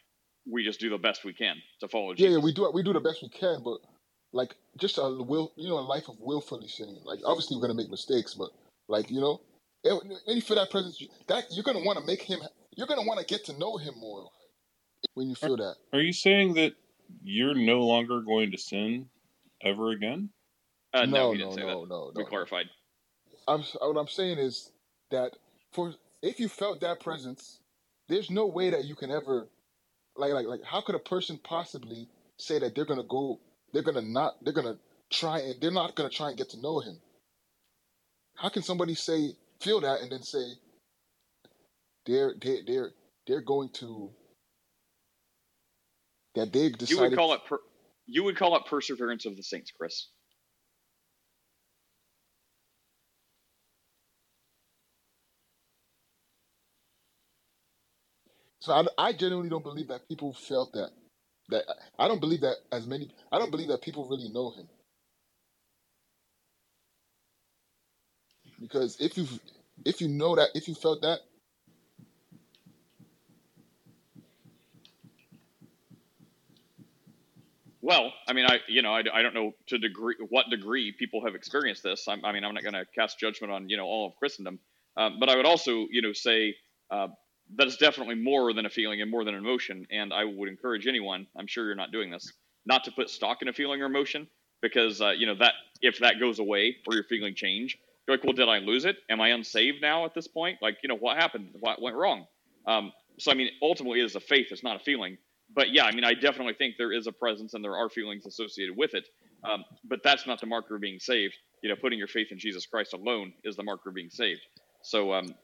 We 0.50 0.64
just 0.64 0.80
do 0.80 0.90
the 0.90 0.98
best 0.98 1.24
we 1.24 1.34
can 1.34 1.56
to 1.80 1.88
follow 1.88 2.14
yeah, 2.16 2.30
yeah, 2.30 2.38
we 2.38 2.52
do 2.52 2.70
we 2.72 2.82
do 2.82 2.92
the 2.92 3.00
best 3.00 3.22
we 3.22 3.28
can, 3.28 3.62
but 3.62 3.78
like 4.32 4.56
just 4.78 4.98
a 4.98 5.02
will, 5.22 5.52
you 5.56 5.68
know, 5.68 5.78
a 5.78 5.80
life 5.80 6.08
of 6.08 6.16
willfully 6.20 6.68
sinning. 6.68 7.00
Like 7.04 7.20
obviously 7.24 7.56
we're 7.56 7.62
gonna 7.62 7.74
make 7.74 7.90
mistakes, 7.90 8.34
but 8.34 8.50
like 8.88 9.10
you 9.10 9.20
know, 9.20 9.40
and 9.84 10.00
and 10.26 10.36
you 10.36 10.42
feel 10.42 10.56
that 10.56 10.70
presence, 10.70 11.02
that 11.28 11.44
you're 11.52 11.64
gonna 11.64 11.84
want 11.84 11.98
to 11.98 12.06
make 12.06 12.22
him. 12.22 12.40
You're 12.76 12.88
gonna 12.88 13.02
want 13.06 13.20
to 13.20 13.26
get 13.26 13.44
to 13.46 13.58
know 13.58 13.76
him 13.78 13.94
more 13.98 14.28
when 15.14 15.28
you 15.28 15.36
Are, 15.42 15.50
feel 15.50 15.56
that. 15.58 15.76
are 15.94 16.00
you 16.02 16.12
saying 16.12 16.54
that 16.54 16.74
you're 17.22 17.54
no 17.54 17.80
longer 17.80 18.20
going 18.22 18.52
to 18.52 18.58
sin 18.58 19.08
ever 19.62 19.90
again? 19.90 20.30
Uh, 20.94 21.06
no, 21.06 21.26
No, 21.26 21.32
he 21.32 21.38
didn't 21.38 21.52
no, 21.52 21.54
say 21.54 21.64
no, 21.64 21.66
that. 21.66 21.84
no, 21.84 22.10
We 22.14 22.24
no. 22.24 22.26
clarified. 22.26 22.66
I'm 23.48 23.62
what 23.80 23.98
I'm 24.00 24.08
saying 24.08 24.38
is 24.38 24.72
that 25.10 25.36
for 25.72 25.94
if 26.22 26.40
you 26.40 26.48
felt 26.48 26.80
that 26.80 27.00
presence, 27.00 27.60
there's 28.08 28.30
no 28.30 28.46
way 28.46 28.70
that 28.70 28.84
you 28.84 28.94
can 28.94 29.10
ever 29.10 29.48
like 30.16 30.32
like 30.32 30.46
like 30.46 30.64
how 30.64 30.80
could 30.80 30.94
a 30.94 30.98
person 31.00 31.38
possibly 31.42 32.08
say 32.38 32.58
that 32.58 32.74
they're 32.74 32.84
gonna 32.86 33.04
go 33.04 33.40
they're 33.72 33.82
gonna 33.82 34.02
not 34.02 34.34
they're 34.42 34.52
gonna 34.54 34.78
try 35.10 35.40
and 35.40 35.60
they're 35.60 35.70
not 35.72 35.96
gonna 35.96 36.10
try 36.10 36.28
and 36.30 36.38
get 36.38 36.50
to 36.50 36.60
know 36.60 36.80
him. 36.80 36.98
How 38.36 38.48
can 38.50 38.62
somebody 38.62 38.94
say 38.94 39.32
feel 39.60 39.80
that 39.82 40.00
and 40.02 40.12
then 40.12 40.22
say 40.22 40.44
they're 42.06 42.34
they're 42.40 42.60
they're 42.66 42.90
they're 43.26 43.42
going 43.42 43.70
to 43.74 44.10
that 46.36 46.52
they've 46.52 46.76
You 46.86 47.00
would 47.00 47.12
decided 47.12 47.16
call 47.16 47.34
it. 47.34 47.42
Per- 47.48 47.60
you 48.06 48.24
would 48.24 48.36
call 48.36 48.56
it 48.56 48.64
perseverance 48.66 49.26
of 49.26 49.36
the 49.36 49.42
saints, 49.42 49.72
Chris. 49.72 50.08
so 58.60 58.72
I, 58.74 59.08
I 59.08 59.12
genuinely 59.12 59.50
don't 59.50 59.64
believe 59.64 59.88
that 59.88 60.08
people 60.08 60.32
felt 60.34 60.72
that 60.74 60.90
that 61.50 61.64
I 61.98 62.08
don't 62.08 62.20
believe 62.20 62.42
that 62.42 62.56
as 62.72 62.86
many 62.86 63.10
I 63.32 63.38
don't 63.38 63.50
believe 63.50 63.68
that 63.68 63.82
people 63.82 64.06
really 64.08 64.28
know 64.30 64.50
him 64.50 64.68
because 68.60 69.00
if 69.00 69.16
you 69.18 69.26
if 69.84 70.00
you 70.00 70.08
know 70.08 70.36
that 70.36 70.50
if 70.54 70.68
you 70.68 70.74
felt 70.74 71.02
that 71.02 71.20
Well, 77.80 78.12
I 78.28 78.32
mean, 78.32 78.46
I 78.46 78.58
you 78.68 78.82
know, 78.82 78.92
I, 78.92 79.02
I 79.12 79.22
don't 79.22 79.34
know 79.34 79.52
to 79.68 79.78
degree 79.78 80.16
what 80.28 80.50
degree 80.50 80.92
people 80.92 81.24
have 81.24 81.34
experienced 81.34 81.82
this. 81.82 82.08
I'm, 82.08 82.24
I 82.24 82.32
mean, 82.32 82.44
I'm 82.44 82.54
not 82.54 82.62
going 82.62 82.74
to 82.74 82.84
cast 82.94 83.18
judgment 83.20 83.52
on 83.52 83.68
you 83.68 83.76
know 83.76 83.86
all 83.86 84.06
of 84.08 84.16
Christendom, 84.16 84.58
um, 84.96 85.18
but 85.20 85.28
I 85.28 85.36
would 85.36 85.46
also 85.46 85.86
you 85.90 86.02
know 86.02 86.12
say 86.12 86.56
uh, 86.90 87.08
that 87.56 87.66
it's 87.66 87.76
definitely 87.76 88.14
more 88.14 88.52
than 88.52 88.66
a 88.66 88.70
feeling 88.70 89.00
and 89.00 89.10
more 89.10 89.24
than 89.24 89.34
an 89.34 89.40
emotion. 89.40 89.86
And 89.90 90.12
I 90.12 90.24
would 90.24 90.48
encourage 90.48 90.86
anyone, 90.86 91.26
I'm 91.36 91.46
sure 91.46 91.66
you're 91.66 91.74
not 91.74 91.92
doing 91.92 92.10
this, 92.10 92.32
not 92.66 92.84
to 92.84 92.92
put 92.92 93.10
stock 93.10 93.42
in 93.42 93.48
a 93.48 93.52
feeling 93.52 93.82
or 93.82 93.86
emotion 93.86 94.28
because 94.60 95.00
uh, 95.00 95.10
you 95.10 95.26
know 95.26 95.36
that 95.36 95.54
if 95.80 96.00
that 96.00 96.20
goes 96.20 96.38
away 96.38 96.76
or 96.86 96.94
your 96.94 97.04
feeling 97.04 97.34
change, 97.34 97.78
you're 98.06 98.16
like, 98.16 98.24
well, 98.24 98.32
did 98.32 98.48
I 98.48 98.58
lose 98.58 98.84
it? 98.84 98.96
Am 99.08 99.20
I 99.20 99.28
unsaved 99.28 99.80
now 99.80 100.04
at 100.04 100.14
this 100.14 100.28
point? 100.28 100.58
Like, 100.60 100.78
you 100.82 100.88
know, 100.88 100.96
what 100.96 101.16
happened? 101.16 101.50
What 101.60 101.80
went 101.80 101.96
wrong? 101.96 102.26
Um, 102.66 102.92
so 103.18 103.30
I 103.30 103.34
mean, 103.34 103.50
ultimately, 103.62 104.00
it 104.00 104.04
is 104.04 104.16
a 104.16 104.20
faith. 104.20 104.48
It's 104.50 104.62
not 104.62 104.76
a 104.76 104.84
feeling 104.84 105.18
but 105.54 105.70
yeah, 105.70 105.84
I 105.84 105.92
mean, 105.92 106.04
I 106.04 106.14
definitely 106.14 106.54
think 106.54 106.76
there 106.76 106.92
is 106.92 107.06
a 107.06 107.12
presence 107.12 107.54
and 107.54 107.64
there 107.64 107.76
are 107.76 107.88
feelings 107.88 108.26
associated 108.26 108.76
with 108.76 108.94
it. 108.94 109.08
Um, 109.44 109.64
but 109.84 110.00
that's 110.02 110.26
not 110.26 110.40
the 110.40 110.46
marker 110.46 110.74
of 110.74 110.80
being 110.80 110.98
saved. 110.98 111.34
You 111.62 111.70
know, 111.70 111.76
putting 111.76 111.98
your 111.98 112.08
faith 112.08 112.28
in 112.30 112.38
Jesus 112.38 112.66
Christ 112.66 112.92
alone 112.92 113.32
is 113.44 113.56
the 113.56 113.62
marker 113.62 113.88
of 113.88 113.94
being 113.94 114.10
saved. 114.10 114.40
So, 114.82 115.12
um, 115.12 115.34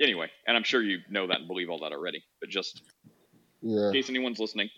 anyway, 0.00 0.28
and 0.46 0.56
I'm 0.56 0.64
sure 0.64 0.82
you 0.82 0.98
know 1.10 1.26
that 1.28 1.38
and 1.40 1.48
believe 1.48 1.70
all 1.70 1.80
that 1.80 1.92
already. 1.92 2.22
But 2.40 2.50
just 2.50 2.82
yeah 3.62 3.92
in 3.92 4.00
case 4.00 4.10
anyone's 4.10 4.38
listening, 4.40 4.68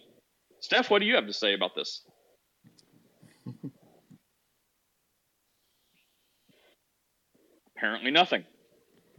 Steph, 0.61 0.91
what 0.91 1.01
do 1.01 1.07
you 1.07 1.15
have 1.17 1.27
to 1.27 1.33
say 1.33 1.55
about 1.55 1.75
this? 1.75 2.05
Apparently, 7.77 8.11
nothing. 8.11 8.45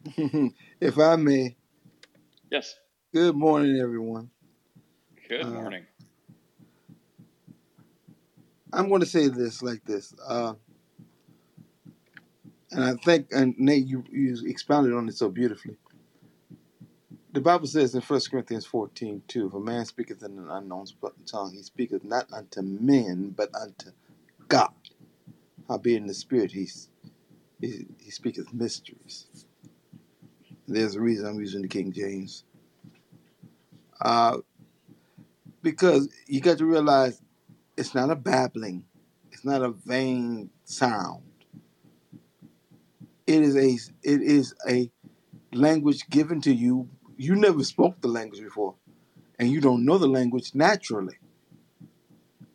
if 0.82 0.98
I 1.00 1.16
may, 1.18 1.56
Yes. 2.52 2.76
good 3.14 3.36
morning, 3.36 3.80
everyone. 3.80 4.30
Good 5.30 5.46
Uh, 5.46 5.50
morning. 5.50 5.86
I'm 8.74 8.90
going 8.90 9.02
to 9.02 9.08
say 9.08 9.28
this 9.30 9.62
like 9.64 9.84
this, 9.86 10.14
uh, 10.28 10.54
and 12.72 12.84
I 12.84 12.94
think, 12.96 13.28
and 13.32 13.56
Nate, 13.60 13.86
you, 13.88 14.04
you 14.12 14.38
expounded 14.48 14.94
on 14.94 15.08
it 15.10 15.16
so 15.16 15.30
beautifully. 15.30 15.78
The 17.34 17.42
Bible 17.42 17.68
says 17.68 17.96
in 17.96 18.02
1 18.02 18.22
Corinthians 18.32 18.66
14, 18.66 19.24
2, 19.28 19.48
if 19.48 19.54
a 19.54 19.60
man 19.60 19.86
speaketh 19.86 20.24
in 20.24 20.38
an 20.40 20.50
unknown 20.50 20.86
tongue, 21.28 21.54
he 21.54 21.62
speaketh 21.62 22.04
not 22.04 22.32
unto 22.34 22.62
men, 22.62 23.36
but 23.38 23.54
unto 23.56 23.92
God. 24.48 24.74
Howbeit 25.68 25.98
in 25.98 26.08
the 26.08 26.14
spirit 26.14 26.52
he, 26.52 26.68
he, 27.62 27.88
he 28.00 28.12
speaketh 28.12 28.54
mysteries. 28.54 29.28
There's 30.68 30.96
a 30.96 31.02
reason 31.02 31.28
I'm 31.28 31.40
using 31.40 31.62
the 31.62 31.68
King 31.68 31.92
James. 31.92 32.44
Uh, 34.02 34.38
because 35.62 36.10
you 36.28 36.42
got 36.42 36.58
to 36.60 36.66
realize 36.66 37.22
it's 37.78 37.96
not 37.96 38.10
a 38.12 38.16
babbling, 38.16 38.86
it's 39.32 39.46
not 39.46 39.62
a 39.62 39.70
vain 39.72 40.50
sound. 40.66 41.24
It 43.28 43.42
is 43.44 43.56
a 43.56 43.74
it 44.04 44.22
is 44.22 44.56
a 44.68 44.92
language 45.54 46.10
given 46.10 46.42
to 46.42 46.54
you. 46.54 46.90
You 47.20 47.36
never 47.36 47.66
spoke 47.66 48.02
the 48.02 48.10
language 48.10 48.42
before, 48.42 48.76
and 49.40 49.50
you 49.52 49.62
don't 49.62 49.86
know 49.86 49.98
the 50.00 50.08
language 50.08 50.56
naturally. 50.56 51.18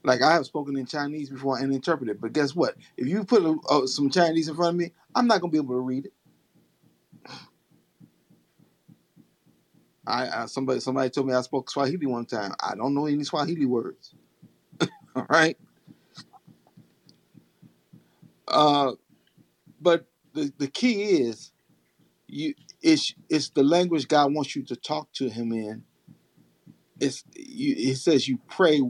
Like 0.04 0.22
I 0.22 0.34
have 0.34 0.46
spoken 0.46 0.76
in 0.78 0.86
Chinese 0.86 1.30
before 1.30 1.58
and 1.58 1.72
interpreted, 1.74 2.20
but 2.20 2.32
guess 2.32 2.54
what? 2.56 2.76
If 2.96 3.08
you 3.08 3.24
put 3.24 3.44
a, 3.44 3.86
some 3.88 4.10
Chinese 4.10 4.48
in 4.48 4.56
front 4.56 4.74
of 4.74 4.80
me, 4.80 4.92
I'm 5.14 5.26
not 5.26 5.40
gonna 5.40 5.50
be 5.52 5.58
able 5.58 5.74
to 5.74 5.80
read 5.80 6.06
it. 6.06 6.14
I, 10.06 10.42
I 10.42 10.46
somebody 10.46 10.80
somebody 10.80 11.10
told 11.10 11.28
me 11.28 11.34
I 11.34 11.42
spoke 11.42 11.70
Swahili 11.70 12.06
one 12.06 12.26
time. 12.26 12.52
I 12.60 12.74
don't 12.76 12.94
know 12.94 13.06
any 13.06 13.24
Swahili 13.24 13.66
words. 13.66 14.14
All 15.16 15.26
right. 15.30 15.58
Uh, 18.48 18.92
but 19.80 20.06
the 20.34 20.52
the 20.58 20.68
key 20.68 21.02
is 21.22 21.52
you 22.28 22.54
it's 22.84 23.14
it's 23.30 23.48
the 23.48 23.64
language 23.64 24.06
God 24.06 24.34
wants 24.34 24.54
you 24.54 24.62
to 24.64 24.76
talk 24.76 25.10
to 25.14 25.28
Him 25.28 25.52
in. 25.52 25.84
It's 27.00 27.24
you. 27.34 27.74
It 27.76 27.96
says 27.96 28.28
you 28.28 28.38
pray 28.48 28.80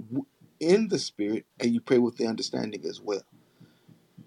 in 0.61 0.89
the 0.89 0.99
Spirit 0.99 1.47
and 1.61 1.73
you 1.73 1.81
pray 1.81 1.99
with 1.99 2.16
the 2.16 2.27
understanding 2.27 2.85
as 2.87 3.01
well. 3.01 3.23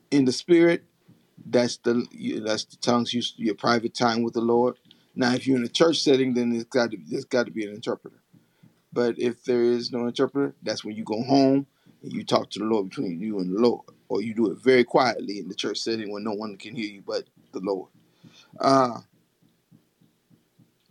In 0.09 0.23
the 0.25 0.31
Spirit, 0.31 0.85
that's 1.45 1.77
the 1.77 2.07
that's 2.43 2.63
the 2.63 2.77
tongues 2.77 3.13
you 3.13 3.21
your 3.35 3.55
private 3.55 3.93
time 3.93 4.23
with 4.23 4.33
the 4.33 4.41
Lord. 4.41 4.77
Now, 5.15 5.33
if 5.33 5.45
you're 5.45 5.57
in 5.57 5.63
a 5.65 5.69
church 5.69 6.01
setting, 6.01 6.33
then 6.33 6.53
it's 6.55 6.63
got 6.63 6.91
to 6.91 6.97
there's 7.05 7.25
got 7.25 7.45
to 7.47 7.51
be 7.51 7.65
an 7.67 7.75
interpreter. 7.75 8.21
But 8.93 9.19
if 9.19 9.43
there 9.43 9.61
is 9.61 9.91
no 9.91 10.07
interpreter, 10.07 10.55
that's 10.63 10.85
when 10.85 10.95
you 10.95 11.03
go 11.03 11.21
home 11.23 11.67
and 12.01 12.13
you 12.13 12.23
talk 12.23 12.49
to 12.51 12.59
the 12.59 12.65
Lord 12.65 12.89
between 12.89 13.19
you 13.19 13.39
and 13.39 13.53
the 13.53 13.59
Lord, 13.59 13.83
or 14.07 14.21
you 14.21 14.33
do 14.33 14.49
it 14.49 14.59
very 14.59 14.85
quietly 14.85 15.39
in 15.39 15.49
the 15.49 15.55
church 15.55 15.79
setting 15.79 16.09
when 16.09 16.23
no 16.23 16.31
one 16.31 16.55
can 16.55 16.73
hear 16.73 16.89
you 16.89 17.03
but 17.05 17.25
the 17.51 17.59
Lord, 17.59 17.89
uh, 18.59 18.99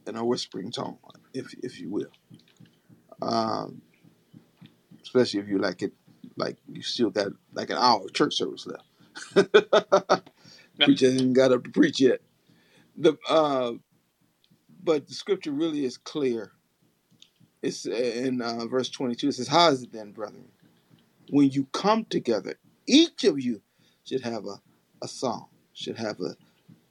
in 0.07 0.17
a 0.17 0.25
whispering 0.25 0.71
tone, 0.71 0.99
if 1.35 1.55
if 1.63 1.81
you 1.81 1.91
will. 1.91 2.11
Um, 3.23 3.83
especially 5.03 5.41
if 5.41 5.49
you 5.49 5.59
like 5.59 5.83
it, 5.83 5.93
like 6.37 6.59
you 6.69 6.83
still 6.83 7.11
got 7.11 7.29
like 7.53 7.71
an 7.71 7.79
hour 7.79 8.03
of 8.05 8.13
church 8.13 8.37
service 8.37 8.67
left. 8.67 10.31
Preacher 10.81 11.07
ain't 11.07 11.33
got 11.33 11.53
up 11.53 11.65
to 11.65 11.71
preach 11.71 12.01
yet. 12.01 12.21
The 12.97 13.15
uh, 13.29 13.73
but 14.83 15.09
the 15.09 15.15
scripture 15.15 15.53
really 15.53 15.85
is 15.85 15.97
clear. 15.99 16.53
It's 17.63 17.87
in 17.87 18.43
uh, 18.43 18.67
verse 18.67 18.91
22. 18.91 19.29
It 19.29 19.33
says, 19.33 19.49
How 19.49 19.71
is 19.71 19.83
it 19.83 19.93
then, 19.93 20.13
brethren? 20.13 20.49
when 21.31 21.51
you 21.51 21.67
come 21.73 22.05
together, 22.05 22.59
each 22.87 23.25
of 23.25 23.41
you 23.41 23.63
should 24.05 24.23
have 24.23 24.45
a, 24.47 24.61
a 25.03 25.09
song, 25.09 25.47
should 25.73 25.97
have 25.99 26.21
a 26.21 26.37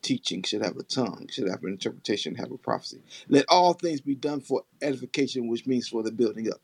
teaching, 0.06 0.44
should 0.44 0.62
have 0.62 0.78
a 0.78 0.84
tongue, 0.84 1.28
should 1.32 1.50
have 1.50 1.64
an 1.64 1.72
interpretation, 1.72 2.36
have 2.36 2.52
a 2.52 2.58
prophecy. 2.58 3.02
Let 3.28 3.46
all 3.50 3.74
things 3.74 4.02
be 4.02 4.14
done 4.14 4.40
for 4.40 4.64
edification, 4.82 5.48
which 5.48 5.66
means 5.66 5.88
for 5.88 6.04
the 6.04 6.12
building 6.12 6.48
up. 6.48 6.62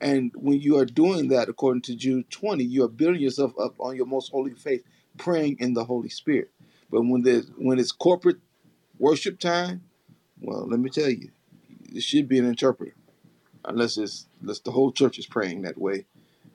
And 0.00 0.30
when 0.36 0.60
you 0.60 0.78
are 0.78 0.84
doing 0.84 1.28
that, 1.28 1.48
according 1.48 1.82
to 1.82 1.96
Jude 1.96 2.30
20, 2.30 2.62
you 2.62 2.84
are 2.84 2.88
building 2.88 3.20
yourself 3.20 3.52
up 3.60 3.74
on 3.80 3.96
your 3.96 4.06
most 4.06 4.30
holy 4.30 4.54
faith, 4.54 4.84
praying 5.18 5.56
in 5.58 5.74
the 5.74 5.84
Holy 5.84 6.08
Spirit. 6.08 6.50
But 6.88 7.02
when 7.02 7.22
there's 7.22 7.48
when 7.56 7.80
it's 7.80 7.90
corporate 7.90 8.38
worship 8.98 9.40
time, 9.40 9.82
well, 10.40 10.66
let 10.68 10.78
me 10.78 10.90
tell 10.90 11.10
you, 11.10 11.30
it 11.92 12.02
should 12.02 12.28
be 12.28 12.38
an 12.38 12.44
interpreter, 12.46 12.94
unless 13.64 13.98
it's 13.98 14.26
unless 14.40 14.60
the 14.60 14.70
whole 14.70 14.92
church 14.92 15.18
is 15.18 15.26
praying 15.26 15.62
that 15.62 15.78
way, 15.78 16.06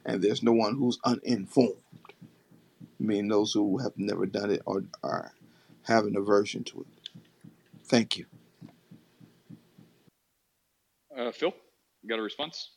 and 0.05 0.21
there's 0.21 0.43
no 0.43 0.53
one 0.53 0.75
who's 0.75 0.99
uninformed. 1.03 1.81
I 2.99 3.03
mean, 3.03 3.27
those 3.27 3.53
who 3.53 3.77
have 3.79 3.93
never 3.97 4.25
done 4.25 4.51
it 4.51 4.61
or 4.65 4.83
are 5.03 5.33
have 5.89 6.05
an 6.05 6.15
aversion 6.15 6.63
to 6.65 6.81
it. 6.81 7.09
Thank 7.85 8.17
you. 8.17 8.25
Uh, 11.17 11.31
Phil, 11.31 11.53
you 12.03 12.09
got 12.09 12.19
a 12.19 12.21
response? 12.21 12.71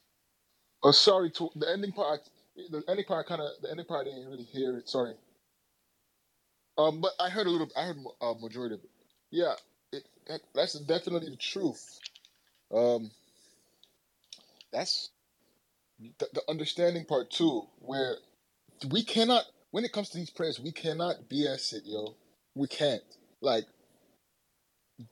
Oh, 0.83 0.93
sorry. 0.93 1.31
To 1.33 1.51
the 1.55 1.71
ending 1.71 1.93
part, 1.93 2.21
the 2.57 2.83
ending 2.89 3.05
part 3.05 3.27
kind 3.27 3.41
of 3.41 3.51
the 3.63 3.71
ending 3.71 3.87
part 3.87 4.07
I 4.07 4.11
didn't 4.11 4.31
really 4.31 4.45
hear 4.45 4.79
it. 4.79 4.89
Sorry. 4.89 5.15
Um, 6.79 7.01
but 7.01 7.13
I 7.21 7.29
heard 7.29 7.47
a 7.47 7.51
little. 7.51 7.69
I 7.77 7.85
heard 7.85 7.97
a 8.21 8.25
uh, 8.25 8.35
majority 8.35 8.75
of 8.77 8.83
it. 8.85 8.91
Yeah, 9.31 9.55
it, 9.93 10.05
that, 10.29 10.41
that's 10.55 10.75
definitely 10.81 11.31
the 11.31 11.37
truth. 11.37 11.99
Um, 12.75 13.11
that's 14.73 15.11
the, 16.01 16.27
the 16.33 16.43
understanding 16.49 17.05
part 17.05 17.31
too, 17.31 17.63
where 17.81 18.17
we 18.91 19.05
cannot. 19.05 19.45
When 19.71 19.85
it 19.85 19.93
comes 19.93 20.11
to 20.11 20.19
these 20.19 20.31
prayers, 20.31 20.61
we 20.61 20.73
cannot 20.73 21.29
BS 21.31 21.75
it, 21.75 21.83
yo. 21.87 22.17
We 22.57 22.69
can't. 22.69 23.03
Like 23.43 23.65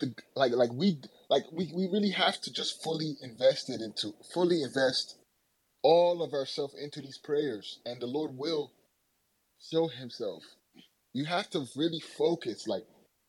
the 0.01 0.15
like 0.37 0.53
like 0.53 0.73
we 0.73 0.99
like 1.31 1.45
we, 1.53 1.73
we 1.75 1.89
really 1.89 2.11
have 2.11 2.41
to 2.43 2.53
just 2.53 2.83
fully 2.83 3.17
invest 3.23 3.71
it 3.71 3.81
into 3.83 4.15
fully 4.35 4.63
invest 4.63 5.17
all 5.83 6.23
of 6.23 6.33
ourselves 6.35 6.75
into 6.83 7.01
these 7.01 7.19
prayers 7.19 7.81
and 7.87 8.01
the 8.01 8.07
Lord 8.07 8.37
will 8.39 8.73
show 9.61 9.89
himself. 9.89 10.45
You 11.15 11.27
have 11.27 11.51
to 11.51 11.67
really 11.77 12.01
focus. 12.01 12.69
Like 12.69 12.85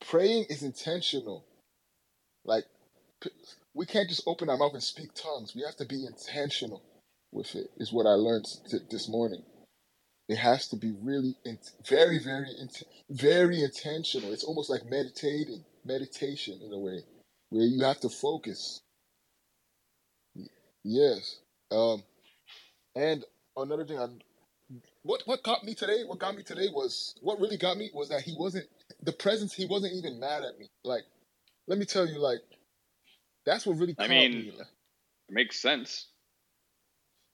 praying 0.07 0.45
is 0.49 0.63
intentional. 0.63 1.45
Like 2.45 2.65
we 3.73 3.85
can't 3.85 4.09
just 4.09 4.23
open 4.27 4.49
our 4.49 4.57
mouth 4.57 4.73
and 4.73 4.83
speak 4.83 5.13
tongues. 5.15 5.55
We 5.55 5.63
have 5.63 5.77
to 5.77 5.85
be 5.85 6.05
intentional 6.05 6.83
with 7.31 7.55
it. 7.55 7.71
Is 7.77 7.93
what 7.93 8.07
I 8.07 8.11
learned 8.13 8.47
t- 8.69 8.79
this 8.91 9.09
morning. 9.09 9.43
It 10.29 10.37
has 10.37 10.67
to 10.69 10.77
be 10.77 10.93
really 11.01 11.35
very 11.87 12.19
very 12.19 12.49
int- 12.59 12.83
very 13.09 13.63
intentional. 13.63 14.33
It's 14.33 14.43
almost 14.45 14.69
like 14.69 14.85
meditating, 14.85 15.65
meditation 15.85 16.59
in 16.63 16.73
a 16.73 16.79
way, 16.79 17.01
where 17.49 17.65
you 17.65 17.83
have 17.83 17.99
to 18.01 18.09
focus. 18.09 18.81
Yes. 20.83 21.39
Um. 21.71 22.03
And 22.95 23.25
another 23.57 23.85
thing, 23.85 23.99
I 23.99 24.07
what 25.03 25.23
what 25.25 25.43
got 25.43 25.63
me 25.63 25.75
today, 25.75 26.03
what 26.05 26.19
got 26.19 26.35
me 26.35 26.43
today 26.43 26.69
was 26.73 27.15
what 27.21 27.39
really 27.39 27.57
got 27.57 27.77
me 27.77 27.91
was 27.93 28.09
that 28.09 28.21
he 28.21 28.35
wasn't 28.37 28.67
the 29.03 29.13
presence. 29.13 29.53
He 29.53 29.65
wasn't 29.65 29.93
even 29.93 30.19
mad 30.19 30.43
at 30.43 30.59
me. 30.59 30.67
Like, 30.83 31.03
let 31.67 31.79
me 31.79 31.85
tell 31.85 32.07
you, 32.07 32.19
like 32.19 32.41
that's 33.45 33.65
what 33.65 33.77
really 33.77 33.95
I 33.99 34.07
caught 34.07 34.09
mean, 34.09 34.31
me. 34.31 34.53
it 35.29 35.33
makes 35.33 35.61
sense. 35.61 36.07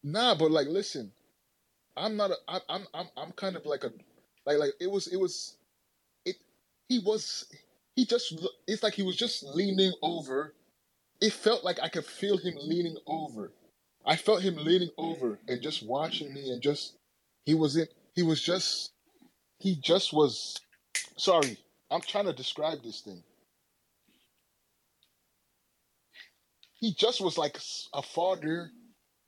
Nah, 0.03 0.35
but 0.35 0.51
like, 0.51 0.67
listen, 0.67 1.11
I'm 1.97 2.15
not. 2.15 2.31
A, 2.31 2.61
I'm 2.69 2.87
I'm 2.93 3.07
I'm 3.17 3.31
kind 3.33 3.55
of 3.55 3.65
like 3.65 3.83
a 3.83 3.91
like 4.45 4.59
like 4.59 4.71
it 4.79 4.89
was 4.89 5.07
it 5.07 5.17
was 5.17 5.57
it. 6.25 6.37
He 6.89 6.99
was 6.99 7.45
he 7.95 8.05
just 8.05 8.33
it's 8.67 8.83
like 8.83 8.93
he 8.93 9.03
was 9.03 9.15
just 9.17 9.43
leaning 9.43 9.93
over. 10.01 10.53
It 11.21 11.33
felt 11.33 11.63
like 11.63 11.79
I 11.81 11.89
could 11.89 12.05
feel 12.05 12.37
him 12.37 12.55
leaning 12.61 12.97
over. 13.07 13.51
I 14.05 14.15
felt 14.15 14.41
him 14.43 14.55
leaning 14.57 14.91
over 14.97 15.39
and 15.47 15.61
just 15.61 15.83
watching 15.83 16.33
me 16.33 16.51
and 16.51 16.61
just 16.61 16.95
he 17.45 17.55
was 17.55 17.75
in 17.75 17.87
he 18.15 18.23
was 18.23 18.41
just 18.41 18.91
he 19.59 19.75
just 19.75 20.13
was 20.13 20.59
sorry. 21.17 21.57
I'm 21.89 22.01
trying 22.01 22.25
to 22.25 22.33
describe 22.33 22.83
this 22.83 23.01
thing. 23.01 23.23
He 26.75 26.93
just 26.93 27.21
was 27.21 27.37
like 27.37 27.57
a 27.93 28.01
father. 28.03 28.71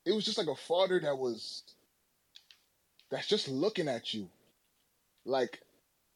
It 0.06 0.12
was 0.12 0.24
just 0.24 0.38
like 0.38 0.46
a 0.46 0.54
father 0.54 1.00
that 1.00 1.18
was 1.18 1.64
that's 3.10 3.26
just 3.26 3.48
looking 3.48 3.88
at 3.88 4.14
you, 4.14 4.28
like 5.24 5.60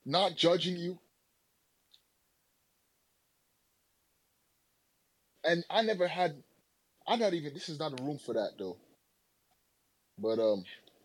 not 0.05 0.37
judging 0.37 0.77
you. 0.77 0.99
And 5.45 5.65
I 5.69 5.83
never 5.83 6.09
had 6.09 6.43
I'm 7.07 7.19
not 7.19 7.35
even 7.35 7.53
this 7.53 7.69
is 7.69 7.79
not 7.79 7.99
a 7.99 8.03
room 8.03 8.19
for 8.19 8.35
that 8.35 8.53
though. 8.59 8.77
But 10.19 10.39
um 10.39 10.65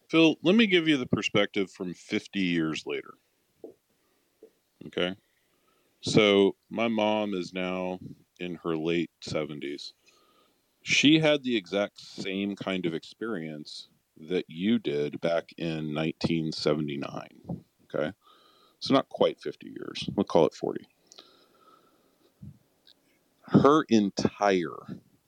Phil, 0.09 0.37
let 0.43 0.55
me 0.55 0.65
give 0.65 0.87
you 0.87 0.97
the 0.97 1.05
perspective 1.05 1.71
from 1.71 1.93
50 1.93 2.39
years 2.39 2.83
later. 2.87 3.13
Okay. 4.87 5.15
So, 6.01 6.55
my 6.69 6.87
mom 6.87 7.33
is 7.33 7.53
now 7.53 7.99
in 8.39 8.55
her 8.63 8.75
late 8.75 9.11
70s. 9.21 9.91
She 10.81 11.19
had 11.19 11.43
the 11.43 11.55
exact 11.55 11.99
same 11.99 12.55
kind 12.55 12.85
of 12.85 12.93
experience 12.95 13.89
that 14.19 14.45
you 14.47 14.79
did 14.79 15.21
back 15.21 15.51
in 15.57 15.93
1979. 15.93 17.29
Okay. 17.93 18.11
So, 18.79 18.93
not 18.93 19.09
quite 19.09 19.39
50 19.39 19.67
years. 19.67 20.09
We'll 20.15 20.23
call 20.23 20.45
it 20.45 20.53
40. 20.53 20.85
Her 23.47 23.83
entire 23.89 24.77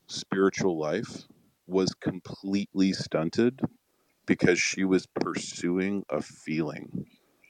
spiritual 0.06 0.78
life 0.78 1.24
was 1.66 1.94
completely 1.94 2.92
stunted 2.92 3.60
because 4.26 4.60
she 4.60 4.84
was 4.84 5.06
pursuing 5.06 6.04
a 6.08 6.22
feeling 6.22 7.06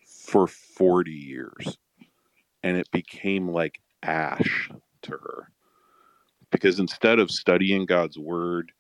for 0.07 0.47
40 0.47 1.11
years 1.11 1.79
and 2.63 2.77
it 2.77 2.91
became 2.91 3.49
like 3.49 3.81
ash 4.03 4.71
to 5.03 5.13
her 5.13 5.53
because 6.51 6.79
instead 6.79 7.19
of 7.19 7.31
studying 7.31 7.87
God's 7.87 8.19
word, 8.19 8.73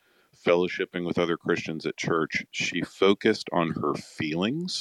fellowshipping 0.47 1.06
with 1.06 1.19
other 1.19 1.36
Christians 1.39 1.86
at 1.86 1.97
church, 1.98 2.44
she 2.52 2.82
focused 2.82 3.48
on 3.52 3.73
her 3.73 3.94
feelings 3.94 4.78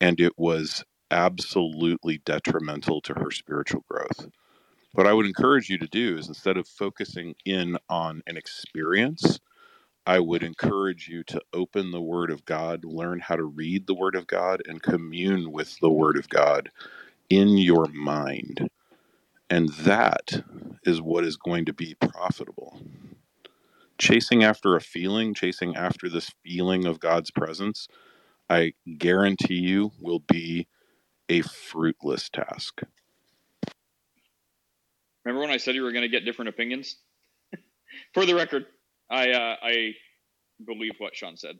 and 0.00 0.20
it 0.20 0.34
was 0.38 0.84
absolutely 1.12 2.20
detrimental 2.20 3.02
to 3.02 3.14
her 3.14 3.32
spiritual 3.32 3.84
growth. 3.90 4.28
What 4.92 5.06
I 5.06 5.14
would 5.14 5.26
encourage 5.26 5.70
you 5.70 5.78
to 5.78 5.88
do 5.88 6.18
is 6.18 6.28
instead 6.28 6.56
of 6.58 6.68
focusing 6.68 7.36
in 7.44 7.78
on 7.90 8.22
an 8.26 8.36
experience, 8.36 9.40
I 10.06 10.20
would 10.20 10.42
encourage 10.44 11.08
you 11.08 11.24
to 11.24 11.40
open 11.54 11.92
the 11.92 12.02
Word 12.02 12.30
of 12.30 12.44
God, 12.46 12.84
learn 12.84 13.20
how 13.20 13.36
to 13.36 13.44
read 13.44 13.86
the 13.86 13.94
Word 13.94 14.16
of 14.16 14.26
God, 14.26 14.62
and 14.68 14.82
commune 14.82 15.52
with 15.52 15.78
the 15.80 15.90
Word 15.90 16.18
of 16.18 16.28
God 16.28 16.70
in 17.30 17.58
your 17.58 17.86
mind. 17.88 18.68
And 19.50 19.70
that 19.70 20.44
is 20.84 21.02
what 21.02 21.24
is 21.24 21.36
going 21.36 21.66
to 21.66 21.74
be 21.74 21.94
profitable. 21.96 22.80
Chasing 23.98 24.44
after 24.44 24.76
a 24.76 24.80
feeling, 24.80 25.34
chasing 25.34 25.76
after 25.76 26.08
this 26.08 26.30
feeling 26.44 26.86
of 26.86 27.00
God's 27.00 27.30
presence, 27.30 27.88
I 28.50 28.74
guarantee 28.98 29.54
you 29.54 29.92
will 30.00 30.20
be 30.20 30.68
a 31.28 31.42
fruitless 31.42 32.28
task. 32.28 32.82
Remember 35.24 35.42
when 35.42 35.50
I 35.52 35.58
said 35.58 35.74
you 35.74 35.82
were 35.82 35.92
going 35.92 36.02
to 36.02 36.08
get 36.08 36.24
different 36.24 36.50
opinions? 36.50 36.96
For 38.14 38.26
the 38.26 38.34
record, 38.34 38.66
I 39.10 39.30
uh, 39.30 39.56
I 39.62 39.92
believe 40.64 40.94
what 40.98 41.16
Sean 41.16 41.36
said, 41.36 41.56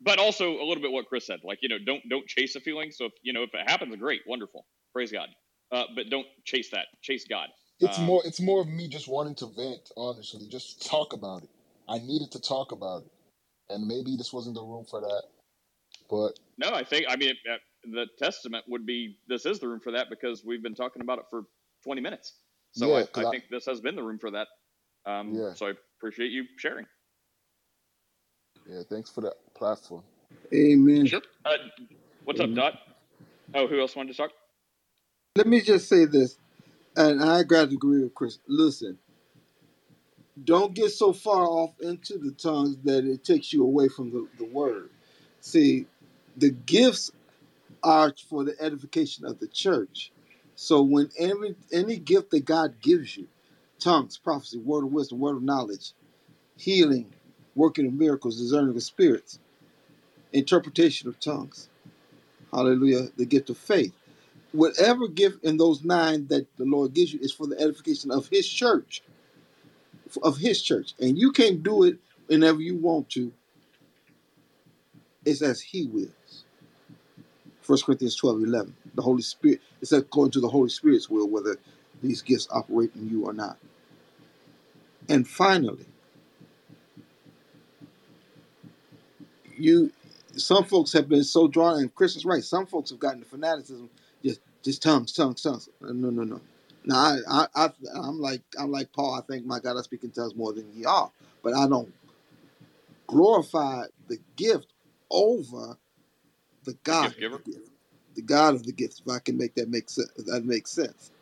but 0.00 0.18
also 0.18 0.52
a 0.60 0.64
little 0.64 0.82
bit 0.82 0.92
what 0.92 1.06
Chris 1.06 1.26
said. 1.26 1.40
Like 1.44 1.58
you 1.62 1.68
know, 1.68 1.78
don't 1.84 2.02
don't 2.10 2.26
chase 2.26 2.56
a 2.56 2.60
feeling. 2.60 2.90
So 2.92 3.06
if 3.06 3.12
you 3.22 3.32
know 3.32 3.42
if 3.44 3.50
it 3.54 3.70
happens, 3.70 3.94
great, 3.96 4.22
wonderful, 4.26 4.66
praise 4.92 5.12
God. 5.12 5.28
Uh, 5.72 5.84
but 5.96 6.10
don't 6.10 6.26
chase 6.44 6.70
that. 6.72 6.86
Chase 7.02 7.26
God. 7.28 7.48
It's 7.82 7.98
Um, 7.98 8.06
more 8.06 8.22
it's 8.24 8.40
more 8.40 8.60
of 8.60 8.68
me 8.68 8.88
just 8.88 9.08
wanting 9.08 9.34
to 9.36 9.46
vent, 9.46 9.92
honestly. 9.96 10.48
Just 10.48 10.86
talk 10.86 11.12
about 11.12 11.42
it. 11.42 11.50
I 11.88 11.98
needed 11.98 12.30
to 12.32 12.40
talk 12.40 12.72
about 12.72 13.04
it. 13.04 13.12
And 13.70 13.86
maybe 13.86 14.16
this 14.16 14.32
wasn't 14.32 14.54
the 14.54 14.62
room 14.62 14.84
for 14.84 15.00
that. 15.00 15.24
But 16.10 16.38
no, 16.58 16.72
I 16.72 16.84
think 16.84 17.06
I 17.08 17.16
mean 17.16 17.34
uh, 17.50 17.56
the 17.84 18.06
testament 18.18 18.64
would 18.68 18.86
be 18.86 19.18
this 19.28 19.46
is 19.46 19.60
the 19.60 19.68
room 19.68 19.80
for 19.80 19.92
that 19.92 20.10
because 20.10 20.44
we've 20.44 20.62
been 20.62 20.74
talking 20.74 21.02
about 21.02 21.18
it 21.18 21.24
for 21.30 21.44
20 21.84 22.00
minutes. 22.00 22.34
So 22.72 22.88
yeah, 22.88 22.94
I, 22.94 23.02
because 23.02 23.24
I 23.24 23.28
I, 23.28 23.30
think 23.32 23.44
this 23.50 23.66
has 23.66 23.80
been 23.80 23.96
the 23.96 24.02
room 24.02 24.18
for 24.18 24.30
that. 24.30 24.48
Um, 25.06 25.34
yeah, 25.34 25.54
so 25.54 25.66
I 25.66 25.72
appreciate 25.98 26.30
you 26.30 26.44
sharing. 26.58 26.86
yeah, 28.68 28.82
thanks 28.88 29.10
for 29.10 29.22
the 29.22 29.34
platform. 29.54 30.02
Amen. 30.54 31.06
Sure. 31.06 31.22
Uh, 31.44 31.52
what's 32.24 32.40
up, 32.40 32.54
Dot? 32.54 32.74
Oh, 33.54 33.66
who 33.66 33.80
else 33.80 33.96
wanted 33.96 34.12
to 34.12 34.18
talk? 34.18 34.30
Let 35.36 35.46
me 35.46 35.60
just 35.62 35.88
say 35.88 36.04
this, 36.04 36.38
and 36.96 37.22
I 37.22 37.42
got 37.42 37.70
to 37.70 37.74
agree 37.74 38.02
with 38.02 38.14
Chris. 38.14 38.38
Listen, 38.46 38.98
don't 40.44 40.74
get 40.74 40.90
so 40.90 41.12
far 41.12 41.44
off 41.46 41.72
into 41.80 42.18
the 42.18 42.32
tongues 42.32 42.76
that 42.84 43.04
it 43.04 43.24
takes 43.24 43.52
you 43.52 43.62
away 43.64 43.88
from 43.88 44.10
the, 44.10 44.28
the 44.38 44.44
word. 44.44 44.90
See, 45.40 45.86
the 46.36 46.50
gifts 46.50 47.10
are 47.82 48.14
for 48.28 48.44
the 48.44 48.54
edification 48.60 49.26
of 49.26 49.38
the 49.40 49.48
church. 49.48 50.12
So 50.54 50.82
when 50.82 51.10
every 51.18 51.56
any 51.72 51.96
gift 51.98 52.30
that 52.30 52.44
God 52.44 52.80
gives 52.80 53.16
you, 53.16 53.28
tongues, 53.78 54.18
prophecy, 54.18 54.58
word 54.58 54.84
of 54.84 54.92
wisdom, 54.92 55.18
word 55.18 55.36
of 55.36 55.42
knowledge, 55.42 55.92
healing, 56.56 57.12
working 57.54 57.86
of 57.86 57.94
miracles, 57.94 58.40
discerning 58.40 58.76
of 58.76 58.82
spirits, 58.82 59.38
interpretation 60.32 61.08
of 61.08 61.18
tongues, 61.20 61.68
hallelujah, 62.52 63.08
the 63.16 63.26
gift 63.26 63.50
of 63.50 63.58
faith. 63.58 63.94
Whatever 64.52 65.08
gift 65.08 65.44
in 65.44 65.56
those 65.56 65.82
nine 65.84 66.26
that 66.28 66.46
the 66.58 66.64
Lord 66.64 66.94
gives 66.94 67.12
you 67.12 67.20
is 67.20 67.32
for 67.32 67.46
the 67.46 67.58
edification 67.60 68.10
of 68.10 68.28
His 68.28 68.48
church, 68.48 69.02
of 70.22 70.36
His 70.36 70.62
church, 70.62 70.94
and 71.00 71.18
you 71.18 71.32
can't 71.32 71.62
do 71.62 71.84
it 71.84 71.98
whenever 72.26 72.60
you 72.60 72.76
want 72.76 73.08
to. 73.10 73.32
It's 75.24 75.42
as 75.42 75.60
He 75.60 75.86
wills. 75.86 76.44
1 77.66 77.78
Corinthians 77.84 78.16
12, 78.16 78.42
11. 78.42 78.74
The 78.94 79.02
Holy 79.02 79.22
Spirit, 79.22 79.60
it's 79.80 79.92
according 79.92 80.32
to 80.32 80.40
the 80.40 80.48
Holy 80.48 80.68
Spirit's 80.68 81.08
will 81.08 81.28
whether 81.28 81.56
these 82.02 82.22
gifts 82.22 82.48
operate 82.50 82.90
in 82.96 83.08
you 83.08 83.24
or 83.24 83.32
not. 83.32 83.56
And 85.08 85.26
finally, 85.26 85.86
you 89.56 89.92
some 90.36 90.64
folks 90.64 90.92
have 90.94 91.08
been 91.08 91.24
so 91.24 91.46
drawn, 91.46 91.78
and 91.78 91.94
Chris 91.94 92.16
is 92.16 92.24
right. 92.24 92.42
Some 92.42 92.66
folks 92.66 92.90
have 92.90 92.98
gotten 92.98 93.20
to 93.20 93.26
fanaticism, 93.26 93.90
just 94.24 94.40
just 94.62 94.82
tongues, 94.82 95.12
tongues, 95.12 95.42
tongues. 95.42 95.68
No, 95.80 96.10
no, 96.10 96.24
no. 96.24 96.40
Now 96.84 96.96
I, 96.96 97.18
I, 97.28 97.46
I, 97.66 97.70
I'm 97.96 98.20
like, 98.20 98.42
I'm 98.58 98.70
like 98.72 98.92
Paul. 98.92 99.14
I 99.14 99.22
think 99.22 99.46
my 99.46 99.60
God, 99.60 99.78
I 99.78 99.82
speak 99.82 100.04
in 100.04 100.10
tongues 100.10 100.36
more 100.36 100.52
than 100.52 100.72
ye 100.74 100.84
are, 100.84 101.10
but 101.42 101.54
I 101.54 101.68
don't 101.68 101.92
glorify 103.08 103.84
the 104.08 104.18
gift 104.36 104.72
over 105.10 105.76
the 106.64 106.72
The 106.72 106.74
God 106.84 107.06
of 107.08 107.16
the 107.16 107.52
gift, 107.52 107.70
the 108.16 108.22
God 108.22 108.54
of 108.54 108.64
the 108.64 108.72
gifts. 108.72 109.00
If 109.04 109.12
I 109.12 109.18
can 109.20 109.38
make 109.38 109.54
that 109.56 109.70
make 109.70 109.90
sense, 109.90 110.12
that 110.26 110.44
makes 110.44 110.70
sense. 110.72 111.12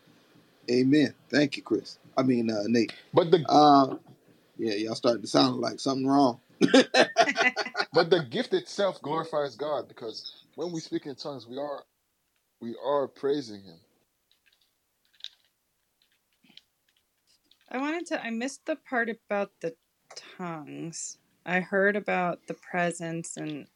Amen. 0.71 1.15
Thank 1.31 1.57
you, 1.57 1.63
Chris. 1.65 1.99
I 2.17 2.23
mean, 2.23 2.51
uh, 2.51 2.65
Nate. 2.67 2.95
But 3.15 3.31
the 3.31 3.45
Uh, 3.49 3.97
yeah, 4.59 4.75
y'all 4.75 4.95
starting 4.95 5.23
to 5.23 5.29
sound 5.29 5.61
like 5.61 5.81
something 5.81 6.07
wrong. 6.07 6.41
but 6.61 8.11
the 8.11 8.27
gift 8.31 8.55
itself 8.55 9.03
glorifies 9.03 9.57
God 9.57 9.89
because 9.89 10.45
when 10.57 10.73
we 10.73 10.81
speak 10.81 11.07
in 11.07 11.15
tongues, 11.17 11.47
we 11.49 11.59
are 11.59 11.83
we 12.61 12.77
are 12.85 13.09
praising 13.09 13.63
Him. 13.63 13.81
I 17.71 17.79
wanted 17.79 18.07
to. 18.07 18.23
I 18.23 18.31
missed 18.31 18.67
the 18.67 18.77
part 18.77 19.09
about 19.09 19.53
the 19.61 19.75
tongues. 20.37 21.19
I 21.47 21.61
heard 21.61 21.97
about 21.97 22.47
the 22.49 22.55
presence, 22.55 23.37
and 23.37 23.67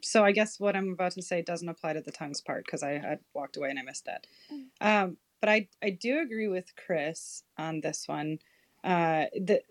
so 0.00 0.24
I 0.24 0.32
guess 0.32 0.58
what 0.58 0.76
I'm 0.76 0.92
about 0.92 1.12
to 1.12 1.22
say 1.22 1.42
doesn't 1.42 1.68
apply 1.68 1.94
to 1.94 2.00
the 2.00 2.12
tongues 2.12 2.40
part 2.40 2.64
because 2.66 2.82
I 2.82 2.98
had 2.98 3.20
walked 3.34 3.56
away 3.56 3.70
and 3.70 3.78
I 3.78 3.82
missed 3.82 4.06
that. 4.06 4.26
Um, 4.80 5.16
but 5.40 5.48
I 5.48 5.68
I 5.82 5.90
do 5.90 6.20
agree 6.20 6.48
with 6.48 6.74
Chris 6.76 7.44
on 7.56 7.80
this 7.80 8.06
one. 8.06 8.38
Uh, 8.84 9.26
that 9.40 9.62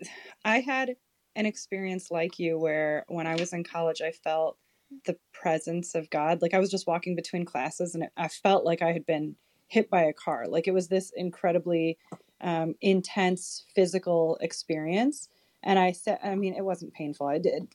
I 0.44 0.60
had 0.60 0.96
an 1.36 1.46
experience 1.46 2.10
like 2.10 2.38
you 2.38 2.58
where 2.58 3.04
when 3.08 3.26
I 3.26 3.36
was 3.36 3.52
in 3.52 3.62
college, 3.62 4.00
I 4.00 4.12
felt 4.12 4.56
the 5.04 5.16
presence 5.32 5.94
of 5.94 6.10
God. 6.10 6.42
Like 6.42 6.54
I 6.54 6.58
was 6.58 6.70
just 6.70 6.86
walking 6.86 7.16
between 7.16 7.44
classes, 7.44 7.94
and 7.94 8.04
it, 8.04 8.10
I 8.16 8.28
felt 8.28 8.64
like 8.64 8.82
I 8.82 8.92
had 8.92 9.06
been 9.06 9.36
hit 9.68 9.88
by 9.90 10.02
a 10.02 10.12
car. 10.12 10.46
Like 10.48 10.68
it 10.68 10.74
was 10.74 10.88
this 10.88 11.12
incredibly 11.16 11.98
um, 12.40 12.74
intense 12.80 13.64
physical 13.74 14.36
experience. 14.40 15.28
And 15.62 15.78
I 15.78 15.92
said, 15.92 16.18
I 16.22 16.34
mean, 16.34 16.54
it 16.54 16.64
wasn't 16.64 16.92
painful. 16.92 17.26
I 17.26 17.38
did, 17.38 17.68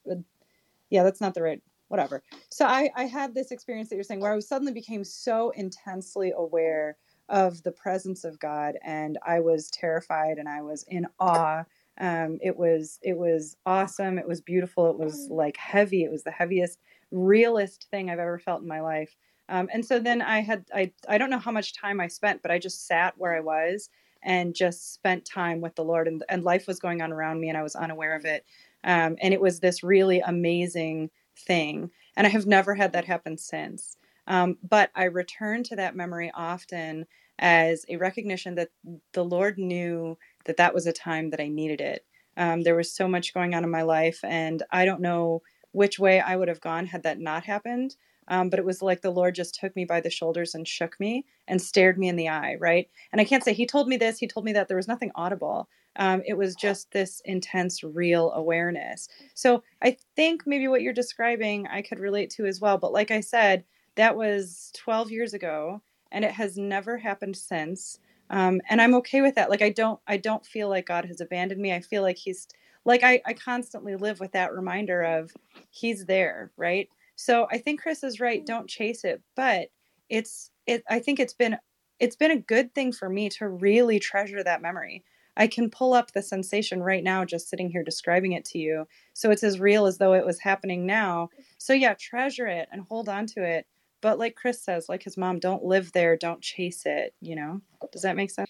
yeah, 0.90 1.04
that's 1.04 1.22
not 1.22 1.34
the 1.34 1.42
right, 1.42 1.62
whatever. 1.88 2.22
So 2.50 2.66
I, 2.66 2.90
I 2.96 3.06
had 3.06 3.34
this 3.34 3.52
experience 3.52 3.90
that 3.90 3.96
you're 3.96 4.04
saying 4.04 4.20
where 4.20 4.32
I 4.32 4.36
was 4.36 4.48
suddenly 4.48 4.74
became 4.74 5.04
so 5.04 5.52
intensely 5.52 6.34
aware 6.36 6.98
of 7.30 7.64
the 7.64 7.72
presence 7.72 8.24
of 8.24 8.40
God, 8.40 8.76
and 8.84 9.18
I 9.26 9.40
was 9.40 9.70
terrified 9.70 10.38
and 10.38 10.48
I 10.48 10.62
was 10.62 10.86
in 10.88 11.08
awe. 11.20 11.64
Um, 12.00 12.38
it 12.42 12.56
was 12.56 13.00
it 13.02 13.18
was 13.18 13.58
awesome. 13.66 14.18
It 14.18 14.28
was 14.28 14.40
beautiful. 14.40 14.90
It 14.90 14.98
was 14.98 15.28
like 15.30 15.58
heavy. 15.58 16.04
It 16.04 16.12
was 16.12 16.24
the 16.24 16.32
heaviest, 16.32 16.80
realest 17.12 17.88
thing 17.90 18.10
I've 18.10 18.20
ever 18.20 18.40
felt 18.40 18.62
in 18.62 18.68
my 18.68 18.82
life. 18.82 19.16
Um, 19.50 19.70
and 19.72 19.86
so 19.86 20.00
then 20.00 20.22
I 20.22 20.42
had 20.42 20.66
I 20.74 20.92
I 21.08 21.18
don't 21.18 21.30
know 21.30 21.40
how 21.40 21.52
much 21.52 21.74
time 21.74 22.00
I 22.00 22.08
spent, 22.08 22.42
but 22.42 22.52
I 22.52 22.60
just 22.60 22.86
sat 22.86 23.14
where 23.18 23.36
I 23.36 23.40
was 23.40 23.90
and 24.24 24.56
just 24.56 24.94
spent 24.94 25.26
time 25.26 25.62
with 25.62 25.76
the 25.76 25.84
Lord, 25.86 26.08
and 26.08 26.24
and 26.30 26.44
life 26.44 26.68
was 26.68 26.80
going 26.80 27.02
on 27.02 27.14
around 27.14 27.40
me, 27.40 27.50
and 27.50 27.58
I 27.58 27.64
was 27.64 27.76
unaware 27.76 28.16
of 28.16 28.26
it. 28.26 28.46
Um, 28.84 29.16
and 29.22 29.34
it 29.34 29.42
was 29.42 29.60
this 29.60 29.84
really 29.84 30.20
amazing 30.20 31.10
thing, 31.38 31.92
and 32.16 32.28
I 32.28 32.30
have 32.30 32.46
never 32.46 32.76
had 32.76 32.94
that 32.94 33.06
happen 33.06 33.38
since. 33.38 33.98
Um, 34.28 34.58
but 34.68 34.92
I 34.96 35.06
return 35.06 35.64
to 35.64 35.78
that 35.78 35.96
memory 35.96 36.32
often 36.36 37.06
as 37.40 37.86
a 37.88 37.96
recognition 37.98 38.56
that 38.56 38.70
the 39.14 39.24
Lord 39.24 39.58
knew 39.58 40.18
that 40.46 40.58
that 40.58 40.74
was 40.74 40.88
a 40.88 40.94
time 40.94 41.30
that 41.30 41.40
I 41.40 41.48
needed 41.48 41.80
it. 41.80 42.06
Um, 42.36 42.64
there 42.64 42.76
was 42.76 42.92
so 42.92 43.08
much 43.08 43.34
going 43.34 43.56
on 43.56 43.64
in 43.64 43.72
my 43.72 43.84
life, 43.84 44.20
and 44.24 44.62
I 44.72 44.84
don't 44.86 45.02
know 45.02 45.42
which 45.78 46.00
way 46.00 46.20
I 46.20 46.36
would 46.36 46.48
have 46.48 46.60
gone 46.60 46.88
had 46.88 47.04
that 47.04 47.20
not 47.20 47.44
happened. 47.44 47.96
Um, 48.30 48.50
but 48.50 48.58
it 48.60 48.66
was 48.66 48.82
like 48.82 49.02
the 49.02 49.12
Lord 49.12 49.36
just 49.36 49.56
took 49.56 49.76
me 49.76 49.86
by 49.86 50.02
the 50.02 50.10
shoulders 50.10 50.56
and 50.56 50.68
shook 50.68 51.00
me 51.00 51.24
and 51.48 51.62
stared 51.62 52.00
me 52.00 52.10
in 52.10 52.16
the 52.16 52.28
eye, 52.28 52.58
right? 52.60 52.90
And 53.12 53.22
I 53.22 53.26
can't 53.26 53.44
say 53.44 53.54
He 53.54 53.68
told 53.68 53.88
me 53.88 53.96
this, 53.96 54.18
He 54.18 54.28
told 54.28 54.44
me 54.44 54.54
that. 54.54 54.68
There 54.68 54.76
was 54.76 54.88
nothing 54.88 55.12
audible. 55.14 55.70
Um, 55.96 56.24
it 56.26 56.34
was 56.34 56.56
just 56.56 56.92
this 56.92 57.22
intense, 57.26 57.84
real 57.84 58.32
awareness. 58.32 59.08
So 59.36 59.64
I 59.82 59.98
think 60.16 60.48
maybe 60.48 60.68
what 60.68 60.82
you're 60.82 60.94
describing 60.94 61.68
I 61.68 61.84
could 61.84 62.00
relate 62.00 62.32
to 62.32 62.48
as 62.48 62.60
well. 62.60 62.80
But 62.80 62.92
like 62.92 63.12
I 63.12 63.22
said, 63.22 63.64
that 63.96 64.18
was 64.18 64.72
12 64.78 65.12
years 65.12 65.34
ago, 65.34 65.82
and 66.12 66.26
it 66.26 66.32
has 66.32 66.58
never 66.58 66.98
happened 66.98 67.38
since. 67.38 68.00
Um, 68.32 68.62
and 68.68 68.82
I'm 68.82 68.96
okay 68.96 69.22
with 69.22 69.36
that. 69.36 69.52
Like 69.52 69.62
I 69.62 69.70
don't, 69.70 70.00
I 70.08 70.18
don't 70.18 70.46
feel 70.46 70.70
like 70.70 70.88
God 70.88 71.06
has 71.06 71.22
abandoned 71.22 71.62
me. 71.62 71.72
I 71.72 71.82
feel 71.82 72.02
like 72.02 72.18
He's 72.18 72.48
like 72.88 73.04
I, 73.04 73.22
I 73.26 73.34
constantly 73.34 73.98
live 73.98 74.20
with 74.22 74.32
that 74.32 74.54
reminder 74.54 75.04
of 75.04 75.32
He's 75.70 76.06
there, 76.06 76.52
right? 76.56 76.90
So 77.18 77.48
I 77.52 77.58
think 77.58 77.82
Chris 77.82 78.02
is 78.02 78.20
right. 78.20 78.40
Mm-hmm. 78.40 78.46
Don't 78.46 78.70
chase 78.70 79.04
it, 79.04 79.22
but 79.36 79.68
it's 80.10 80.52
it. 80.66 80.84
I 80.90 81.00
think 81.00 81.20
it's 81.20 81.34
been 81.34 81.58
it's 82.00 82.16
been 82.16 82.32
a 82.32 82.40
good 82.40 82.74
thing 82.74 82.94
for 82.94 83.10
me 83.10 83.30
to 83.30 83.50
really 83.50 84.00
treasure 84.00 84.42
that 84.42 84.62
memory. 84.62 85.04
I 85.36 85.48
can 85.48 85.70
pull 85.70 85.94
up 85.94 86.14
the 86.14 86.24
sensation 86.24 86.82
right 86.82 87.04
now 87.04 87.26
just 87.26 87.50
sitting 87.50 87.70
here 87.70 87.84
describing 87.84 88.32
it 88.32 88.46
to 88.46 88.58
you. 88.58 88.88
So 89.14 89.32
it's 89.32 89.44
as 89.44 89.60
real 89.60 89.86
as 89.86 89.98
though 89.98 90.14
it 90.14 90.26
was 90.26 90.40
happening 90.40 90.86
now. 90.86 91.30
So 91.58 91.74
yeah, 91.74 91.94
treasure 91.94 92.48
it 92.48 92.70
and 92.72 92.82
hold 92.90 93.10
on 93.10 93.28
to 93.28 93.44
it. 93.44 93.68
But 94.02 94.18
like 94.18 94.36
Chris 94.36 94.64
says, 94.64 94.88
like 94.90 95.04
his 95.04 95.18
mom, 95.18 95.40
don't 95.40 95.64
live 95.64 95.92
there, 95.92 96.16
don't 96.16 96.42
chase 96.42 96.84
it, 96.86 97.14
you 97.20 97.36
know? 97.36 97.62
Does 97.92 98.04
that 98.04 98.16
make 98.16 98.32
sense? 98.32 98.50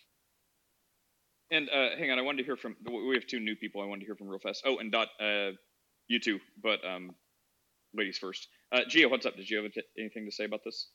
And 1.52 1.70
uh, 1.70 1.96
hang 1.98 2.12
on, 2.12 2.20
I 2.20 2.24
wanted 2.24 2.40
to 2.40 2.44
hear 2.46 2.58
from. 2.58 2.76
We 2.86 3.16
have 3.16 3.28
two 3.28 3.40
new 3.40 3.56
people. 3.56 3.82
I 3.82 3.86
wanted 3.86 4.02
to 4.02 4.06
hear 4.08 4.16
from 4.16 4.28
real 4.28 4.40
fast. 4.40 4.64
Oh, 4.66 4.78
and 4.80 4.92
Dot, 4.92 5.10
uh, 5.20 5.52
you 6.08 6.20
too, 6.20 6.40
but 6.62 6.86
um, 6.86 7.12
ladies 7.94 8.18
first. 8.18 8.48
Uh, 8.72 8.82
Gia, 8.88 9.08
what's 9.10 9.26
up? 9.26 9.36
Did 9.38 9.50
you 9.50 9.58
have 9.64 9.72
anything 9.98 10.26
to 10.26 10.32
say 10.32 10.46
about 10.46 10.62
this? 10.66 10.90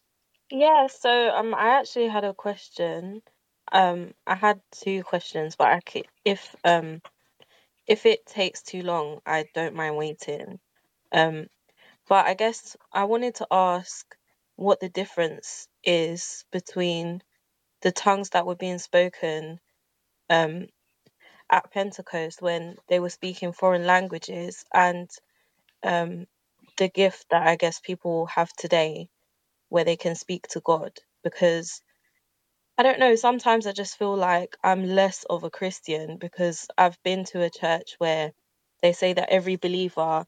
Yeah, 0.51 0.87
so 0.89 1.31
um, 1.31 1.55
I 1.55 1.79
actually 1.81 2.09
had 2.09 2.25
a 2.25 2.35
question. 2.35 3.23
Um, 3.73 4.13
I 4.27 4.35
had 4.35 4.61
two 4.73 5.03
questions, 5.05 5.57
but 5.57 5.69
I 5.69 5.81
c 5.89 6.05
if 6.25 6.55
um 6.65 7.01
if 7.87 8.07
it 8.07 8.27
takes 8.27 8.63
too 8.63 8.83
long, 8.83 9.21
I 9.27 9.47
don't 9.55 9.75
mind 9.75 9.97
waiting. 9.97 10.61
Um, 11.13 11.47
but 12.09 12.27
I 12.27 12.35
guess 12.35 12.77
I 12.93 13.05
wanted 13.05 13.37
to 13.37 13.47
ask 13.51 14.07
what 14.57 14.81
the 14.81 14.89
difference 14.91 15.69
is 15.85 16.45
between 16.53 17.23
the 17.83 17.93
tongues 17.93 18.31
that 18.31 18.47
were 18.47 18.57
being 18.57 18.79
spoken 18.79 19.61
um 20.33 20.69
at 21.51 21.73
Pentecost 21.73 22.43
when 22.43 22.77
they 22.89 23.01
were 23.01 23.11
speaking 23.11 23.53
foreign 23.53 23.87
languages 23.87 24.65
and 24.75 25.11
um 25.85 26.27
the 26.79 26.89
gift 26.89 27.27
that 27.31 27.47
I 27.47 27.57
guess 27.57 27.81
people 27.81 28.27
have 28.27 28.53
today 28.55 29.09
where 29.71 29.85
they 29.85 29.97
can 29.97 30.15
speak 30.17 30.49
to 30.51 30.61
God 30.61 30.93
because 31.25 31.83
I 32.79 32.83
don't 32.83 32.99
know, 33.01 33.15
sometimes 33.17 33.67
I 33.67 33.73
just 33.73 33.99
feel 33.99 34.17
like 34.17 34.57
I'm 34.65 34.85
less 34.87 35.25
of 35.31 35.45
a 35.45 35.51
Christian 35.51 36.19
because 36.19 36.67
I've 36.79 37.01
been 37.05 37.25
to 37.27 37.43
a 37.43 37.51
church 37.51 37.95
where 37.99 38.33
they 38.83 38.93
say 38.93 39.13
that 39.15 39.31
every 39.31 39.57
believer 39.57 40.27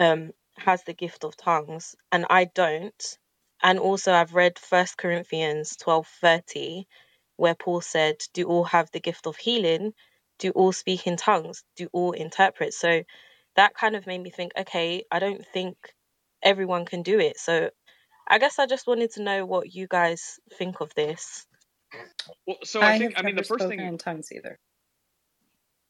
um 0.00 0.32
has 0.58 0.84
the 0.84 0.94
gift 0.94 1.24
of 1.24 1.36
tongues 1.36 1.96
and 2.12 2.26
I 2.30 2.46
don't. 2.46 3.18
And 3.62 3.78
also 3.80 4.12
I've 4.12 4.34
read 4.34 4.58
First 4.58 4.98
Corinthians 4.98 5.76
twelve 5.76 6.08
thirty 6.22 6.86
where 7.40 7.56
Paul 7.56 7.80
said, 7.80 8.16
Do 8.34 8.44
all 8.44 8.64
have 8.64 8.90
the 8.92 9.00
gift 9.00 9.26
of 9.26 9.36
healing? 9.36 9.94
Do 10.38 10.50
all 10.52 10.72
speak 10.72 11.06
in 11.06 11.16
tongues? 11.16 11.64
Do 11.76 11.88
all 11.92 12.12
interpret? 12.12 12.74
So 12.74 13.02
that 13.56 13.74
kind 13.74 13.96
of 13.96 14.06
made 14.06 14.22
me 14.22 14.30
think, 14.30 14.52
okay, 14.58 15.04
I 15.10 15.18
don't 15.20 15.44
think 15.54 15.76
everyone 16.42 16.86
can 16.86 17.02
do 17.02 17.18
it. 17.20 17.38
So 17.38 17.70
I 18.28 18.38
guess 18.38 18.58
I 18.58 18.66
just 18.66 18.86
wanted 18.86 19.12
to 19.12 19.22
know 19.22 19.46
what 19.46 19.74
you 19.74 19.86
guys 19.88 20.40
think 20.58 20.80
of 20.80 20.94
this. 20.94 21.46
Well, 22.46 22.58
so 22.64 22.82
I, 22.82 22.94
I 22.94 22.98
think 22.98 23.14
I 23.16 23.22
mean 23.22 23.36
the 23.36 23.42
first 23.44 23.68
thing 23.68 23.80
in 23.80 23.98
tongues 23.98 24.30
either. 24.32 24.58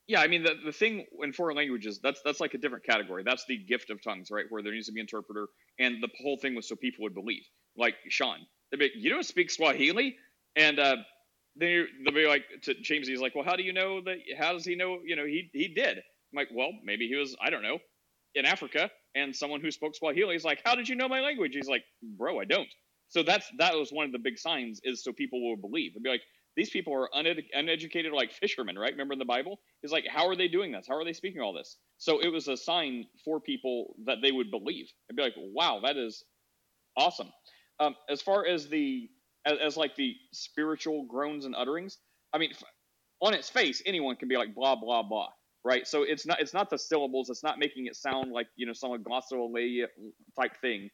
yeah, 0.09 0.21
I 0.21 0.29
mean 0.29 0.43
the 0.45 0.55
the 0.67 0.73
thing 0.73 1.07
in 1.23 1.33
foreign 1.33 1.57
languages 1.57 2.01
that's 2.03 2.21
that's 2.25 2.41
like 2.41 2.55
a 2.55 2.59
different 2.59 2.85
category. 2.85 3.23
That's 3.25 3.45
the 3.49 3.59
gift 3.59 3.91
of 3.91 4.03
tongues, 4.03 4.31
right? 4.31 4.47
Where 4.51 4.63
there 4.63 4.73
needs 4.73 4.87
to 4.89 4.93
be 4.93 5.01
interpreter, 5.01 5.49
and 5.79 6.03
the 6.03 6.09
whole 6.23 6.39
thing 6.39 6.55
was 6.57 6.69
so 6.69 6.77
people 6.77 7.05
would 7.05 7.15
believe. 7.15 7.45
Like 7.77 7.97
Sean, 8.11 8.39
they'd 8.71 8.79
be, 8.79 8.91
you 8.97 9.11
don't 9.11 9.27
speak 9.27 9.51
Swahili, 9.51 10.17
and 10.57 10.79
uh, 10.79 10.97
they 11.57 11.85
they'll 12.05 12.15
be 12.15 12.27
like 12.27 12.45
to 12.63 12.75
James. 12.75 13.09
He's 13.09 13.21
like, 13.21 13.35
well, 13.35 13.45
how 13.45 13.57
do 13.57 13.63
you 13.63 13.73
know 13.73 14.01
that? 14.03 14.19
How 14.39 14.53
does 14.53 14.65
he 14.65 14.75
know? 14.77 14.99
You 15.05 15.17
know, 15.17 15.27
he 15.27 15.51
he 15.53 15.69
did. 15.69 15.99
I'm 15.99 16.37
like, 16.37 16.49
well, 16.55 16.71
maybe 16.85 17.09
he 17.09 17.17
was. 17.17 17.37
I 17.43 17.51
don't 17.51 17.63
know, 17.63 17.79
in 18.35 18.45
Africa, 18.47 18.91
and 19.15 19.35
someone 19.35 19.61
who 19.61 19.71
spoke 19.71 19.95
Swahili 19.97 20.37
is 20.37 20.45
like, 20.45 20.61
how 20.65 20.75
did 20.75 20.89
you 20.89 20.97
know 20.97 21.09
my 21.09 21.21
language? 21.21 21.53
He's 21.55 21.69
like, 21.69 21.85
bro, 22.19 22.41
I 22.41 22.45
don't. 22.45 22.69
So 23.09 23.23
that's 23.23 23.47
that 23.59 23.75
was 23.75 23.91
one 23.93 24.07
of 24.07 24.13
the 24.13 24.19
big 24.19 24.39
signs 24.39 24.81
is 24.85 25.03
so 25.05 25.13
people 25.13 25.43
will 25.49 25.57
believe. 25.57 25.95
They'd 25.95 26.03
be 26.03 26.11
like, 26.11 26.23
these 26.57 26.71
people 26.71 26.95
are 26.95 27.09
uned- 27.15 27.43
uneducated 27.55 28.13
like 28.13 28.33
fishermen, 28.33 28.79
right? 28.79 28.93
Remember 28.93 29.15
in 29.15 29.19
the 29.19 29.25
Bible? 29.25 29.61
He's 29.83 29.93
like, 29.93 30.07
how 30.09 30.29
are 30.29 30.37
they 30.37 30.49
doing 30.49 30.73
this? 30.73 30.87
How 30.89 30.97
are 30.97 31.05
they 31.05 31.13
speaking 31.13 31.41
all 31.41 31.53
this? 31.53 31.77
So 31.99 32.21
it 32.21 32.29
was 32.29 32.49
a 32.49 32.57
sign 32.57 33.07
for 33.25 33.41
people 33.41 33.97
that 34.07 34.19
they 34.23 34.33
would 34.33 34.51
believe. 34.51 34.87
I'd 35.11 35.17
be 35.17 35.23
like, 35.23 35.35
wow, 35.37 35.81
that 35.85 35.97
is 35.97 36.25
awesome. 36.97 37.31
Um, 37.81 37.97
as 38.09 38.23
far 38.23 38.47
as 38.47 38.69
the 38.69 39.09
as, 39.47 39.59
as 39.63 39.77
like 39.79 39.97
the 39.97 40.17
spiritual 40.33 41.05
groans 41.05 41.47
and 41.47 41.55
utterings, 41.57 41.99
I 42.35 42.39
mean, 42.39 42.53
on 43.23 43.35
its 43.35 43.51
face, 43.51 43.83
anyone 43.87 44.17
can 44.17 44.29
be 44.29 44.39
like 44.39 44.55
blah 44.55 44.77
blah 44.77 45.05
blah, 45.05 45.31
right? 45.65 45.89
So 45.89 46.05
it's 46.05 46.27
not 46.27 46.41
it's 46.41 46.55
not 46.55 46.71
the 46.71 46.79
syllables. 46.79 47.31
It's 47.31 47.45
not 47.45 47.61
making 47.61 47.87
it 47.89 47.97
sound 47.97 48.33
like 48.33 48.49
you 48.57 48.67
know 48.67 48.75
some 48.75 48.93
glossolalia 49.05 49.87
type 50.41 50.53
thing. 50.63 50.91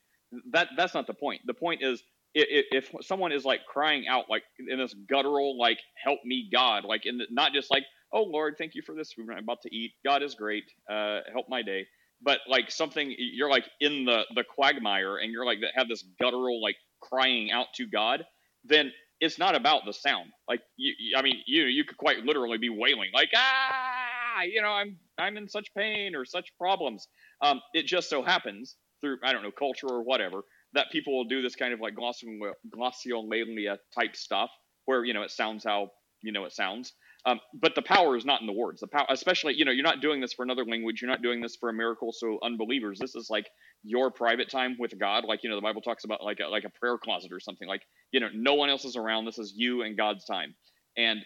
That 0.52 0.70
that's 0.78 0.94
not 0.94 1.08
the 1.08 1.14
point. 1.14 1.42
The 1.46 1.54
point 1.54 1.84
is 1.84 2.02
i- 2.36 2.40
i- 2.40 2.64
if 2.72 2.92
someone 3.02 3.32
is 3.32 3.44
like 3.46 3.66
crying 3.66 4.08
out 4.08 4.26
like 4.30 4.44
in 4.68 4.78
this 4.80 4.94
guttural 5.08 5.58
like 5.58 5.80
help 6.02 6.20
me 6.24 6.50
God, 6.52 6.86
like 6.86 7.06
in 7.06 7.18
the, 7.18 7.26
not 7.30 7.54
just 7.54 7.70
like 7.70 7.84
oh 8.14 8.24
Lord, 8.24 8.56
thank 8.58 8.76
you 8.76 8.82
for 8.86 8.96
this 8.96 9.12
food 9.12 9.28
I'm 9.32 9.40
about 9.44 9.62
to 9.64 9.76
eat. 9.76 9.92
God 10.06 10.22
is 10.24 10.36
great. 10.36 10.64
Uh, 10.90 11.20
help 11.32 11.48
my 11.50 11.62
day. 11.62 11.86
But 12.22 12.40
like 12.48 12.72
something 12.72 13.14
you're 13.18 13.50
like 13.50 13.66
in 13.82 14.06
the 14.06 14.22
the 14.36 14.44
quagmire 14.44 15.18
and 15.18 15.32
you're 15.32 15.46
like 15.46 15.60
that 15.62 15.72
have 15.76 15.90
this 15.90 16.04
guttural 16.20 16.62
like 16.62 16.76
crying 17.02 17.52
out 17.52 17.68
to 17.76 17.86
God, 17.86 18.24
then 18.68 18.92
it's 19.20 19.38
not 19.38 19.54
about 19.54 19.82
the 19.86 19.92
sound. 19.92 20.30
Like 20.48 20.60
you, 20.76 20.92
I 21.16 21.22
mean, 21.22 21.42
you 21.46 21.64
you 21.64 21.84
could 21.84 21.96
quite 21.96 22.24
literally 22.24 22.58
be 22.58 22.68
wailing 22.68 23.10
like 23.14 23.30
ah, 23.34 24.42
you 24.42 24.60
know, 24.62 24.68
I'm 24.68 24.96
I'm 25.18 25.36
in 25.36 25.48
such 25.48 25.72
pain 25.74 26.14
or 26.14 26.24
such 26.24 26.50
problems. 26.58 27.08
Um, 27.40 27.60
it 27.74 27.86
just 27.86 28.10
so 28.10 28.22
happens 28.22 28.76
through 29.00 29.18
I 29.24 29.32
don't 29.32 29.42
know 29.42 29.50
culture 29.50 29.88
or 29.88 30.02
whatever 30.02 30.42
that 30.74 30.90
people 30.90 31.16
will 31.16 31.24
do 31.24 31.42
this 31.42 31.56
kind 31.56 31.72
of 31.72 31.80
like 31.80 31.94
glossolalia 31.94 33.76
type 33.94 34.16
stuff 34.16 34.50
where 34.84 35.04
you 35.04 35.14
know 35.14 35.22
it 35.22 35.30
sounds 35.30 35.64
how 35.64 35.90
you 36.22 36.32
know 36.32 36.44
it 36.44 36.52
sounds. 36.52 36.92
Um, 37.26 37.40
but 37.54 37.74
the 37.74 37.82
power 37.82 38.16
is 38.16 38.24
not 38.24 38.40
in 38.40 38.46
the 38.46 38.52
words. 38.52 38.80
The 38.80 38.86
power, 38.86 39.06
especially, 39.10 39.54
you 39.54 39.64
know, 39.64 39.72
you're 39.72 39.82
not 39.82 40.00
doing 40.00 40.20
this 40.20 40.32
for 40.32 40.44
another 40.44 40.64
language. 40.64 41.02
You're 41.02 41.10
not 41.10 41.22
doing 41.22 41.40
this 41.40 41.56
for 41.56 41.68
a 41.68 41.72
miracle. 41.72 42.12
So 42.12 42.38
unbelievers, 42.42 43.00
this 43.00 43.16
is 43.16 43.28
like 43.28 43.46
your 43.82 44.12
private 44.12 44.48
time 44.48 44.76
with 44.78 44.96
God. 44.98 45.24
Like, 45.24 45.42
you 45.42 45.50
know, 45.50 45.56
the 45.56 45.62
Bible 45.62 45.82
talks 45.82 46.04
about 46.04 46.22
like 46.22 46.38
a, 46.40 46.48
like 46.48 46.64
a 46.64 46.70
prayer 46.70 46.98
closet 46.98 47.32
or 47.32 47.40
something. 47.40 47.66
Like, 47.66 47.82
you 48.12 48.20
know, 48.20 48.28
no 48.32 48.54
one 48.54 48.70
else 48.70 48.84
is 48.84 48.96
around. 48.96 49.24
This 49.24 49.38
is 49.38 49.54
you 49.56 49.82
and 49.82 49.96
God's 49.96 50.24
time. 50.24 50.54
And 50.96 51.20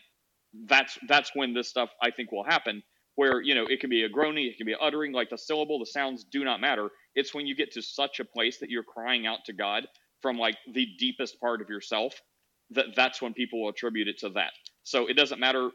that's 0.67 0.99
that's 1.07 1.31
when 1.35 1.55
this 1.55 1.69
stuff 1.69 1.91
I 2.03 2.11
think 2.11 2.33
will 2.33 2.45
happen. 2.45 2.83
Where 3.17 3.43
you 3.43 3.55
know 3.55 3.67
it 3.69 3.81
can 3.81 3.91
be 3.91 4.05
a 4.05 4.09
groaning, 4.09 4.47
it 4.47 4.57
can 4.57 4.67
be 4.67 4.77
uttering, 4.81 5.13
like 5.13 5.29
the 5.29 5.37
syllable, 5.37 5.79
the 5.79 5.87
sounds 5.87 6.25
do 6.25 6.45
not 6.45 6.61
matter. 6.61 6.89
It's 7.15 7.35
when 7.35 7.47
you 7.47 7.55
get 7.55 7.73
to 7.73 7.83
such 7.83 8.21
a 8.21 8.25
place 8.25 8.59
that 8.61 8.71
you're 8.71 8.85
crying 8.85 9.27
out 9.27 9.41
to 9.47 9.53
God 9.53 9.87
from 10.23 10.39
like 10.39 10.57
the 10.73 10.87
deepest 10.99 11.39
part 11.41 11.61
of 11.61 11.69
yourself 11.69 12.15
that 12.71 12.87
that's 12.97 13.21
when 13.21 13.35
people 13.35 13.63
will 13.63 13.71
attribute 13.71 14.09
it 14.09 14.19
to 14.21 14.31
that. 14.31 14.53
So 14.85 15.07
it 15.07 15.15
doesn't 15.15 15.41
matter 15.41 15.71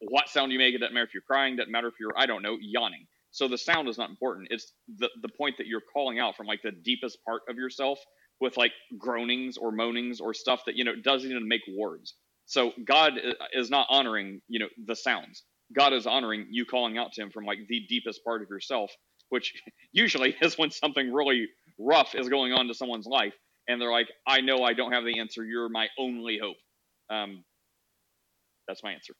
what 0.00 0.28
sound 0.28 0.52
you 0.52 0.58
make. 0.58 0.74
It 0.74 0.78
doesn't 0.78 0.94
matter 0.94 1.06
if 1.06 1.14
you're 1.14 1.22
crying. 1.22 1.56
Doesn't 1.56 1.72
matter 1.72 1.88
if 1.88 1.94
you're 2.00 2.12
I 2.16 2.26
don't 2.26 2.42
know 2.42 2.56
yawning. 2.60 3.06
So 3.30 3.48
the 3.48 3.58
sound 3.58 3.88
is 3.88 3.98
not 3.98 4.10
important. 4.10 4.48
It's 4.50 4.72
the 4.98 5.08
the 5.22 5.28
point 5.28 5.56
that 5.58 5.66
you're 5.66 5.82
calling 5.92 6.18
out 6.18 6.36
from 6.36 6.46
like 6.46 6.62
the 6.62 6.72
deepest 6.72 7.18
part 7.24 7.42
of 7.48 7.56
yourself 7.56 7.98
with 8.40 8.56
like 8.56 8.72
groanings 8.98 9.56
or 9.56 9.70
moanings 9.72 10.20
or 10.20 10.34
stuff 10.34 10.62
that 10.66 10.76
you 10.76 10.84
know 10.84 10.94
doesn't 10.96 11.30
even 11.30 11.48
make 11.48 11.62
words. 11.76 12.14
So 12.46 12.72
God 12.84 13.14
is 13.52 13.70
not 13.70 13.86
honoring 13.90 14.40
you 14.48 14.58
know 14.60 14.68
the 14.86 14.96
sounds. 14.96 15.44
God 15.74 15.92
is 15.92 16.06
honoring 16.06 16.46
you 16.50 16.64
calling 16.64 16.98
out 16.98 17.12
to 17.12 17.22
Him 17.22 17.30
from 17.30 17.44
like 17.44 17.58
the 17.68 17.86
deepest 17.88 18.24
part 18.24 18.42
of 18.42 18.48
yourself, 18.48 18.90
which 19.28 19.52
usually 19.92 20.36
is 20.40 20.58
when 20.58 20.70
something 20.70 21.12
really 21.12 21.46
rough 21.78 22.14
is 22.14 22.28
going 22.28 22.52
on 22.52 22.68
to 22.68 22.74
someone's 22.74 23.06
life, 23.06 23.34
and 23.68 23.80
they're 23.80 23.92
like, 23.92 24.08
"I 24.26 24.40
know 24.40 24.64
I 24.64 24.72
don't 24.72 24.92
have 24.92 25.04
the 25.04 25.20
answer. 25.20 25.44
You're 25.44 25.68
my 25.68 25.88
only 25.98 26.38
hope." 26.42 26.56
Um, 27.10 27.44
that's 28.66 28.82
my 28.82 28.92
answer. 28.92 29.14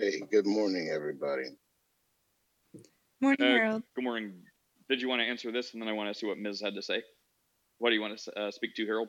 Hey, 0.00 0.22
good 0.32 0.46
morning, 0.46 0.90
everybody. 0.94 1.44
Morning, 3.20 3.38
Uh, 3.40 3.44
Harold. 3.44 3.82
good 3.96 4.04
morning. 4.04 4.34
Did 4.88 5.02
you 5.02 5.08
want 5.08 5.22
to 5.22 5.26
answer 5.26 5.52
this, 5.52 5.74
and 5.74 5.82
then 5.82 5.88
I 5.88 5.92
want 5.92 6.12
to 6.12 6.18
see 6.18 6.26
what 6.26 6.38
Ms. 6.38 6.60
had 6.62 6.74
to 6.76 6.82
say? 6.82 7.02
What 7.78 7.90
do 7.90 7.96
you 7.96 8.02
want 8.02 8.18
to 8.18 8.40
uh, 8.40 8.50
speak 8.52 8.74
to, 8.76 8.86
Harold? 8.86 9.08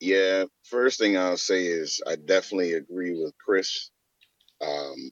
Yeah, 0.00 0.44
first 0.64 0.98
thing 0.98 1.16
I'll 1.18 1.36
say 1.38 1.66
is 1.66 2.02
I 2.06 2.16
definitely 2.16 2.74
agree 2.74 3.12
with 3.22 3.34
Chris 3.38 3.90
um, 4.62 5.10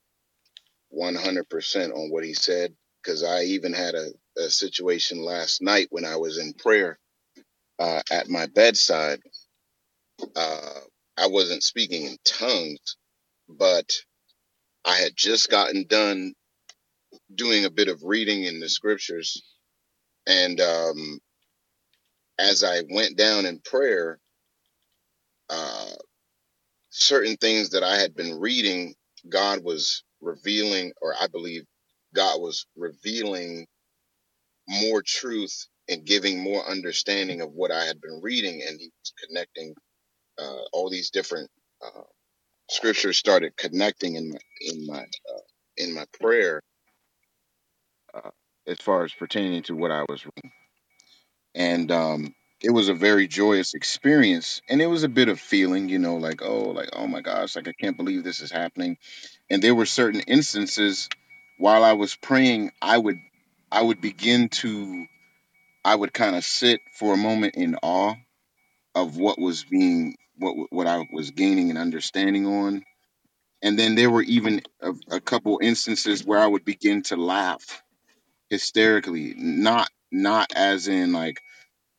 100% 0.95 1.95
on 1.95 2.11
what 2.11 2.25
he 2.25 2.35
said 2.35 2.75
because 3.03 3.25
I 3.25 3.43
even 3.45 3.73
had 3.73 3.95
a, 3.97 4.11
a 4.39 4.51
situation 4.51 5.25
last 5.25 5.63
night 5.63 5.89
when 5.91 6.05
I 6.05 6.17
was 6.17 6.39
in 6.39 6.55
prayer 6.55 6.99
uh, 7.79 8.03
at 8.11 8.29
my 8.29 8.47
bedside. 8.47 9.21
Uh, 10.37 10.81
I 11.19 11.29
wasn't 11.29 11.63
speaking 11.65 12.05
in 12.07 12.19
tongues, 12.25 12.97
but 13.49 13.93
I 14.85 14.97
had 14.97 15.13
just 15.17 15.51
gotten 15.51 15.87
done 15.89 16.35
doing 17.35 17.65
a 17.67 17.71
bit 17.71 17.89
of 17.89 18.03
reading 18.05 18.45
in 18.45 18.61
the 18.61 18.69
scriptures. 18.69 19.43
And 20.27 20.61
um, 20.61 21.21
as 22.39 22.65
I 22.65 22.83
went 22.91 23.17
down 23.19 23.47
in 23.47 23.61
prayer, 23.61 24.19
uh, 25.51 25.91
certain 26.91 27.37
things 27.37 27.71
that 27.71 27.83
I 27.85 27.99
had 27.99 28.15
been 28.17 28.41
reading, 28.41 28.95
God 29.29 29.65
was 29.65 30.05
revealing, 30.21 30.93
or 31.03 31.15
I 31.21 31.29
believe 31.29 31.65
God 32.15 32.41
was 32.41 32.67
revealing 32.77 33.67
more 34.69 35.03
truth 35.03 35.67
and 35.89 36.05
giving 36.07 36.43
more 36.43 36.69
understanding 36.69 37.41
of 37.43 37.53
what 37.53 37.73
I 37.73 37.85
had 37.85 38.01
been 38.01 38.21
reading, 38.23 38.63
and 38.69 38.81
He 38.81 38.91
was 39.01 39.15
connecting 39.29 39.75
uh, 40.39 40.63
all 40.73 40.91
these 40.91 41.11
different 41.11 41.51
uh, 41.85 42.03
scriptures 42.73 43.19
started 43.19 43.57
connecting 43.57 44.17
in 44.17 44.31
my 44.31 44.39
in 44.61 44.87
my 44.87 45.01
uh, 45.03 45.41
in 45.77 45.95
my 45.95 46.05
prayer 46.21 46.63
uh, 48.15 48.31
as 48.67 48.79
far 48.79 49.05
as 49.05 49.13
pertaining 49.13 49.63
to 49.65 49.77
what 49.77 49.91
I 49.91 50.05
was 50.09 50.25
reading, 50.25 50.53
and 51.55 51.91
um, 51.91 52.35
it 52.63 52.71
was 52.71 52.89
a 52.89 52.95
very 52.95 53.29
joyous 53.29 53.75
experience, 53.75 54.63
and 54.69 54.81
it 54.81 54.87
was 54.87 55.05
a 55.05 55.09
bit 55.09 55.29
of 55.29 55.41
feeling, 55.41 55.89
you 55.89 55.99
know, 55.99 56.17
like 56.17 56.43
oh, 56.43 56.71
like 56.71 56.91
oh 56.93 57.07
my 57.07 57.21
gosh, 57.21 57.57
like 57.57 57.69
I 57.69 57.73
can't 57.73 57.97
believe 57.97 58.25
this 58.25 58.41
is 58.41 58.51
happening, 58.51 58.99
and 59.51 59.63
there 59.63 59.75
were 59.75 59.87
certain 59.87 60.21
instances 60.21 61.09
while 61.59 61.85
I 61.85 61.93
was 61.93 62.17
praying, 62.17 62.73
I 62.81 62.99
would 62.99 63.19
I 63.71 63.83
would 63.83 64.01
begin 64.01 64.49
to 64.49 65.07
I 65.85 65.95
would 65.95 66.13
kind 66.13 66.37
of 66.37 66.45
sit 66.45 66.81
for 66.99 67.15
a 67.15 67.17
moment 67.17 67.55
in 67.55 67.77
awe 67.83 68.15
of 68.95 69.17
what 69.17 69.39
was 69.39 69.65
being 69.65 70.17
what 70.39 70.57
what 70.73 70.87
I 70.87 71.07
was 71.13 71.31
gaining 71.33 71.71
an 71.71 71.79
understanding 71.79 72.47
on. 72.47 72.85
And 73.63 73.79
then 73.79 73.95
there 73.97 74.11
were 74.11 74.23
even 74.23 74.63
a, 74.83 74.93
a 75.11 75.21
couple 75.21 75.61
instances 75.63 76.25
where 76.25 76.41
I 76.41 76.47
would 76.47 76.65
begin 76.65 77.03
to 77.05 77.17
laugh 77.17 77.83
hysterically, 78.51 79.35
not 79.37 79.91
not 80.13 80.53
as 80.57 80.89
in 80.89 81.13
like 81.13 81.41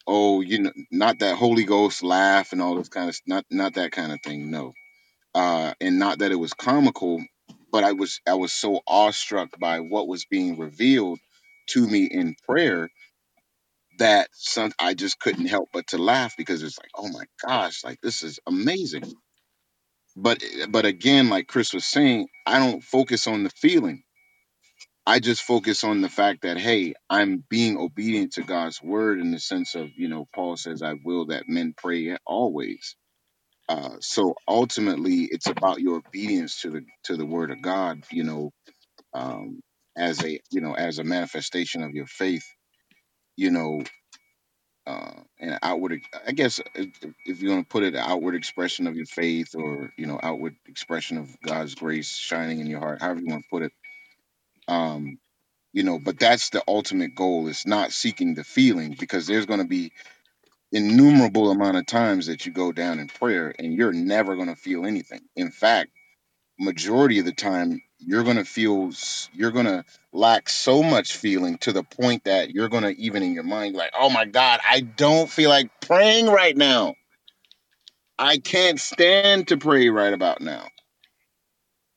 oh 0.08 0.42
you 0.42 0.60
know 0.64 0.74
not 0.92 1.20
that 1.20 1.38
Holy 1.38 1.66
Ghost 1.66 2.04
laugh 2.04 2.54
and 2.54 2.62
all 2.62 2.76
this 2.76 2.90
kind 2.90 3.10
of 3.10 3.20
not 3.28 3.46
not 3.52 3.76
that 3.76 3.92
kind 3.92 4.12
of 4.14 4.22
thing. 4.22 4.52
No, 4.52 4.74
uh, 5.36 5.74
and 5.82 6.00
not 6.00 6.20
that 6.20 6.32
it 6.32 6.38
was 6.40 6.54
comical, 6.54 7.24
but 7.72 7.84
I 7.84 7.94
was 7.94 8.22
I 8.28 8.36
was 8.36 8.54
so 8.54 8.82
awestruck 8.88 9.60
by 9.60 9.80
what 9.82 10.08
was 10.08 10.26
being 10.26 10.58
revealed 10.58 11.20
to 11.70 11.88
me 11.88 12.06
in 12.06 12.36
prayer 12.48 12.90
that 14.00 14.30
some 14.34 14.74
I 14.80 14.94
just 14.96 15.20
couldn't 15.20 15.48
help 15.48 15.70
but 15.74 15.88
to 15.90 16.00
laugh 16.00 16.36
because 16.38 16.64
it's 16.64 16.80
like, 16.80 16.92
oh 16.96 17.10
my 17.10 17.26
gosh, 17.48 17.84
like 17.84 18.00
this 18.02 18.24
is 18.24 18.40
amazing. 18.48 19.06
But 20.18 20.44
but 20.70 20.86
again, 20.86 21.30
like 21.30 21.48
Chris 21.48 21.74
was 21.74 21.86
saying, 21.86 22.30
I 22.46 22.60
don't 22.60 22.84
focus 22.84 23.28
on 23.28 23.44
the 23.44 23.52
feeling. 23.52 24.04
I 25.06 25.20
just 25.20 25.44
focus 25.44 25.84
on 25.84 26.02
the 26.02 26.10
fact 26.10 26.44
that 26.44 26.58
hey, 26.58 26.94
I'm 27.10 27.44
being 27.50 27.78
obedient 27.78 28.34
to 28.34 28.44
God's 28.44 28.82
word 28.82 29.20
in 29.20 29.32
the 29.32 29.40
sense 29.40 29.76
of 29.76 29.90
you 29.98 30.08
know 30.10 30.28
Paul 30.36 30.58
says, 30.58 30.82
"I 30.84 30.96
will 31.04 31.28
that 31.28 31.50
men 31.50 31.74
pray 31.78 32.18
always." 32.26 32.96
Uh, 33.70 33.98
so 34.02 34.36
ultimately, 34.48 35.28
it's 35.32 35.48
about 35.48 35.80
your 35.82 35.98
obedience 35.98 36.62
to 36.62 36.72
the 36.72 36.82
to 37.06 37.18
the 37.18 37.26
word 37.26 37.52
of 37.52 37.62
God. 37.62 38.04
You 38.12 38.24
know, 38.24 38.52
um, 39.14 39.62
as 39.98 40.24
a 40.24 40.40
you 40.52 40.62
know 40.62 40.74
as 40.74 41.00
a 41.00 41.06
manifestation 41.06 41.84
of 41.84 41.94
your 41.94 42.08
faith. 42.08 42.46
You 43.38 43.52
know, 43.52 43.84
uh, 44.88 45.12
an 45.40 45.60
outward, 45.64 46.02
I 46.28 46.34
guess, 46.34 46.62
if, 46.76 46.90
if 47.26 47.42
you're 47.42 47.52
going 47.54 47.64
to 47.64 47.70
put 47.70 47.84
it, 47.84 47.96
an 47.96 48.02
outward 48.02 48.36
expression 48.36 48.88
of 48.88 48.96
your 48.96 49.06
faith, 49.08 49.56
or 49.56 49.92
you 49.98 50.08
know, 50.08 50.20
outward 50.22 50.56
expression 50.68 51.18
of 51.18 51.30
God's 51.42 51.76
grace 51.76 52.16
shining 52.16 52.60
in 52.60 52.68
your 52.68 52.80
heart, 52.80 53.02
however 53.02 53.22
you 53.22 53.28
want 53.30 53.44
to 53.44 53.50
put 53.50 53.64
it. 53.64 53.72
Um, 54.68 55.20
you 55.74 55.84
know, 55.84 56.00
but 56.00 56.20
that's 56.20 56.50
the 56.52 56.64
ultimate 56.68 57.16
goal. 57.16 57.48
It's 57.48 57.68
not 57.68 57.92
seeking 57.92 58.36
the 58.36 58.44
feeling 58.44 58.96
because 59.00 59.28
there's 59.28 59.46
going 59.46 59.62
to 59.62 59.68
be 59.68 59.92
innumerable 60.72 61.52
amount 61.52 61.78
of 61.78 61.88
times 61.88 62.28
that 62.28 62.46
you 62.46 62.54
go 62.54 62.74
down 62.74 63.00
in 63.00 63.08
prayer 63.10 63.54
and 63.60 63.74
you're 63.74 63.94
never 63.94 64.36
going 64.38 64.50
to 64.50 64.58
feel 64.58 64.86
anything. 64.86 65.22
In 65.36 65.52
fact, 65.52 65.92
majority 66.60 67.20
of 67.20 67.26
the 67.26 67.34
time 67.34 67.82
you're 68.06 68.24
going 68.24 68.38
to 68.38 68.46
feel 68.46 68.92
you're 69.34 69.52
going 69.52 69.66
to 69.66 69.86
lack 70.12 70.50
so 70.50 70.84
much 70.84 71.18
feeling 71.18 71.58
to 71.60 71.72
the 71.72 71.84
point 71.84 72.26
that 72.26 72.52
you're 72.52 72.70
going 72.70 72.84
to 72.84 72.96
even 72.98 73.24
in 73.24 73.34
your 73.34 73.44
mind 73.44 73.76
like, 73.76 73.92
"Oh 73.98 74.10
my 74.10 74.26
god, 74.26 74.60
I 74.68 74.82
don't 74.82 75.30
feel 75.30 75.50
like 75.50 75.70
praying 75.82 76.28
right 76.28 76.56
now. 76.56 76.96
I 78.18 78.38
can't 78.38 78.80
stand 78.80 79.50
to 79.50 79.58
pray 79.58 79.90
right 79.90 80.14
about 80.14 80.42
now." 80.42 80.68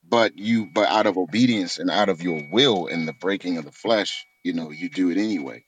But 0.09 0.39
you 0.39 0.69
but 0.73 0.89
out 0.89 1.07
of 1.07 1.19
obedience 1.19 1.79
and 1.79 1.91
out 1.91 2.09
of 2.09 2.23
your 2.23 2.49
will 2.51 2.87
and 2.87 3.09
the 3.09 3.13
breaking 3.13 3.59
of 3.59 3.65
the 3.65 3.73
flesh, 3.73 4.25
you 4.45 4.53
know, 4.53 4.71
you 4.71 4.89
do 4.89 5.11
it 5.11 5.19
anyway. 5.19 5.65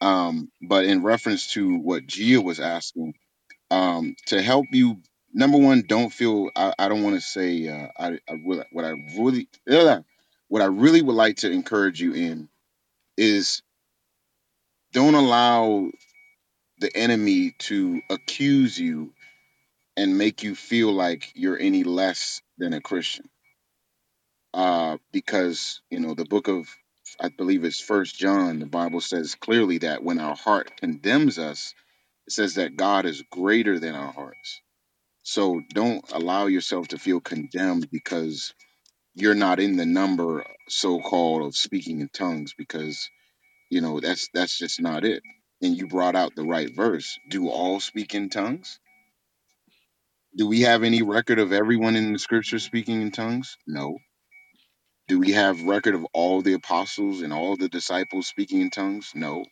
Um, 0.00 0.50
but 0.60 0.84
in 0.84 1.02
reference 1.02 1.52
to 1.52 1.78
what 1.78 2.06
Gia 2.06 2.40
was 2.40 2.58
asking, 2.58 3.14
um, 3.70 4.16
to 4.26 4.42
help 4.42 4.66
you, 4.72 4.96
number 5.32 5.58
one, 5.58 5.84
don't 5.86 6.10
feel. 6.12 6.50
I, 6.56 6.74
I 6.78 6.88
don't 6.88 7.02
want 7.02 7.16
to 7.16 7.20
say. 7.20 7.68
Uh, 7.68 7.88
I, 7.98 8.18
I 8.28 8.34
will, 8.44 8.64
what 8.72 8.84
I 8.84 8.94
really, 9.16 9.48
what 10.48 10.62
I 10.62 10.66
really 10.66 11.02
would 11.02 11.16
like 11.16 11.38
to 11.38 11.50
encourage 11.50 12.00
you 12.00 12.14
in 12.14 12.48
is 13.16 13.62
don't 14.92 15.14
allow 15.14 15.90
the 16.78 16.94
enemy 16.96 17.54
to 17.60 18.02
accuse 18.10 18.78
you 18.78 19.12
and 19.96 20.18
make 20.18 20.42
you 20.42 20.54
feel 20.54 20.92
like 20.92 21.32
you're 21.34 21.58
any 21.58 21.84
less 21.84 22.42
than 22.58 22.72
a 22.72 22.80
Christian. 22.80 23.28
Uh, 24.54 24.98
because 25.12 25.80
you 25.90 26.00
know 26.00 26.14
the 26.14 26.24
book 26.26 26.48
of, 26.48 26.68
I 27.20 27.28
believe 27.30 27.64
it's 27.64 27.80
First 27.80 28.18
John. 28.18 28.58
The 28.58 28.66
Bible 28.66 29.00
says 29.00 29.34
clearly 29.34 29.78
that 29.78 30.02
when 30.02 30.18
our 30.18 30.36
heart 30.36 30.76
condemns 30.78 31.38
us, 31.38 31.74
it 32.26 32.32
says 32.32 32.54
that 32.54 32.76
God 32.76 33.06
is 33.06 33.22
greater 33.30 33.78
than 33.78 33.94
our 33.94 34.12
hearts. 34.12 34.60
So 35.24 35.62
don't 35.74 36.04
allow 36.12 36.46
yourself 36.46 36.88
to 36.90 36.98
feel 36.98 37.20
condemned 37.20 37.90
because 37.92 38.54
you're 39.14 39.34
not 39.36 39.60
in 39.60 39.76
the 39.76 39.86
number 39.86 40.44
so 40.68 41.00
called 41.00 41.42
of 41.44 41.56
speaking 41.56 42.00
in 42.00 42.10
tongues 42.10 42.54
because 42.58 43.10
you 43.70 43.80
know 43.82 44.00
that's 44.00 44.28
that's 44.34 44.58
just 44.58 44.80
not 44.80 45.04
it. 45.04 45.22
And 45.62 45.76
you 45.76 45.88
brought 45.88 46.16
out 46.16 46.34
the 46.36 46.44
right 46.44 46.70
verse. 46.74 47.18
Do 47.30 47.48
all 47.48 47.80
speak 47.80 48.14
in 48.14 48.30
tongues? 48.30 48.80
Do 50.36 50.48
we 50.48 50.62
have 50.62 50.84
any 50.84 51.02
record 51.02 51.38
of 51.40 51.52
everyone 51.52 51.96
in 51.96 52.12
the 52.12 52.18
scripture 52.18 52.58
speaking 52.60 53.02
in 53.02 53.12
tongues? 53.12 53.56
No. 53.66 53.98
Do 55.08 55.18
we 55.20 55.32
have 55.32 55.64
record 55.64 55.94
of 55.96 56.06
all 56.14 56.42
the 56.42 56.54
apostles 56.54 57.22
and 57.22 57.32
all 57.32 57.56
the 57.56 57.68
disciples 57.68 58.28
speaking 58.28 58.60
in 58.62 58.70
tongues? 58.70 59.12
No. 59.14 59.44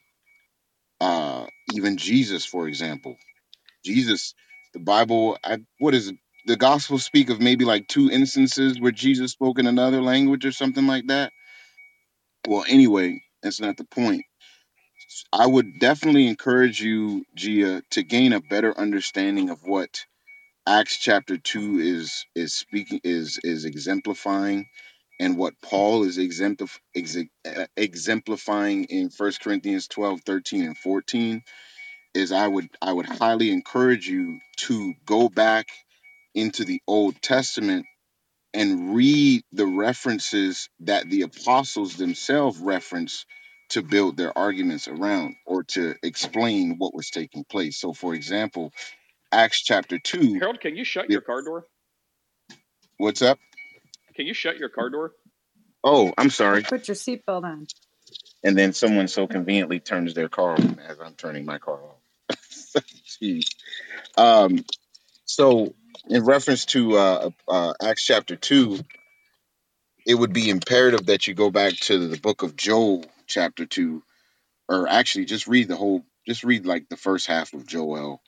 Uh 1.00 1.46
even 1.74 1.96
Jesus, 1.98 2.46
for 2.46 2.68
example. 2.68 3.16
Jesus, 3.84 4.34
the 4.74 4.80
Bible, 4.80 5.38
I, 5.44 5.58
what 5.80 5.94
is 5.94 6.08
it? 6.08 6.16
The 6.46 6.56
Gospels 6.56 7.04
speak 7.04 7.30
of 7.30 7.40
maybe 7.40 7.64
like 7.66 7.88
two 7.88 8.10
instances 8.10 8.80
where 8.80 8.92
Jesus 8.92 9.32
spoke 9.32 9.58
in 9.58 9.66
another 9.66 10.02
language 10.02 10.46
or 10.46 10.52
something 10.52 10.86
like 10.86 11.08
that. 11.08 11.32
Well, 12.48 12.64
anyway, 12.68 13.22
that's 13.42 13.60
not 13.60 13.76
the 13.78 13.84
point. 13.84 14.24
I 15.32 15.46
would 15.46 15.80
definitely 15.80 16.28
encourage 16.28 16.80
you, 16.82 17.24
Gia, 17.36 17.82
to 17.92 18.02
gain 18.04 18.32
a 18.34 18.40
better 18.40 18.78
understanding 18.78 19.50
of 19.50 19.60
what 19.64 20.06
Acts 20.66 20.98
chapter 20.98 21.38
two 21.38 21.80
is 21.80 22.26
is 22.36 22.54
speaking 22.54 23.00
is 23.04 23.40
is 23.44 23.66
exemplifying, 23.66 24.66
and 25.20 25.36
what 25.38 25.54
Paul 25.62 26.04
is 26.04 26.18
exemplif- 26.18 26.80
ex- 26.96 27.18
uh, 27.46 27.66
exemplifying 27.76 28.86
in 28.86 29.10
First 29.10 29.42
Corinthians 29.42 29.88
12, 29.88 30.22
13, 30.22 30.62
and 30.68 30.78
14 30.78 31.42
is 32.14 32.32
I 32.32 32.46
would 32.46 32.68
I 32.82 32.92
would 32.92 33.06
highly 33.06 33.50
encourage 33.50 34.08
you 34.08 34.40
to 34.58 34.94
go 35.06 35.28
back 35.28 35.68
into 36.34 36.64
the 36.64 36.82
Old 36.86 37.20
Testament 37.22 37.86
and 38.54 38.94
read 38.94 39.42
the 39.52 39.66
references 39.66 40.68
that 40.80 41.08
the 41.08 41.22
apostles 41.22 41.96
themselves 41.96 42.58
reference 42.58 43.26
to 43.70 43.82
build 43.82 44.16
their 44.16 44.36
arguments 44.36 44.88
around 44.88 45.36
or 45.46 45.62
to 45.62 45.94
explain 46.02 46.76
what 46.78 46.94
was 46.94 47.10
taking 47.10 47.44
place. 47.44 47.78
So 47.78 47.92
for 47.92 48.14
example, 48.14 48.72
Acts 49.32 49.62
chapter 49.62 49.98
2, 49.98 50.34
Harold, 50.40 50.60
can 50.60 50.76
you 50.76 50.84
shut 50.84 51.06
the- 51.08 51.14
your 51.14 51.22
car 51.22 51.42
door? 51.42 51.66
what's 52.98 53.22
up? 53.22 53.38
Can 54.14 54.26
you 54.26 54.34
shut 54.34 54.58
your 54.58 54.68
car 54.70 54.90
door? 54.90 55.14
Oh, 55.84 56.12
I'm 56.18 56.30
sorry. 56.30 56.64
Put 56.64 56.88
your 56.88 56.96
seatbelt 56.96 57.44
on. 57.44 57.66
And 58.42 58.56
then 58.58 58.72
someone 58.72 59.08
so 59.08 59.26
conveniently 59.26 59.80
turns 59.80 60.14
their 60.14 60.28
car 60.28 60.52
on 60.52 60.80
as 60.80 61.00
I'm 61.00 61.14
turning 61.14 61.44
my 61.44 61.58
car 61.58 61.76
off. 61.76 61.99
Um, 64.18 64.64
so 65.26 65.74
in 66.08 66.24
reference 66.24 66.66
to 66.66 66.96
uh, 66.98 67.30
uh, 67.48 67.74
Acts 67.82 68.06
chapter 68.06 68.36
2, 68.36 68.80
it 70.06 70.14
would 70.16 70.32
be 70.32 70.50
imperative 70.50 71.06
that 71.06 71.26
you 71.28 71.34
go 71.34 71.50
back 71.50 71.74
to 71.74 72.08
the 72.08 72.18
book 72.18 72.42
of 72.42 72.56
Joel, 72.56 73.04
chapter 73.26 73.66
2, 73.66 74.02
or 74.68 74.88
actually 74.88 75.26
just 75.26 75.48
read 75.48 75.68
the 75.68 75.76
whole, 75.76 76.04
just 76.26 76.44
read 76.44 76.66
like 76.66 76.88
the 76.88 76.96
first 76.98 77.26
half 77.26 77.54
of 77.54 77.66
Joel 77.66 78.20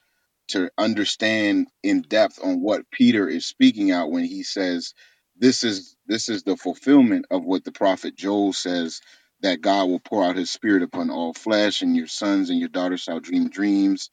to 0.48 0.70
understand 0.78 1.68
in 1.82 2.02
depth 2.02 2.38
on 2.42 2.60
what 2.60 2.90
Peter 2.90 3.28
is 3.28 3.46
speaking 3.46 3.90
out 3.90 4.10
when 4.10 4.24
he 4.24 4.42
says, 4.42 4.94
this 5.36 5.64
is 5.64 5.96
this 6.06 6.28
is 6.28 6.44
the 6.44 6.56
fulfillment 6.56 7.26
of 7.30 7.44
what 7.44 7.64
the 7.64 7.72
prophet 7.72 8.16
Joel 8.16 8.52
says 8.52 9.00
that 9.42 9.60
God 9.60 9.86
will 9.88 9.98
pour 10.00 10.24
out 10.24 10.36
his 10.36 10.50
spirit 10.50 10.82
upon 10.82 11.10
all 11.10 11.34
flesh 11.34 11.82
and 11.82 11.96
your 11.96 12.06
sons 12.06 12.50
and 12.50 12.58
your 12.58 12.68
daughters 12.68 13.00
shall 13.00 13.20
dream 13.20 13.48
dreams 13.50 14.10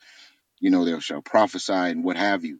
you 0.61 0.71
know 0.71 0.85
they 0.85 0.99
shall 1.01 1.21
prophesy 1.21 1.73
and 1.73 2.03
what 2.05 2.17
have 2.17 2.45
you. 2.45 2.59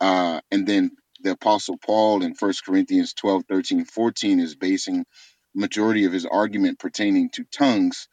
Uh, 0.00 0.40
and 0.50 0.66
then 0.66 0.92
the 1.22 1.32
apostle 1.32 1.78
paul 1.78 2.22
in 2.24 2.34
First 2.34 2.64
corinthians 2.64 3.14
12 3.14 3.44
13 3.48 3.84
14 3.86 4.38
is 4.40 4.54
basing 4.56 5.06
majority 5.54 6.04
of 6.06 6.12
his 6.12 6.26
argument 6.26 6.78
pertaining 6.80 7.30
to 7.30 7.44
tongues 7.52 8.08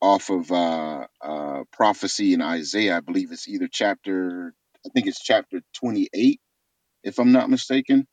off 0.00 0.30
of 0.30 0.50
uh, 0.52 1.06
uh, 1.22 1.64
prophecy 1.72 2.34
in 2.34 2.42
isaiah. 2.42 2.96
I 2.98 3.00
believe 3.00 3.32
it's 3.32 3.48
either 3.48 3.68
chapter 3.70 4.54
i 4.86 4.90
think 4.94 5.06
it's 5.08 5.22
chapter 5.22 5.60
28 5.74 6.40
if 7.04 7.18
i'm 7.20 7.32
not 7.32 7.50
mistaken. 7.50 8.06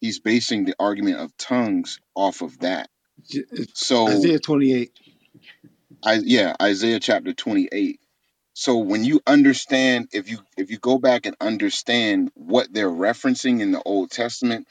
He's 0.00 0.20
basing 0.20 0.64
the 0.66 0.76
argument 0.80 1.18
of 1.18 1.36
tongues 1.38 2.00
off 2.16 2.42
of 2.42 2.58
that. 2.60 2.88
So 3.74 4.08
Isaiah 4.08 4.40
28. 4.40 4.92
I, 6.04 6.14
yeah 6.24 6.56
isaiah 6.62 7.00
chapter 7.00 7.32
28 7.34 8.00
so 8.58 8.78
when 8.78 9.04
you 9.04 9.20
understand 9.26 10.08
if 10.12 10.30
you 10.30 10.38
if 10.58 10.70
you 10.72 10.78
go 10.78 10.98
back 10.98 11.26
and 11.26 11.36
understand 11.40 12.32
what 12.34 12.72
they're 12.72 12.90
referencing 12.90 13.60
in 13.60 13.72
the 13.72 13.82
old 13.84 14.10
testament 14.10 14.68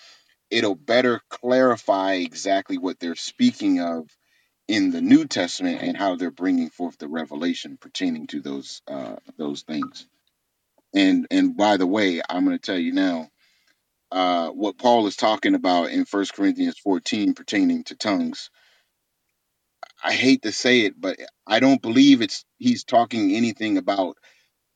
it'll 0.49 0.75
better 0.75 1.21
clarify 1.29 2.13
exactly 2.13 2.77
what 2.77 2.99
they're 2.99 3.15
speaking 3.15 3.79
of 3.81 4.07
in 4.67 4.91
the 4.91 5.01
new 5.01 5.25
testament 5.27 5.81
and 5.81 5.97
how 5.97 6.15
they're 6.15 6.31
bringing 6.31 6.69
forth 6.69 6.97
the 6.99 7.07
revelation 7.07 7.77
pertaining 7.79 8.27
to 8.27 8.41
those 8.41 8.81
uh 8.87 9.17
those 9.37 9.63
things. 9.63 10.07
And 10.93 11.27
and 11.31 11.57
by 11.57 11.77
the 11.77 11.87
way 11.87 12.21
i'm 12.29 12.45
going 12.45 12.57
to 12.57 12.63
tell 12.65 12.79
you 12.79 12.93
now 12.93 13.29
uh 14.11 14.49
what 14.49 14.77
paul 14.77 15.07
is 15.07 15.17
talking 15.17 15.55
about 15.55 15.91
in 15.91 16.05
First 16.05 16.33
corinthians 16.35 16.79
14 16.79 17.35
pertaining 17.35 17.83
to 17.85 17.95
tongues 17.95 18.51
i 20.03 20.13
hate 20.13 20.41
to 20.43 20.51
say 20.51 20.81
it 20.81 20.99
but 20.99 21.17
i 21.47 21.59
don't 21.59 21.81
believe 21.81 22.21
it's 22.21 22.45
he's 22.57 22.83
talking 22.83 23.35
anything 23.35 23.77
about 23.77 24.15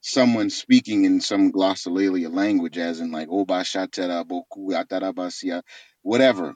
someone 0.02 0.50
speaking 0.50 1.06
in 1.06 1.22
some 1.22 1.52
glossolalia 1.52 2.34
language, 2.34 2.78
as 2.78 3.00
in 3.00 3.12
like 3.12 3.30
Oba 3.30 3.62
Shatera 3.62 4.26
Boku 4.26 4.72
Atarabasia, 4.74 5.62
whatever. 6.02 6.56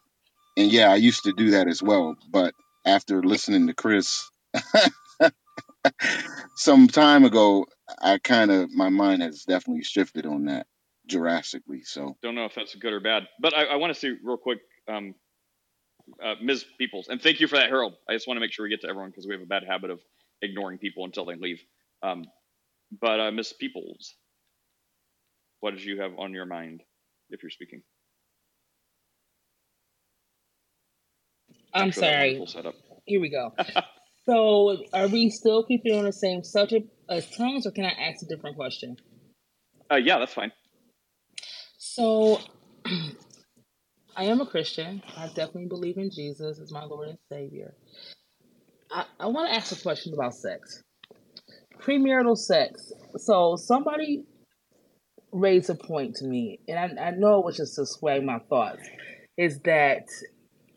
And 0.58 0.72
yeah, 0.72 0.92
I 0.92 0.96
used 0.96 1.24
to 1.24 1.34
do 1.34 1.52
that 1.52 1.68
as 1.68 1.82
well. 1.82 2.16
But 2.30 2.54
after 2.86 3.24
listening 3.24 3.68
to 3.68 3.74
Chris 3.74 4.30
some 6.56 6.88
time 6.88 7.24
ago, 7.24 7.66
I 8.02 8.18
kind 8.18 8.52
of 8.52 8.72
my 8.72 8.90
mind 8.90 9.22
has 9.22 9.44
definitely 9.44 9.84
shifted 9.84 10.26
on 10.26 10.46
that 10.46 10.68
drastically. 11.08 11.82
So 11.84 12.18
Don't 12.24 12.36
know 12.36 12.46
if 12.46 12.56
that's 12.56 12.76
good 12.76 12.94
or 12.94 13.00
bad, 13.00 13.28
but 13.40 13.54
I, 13.54 13.66
I 13.66 13.76
want 13.76 13.94
to 13.94 14.00
see 14.00 14.16
real 14.24 14.38
quick, 14.38 14.60
um, 14.88 15.14
uh, 16.24 16.36
Ms. 16.42 16.66
Peoples, 16.78 17.08
and 17.10 17.22
thank 17.22 17.40
you 17.40 17.48
for 17.48 17.58
that, 17.58 17.70
Harold. 17.70 17.96
I 18.10 18.14
just 18.14 18.28
want 18.28 18.38
to 18.38 18.42
make 18.42 18.52
sure 18.52 18.64
we 18.64 18.70
get 18.70 18.82
to 18.82 18.88
everyone 18.88 19.10
because 19.10 19.28
we 19.28 19.34
have 19.34 19.42
a 19.42 19.48
bad 19.48 19.64
habit 19.68 19.90
of 19.90 20.00
ignoring 20.42 20.78
people 20.78 21.06
until 21.06 21.26
they 21.26 21.36
leave. 21.36 21.62
Um, 22.04 22.26
but 23.00 23.20
uh, 23.20 23.32
Ms. 23.32 23.54
Peoples, 23.60 24.16
what 25.60 25.72
did 25.72 25.84
you 25.84 26.02
have 26.02 26.12
on 26.18 26.34
your 26.34 26.46
mind 26.46 26.82
if 27.30 27.42
you're 27.44 27.50
speaking? 27.50 27.82
I'm 31.74 31.92
sorry. 31.92 32.42
Here 33.06 33.20
we 33.20 33.30
go. 33.30 33.54
So, 34.28 34.78
are 34.92 35.08
we 35.08 35.30
still 35.30 35.64
keeping 35.64 35.96
on 35.96 36.06
the 36.06 36.12
same 36.12 36.44
subject 36.44 36.90
as 37.08 37.30
tongues, 37.38 37.68
or 37.68 37.72
can 37.72 37.86
I 37.86 37.92
ask 37.92 38.24
a 38.24 38.26
different 38.26 38.56
question? 38.56 38.98
Uh, 39.92 39.98
yeah, 39.98 40.18
that's 40.18 40.34
fine. 40.34 40.52
So, 41.78 42.42
I 44.16 44.26
am 44.26 44.40
a 44.40 44.46
Christian. 44.46 45.04
I 45.18 45.28
definitely 45.28 45.68
believe 45.68 45.98
in 45.98 46.10
Jesus 46.10 46.60
as 46.60 46.72
my 46.72 46.86
Lord 46.86 47.10
and 47.10 47.18
Savior. 47.30 47.74
I, 48.90 49.06
I 49.20 49.28
want 49.28 49.50
to 49.50 49.56
ask 49.56 49.78
a 49.78 49.82
question 49.82 50.14
about 50.14 50.34
sex. 50.34 50.82
Premarital 51.80 52.38
sex. 52.38 52.94
So, 53.18 53.58
somebody 53.58 54.24
raised 55.34 55.70
a 55.70 55.76
point 55.76 56.16
to 56.16 56.26
me, 56.26 56.60
and 56.68 56.80
I, 56.80 57.08
I 57.08 57.12
know 57.12 57.40
it 57.40 57.46
was 57.46 57.58
just 57.58 57.76
to 57.76 57.86
sway 57.86 58.20
my 58.22 58.40
thoughts, 58.50 58.88
is 59.38 59.60
that 59.66 60.08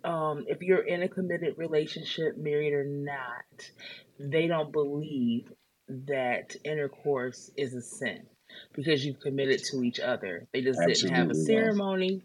um, 0.04 0.44
if 0.48 0.60
you're 0.60 0.84
in 0.84 1.02
a 1.02 1.08
committed 1.08 1.54
relationship, 1.56 2.36
married 2.36 2.72
or 2.72 2.84
not, 2.84 3.70
they 4.18 4.48
don't 4.48 4.72
believe 4.72 5.52
that 5.88 6.56
intercourse 6.64 7.50
is 7.56 7.74
a 7.74 7.80
sin 7.80 8.26
because 8.74 9.04
you've 9.04 9.20
committed 9.20 9.62
to 9.70 9.82
each 9.82 10.00
other. 10.00 10.48
They 10.52 10.62
just 10.62 10.80
didn't 10.80 11.14
have 11.14 11.26
a 11.26 11.30
Absolutely, 11.30 11.54
ceremony. 11.54 12.22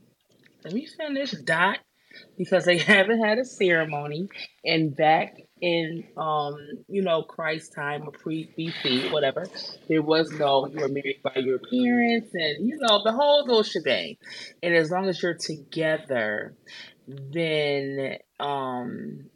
Let 0.64 0.74
me 0.74 0.86
finish, 0.86 1.32
Dot, 1.32 1.80
because 2.38 2.66
they 2.66 2.78
haven't 2.94 3.24
had 3.24 3.38
a 3.40 3.46
ceremony. 3.46 4.30
And 4.64 4.96
back 4.96 5.36
in, 5.62 6.06
um, 6.18 6.56
you 6.88 7.02
know, 7.02 7.24
christ 7.24 7.74
time, 7.74 8.04
or 8.08 8.12
pre 8.12 8.50
BC, 8.58 9.12
whatever, 9.12 9.46
there 9.88 10.02
was 10.02 10.32
no 10.32 10.68
you 10.68 10.80
were 10.80 10.88
married 10.88 11.22
by 11.24 11.40
your 11.40 11.60
parents, 11.60 12.30
and 12.34 12.68
you 12.68 12.78
know 12.80 13.02
the 13.04 13.12
whole 13.12 13.46
little 13.46 13.64
shebang. 13.64 14.16
And 14.62 14.74
as 14.74 14.92
long 14.92 15.10
as 15.10 15.22
you're 15.22 15.38
together, 15.38 16.56
then 17.08 18.18
um 18.40 19.30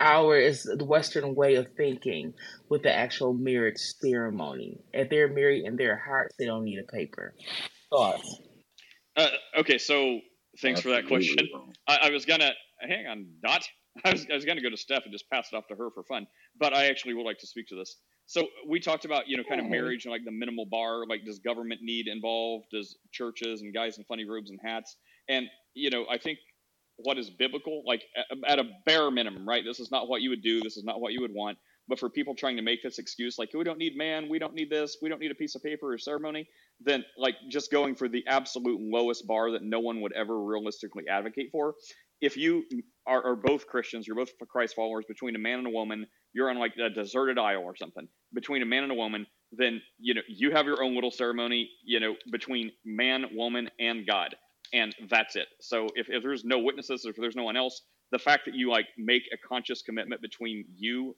our 0.00 0.36
is 0.36 0.62
the 0.62 0.84
Western 0.84 1.34
way 1.34 1.56
of 1.56 1.66
thinking 1.76 2.34
with 2.68 2.82
the 2.82 2.94
actual 2.94 3.32
marriage 3.32 3.78
ceremony. 3.78 4.78
If 4.92 5.10
they're 5.10 5.32
married 5.32 5.64
in 5.64 5.76
their 5.76 5.96
hearts, 5.96 6.36
they 6.38 6.46
don't 6.46 6.64
need 6.64 6.78
a 6.78 6.92
paper. 6.92 7.34
Thoughts? 7.90 8.40
Uh, 9.16 9.26
okay, 9.58 9.78
so 9.78 10.20
thanks 10.60 10.80
for 10.80 10.90
that 10.90 11.06
question. 11.06 11.48
I, 11.86 11.98
I 12.04 12.10
was 12.10 12.24
gonna 12.24 12.50
hang 12.80 13.06
on, 13.06 13.26
Dot. 13.42 13.66
I 14.04 14.12
was, 14.12 14.26
I 14.30 14.34
was 14.34 14.44
gonna 14.44 14.62
go 14.62 14.70
to 14.70 14.76
Steph 14.76 15.04
and 15.04 15.12
just 15.12 15.28
pass 15.30 15.48
it 15.52 15.56
off 15.56 15.66
to 15.68 15.74
her 15.74 15.90
for 15.90 16.02
fun, 16.04 16.26
but 16.58 16.74
I 16.74 16.86
actually 16.86 17.14
would 17.14 17.24
like 17.24 17.38
to 17.38 17.46
speak 17.46 17.66
to 17.68 17.74
this. 17.74 17.96
So 18.26 18.46
we 18.68 18.78
talked 18.78 19.04
about 19.04 19.28
you 19.28 19.36
know 19.36 19.42
kind 19.48 19.60
of 19.60 19.66
oh. 19.66 19.70
marriage 19.70 20.04
and 20.04 20.12
like 20.12 20.24
the 20.24 20.30
minimal 20.30 20.66
bar. 20.66 21.06
Like, 21.08 21.24
does 21.24 21.38
government 21.38 21.80
need 21.82 22.08
involved? 22.08 22.66
Does 22.70 22.96
churches 23.12 23.62
and 23.62 23.72
guys 23.72 23.98
in 23.98 24.04
funny 24.04 24.28
robes 24.28 24.50
and 24.50 24.60
hats? 24.62 24.96
And 25.28 25.46
you 25.74 25.90
know, 25.90 26.06
I 26.10 26.18
think 26.18 26.38
what 26.98 27.16
is 27.16 27.30
biblical, 27.30 27.82
like 27.86 28.02
at 28.46 28.58
a 28.58 28.64
bare 28.84 29.10
minimum, 29.10 29.48
right? 29.48 29.64
This 29.64 29.80
is 29.80 29.90
not 29.90 30.08
what 30.08 30.20
you 30.20 30.30
would 30.30 30.42
do. 30.42 30.60
This 30.60 30.76
is 30.76 30.84
not 30.84 31.00
what 31.00 31.12
you 31.12 31.20
would 31.20 31.32
want. 31.32 31.56
But 31.88 31.98
for 31.98 32.10
people 32.10 32.34
trying 32.34 32.56
to 32.56 32.62
make 32.62 32.82
this 32.82 32.98
excuse, 32.98 33.38
like 33.38 33.50
we 33.54 33.64
don't 33.64 33.78
need 33.78 33.96
man, 33.96 34.28
we 34.28 34.38
don't 34.38 34.54
need 34.54 34.70
this, 34.70 34.98
we 35.00 35.08
don't 35.08 35.20
need 35.20 35.30
a 35.30 35.34
piece 35.34 35.54
of 35.54 35.62
paper 35.62 35.92
or 35.92 35.98
ceremony, 35.98 36.46
then 36.80 37.04
like 37.16 37.34
just 37.50 37.70
going 37.70 37.94
for 37.94 38.08
the 38.08 38.24
absolute 38.26 38.80
lowest 38.80 39.26
bar 39.26 39.50
that 39.52 39.62
no 39.62 39.80
one 39.80 40.00
would 40.02 40.12
ever 40.12 40.38
realistically 40.42 41.04
advocate 41.08 41.48
for. 41.50 41.74
If 42.20 42.36
you 42.36 42.64
are, 43.06 43.24
are 43.24 43.36
both 43.36 43.66
Christians, 43.66 44.06
you're 44.06 44.16
both 44.16 44.30
Christ 44.48 44.74
followers, 44.74 45.04
between 45.06 45.36
a 45.36 45.38
man 45.38 45.58
and 45.58 45.68
a 45.68 45.70
woman, 45.70 46.06
you're 46.34 46.50
on 46.50 46.58
like 46.58 46.74
a 46.76 46.90
deserted 46.90 47.38
isle 47.38 47.62
or 47.62 47.76
something. 47.76 48.06
Between 48.34 48.62
a 48.62 48.66
man 48.66 48.82
and 48.82 48.92
a 48.92 48.96
woman, 48.96 49.26
then 49.52 49.80
you 49.98 50.14
know 50.14 50.20
you 50.28 50.50
have 50.50 50.66
your 50.66 50.82
own 50.82 50.94
little 50.94 51.10
ceremony, 51.10 51.70
you 51.84 52.00
know, 52.00 52.14
between 52.30 52.70
man, 52.84 53.24
woman, 53.34 53.70
and 53.80 54.06
God, 54.06 54.34
and 54.72 54.94
that's 55.08 55.36
it. 55.36 55.46
So 55.60 55.86
if, 55.94 56.08
if 56.10 56.22
there's 56.22 56.44
no 56.44 56.58
witnesses, 56.58 57.04
if 57.04 57.16
there's 57.16 57.36
no 57.36 57.44
one 57.44 57.56
else, 57.56 57.82
the 58.12 58.18
fact 58.18 58.44
that 58.46 58.54
you 58.54 58.70
like 58.70 58.86
make 58.98 59.22
a 59.32 59.36
conscious 59.48 59.82
commitment 59.82 60.20
between 60.20 60.64
you, 60.76 61.16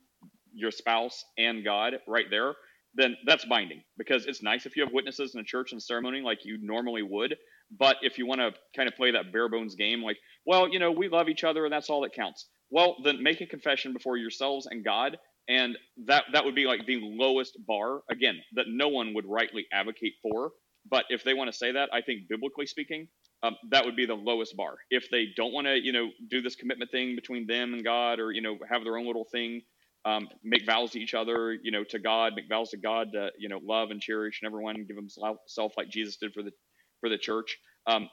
your 0.55 0.70
spouse, 0.70 1.24
and 1.39 1.64
God 1.64 1.94
right 2.06 2.27
there, 2.31 2.55
then 2.94 3.16
that's 3.27 3.44
binding 3.44 3.82
because 3.97 4.27
it's 4.27 4.43
nice 4.43 4.66
if 4.66 4.77
you 4.77 4.85
have 4.85 4.93
witnesses 4.93 5.35
in 5.35 5.40
a 5.40 5.44
church 5.44 5.72
and 5.72 5.82
ceremony 5.82 6.20
like 6.22 6.44
you 6.44 6.59
normally 6.60 7.02
would. 7.02 7.36
But 7.78 7.97
if 8.02 8.18
you 8.18 8.27
want 8.27 8.40
to 8.40 8.52
kind 8.74 8.89
of 8.89 8.97
play 8.97 9.12
that 9.12 9.32
bare 9.32 9.48
bones 9.48 9.77
game, 9.77 10.02
like, 10.02 10.16
well, 10.44 10.68
you 10.68 10.81
know, 10.81 10.90
we 10.90 11.09
love 11.09 11.28
each 11.28 11.44
other 11.44 11.64
and 11.64 11.72
that's 11.72 11.89
all 11.89 12.01
that 12.02 12.12
counts. 12.12 12.48
Well, 12.70 12.97
then 13.05 13.22
make 13.22 13.40
a 13.40 13.47
confession 13.47 13.93
before 13.93 14.16
yourselves 14.16 14.66
and 14.66 14.85
God, 14.85 15.18
and 15.48 15.77
that 16.06 16.24
that 16.32 16.44
would 16.44 16.55
be 16.55 16.66
like 16.66 16.86
the 16.86 17.01
lowest 17.01 17.56
bar 17.66 18.01
again 18.10 18.40
that 18.55 18.66
no 18.68 18.89
one 18.89 19.14
would 19.14 19.27
rightly 19.27 19.66
advocate 19.72 20.14
for. 20.22 20.51
But 20.89 21.05
if 21.10 21.24
they 21.24 21.35
want 21.35 21.51
to 21.51 21.56
say 21.56 21.72
that, 21.72 21.90
I 21.93 22.01
think 22.01 22.28
biblically 22.28 22.66
speaking, 22.66 23.09
um, 23.43 23.56
that 23.70 23.85
would 23.85 23.97
be 23.97 24.06
the 24.06 24.14
lowest 24.14 24.56
bar. 24.56 24.77
If 24.90 25.10
they 25.10 25.27
don't 25.36 25.52
want 25.52 25.66
to, 25.66 25.78
you 25.78 25.93
know, 25.93 26.10
do 26.28 26.43
this 26.43 26.56
commitment 26.56 26.90
thing 26.90 27.16
between 27.16 27.47
them 27.47 27.74
and 27.74 27.85
God, 27.85 28.18
or 28.20 28.32
you 28.32 28.43
know, 28.43 28.59
have 28.68 28.85
their 28.85 28.97
own 28.97 29.06
little 29.06 29.27
thing, 29.31 29.62
um, 30.05 30.28
make 30.44 30.66
vows 30.66 30.93
to 30.93 31.01
each 31.01 31.14
other, 31.14 31.52
you 31.62 31.70
know, 31.70 31.85
to 31.85 31.98
God, 31.98 32.35
make 32.36 32.48
vows 32.48 32.70
to 32.70 32.78
God 32.78 33.12
to, 33.12 33.31
you 33.39 33.48
know, 33.48 33.60
love 33.62 33.90
and 33.90 34.01
cherish 34.01 34.40
and 34.43 34.48
everyone, 34.48 34.85
give 34.86 34.97
himself 34.97 35.74
like 35.77 35.89
Jesus 35.90 36.16
did 36.16 36.32
for 36.35 36.43
the 36.43 36.52
for 37.01 37.09
the 37.10 37.18
church. 37.18 37.59
Um, 37.86 38.09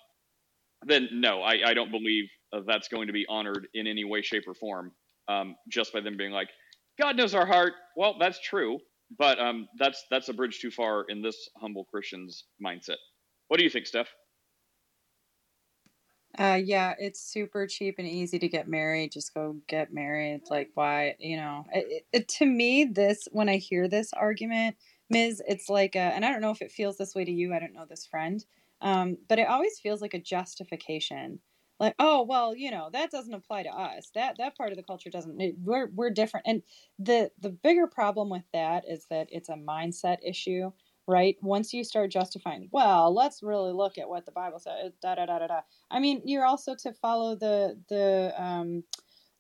then 0.86 1.10
no, 1.14 1.42
I, 1.42 1.70
I 1.70 1.74
don't 1.74 1.92
believe 1.92 2.26
that's 2.68 2.88
going 2.88 3.08
to 3.08 3.14
be 3.14 3.26
honored 3.30 3.68
in 3.74 3.88
any 3.88 4.06
way, 4.06 4.22
shape, 4.22 4.44
or 4.48 4.54
form. 4.54 4.92
Um, 5.28 5.56
just 5.70 5.94
by 5.94 6.02
them 6.02 6.18
being 6.18 6.32
like, 6.32 6.50
God 7.00 7.18
knows 7.18 7.36
our 7.36 7.46
heart. 7.46 7.74
Well, 7.98 8.16
that's 8.20 8.40
true, 8.42 8.80
but 9.18 9.40
um, 9.40 9.68
that's 9.80 10.04
that's 10.12 10.30
a 10.30 10.34
bridge 10.34 10.60
too 10.60 10.72
far 10.72 11.06
in 11.10 11.22
this 11.22 11.50
humble 11.58 11.86
Christian's 11.86 12.46
mindset. 12.66 12.98
What 13.50 13.58
do 13.58 13.64
you 13.64 13.70
think, 13.70 13.88
Steph? 13.88 14.10
Uh, 16.38 16.60
yeah, 16.64 16.94
it's 17.00 17.20
super 17.20 17.66
cheap 17.66 17.96
and 17.98 18.08
easy 18.08 18.38
to 18.38 18.48
get 18.48 18.68
married. 18.68 19.12
Just 19.12 19.34
go 19.34 19.56
get 19.68 19.92
married. 19.92 20.42
Like, 20.52 20.70
why? 20.76 21.16
You 21.20 21.38
know, 21.38 21.66
it, 21.74 22.06
it, 22.14 22.28
to 22.40 22.46
me, 22.46 22.84
this 22.86 23.28
when 23.32 23.50
I 23.50 23.58
hear 23.58 23.88
this 23.88 24.14
argument, 24.14 24.76
Ms., 25.10 25.42
it's 25.48 25.68
like, 25.68 25.96
a, 25.96 26.00
and 26.00 26.24
I 26.24 26.32
don't 26.32 26.42
know 26.42 26.52
if 26.52 26.62
it 26.62 26.72
feels 26.72 26.98
this 26.98 27.16
way 27.16 27.26
to 27.26 27.32
you. 27.32 27.54
I 27.56 27.60
don't 27.60 27.74
know 27.74 27.86
this 27.90 28.06
friend, 28.06 28.44
um, 28.82 29.18
but 29.28 29.40
it 29.40 29.48
always 29.48 29.80
feels 29.80 30.00
like 30.02 30.14
a 30.14 30.20
justification. 30.20 31.40
Like, 31.80 31.96
oh 32.00 32.24
well, 32.24 32.56
you 32.56 32.70
know, 32.72 32.90
that 32.94 33.12
doesn't 33.12 33.34
apply 33.34 33.64
to 33.64 33.70
us. 33.70 34.12
That 34.14 34.36
that 34.38 34.56
part 34.58 34.72
of 34.72 34.78
the 34.78 34.84
culture 34.84 35.10
doesn't. 35.10 35.40
it- 35.42 35.56
We're 35.64 35.88
we're 35.94 36.10
different. 36.12 36.46
And 36.48 36.62
the 37.00 37.32
the 37.40 37.50
bigger 37.50 37.88
problem 37.88 38.30
with 38.30 38.44
that 38.54 38.84
is 38.88 39.06
that 39.10 39.28
it's 39.32 39.50
a 39.50 39.54
mindset 39.56 40.18
issue 40.24 40.72
right? 41.08 41.38
Once 41.42 41.74
you 41.74 41.84
start 41.84 42.12
justifying, 42.12 42.68
well, 42.72 43.14
let's 43.14 43.42
really 43.42 43.72
look 43.72 43.98
at 43.98 44.10
what 44.10 44.26
the 44.26 44.32
Bible 44.32 44.60
says. 44.60 44.94
Da 45.02 45.16
da 45.16 45.26
da 45.26 45.40
da 45.40 45.48
da. 45.48 45.62
I 45.90 46.00
mean, 46.00 46.22
you're 46.26 46.46
also 46.46 46.76
to 46.76 46.94
follow 46.94 47.36
the 47.36 47.80
the 47.90 48.34
um, 48.38 48.84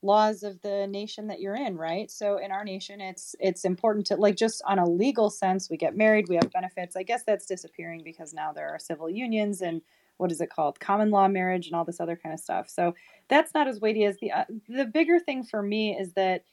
laws 0.01 0.43
of 0.43 0.61
the 0.61 0.87
nation 0.87 1.27
that 1.27 1.41
you're 1.41 1.55
in, 1.55 1.75
right? 1.77 2.09
So 2.09 2.37
in 2.37 2.51
our 2.51 2.63
nation, 2.63 3.01
it's 3.01 3.35
it's 3.39 3.65
important 3.65 4.07
to 4.07 4.15
like 4.15 4.37
just 4.37 4.61
on 4.65 4.79
a 4.79 4.89
legal 4.89 5.29
sense, 5.29 5.69
we 5.69 5.77
get 5.77 5.97
married, 5.97 6.29
we 6.29 6.35
have 6.35 6.51
benefits. 6.51 6.95
I 6.95 7.03
guess 7.03 7.23
that's 7.23 7.45
disappearing 7.45 8.01
because 8.03 8.33
now 8.33 8.53
there 8.53 8.69
are 8.69 8.79
civil 8.79 9.09
unions 9.09 9.61
and 9.61 9.81
what 10.17 10.31
is 10.31 10.41
it 10.41 10.49
called, 10.49 10.79
common 10.79 11.11
law 11.11 11.27
marriage 11.27 11.67
and 11.67 11.75
all 11.75 11.85
this 11.85 11.99
other 11.99 12.15
kind 12.15 12.33
of 12.33 12.39
stuff. 12.39 12.69
So 12.69 12.95
that's 13.27 13.53
not 13.53 13.67
as 13.67 13.81
weighty 13.81 14.05
as 14.05 14.17
the 14.19 14.31
uh, 14.31 14.45
the 14.69 14.85
bigger 14.85 15.19
thing 15.19 15.43
for 15.43 15.61
me 15.61 15.97
is 15.97 16.13
that 16.13 16.45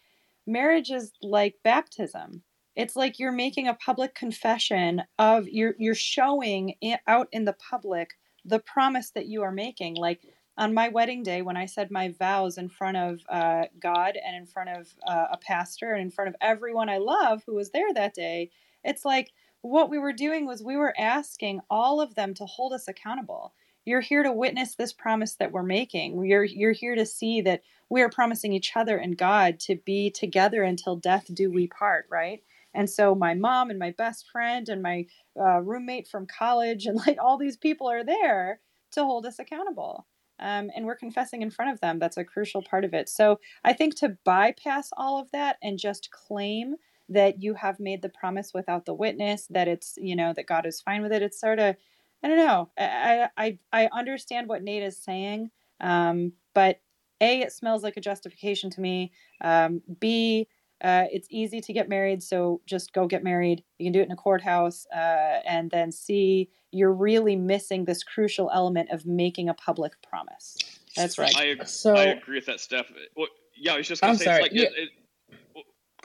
marriage 0.46 0.90
is 0.90 1.12
like 1.22 1.56
baptism 1.62 2.42
it's 2.76 2.96
like 2.96 3.18
you're 3.18 3.32
making 3.32 3.68
a 3.68 3.74
public 3.74 4.14
confession 4.14 5.02
of 5.18 5.48
you're 5.48 5.74
you're 5.78 5.94
showing 5.94 6.74
out 7.06 7.28
in 7.32 7.44
the 7.44 7.55
public 7.55 8.10
the 8.44 8.59
promise 8.59 9.10
that 9.10 9.26
you 9.26 9.42
are 9.42 9.52
making. 9.52 9.96
Like 9.96 10.20
on 10.56 10.72
my 10.72 10.88
wedding 10.88 11.24
day 11.24 11.42
when 11.42 11.56
i 11.56 11.66
said 11.66 11.90
my 11.90 12.14
vows 12.16 12.59
in 12.59 12.68
front 12.68 12.96
of 12.96 13.20
uh, 13.28 13.64
god 13.80 14.16
and 14.24 14.36
in 14.36 14.46
front 14.46 14.70
of 14.70 14.94
uh, 15.05 15.26
a 15.32 15.36
pastor 15.36 15.94
and 15.94 16.01
in 16.01 16.12
front 16.12 16.28
of 16.28 16.36
everyone 16.40 16.88
i 16.88 16.96
love 16.96 17.42
who 17.44 17.56
was 17.56 17.70
there 17.70 17.92
that 17.92 18.14
day 18.14 18.48
it's 18.84 19.05
like 19.05 19.32
what 19.64 19.88
we 19.88 19.98
were 19.98 20.12
doing 20.12 20.46
was 20.46 20.62
we 20.62 20.76
were 20.76 20.94
asking 20.98 21.60
all 21.70 22.01
of 22.01 22.14
them 22.14 22.34
to 22.34 22.44
hold 22.44 22.74
us 22.74 22.86
accountable. 22.86 23.55
You're 23.86 24.02
here 24.02 24.22
to 24.22 24.30
witness 24.30 24.74
this 24.74 24.92
promise 24.92 25.36
that 25.36 25.52
we're 25.52 25.62
making. 25.62 26.22
You're 26.22 26.44
you're 26.44 26.72
here 26.72 26.94
to 26.94 27.06
see 27.06 27.40
that 27.42 27.62
we 27.88 28.02
are 28.02 28.10
promising 28.10 28.52
each 28.52 28.76
other 28.76 28.98
and 28.98 29.16
god 29.16 29.59
to 29.60 29.76
be 29.76 30.10
together 30.10 30.62
until 30.62 30.96
death 30.96 31.26
do 31.32 31.51
we 31.51 31.66
part 31.66 32.06
right 32.10 32.42
and 32.74 32.88
so 32.88 33.14
my 33.14 33.34
mom 33.34 33.70
and 33.70 33.78
my 33.78 33.92
best 33.96 34.28
friend 34.30 34.68
and 34.68 34.82
my 34.82 35.06
uh, 35.38 35.60
roommate 35.60 36.09
from 36.09 36.26
college 36.26 36.86
and 36.86 36.96
like 37.06 37.18
all 37.20 37.38
these 37.38 37.56
people 37.56 37.88
are 37.88 38.05
there 38.05 38.60
to 38.92 39.05
hold 39.05 39.26
us 39.26 39.38
accountable. 39.38 40.06
Um, 40.40 40.70
and 40.74 40.84
we're 40.84 40.96
confessing 40.96 41.42
in 41.42 41.51
front 41.51 41.72
of 41.72 41.80
them. 41.80 41.98
That's 41.98 42.16
a 42.16 42.24
crucial 42.24 42.62
part 42.62 42.84
of 42.84 42.92
it. 42.92 43.09
So 43.09 43.38
I 43.62 43.72
think 43.72 43.94
to 43.96 44.16
bypass 44.24 44.90
all 44.96 45.20
of 45.20 45.30
that 45.30 45.56
and 45.62 45.78
just 45.78 46.10
claim 46.10 46.74
that 47.09 47.42
you 47.42 47.55
have 47.55 47.78
made 47.78 48.02
the 48.02 48.09
promise 48.09 48.52
without 48.52 48.84
the 48.84 48.94
witness, 48.94 49.46
that 49.51 49.68
it's, 49.68 49.94
you 49.96 50.16
know, 50.16 50.32
that 50.34 50.46
God 50.46 50.66
is 50.66 50.80
fine 50.80 51.02
with 51.02 51.12
it, 51.12 51.22
it's 51.22 51.40
sort 51.40 51.59
of, 51.59 51.76
I 52.22 52.28
don't 52.28 52.38
know. 52.38 52.70
I, 52.78 53.28
I, 53.36 53.59
I 53.72 53.88
understand 53.92 54.48
what 54.48 54.62
Nate 54.62 54.82
is 54.82 54.96
saying. 54.96 55.51
Um, 55.80 56.32
but 56.55 56.80
A, 57.20 57.40
it 57.42 57.52
smells 57.52 57.82
like 57.82 57.96
a 57.96 58.01
justification 58.01 58.70
to 58.70 58.80
me. 58.80 59.12
Um, 59.42 59.82
B, 60.01 60.48
uh, 60.82 61.05
it's 61.12 61.28
easy 61.30 61.60
to 61.60 61.72
get 61.72 61.88
married, 61.88 62.22
so 62.22 62.60
just 62.66 62.92
go 62.92 63.06
get 63.06 63.22
married. 63.22 63.62
You 63.78 63.86
can 63.86 63.92
do 63.92 64.01
it 64.01 64.06
in 64.06 64.12
a 64.12 64.16
courthouse. 64.16 64.86
Uh, 64.94 65.40
and 65.46 65.70
then 65.70 65.92
see 65.92 66.51
you're 66.72 66.92
really 66.92 67.36
missing 67.36 67.84
this 67.84 68.02
crucial 68.02 68.51
element 68.52 68.90
of 68.90 69.06
making 69.06 69.48
a 69.48 69.55
public 69.55 69.92
promise. 70.02 70.56
That's 70.96 71.18
right. 71.18 71.34
I, 71.36 71.51
ag- 71.51 71.66
So- 71.66 71.94
I 71.94 72.05
agree 72.05 72.36
with 72.36 72.46
that, 72.46 72.60
Steph. 72.60 72.86
Well, 73.16 73.28
yeah, 73.56 73.74
I 73.74 73.76
was 73.78 73.88
just 73.88 74.02
gonna 74.02 74.18
say 74.18 74.24
sorry, 74.24 74.42
it's 74.42 74.52
like 74.52 74.60
yeah. 74.60 74.68
it, 74.68 74.72
it, 74.76 74.88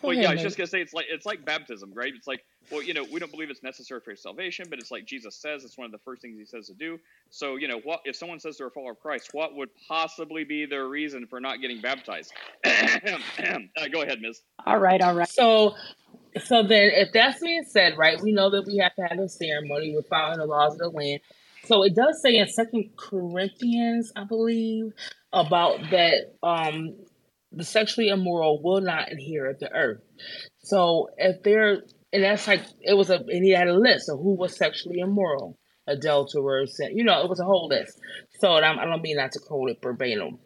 Go 0.02 0.10
Well, 0.10 0.18
yeah, 0.18 0.30
I 0.30 0.34
was 0.34 0.42
just 0.42 0.58
gonna 0.58 0.68
say 0.68 0.82
it's 0.82 0.94
like 0.94 1.06
it's 1.10 1.26
like 1.26 1.44
baptism, 1.46 1.92
right? 1.94 2.14
It's 2.16 2.28
like, 2.28 2.44
well, 2.72 2.82
you 2.82 2.94
know, 2.94 3.06
we 3.12 3.20
don't 3.20 3.32
believe 3.32 3.50
it's 3.50 3.64
necessary 3.64 4.00
for 4.00 4.16
salvation, 4.16 4.68
but 4.70 4.80
it's 4.80 4.92
like 4.92 5.06
Jesus 5.06 5.36
says 5.36 5.64
it's 5.64 5.78
one 5.78 5.86
of 5.86 5.92
the 5.92 6.00
first 6.00 6.22
things 6.22 6.38
he 6.38 6.46
says 6.46 6.68
to 6.68 6.74
do. 6.74 7.00
So, 7.30 7.58
you 7.58 7.68
know, 7.68 7.80
what 7.80 8.02
if 8.06 8.16
someone 8.16 8.40
says 8.40 8.58
they're 8.58 8.68
a 8.68 8.72
follower 8.72 8.92
of 8.92 9.00
Christ, 9.00 9.30
what 9.34 9.56
would 9.56 9.70
possibly 9.88 10.44
be 10.44 10.66
their 10.66 10.88
reason 10.88 11.28
for 11.28 11.40
not 11.42 11.62
getting 11.62 11.82
baptized? 11.82 12.34
uh, 12.66 13.88
go 13.92 14.02
ahead, 14.02 14.20
Miss. 14.22 14.42
All 14.66 14.80
right, 14.80 15.02
all 15.02 15.16
right. 15.16 15.28
So, 15.28 15.76
so 16.44 16.64
then, 16.64 16.92
if 16.94 17.12
that's 17.14 17.42
being 17.42 17.66
said, 17.66 17.98
right, 17.98 18.22
we 18.22 18.32
know 18.32 18.50
that 18.52 18.66
we 18.66 18.78
have 18.78 18.96
to 18.96 19.02
have 19.02 19.20
a 19.20 19.28
ceremony. 19.28 19.94
We're 19.94 20.04
following 20.04 20.40
the 20.40 20.46
laws 20.46 20.74
of 20.74 20.80
the 20.80 20.90
land. 20.90 21.22
So 21.66 21.84
it 21.84 21.96
does 21.96 22.22
say 22.22 22.38
in 22.38 22.48
Second 22.48 22.92
Corinthians, 22.98 24.12
I 24.16 24.24
believe, 24.24 24.94
about 25.32 25.80
that 25.92 26.34
um 26.42 26.96
the 27.52 27.64
sexually 27.64 28.10
immoral 28.10 28.62
will 28.62 28.82
not 28.82 29.12
inherit 29.12 29.60
the 29.60 29.72
earth. 29.74 30.02
So 30.60 31.10
if 31.18 31.42
they're 31.44 31.84
and 32.12 32.24
that's 32.24 32.48
like 32.48 32.64
it 32.82 32.96
was 32.96 33.10
a 33.10 33.16
and 33.16 33.44
he 33.44 33.52
had 33.52 33.68
a 33.68 33.78
list 33.78 34.10
of 34.10 34.20
who 34.20 34.36
was 34.36 34.56
sexually 34.56 35.00
immoral, 35.00 35.58
adulterers, 35.88 36.78
sin- 36.78 36.98
you 36.98 37.04
know, 37.04 37.22
it 37.22 37.30
was 37.30 37.40
a 37.40 37.46
whole 37.46 37.68
list. 37.68 38.00
So 38.40 38.56
and 38.56 38.66
I'm, 38.66 38.80
I 38.80 38.86
don't 38.86 39.02
mean 39.02 39.18
not 39.18 39.32
to 39.34 39.40
quote 39.40 39.72
it 39.72 39.80
verbatim, 39.82 40.40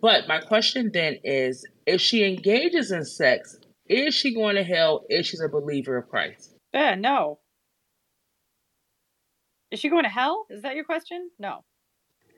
but 0.00 0.28
my 0.28 0.40
question 0.40 0.90
then 0.92 1.16
is: 1.24 1.66
if 1.86 2.00
she 2.00 2.24
engages 2.24 2.90
in 2.90 3.04
sex, 3.04 3.58
is 3.86 4.14
she 4.14 4.34
going 4.34 4.56
to 4.56 4.64
hell? 4.64 5.04
If 5.08 5.26
she's 5.26 5.40
a 5.40 5.48
believer 5.48 5.96
of 5.96 6.08
Christ? 6.08 6.54
Eh, 6.72 6.94
no. 6.94 7.38
Is 9.70 9.80
she 9.80 9.88
going 9.88 10.04
to 10.04 10.10
hell? 10.10 10.46
Is 10.50 10.62
that 10.62 10.74
your 10.74 10.84
question? 10.84 11.30
No. 11.38 11.64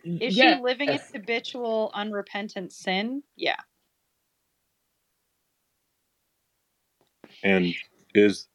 Is 0.05 0.35
she 0.35 0.55
living 0.61 0.89
in 0.91 1.01
habitual, 1.15 1.91
unrepentant 1.95 2.73
sin? 2.73 3.23
Yeah. 3.37 3.57
And 7.43 7.75
is 8.15 8.49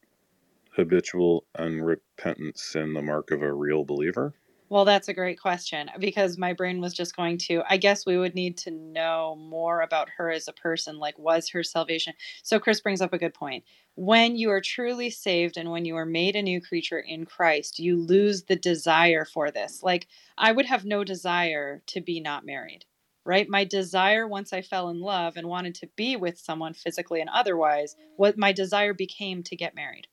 habitual 0.76 1.46
unrepentant 1.58 2.58
sin 2.58 2.94
the 2.94 3.02
mark 3.02 3.32
of 3.32 3.42
a 3.42 3.52
real 3.52 3.84
believer? 3.84 4.34
Well, 4.70 4.84
that's 4.84 5.08
a 5.08 5.14
great 5.14 5.40
question 5.40 5.90
because 5.98 6.38
my 6.38 6.52
brain 6.52 6.82
was 6.82 6.94
just 6.94 7.16
going 7.16 7.38
to. 7.40 7.64
I 7.70 7.78
guess 7.78 8.06
we 8.06 8.18
would 8.18 8.36
need 8.36 8.58
to 8.60 8.72
know 8.72 9.38
more 9.40 9.80
about 9.82 10.10
her 10.18 10.30
as 10.30 10.50
a 10.50 10.54
person. 10.54 11.00
Like, 11.00 11.18
was 11.18 11.48
her 11.50 11.64
salvation? 11.64 12.14
So, 12.44 12.60
Chris 12.60 12.82
brings 12.82 13.02
up 13.02 13.14
a 13.14 13.18
good 13.18 13.34
point. 13.34 13.64
When 13.96 14.36
you 14.36 14.52
are 14.52 14.60
truly 14.60 15.10
saved 15.10 15.56
and 15.56 15.72
when 15.72 15.86
you 15.86 15.96
are 15.96 16.06
made 16.06 16.36
a 16.36 16.42
new 16.42 16.62
creature 16.62 17.00
in 17.00 17.26
Christ, 17.26 17.80
you 17.80 17.96
lose 17.98 18.44
the 18.44 18.58
desire 18.58 19.24
for 19.24 19.52
this. 19.52 19.84
Like, 19.84 20.08
I 20.38 20.52
would 20.52 20.66
have 20.66 20.84
no 20.84 21.06
desire 21.06 21.82
to 21.88 22.02
be 22.02 22.20
not 22.20 22.46
married, 22.46 22.84
right? 23.28 23.50
My 23.50 23.66
desire 23.66 24.26
once 24.26 24.54
I 24.54 24.62
fell 24.62 24.88
in 24.88 25.02
love 25.02 25.36
and 25.36 25.48
wanted 25.48 25.76
to 25.76 25.90
be 25.98 26.16
with 26.16 26.40
someone 26.40 26.74
physically 26.74 27.20
and 27.20 27.30
otherwise, 27.30 27.98
what 28.16 28.38
my 28.38 28.54
desire 28.54 28.94
became 28.94 29.44
to 29.44 29.56
get 29.56 29.76
married. 29.76 30.08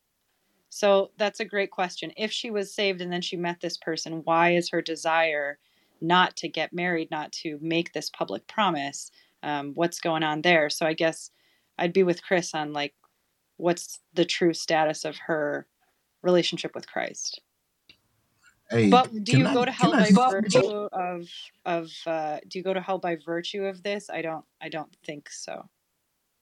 So 0.68 1.12
that's 1.16 1.38
a 1.38 1.44
great 1.44 1.70
question. 1.70 2.10
If 2.16 2.32
she 2.32 2.50
was 2.50 2.74
saved 2.74 3.00
and 3.00 3.12
then 3.12 3.22
she 3.22 3.36
met 3.36 3.60
this 3.60 3.76
person, 3.76 4.22
why 4.24 4.56
is 4.56 4.70
her 4.70 4.82
desire 4.82 5.60
not 6.00 6.36
to 6.38 6.48
get 6.48 6.72
married, 6.72 7.12
not 7.12 7.30
to 7.44 7.56
make 7.62 7.92
this 7.92 8.10
public 8.10 8.48
promise? 8.48 9.12
Um, 9.44 9.74
what's 9.74 10.00
going 10.00 10.24
on 10.24 10.42
there? 10.42 10.68
So 10.68 10.84
I 10.84 10.92
guess 10.92 11.30
I'd 11.78 11.92
be 11.92 12.02
with 12.02 12.24
Chris 12.24 12.52
on 12.52 12.72
like, 12.72 12.94
what's 13.58 14.00
the 14.12 14.24
true 14.24 14.54
status 14.54 15.04
of 15.04 15.16
her 15.28 15.68
relationship 16.20 16.74
with 16.74 16.88
Christ? 16.88 17.40
Hey, 18.74 18.90
But 18.90 19.24
do 19.24 19.38
you 19.38 19.46
I 19.46 19.54
go 19.54 19.64
to 19.64 19.70
hell 19.70 19.92
can 19.92 20.00
I 20.00 20.10
by 20.10 20.30
virtue 20.30 20.88
of 20.92 21.28
of 21.64 21.90
uh, 22.06 22.38
do 22.48 22.58
you 22.58 22.64
go 22.64 22.74
to 22.74 22.80
hell 22.80 22.98
by 22.98 23.16
virtue 23.24 23.64
of 23.64 23.82
this? 23.84 24.10
I 24.10 24.20
don't 24.20 24.44
I 24.60 24.68
don't 24.68 24.94
think 25.06 25.30
so. 25.30 25.68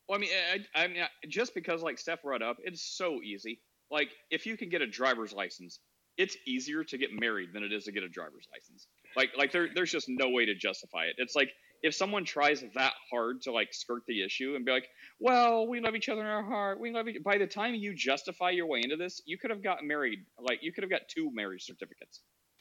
Well, 0.08 0.18
I 0.18 0.20
mean, 0.20 0.30
I, 0.74 0.82
I 0.82 0.86
mean, 0.88 1.04
just 1.28 1.54
because 1.54 1.82
like 1.82 1.98
Steph 1.98 2.22
brought 2.22 2.42
up, 2.42 2.56
it's 2.64 2.82
so 2.82 3.20
easy. 3.22 3.60
Like, 3.90 4.08
if 4.30 4.46
you 4.46 4.56
can 4.56 4.70
get 4.70 4.80
a 4.80 4.86
driver's 4.86 5.32
license, 5.32 5.78
it's 6.16 6.36
easier 6.46 6.84
to 6.84 6.98
get 6.98 7.10
married 7.12 7.50
than 7.52 7.62
it 7.62 7.72
is 7.72 7.84
to 7.84 7.92
get 7.92 8.02
a 8.02 8.08
driver's 8.08 8.46
license. 8.52 8.86
Like, 9.16 9.30
like 9.36 9.52
there, 9.52 9.68
there's 9.74 9.92
just 9.92 10.06
no 10.08 10.30
way 10.30 10.46
to 10.46 10.54
justify 10.54 11.04
it. 11.04 11.14
It's 11.18 11.36
like 11.36 11.50
if 11.82 11.94
someone 11.94 12.24
tries 12.24 12.62
that 12.74 12.92
hard 13.10 13.42
to 13.42 13.52
like 13.52 13.72
skirt 13.72 14.02
the 14.06 14.22
issue 14.24 14.54
and 14.54 14.64
be 14.64 14.72
like, 14.72 14.88
"Well, 15.18 15.66
we 15.66 15.80
love 15.80 15.94
each 15.94 16.08
other 16.08 16.20
in 16.20 16.26
our 16.26 16.44
heart. 16.44 16.80
We 16.80 16.92
love 16.92 17.08
each." 17.08 17.22
By 17.22 17.38
the 17.38 17.46
time 17.46 17.74
you 17.74 17.94
justify 17.94 18.50
your 18.50 18.66
way 18.66 18.80
into 18.82 18.96
this, 18.96 19.20
you 19.26 19.38
could 19.38 19.50
have 19.50 19.62
gotten 19.62 19.88
married. 19.88 20.20
Like, 20.38 20.60
you 20.62 20.72
could 20.72 20.84
have 20.84 20.90
got 20.90 21.02
two 21.08 21.30
marriage 21.34 21.64
certificates. 21.64 22.20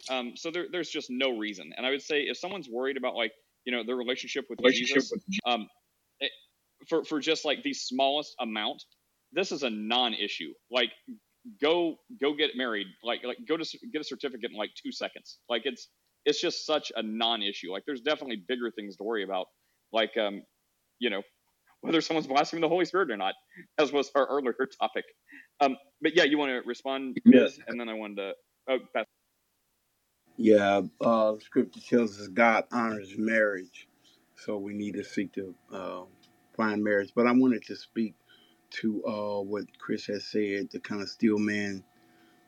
Um, 0.09 0.33
so 0.35 0.49
there, 0.51 0.65
there's 0.71 0.89
just 0.89 1.09
no 1.09 1.37
reason. 1.37 1.71
And 1.77 1.85
I 1.85 1.91
would 1.91 2.01
say 2.01 2.21
if 2.21 2.37
someone's 2.37 2.69
worried 2.69 2.97
about 2.97 3.15
like 3.15 3.31
you 3.65 3.71
know 3.71 3.83
their 3.83 3.95
relationship 3.95 4.45
with 4.49 4.59
Relationship 4.59 5.03
Jesus, 5.03 5.23
um, 5.45 5.67
it, 6.19 6.31
for 6.89 7.03
for 7.03 7.19
just 7.19 7.45
like 7.45 7.63
the 7.63 7.73
smallest 7.73 8.35
amount, 8.39 8.83
this 9.31 9.51
is 9.51 9.63
a 9.63 9.69
non-issue. 9.69 10.53
Like 10.71 10.91
go 11.61 11.97
go 12.19 12.33
get 12.33 12.51
married. 12.55 12.87
Like 13.03 13.23
like 13.23 13.37
go 13.47 13.57
to 13.57 13.77
get 13.91 14.01
a 14.01 14.03
certificate 14.03 14.51
in 14.51 14.57
like 14.57 14.71
two 14.81 14.91
seconds. 14.91 15.37
Like 15.49 15.63
it's 15.65 15.89
it's 16.25 16.39
just 16.41 16.65
such 16.65 16.91
a 16.95 17.03
non-issue. 17.03 17.71
Like 17.71 17.83
there's 17.85 18.01
definitely 18.01 18.43
bigger 18.47 18.71
things 18.71 18.97
to 18.97 19.03
worry 19.03 19.23
about. 19.23 19.47
Like 19.91 20.17
um 20.17 20.43
you 20.99 21.09
know 21.09 21.21
whether 21.81 22.01
someone's 22.01 22.27
blaspheming 22.27 22.61
the 22.61 22.69
Holy 22.69 22.85
Spirit 22.85 23.11
or 23.11 23.17
not, 23.17 23.33
as 23.77 23.91
was 23.91 24.11
our 24.15 24.27
earlier 24.27 24.53
topic. 24.81 25.05
Um, 25.59 25.77
but 26.01 26.15
yeah, 26.15 26.23
you 26.23 26.37
want 26.37 26.51
to 26.51 26.61
respond. 26.67 27.17
Miz? 27.25 27.59
And 27.67 27.79
then 27.79 27.89
I 27.89 27.93
wanted 27.93 28.17
to. 28.17 28.33
Oh. 28.69 28.77
Yeah, 30.37 30.81
uh, 31.01 31.35
scripture 31.39 31.81
tells 31.81 32.19
us 32.19 32.27
God 32.27 32.65
honors 32.71 33.15
marriage, 33.17 33.87
so 34.35 34.57
we 34.57 34.73
need 34.73 34.93
to 34.95 35.03
seek 35.03 35.33
to 35.33 35.53
uh, 35.73 36.01
find 36.55 36.83
marriage. 36.83 37.11
But 37.15 37.27
I 37.27 37.31
wanted 37.31 37.63
to 37.65 37.75
speak 37.75 38.15
to 38.71 39.03
uh, 39.05 39.41
what 39.41 39.65
Chris 39.79 40.05
has 40.07 40.25
said, 40.25 40.71
to 40.71 40.79
kind 40.79 41.01
of 41.01 41.09
steel 41.09 41.37
man 41.37 41.83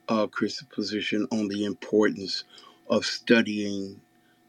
uh, 0.07 0.27
Chris' 0.27 0.63
position 0.63 1.27
on 1.31 1.47
the 1.47 1.65
importance 1.65 2.45
of 2.89 3.05
studying 3.05 4.01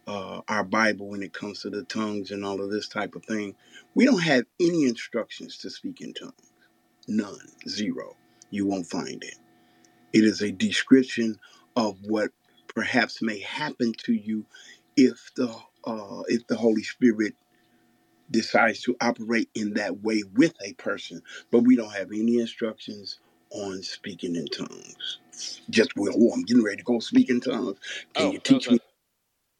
uh, 0.07 0.43
our 0.49 0.65
Bible 0.65 1.09
when 1.09 1.23
it 1.23 1.35
comes 1.35 1.63
to 1.63 1.71
the 1.71 1.85
tongues 1.85 2.33
and 2.33 2.45
all 2.45 2.63
of 2.63 2.71
this 2.71 2.89
type 2.89 3.17
of 3.17 3.25
thing. 3.27 3.57
We 3.95 4.07
don't 4.07 4.23
have 4.23 4.45
any 4.61 4.85
instructions 4.85 5.59
to 5.59 5.71
speak 5.71 6.03
in 6.03 6.15
tongues. 6.15 6.35
None. 7.09 7.39
Zero. 7.69 8.17
You 8.51 8.67
won't 8.67 8.87
find 8.87 9.23
it. 9.25 9.37
It 10.13 10.25
is 10.25 10.43
a 10.43 10.53
description 10.53 11.39
of 11.77 11.99
what 12.05 12.33
perhaps 12.75 13.23
may 13.23 13.41
happen 13.41 13.95
to 14.05 14.15
you 14.15 14.47
if 14.97 15.33
the 15.37 15.55
uh, 15.85 16.23
if 16.29 16.47
the 16.49 16.57
Holy 16.57 16.83
Spirit 16.85 17.35
decides 18.31 18.83
to 18.83 18.97
operate 19.01 19.51
in 19.55 19.75
that 19.75 20.03
way 20.03 20.23
with 20.35 20.55
a 20.65 20.75
person. 20.75 21.23
But 21.51 21.61
we 21.61 21.77
don't 21.77 21.95
have 21.95 22.11
any 22.13 22.39
instructions 22.39 23.21
on 23.55 23.83
speaking 23.83 24.37
in 24.37 24.47
tongues. 24.49 25.21
Just 25.71 25.97
well, 25.97 26.15
oh, 26.17 26.33
I'm 26.35 26.45
getting 26.45 26.65
ready 26.65 26.79
to 26.79 26.85
go 26.85 27.01
speak 27.01 27.31
in 27.31 27.41
tongues. 27.41 27.79
Can 28.15 28.29
Oh, 28.29 28.33
you 28.33 28.41
teach 28.41 28.69
a 28.69 28.73
me? 28.73 28.81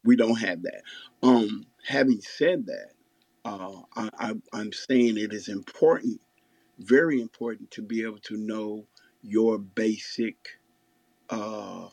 We 0.05 0.17
don't 0.17 0.39
have 0.39 0.63
that. 0.63 0.83
Um, 1.23 1.67
having 1.87 2.21
said 2.21 2.67
that, 2.67 2.91
uh, 3.45 3.81
I, 3.95 4.09
I, 4.19 4.33
I'm 4.53 4.73
saying 4.73 5.17
it 5.17 5.33
is 5.33 5.49
important, 5.49 6.21
very 6.79 7.21
important, 7.21 7.71
to 7.73 7.83
be 7.83 8.03
able 8.03 8.19
to 8.19 8.37
know 8.37 8.85
your 9.23 9.59
basic 9.59 10.37
uh, 11.29 11.89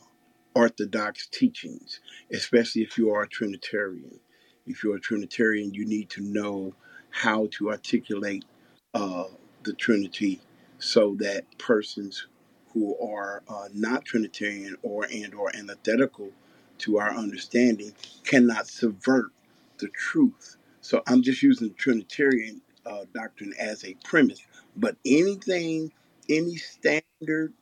orthodox 0.55 1.27
teachings, 1.27 2.01
especially 2.33 2.83
if 2.83 2.97
you 2.97 3.11
are 3.11 3.23
a 3.23 3.29
Trinitarian. 3.29 4.19
If 4.67 4.83
you're 4.83 4.97
a 4.97 5.01
Trinitarian, 5.01 5.73
you 5.73 5.85
need 5.85 6.09
to 6.11 6.21
know 6.21 6.75
how 7.11 7.47
to 7.53 7.71
articulate 7.71 8.45
uh, 8.93 9.25
the 9.63 9.73
Trinity 9.73 10.41
so 10.83 11.15
that 11.19 11.45
persons 11.57 12.27
who 12.73 12.97
are 12.99 13.43
uh, 13.47 13.69
not 13.73 14.05
Trinitarian 14.05 14.75
or 14.83 15.05
and 15.05 15.33
or 15.33 15.55
antithetical 15.55 16.31
to 16.79 16.99
our 16.99 17.13
understanding 17.15 17.93
cannot 18.25 18.67
subvert 18.67 19.31
the 19.79 19.87
truth. 19.89 20.57
So 20.81 21.01
I'm 21.07 21.21
just 21.23 21.41
using 21.41 21.73
Trinitarian 21.75 22.61
uh, 22.85 23.05
doctrine 23.13 23.53
as 23.59 23.85
a 23.85 23.95
premise, 24.03 24.41
but 24.75 24.97
anything, 25.05 25.93
any 26.29 26.57
standard 26.57 27.53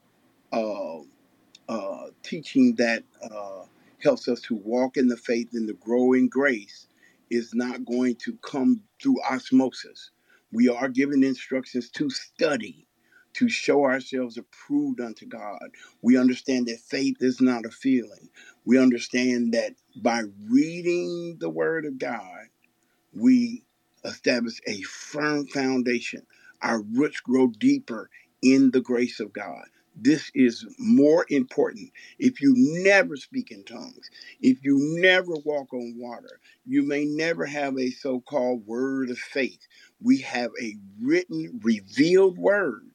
uh, 0.51 0.99
uh, 1.69 2.07
teaching 2.23 2.75
that 2.75 3.03
uh, 3.23 3.63
helps 4.03 4.27
us 4.27 4.41
to 4.41 4.55
walk 4.55 4.97
in 4.97 5.07
the 5.07 5.17
faith 5.17 5.49
and 5.53 5.67
to 5.67 5.73
grow 5.75 6.13
in 6.13 6.27
grace 6.27 6.87
is 7.29 7.53
not 7.53 7.85
going 7.85 8.15
to 8.15 8.35
come 8.41 8.81
through 9.01 9.21
osmosis. 9.29 10.11
We 10.51 10.69
are 10.69 10.89
given 10.89 11.23
instructions 11.23 11.89
to 11.91 12.09
study, 12.09 12.87
to 13.35 13.49
show 13.49 13.85
ourselves 13.85 14.37
approved 14.37 15.01
unto 15.01 15.25
God. 15.25 15.71
We 16.01 16.17
understand 16.17 16.67
that 16.67 16.79
faith 16.79 17.17
is 17.21 17.41
not 17.41 17.65
a 17.65 17.71
feeling. 17.71 18.29
We 18.65 18.79
understand 18.79 19.53
that 19.53 19.75
by 19.97 20.23
reading 20.49 21.37
the 21.39 21.49
Word 21.49 21.85
of 21.85 21.99
God, 21.99 22.47
we 23.13 23.63
establish 24.05 24.59
a 24.67 24.81
firm 24.83 25.47
foundation. 25.47 26.25
Our 26.61 26.81
roots 26.81 27.19
grow 27.21 27.47
deeper 27.47 28.09
in 28.41 28.71
the 28.71 28.81
grace 28.81 29.19
of 29.19 29.33
God. 29.33 29.65
this 29.95 30.31
is 30.35 30.65
more 30.79 31.25
important. 31.29 31.91
If 32.19 32.41
you 32.41 32.53
never 32.57 33.17
speak 33.17 33.51
in 33.51 33.65
tongues, 33.65 34.09
if 34.41 34.63
you 34.63 34.77
never 35.01 35.33
walk 35.45 35.73
on 35.73 35.95
water, 35.97 36.39
you 36.65 36.83
may 36.83 37.05
never 37.05 37.45
have 37.45 37.77
a 37.77 37.91
so 37.91 38.21
called 38.21 38.65
word 38.65 39.09
of 39.09 39.19
faith. 39.19 39.67
We 40.01 40.19
have 40.19 40.51
a 40.61 40.77
written, 41.01 41.59
revealed 41.63 42.37
word 42.39 42.90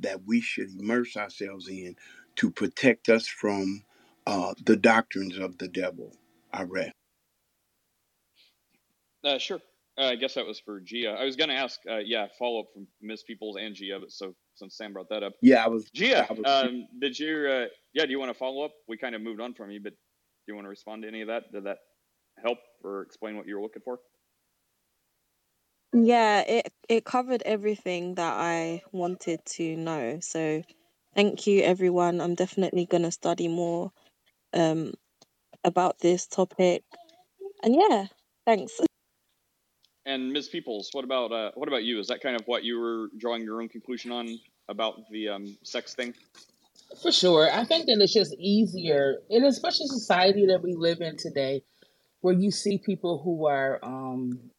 that 0.00 0.24
we 0.26 0.40
should 0.40 0.70
immerse 0.78 1.16
ourselves 1.16 1.68
in 1.68 1.96
to 2.36 2.50
protect 2.50 3.08
us 3.08 3.26
from 3.26 3.84
uh, 4.26 4.54
the 4.64 4.76
doctrines 4.76 5.38
of 5.38 5.58
the 5.58 5.68
devil. 5.68 6.12
I 6.52 6.62
read. 6.64 6.92
Uh, 9.24 9.38
sure. 9.38 9.60
Uh, 9.98 10.04
I 10.04 10.16
guess 10.16 10.34
that 10.34 10.46
was 10.46 10.60
for 10.60 10.80
Gia. 10.80 11.16
I 11.18 11.24
was 11.24 11.36
going 11.36 11.48
to 11.48 11.56
ask, 11.56 11.80
uh, 11.90 11.98
yeah, 11.98 12.26
follow 12.38 12.60
up 12.60 12.66
from 12.74 12.86
Miss 13.00 13.22
Peoples 13.22 13.56
and 13.58 13.74
Gia, 13.74 13.98
but 13.98 14.12
so 14.12 14.34
since 14.54 14.76
Sam 14.76 14.92
brought 14.92 15.08
that 15.08 15.22
up, 15.22 15.32
Yeah, 15.40 15.64
I 15.64 15.68
was. 15.68 15.90
Gia, 15.94 16.26
I 16.28 16.32
was 16.32 16.44
um, 16.44 16.86
did 17.00 17.18
you? 17.18 17.48
Uh, 17.50 17.66
yeah, 17.94 18.04
do 18.04 18.10
you 18.10 18.18
want 18.18 18.30
to 18.30 18.38
follow 18.38 18.64
up? 18.64 18.72
We 18.88 18.98
kind 18.98 19.14
of 19.14 19.22
moved 19.22 19.40
on 19.40 19.54
from 19.54 19.70
you, 19.70 19.80
but 19.82 19.92
do 19.92 19.96
you 20.48 20.54
want 20.54 20.66
to 20.66 20.70
respond 20.70 21.02
to 21.02 21.08
any 21.08 21.22
of 21.22 21.28
that? 21.28 21.50
Did 21.52 21.64
that 21.64 21.78
help 22.42 22.58
or 22.84 23.02
explain 23.02 23.36
what 23.36 23.46
you 23.46 23.56
were 23.56 23.62
looking 23.62 23.82
for? 23.82 23.98
Yeah, 26.04 26.40
it 26.40 26.72
it 26.90 27.04
covered 27.06 27.42
everything 27.46 28.16
that 28.16 28.34
I 28.34 28.82
wanted 28.92 29.42
to 29.56 29.76
know. 29.76 30.18
So 30.20 30.62
thank 31.14 31.46
you 31.46 31.62
everyone. 31.62 32.20
I'm 32.20 32.34
definitely 32.34 32.84
gonna 32.84 33.10
study 33.10 33.48
more 33.48 33.92
um 34.52 34.92
about 35.64 35.98
this 35.98 36.26
topic. 36.26 36.84
And 37.62 37.74
yeah, 37.74 38.08
thanks. 38.44 38.78
And 40.04 40.32
Ms. 40.32 40.48
Peoples, 40.48 40.90
what 40.92 41.04
about 41.04 41.32
uh, 41.32 41.52
what 41.54 41.66
about 41.66 41.84
you? 41.84 41.98
Is 41.98 42.08
that 42.08 42.20
kind 42.20 42.36
of 42.38 42.46
what 42.46 42.62
you 42.62 42.78
were 42.78 43.08
drawing 43.16 43.42
your 43.42 43.62
own 43.62 43.70
conclusion 43.70 44.12
on 44.12 44.38
about 44.68 45.10
the 45.10 45.30
um, 45.30 45.56
sex 45.62 45.94
thing? 45.94 46.12
For 47.02 47.10
sure. 47.10 47.50
I 47.50 47.64
think 47.64 47.86
that 47.86 47.98
it's 48.02 48.12
just 48.12 48.34
easier, 48.38 49.16
and 49.30 49.46
especially 49.46 49.86
society 49.86 50.46
that 50.48 50.62
we 50.62 50.74
live 50.74 51.00
in 51.00 51.16
today, 51.16 51.64
where 52.20 52.34
you 52.34 52.50
see 52.50 52.76
people 52.76 53.22
who 53.24 53.46
are 53.46 53.80
um 53.82 54.50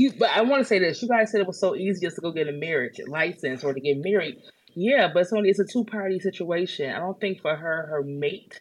you 0.00 0.12
but 0.18 0.30
I 0.30 0.42
want 0.42 0.60
to 0.60 0.64
say 0.64 0.78
this. 0.78 1.02
You 1.02 1.08
guys 1.08 1.30
said 1.30 1.40
it 1.40 1.46
was 1.46 1.60
so 1.60 1.76
easy 1.76 2.06
just 2.06 2.16
to 2.16 2.22
go 2.22 2.32
get 2.32 2.48
a 2.48 2.52
marriage 2.52 2.98
license 3.06 3.62
or 3.62 3.74
to 3.74 3.80
get 3.80 3.98
married. 3.98 4.36
Yeah, 4.74 5.10
but 5.12 5.20
it's 5.20 5.32
only 5.32 5.50
it's 5.50 5.58
a 5.58 5.64
two 5.64 5.84
party 5.84 6.18
situation. 6.20 6.90
I 6.90 7.00
don't 7.00 7.20
think 7.20 7.40
for 7.42 7.54
her 7.54 7.86
her 7.90 8.02
mate 8.02 8.60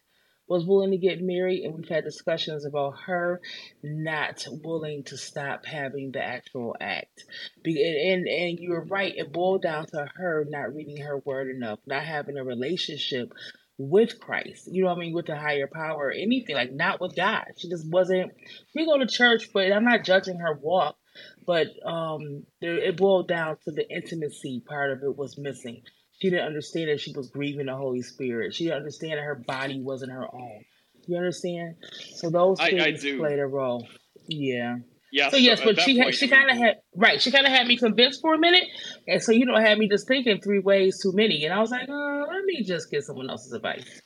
was 0.49 0.65
willing 0.65 0.91
to 0.91 0.97
get 0.97 1.21
married 1.21 1.63
and 1.63 1.75
we've 1.75 1.87
had 1.87 2.03
discussions 2.03 2.65
about 2.65 2.95
her 3.05 3.39
not 3.83 4.45
willing 4.63 5.03
to 5.03 5.15
stop 5.15 5.63
having 5.63 6.11
the 6.11 6.21
actual 6.21 6.75
act. 6.81 7.23
And, 7.63 7.77
and 7.77 8.27
and 8.27 8.59
you 8.59 8.71
were 8.71 8.83
right, 8.83 9.13
it 9.15 9.31
boiled 9.31 9.61
down 9.61 9.85
to 9.87 10.09
her 10.15 10.45
not 10.49 10.75
reading 10.75 10.97
her 10.97 11.19
word 11.19 11.55
enough, 11.55 11.79
not 11.85 12.03
having 12.03 12.37
a 12.37 12.43
relationship 12.43 13.31
with 13.77 14.19
Christ. 14.19 14.67
You 14.69 14.83
know 14.83 14.89
what 14.89 14.97
I 14.97 14.99
mean? 14.99 15.13
With 15.13 15.27
the 15.27 15.37
higher 15.37 15.69
power 15.71 16.07
or 16.07 16.11
anything, 16.11 16.55
like 16.55 16.73
not 16.73 16.99
with 16.99 17.15
God. 17.15 17.45
She 17.57 17.69
just 17.69 17.89
wasn't 17.89 18.33
We 18.75 18.85
go 18.85 18.97
to 18.97 19.07
church, 19.07 19.51
but 19.53 19.71
I'm 19.71 19.85
not 19.85 20.03
judging 20.03 20.39
her 20.39 20.59
walk. 20.61 20.97
But 21.45 21.67
um 21.85 22.43
there 22.61 22.77
it 22.77 22.97
boiled 22.97 23.27
down 23.27 23.57
to 23.65 23.71
the 23.71 23.89
intimacy 23.89 24.63
part 24.67 24.91
of 24.91 25.03
it 25.03 25.17
was 25.17 25.37
missing. 25.37 25.81
She 26.19 26.29
didn't 26.29 26.45
understand 26.45 26.89
that 26.89 26.99
she 26.99 27.13
was 27.13 27.29
grieving 27.29 27.67
the 27.67 27.75
Holy 27.75 28.01
Spirit. 28.01 28.53
She 28.53 28.65
didn't 28.65 28.77
understand 28.77 29.13
that 29.13 29.23
her 29.23 29.35
body 29.47 29.79
wasn't 29.81 30.11
her 30.11 30.25
own. 30.33 30.65
You 31.07 31.17
understand? 31.17 31.75
So 32.15 32.29
those 32.29 32.59
I, 32.59 32.69
things 32.69 33.01
played 33.01 33.39
a 33.39 33.47
role. 33.47 33.87
Yeah. 34.27 34.77
Yeah. 35.11 35.29
So 35.29 35.37
yes, 35.37 35.61
but 35.63 35.79
she 35.79 35.97
had 35.97 36.03
point, 36.05 36.15
she 36.15 36.27
kind 36.27 36.51
of 36.51 36.57
had 36.57 36.75
right. 36.95 37.21
She 37.21 37.31
kind 37.31 37.45
of 37.45 37.51
had 37.51 37.65
me 37.65 37.77
convinced 37.77 38.21
for 38.21 38.35
a 38.35 38.37
minute, 38.37 38.65
and 39.07 39.21
so 39.23 39.31
you 39.31 39.45
know 39.45 39.57
had 39.57 39.77
me 39.77 39.89
just 39.89 40.07
thinking 40.07 40.39
three 40.39 40.59
ways 40.59 41.01
too 41.01 41.11
many, 41.13 41.45
and 41.45 41.53
I 41.53 41.59
was 41.59 41.71
like, 41.71 41.89
uh, 41.89 42.27
let 42.27 42.43
me 42.45 42.63
just 42.63 42.91
get 42.91 43.03
someone 43.03 43.29
else's 43.29 43.53
advice. 43.53 44.01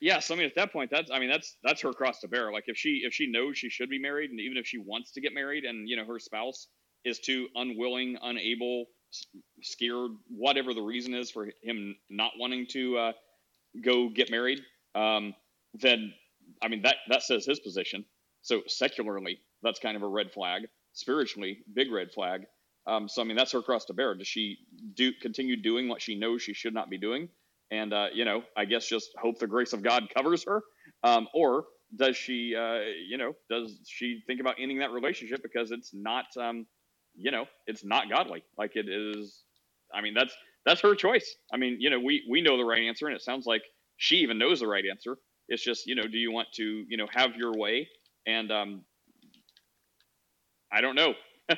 Yeah. 0.00 0.20
So 0.20 0.34
I 0.34 0.38
mean, 0.38 0.46
at 0.46 0.54
that 0.56 0.72
point, 0.72 0.90
that's 0.90 1.10
I 1.10 1.18
mean, 1.18 1.30
that's 1.30 1.56
that's 1.62 1.80
her 1.82 1.92
cross 1.92 2.20
to 2.20 2.28
bear. 2.28 2.52
Like 2.52 2.64
if 2.66 2.76
she 2.76 3.02
if 3.04 3.14
she 3.14 3.26
knows 3.30 3.58
she 3.58 3.68
should 3.70 3.90
be 3.90 3.98
married, 3.98 4.30
and 4.30 4.40
even 4.40 4.56
if 4.56 4.66
she 4.66 4.78
wants 4.78 5.12
to 5.12 5.20
get 5.20 5.34
married, 5.34 5.64
and 5.64 5.88
you 5.88 5.96
know 5.96 6.04
her 6.04 6.18
spouse 6.18 6.68
is 7.04 7.18
too 7.20 7.48
unwilling, 7.54 8.16
unable, 8.22 8.86
scared, 9.62 10.10
whatever 10.28 10.74
the 10.74 10.82
reason 10.82 11.14
is 11.14 11.30
for 11.30 11.48
him 11.62 11.96
not 12.10 12.32
wanting 12.38 12.66
to 12.70 12.98
uh, 12.98 13.12
go 13.82 14.08
get 14.08 14.30
married, 14.30 14.60
um, 14.94 15.34
then 15.74 16.12
I 16.62 16.68
mean 16.68 16.82
that 16.82 16.96
that 17.08 17.22
says 17.22 17.46
his 17.46 17.60
position. 17.60 18.04
So 18.42 18.62
secularly, 18.66 19.40
that's 19.62 19.80
kind 19.80 19.96
of 19.96 20.02
a 20.02 20.08
red 20.08 20.32
flag. 20.32 20.62
Spiritually, 20.92 21.58
big 21.74 21.92
red 21.92 22.12
flag. 22.12 22.42
Um, 22.86 23.08
so 23.08 23.20
I 23.22 23.24
mean, 23.24 23.36
that's 23.36 23.52
her 23.52 23.62
cross 23.62 23.84
to 23.86 23.94
bear. 23.94 24.14
Does 24.14 24.28
she 24.28 24.58
do 24.94 25.12
continue 25.20 25.56
doing 25.56 25.88
what 25.88 26.00
she 26.00 26.18
knows 26.18 26.42
she 26.42 26.54
should 26.54 26.74
not 26.74 26.88
be 26.88 26.98
doing? 26.98 27.28
And 27.70 27.92
uh, 27.92 28.06
you 28.12 28.24
know, 28.24 28.42
I 28.56 28.64
guess 28.64 28.86
just 28.86 29.10
hope 29.20 29.38
the 29.38 29.46
grace 29.46 29.72
of 29.72 29.82
God 29.82 30.04
covers 30.14 30.44
her, 30.44 30.62
um, 31.02 31.28
or 31.34 31.64
does 31.96 32.16
she, 32.16 32.54
uh, 32.54 32.80
you 33.06 33.18
know, 33.18 33.32
does 33.50 33.78
she 33.86 34.22
think 34.26 34.40
about 34.40 34.56
ending 34.58 34.78
that 34.78 34.90
relationship 34.90 35.42
because 35.42 35.70
it's 35.70 35.90
not, 35.94 36.26
um, 36.38 36.66
you 37.14 37.30
know, 37.30 37.46
it's 37.66 37.84
not 37.84 38.08
godly? 38.10 38.42
Like 38.56 38.76
it 38.76 38.88
is. 38.88 39.42
I 39.92 40.00
mean, 40.00 40.14
that's 40.14 40.34
that's 40.64 40.80
her 40.82 40.94
choice. 40.94 41.36
I 41.52 41.56
mean, 41.56 41.76
you 41.80 41.90
know, 41.90 41.98
we 42.00 42.24
we 42.30 42.40
know 42.40 42.56
the 42.56 42.64
right 42.64 42.82
answer, 42.82 43.06
and 43.06 43.16
it 43.16 43.22
sounds 43.22 43.46
like 43.46 43.62
she 43.96 44.16
even 44.16 44.38
knows 44.38 44.60
the 44.60 44.66
right 44.66 44.84
answer. 44.90 45.16
It's 45.48 45.62
just, 45.62 45.86
you 45.86 45.94
know, 45.94 46.04
do 46.04 46.18
you 46.18 46.30
want 46.30 46.48
to, 46.56 46.84
you 46.88 46.96
know, 46.96 47.06
have 47.10 47.36
your 47.36 47.54
way? 47.54 47.88
And 48.26 48.52
um, 48.52 48.82
I 50.70 50.80
don't 50.80 50.94
know. 50.94 51.14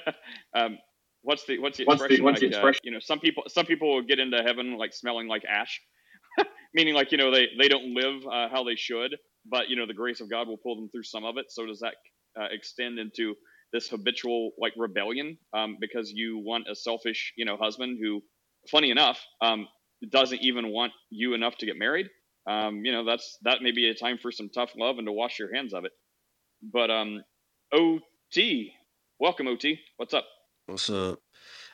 um, 0.54 0.78
what's 1.22 1.44
the 1.46 1.58
what's 1.58 1.78
the 1.78 1.84
What's 1.84 2.00
the 2.00 2.06
expression 2.06 2.24
what's 2.24 2.40
the 2.40 2.46
like? 2.46 2.54
Uh, 2.54 2.58
expression? 2.58 2.80
you 2.84 2.90
know, 2.92 3.00
some 3.00 3.18
people 3.18 3.42
some 3.48 3.66
people 3.66 3.92
will 3.94 4.02
get 4.02 4.18
into 4.18 4.42
heaven 4.42 4.76
like 4.78 4.92
smelling 4.92 5.26
like 5.28 5.44
ash, 5.44 5.80
meaning 6.74 6.94
like 6.94 7.12
you 7.12 7.18
know 7.18 7.30
they 7.30 7.48
they 7.58 7.68
don't 7.68 7.94
live 7.94 8.22
uh, 8.26 8.48
how 8.50 8.64
they 8.64 8.76
should, 8.76 9.16
but 9.46 9.68
you 9.68 9.76
know 9.76 9.86
the 9.86 9.94
grace 9.94 10.20
of 10.20 10.30
God 10.30 10.48
will 10.48 10.58
pull 10.58 10.76
them 10.76 10.88
through 10.90 11.04
some 11.04 11.24
of 11.24 11.36
it. 11.36 11.46
So 11.48 11.66
does 11.66 11.80
that 11.80 11.94
uh, 12.40 12.46
extend 12.50 12.98
into 12.98 13.34
this 13.72 13.88
habitual 13.88 14.52
like 14.58 14.72
rebellion 14.76 15.38
um, 15.56 15.76
because 15.80 16.10
you 16.10 16.38
want 16.38 16.66
a 16.70 16.74
selfish 16.74 17.32
you 17.36 17.44
know 17.44 17.56
husband 17.56 17.98
who, 18.02 18.22
funny 18.70 18.90
enough, 18.90 19.20
um, 19.40 19.66
doesn't 20.10 20.40
even 20.40 20.68
want 20.68 20.92
you 21.10 21.34
enough 21.34 21.56
to 21.58 21.66
get 21.66 21.76
married? 21.76 22.08
Um, 22.48 22.84
you 22.84 22.92
know 22.92 23.04
that's 23.04 23.38
that 23.42 23.62
may 23.62 23.72
be 23.72 23.88
a 23.88 23.94
time 23.94 24.18
for 24.20 24.32
some 24.32 24.48
tough 24.48 24.72
love 24.76 24.98
and 24.98 25.06
to 25.06 25.12
wash 25.12 25.38
your 25.38 25.54
hands 25.54 25.74
of 25.74 25.84
it. 25.84 25.92
But 26.62 26.90
um, 26.90 27.22
OT, 27.72 28.72
welcome 29.18 29.46
OT. 29.46 29.78
What's 29.96 30.14
up? 30.14 30.24
What's 30.66 30.90
up? 30.90 31.20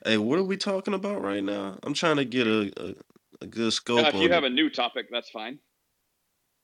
Hey, 0.04 0.16
what 0.16 0.38
are 0.38 0.44
we 0.44 0.56
talking 0.56 0.94
about 0.94 1.22
right 1.22 1.42
now? 1.42 1.78
I'm 1.82 1.94
trying 1.94 2.16
to 2.16 2.24
get 2.24 2.46
a, 2.46 2.72
a, 2.76 2.94
a 3.40 3.46
good 3.46 3.72
Uh, 3.96 4.08
scope 4.08 4.12
if 4.12 4.20
you 4.20 4.30
have 4.32 4.42
it. 4.42 4.44
a 4.44 4.50
new 4.50 4.68
topic, 4.70 5.08
that's 5.10 5.30
fine. 5.30 5.60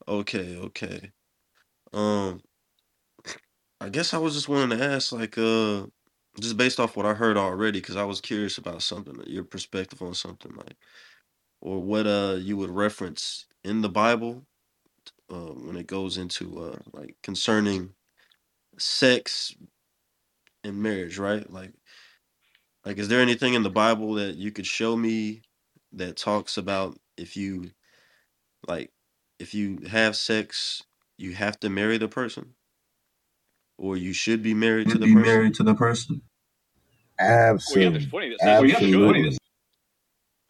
Okay, 0.07 0.57
okay. 0.57 1.13
Um, 1.93 2.43
I 3.81 3.89
guess 3.89 4.15
I 4.15 4.19
was 4.19 4.35
just 4.35 4.49
wanting 4.49 4.79
to 4.79 4.85
ask, 4.85 5.13
like, 5.13 5.37
uh, 5.37 5.87
just 6.41 6.57
based 6.57 6.79
off 6.81 6.97
what 6.97 7.07
I 7.07 7.15
heard 7.15 7.37
already, 7.37 7.81
because 7.81 7.97
I 7.97 8.05
was 8.05 8.21
curious 8.21 8.59
about 8.59 8.83
something, 8.83 9.23
your 9.27 9.45
perspective 9.45 10.01
on 10.03 10.15
something, 10.15 10.55
like, 10.55 10.77
or 11.63 11.81
what 11.83 12.07
uh 12.07 12.37
you 12.41 12.57
would 12.59 12.71
reference 12.71 13.47
in 13.65 13.83
the 13.83 13.89
Bible, 13.91 14.47
uh, 15.31 15.53
when 15.55 15.77
it 15.77 15.87
goes 15.89 16.19
into 16.19 16.61
uh 16.61 16.79
like 16.93 17.17
concerning 17.23 17.95
sex 18.79 19.55
and 20.65 20.83
marriage, 20.83 21.19
right? 21.19 21.49
Like, 21.51 21.75
like 22.85 22.99
is 22.99 23.09
there 23.09 23.21
anything 23.21 23.55
in 23.55 23.63
the 23.63 23.71
Bible 23.71 24.15
that 24.15 24.37
you 24.37 24.53
could 24.53 24.67
show 24.67 24.97
me 24.97 25.43
that 25.93 26.17
talks 26.17 26.57
about 26.57 26.99
if 27.17 27.37
you 27.37 27.73
like 28.69 28.93
if 29.39 29.55
you 29.55 29.81
have 29.91 30.17
sex, 30.17 30.85
you 31.19 31.35
have 31.35 31.61
to 31.61 31.71
marry 31.71 31.99
the 31.99 32.09
person, 32.09 32.55
or 33.79 33.97
you 33.97 34.13
should 34.13 34.43
be 34.43 34.55
married 34.55 34.89
to 34.91 34.93
Should 34.93 35.01
the 35.01 35.07
be 35.07 35.15
person? 35.15 35.23
married 35.23 35.55
to 35.55 35.63
the 35.65 35.75
person. 35.75 36.23
Well, 37.69 37.81
yeah, 37.81 37.91
there's 37.91 38.07
Absolutely. 38.07 38.07
plenty 38.07 38.31
that 38.31 38.41
says 38.41 38.61
you 38.61 38.69
Absolutely. 38.73 39.25
should. 39.25 39.39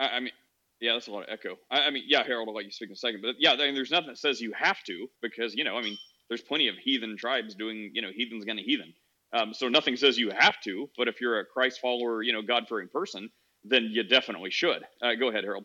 I, 0.00 0.08
I 0.08 0.20
mean, 0.20 0.32
yeah, 0.80 0.94
that's 0.94 1.08
a 1.08 1.12
lot 1.12 1.24
of 1.24 1.28
echo. 1.30 1.56
I, 1.70 1.82
I 1.82 1.90
mean, 1.90 2.04
yeah, 2.06 2.24
Harold, 2.24 2.48
I'll 2.48 2.54
let 2.54 2.64
you 2.66 2.72
speak 2.72 2.90
in 2.90 2.94
a 2.94 2.96
second, 2.96 3.22
but 3.22 3.36
yeah, 3.38 3.52
I 3.52 3.56
mean, 3.58 3.74
there's 3.74 3.90
nothing 3.92 4.08
that 4.08 4.18
says 4.18 4.40
you 4.40 4.52
have 4.56 4.82
to 4.84 5.08
because 5.22 5.54
you 5.54 5.64
know, 5.64 5.76
I 5.76 5.82
mean, 5.82 5.98
there's 6.28 6.42
plenty 6.42 6.68
of 6.68 6.76
heathen 6.76 7.16
tribes 7.16 7.54
doing, 7.54 7.90
you 7.94 8.02
know, 8.02 8.10
heathens 8.14 8.44
gonna 8.44 8.62
heathen. 8.62 8.94
Um, 9.32 9.54
so 9.54 9.68
nothing 9.68 9.96
says 9.96 10.18
you 10.18 10.30
have 10.30 10.60
to, 10.64 10.90
but 10.96 11.08
if 11.08 11.20
you're 11.20 11.40
a 11.40 11.46
Christ 11.46 11.80
follower, 11.80 12.22
you 12.22 12.32
know, 12.32 12.42
God 12.42 12.66
fearing 12.68 12.88
person, 12.88 13.30
then 13.64 13.88
you 13.90 14.02
definitely 14.04 14.50
should. 14.50 14.82
Uh, 15.02 15.14
go 15.14 15.28
ahead, 15.28 15.44
Harold. 15.44 15.64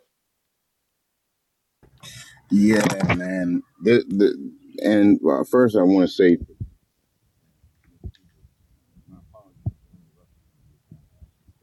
Yeah, 2.52 2.86
man. 3.16 3.64
The, 3.84 4.04
the, 4.08 4.52
and 4.84 5.20
well, 5.22 5.44
first, 5.44 5.76
I 5.76 5.84
want 5.84 6.08
to 6.08 6.14
say 6.14 6.38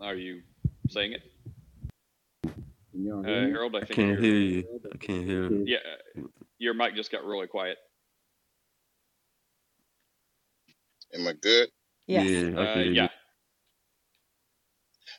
Are 0.01 0.15
you 0.15 0.43
saying 0.91 1.13
it, 1.13 1.23
uh. 2.45 3.23
Harold? 3.23 3.75
I 3.75 3.79
I 3.79 3.85
can't 3.87 4.19
hear 4.21 4.35
you. 4.35 4.65
I 4.93 4.97
can't 4.99 5.25
hear. 5.25 5.51
Yeah, 5.51 5.79
uh, 5.79 6.23
your 6.59 6.75
mic 6.75 6.95
just 6.95 7.11
got 7.11 7.25
really 7.25 7.47
quiet. 7.47 7.79
Am 11.15 11.27
I 11.27 11.33
good? 11.33 11.71
Yeah, 12.07 12.21
I 12.21 12.81
Uh, 12.81 12.81
yeah. 12.81 13.09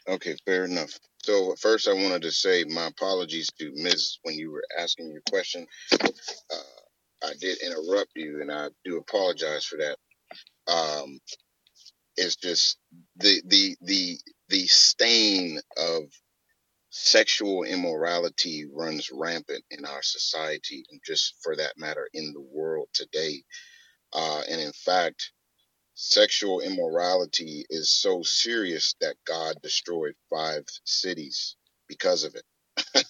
Okay, 0.07 0.35
fair 0.45 0.65
enough. 0.65 0.91
So 1.23 1.55
first, 1.55 1.87
I 1.87 1.93
wanted 1.93 2.21
to 2.23 2.31
say 2.31 2.63
my 2.65 2.87
apologies 2.87 3.49
to 3.59 3.71
Ms. 3.73 4.19
when 4.23 4.35
you 4.35 4.51
were 4.51 4.63
asking 4.79 5.11
your 5.11 5.23
question. 5.29 5.65
Uh, 5.91 6.57
I 7.23 7.33
did 7.39 7.57
interrupt 7.63 8.11
you, 8.15 8.41
and 8.41 8.51
I 8.51 8.69
do 8.83 8.97
apologize 8.97 9.65
for 9.65 9.77
that. 9.77 9.97
Um, 10.71 11.19
it's 12.17 12.35
just 12.35 12.77
the 13.17 13.41
the 13.47 13.75
the 13.81 14.17
the 14.49 14.67
stain 14.67 15.59
of 15.77 16.03
sexual 16.91 17.63
immorality 17.63 18.65
runs 18.71 19.09
rampant 19.11 19.63
in 19.71 19.85
our 19.85 20.03
society, 20.03 20.85
and 20.91 21.01
just 21.05 21.35
for 21.41 21.55
that 21.55 21.77
matter, 21.77 22.07
in 22.13 22.31
the 22.33 22.41
world 22.41 22.89
today. 22.93 23.43
Uh, 24.13 24.43
and 24.49 24.61
in 24.61 24.71
fact, 24.73 25.31
sexual 25.95 26.61
immorality 26.61 27.65
is 27.69 27.91
so 27.91 28.23
serious 28.23 28.95
that 29.01 29.15
God 29.25 29.55
destroyed 29.63 30.15
five 30.29 30.65
cities 30.85 31.57
because 31.87 32.25
of 32.25 32.35
it. 32.35 33.05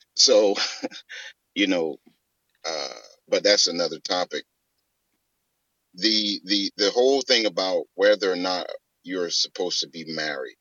so, 0.16 0.56
you 1.54 1.66
know, 1.66 1.98
uh, 2.68 2.88
but 3.28 3.44
that's 3.44 3.68
another 3.68 4.00
topic. 4.00 4.44
The 5.94 6.40
the 6.44 6.70
the 6.76 6.90
whole 6.90 7.22
thing 7.22 7.46
about 7.46 7.84
whether 7.94 8.32
or 8.32 8.36
not 8.36 8.66
you're 9.02 9.30
supposed 9.30 9.80
to 9.80 9.88
be 9.88 10.04
married, 10.06 10.58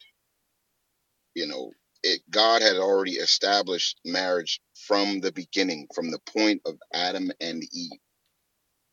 you 1.35 1.47
know, 1.47 1.71
it 2.03 2.21
God 2.31 2.61
had 2.63 2.77
already 2.77 3.13
established 3.13 3.99
marriage 4.05 4.61
from 4.87 5.21
the 5.21 5.31
beginning, 5.31 5.87
from 5.95 6.11
the 6.11 6.19
point 6.33 6.61
of 6.65 6.77
Adam 6.93 7.31
and 7.41 7.63
Eve. 7.73 7.99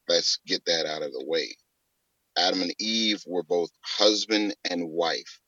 Let's 0.09 0.39
get 0.47 0.65
that 0.67 0.87
out 0.87 1.03
of 1.03 1.13
the 1.13 1.25
way 1.27 1.57
Adam 2.37 2.63
and 2.63 2.75
Eve 2.79 3.23
were 3.27 3.43
both 3.43 3.71
husband 3.83 4.55
and 4.69 4.91
wife. 4.91 5.41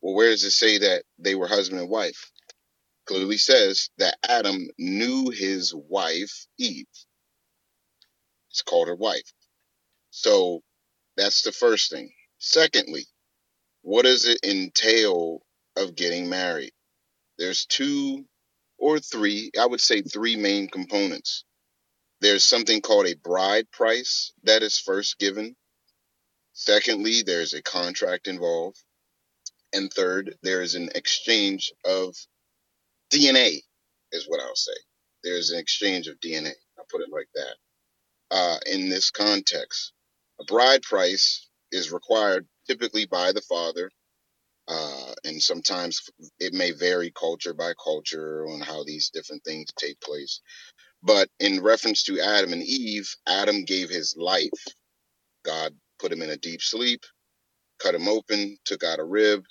Well, 0.00 0.14
where 0.14 0.30
does 0.30 0.44
it 0.44 0.50
say 0.50 0.78
that 0.78 1.04
they 1.18 1.34
were 1.34 1.46
husband 1.46 1.80
and 1.80 1.90
wife? 1.90 2.30
Clearly 3.06 3.36
says 3.38 3.90
that 3.98 4.16
Adam 4.28 4.68
knew 4.78 5.30
his 5.30 5.74
wife, 5.74 6.46
Eve. 6.58 6.86
It's 8.50 8.62
called 8.62 8.88
her 8.88 8.96
wife. 8.96 9.32
So 10.10 10.62
that's 11.16 11.42
the 11.42 11.52
first 11.52 11.90
thing. 11.90 12.12
Secondly, 12.38 13.06
what 13.82 14.04
does 14.04 14.26
it 14.26 14.38
entail 14.44 15.40
of 15.76 15.96
getting 15.96 16.28
married? 16.28 16.72
There's 17.38 17.66
two 17.66 18.24
or 18.78 18.98
three, 18.98 19.50
I 19.60 19.66
would 19.66 19.80
say 19.80 20.02
three 20.02 20.36
main 20.36 20.68
components. 20.68 21.44
There's 22.20 22.44
something 22.44 22.80
called 22.80 23.06
a 23.06 23.16
bride 23.16 23.70
price 23.70 24.32
that 24.44 24.62
is 24.62 24.78
first 24.78 25.18
given 25.18 25.56
Secondly, 26.54 27.22
there's 27.22 27.54
a 27.54 27.62
contract 27.62 28.28
involved. 28.28 28.78
And 29.74 29.92
third, 29.92 30.36
there 30.42 30.62
is 30.62 30.76
an 30.76 30.90
exchange 30.96 31.72
of 31.84 32.16
DNA, 33.12 33.60
is 34.12 34.26
what 34.28 34.40
I'll 34.40 34.56
say. 34.56 34.72
There's 35.24 35.50
an 35.50 35.58
exchange 35.60 36.08
of 36.08 36.20
DNA. 36.20 36.52
I'll 36.78 36.86
put 36.90 37.02
it 37.02 37.10
like 37.12 37.28
that. 37.34 37.56
Uh, 38.30 38.58
in 38.66 38.90
this 38.90 39.10
context, 39.12 39.94
a 40.40 40.44
bride 40.44 40.82
price 40.82 41.48
is 41.72 41.92
required 41.92 42.46
typically 42.68 43.06
by 43.06 43.32
the 43.32 43.42
father, 43.42 43.90
uh, 44.68 45.14
and 45.24 45.42
sometimes 45.42 46.10
it 46.40 46.54
may 46.54 46.72
vary 46.72 47.12
culture 47.18 47.54
by 47.54 47.72
culture 47.82 48.46
on 48.48 48.60
how 48.60 48.84
these 48.84 49.10
different 49.10 49.44
things 49.44 49.68
take 49.78 50.00
place. 50.00 50.40
But 51.02 51.28
in 51.40 51.62
reference 51.62 52.04
to 52.04 52.20
Adam 52.20 52.52
and 52.52 52.62
Eve, 52.62 53.08
Adam 53.28 53.64
gave 53.64 53.90
his 53.90 54.16
life. 54.18 54.50
God 55.44 55.74
put 56.04 56.12
him 56.12 56.22
in 56.22 56.30
a 56.30 56.38
deep 56.38 56.62
sleep, 56.62 57.00
cut 57.82 57.94
him 57.96 58.08
open, 58.08 58.58
took 58.66 58.84
out 58.84 59.00
a 59.00 59.04
rib, 59.04 59.44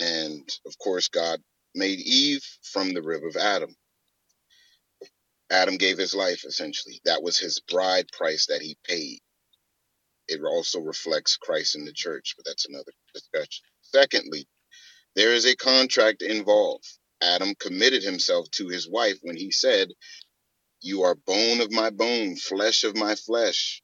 and 0.00 0.48
of 0.66 0.78
course, 0.78 1.08
God 1.08 1.40
made 1.74 2.00
Eve 2.00 2.44
from 2.64 2.94
the 2.94 3.02
rib 3.02 3.24
of 3.24 3.36
Adam. 3.36 3.76
Adam 5.50 5.76
gave 5.76 5.98
his 5.98 6.14
life 6.14 6.44
essentially. 6.46 7.00
That 7.04 7.22
was 7.22 7.38
his 7.38 7.60
bride 7.60 8.06
price 8.12 8.46
that 8.46 8.62
he 8.62 8.76
paid. 8.84 9.20
It 10.28 10.40
also 10.44 10.80
reflects 10.80 11.36
Christ 11.36 11.76
in 11.76 11.84
the 11.84 11.92
church, 11.92 12.34
but 12.36 12.46
that's 12.46 12.66
another 12.68 12.92
discussion. 13.14 13.64
Secondly, 13.82 14.46
there 15.16 15.32
is 15.34 15.46
a 15.46 15.56
contract 15.56 16.22
involved. 16.22 16.86
Adam 17.22 17.54
committed 17.60 18.02
himself 18.02 18.50
to 18.52 18.68
his 18.68 18.88
wife 18.88 19.18
when 19.22 19.36
he 19.36 19.50
said, 19.52 19.90
You 20.82 21.02
are 21.04 21.16
bone 21.16 21.60
of 21.60 21.72
my 21.72 21.90
bone, 21.90 22.36
flesh 22.36 22.84
of 22.84 22.96
my 22.96 23.16
flesh. 23.16 23.82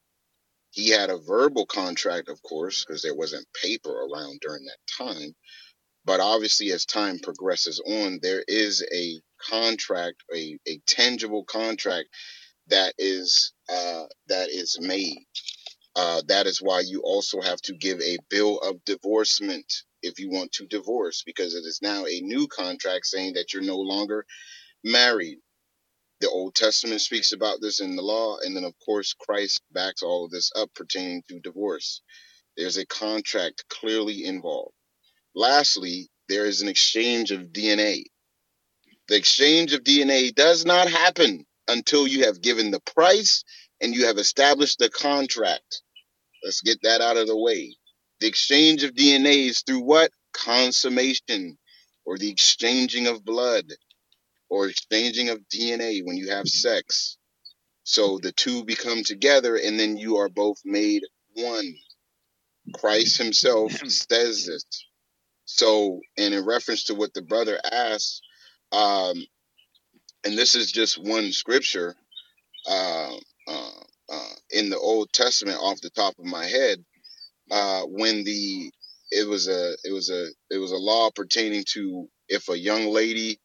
He 0.77 0.91
had 0.91 1.11
a 1.11 1.19
verbal 1.19 1.67
contract, 1.67 2.29
of 2.29 2.43
course, 2.43 2.85
because 2.85 3.03
there 3.03 3.17
wasn't 3.17 3.49
paper 3.65 3.91
around 3.91 4.41
during 4.43 4.67
that 4.67 4.79
time. 5.07 5.35
But 6.05 6.21
obviously, 6.21 6.73
as 6.73 6.87
time 6.87 7.19
progresses 7.21 7.81
on, 7.87 8.21
there 8.23 8.45
is 8.47 8.87
a 8.95 9.21
contract, 9.51 10.23
a, 10.35 10.59
a 10.69 10.79
tangible 10.87 11.45
contract 11.45 12.09
that 12.69 12.95
is 12.99 13.55
uh, 13.71 14.05
that 14.29 14.51
is 14.51 14.79
made. 14.81 15.27
Uh, 15.97 16.23
that 16.29 16.47
is 16.47 16.61
why 16.63 16.81
you 16.81 17.03
also 17.03 17.41
have 17.41 17.61
to 17.63 17.75
give 17.75 18.01
a 18.03 18.19
bill 18.31 18.59
of 18.61 18.85
divorcement 18.85 19.73
if 20.03 20.21
you 20.21 20.31
want 20.31 20.53
to 20.53 20.67
divorce, 20.67 21.23
because 21.27 21.55
it 21.55 21.65
is 21.67 21.81
now 21.83 22.05
a 22.07 22.21
new 22.21 22.49
contract 22.49 23.07
saying 23.07 23.35
that 23.35 23.55
you're 23.55 23.63
no 23.63 23.79
longer 23.79 24.27
married 24.85 25.39
the 26.21 26.31
Old 26.31 26.55
Testament 26.55 27.01
speaks 27.03 27.33
about 27.33 27.61
this 27.61 27.81
in 27.81 27.95
the 27.95 28.03
law, 28.03 28.39
and 28.39 28.57
then 28.57 28.65
of 28.65 28.75
course 28.85 29.13
Christ 29.13 29.61
backs 29.73 30.03
all 30.03 30.25
of 30.25 30.31
this 30.31 30.51
up 30.57 30.73
pertaining 30.75 31.23
to 31.29 31.41
divorce. 31.41 32.01
There's 32.57 32.79
a 32.79 32.87
contract 32.87 33.65
clearly 33.69 34.25
involved. 34.25 34.75
Lastly, 35.35 36.09
there 36.29 36.47
is 36.47 36.63
an 36.63 36.69
exchange 36.69 37.31
of 37.31 37.53
DNA. 37.53 38.05
The 39.09 39.17
exchange 39.17 39.75
of 39.75 39.85
DNA 39.85 40.35
does 40.35 40.65
not 40.65 40.89
happen 40.89 41.47
until 41.69 42.07
you 42.07 42.25
have 42.25 42.41
given 42.41 42.71
the 42.71 42.81
price 42.81 43.45
and 43.81 43.95
you 43.95 44.07
have 44.07 44.19
established 44.19 44.79
the 44.79 44.89
contract. 44.89 45.83
Let's 46.43 46.63
get 46.63 46.81
that 46.83 47.03
out 47.03 47.19
of 47.19 47.27
the 47.27 47.37
way. 47.37 47.77
The 48.21 48.27
exchange 48.27 48.83
of 48.85 48.95
DNA 48.95 49.49
is 49.49 49.63
through 49.63 49.83
what? 49.83 50.11
Consummation 50.33 51.59
or 52.07 52.17
the 52.17 52.31
exchanging 52.31 53.07
of 53.07 53.25
blood 53.25 53.67
or 54.51 54.69
exchanging 54.69 55.31
of 55.31 55.41
DNA 55.55 56.03
when 56.05 56.17
you 56.17 56.31
have 56.31 56.49
sex. 56.49 57.19
So 57.85 58.19
the 58.23 58.33
two 58.33 58.65
become 58.65 59.05
together 59.05 59.57
and 59.57 59.79
then 59.79 59.97
you 59.97 60.19
are 60.19 60.29
both 60.29 60.59
made 60.65 61.03
one. 61.35 61.75
Christ 62.75 63.19
himself 63.19 63.73
says 63.89 64.47
this. 64.47 64.65
So, 65.47 66.01
and 66.19 66.35
in 66.35 66.45
reference 66.47 66.85
to 66.85 66.95
what 66.95 67.15
the 67.15 67.23
brother 67.23 67.59
asked, 67.73 68.23
um, 68.73 69.25
and 70.25 70.39
this 70.39 70.55
is 70.55 70.73
just 70.73 70.99
one 71.03 71.33
scripture 71.33 71.95
uh, 72.69 73.17
uh, 73.49 73.71
uh, 74.11 74.29
in 74.51 74.71
the 74.71 74.79
Old 74.79 75.13
Testament 75.13 75.59
off 75.61 75.81
the 75.81 75.91
top 75.91 76.15
of 76.19 76.25
my 76.27 76.45
head, 76.47 76.85
uh, 77.51 77.83
when 77.83 78.25
the 78.25 78.71
it 79.13 79.29
was 79.29 79.49
a 79.49 79.75
it 79.85 79.93
was 79.93 80.11
a 80.11 80.27
it 80.51 80.59
was 80.59 80.73
a 80.73 80.77
law 80.77 81.11
pertaining 81.15 81.65
to 81.75 82.09
if 82.29 82.49
a 82.49 82.59
young 82.59 82.87
lady 82.89 83.39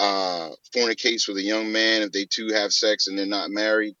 uh, 0.00 0.50
fornicates 0.74 1.28
with 1.28 1.38
a 1.38 1.42
young 1.44 1.72
man, 1.72 2.02
if 2.02 2.12
they 2.12 2.26
two 2.26 2.50
have 2.54 2.72
sex 2.72 3.08
and 3.08 3.18
they're 3.18 3.26
not 3.26 3.50
married, 3.52 3.96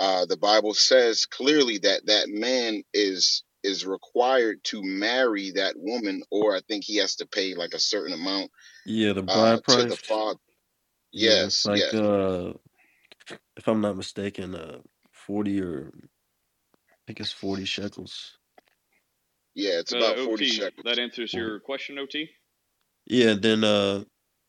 uh, 0.00 0.26
the 0.26 0.38
Bible 0.38 0.74
says 0.74 1.26
clearly 1.26 1.78
that 1.80 2.06
that 2.06 2.28
man 2.30 2.84
is 2.94 3.44
is 3.64 3.86
required 3.86 4.58
to 4.64 4.82
marry 4.84 5.52
that 5.52 5.74
woman, 5.78 6.22
or 6.30 6.56
I 6.56 6.60
think 6.68 6.84
he 6.84 6.98
has 6.98 7.16
to 7.18 7.26
pay 7.26 7.54
like 7.56 7.74
a 7.74 7.80
certain 7.80 8.14
amount 8.14 8.50
Yeah, 8.84 9.14
the 9.14 9.22
uh, 9.28 9.58
bride 9.62 9.62
to 9.70 9.84
the 9.86 9.96
price. 9.96 10.02
father. 10.08 10.40
Yeah, 11.12 11.44
it's 11.46 11.56
Yes, 11.56 11.66
like 11.66 11.94
yes, 11.94 11.94
uh, 11.94 12.54
if 13.56 13.68
I'm 13.68 13.80
not 13.82 13.96
mistaken, 13.96 14.54
uh, 14.56 14.80
forty 15.12 15.60
or 15.62 15.92
I 15.94 16.08
think 17.06 17.20
it's 17.20 17.32
forty 17.32 17.64
shekels. 17.66 18.38
yeah. 19.54 19.80
It's 19.80 19.92
Uh, 19.92 19.94
about 19.94 20.18
forty 20.18 20.44
OT, 20.44 20.46
shekels. 20.46 20.86
that 20.86 20.98
answers 21.00 21.34
your 21.34 21.60
question, 21.60 21.98
OT. 21.98 22.30
Yeah, 23.06 23.34
then 23.34 23.64
uh, 23.64 24.04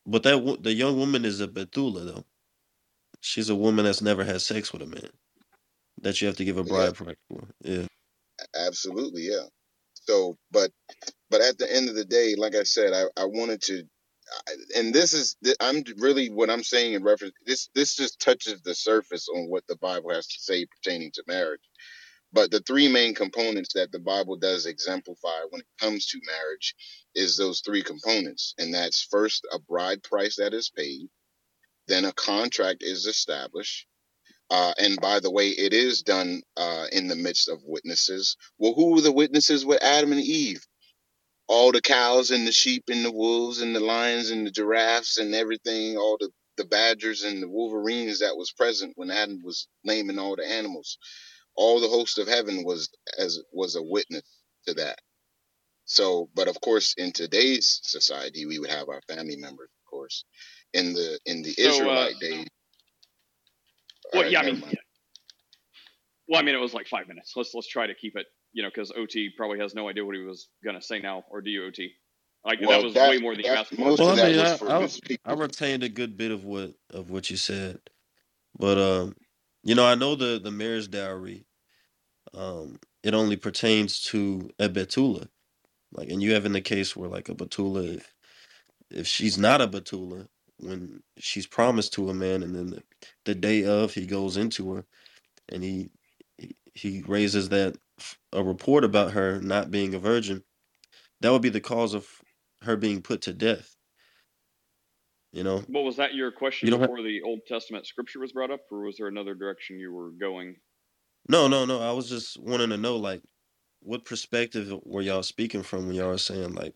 but 0.08 0.24
that 0.24 0.58
the 0.62 0.74
young 0.74 0.98
woman 0.98 1.26
is 1.26 1.42
a 1.42 1.48
betula 1.48 2.06
though. 2.06 2.24
She's 3.22 3.50
a 3.50 3.56
woman 3.56 3.86
that's 3.86 4.02
never 4.02 4.24
had 4.24 4.42
sex 4.42 4.72
with 4.72 4.82
a 4.82 4.86
man 4.86 5.10
that 6.02 6.20
you 6.20 6.28
have 6.28 6.36
to 6.38 6.44
give 6.44 6.58
a 6.58 6.64
Yeah, 6.64 6.90
bride 6.90 6.94
price 6.94 7.16
for. 7.30 7.44
Yeah. 7.62 7.86
absolutely, 8.56 9.22
yeah. 9.30 9.46
So, 9.94 10.36
but 10.52 10.70
but 11.30 11.42
at 11.42 11.58
the 11.58 11.72
end 11.72 11.88
of 11.90 11.96
the 11.96 12.04
day, 12.06 12.36
like 12.36 12.56
I 12.56 12.64
said, 12.64 12.92
I, 12.94 13.22
I 13.22 13.26
wanted 13.26 13.62
to, 13.64 13.84
I- 14.48 14.78
and 14.80 14.94
this 14.94 15.14
is 15.14 15.36
I'm 15.60 15.84
really 15.98 16.30
what 16.30 16.50
I'm 16.50 16.64
saying 16.64 16.94
in 16.94 17.04
reference. 17.04 17.34
This 17.46 17.70
this 17.74 17.96
just 17.96 18.20
touches 18.20 18.62
the 18.62 18.74
surface 18.74 19.28
on 19.28 19.50
what 19.50 19.66
the 19.68 19.76
Bible 19.76 20.12
has 20.14 20.28
to 20.28 20.40
say 20.40 20.66
pertaining 20.66 21.12
to 21.14 21.24
marriage. 21.28 21.67
But 22.32 22.50
the 22.50 22.60
three 22.60 22.88
main 22.88 23.14
components 23.14 23.74
that 23.74 23.92
the 23.92 24.00
Bible 24.00 24.36
does 24.36 24.66
exemplify 24.66 25.40
when 25.50 25.62
it 25.62 25.68
comes 25.80 26.06
to 26.08 26.20
marriage 26.26 26.74
is 27.14 27.36
those 27.36 27.60
three 27.62 27.82
components, 27.82 28.54
and 28.58 28.74
that's 28.74 29.06
first 29.10 29.46
a 29.52 29.58
bride 29.58 30.02
price 30.02 30.36
that 30.36 30.54
is 30.54 30.70
paid, 30.70 31.08
then 31.88 32.04
a 32.04 32.12
contract 32.12 32.82
is 32.82 33.06
established. 33.06 33.86
Uh, 34.50 34.74
and 34.78 35.00
by 35.00 35.20
the 35.20 35.30
way, 35.30 35.48
it 35.50 35.72
is 35.74 36.02
done 36.02 36.42
uh, 36.56 36.86
in 36.92 37.08
the 37.08 37.16
midst 37.16 37.48
of 37.48 37.60
witnesses. 37.64 38.36
Well, 38.58 38.74
who 38.74 38.94
were 38.94 39.02
the 39.02 39.12
witnesses 39.12 39.64
with 39.64 39.82
Adam 39.82 40.12
and 40.12 40.22
Eve? 40.22 40.60
all 41.48 41.72
the 41.72 41.80
cows 41.82 42.30
and 42.30 42.46
the 42.46 42.52
sheep 42.52 42.84
and 42.88 43.04
the 43.04 43.12
wolves 43.12 43.60
and 43.60 43.74
the 43.76 43.80
lions 43.80 44.30
and 44.30 44.46
the 44.46 44.50
giraffes 44.50 45.18
and 45.18 45.34
everything, 45.34 45.96
all 45.96 46.16
the 46.20 46.30
the 46.56 46.64
badgers 46.64 47.24
and 47.24 47.42
the 47.42 47.48
wolverines 47.50 48.20
that 48.20 48.36
was 48.36 48.52
present 48.52 48.92
when 48.96 49.10
Adam 49.10 49.42
was 49.44 49.66
naming 49.84 50.18
all 50.20 50.36
the 50.36 50.46
animals. 50.48 50.98
All 51.58 51.80
the 51.80 51.88
host 51.88 52.18
of 52.20 52.28
heaven 52.28 52.64
was 52.64 52.90
as 53.18 53.40
was 53.52 53.76
a 53.76 53.82
witness 53.84 54.24
to 54.68 54.74
that. 54.76 55.00
So, 55.86 56.30
but 56.34 56.48
of 56.48 56.60
course, 56.60 56.94
in 56.98 57.12
today's 57.12 57.80
society, 57.84 58.46
we 58.46 58.58
would 58.60 58.70
have 58.70 58.88
our 58.88 59.02
family 59.08 59.36
members, 59.36 59.70
of 59.70 59.90
course. 59.90 60.24
In 60.74 60.94
the 60.94 61.20
in 61.26 61.42
the 61.42 61.54
So, 61.56 61.90
uh, 61.90 62.08
Israelite 62.08 62.20
days, 62.20 62.46
well, 64.14 64.24
right, 64.24 64.30
yeah, 64.30 64.40
I 64.40 64.44
mean, 64.44 64.60
mind. 64.60 64.78
well, 66.28 66.40
I 66.40 66.44
mean, 66.44 66.54
it 66.56 66.60
was 66.60 66.74
like 66.74 66.88
five 66.88 67.08
minutes. 67.08 67.34
Let's 67.36 67.54
let's 67.54 67.68
try 67.68 67.86
to 67.88 67.94
keep 67.94 68.16
it, 68.16 68.26
you 68.52 68.62
know, 68.62 68.70
because 68.70 68.92
OT 68.96 69.30
probably 69.36 69.60
has 69.60 69.74
no 69.74 69.88
idea 69.88 70.04
what 70.04 70.16
he 70.16 70.22
was 70.22 70.48
gonna 70.64 70.82
say 70.82 71.00
now, 71.00 71.24
or 71.30 71.42
do 71.42 71.50
you, 71.50 71.66
OT? 71.66 71.92
Like 72.44 72.60
that 72.60 72.82
was 72.82 72.94
that 72.94 73.10
way 73.10 73.18
more 73.18 73.34
than 73.36 73.44
you 73.44 73.52
asked 73.52 73.78
most 73.78 74.00
Well, 74.00 74.08
of 74.08 74.14
I 74.14 74.16
mean, 74.16 74.38
was 74.38 74.52
I, 74.52 74.58
for 74.58 74.68
I 74.68 74.78
I 75.24 75.34
retained 75.34 75.84
a 75.84 75.90
good 75.90 76.16
bit 76.18 76.32
of 76.32 76.44
what 76.44 76.74
of 76.92 77.10
what 77.10 77.30
you 77.30 77.36
said, 77.38 77.80
but 78.58 78.78
um, 78.78 79.16
you 79.64 79.74
know, 79.76 79.86
I 79.86 79.96
know 79.96 80.16
the 80.16 80.40
the 80.42 80.52
marriage 80.52 80.90
dowry. 80.90 81.46
Um, 82.34 82.80
it 83.02 83.14
only 83.14 83.36
pertains 83.36 84.02
to 84.06 84.50
a 84.58 84.68
betula, 84.68 85.28
like, 85.92 86.10
and 86.10 86.22
you 86.22 86.34
have 86.34 86.46
in 86.46 86.52
the 86.52 86.60
case 86.62 86.96
where 86.96 87.08
like 87.10 87.28
a 87.28 87.34
betula, 87.34 87.96
if 87.96 88.14
if 88.90 89.06
she's 89.06 89.38
not 89.38 89.60
a 89.62 89.68
betula, 89.68 90.28
when 90.58 91.02
she's 91.18 91.46
promised 91.46 91.94
to 91.94 92.10
a 92.10 92.14
man, 92.14 92.42
and 92.42 92.54
then 92.54 92.68
the, 92.70 92.84
the 93.24 93.34
day 93.34 93.64
of 93.64 93.94
he 93.94 94.06
goes 94.06 94.36
into 94.36 94.74
her, 94.74 94.86
and 95.48 95.64
he 95.64 95.90
he 96.38 96.56
he 96.74 97.02
raises 97.02 97.50
that 97.50 97.78
a 98.32 98.44
report 98.44 98.84
about 98.84 99.12
her 99.12 99.40
not 99.40 99.70
being 99.70 99.94
a 99.94 99.98
virgin, 100.00 100.44
that 101.20 101.32
would 101.32 101.42
be 101.42 101.50
the 101.50 101.60
cause 101.60 101.94
of 101.94 102.22
her 102.62 102.76
being 102.76 103.02
put 103.02 103.22
to 103.22 103.32
death. 103.34 103.76
You 105.32 105.44
know, 105.44 105.64
Well, 105.68 105.84
was 105.84 105.96
that 105.96 106.14
your 106.14 106.32
you 106.62 106.70
question 106.70 106.70
don't 106.70 106.80
have. 106.82 106.90
before 106.90 107.02
the 107.02 107.22
Old 107.22 107.40
Testament 107.46 107.86
scripture 107.86 108.20
was 108.20 108.32
brought 108.32 108.50
up, 108.50 108.62
or 108.70 108.82
was 108.82 108.96
there 108.98 109.06
another 109.08 109.34
direction 109.34 109.78
you 109.78 109.92
were 109.92 110.10
going? 110.10 110.56
No, 111.28 111.48
no, 111.48 111.66
no. 111.66 111.80
I 111.82 111.92
was 111.92 112.10
just 112.10 112.40
wanting 112.40 112.70
to 112.70 112.78
know, 112.78 112.96
like, 112.96 113.22
what 113.82 114.04
perspective 114.06 114.72
were 114.84 115.02
y'all 115.02 115.24
speaking 115.24 115.62
from 115.64 115.86
when 115.88 115.96
y'all 115.96 116.10
were 116.10 116.18
saying, 116.18 116.54
like, 116.54 116.74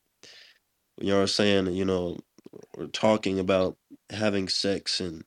when 0.97 1.09
y'all 1.09 1.20
were 1.20 1.29
saying, 1.29 1.69
you 1.74 1.85
know, 1.85 2.19
or 2.79 2.87
talking 2.89 3.39
about 3.41 3.77
having 4.11 4.49
sex 4.49 5.01
and 5.01 5.24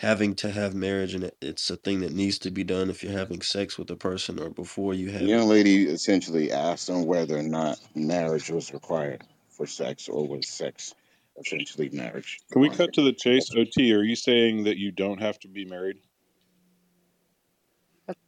having 0.00 0.34
to 0.36 0.50
have 0.52 0.74
marriage, 0.74 1.14
and 1.14 1.24
it, 1.24 1.36
it's 1.42 1.70
a 1.70 1.76
thing 1.76 2.00
that 2.00 2.12
needs 2.14 2.38
to 2.40 2.50
be 2.52 2.64
done 2.64 2.90
if 2.90 3.04
you're 3.04 3.12
having 3.12 3.42
sex 3.42 3.78
with 3.78 3.90
a 3.90 3.96
person 3.96 4.40
or 4.40 4.50
before 4.50 4.94
you 4.94 5.10
The 5.18 5.24
have 5.24 5.34
it. 5.34 5.36
young 5.36 5.48
lady 5.48 5.84
essentially 5.88 6.52
asked 6.52 6.90
on 6.90 7.06
whether 7.06 7.38
or 7.38 7.42
not 7.44 7.78
marriage 7.94 8.50
was 8.50 8.72
required 8.74 9.24
for 9.50 9.66
sex, 9.66 10.08
or 10.08 10.26
was 10.28 10.48
sex 10.48 10.94
essentially 11.38 11.90
marriage 11.90 12.40
Can 12.52 12.62
we 12.62 12.70
required? 12.70 12.70
cut 12.70 12.94
to 12.94 13.02
the 13.02 13.12
chase? 13.14 13.50
OT, 13.56 13.94
are 13.94 14.02
you 14.04 14.16
saying 14.16 14.64
that 14.64 14.78
you 14.78 14.92
don't 14.92 15.20
have 15.20 15.38
to 15.40 15.48
be 15.48 15.64
married? 15.66 15.98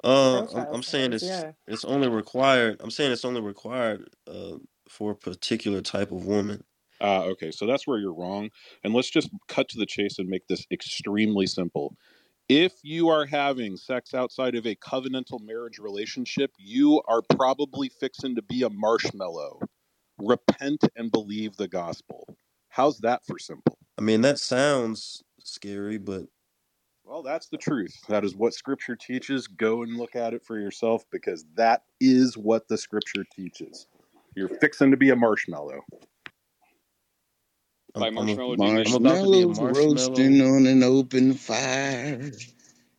Uh, 0.02 0.46
I'm, 0.54 0.74
I'm 0.74 0.82
saying 0.82 1.12
it's 1.12 1.24
yeah. 1.24 1.52
it's 1.66 1.84
only 1.84 2.08
required. 2.08 2.80
I'm 2.80 2.90
saying 2.90 3.12
it's 3.12 3.24
only 3.24 3.40
required 3.40 4.08
uh 4.26 4.56
for 4.88 5.12
a 5.12 5.16
particular 5.16 5.80
type 5.80 6.10
of 6.10 6.24
woman. 6.24 6.64
Ah, 7.00 7.22
okay. 7.24 7.50
So 7.50 7.66
that's 7.66 7.86
where 7.86 7.98
you're 7.98 8.14
wrong. 8.14 8.50
And 8.82 8.94
let's 8.94 9.10
just 9.10 9.30
cut 9.46 9.68
to 9.68 9.78
the 9.78 9.86
chase 9.86 10.18
and 10.18 10.28
make 10.28 10.46
this 10.48 10.66
extremely 10.70 11.46
simple. 11.46 11.94
If 12.48 12.72
you 12.82 13.08
are 13.08 13.26
having 13.26 13.76
sex 13.76 14.14
outside 14.14 14.54
of 14.54 14.66
a 14.66 14.74
covenantal 14.74 15.40
marriage 15.44 15.78
relationship, 15.78 16.52
you 16.58 17.02
are 17.06 17.22
probably 17.36 17.90
fixing 17.90 18.34
to 18.36 18.42
be 18.42 18.62
a 18.62 18.70
marshmallow. 18.70 19.60
Repent 20.18 20.82
and 20.96 21.12
believe 21.12 21.56
the 21.56 21.68
gospel. 21.68 22.36
How's 22.70 22.98
that 23.00 23.24
for 23.26 23.38
simple? 23.38 23.78
I 23.98 24.00
mean, 24.02 24.22
that 24.22 24.38
sounds 24.38 25.22
scary, 25.40 25.98
but 25.98 26.24
Well, 27.08 27.22
that's 27.22 27.48
the 27.48 27.56
truth. 27.56 27.96
That 28.08 28.22
is 28.22 28.36
what 28.36 28.52
scripture 28.52 28.94
teaches. 28.94 29.46
Go 29.46 29.82
and 29.82 29.96
look 29.96 30.14
at 30.14 30.34
it 30.34 30.44
for 30.44 30.58
yourself 30.58 31.04
because 31.10 31.46
that 31.54 31.84
is 32.00 32.36
what 32.36 32.68
the 32.68 32.76
scripture 32.76 33.24
teaches. 33.34 33.86
You're 34.36 34.50
fixing 34.50 34.90
to 34.90 34.98
be 34.98 35.08
a 35.08 35.16
marshmallow. 35.16 35.80
I'm 37.94 38.02
By 38.02 38.10
I'm 38.18 38.28
a, 38.28 38.32
marshmallow, 38.36 38.56
do 38.56 38.66
you? 38.66 38.82
I'm 38.84 38.94
about 38.94 39.20
to 39.22 39.30
be 39.30 39.40
a 39.40 39.48
Marshmallows 39.48 39.88
roasting 39.88 40.42
on 40.42 40.66
an 40.66 40.82
open 40.82 41.32
fire, 41.32 42.30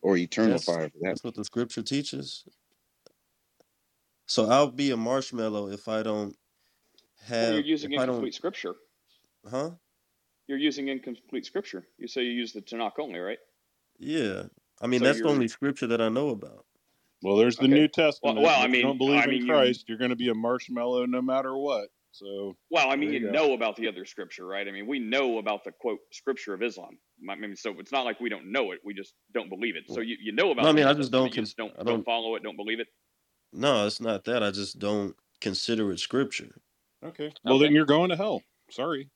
or 0.02 0.16
eternal 0.16 0.54
That's 0.54 0.64
fire 0.64 0.90
that. 1.00 1.00
that's 1.02 1.22
what 1.22 1.36
the 1.36 1.44
scripture 1.44 1.82
teaches. 1.82 2.44
So 4.26 4.50
I'll 4.50 4.72
be 4.72 4.90
a 4.90 4.96
marshmallow 4.96 5.68
if 5.68 5.86
I 5.88 6.02
don't 6.02 6.36
Well, 7.38 7.50
you're 7.52 7.60
have 7.60 7.64
using 7.64 7.92
if 7.92 7.96
don't 8.06 8.08
incomplete 8.08 8.34
scripture. 8.34 8.74
huh? 9.48 9.70
You're 10.48 10.58
using 10.58 10.88
incomplete 10.88 11.46
scripture. 11.46 11.86
You 11.98 12.08
say 12.08 12.22
you 12.24 12.32
use 12.32 12.52
the 12.52 12.60
Tanakh 12.62 12.98
only, 12.98 13.20
right? 13.20 13.38
Yeah. 14.00 14.44
I 14.82 14.88
mean 14.88 15.00
So 15.00 15.06
that's 15.06 15.20
the 15.20 15.28
only 15.28 15.48
scripture 15.48 15.86
that 15.88 16.00
I 16.00 16.08
know 16.08 16.30
about. 16.30 16.66
Well, 17.22 17.36
there's 17.36 17.58
the 17.58 17.64
okay. 17.66 17.74
New 17.74 17.88
Testament. 17.88 18.38
well, 18.40 18.60
I 18.60 18.66
If 18.66 18.74
you 18.74 18.82
don't 18.82 18.98
believe 18.98 19.20
I 19.20 19.24
in 19.24 19.30
mean, 19.30 19.46
you. 19.46 19.52
Christ, 19.52 19.84
you're 19.88 19.98
going 19.98 20.10
to 20.10 20.16
be 20.16 20.28
a 20.30 20.34
marshmallow 20.34 21.06
no 21.06 21.22
matter 21.22 21.56
what. 21.56 21.88
So 22.12 22.56
Well, 22.70 22.90
I 22.90 22.96
mean, 22.96 23.12
you 23.12 23.20
you 23.20 23.30
know 23.30 23.52
about 23.52 23.76
the 23.76 23.88
other 23.88 24.04
scripture, 24.04 24.46
right? 24.46 24.66
I 24.66 24.72
mean, 24.72 24.86
we 24.86 24.98
know 24.98 25.38
about 25.38 25.64
the 25.64 25.72
quote 25.72 26.00
scripture 26.12 26.54
of 26.54 26.62
Islam. 26.62 26.98
I 27.28 27.34
mean, 27.36 27.54
so 27.56 27.78
it's 27.78 27.92
not 27.92 28.04
like 28.04 28.20
we 28.20 28.30
don't 28.30 28.50
know 28.50 28.72
it; 28.72 28.80
we 28.84 28.94
just 28.94 29.14
don't 29.32 29.48
believe 29.50 29.76
it. 29.76 29.84
So 29.88 30.00
you, 30.00 30.16
you 30.20 30.32
know 30.32 30.52
No, 30.52 30.52
about 30.52 30.66
I 30.66 30.72
mean 30.72 30.86
I 30.86 30.94
just 30.94 31.12
don't 31.12 31.34
you 31.36 31.42
just 31.42 31.56
don't 31.56 31.72
I 31.78 31.84
don't 31.84 31.86
don't 31.86 32.04
follow 32.04 32.34
it, 32.36 32.42
don't 32.42 32.56
believe 32.56 32.80
it. 32.80 32.88
no, 33.52 33.86
it's 33.86 34.00
not 34.00 34.24
that. 34.24 34.42
I 34.42 34.50
just 34.50 34.78
don't 34.78 35.14
consider 35.40 35.92
it 35.92 36.00
scripture. 36.00 36.60
Okay. 37.04 37.32
Well, 37.44 37.58
then 37.58 37.72
you're 37.72 37.86
going 37.86 38.10
to 38.10 38.16
hell. 38.16 38.42
Sorry. 38.70 39.10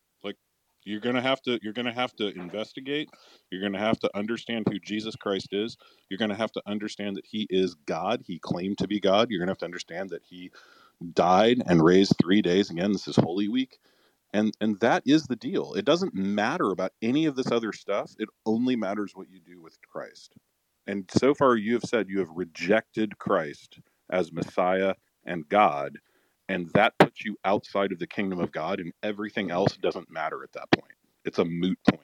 You're 0.85 1.01
going 1.01 1.17
to 1.17 1.23
have 1.23 1.43
to 1.43 1.59
you're 1.63 1.73
going 1.73 1.87
to 1.87 1.93
have 1.93 2.15
to 2.17 2.29
investigate. 2.35 3.11
You're 3.51 3.61
going 3.61 3.73
to 3.73 3.79
have 3.79 3.99
to 4.01 4.11
understand 4.15 4.67
who 4.69 4.79
Jesus 4.79 5.17
Christ 5.17 5.49
is. 5.53 5.77
You're 6.09 6.19
going 6.19 6.31
to 6.31 6.37
have 6.37 6.53
to 6.53 6.63
understand 6.67 7.17
that 7.17 7.27
he 7.27 7.47
is 7.51 7.75
God. 7.87 8.23
He 8.27 8.39
claimed 8.39 8.79
to 8.79 8.89
be 8.89 9.01
God. 9.01 9.31
You're 9.31 9.41
going 9.41 9.49
to 9.49 9.53
have 9.53 9.59
to 9.59 9.65
understand 9.65 10.11
that 10.11 10.23
he 10.25 10.51
died 11.15 11.63
and 11.67 11.83
raised 11.83 12.15
3 12.23 12.43
days 12.43 12.71
again. 12.71 12.93
This 12.93 13.09
is 13.09 13.17
Holy 13.17 13.49
Week. 13.49 13.79
And 14.33 14.53
and 14.61 14.81
that 14.81 15.03
is 15.07 15.25
the 15.25 15.37
deal. 15.37 15.75
It 15.75 15.85
doesn't 15.85 16.15
matter 16.15 16.71
about 16.71 16.93
any 17.01 17.27
of 17.27 17.37
this 17.37 17.53
other 17.53 17.73
stuff. 17.73 18.15
It 18.19 18.29
only 18.45 18.77
matters 18.77 19.13
what 19.15 19.31
you 19.31 19.41
do 19.41 19.63
with 19.63 19.79
Christ. 19.83 20.35
And 20.87 21.09
so 21.17 21.35
far 21.35 21.57
you 21.57 21.75
have 21.75 21.85
said 21.85 22.09
you 22.09 22.19
have 22.19 22.31
rejected 22.35 23.19
Christ 23.19 23.79
as 24.11 24.33
Messiah 24.33 24.95
and 25.25 25.49
God, 25.49 25.99
and 26.49 26.71
that 26.75 26.95
puts 26.99 27.25
you 27.25 27.37
outside 27.45 27.93
of 27.93 27.99
the 27.99 28.07
kingdom 28.07 28.41
of 28.41 28.53
God 28.53 28.81
and 28.81 28.93
everything 29.03 29.51
else 29.51 29.77
doesn't 29.77 30.11
matter 30.11 30.43
at 30.43 30.53
that 30.53 30.71
point. 30.73 30.93
It's 31.25 31.39
a 31.39 31.45
moot 31.45 31.79
point. 31.89 32.01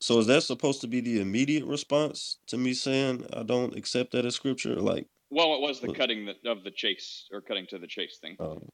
So 0.00 0.18
is 0.18 0.26
that 0.26 0.42
supposed 0.42 0.80
to 0.82 0.86
be 0.86 1.00
the 1.00 1.20
immediate 1.20 1.64
response 1.64 2.38
to 2.48 2.58
me 2.58 2.74
saying 2.74 3.26
I 3.32 3.42
don't 3.42 3.76
accept 3.76 4.12
that 4.12 4.26
as 4.26 4.34
scripture? 4.34 4.76
Like, 4.76 5.06
Well, 5.30 5.54
it 5.54 5.60
was 5.60 5.80
the 5.80 5.88
what- 5.88 5.96
cutting 5.96 6.26
the, 6.26 6.50
of 6.50 6.62
the 6.64 6.70
chase 6.70 7.28
or 7.32 7.40
cutting 7.40 7.66
to 7.68 7.78
the 7.78 7.86
chase 7.86 8.18
thing. 8.20 8.36
um, 8.40 8.68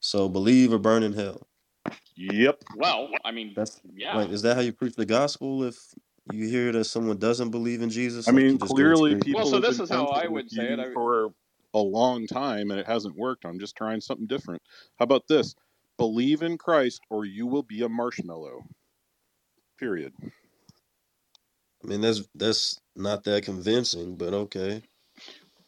so 0.00 0.28
believe 0.28 0.72
or 0.72 0.78
burn 0.78 1.02
in 1.02 1.12
hell. 1.14 1.46
Yep. 2.16 2.64
Well, 2.76 3.10
I 3.24 3.30
mean, 3.30 3.52
That's 3.56 3.80
yeah. 3.94 4.16
like, 4.16 4.30
is 4.30 4.42
that 4.42 4.56
how 4.56 4.60
you 4.60 4.72
preach 4.72 4.94
the 4.94 5.06
gospel? 5.06 5.62
If 5.64 5.76
you 6.32 6.48
hear 6.48 6.72
that 6.72 6.84
someone 6.84 7.16
doesn't 7.18 7.50
believe 7.50 7.80
in 7.82 7.90
Jesus, 7.90 8.28
I 8.28 8.32
mean, 8.32 8.58
clearly 8.58 9.12
straight. 9.20 9.34
Well, 9.34 9.46
people 9.46 9.50
so 9.50 9.60
this 9.60 9.80
is 9.80 9.88
how 9.88 10.06
I 10.06 10.26
would 10.26 10.50
say 10.50 10.72
it. 10.72 10.78
I, 10.80 10.92
for 10.92 11.32
a 11.74 11.78
long 11.78 12.26
time 12.26 12.70
and 12.70 12.80
it 12.80 12.86
hasn't 12.86 13.16
worked. 13.16 13.44
I'm 13.44 13.58
just 13.58 13.76
trying 13.76 14.00
something 14.00 14.26
different. 14.26 14.62
How 14.98 15.04
about 15.04 15.28
this? 15.28 15.54
Believe 15.98 16.42
in 16.42 16.58
Christ 16.58 17.02
or 17.10 17.24
you 17.24 17.46
will 17.46 17.62
be 17.62 17.82
a 17.82 17.88
marshmallow. 17.88 18.64
Period. 19.78 20.12
I 21.82 21.86
mean, 21.86 22.00
that's 22.00 22.22
that's 22.34 22.80
not 22.96 23.24
that 23.24 23.44
convincing, 23.44 24.16
but 24.16 24.34
okay. 24.34 24.82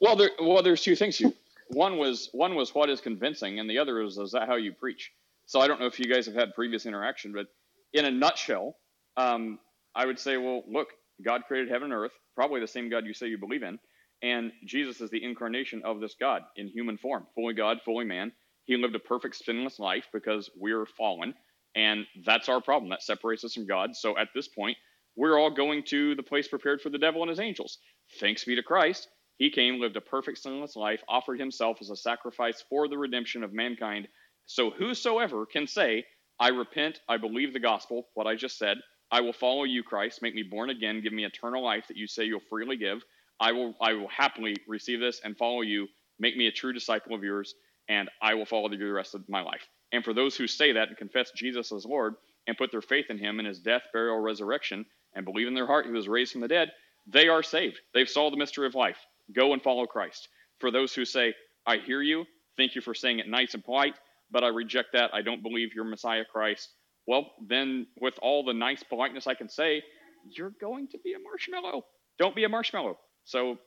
well, 0.01 0.17
there, 0.17 0.31
well, 0.41 0.63
there's 0.63 0.83
two 0.83 0.97
things. 0.97 1.21
You 1.21 1.35
one 1.69 1.99
was 1.99 2.31
one 2.33 2.55
was 2.57 2.75
what 2.75 2.91
is 2.91 3.01
convincing, 3.01 3.61
and 3.61 3.71
the 3.71 3.79
other 3.79 4.03
is 4.03 4.19
is 4.19 4.33
that 4.33 4.49
how 4.49 4.57
you 4.57 4.73
preach. 4.73 5.13
So 5.47 5.61
I 5.61 5.69
don't 5.69 5.81
know 5.81 5.87
if 5.87 6.01
you 6.01 6.07
guys 6.07 6.27
have 6.27 6.35
had 6.35 6.55
previous 6.55 6.87
interaction, 6.87 7.33
but 7.33 7.47
in 7.93 8.05
a 8.05 8.11
nutshell, 8.11 8.77
um, 9.17 9.59
I 9.95 10.07
would 10.07 10.19
say, 10.19 10.37
well, 10.37 10.63
look, 10.69 10.89
God 11.25 11.43
created 11.47 11.71
heaven 11.71 11.93
and 11.93 12.01
earth, 12.01 12.13
probably 12.35 12.61
the 12.61 12.69
same 12.69 12.89
God 12.89 13.07
you 13.07 13.15
say 13.15 13.29
you 13.29 13.39
believe 13.39 13.63
in, 13.63 13.79
and 14.23 14.53
Jesus 14.65 15.01
is 15.01 15.11
the 15.11 15.23
incarnation 15.25 15.83
of 15.85 16.01
this 16.01 16.15
God 16.19 16.43
in 16.57 16.69
human 16.69 16.99
form, 16.99 17.27
fully 17.35 17.55
God, 17.55 17.79
fully 17.85 18.05
man. 18.05 18.33
He 18.65 18.77
lived 18.77 18.95
a 18.95 19.01
perfect 19.01 19.37
sinless 19.37 19.79
life 19.79 20.07
because 20.13 20.51
we're 20.57 20.87
fallen, 20.87 21.35
and 21.75 22.07
that's 22.25 22.49
our 22.49 22.61
problem. 22.61 22.91
That 22.91 23.03
separates 23.03 23.45
us 23.45 23.55
from 23.55 23.67
God. 23.67 23.97
So 23.97 24.17
at 24.17 24.29
this 24.35 24.49
point, 24.49 24.77
we're 25.17 25.39
all 25.39 25.51
going 25.51 25.83
to 25.85 26.15
the 26.15 26.23
place 26.23 26.49
prepared 26.49 26.81
for 26.81 26.91
the 26.91 26.99
devil 26.99 27.23
and 27.23 27.31
his 27.31 27.41
angels. 27.41 27.79
Thanks 28.21 28.45
be 28.45 28.57
to 28.57 28.63
Christ. 28.63 29.09
He 29.39 29.51
came, 29.51 29.81
lived 29.81 29.97
a 29.97 30.03
perfect 30.03 30.39
sinless 30.39 30.77
life, 30.77 31.03
offered 31.09 31.41
himself 31.41 31.79
as 31.81 31.91
a 31.91 31.97
sacrifice 31.97 32.63
for 32.69 32.89
the 32.89 32.99
redemption 32.99 33.43
of 33.43 33.53
mankind. 33.53 34.07
So 34.47 34.71
whosoever 34.71 35.47
can 35.47 35.67
say, 35.67 36.05
I 36.39 36.49
repent, 36.49 37.01
I 37.09 37.17
believe 37.17 37.53
the 37.53 37.61
gospel, 37.61 38.09
what 38.15 38.27
I 38.27 38.35
just 38.35 38.59
said, 38.59 38.79
I 39.11 39.23
will 39.23 39.33
follow 39.33 39.65
you, 39.65 39.83
Christ, 39.83 40.23
make 40.23 40.35
me 40.35 40.43
born 40.43 40.71
again, 40.71 41.01
give 41.03 41.13
me 41.13 41.25
eternal 41.25 41.65
life 41.65 41.89
that 41.89 41.97
you 41.97 42.07
say 42.07 42.25
you'll 42.25 42.41
freely 42.49 42.77
give. 42.77 43.03
I 43.41 43.53
will 43.53 43.75
I 43.81 43.95
will 43.95 44.09
happily 44.09 44.57
receive 44.69 45.01
this 45.01 45.21
and 45.25 45.37
follow 45.37 45.63
you, 45.63 45.89
make 46.19 46.37
me 46.37 46.47
a 46.47 46.53
true 46.53 46.73
disciple 46.73 47.15
of 47.15 47.25
yours, 47.25 47.55
and 47.89 48.09
I 48.23 48.35
will 48.35 48.47
follow 48.47 48.71
you 48.71 48.79
the 48.79 48.93
rest 48.93 49.15
of 49.15 49.29
my 49.29 49.43
life. 49.43 49.67
And 49.93 50.05
for 50.05 50.15
those 50.15 50.37
who 50.37 50.47
say 50.47 50.73
that 50.73 50.89
and 50.89 50.97
confess 50.97 51.33
Jesus 51.35 51.73
as 51.73 51.85
Lord 51.85 52.15
and 52.47 52.57
put 52.57 52.71
their 52.71 52.83
faith 52.83 53.07
in 53.09 53.19
him 53.19 53.41
in 53.41 53.47
his 53.47 53.61
death, 53.61 53.83
burial, 53.93 54.19
resurrection, 54.19 54.87
and 55.15 55.25
believe 55.25 55.49
in 55.49 55.55
their 55.55 55.67
heart 55.67 55.87
he 55.87 55.93
was 55.93 56.09
raised 56.09 56.33
from 56.33 56.43
the 56.43 56.49
dead, 56.49 56.71
they 57.07 57.29
are 57.29 57.43
saved. 57.43 57.81
They've 57.95 58.09
solved 58.09 58.35
the 58.35 58.39
mystery 58.39 58.67
of 58.67 58.75
life. 58.75 58.99
Go 59.33 59.53
and 59.53 59.63
follow 59.63 59.87
Christ. 59.87 60.29
For 60.59 60.71
those 60.71 60.95
who 60.95 61.05
say, 61.05 61.35
I 61.67 61.79
hear 61.79 62.03
you, 62.03 62.25
thank 62.57 62.75
you 62.75 62.81
for 62.81 62.95
saying 62.95 63.19
it 63.19 63.29
nice 63.29 63.55
and 63.55 63.65
polite, 63.65 63.95
but 64.31 64.45
I 64.45 64.49
reject 64.49 64.91
that. 64.93 65.11
I 65.15 65.23
don't 65.23 65.43
believe 65.43 65.71
you're 65.75 65.85
Messiah 65.85 66.25
Christ. 66.31 66.69
Well, 67.07 67.33
then, 67.47 67.87
with 68.01 68.15
all 68.23 68.45
the 68.45 68.55
nice 68.55 68.83
politeness 68.83 69.27
I 69.27 69.35
can 69.35 69.49
say, 69.49 69.83
you're 70.29 70.53
going 70.61 70.89
to 70.89 70.99
be 70.99 71.15
a 71.15 71.19
marshmallow. 71.19 71.85
Don't 72.19 72.37
be 72.37 72.45
a 72.45 72.49
marshmallow. 72.49 72.99
So 73.25 73.59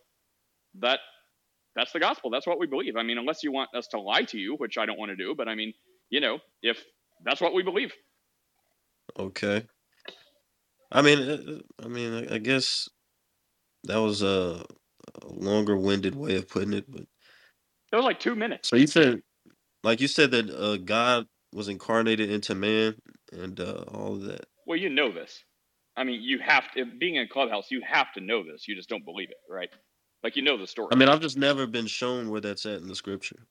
that 0.80 1.00
that's 1.76 1.92
the 1.92 2.00
gospel. 2.00 2.30
That's 2.30 2.46
what 2.46 2.60
we 2.60 2.68
believe. 2.68 2.96
I 2.96 3.04
mean, 3.04 3.18
unless 3.18 3.44
you 3.44 3.52
want 3.52 3.70
us 3.76 3.88
to 3.90 4.00
lie 4.00 4.24
to 4.24 4.38
you, 4.38 4.56
which 4.56 4.78
I 4.78 4.86
don't 4.86 5.00
want 5.00 5.10
to 5.10 5.16
do, 5.16 5.34
but 5.36 5.48
I 5.48 5.56
mean, 5.56 5.74
you 6.10 6.20
know, 6.20 6.40
if 6.62 6.78
that's 7.26 7.42
what 7.42 7.54
we 7.54 7.64
believe. 7.64 7.94
Okay. 9.18 9.66
I 10.92 11.02
mean, 11.02 11.20
uh, 11.20 11.84
I 11.84 11.88
mean, 11.88 12.14
I 12.14 12.36
I 12.36 12.38
guess 12.38 12.90
that 13.86 13.98
was 13.98 14.22
a, 14.22 14.64
a 15.24 15.28
longer-winded 15.28 16.16
way 16.16 16.36
of 16.38 16.48
putting 16.48 16.74
it, 16.74 16.86
but 16.90 17.02
It 17.92 17.96
was 17.96 18.06
like 18.06 18.20
two 18.20 18.36
minutes. 18.36 18.70
so 18.70 18.76
you 18.76 18.88
said, 18.88 19.22
like 19.84 20.00
you 20.00 20.08
said 20.08 20.32
that 20.32 20.50
uh, 20.50 20.78
God 20.78 21.26
was 21.54 21.68
incarnated 21.68 22.30
into 22.30 22.56
man 22.56 22.96
and 23.32 23.60
uh, 23.60 23.84
all 23.94 24.14
of 24.14 24.22
that. 24.24 24.46
Well, 24.66 24.78
you 24.78 24.90
know 24.90 25.12
this. 25.12 25.44
I 25.98 26.04
mean, 26.06 26.22
you 26.24 26.40
have 26.40 26.72
to, 26.74 26.86
being 26.86 27.16
in 27.16 27.24
a 27.24 27.28
Clubhouse, 27.30 27.72
you 27.72 27.82
have 27.86 28.14
to 28.14 28.22
know 28.22 28.44
this. 28.44 28.68
You 28.68 28.76
just 28.76 28.90
don't 28.90 29.06
believe 29.06 29.32
it, 29.32 29.38
right? 29.50 29.70
Like, 30.24 30.36
you 30.38 30.44
know 30.44 30.58
the 30.58 30.68
story. 30.68 30.90
I 30.92 30.96
mean, 30.96 31.10
I've 31.10 31.22
just 31.22 31.38
never 31.38 31.68
been 31.68 31.88
shown 31.88 32.30
where 32.32 32.42
that's 32.42 32.66
at 32.66 32.82
in 32.82 32.88
the 32.88 32.96
scripture. 32.96 33.48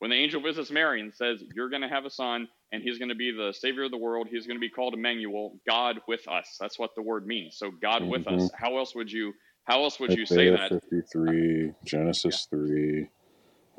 when 0.00 0.10
the 0.10 0.16
angel 0.16 0.42
visits 0.42 0.70
Mary 0.70 1.00
and 1.00 1.14
says, 1.14 1.42
You're 1.54 1.70
going 1.70 1.82
to 1.82 1.88
have 1.88 2.04
a 2.06 2.10
son, 2.10 2.48
and 2.72 2.82
he's 2.82 2.98
going 2.98 3.10
to 3.10 3.14
be 3.14 3.32
the 3.32 3.52
savior 3.52 3.84
of 3.84 3.90
the 3.92 3.98
world, 3.98 4.28
he's 4.30 4.46
going 4.46 4.58
to 4.58 4.60
be 4.60 4.70
called 4.70 4.94
Emmanuel, 4.94 5.58
God 5.68 6.00
with 6.08 6.28
us. 6.28 6.56
That's 6.60 6.78
what 6.78 6.90
the 6.96 7.02
word 7.02 7.26
means. 7.26 7.56
So, 7.58 7.70
God 7.82 8.04
with 8.04 8.28
hmm 8.28 8.28
us. 8.28 8.50
How 8.54 8.78
else 8.78 8.94
would 8.94 9.10
you? 9.12 9.32
How 9.66 9.82
else 9.84 10.00
would 10.00 10.14
you 10.14 10.26
say 10.26 10.50
Isaiah 10.50 10.52
that? 10.52 10.70
53, 10.70 11.72
Genesis 11.84 12.46
3, 12.50 13.08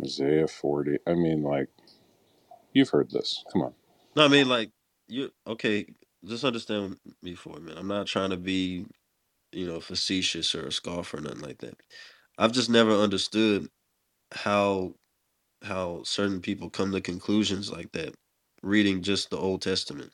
Isaiah 0.03 0.47
40. 0.47 0.97
I 1.07 1.13
mean, 1.15 1.43
like, 1.43 1.69
you've 2.73 2.89
heard 2.89 3.11
this. 3.11 3.43
Come 3.53 3.63
on. 3.63 3.73
No, 4.15 4.25
I 4.25 4.29
mean, 4.29 4.49
like 4.49 4.71
you. 5.07 5.31
Okay, 5.47 5.87
just 6.25 6.43
understand 6.43 6.97
me 7.21 7.35
for 7.35 7.57
a 7.57 7.59
minute. 7.59 7.79
I'm 7.79 7.87
not 7.87 8.07
trying 8.07 8.29
to 8.31 8.37
be, 8.37 8.85
you 9.51 9.67
know, 9.67 9.79
facetious 9.79 10.53
or 10.55 10.67
a 10.67 10.71
scoff 10.71 11.13
or 11.13 11.21
nothing 11.21 11.41
like 11.41 11.59
that. 11.59 11.75
I've 12.37 12.51
just 12.51 12.69
never 12.69 12.91
understood 12.91 13.67
how 14.31 14.95
how 15.63 16.01
certain 16.03 16.41
people 16.41 16.69
come 16.69 16.91
to 16.91 17.01
conclusions 17.01 17.71
like 17.71 17.91
that 17.91 18.15
reading 18.63 19.01
just 19.01 19.29
the 19.29 19.37
Old 19.37 19.61
Testament. 19.61 20.11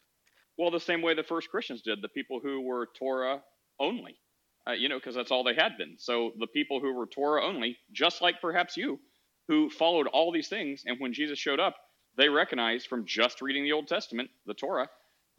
Well, 0.57 0.71
the 0.71 0.79
same 0.79 1.01
way 1.01 1.13
the 1.13 1.23
first 1.23 1.49
Christians 1.49 1.81
did, 1.81 2.01
the 2.01 2.09
people 2.09 2.39
who 2.41 2.61
were 2.61 2.89
Torah 2.97 3.41
only, 3.79 4.17
uh, 4.67 4.71
you 4.73 4.89
know, 4.89 4.97
because 4.97 5.15
that's 5.15 5.31
all 5.31 5.43
they 5.43 5.53
had 5.53 5.77
been. 5.77 5.95
So 5.97 6.31
the 6.39 6.47
people 6.47 6.79
who 6.79 6.93
were 6.93 7.05
Torah 7.05 7.45
only, 7.45 7.77
just 7.91 8.21
like 8.21 8.41
perhaps 8.41 8.75
you, 8.75 8.99
who 9.47 9.69
followed 9.69 10.07
all 10.07 10.31
these 10.31 10.49
things, 10.49 10.83
and 10.85 10.99
when 10.99 11.13
Jesus 11.13 11.39
showed 11.39 11.59
up, 11.59 11.75
they 12.17 12.27
recognized 12.27 12.87
from 12.87 13.05
just 13.05 13.41
reading 13.41 13.63
the 13.63 13.71
Old 13.71 13.87
Testament, 13.87 14.29
the 14.45 14.53
Torah, 14.55 14.89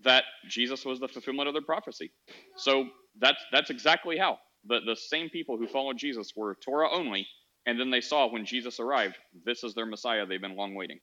that 0.04 0.24
Jesus 0.48 0.84
was 0.84 1.00
the 1.00 1.08
fulfillment 1.08 1.48
of 1.48 1.54
their 1.54 1.62
prophecy. 1.62 2.12
So 2.56 2.88
that's 3.20 3.42
that's 3.52 3.70
exactly 3.70 4.18
how 4.18 4.38
the 4.66 4.80
the 4.86 4.96
same 4.96 5.28
people 5.30 5.56
who 5.56 5.66
followed 5.66 5.98
Jesus 5.98 6.32
were 6.36 6.56
Torah 6.64 6.90
only, 6.90 7.26
and 7.66 7.78
then 7.78 7.90
they 7.90 8.00
saw 8.00 8.30
when 8.30 8.44
Jesus 8.44 8.80
arrived, 8.80 9.16
this 9.44 9.64
is 9.64 9.74
their 9.74 9.86
Messiah. 9.86 10.26
They've 10.26 10.40
been 10.40 10.56
long 10.56 10.74
waiting. 10.74 11.00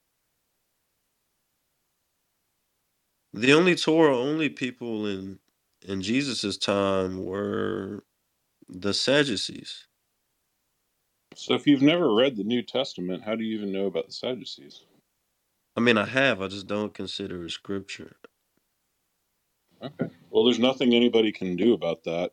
The 3.34 3.54
only 3.54 3.76
Torah 3.76 4.18
only 4.18 4.50
people 4.50 5.06
in 5.06 5.40
in 5.82 6.02
Jesus's 6.02 6.58
time 6.58 7.26
were 7.26 8.04
the 8.68 8.94
Sadducees. 8.94 9.88
So 11.36 11.54
if 11.54 11.68
you've 11.68 11.82
never 11.82 12.14
read 12.14 12.38
the 12.38 12.44
New 12.44 12.64
Testament, 12.64 13.24
how 13.24 13.36
do 13.36 13.44
you 13.44 13.58
even 13.58 13.72
know 13.72 13.88
about 13.88 14.08
the 14.08 14.14
Sadducees? 14.14 14.86
I 15.76 15.82
mean, 15.82 15.98
I 15.98 16.06
have. 16.06 16.42
I 16.42 16.48
just 16.48 16.68
don't 16.68 16.94
consider 16.94 17.46
it 17.46 17.52
scripture. 17.52 18.16
Okay. 19.86 20.12
Well, 20.30 20.44
there's 20.44 20.60
nothing 20.60 20.94
anybody 20.94 21.32
can 21.32 21.56
do 21.56 21.74
about 21.74 22.04
that. 22.06 22.32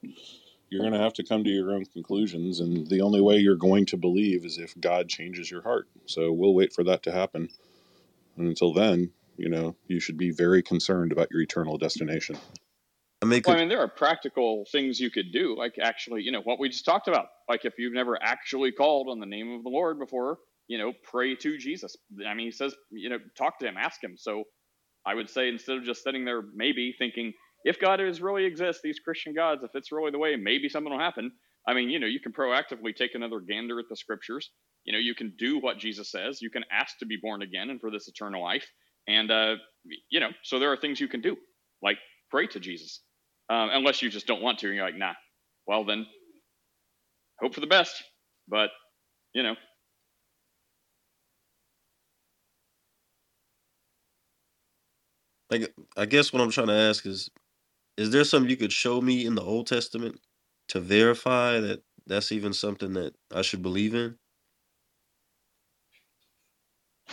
You're 0.70 0.80
going 0.80 0.94
to 0.94 0.98
have 0.98 1.12
to 1.14 1.24
come 1.24 1.44
to 1.44 1.50
your 1.50 1.72
own 1.72 1.84
conclusions, 1.84 2.60
and 2.60 2.86
the 2.88 3.02
only 3.02 3.20
way 3.20 3.36
you're 3.36 3.56
going 3.56 3.84
to 3.86 3.96
believe 3.96 4.46
is 4.46 4.58
if 4.58 4.78
God 4.80 5.08
changes 5.08 5.50
your 5.50 5.62
heart. 5.62 5.88
So 6.06 6.32
we'll 6.32 6.54
wait 6.54 6.72
for 6.72 6.82
that 6.84 7.02
to 7.04 7.12
happen. 7.12 7.48
And 8.38 8.48
until 8.48 8.72
then, 8.72 9.10
you 9.36 9.50
know, 9.50 9.76
you 9.86 10.00
should 10.00 10.16
be 10.16 10.30
very 10.30 10.62
concerned 10.62 11.12
about 11.12 11.28
your 11.30 11.42
eternal 11.42 11.76
destination. 11.76 12.38
I 13.22 13.26
mean, 13.26 13.42
Well, 13.46 13.56
I 13.56 13.60
mean, 13.60 13.68
there 13.68 13.80
are 13.80 13.88
practical 13.88 14.64
things 14.72 14.98
you 14.98 15.10
could 15.10 15.30
do, 15.30 15.56
like 15.56 15.74
actually, 15.80 16.22
you 16.22 16.32
know, 16.32 16.40
what 16.40 16.58
we 16.58 16.68
just 16.68 16.84
talked 16.84 17.06
about. 17.06 17.26
Like 17.48 17.64
if 17.64 17.74
you've 17.78 17.92
never 17.92 18.20
actually 18.20 18.72
called 18.72 19.08
on 19.08 19.20
the 19.20 19.26
name 19.26 19.52
of 19.52 19.62
the 19.62 19.68
Lord 19.68 19.98
before, 19.98 20.38
you 20.66 20.78
know, 20.78 20.92
pray 21.04 21.36
to 21.36 21.58
Jesus. 21.58 21.96
I 22.26 22.34
mean, 22.34 22.46
he 22.46 22.50
says, 22.50 22.74
you 22.90 23.10
know, 23.10 23.18
talk 23.36 23.58
to 23.60 23.66
him, 23.66 23.76
ask 23.76 24.02
him. 24.02 24.16
So 24.16 24.44
I 25.06 25.14
would 25.14 25.30
say 25.30 25.48
instead 25.48 25.76
of 25.76 25.84
just 25.84 26.02
sitting 26.02 26.24
there, 26.24 26.42
maybe 26.54 26.94
thinking, 26.98 27.32
if 27.64 27.80
God 27.80 28.01
is 28.01 28.20
really 28.20 28.44
exists, 28.44 28.82
these 28.82 28.98
Christian 28.98 29.34
gods, 29.34 29.62
if 29.62 29.70
it's 29.74 29.93
really 29.93 30.10
the 30.10 30.18
way, 30.18 30.36
maybe 30.36 30.68
something 30.68 30.93
will 30.93 31.01
happen. 31.01 31.30
I 31.66 31.74
mean, 31.74 31.90
you 31.90 32.01
know, 32.01 32.06
you 32.06 32.20
can 32.20 32.32
proactively 32.32 32.94
take 32.94 33.14
another 33.14 33.40
gander 33.40 33.78
at 33.78 33.86
the 33.89 33.97
scriptures. 33.97 34.51
You 34.84 34.93
know, 34.93 34.98
you 34.98 35.14
can 35.14 35.32
do 35.39 35.60
what 35.60 35.78
Jesus 35.78 36.10
says. 36.10 36.43
You 36.43 36.51
can 36.51 36.64
ask 36.72 36.98
to 36.98 37.06
be 37.06 37.18
born 37.22 37.43
again 37.43 37.70
and 37.70 37.80
for 37.80 37.90
this 37.90 38.09
eternal 38.09 38.43
life. 38.43 38.66
And, 39.06 39.30
uh, 39.30 39.55
you 40.10 40.20
know, 40.20 40.30
so 40.43 40.59
there 40.59 40.72
are 40.72 40.76
things 40.76 41.01
you 41.01 41.09
can 41.09 41.20
do, 41.20 41.36
like 41.82 41.98
pray 42.30 42.47
to 42.48 42.60
Jesus. 42.60 43.01
Um, 43.48 43.70
unless 43.72 44.02
you 44.02 44.10
just 44.10 44.26
don't 44.26 44.43
want 44.43 44.59
to, 44.60 44.66
and 44.66 44.76
you're 44.76 44.84
like, 44.84 44.97
nah. 44.97 45.14
Well, 45.66 45.84
then, 45.84 46.06
hope 47.40 47.55
for 47.55 47.60
the 47.60 47.66
best. 47.66 48.02
But, 48.48 48.70
you 49.34 49.43
know, 49.43 49.55
like 55.51 55.72
I 55.97 56.06
guess 56.06 56.32
what 56.32 56.43
I'm 56.43 56.51
trying 56.51 56.68
to 56.68 56.72
ask 56.72 57.06
is, 57.06 57.30
is 57.97 58.10
there 58.10 58.24
something 58.24 58.51
you 58.51 58.56
could 58.56 58.73
show 58.73 59.01
me 59.01 59.27
in 59.27 59.35
the 59.35 59.43
Old 59.43 59.66
Testament 59.66 60.20
to 60.69 60.81
verify 60.81 61.60
that 61.60 61.82
that's 62.06 62.32
even 62.32 62.52
something 62.52 62.94
that 62.94 63.14
I 63.35 63.43
should 63.43 63.62
believe 63.62 63.94
in? 63.94 64.16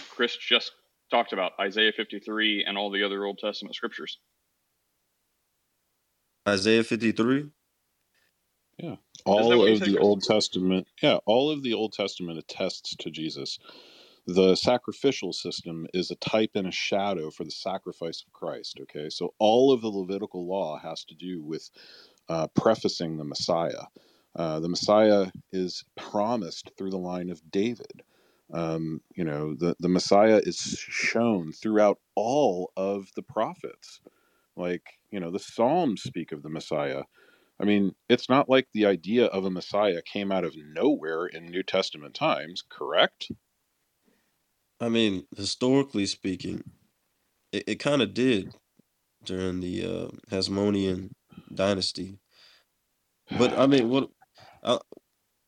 Chris 0.09 0.35
just 0.35 0.71
talked 1.11 1.33
about 1.33 1.53
Isaiah 1.59 1.91
53 1.95 2.65
and 2.65 2.77
all 2.77 2.91
the 2.91 3.03
other 3.03 3.25
Old 3.25 3.39
Testament 3.39 3.75
scriptures. 3.75 4.19
Isaiah 6.47 6.83
53. 6.83 7.47
Yeah. 8.77 8.95
All 9.25 9.63
of 9.63 9.79
the 9.81 9.97
Old 9.99 10.23
Testament, 10.23 10.87
yeah, 11.01 11.17
all 11.25 11.51
of 11.51 11.61
the 11.61 11.73
Old 11.73 11.93
Testament 11.93 12.39
attests 12.39 12.95
to 12.95 13.11
Jesus. 13.11 13.59
The 14.35 14.55
sacrificial 14.55 15.33
system 15.33 15.87
is 15.93 16.11
a 16.11 16.15
type 16.15 16.51
and 16.55 16.67
a 16.67 16.71
shadow 16.71 17.31
for 17.31 17.43
the 17.43 17.51
sacrifice 17.51 18.23
of 18.25 18.31
Christ. 18.31 18.79
Okay. 18.83 19.09
So 19.09 19.33
all 19.39 19.71
of 19.71 19.81
the 19.81 19.89
Levitical 19.89 20.47
law 20.47 20.77
has 20.77 21.03
to 21.05 21.15
do 21.15 21.41
with 21.41 21.69
uh, 22.29 22.47
prefacing 22.47 23.17
the 23.17 23.23
Messiah. 23.23 23.85
Uh, 24.35 24.59
the 24.59 24.69
Messiah 24.69 25.31
is 25.51 25.83
promised 25.97 26.71
through 26.77 26.91
the 26.91 26.97
line 26.97 27.29
of 27.29 27.41
David. 27.49 28.03
Um, 28.53 29.01
you 29.15 29.23
know, 29.23 29.55
the, 29.55 29.75
the 29.79 29.89
Messiah 29.89 30.41
is 30.43 30.57
shown 30.57 31.51
throughout 31.51 31.99
all 32.15 32.71
of 32.77 33.09
the 33.15 33.23
prophets. 33.23 33.99
Like, 34.55 34.99
you 35.11 35.19
know, 35.19 35.31
the 35.31 35.39
Psalms 35.39 36.03
speak 36.03 36.31
of 36.31 36.43
the 36.43 36.49
Messiah. 36.49 37.03
I 37.59 37.65
mean, 37.65 37.95
it's 38.07 38.29
not 38.29 38.49
like 38.49 38.67
the 38.73 38.85
idea 38.85 39.25
of 39.25 39.45
a 39.45 39.51
Messiah 39.51 40.01
came 40.01 40.31
out 40.31 40.43
of 40.43 40.55
nowhere 40.55 41.25
in 41.25 41.47
New 41.47 41.63
Testament 41.63 42.13
times, 42.13 42.63
correct? 42.69 43.31
I 44.79 44.89
mean, 44.89 45.25
historically 45.35 46.05
speaking, 46.05 46.63
it, 47.51 47.63
it 47.67 47.75
kind 47.77 48.01
of 48.01 48.13
did 48.13 48.53
during 49.23 49.61
the 49.61 49.85
uh, 49.85 50.07
Hasmonean 50.35 51.11
dynasty. 51.53 52.19
But 53.37 53.57
I 53.57 53.67
mean, 53.67 53.89
what? 53.89 54.09
I, 54.63 54.79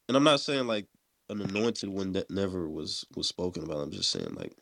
and 0.07 0.17
I'm 0.17 0.23
not 0.23 0.41
saying 0.41 0.67
like 0.67 0.87
an 1.29 1.41
anointed 1.41 1.89
one 1.89 2.13
that 2.13 2.29
never 2.31 2.69
was 2.69 3.05
was 3.15 3.27
spoken 3.27 3.63
about. 3.63 3.77
I'm 3.79 3.91
just 3.91 4.11
saying 4.11 4.35
like 4.35 4.53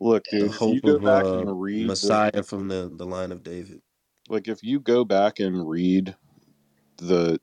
Look, 0.00 0.24
the 0.30 0.46
if 0.46 0.66
you 0.66 0.82
go 0.82 0.98
of 0.98 1.04
back 1.04 1.26
uh, 1.26 1.38
and 1.38 1.60
read 1.60 2.00
the, 2.00 2.18
Messiah 2.18 2.42
from 2.42 2.68
the 2.68 2.92
the 2.94 3.06
line 3.06 3.32
of 3.32 3.42
David. 3.42 3.82
like 4.28 4.48
if 4.48 4.62
you 4.62 4.80
go 4.80 5.04
back 5.04 5.40
and 5.40 5.68
read 5.68 6.16
the 6.98 7.40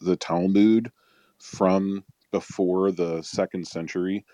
the 0.00 0.16
Talmud 0.16 0.92
from 1.40 2.04
before 2.32 2.92
the 2.92 3.22
second 3.22 3.66
century, 3.68 4.24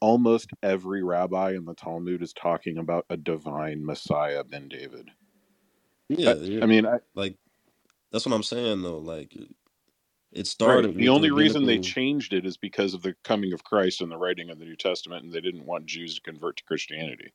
almost 0.00 0.50
every 0.62 1.02
rabbi 1.02 1.52
in 1.52 1.64
the 1.64 1.74
Talmud 1.74 2.22
is 2.22 2.32
talking 2.32 2.78
about 2.78 3.06
a 3.10 3.16
divine 3.16 3.84
Messiah 3.84 4.44
ben 4.44 4.68
David. 4.68 5.10
Yeah, 6.08 6.32
I, 6.32 6.36
yeah. 6.42 6.62
I 6.62 6.66
mean, 6.66 6.86
I, 6.86 6.98
Like 7.14 7.36
that's 8.12 8.26
what 8.26 8.34
I'm 8.34 8.42
saying 8.44 8.82
though. 8.82 8.98
Like 8.98 9.34
it, 9.36 9.48
It 10.32 10.46
Right. 10.64 10.86
started 10.86 10.96
The 10.96 11.08
only 11.08 11.30
reason 11.30 11.66
they 11.66 11.78
changed 11.78 12.32
it 12.34 12.46
is 12.46 12.56
because 12.56 12.94
of 12.94 13.02
the 13.02 13.14
coming 13.24 13.52
of 13.52 13.64
Christ 13.64 14.00
and 14.02 14.10
the 14.10 14.18
writing 14.18 14.50
of 14.50 14.58
the 14.58 14.64
New 14.66 14.76
Testament, 14.76 15.24
and 15.24 15.32
they 15.32 15.40
didn't 15.40 15.66
want 15.66 15.86
Jews 15.86 16.16
to 16.16 16.20
convert 16.22 16.58
to 16.58 16.64
Christianity. 16.64 17.32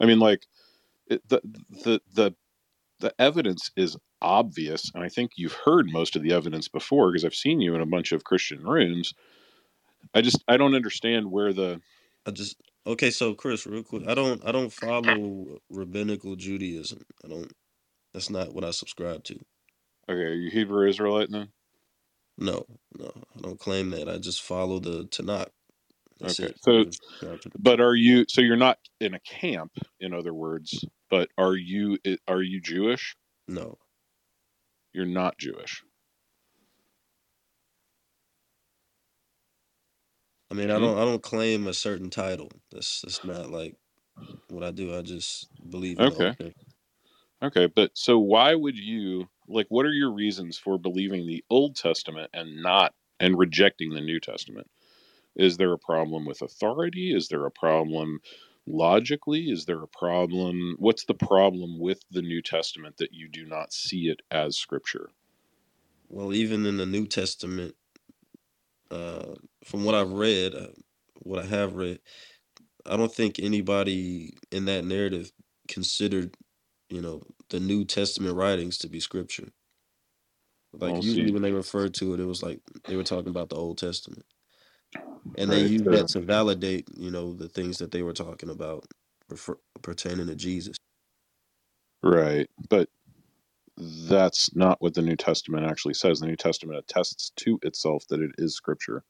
I 0.00 0.06
mean, 0.06 0.20
like 0.20 0.46
it, 1.08 1.28
the 1.28 1.40
the 1.84 2.00
the 2.14 2.34
the 3.00 3.14
evidence 3.20 3.70
is 3.76 3.96
obvious, 4.22 4.90
and 4.94 5.04
I 5.04 5.08
think 5.10 5.32
you've 5.36 5.58
heard 5.64 5.90
most 5.90 6.16
of 6.16 6.22
the 6.22 6.32
evidence 6.32 6.68
before 6.68 7.12
because 7.12 7.24
I've 7.24 7.34
seen 7.34 7.60
you 7.60 7.74
in 7.74 7.82
a 7.82 7.86
bunch 7.86 8.12
of 8.12 8.24
Christian 8.24 8.64
rooms. 8.64 9.14
I 10.14 10.22
just 10.22 10.44
I 10.48 10.56
don't 10.56 10.74
understand 10.76 11.30
where 11.30 11.52
the 11.52 11.80
I 12.26 12.32
just 12.32 12.56
okay. 12.86 13.10
So 13.10 13.34
Chris, 13.34 13.66
real 13.66 13.82
quick, 13.84 14.04
I 14.08 14.14
don't 14.14 14.44
I 14.46 14.52
don't 14.52 14.72
follow 14.72 15.58
rabbinical 15.70 16.36
Judaism. 16.36 17.02
I 17.24 17.28
don't. 17.28 17.52
That's 18.14 18.30
not 18.30 18.54
what 18.54 18.64
I 18.64 18.72
subscribe 18.72 19.24
to. 19.24 19.40
okay, 20.08 20.20
are 20.22 20.34
you 20.34 20.50
Hebrew 20.50 20.88
Israelite 20.88 21.30
then? 21.30 21.50
No, 22.38 22.66
no, 22.98 23.12
I 23.36 23.40
don't 23.40 23.60
claim 23.60 23.90
that. 23.90 24.08
I 24.08 24.18
just 24.18 24.42
follow 24.42 24.80
the 24.80 25.04
Tanakh. 25.06 25.50
That's 26.20 26.40
Okay, 26.40 26.50
it. 26.50 26.56
So 26.62 26.84
just 26.84 27.02
subscribe 27.04 27.40
to 27.42 27.50
the 27.50 27.58
but 27.58 27.80
are 27.80 27.94
you 27.96 28.26
so 28.28 28.40
you're 28.42 28.56
not 28.56 28.78
in 29.00 29.14
a 29.14 29.20
camp, 29.20 29.72
in 30.00 30.14
other 30.14 30.34
words, 30.34 30.86
but 31.10 31.30
are 31.38 31.56
you 31.56 31.98
are 32.28 32.42
you 32.42 32.60
Jewish? 32.60 33.16
No. 33.48 33.78
You're 34.94 35.06
not 35.06 35.38
Jewish. 35.38 35.84
I 40.50 40.54
mean, 40.54 40.70
I 40.70 40.78
Hmm? 40.78 40.80
don't 40.80 40.98
I 40.98 41.04
don't 41.04 41.22
claim 41.22 41.66
a 41.66 41.74
certain 41.74 42.10
title. 42.10 42.50
That's 42.72 43.02
that's 43.02 43.24
not 43.24 43.50
like 43.50 43.76
what 44.48 44.64
I 44.64 44.72
do. 44.72 44.96
I 44.96 45.02
just 45.02 45.48
believe 45.70 46.00
Okay. 46.00 46.36
Okay, 47.42 47.66
but 47.68 47.92
so 47.94 48.18
why 48.20 48.54
would 48.54 48.78
you 48.78 49.28
like 49.48 49.66
what 49.70 49.86
are 49.86 49.92
your 49.94 50.12
reasons 50.12 50.58
for 50.58 50.78
believing 50.78 51.26
the 51.26 51.44
Old 51.50 51.76
Testament 51.76 52.30
and 52.34 52.62
not 52.62 52.94
and 53.20 53.38
rejecting 53.38 53.92
the 53.92 54.02
New 54.02 54.20
Testament? 54.20 54.68
Is 55.36 55.56
there 55.56 55.72
a 55.72 55.78
problem 55.78 56.26
with 56.26 56.42
authority? 56.42 57.14
Is 57.14 57.28
there 57.28 57.46
a 57.46 57.50
problem 57.50 58.20
logically? 58.66 59.50
Is 59.50 59.66
there 59.66 59.82
a 59.82 59.88
problem? 59.88 60.76
What's 60.78 61.04
the 61.06 61.14
problem 61.14 61.78
with 61.80 62.00
the 62.10 62.22
New 62.22 62.42
Testament 62.42 62.98
that 62.98 63.12
you 63.14 63.28
do 63.28 63.46
not 63.46 63.72
see 63.72 64.08
it 64.08 64.20
as 64.30 64.56
scripture? 64.58 65.10
Well, 66.08 66.34
even 66.34 66.66
in 66.66 66.76
the 66.78 66.86
New 66.86 67.06
Testament, 67.06 67.76
uh, 68.94 69.34
from 69.64 69.84
what 69.84 69.96
I've 69.96 70.12
read, 70.12 70.54
uh, 70.54 70.68
what 71.22 71.40
I 71.44 71.46
have 71.46 71.74
read, 71.76 72.00
I 72.86 72.96
don't 72.96 73.14
think 73.14 73.38
anybody 73.38 74.34
in 74.52 74.66
that 74.66 74.84
narrative 74.84 75.32
considered, 75.68 76.36
you 76.90 77.00
know, 77.02 77.22
the 77.50 77.60
New 77.60 77.84
Testament 77.84 78.36
writings 78.36 78.78
to 78.78 78.88
be 78.88 79.00
scripture. 79.00 79.50
Like 80.80 80.96
Well, 80.96 81.02
usually 81.02 81.30
see, 81.30 81.32
when 81.32 81.42
they 81.42 81.52
referred 81.52 81.94
to 81.96 82.14
it, 82.14 82.20
it 82.20 82.26
was 82.26 82.42
like 82.42 82.60
they 82.86 82.96
were 82.96 83.04
talking 83.04 83.30
about 83.30 83.50
the 83.50 83.56
Old 83.56 83.78
Testament, 83.78 84.26
and 85.36 85.52
they 85.52 85.60
right. 85.60 85.62
used 85.62 85.90
that 85.90 86.08
to 86.08 86.20
validate, 86.20 86.88
you 86.96 87.10
know, 87.10 87.34
the 87.34 87.48
things 87.48 87.78
that 87.78 87.92
they 87.92 88.02
were 88.02 88.14
talking 88.14 88.50
about 88.50 88.86
refer- 89.30 89.60
pertaining 89.82 90.28
to 90.28 90.36
Jesus. 90.36 90.76
right. 92.02 92.48
But 92.70 92.88
that's 93.76 94.54
not 94.54 94.80
what 94.80 94.94
the 94.94 95.02
New 95.02 95.16
Testament 95.16 95.66
actually 95.66 95.94
says. 95.94 96.20
The 96.20 96.26
New 96.26 96.36
Testament 96.36 96.78
attests 96.78 97.32
to 97.36 97.58
itself 97.62 98.06
that 98.08 98.20
it 98.20 98.32
is 98.38 98.54
scripture. 98.54 99.04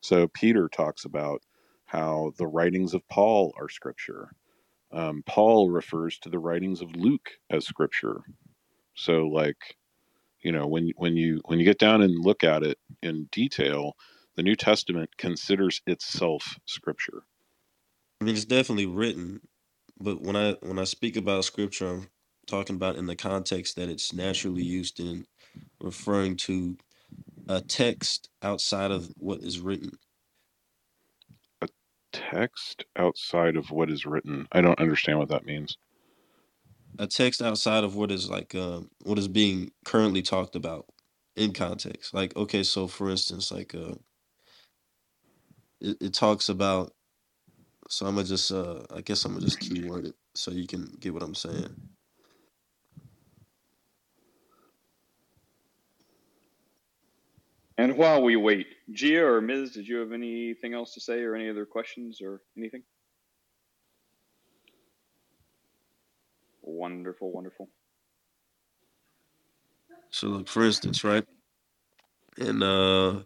So 0.00 0.28
Peter 0.28 0.68
talks 0.68 1.04
about 1.04 1.42
how 1.86 2.32
the 2.38 2.46
writings 2.46 2.94
of 2.94 3.06
Paul 3.08 3.54
are 3.58 3.68
scripture. 3.68 4.32
Um, 4.92 5.22
Paul 5.26 5.70
refers 5.70 6.18
to 6.20 6.28
the 6.30 6.38
writings 6.38 6.80
of 6.80 6.96
Luke 6.96 7.30
as 7.50 7.66
scripture. 7.66 8.22
So 8.94 9.28
like, 9.28 9.76
you 10.42 10.52
know, 10.52 10.66
when 10.66 10.92
when 10.96 11.16
you 11.16 11.40
when 11.46 11.58
you 11.58 11.64
get 11.64 11.78
down 11.78 12.02
and 12.02 12.24
look 12.24 12.44
at 12.44 12.62
it 12.62 12.78
in 13.02 13.28
detail, 13.32 13.96
the 14.36 14.42
New 14.42 14.56
Testament 14.56 15.10
considers 15.18 15.82
itself 15.86 16.58
scripture. 16.66 17.24
I 18.20 18.24
mean, 18.24 18.34
it's 18.34 18.44
definitely 18.44 18.86
written, 18.86 19.40
but 20.00 20.22
when 20.22 20.36
I 20.36 20.56
when 20.62 20.78
I 20.78 20.84
speak 20.84 21.16
about 21.16 21.44
scripture, 21.44 21.86
I'm 21.88 22.08
talking 22.46 22.76
about 22.76 22.96
in 22.96 23.06
the 23.06 23.16
context 23.16 23.76
that 23.76 23.88
it's 23.90 24.12
naturally 24.12 24.62
used 24.64 25.00
in, 25.00 25.26
referring 25.80 26.36
to 26.36 26.76
a 27.48 27.60
text 27.60 28.30
outside 28.42 28.90
of 28.90 29.12
what 29.18 29.40
is 29.42 29.60
written. 29.60 29.92
A 31.62 31.68
text 32.12 32.84
outside 32.96 33.56
of 33.56 33.70
what 33.70 33.90
is 33.90 34.06
written. 34.06 34.48
I 34.52 34.60
don't 34.62 34.80
understand 34.80 35.18
what 35.18 35.28
that 35.30 35.46
means. 35.46 35.78
A 36.98 37.06
text 37.06 37.42
outside 37.42 37.84
of 37.84 37.96
what 37.96 38.12
is 38.12 38.30
like 38.30 38.54
uh, 38.54 38.80
what 39.04 39.18
is 39.18 39.28
being 39.28 39.72
currently 39.84 40.22
talked 40.22 40.56
about 40.56 40.86
in 41.36 41.52
context. 41.52 42.14
Like, 42.14 42.36
okay, 42.36 42.62
so 42.64 42.88
for 42.88 43.10
instance, 43.10 43.52
like 43.52 43.74
uh, 43.74 43.94
it, 45.80 45.98
it 46.00 46.14
talks 46.14 46.48
about. 46.50 46.92
So 47.88 48.06
I'm 48.06 48.16
gonna 48.16 48.28
just 48.28 48.52
uh, 48.52 48.82
I 48.94 49.02
guess 49.02 49.24
I'm 49.24 49.32
gonna 49.32 49.42
just 49.44 49.60
keyword 49.60 50.06
it 50.06 50.14
so 50.34 50.50
you 50.52 50.66
can 50.66 50.96
get 51.00 51.14
what 51.14 51.22
I'm 51.24 51.34
saying. 51.36 51.76
And 57.78 57.96
while 57.96 58.22
we 58.22 58.36
wait, 58.36 58.68
Gia 58.92 59.24
or 59.24 59.40
Ms, 59.40 59.72
did 59.72 59.88
you 59.88 59.98
have 59.98 60.12
anything 60.12 60.74
else 60.74 60.94
to 60.94 61.00
say 61.00 61.22
or 61.22 61.34
any 61.34 61.50
other 61.50 61.66
questions 61.66 62.20
or 62.22 62.42
anything? 62.56 62.82
Wonderful, 66.62 67.32
wonderful. 67.32 67.68
So 70.10 70.28
look, 70.28 70.48
for 70.48 70.64
instance, 70.64 71.04
right? 71.04 71.24
In 72.38 72.62
uh 72.62 73.22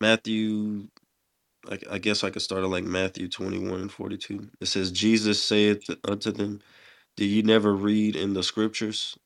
Matthew 0.00 0.88
I, 1.70 1.78
I 1.92 1.98
guess 1.98 2.24
I 2.24 2.30
could 2.30 2.42
start 2.42 2.64
at 2.64 2.70
like 2.70 2.84
Matthew 2.84 3.28
21 3.28 3.80
and 3.82 3.92
42. 3.92 4.50
It 4.60 4.66
says, 4.66 4.90
Jesus 4.92 5.42
saith 5.42 5.84
unto 6.04 6.32
them, 6.32 6.60
Do 7.16 7.24
ye 7.26 7.42
never 7.42 7.74
read 7.74 8.16
in 8.16 8.34
the 8.34 8.42
scriptures? 8.42 9.16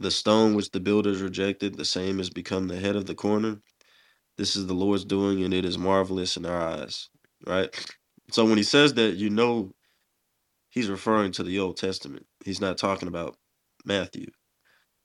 The 0.00 0.12
stone 0.12 0.54
which 0.56 0.72
the 0.72 0.80
builders 0.80 1.22
rejected, 1.22 1.76
the 1.76 1.86
same 1.86 2.18
has 2.18 2.30
become 2.30 2.68
the 2.68 2.80
head 2.80 2.96
of 2.96 3.06
the 3.06 3.16
corner. 3.16 3.62
This 4.38 4.56
is 4.56 4.66
the 4.66 4.74
Lord's 4.74 5.04
doing, 5.06 5.44
and 5.44 5.54
it 5.54 5.64
is 5.64 5.78
marvelous 5.78 6.36
in 6.36 6.46
our 6.46 6.60
eyes. 6.60 7.10
Right? 7.46 7.74
So 8.32 8.44
when 8.46 8.58
he 8.58 8.64
says 8.64 8.94
that, 8.94 9.16
you 9.16 9.30
know 9.30 9.74
he's 10.70 10.90
referring 10.90 11.32
to 11.34 11.44
the 11.44 11.58
Old 11.60 11.76
Testament. 11.78 12.26
He's 12.44 12.60
not 12.60 12.78
talking 12.78 13.08
about 13.08 13.36
Matthew, 13.84 14.30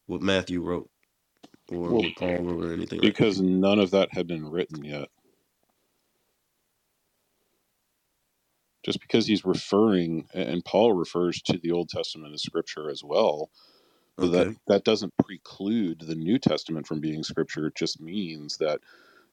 what 0.07 0.21
Matthew 0.21 0.61
wrote, 0.63 0.89
or 1.69 1.93
Well, 1.93 2.03
what 2.03 2.15
Paul 2.15 2.37
wrote, 2.43 2.65
or 2.65 2.73
anything 2.73 3.01
like 3.01 3.17
that. 3.17 3.29
because 3.29 3.41
none 3.41 3.79
of 3.79 3.91
that 3.91 4.09
had 4.13 4.27
been 4.27 4.49
written 4.49 4.83
yet. 4.83 5.09
Just 8.85 9.01
because 9.01 9.27
he's 9.27 9.45
referring, 9.45 10.27
and 10.33 10.63
Paul 10.65 10.93
refers 10.93 11.41
to 11.43 11.57
the 11.57 11.71
Old 11.71 11.89
Testament 11.89 12.33
as 12.33 12.43
scripture 12.43 12.89
as 12.89 13.03
well, 13.03 13.51
but 14.19 14.31
that 14.31 14.49
that 14.67 14.85
doesn't 14.85 15.13
preclude 15.23 16.01
the 16.01 16.15
New 16.15 16.39
Testament 16.39 16.87
from 16.87 17.01
being 17.01 17.23
scripture. 17.23 17.67
It 17.67 17.75
just 17.75 18.01
means 18.01 18.57
that 18.57 18.81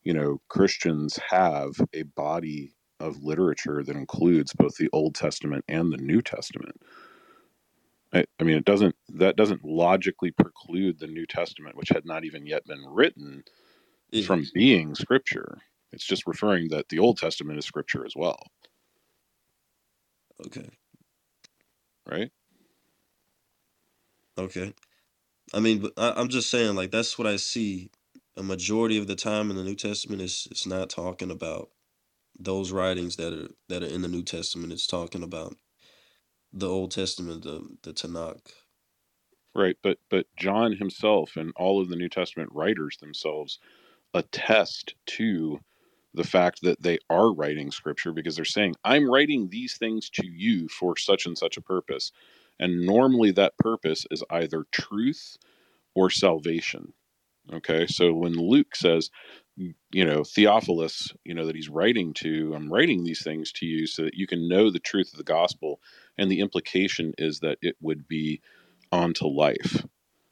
you 0.05 0.15
know 0.15 0.41
Christians 0.49 1.19
have 1.31 1.73
a 1.95 2.05
body 2.05 2.75
of 3.01 3.25
literature 3.25 3.83
that 3.85 3.97
includes 3.97 4.55
both 4.55 4.77
the 4.77 4.91
Old 4.93 5.15
Testament 5.17 5.65
and 5.69 5.93
the 5.93 5.99
New 5.99 6.23
Testament. 6.23 6.81
I, 8.15 8.27
I 8.41 8.45
mean, 8.45 8.57
it 8.59 8.67
doesn't 8.67 8.97
that 9.11 9.37
doesn't 9.37 9.65
logically 9.65 10.33
preclude 10.33 11.01
the 11.01 11.09
New 11.09 11.27
Testament, 11.27 11.77
which 11.77 11.91
had 11.91 12.07
not 12.07 12.25
even 12.25 12.47
yet 12.47 12.65
been 12.67 12.85
written, 12.89 13.45
Yeah. 14.13 14.29
from 14.29 14.51
being 14.55 14.95
scripture. 14.95 15.59
It's 15.93 16.07
just 16.07 16.27
referring 16.27 16.71
that 16.71 16.89
the 16.91 16.99
Old 17.01 17.19
Testament 17.19 17.59
is 17.59 17.67
scripture 17.67 18.07
as 18.07 18.15
well, 18.17 18.39
Okay. 20.47 20.71
right? 22.11 22.31
Okay. 24.39 24.75
I 25.55 25.61
mean, 25.61 25.81
but 25.81 25.93
I, 25.97 26.15
I'm 26.21 26.29
just 26.29 26.51
saying, 26.51 26.77
like, 26.77 26.91
that's 26.93 27.19
what 27.19 27.27
I 27.29 27.37
see. 27.37 27.91
A 28.37 28.43
majority 28.43 28.99
of 28.99 29.09
the 29.09 29.17
time 29.17 29.51
in 29.51 29.57
the 29.57 29.65
New 29.65 29.77
Testament 29.77 30.23
is 30.23 30.49
it's 30.51 30.67
not 30.67 30.91
talking 30.91 31.31
about 31.31 31.71
those 32.39 32.73
writings 32.73 33.17
that 33.17 33.33
are 33.33 33.49
that 33.69 33.83
are 33.83 33.89
in 33.95 34.03
the 34.03 34.09
New 34.09 34.23
Testament. 34.25 34.73
It's 34.73 34.87
talking 34.87 35.23
about 35.23 35.57
the 36.53 36.69
Old 36.69 36.93
Testament, 36.93 37.45
the 37.45 37.77
the 37.83 37.93
Tanakh. 37.93 38.53
Right, 39.55 39.77
but 39.83 39.99
but 40.11 40.27
John 40.37 40.73
himself 40.73 41.37
and 41.37 41.53
all 41.57 41.81
of 41.83 41.89
the 41.91 41.97
New 41.97 42.09
Testament 42.11 42.51
writers 42.53 42.99
themselves 42.99 43.59
attest 44.15 44.95
to 45.07 45.61
the 46.15 46.25
fact 46.25 46.63
that 46.63 46.83
they 46.83 46.99
are 47.09 47.33
writing 47.33 47.71
scripture 47.71 48.13
because 48.13 48.37
they're 48.37 48.45
saying, 48.45 48.75
I'm 48.85 49.11
writing 49.11 49.49
these 49.49 49.77
things 49.77 50.11
to 50.11 50.27
you 50.27 50.69
for 50.69 50.97
such 50.97 51.27
and 51.27 51.39
such 51.39 51.57
a 51.57 51.63
purpose. 51.63 52.13
And 52.63 52.87
normally 52.87 53.33
that 53.33 53.59
purpose 53.59 54.07
is 54.13 54.23
either 54.31 54.65
truth 54.71 55.37
or 55.97 56.11
salvation. 56.11 56.93
Okay, 57.53 57.89
so 57.89 58.13
when 58.15 58.35
Luke 58.35 58.77
says, 58.77 59.11
you 59.57 60.05
know, 60.05 60.23
Theophilus, 60.23 61.13
you 61.25 61.35
know, 61.35 61.45
that 61.45 61.57
he's 61.57 61.69
writing 61.69 62.15
to, 62.15 62.55
I'm 62.55 62.73
writing 62.73 63.03
these 63.03 63.25
things 63.25 63.51
to 63.55 63.67
you 63.67 63.89
so 63.89 64.05
that 64.05 64.15
you 64.15 64.29
can 64.29 64.49
know 64.49 64.71
the 64.71 64.79
truth 64.79 65.13
of 65.13 65.19
the 65.19 65.25
gospel. 65.25 65.81
And 66.17 66.31
the 66.31 66.39
implication 66.39 67.15
is 67.19 67.41
that 67.41 67.59
it 67.63 67.75
would 67.81 68.07
be 68.07 68.41
onto 68.93 69.27
life. 69.27 69.85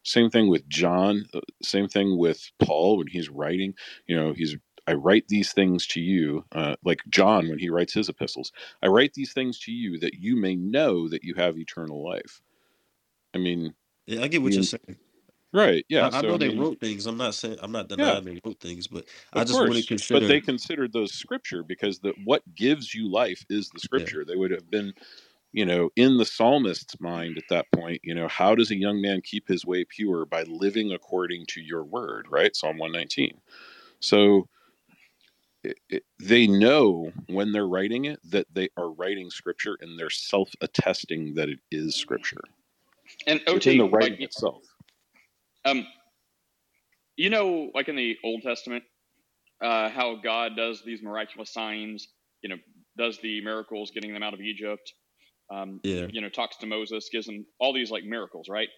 Same 0.04 0.30
thing 0.30 0.48
with 0.48 0.68
John. 0.68 1.26
uh, 1.34 1.40
Same 1.62 1.88
thing 1.88 2.16
with 2.16 2.52
Paul 2.60 2.98
when 2.98 3.08
he's 3.08 3.28
writing. 3.28 3.74
You 4.06 4.16
know, 4.16 4.32
he's 4.32 4.56
I 4.86 4.94
write 4.94 5.28
these 5.28 5.52
things 5.52 5.86
to 5.88 6.00
you, 6.00 6.44
uh, 6.52 6.76
like 6.84 7.00
John 7.10 7.48
when 7.48 7.58
he 7.58 7.70
writes 7.70 7.94
his 7.94 8.08
epistles. 8.08 8.52
I 8.82 8.88
write 8.88 9.14
these 9.14 9.32
things 9.32 9.58
to 9.60 9.72
you 9.72 9.98
that 10.00 10.14
you 10.14 10.36
may 10.36 10.56
know 10.56 11.08
that 11.08 11.24
you 11.24 11.34
have 11.36 11.58
eternal 11.58 12.04
life. 12.04 12.42
I 13.34 13.38
mean, 13.38 13.74
Yeah, 14.06 14.22
I 14.22 14.28
get 14.28 14.42
what 14.42 14.56
you're 14.56 14.64
saying. 14.64 14.98
right? 15.52 15.84
Yeah. 15.88 16.10
I, 16.10 16.20
I 16.20 16.22
So 16.22 16.28
know 16.28 16.36
I 16.36 16.38
they 16.38 16.48
mean, 16.48 16.50
wrote 16.50 16.80
things. 16.80 17.06
I'm 17.06 17.16
not 17.18 17.34
saying 17.34 17.58
I'm 17.62 17.72
not 17.72 17.88
yeah, 17.96 18.20
denying 18.20 18.24
they 18.24 18.40
wrote 18.44 18.60
things, 18.60 18.88
but 18.88 19.06
I 19.34 19.44
just 19.44 19.62
wouldn't 19.62 19.86
consider. 19.88 20.20
But 20.20 20.26
they 20.28 20.40
considered 20.40 20.92
those 20.92 21.14
scripture 21.14 21.62
because 21.64 22.00
the 22.00 22.14
what 22.24 22.42
gives 22.54 22.94
you 22.94 23.10
life 23.10 23.44
is 23.50 23.70
the 23.70 23.80
Yeah, 23.92 24.08
scripture. 24.08 24.24
They 24.24 24.36
would 24.36 24.52
have 24.52 24.70
been 24.70 24.92
you 25.52 25.66
know, 25.66 25.90
in 25.96 26.18
the 26.18 26.26
psalmist's 26.26 27.00
mind 27.00 27.38
at 27.38 27.48
that 27.48 27.66
point, 27.72 28.00
you 28.04 28.14
know, 28.14 28.28
how 28.28 28.54
does 28.54 28.70
a 28.70 28.76
young 28.76 29.00
man 29.00 29.20
keep 29.22 29.48
his 29.48 29.66
way 29.66 29.84
pure 29.84 30.26
by 30.26 30.44
living 30.44 30.92
according 30.92 31.46
to 31.48 31.62
your 31.62 31.84
word, 31.84 32.26
right? 32.30 32.54
Psalm 32.54 32.78
119. 32.78 33.40
So 34.00 34.48
it, 35.64 35.78
it, 35.90 36.04
they 36.20 36.46
know 36.46 37.12
when 37.28 37.52
they're 37.52 37.68
writing 37.68 38.06
it 38.06 38.20
that 38.30 38.46
they 38.52 38.68
are 38.76 38.90
writing 38.90 39.30
scripture 39.30 39.76
and 39.80 39.98
they're 39.98 40.10
self 40.10 40.50
attesting 40.60 41.34
that 41.34 41.48
it 41.48 41.58
is 41.70 41.96
scripture. 41.96 42.40
And 43.26 43.40
It's 43.50 43.66
in 43.66 43.78
the 43.78 43.86
OT, 43.86 43.90
like 44.00 44.12
writing 44.12 44.22
itself. 44.22 44.62
um, 45.64 45.86
you 47.16 47.30
know, 47.30 47.70
like 47.74 47.88
in 47.88 47.96
the 47.96 48.16
Old 48.24 48.42
Testament, 48.42 48.84
uh, 49.62 49.90
how 49.90 50.16
God 50.22 50.56
does 50.56 50.82
these 50.84 51.02
miraculous 51.02 51.52
signs, 51.52 52.08
you 52.42 52.48
know, 52.48 52.56
does 52.98 53.18
the 53.22 53.42
miracles 53.42 53.90
getting 53.94 54.12
them 54.12 54.22
out 54.22 54.34
of 54.34 54.40
Egypt, 54.40 54.92
um, 55.50 55.80
yeah, 55.82 56.06
you 56.10 56.20
know, 56.20 56.28
talks 56.28 56.56
to 56.58 56.66
Moses, 56.66 57.08
gives 57.12 57.26
them 57.26 57.44
all 57.58 57.72
these 57.74 57.90
like 57.90 58.04
miracles, 58.04 58.48
right? 58.48 58.68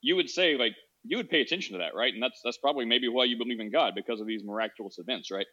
You 0.00 0.16
would 0.16 0.30
say 0.30 0.56
like 0.56 0.72
you 1.04 1.16
would 1.18 1.30
pay 1.30 1.40
attention 1.42 1.74
to 1.74 1.78
that, 1.78 1.94
right? 1.94 2.12
And 2.14 2.22
that's 2.22 2.40
that's 2.44 2.58
probably 2.58 2.86
maybe 2.86 3.08
why 3.08 3.24
you 3.24 3.36
believe 3.38 3.60
in 3.60 3.70
God 3.70 3.94
because 3.94 4.20
of 4.20 4.26
these 4.26 4.44
miraculous 4.44 4.98
events, 4.98 5.30
right? 5.30 5.46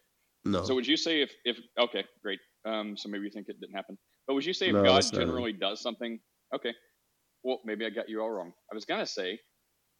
So 0.62 0.74
would 0.74 0.86
you 0.86 0.96
say 0.96 1.22
if 1.22 1.32
if 1.44 1.58
okay, 1.78 2.04
great. 2.22 2.40
Um, 2.64 2.96
so 2.96 3.08
maybe 3.08 3.24
you 3.24 3.30
think 3.30 3.48
it 3.48 3.60
didn't 3.60 3.74
happen, 3.74 3.98
but 4.26 4.34
would 4.34 4.44
you 4.44 4.52
say 4.52 4.68
if 4.68 4.76
no, 4.76 4.82
God 4.82 5.12
generally 5.12 5.52
does 5.52 5.80
something, 5.80 6.20
okay, 6.54 6.74
well 7.44 7.60
maybe 7.64 7.86
I 7.86 7.90
got 7.90 8.08
you 8.08 8.20
all 8.20 8.30
wrong. 8.30 8.52
I 8.70 8.74
was 8.74 8.84
gonna 8.84 9.06
say 9.06 9.40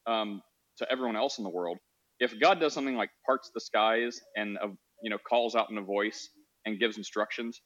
um, 0.07 0.41
to 0.77 0.91
everyone 0.91 1.15
else 1.17 1.37
in 1.39 1.45
the 1.45 1.49
world, 1.49 1.79
if 2.19 2.39
God 2.39 2.59
does 2.59 2.73
something 2.73 2.95
like 2.95 3.11
parts 3.25 3.51
the 3.53 3.61
skies 3.61 4.21
and 4.35 4.57
uh, 4.59 4.69
you 5.03 5.09
know 5.09 5.19
calls 5.19 5.55
out 5.55 5.69
in 5.71 5.77
a 5.77 5.83
voice 5.83 6.29
and 6.65 6.79
gives 6.79 6.97
instructions, 6.97 7.61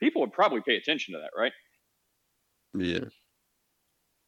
people 0.00 0.22
would 0.22 0.32
probably 0.32 0.62
pay 0.66 0.76
attention 0.76 1.14
to 1.14 1.20
that, 1.20 1.32
right? 1.38 1.52
Yeah, 2.74 3.10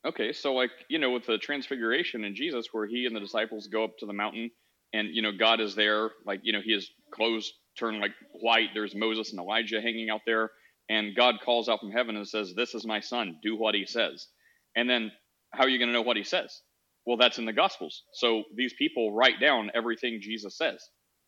Okay, 0.05 0.33
so 0.33 0.53
like 0.55 0.71
you 0.89 0.99
know 0.99 1.11
with 1.11 1.27
the 1.27 1.39
transfiguration 1.39 2.25
in 2.25 2.35
Jesus, 2.35 2.69
where 2.73 2.87
he 2.87 3.07
and 3.07 3.15
the 3.15 3.21
disciples 3.21 3.69
go 3.69 3.85
up 3.85 3.97
to 3.99 4.07
the 4.07 4.13
mountain, 4.13 4.51
and 4.93 5.09
you 5.15 5.23
know 5.23 5.33
God 5.33 5.61
is 5.61 5.75
there, 5.77 6.11
like 6.27 6.41
you 6.43 6.53
know 6.53 6.61
he 6.61 6.73
has 6.73 6.89
clothes 7.13 7.53
turn 7.79 8.01
like 8.01 8.13
white. 8.33 8.71
There's 8.75 8.95
Moses 8.95 9.31
and 9.31 9.41
Elijah 9.41 9.81
hanging 9.81 10.11
out 10.11 10.23
there, 10.27 10.51
and 10.89 11.17
God 11.17 11.37
calls 11.45 11.69
out 11.69 11.81
from 11.81 11.93
heaven 11.93 12.17
and 12.17 12.29
says, 12.29 12.55
"This 12.55 12.75
is 12.75 12.87
my 12.87 13.01
son. 13.01 13.39
Do 13.43 13.57
what 13.57 13.75
he 13.75 13.87
says." 13.87 14.29
And 14.77 14.89
then 14.89 15.13
how 15.53 15.65
are 15.65 15.69
you 15.69 15.79
going 15.79 15.89
to 15.89 15.95
know 15.95 16.03
what 16.03 16.17
he 16.17 16.25
says? 16.25 16.63
Well, 17.07 17.17
that's 17.17 17.39
in 17.39 17.45
the 17.45 17.53
Gospels. 17.53 18.05
So 18.15 18.45
these 18.55 18.75
people 18.75 19.13
write 19.13 19.41
down 19.41 19.71
everything 19.75 20.21
Jesus 20.21 20.57
says. 20.57 20.83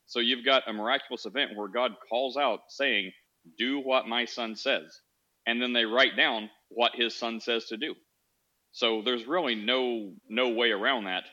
So 0.06 0.20
you've 0.20 0.44
got 0.44 0.68
a 0.68 0.72
miraculous 0.72 1.26
event 1.26 1.56
where 1.56 1.68
God 1.68 1.92
calls 2.08 2.36
out 2.36 2.60
saying, 2.68 3.12
"Do 3.58 3.80
what 3.80 4.08
my 4.08 4.24
son 4.24 4.56
says," 4.56 5.00
and 5.46 5.60
then 5.62 5.72
they 5.72 5.84
write 5.84 6.16
down 6.16 6.50
what 6.68 6.94
his 6.94 7.14
son 7.14 7.40
says 7.40 7.66
to 7.66 7.76
do. 7.76 7.94
So 8.72 9.02
there's 9.02 9.26
really 9.26 9.54
no 9.54 10.14
no 10.28 10.50
way 10.50 10.70
around 10.70 11.04
that, 11.04 11.24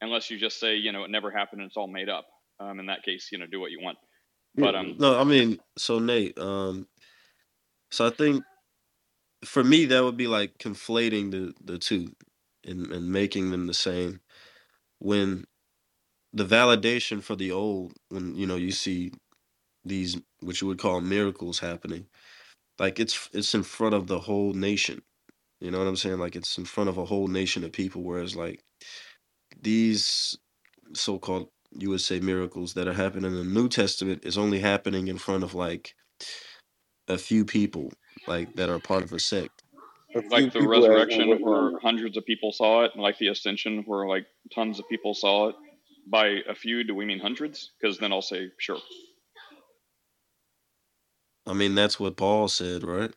unless 0.00 0.30
you 0.30 0.38
just 0.38 0.58
say 0.60 0.76
you 0.76 0.92
know 0.92 1.04
it 1.04 1.10
never 1.10 1.30
happened 1.30 1.62
and 1.62 1.68
it's 1.68 1.76
all 1.76 1.88
made 1.88 2.08
up. 2.08 2.26
Um, 2.60 2.80
in 2.80 2.86
that 2.86 3.04
case, 3.04 3.30
you 3.32 3.38
know 3.38 3.46
do 3.46 3.60
what 3.60 3.70
you 3.70 3.80
want. 3.82 3.98
But 4.56 4.74
um, 4.76 4.96
No, 4.98 5.18
I 5.20 5.24
mean, 5.24 5.60
so 5.78 5.98
Nate, 6.00 6.38
um, 6.38 6.88
so 7.90 8.06
I 8.06 8.10
think 8.10 8.44
for 9.44 9.64
me 9.64 9.86
that 9.86 10.04
would 10.04 10.16
be 10.16 10.26
like 10.28 10.58
conflating 10.58 11.30
the 11.32 11.54
the 11.64 11.78
two 11.78 12.12
and 12.66 12.92
and 12.92 13.10
making 13.10 13.50
them 13.50 13.66
the 13.66 13.74
same. 13.74 14.20
When 15.00 15.46
the 16.32 16.44
validation 16.46 17.22
for 17.22 17.36
the 17.36 17.52
old, 17.52 17.94
when 18.10 18.36
you 18.36 18.46
know 18.46 18.56
you 18.56 18.72
see 18.72 19.12
these 19.84 20.18
what 20.40 20.60
you 20.60 20.68
would 20.68 20.78
call 20.78 21.00
miracles 21.00 21.60
happening, 21.60 22.06
like 22.78 23.00
it's 23.00 23.30
it's 23.32 23.54
in 23.54 23.64
front 23.64 23.94
of 23.94 24.08
the 24.08 24.20
whole 24.20 24.52
nation. 24.54 25.02
You 25.60 25.70
know 25.72 25.78
what 25.78 25.88
I'm 25.88 25.96
saying? 25.96 26.18
Like 26.18 26.36
it's 26.36 26.58
in 26.58 26.66
front 26.66 26.90
of 26.90 26.98
a 26.98 27.04
whole 27.06 27.28
nation 27.28 27.64
of 27.64 27.72
people. 27.72 28.02
Whereas 28.02 28.36
like 28.36 28.62
these 29.62 30.38
so-called 30.94 31.48
you 31.78 31.90
would 31.90 32.00
say 32.00 32.20
miracles 32.20 32.74
that 32.74 32.88
are 32.88 32.94
happening 32.94 33.32
in 33.32 33.36
the 33.36 33.44
New 33.44 33.68
Testament 33.68 34.24
is 34.24 34.38
only 34.38 34.60
happening 34.60 35.08
in 35.08 35.18
front 35.18 35.44
of 35.44 35.54
like 35.54 35.94
a 37.08 37.18
few 37.18 37.44
people, 37.44 37.92
like 38.26 38.54
that 38.54 38.68
are 38.68 38.78
part 38.78 39.02
of 39.02 39.12
a 39.12 39.18
sect. 39.18 39.62
A 40.14 40.22
few 40.22 40.30
like 40.30 40.52
the 40.52 40.60
people 40.60 40.74
as 40.74 40.88
resurrection 40.88 41.38
where 41.40 41.78
hundreds 41.80 42.16
of 42.16 42.24
people 42.24 42.52
saw 42.52 42.84
it, 42.84 42.92
and 42.94 43.02
like 43.02 43.18
the 43.18 43.28
ascension 43.28 43.82
where 43.86 44.06
like 44.06 44.26
tons 44.54 44.78
of 44.78 44.88
people 44.88 45.14
saw 45.14 45.48
it. 45.48 45.56
By 46.08 46.38
a 46.48 46.54
few, 46.54 46.84
do 46.84 46.94
we 46.94 47.04
mean 47.04 47.18
hundreds? 47.18 47.72
Because 47.80 47.98
then 47.98 48.12
I'll 48.12 48.22
say 48.22 48.50
sure. 48.58 48.78
I 51.46 51.52
mean, 51.52 51.74
that's 51.74 51.98
what 52.00 52.16
Paul 52.16 52.48
said, 52.48 52.84
right? 52.84 53.12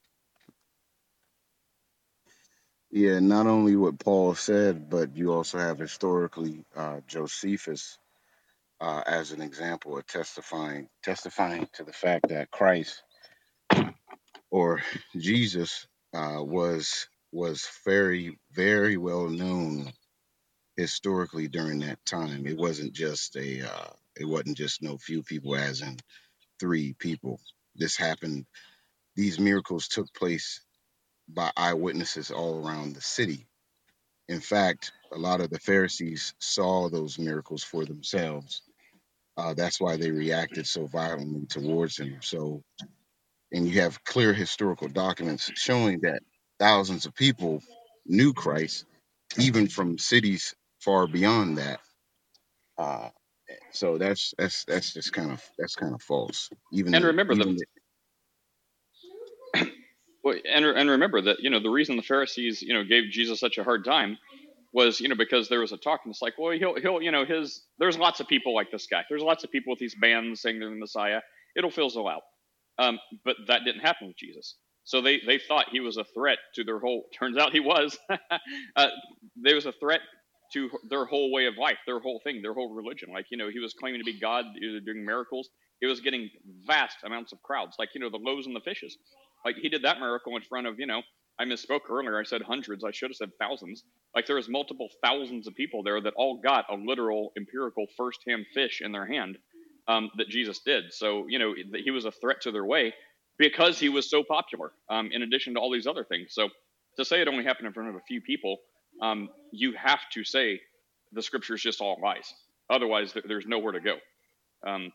Yeah, 2.92 3.20
not 3.20 3.46
only 3.46 3.76
what 3.76 4.00
Paul 4.00 4.34
said, 4.36 4.90
but 4.90 5.16
you 5.16 5.32
also 5.32 5.60
have 5.60 5.78
historically 5.78 6.66
uh, 6.76 7.02
Josephus 7.08 7.98
uh, 8.82 9.04
as 9.08 9.32
an 9.32 9.42
example 9.42 9.98
of 9.98 10.08
testifying 10.08 10.88
testifying 11.04 11.68
to 11.74 11.84
the 11.84 11.94
fact 11.94 12.30
that 12.30 12.52
Christ 12.52 13.04
or 14.52 14.82
Jesus 15.18 15.88
uh, 16.16 16.40
was 16.44 17.08
was 17.34 17.68
very 17.86 18.40
very 18.54 18.98
well 18.98 19.30
known 19.30 19.92
historically 20.78 21.48
during 21.48 21.80
that 21.80 22.04
time. 22.06 22.46
It 22.48 22.58
wasn't 22.58 22.94
just 22.94 23.36
a 23.36 23.62
uh, 23.68 23.90
it 24.18 24.26
wasn't 24.26 24.58
just 24.58 24.82
no 24.82 24.98
few 24.98 25.24
people, 25.24 25.56
as 25.56 25.82
in 25.82 25.98
three 26.60 26.94
people. 27.00 27.40
This 27.76 27.98
happened. 27.98 28.46
These 29.16 29.40
miracles 29.40 29.88
took 29.90 30.14
place 30.14 30.62
by 31.30 31.52
eyewitnesses 31.58 32.32
all 32.32 32.66
around 32.68 32.96
the 32.96 33.02
city. 33.02 33.48
In 34.30 34.42
fact, 34.42 34.94
a 35.14 35.18
lot 35.20 35.42
of 35.42 35.50
the 35.52 35.60
Pharisees 35.60 36.34
saw 36.40 36.90
those 36.90 37.20
miracles 37.20 37.64
for 37.64 37.86
themselves. 37.86 38.64
Uh, 39.40 39.56
that's 39.56 39.82
why 39.82 39.98
they 39.98 40.12
reacted 40.12 40.68
so 40.68 40.88
violently 40.88 41.48
towards 41.48 42.00
him. 42.00 42.18
So, 42.22 42.64
and 43.52 43.68
you 43.68 43.82
have 43.82 44.04
clear 44.06 44.34
historical 44.34 44.90
documents 44.90 45.52
showing 45.56 46.02
that 46.02 46.22
thousands 46.60 47.06
of 47.06 47.16
people 47.16 47.62
knew 48.06 48.34
Christ, 48.34 48.86
even 49.40 49.68
from 49.68 49.98
cities 50.00 50.56
far 50.82 51.08
beyond 51.08 51.60
that. 51.60 51.82
Uh, 52.78 53.10
so 53.72 53.98
that's 53.98 54.34
that's 54.38 54.66
that's 54.66 54.94
just 54.94 55.14
kind 55.14 55.32
of 55.32 55.44
that's 55.60 55.76
kind 55.76 55.96
of 55.96 56.02
false. 56.04 56.50
Even 56.74 56.96
And 56.96 57.04
the 57.04 57.06
remember 57.06 57.36
even 57.36 57.56
the 57.56 57.56
the, 57.56 57.66
well, 60.24 60.36
and 60.52 60.66
and 60.66 60.90
remember 60.92 61.22
that 61.22 61.42
you 61.42 61.50
know 61.50 61.62
the 61.62 61.70
reason 61.70 61.96
the 61.98 62.04
Pharisees 62.04 62.62
you 62.62 62.74
know 62.74 62.84
gave 62.84 63.12
Jesus 63.12 63.40
such 63.40 63.58
a 63.58 63.64
hard 63.64 63.86
time 63.86 64.18
was 64.74 65.00
you 65.00 65.08
know 65.10 65.16
because 65.16 65.50
there 65.50 65.62
was 65.62 65.72
a 65.72 65.78
talk 65.78 66.02
and 66.06 66.12
it's 66.12 66.22
like 66.22 66.36
well 66.38 66.52
he'll 66.52 66.80
he'll 66.80 67.02
you 67.02 67.12
know 67.12 67.26
his 67.26 67.64
there's 67.80 67.98
lots 67.98 68.20
of 68.20 68.28
people 68.28 68.54
like 68.54 68.72
this 68.72 68.88
guy. 68.88 69.04
There's 69.10 69.22
lots 69.24 69.44
of 69.44 69.52
people 69.52 69.72
with 69.72 69.80
these 69.80 69.96
bands 69.96 70.42
saying 70.42 70.60
they're 70.60 70.70
the 70.70 70.76
Messiah. 70.76 71.22
It'll 71.56 71.72
fizzle 71.72 72.08
out. 72.08 72.22
Um, 72.78 73.00
but 73.26 73.36
that 73.48 73.66
didn't 73.66 73.82
happen 73.82 74.08
with 74.08 74.18
Jesus. 74.18 74.56
So 74.84 75.02
they 75.02 75.20
they 75.26 75.40
thought 75.40 75.68
he 75.72 75.80
was 75.80 75.98
a 75.98 76.06
threat 76.16 76.40
to 76.56 76.64
their 76.64 76.80
whole 76.80 77.06
turns 77.20 77.38
out 77.38 77.52
he 77.52 77.60
was. 77.60 77.98
Uh, 78.76 78.88
there 79.36 79.56
was 79.56 79.66
a 79.66 79.74
threat 79.74 80.02
to 80.54 80.70
their 80.90 81.06
whole 81.06 81.32
way 81.32 81.46
of 81.46 81.56
life 81.58 81.78
their 81.86 82.00
whole 82.00 82.22
thing 82.24 82.42
their 82.42 82.54
whole 82.54 82.74
religion. 82.74 83.10
Like 83.12 83.26
you 83.32 83.38
know 83.38 83.50
he 83.50 83.60
was 83.60 83.74
claiming 83.74 84.00
to 84.00 84.06
be 84.06 84.20
God 84.20 84.46
doing 84.62 85.06
miracles. 85.06 85.50
He 85.82 85.88
was 85.88 86.00
getting 86.00 86.30
vast 86.68 86.98
amounts 87.04 87.32
of 87.34 87.42
crowds 87.44 87.76
like 87.80 87.90
you 87.94 88.02
know 88.02 88.10
the 88.10 88.18
loaves 88.18 88.48
and 88.48 88.56
the 88.56 88.62
fishes. 88.62 88.98
Like 89.46 89.56
he 89.58 89.70
did 89.70 89.84
that 89.84 90.00
miracle 90.00 90.36
in 90.36 90.42
front 90.44 90.68
of 90.68 90.80
you 90.80 90.88
know 90.88 91.02
I 91.40 91.46
misspoke 91.46 91.90
earlier. 91.90 92.20
I 92.20 92.24
said 92.24 92.42
hundreds. 92.42 92.84
I 92.84 92.92
should 92.92 93.12
have 93.12 93.16
said 93.16 93.32
thousands. 93.40 93.84
Like 94.14 94.28
there 94.28 94.36
was 94.36 94.50
multiple 94.50 94.90
thousands 95.04 95.48
of 95.48 95.56
people 95.56 95.84
there 95.84 96.02
that 96.02 96.14
all 96.16 96.38
got 96.38 96.66
a 96.70 96.76
literal, 96.76 97.32
empirical, 97.38 97.88
first-hand 97.96 98.46
fish 98.54 98.82
in 98.82 98.92
their 98.92 99.06
hand 99.06 99.38
um, 99.88 100.12
that 100.18 100.28
Jesus 100.28 100.60
did. 100.60 100.92
So 100.92 101.26
you 101.28 101.40
know 101.40 101.54
he 101.74 101.92
was 101.92 102.06
a 102.06 102.12
threat 102.12 102.42
to 102.42 102.52
their 102.52 102.66
way 102.66 102.94
because 103.38 103.80
he 103.80 103.90
was 103.90 104.10
so 104.10 104.24
popular. 104.24 104.72
Um, 104.90 105.10
in 105.14 105.22
addition 105.22 105.54
to 105.54 105.60
all 105.60 105.72
these 105.72 105.88
other 105.88 106.04
things, 106.04 106.34
so 106.34 106.50
to 106.98 107.06
say 107.06 107.22
it 107.22 107.28
only 107.28 107.46
happened 107.46 107.68
in 107.68 107.74
front 107.74 107.90
of 107.90 107.96
a 107.96 108.02
few 108.08 108.22
people, 108.22 108.58
um, 109.02 109.30
you 109.52 109.74
have 109.74 110.02
to 110.14 110.24
say 110.24 110.60
the 111.14 111.22
scriptures 111.22 111.62
just 111.62 111.80
all 111.80 111.98
lies. 112.04 112.34
Otherwise, 112.70 113.14
th- 113.14 113.26
there's 113.28 113.48
nowhere 113.48 113.72
to 113.72 113.80
go. 113.80 113.96
Um, 114.68 114.92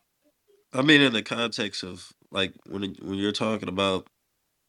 I 0.74 0.82
mean, 0.82 1.00
in 1.00 1.12
the 1.12 1.22
context 1.22 1.82
of 1.82 2.12
like 2.30 2.52
when 2.68 2.94
when 3.00 3.14
you're 3.14 3.32
talking 3.32 3.68
about 3.68 4.06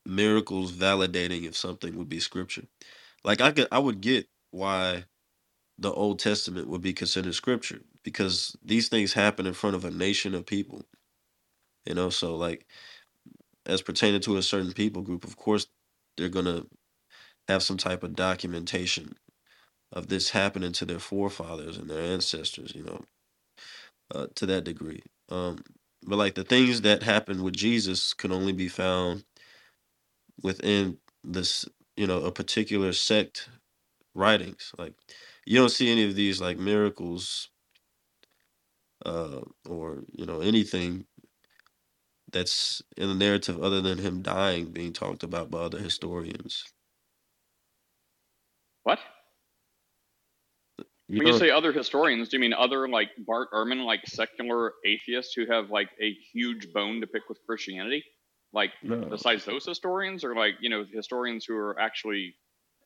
miracles 0.05 0.71
validating 0.73 1.45
if 1.45 1.57
something 1.57 1.97
would 1.97 2.09
be 2.09 2.19
scripture, 2.19 2.63
like 3.23 3.41
I 3.41 3.51
could 3.51 3.67
I 3.71 3.79
would 3.79 4.01
get 4.01 4.27
why 4.51 5.05
the 5.79 5.91
Old 5.93 6.19
Testament 6.19 6.69
would 6.69 6.81
be 6.81 6.93
considered 6.93 7.35
scripture 7.35 7.81
because 8.03 8.55
these 8.63 8.89
things 8.89 9.13
happen 9.13 9.47
in 9.47 9.53
front 9.53 9.75
of 9.77 9.85
a 9.85 9.91
nation 9.91 10.35
of 10.35 10.45
people. 10.47 10.83
You 11.85 11.95
know, 11.95 12.09
so 12.11 12.35
like 12.35 12.67
as 13.65 13.81
pertaining 13.81 14.21
to 14.21 14.37
a 14.37 14.43
certain 14.43 14.73
people 14.73 15.03
group, 15.03 15.25
of 15.25 15.37
course, 15.37 15.67
they're 16.17 16.29
gonna 16.29 16.65
have 17.49 17.63
some 17.63 17.77
type 17.77 18.03
of 18.03 18.15
documentation 18.15 19.15
of 19.93 20.07
this 20.07 20.31
happening 20.31 20.73
to 20.73 20.85
their 20.85 20.99
forefathers 20.99 21.77
and 21.77 21.89
their 21.89 22.01
ancestors. 22.01 22.73
You 22.75 22.83
know, 22.83 23.01
uh, 24.15 24.27
to 24.35 24.45
that 24.47 24.63
degree. 24.63 25.03
Um, 25.29 25.63
but 26.03 26.17
like 26.17 26.35
the 26.35 26.43
things 26.45 26.81
that 26.81 27.03
happened 27.03 27.43
with 27.43 27.55
Jesus 27.55 28.13
could 28.13 28.31
only 28.31 28.53
be 28.53 28.67
found 28.69 29.25
within 30.41 30.99
this, 31.23 31.65
you 31.95 32.07
know, 32.07 32.23
a 32.23 32.31
particular 32.31 32.93
sect 32.93 33.49
writings. 34.15 34.73
Like 34.77 34.95
you 35.45 35.59
don't 35.59 35.69
see 35.69 35.91
any 35.91 36.05
of 36.05 36.15
these 36.15 36.41
like 36.41 36.57
miracles 36.57 37.49
uh, 39.05 39.41
or 39.67 40.03
you 40.11 40.25
know 40.25 40.41
anything 40.41 41.05
that's 42.31 42.81
in 42.97 43.07
the 43.09 43.15
narrative 43.15 43.61
other 43.63 43.81
than 43.81 43.97
him 43.97 44.21
dying 44.21 44.71
being 44.71 44.93
talked 44.93 45.23
about 45.23 45.49
by 45.49 45.59
other 45.59 45.79
historians. 45.79 46.65
What? 48.83 48.99
You 51.07 51.19
When 51.19 51.27
you 51.27 51.33
know, 51.33 51.39
say 51.39 51.49
other 51.49 51.71
historians, 51.71 52.29
do 52.29 52.37
you 52.37 52.41
mean 52.41 52.53
other 52.53 52.87
like 52.87 53.09
Bart 53.17 53.49
Ehrman, 53.51 53.85
like 53.85 54.05
secular 54.05 54.73
atheists 54.85 55.33
who 55.33 55.45
have 55.47 55.69
like 55.71 55.89
a 56.01 56.13
huge 56.13 56.71
bone 56.73 57.01
to 57.01 57.07
pick 57.07 57.27
with 57.29 57.39
Christianity? 57.45 58.03
Like 58.55 58.71
no, 58.83 58.97
besides 59.11 59.45
those 59.45 59.65
historians, 59.65 60.25
or 60.25 60.35
like 60.35 60.55
you 60.61 60.69
know 60.71 60.85
historians 60.91 61.45
who 61.45 61.57
are 61.57 61.79
actually 61.79 62.37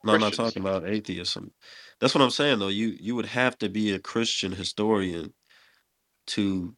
no, 0.04 0.12
I'm 0.14 0.20
not 0.20 0.34
Christians? 0.34 0.34
talking 0.34 0.62
about 0.62 0.88
atheism. 0.88 1.52
That's 2.00 2.14
what 2.14 2.22
I'm 2.22 2.30
saying 2.30 2.60
though. 2.60 2.68
You 2.68 2.88
you 3.00 3.14
would 3.16 3.26
have 3.26 3.58
to 3.58 3.68
be 3.70 3.92
a 3.92 4.00
Christian 4.00 4.52
historian 4.52 5.34
to 6.28 6.76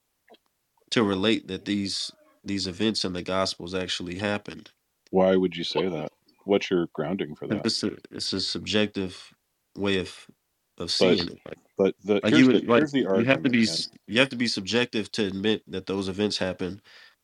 to 0.90 1.04
relate 1.04 1.48
that 1.48 1.64
these 1.66 2.12
these 2.44 2.66
events 2.66 3.04
in 3.04 3.14
the 3.14 3.22
Gospels 3.22 3.74
actually 3.74 4.16
happened. 4.18 4.72
Why 5.10 5.36
would 5.36 5.56
you 5.56 5.64
say 5.64 5.88
that? 5.88 6.12
What's 6.44 6.70
your 6.70 6.88
grounding 6.94 7.36
for 7.36 7.48
that? 7.48 7.66
It's 7.66 7.82
a 7.84 7.92
it's 8.10 8.32
a 8.32 8.40
subjective 8.40 9.32
way 9.76 9.98
of 9.98 10.28
of 10.78 10.90
But 10.98 11.20
seeing 11.20 11.28
it. 11.28 11.40
Like 11.46 11.58
but 11.78 11.94
the 12.04 12.22
like 12.22 12.34
here's 12.34 12.48
you 12.48 12.48
the 12.48 12.62
would 12.62 12.68
like 12.68 12.84
here's 12.84 12.92
the 12.92 13.06
you 13.12 13.26
have 13.26 13.42
to 13.42 13.50
be 13.50 13.66
man. 13.66 13.84
you 14.08 14.20
have 14.20 14.30
to 14.30 14.36
be 14.36 14.48
subjective 14.48 15.12
to 15.12 15.26
admit 15.26 15.62
that 15.68 15.86
those 15.86 16.08
events 16.08 16.38
happen 16.38 16.82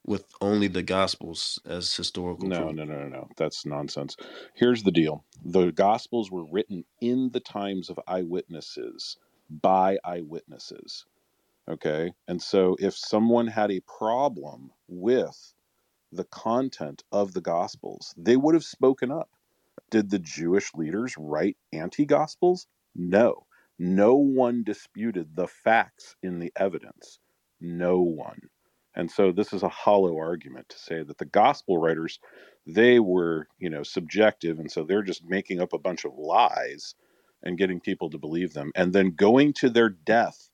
with 0.09 0.27
only 0.43 0.69
the 0.69 0.83
Gospels 0.85 1.61
as 1.67 1.97
historical 1.97 2.51
No, 2.51 2.51
proof. 2.51 2.73
no, 2.73 2.85
no, 2.85 2.99
no, 3.01 3.09
no. 3.09 3.29
That's 3.37 3.67
nonsense. 3.67 4.17
Here's 4.55 4.83
the 4.85 4.93
deal. 4.93 5.25
The 5.45 5.73
gospels 5.73 6.31
were 6.31 6.45
written 6.47 6.85
in 7.01 7.31
the 7.33 7.41
times 7.41 7.91
of 7.91 8.01
eyewitnesses 8.09 9.19
by 9.51 9.99
eyewitnesses. 10.05 11.07
Okay? 11.69 12.13
And 12.29 12.43
so 12.43 12.77
if 12.81 12.97
someone 12.97 13.49
had 13.49 13.71
a 13.73 13.81
problem 13.81 14.73
with 14.89 15.55
the 16.13 16.25
content 16.25 17.05
of 17.13 17.35
the 17.35 17.41
gospels, 17.43 18.15
they 18.19 18.37
would 18.37 18.55
have 18.55 18.65
spoken 18.65 19.11
up. 19.13 19.31
Did 19.91 20.11
the 20.11 20.19
Jewish 20.19 20.75
leaders 20.75 21.17
write 21.19 21.57
anti 21.73 22.07
gospels? 22.07 22.67
No. 22.95 23.47
No 23.79 24.17
one 24.17 24.65
disputed 24.65 25.37
the 25.37 25.47
facts 25.49 26.17
in 26.23 26.41
the 26.41 26.53
evidence. 26.57 27.21
No 27.61 28.01
one. 28.01 28.51
And 28.95 29.11
so 29.11 29.33
this 29.33 29.53
is 29.53 29.63
a 29.63 29.69
hollow 29.69 30.19
argument 30.19 30.69
to 30.71 30.79
say 30.79 31.03
that 31.03 31.19
the 31.19 31.25
gospel 31.25 31.79
writers, 31.79 32.19
they 32.67 32.99
were, 33.01 33.47
you 33.59 33.71
know, 33.71 33.83
subjective. 33.83 34.59
And 34.59 34.71
so 34.71 34.85
they're 34.85 35.03
just 35.03 35.25
making 35.25 35.61
up 35.61 35.73
a 35.73 35.79
bunch 35.79 36.05
of 36.05 36.17
lies 36.17 36.95
and 37.43 37.59
getting 37.59 37.81
people 37.81 38.11
to 38.11 38.19
believe 38.19 38.53
them 38.55 38.73
and 38.75 38.93
then 38.93 39.11
going 39.15 39.53
to 39.55 39.71
their 39.71 39.89
death 39.89 40.51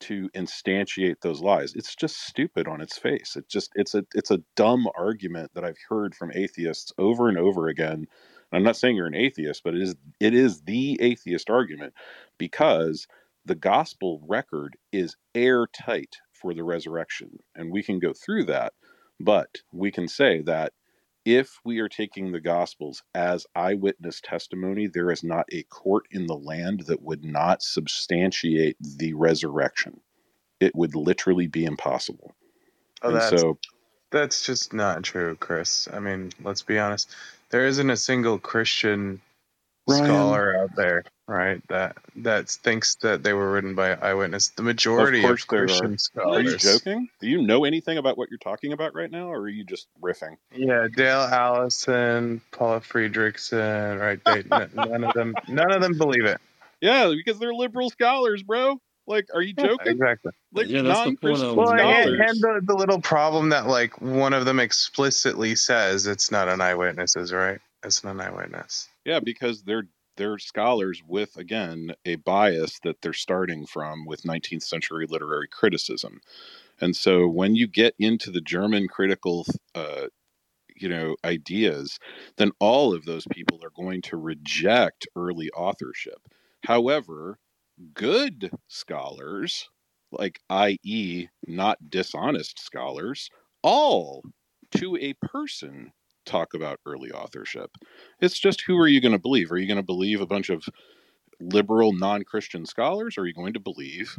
to 0.00 0.28
instantiate 0.30 1.20
those 1.22 1.40
lies 1.40 1.72
it's 1.74 1.94
just 1.94 2.26
stupid 2.26 2.68
on 2.68 2.80
its 2.80 2.98
face 2.98 3.36
it 3.36 3.48
just 3.48 3.70
it's 3.74 3.94
a 3.94 4.04
it's 4.14 4.30
a 4.30 4.42
dumb 4.56 4.86
argument 4.98 5.50
that 5.54 5.64
i've 5.64 5.78
heard 5.88 6.14
from 6.14 6.32
atheists 6.34 6.92
over 6.98 7.28
and 7.28 7.38
over 7.38 7.68
again 7.68 8.06
i'm 8.52 8.62
not 8.62 8.76
saying 8.76 8.96
you're 8.96 9.06
an 9.06 9.14
atheist 9.14 9.62
but 9.64 9.74
it 9.74 9.82
is 9.82 9.94
it 10.20 10.34
is 10.34 10.62
the 10.62 10.98
atheist 11.00 11.48
argument 11.48 11.94
because 12.38 13.06
the 13.46 13.54
gospel 13.54 14.20
record 14.26 14.76
is 14.92 15.16
airtight 15.34 16.18
for 16.44 16.54
the 16.54 16.64
resurrection 16.64 17.40
and 17.56 17.72
we 17.72 17.82
can 17.82 17.98
go 17.98 18.12
through 18.12 18.44
that 18.44 18.74
but 19.20 19.48
we 19.72 19.90
can 19.90 20.08
say 20.08 20.42
that 20.42 20.74
if 21.24 21.58
we 21.64 21.80
are 21.80 21.88
taking 21.88 22.32
the 22.32 22.40
gospels 22.40 23.02
as 23.14 23.46
eyewitness 23.56 24.20
testimony 24.20 24.86
there 24.86 25.10
is 25.10 25.24
not 25.24 25.46
a 25.52 25.64
court 25.64 26.04
in 26.12 26.26
the 26.26 26.36
land 26.36 26.82
that 26.88 27.02
would 27.02 27.24
not 27.24 27.62
substantiate 27.62 28.76
the 28.98 29.14
resurrection 29.14 30.00
it 30.60 30.76
would 30.76 30.94
literally 30.94 31.48
be 31.48 31.64
impossible 31.64 32.34
Oh, 33.02 33.10
and 33.10 33.16
that's 33.16 33.40
so 33.40 33.58
that's 34.10 34.46
just 34.46 34.72
not 34.72 35.02
true, 35.02 35.36
Chris. 35.36 35.88
I 35.92 36.00
mean, 36.00 36.32
let's 36.42 36.62
be 36.62 36.78
honest. 36.78 37.10
There 37.50 37.66
isn't 37.66 37.90
a 37.90 37.96
single 37.96 38.38
Christian 38.38 39.22
ryan 39.86 40.04
scholar 40.04 40.56
out 40.62 40.70
there, 40.76 41.04
right, 41.26 41.60
that 41.68 41.96
that 42.16 42.48
thinks 42.48 42.96
that 42.96 43.22
they 43.22 43.32
were 43.32 43.52
written 43.52 43.74
by 43.74 43.94
eyewitness. 43.94 44.48
The 44.50 44.62
majority 44.62 45.18
of 45.18 45.24
course 45.24 45.44
there 45.50 45.62
are 45.62 45.66
Christian 45.66 45.96
are 46.24 46.40
you 46.40 46.56
joking 46.56 47.08
do 47.20 47.28
you 47.28 47.42
know 47.42 47.64
anything 47.64 47.98
about 47.98 48.16
what 48.18 48.30
you're 48.30 48.38
talking 48.38 48.72
about 48.72 48.94
right 48.94 49.10
now 49.10 49.28
or 49.28 49.40
are 49.40 49.48
you 49.48 49.64
just 49.64 49.88
riffing 50.02 50.36
Yeah, 50.54 50.88
Dale 50.94 51.20
Allison, 51.20 52.40
Paula 52.50 52.80
Fredriksen, 52.80 54.00
right? 54.00 54.20
They, 54.24 54.38
n- 54.38 54.70
none 54.74 55.04
of 55.04 55.12
them, 55.14 55.34
none 55.48 55.72
of 55.72 55.80
them 55.82 55.98
believe 55.98 56.24
it. 56.24 56.40
yeah 56.80 57.12
because 57.14 57.38
they're 57.38 57.54
liberal 57.54 57.90
scholars 57.90 58.42
bro 58.42 58.80
like 59.06 59.26
are 59.34 59.42
you 59.42 59.52
joking 59.54 59.92
exactly. 59.92 60.32
like 60.52 60.68
Yeah, 60.68 60.82
that's 60.82 61.00
the 61.04 61.12
point 61.16 61.42
I 61.42 61.46
non-christian 61.46 61.56
Well, 61.56 61.76
getting 61.76 62.14
and, 62.14 62.22
and 62.22 62.40
the, 62.40 62.60
the 62.64 62.74
little 62.74 63.00
problem 63.00 63.50
that 63.50 63.66
like 63.66 64.00
one 64.00 64.32
of 64.32 64.44
them 64.46 64.60
explicitly 64.60 65.56
says 65.56 66.06
it's 66.06 66.30
not 66.30 66.48
an 66.48 66.60
eyewitness 66.60 67.16
is 67.16 67.32
right. 67.32 67.60
It's 67.84 68.02
not 68.02 68.14
an 68.14 68.20
eyewitness. 68.22 68.88
Yeah, 69.04 69.20
because 69.20 69.62
they're 69.64 69.88
they're 70.16 70.38
scholars 70.38 71.02
with 71.06 71.36
again 71.36 71.94
a 72.04 72.16
bias 72.16 72.78
that 72.84 73.02
they're 73.02 73.12
starting 73.12 73.66
from 73.66 74.06
with 74.06 74.22
19th 74.24 74.62
century 74.62 75.06
literary 75.08 75.48
criticism. 75.48 76.20
And 76.80 76.96
so 76.96 77.28
when 77.28 77.54
you 77.56 77.66
get 77.68 77.94
into 77.98 78.30
the 78.30 78.40
German 78.42 78.88
critical 78.88 79.46
uh 79.74 80.08
you 80.76 80.88
know 80.88 81.16
ideas, 81.24 81.98
then 82.38 82.52
all 82.60 82.94
of 82.94 83.04
those 83.06 83.26
people 83.32 83.60
are 83.64 83.70
going 83.70 84.02
to 84.02 84.16
reject 84.18 85.06
early 85.16 85.50
authorship. 85.52 86.20
However, 86.64 87.38
good 87.94 88.50
scholars, 88.68 89.68
like 90.12 90.40
i.e., 90.50 91.28
not 91.46 91.90
dishonest 91.90 92.58
scholars, 92.60 93.30
all 93.62 94.22
to 94.72 94.96
a 94.98 95.14
person 95.14 95.92
talk 96.24 96.54
about 96.54 96.80
early 96.86 97.10
authorship. 97.10 97.70
It's 98.20 98.38
just 98.38 98.62
who 98.62 98.78
are 98.78 98.88
you 98.88 99.00
going 99.00 99.12
to 99.12 99.18
believe? 99.18 99.52
Are 99.52 99.58
you 99.58 99.66
going 99.66 99.76
to 99.76 99.82
believe 99.82 100.20
a 100.20 100.26
bunch 100.26 100.50
of 100.50 100.64
liberal 101.40 101.92
non 101.92 102.22
Christian 102.22 102.66
scholars, 102.66 103.18
or 103.18 103.22
are 103.22 103.26
you 103.26 103.34
going 103.34 103.54
to 103.54 103.60
believe 103.60 104.18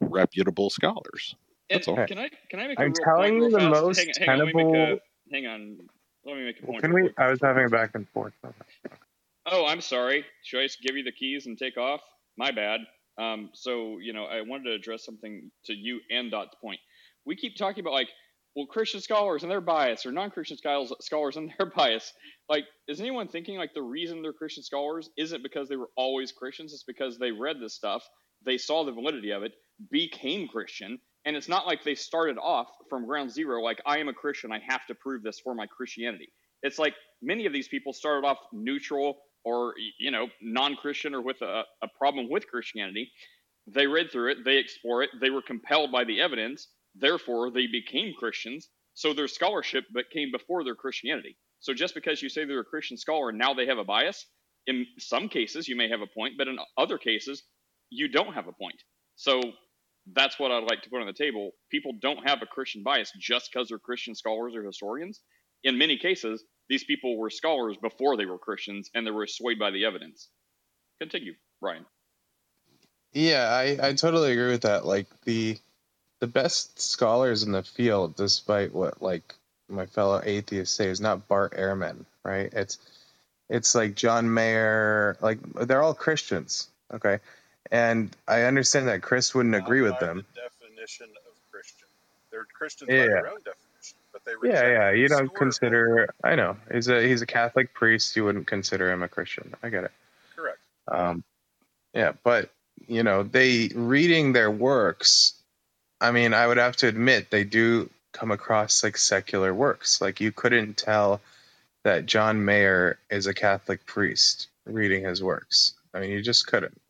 reputable 0.00 0.70
scholars? 0.70 1.34
And 1.70 1.78
That's 1.78 1.88
all. 1.88 1.96
Can 2.06 2.18
I 2.18 2.30
can 2.50 2.60
I 2.60 2.68
make 2.68 2.78
a 2.78 2.82
I'm 2.82 2.92
telling 2.92 3.34
you 3.36 3.50
the 3.50 3.58
fast? 3.58 3.82
most 3.82 3.98
Hang, 3.98 4.12
hang 4.18 4.28
on, 4.28 4.38
let 4.38 4.46
me 4.46 4.52
make 4.54 4.72
tenable. 4.72 4.98
a 4.98 5.32
hang 5.32 5.46
on. 5.46 5.78
Let 6.24 6.36
me 6.36 6.44
make 6.44 6.62
a 6.62 6.66
point 6.66 6.82
can 6.82 6.92
we? 6.92 7.10
I 7.18 7.30
was 7.30 7.40
having 7.42 7.64
a 7.64 7.68
back 7.68 7.90
and 7.94 8.08
forth. 8.08 8.32
Okay. 8.44 8.94
Oh, 9.50 9.66
I'm 9.66 9.80
sorry. 9.80 10.24
Should 10.44 10.60
I 10.60 10.64
just 10.64 10.82
give 10.82 10.96
you 10.96 11.02
the 11.02 11.12
keys 11.12 11.46
and 11.46 11.56
take 11.58 11.76
off? 11.78 12.00
My 12.36 12.50
bad. 12.50 12.80
Um, 13.18 13.50
so 13.52 13.98
you 13.98 14.12
know, 14.12 14.24
I 14.24 14.40
wanted 14.42 14.64
to 14.64 14.72
address 14.72 15.04
something 15.04 15.50
to 15.64 15.74
you 15.74 16.00
and 16.10 16.30
Dot's 16.30 16.54
point. 16.62 16.80
We 17.24 17.36
keep 17.36 17.56
talking 17.56 17.80
about 17.80 17.92
like, 17.92 18.08
well, 18.56 18.66
Christian 18.66 19.00
scholars 19.00 19.42
and 19.42 19.50
their 19.50 19.60
bias, 19.60 20.04
or 20.04 20.12
non-Christian 20.12 20.56
scholars 20.56 20.92
scholars 21.00 21.36
and 21.36 21.52
their 21.58 21.66
bias. 21.76 22.12
Like, 22.48 22.64
is 22.88 23.00
anyone 23.00 23.28
thinking 23.28 23.58
like 23.58 23.74
the 23.74 23.82
reason 23.82 24.22
they're 24.22 24.32
Christian 24.32 24.62
scholars 24.62 25.10
isn't 25.16 25.42
because 25.42 25.68
they 25.68 25.76
were 25.76 25.90
always 25.96 26.32
Christians? 26.32 26.72
It's 26.72 26.84
because 26.84 27.18
they 27.18 27.30
read 27.30 27.56
this 27.60 27.74
stuff, 27.74 28.02
they 28.44 28.58
saw 28.58 28.84
the 28.84 28.92
validity 28.92 29.30
of 29.30 29.42
it, 29.42 29.52
became 29.90 30.48
Christian, 30.48 30.98
and 31.24 31.36
it's 31.36 31.48
not 31.48 31.66
like 31.66 31.84
they 31.84 31.94
started 31.94 32.38
off 32.38 32.68
from 32.88 33.06
ground 33.06 33.30
zero. 33.30 33.62
Like, 33.62 33.80
I 33.86 33.98
am 33.98 34.08
a 34.08 34.14
Christian, 34.14 34.52
I 34.52 34.60
have 34.66 34.86
to 34.86 34.94
prove 34.94 35.22
this 35.22 35.40
for 35.40 35.54
my 35.54 35.66
Christianity. 35.66 36.28
It's 36.62 36.78
like 36.78 36.94
many 37.22 37.46
of 37.46 37.52
these 37.52 37.68
people 37.68 37.92
started 37.92 38.26
off 38.26 38.38
neutral 38.52 39.18
or 39.44 39.74
you 39.98 40.10
know 40.10 40.26
non-christian 40.42 41.14
or 41.14 41.22
with 41.22 41.40
a, 41.42 41.62
a 41.82 41.88
problem 41.98 42.28
with 42.30 42.46
christianity 42.48 43.10
they 43.66 43.86
read 43.86 44.10
through 44.10 44.30
it 44.30 44.38
they 44.44 44.56
explore 44.56 45.02
it 45.02 45.10
they 45.20 45.30
were 45.30 45.42
compelled 45.42 45.92
by 45.92 46.04
the 46.04 46.20
evidence 46.20 46.68
therefore 47.00 47.50
they 47.50 47.66
became 47.66 48.14
christians 48.18 48.68
so 48.94 49.12
their 49.12 49.28
scholarship 49.28 49.84
but 49.92 50.10
came 50.10 50.30
before 50.32 50.64
their 50.64 50.74
christianity 50.74 51.36
so 51.60 51.74
just 51.74 51.94
because 51.94 52.22
you 52.22 52.28
say 52.28 52.44
they're 52.44 52.60
a 52.60 52.64
christian 52.64 52.96
scholar 52.96 53.30
and 53.30 53.38
now 53.38 53.54
they 53.54 53.66
have 53.66 53.78
a 53.78 53.84
bias 53.84 54.26
in 54.66 54.86
some 54.98 55.28
cases 55.28 55.68
you 55.68 55.76
may 55.76 55.88
have 55.88 56.00
a 56.00 56.06
point 56.06 56.34
but 56.38 56.48
in 56.48 56.58
other 56.76 56.98
cases 56.98 57.42
you 57.90 58.08
don't 58.08 58.34
have 58.34 58.48
a 58.48 58.52
point 58.52 58.82
so 59.16 59.40
that's 60.14 60.38
what 60.38 60.50
i'd 60.50 60.64
like 60.70 60.82
to 60.82 60.90
put 60.90 61.00
on 61.00 61.06
the 61.06 61.12
table 61.12 61.50
people 61.70 61.92
don't 62.00 62.28
have 62.28 62.42
a 62.42 62.46
christian 62.46 62.82
bias 62.82 63.12
just 63.18 63.50
because 63.52 63.68
they're 63.68 63.78
christian 63.78 64.14
scholars 64.14 64.54
or 64.54 64.62
historians 64.62 65.20
in 65.64 65.78
many 65.78 65.96
cases, 65.98 66.44
these 66.68 66.84
people 66.84 67.16
were 67.16 67.30
scholars 67.30 67.76
before 67.80 68.16
they 68.16 68.26
were 68.26 68.38
Christians 68.38 68.90
and 68.94 69.06
they 69.06 69.10
were 69.10 69.26
swayed 69.26 69.58
by 69.58 69.70
the 69.70 69.84
evidence. 69.84 70.28
Continue, 71.00 71.34
Ryan. 71.60 71.84
Yeah, 73.12 73.48
I, 73.48 73.88
I 73.88 73.92
totally 73.94 74.32
agree 74.32 74.50
with 74.50 74.62
that. 74.62 74.84
Like 74.84 75.06
the 75.24 75.58
the 76.20 76.26
best 76.26 76.80
scholars 76.80 77.42
in 77.42 77.52
the 77.52 77.62
field, 77.62 78.16
despite 78.16 78.72
what 78.74 79.02
like 79.02 79.34
my 79.68 79.86
fellow 79.86 80.20
atheists 80.24 80.76
say, 80.76 80.88
is 80.88 81.00
not 81.00 81.28
Bart 81.28 81.52
Ehrman, 81.56 82.04
right? 82.24 82.52
It's 82.52 82.78
it's 83.48 83.74
like 83.74 83.94
John 83.94 84.32
Meier, 84.32 85.16
like 85.20 85.38
they're 85.54 85.82
all 85.82 85.94
Christians, 85.94 86.68
okay? 86.92 87.18
And 87.70 88.14
I 88.26 88.42
understand 88.42 88.88
that 88.88 89.02
Chris 89.02 89.34
wouldn't 89.34 89.54
agree 89.54 89.82
with 89.82 89.98
them. 89.98 90.24
the 90.34 90.40
definition 90.42 91.06
of 91.06 91.50
Christian. 91.50 91.88
They're 92.30 92.46
Christians 92.52 92.90
Yeah. 92.90 93.00
by 93.00 93.06
their 93.06 93.28
own 93.28 93.38
definition, 93.44 93.98
but 94.12 94.24
they 94.24 94.32
Yeah, 94.48 94.68
yeah. 94.68 94.90
You 94.92 95.08
don't 95.08 95.34
consider. 95.34 96.08
I 96.24 96.34
know 96.34 96.56
he's 96.72 96.88
a 96.88 97.06
he's 97.06 97.22
a 97.22 97.26
Catholic 97.26 97.72
priest. 97.74 98.16
You 98.16 98.24
wouldn't 98.24 98.46
consider 98.46 98.90
him 98.90 99.02
a 99.02 99.08
Christian. 99.08 99.54
I 99.62 99.68
get 99.68 99.84
it. 99.84 99.92
Correct. 100.36 100.58
Um, 100.88 101.22
yeah, 101.94 102.12
but 102.22 102.50
you 102.86 103.02
know, 103.02 103.22
they 103.22 103.70
reading 103.74 104.32
their 104.32 104.50
works. 104.50 105.34
I 106.00 106.12
mean, 106.12 106.34
I 106.34 106.46
would 106.46 106.58
have 106.58 106.76
to 106.76 106.88
admit 106.88 107.30
they 107.30 107.44
do 107.44 107.90
come 108.12 108.30
across 108.30 108.82
like 108.82 108.96
secular 108.96 109.52
works. 109.52 110.00
Like 110.00 110.20
you 110.20 110.32
couldn't 110.32 110.76
tell 110.76 111.20
that 111.84 112.06
John 112.06 112.44
Meier 112.44 112.98
is 113.10 113.26
a 113.26 113.34
Catholic 113.34 113.86
priest 113.86 114.48
reading 114.64 115.04
his 115.04 115.22
works. 115.22 115.74
I 115.94 116.00
mean, 116.00 116.10
you 116.10 116.22
just 116.22 116.46
couldn't. 116.46 116.80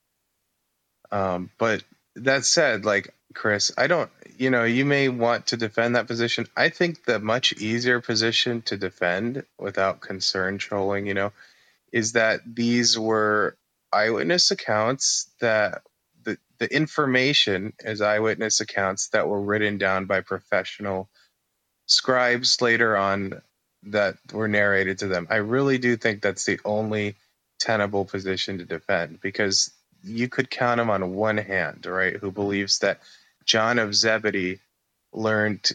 Um, 1.10 1.50
but 1.58 1.82
that 2.16 2.44
said, 2.44 2.84
like 2.84 3.14
Chris, 3.34 3.72
I 3.78 3.86
don't. 3.86 4.10
You 4.36 4.50
know, 4.50 4.64
you 4.64 4.84
may 4.84 5.08
want 5.08 5.48
to 5.48 5.56
defend 5.56 5.96
that 5.96 6.06
position. 6.06 6.46
I 6.56 6.68
think 6.68 7.04
the 7.04 7.18
much 7.18 7.52
easier 7.54 8.00
position 8.00 8.62
to 8.62 8.76
defend 8.76 9.44
without 9.58 10.00
concern 10.00 10.58
trolling, 10.58 11.06
you 11.06 11.14
know, 11.14 11.32
is 11.92 12.12
that 12.12 12.40
these 12.46 12.98
were 12.98 13.56
eyewitness 13.92 14.50
accounts 14.50 15.28
that 15.40 15.82
the 16.58 16.74
information 16.74 17.72
as 17.84 18.00
eyewitness 18.00 18.60
accounts 18.60 19.08
that 19.08 19.28
were 19.28 19.40
written 19.40 19.78
down 19.78 20.06
by 20.06 20.20
professional 20.20 21.08
scribes 21.86 22.60
later 22.60 22.96
on 22.96 23.42
that 23.84 24.16
were 24.32 24.48
narrated 24.48 24.98
to 24.98 25.08
them. 25.08 25.26
I 25.30 25.36
really 25.36 25.78
do 25.78 25.96
think 25.96 26.22
that's 26.22 26.44
the 26.44 26.60
only 26.64 27.16
tenable 27.60 28.04
position 28.04 28.58
to 28.58 28.64
defend 28.64 29.20
because 29.20 29.72
you 30.02 30.28
could 30.28 30.50
count 30.50 30.78
them 30.78 30.90
on 30.90 31.14
one 31.14 31.38
hand, 31.38 31.86
right? 31.86 32.16
Who 32.16 32.30
believes 32.30 32.80
that 32.80 33.00
John 33.44 33.78
of 33.78 33.94
Zebedee 33.94 34.60
learned 35.12 35.72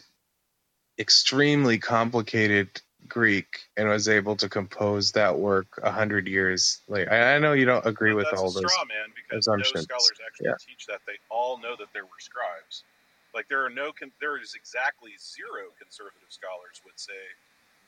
extremely 0.98 1.78
complicated 1.78 2.70
Greek 3.08 3.46
and 3.76 3.88
was 3.88 4.08
able 4.08 4.36
to 4.36 4.48
compose 4.48 5.12
that 5.12 5.38
work 5.38 5.66
a 5.82 5.90
hundred 5.90 6.26
years 6.26 6.80
later. 6.88 7.12
I, 7.12 7.34
I 7.34 7.38
know 7.38 7.52
you 7.52 7.64
don't 7.66 7.84
agree 7.86 8.10
But 8.10 8.16
with 8.16 8.26
that's 8.30 8.40
all 8.40 8.48
a 8.50 8.52
those 8.60 8.72
straw 8.72 8.84
man 8.84 9.12
because 9.14 9.46
no 9.46 9.54
assumptions. 9.54 9.84
scholars 9.84 10.18
actually 10.26 10.46
Yeah. 10.48 10.54
teach 10.66 10.86
that. 10.86 11.00
They 11.06 11.18
all 11.30 11.58
know 11.58 11.76
that 11.78 11.88
there 11.92 12.04
were 12.04 12.20
scribes. 12.20 12.84
Like 13.34 13.48
there 13.48 13.64
are 13.64 13.70
no, 13.70 13.92
con- 13.92 14.12
there 14.20 14.40
is 14.40 14.54
exactly 14.54 15.10
zero 15.20 15.68
conservative 15.78 16.28
scholars 16.30 16.80
would 16.84 16.98
say 16.98 17.12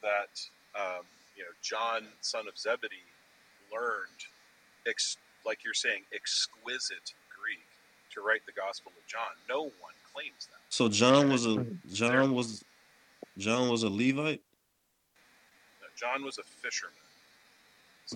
that 0.02 0.40
um, 0.78 1.04
you 1.36 1.42
know 1.44 1.50
John, 1.62 2.08
son 2.20 2.48
of 2.48 2.58
Zebedee, 2.58 2.96
learned, 3.72 4.20
ex- 4.86 5.16
like 5.46 5.64
you're 5.64 5.74
saying, 5.74 6.02
exquisite 6.12 7.14
Greek 7.30 7.62
to 8.12 8.20
write 8.20 8.44
the 8.46 8.52
Gospel 8.52 8.92
of 8.96 9.06
John. 9.06 9.32
No 9.48 9.62
one 9.62 9.94
claims 10.12 10.46
that. 10.50 10.58
So 10.68 10.88
John 10.88 11.30
was 11.30 11.46
a 11.46 11.64
John 11.92 12.34
was 12.34 12.64
John 13.38 13.68
was 13.68 13.82
a 13.84 13.88
Levite. 13.88 14.42
John 15.96 16.24
was 16.24 16.38
a 16.38 16.42
fisherman. 16.42 16.94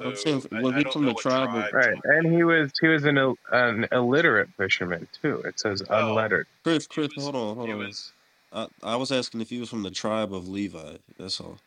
I'm 0.01 0.15
saying 0.17 0.37
was 0.53 0.75
I 0.75 0.79
he 0.79 0.85
don't 0.85 0.93
from 0.93 1.05
the 1.07 1.15
tribe 1.15 1.49
of 1.49 1.53
tribe 1.53 1.73
Right, 1.73 1.95
John. 1.95 2.03
and 2.05 2.33
he 2.35 2.43
was 2.45 2.71
he 2.81 2.87
was 2.89 3.05
an 3.05 3.19
an 3.53 3.89
illiterate 3.93 4.49
fisherman 4.57 5.09
too. 5.21 5.43
It 5.45 5.59
says 5.59 5.83
Oh, 5.91 6.11
unlettered. 6.11 6.47
Chris? 6.63 6.87
Chris, 6.87 7.15
was. 7.17 7.25
hold 7.25 7.37
on, 7.37 7.57
hold 7.57 7.71
on. 7.71 7.79
was. 7.87 8.13
I, 8.53 8.69
I 8.83 8.97
was 8.97 9.13
asking 9.13 9.41
if 9.41 9.51
he 9.51 9.59
was 9.61 9.69
from 9.69 9.83
the 9.83 9.91
tribe 9.91 10.33
of 10.35 10.49
Levi. 10.49 10.97
That's 11.19 11.41
all. 11.41 11.59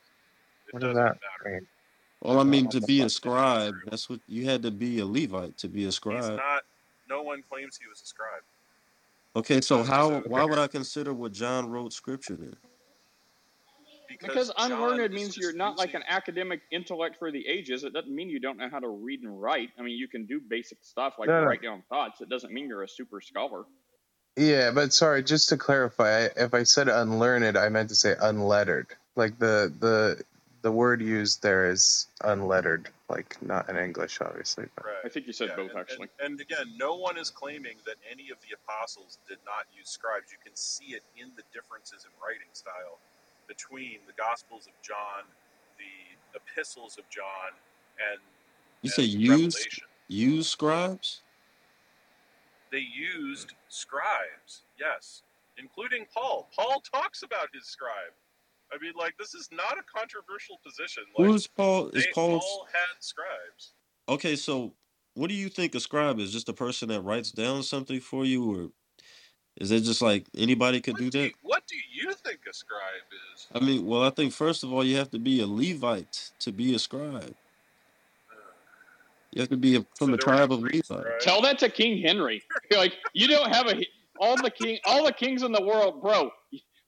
It 0.68 0.74
What 0.74 0.82
does 0.82 0.96
that 0.96 1.18
matter. 1.44 1.52
mean? 1.56 1.68
Well, 2.22 2.40
I 2.40 2.44
mean, 2.44 2.70
to 2.70 2.82
be 2.82 3.02
a 3.02 3.10
scribe, 3.10 3.76
that's 3.86 4.10
what 4.10 4.22
you 4.28 4.46
had 4.46 4.64
to 4.64 4.72
be 4.72 5.00
a 5.00 5.06
Levite 5.06 5.58
to 5.58 5.68
be 5.68 5.84
a 5.84 5.88
He's 5.88 5.96
scribe. 5.96 6.38
not. 6.38 6.64
No 7.10 7.22
one 7.22 7.44
claims 7.50 7.78
he 7.78 7.88
was 7.88 8.02
a 8.02 8.06
scribe. 8.06 8.44
Okay, 9.36 9.62
so 9.62 9.84
So 9.84 9.84
how? 9.84 10.10
so 10.10 10.20
Why 10.30 10.46
would 10.46 10.60
I 10.60 10.68
consider 10.68 11.14
what 11.14 11.34
John 11.34 11.70
wrote 11.70 11.92
scripture 11.94 12.36
then? 12.38 12.56
Because 14.20 14.50
because 14.50 14.72
unlearned 14.72 15.14
means 15.14 15.38
you're 15.38 15.54
not 15.54 15.78
like 15.78 15.94
an 15.94 16.04
academic 16.08 16.62
intellect 16.72 17.18
for 17.20 17.32
the 17.32 17.46
ages. 17.48 17.84
It 17.84 17.94
doesn't 17.94 18.14
mean 18.14 18.30
you 18.30 18.40
don't 18.40 18.58
know 18.58 18.70
how 18.70 18.80
to 18.80 18.88
read 18.88 19.22
and 19.22 19.42
write. 19.42 19.70
I 19.78 19.82
mean, 19.82 19.98
you 19.98 20.08
can 20.08 20.26
do 20.26 20.40
basic 20.40 20.78
stuff 20.82 21.16
like 21.20 21.28
No, 21.30 21.42
no. 21.42 21.48
write 21.48 21.62
down 21.62 21.84
thoughts. 21.90 22.22
It 22.22 22.30
doesn't 22.30 22.54
mean 22.54 22.68
you're 22.68 22.84
a 22.84 22.90
super 22.90 23.22
scholar. 23.22 23.64
Yeah, 24.36 24.72
but 24.72 24.94
sorry, 24.94 25.24
just 25.24 25.50
to 25.50 25.58
clarify, 25.58 26.28
if 26.36 26.54
I 26.54 26.64
said 26.64 26.88
unlearned, 26.88 27.58
I 27.58 27.70
meant 27.70 27.90
to 27.90 27.96
say 27.96 28.16
unlettered. 28.20 28.88
Like 29.16 29.38
the 29.38 29.72
the 29.80 30.24
the 30.64 30.72
word 30.72 31.02
used 31.02 31.44
there 31.44 31.70
is 31.70 32.08
unlettered, 32.22 32.90
like 33.10 33.38
not 33.44 33.70
in 33.70 33.78
English, 33.78 34.20
obviously. 34.22 34.66
But 34.76 34.86
Right. 34.86 35.06
I 35.06 35.10
think 35.10 35.28
you 35.28 35.34
said 35.34 35.50
Yeah, 35.50 35.58
both 35.58 35.72
and, 35.72 35.80
actually. 35.80 36.08
and, 36.20 36.32
and 36.32 36.42
again, 36.42 36.74
no 36.78 36.96
one 36.96 37.18
is 37.18 37.30
claiming 37.30 37.78
that 37.86 37.98
any 38.10 38.32
of 38.32 38.38
the 38.42 38.56
apostles 38.56 39.20
did 39.28 39.38
not 39.46 39.68
use 39.78 39.90
scribes. 39.90 40.32
You 40.32 40.40
can 40.44 40.56
see 40.56 40.96
it 40.96 41.04
in 41.18 41.36
the 41.36 41.44
differences 41.54 42.06
in 42.06 42.12
writing 42.24 42.48
style 42.54 43.00
between 43.48 44.00
the 44.08 44.14
Gospels 44.14 44.68
of 44.68 44.74
John, 44.82 45.24
the 45.78 46.40
epistles 46.40 46.98
of 46.98 47.10
John, 47.10 47.54
and 48.12 48.20
You 48.82 48.90
say 48.90 49.04
and 49.04 49.12
use 49.12 49.80
use 50.08 50.48
scribes? 50.48 51.22
They 52.72 52.80
used 52.80 53.54
scribes, 53.70 54.64
yes, 54.80 55.22
including 55.58 56.06
Paul. 56.14 56.50
Paul 56.56 56.82
talks 56.92 57.22
about 57.24 57.50
his 57.54 57.68
scribe. 57.68 58.14
I 58.74 58.78
mean, 58.82 58.94
like 58.98 59.16
this 59.20 59.36
is 59.36 59.50
not 59.52 59.78
a 59.78 59.84
controversial 59.84 60.60
position. 60.66 61.04
Like 61.18 61.28
Who's 61.28 61.46
Paul? 61.48 61.90
Is 61.90 62.06
they 62.06 62.12
Paul? 62.14 62.68
had 62.72 62.96
scribes. 63.00 63.74
Okay, 64.10 64.36
so 64.36 64.74
what 65.14 65.28
do 65.30 65.36
you 65.36 65.50
think 65.50 65.76
a 65.76 65.80
scribe 65.80 66.20
is? 66.20 66.32
Just 66.34 66.50
a 66.50 66.54
person 66.54 66.90
that 66.90 67.02
writes 67.02 67.32
down 67.32 67.62
something 67.64 68.00
for 68.00 68.26
you, 68.26 68.44
or 68.52 68.70
is 69.58 69.72
it 69.72 69.82
just 69.82 70.02
like 70.02 70.26
anybody 70.36 70.82
could 70.82 70.98
do 70.98 71.06
What 71.06 71.12
do 71.12 71.20
that? 71.20 71.26
you, 71.28 71.34
what 71.42 71.64
do 71.68 71.76
you 71.92 72.14
think 72.14 72.40
a 72.50 72.54
scribe 72.54 72.82
is? 73.36 73.48
I 73.54 73.60
mean, 73.60 73.86
well, 73.86 74.04
I 74.04 74.10
think 74.10 74.34
first 74.34 74.64
of 74.64 74.74
all, 74.74 74.84
you 74.84 74.98
have 74.98 75.12
to 75.12 75.20
be 75.20 75.42
a 75.42 75.48
Levite 75.48 76.32
to 76.40 76.52
be 76.52 76.74
a 76.74 76.80
scribe. 76.80 77.36
You 79.32 79.42
have 79.42 79.50
to 79.50 79.58
be 79.58 79.76
a, 79.76 79.86
from 79.96 80.12
So 80.12 80.12
the 80.12 80.18
there 80.18 80.26
were 80.28 80.34
tribe 80.38 80.52
of 80.52 80.62
Greek 80.62 80.74
Levi. 80.74 80.84
scribes. 80.84 81.26
Tell 81.26 81.42
that 81.42 81.60
to 81.60 81.70
King 81.70 82.02
Henry. 82.02 82.44
You're 82.72 82.80
like 82.80 82.94
you 83.14 83.28
don't 83.28 83.54
have 83.54 83.68
a 83.68 83.86
all 84.20 84.38
the 84.38 84.52
king 84.52 84.80
all 84.86 85.06
the 85.06 85.12
kings 85.12 85.44
in 85.44 85.52
the 85.52 85.62
world, 85.62 86.02
bro. 86.02 86.32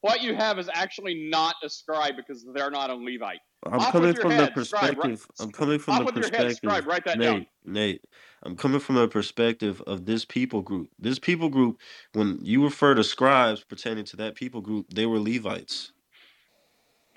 What 0.01 0.21
you 0.21 0.35
have 0.35 0.59
is 0.59 0.69
actually 0.71 1.27
not 1.29 1.55
a 1.63 1.69
scribe 1.69 2.15
because 2.15 2.45
they're 2.53 2.69
not 2.69 2.91
a 2.91 2.95
Levite. 2.95 3.39
I'm 3.65 3.79
Off 3.79 3.91
coming 3.91 4.09
with 4.09 4.17
your 4.17 4.21
from 4.21 4.37
the 4.37 4.45
head, 4.45 4.65
scribe. 4.65 4.83
Right, 4.97 5.17
perspective. 5.17 5.27
I'm 5.39 5.51
coming 5.51 5.79
from 5.79 5.93
off 5.95 5.99
the 6.01 6.05
with 6.05 6.15
your 6.15 6.23
head, 6.25 6.31
perspective. 6.31 6.57
scribe. 6.57 6.87
Write 6.87 7.05
that 7.05 7.17
Nate, 7.17 7.27
down. 7.27 7.45
Nate. 7.65 8.01
I'm 8.45 8.55
coming 8.55 8.79
from 8.79 8.95
the 8.95 9.07
perspective 9.07 9.81
of 9.87 10.05
this 10.05 10.23
people 10.23 10.61
group. 10.61 10.89
This 10.99 11.17
people 11.17 11.49
group, 11.49 11.79
when 12.13 12.37
you 12.43 12.63
refer 12.63 12.93
to 12.93 13.03
scribes 13.03 13.63
pertaining 13.63 14.05
to 14.05 14.17
that 14.17 14.35
people 14.35 14.61
group, 14.61 14.85
they 14.93 15.07
were 15.07 15.19
Levites. 15.19 15.91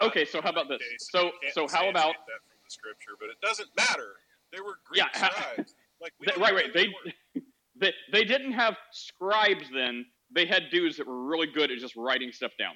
Okay, 0.01 0.25
so 0.25 0.41
how 0.41 0.51
about 0.51 0.69
this? 0.69 0.81
So 1.01 1.31
so 1.53 1.69
how 1.69 1.89
about 1.89 2.15
that 2.15 2.41
from 2.49 2.59
the 2.65 2.71
scripture, 2.71 3.13
but 3.21 3.29
it 3.29 3.41
doesn't 3.43 3.69
matter. 3.77 4.15
They 4.53 4.61
were 4.61 4.79
Greek 4.87 5.03
yeah, 5.03 5.29
scribes. 5.29 5.75
Like 6.01 6.13
They, 6.21 6.41
right, 6.41 6.51
know 6.51 6.57
right. 6.57 6.73
They, 6.73 6.87
they 7.35 7.43
they 7.81 7.93
they 8.13 8.25
didn't 8.25 8.53
have 8.53 8.77
scribes 8.93 9.67
then. 9.75 10.07
They 10.35 10.47
had 10.47 10.71
dudes 10.71 10.97
that 10.97 11.07
were 11.07 11.25
really 11.25 11.47
good 11.47 11.71
at 11.71 11.79
just 11.79 11.97
writing 11.97 12.33
stuff 12.33 12.53
down. 12.59 12.75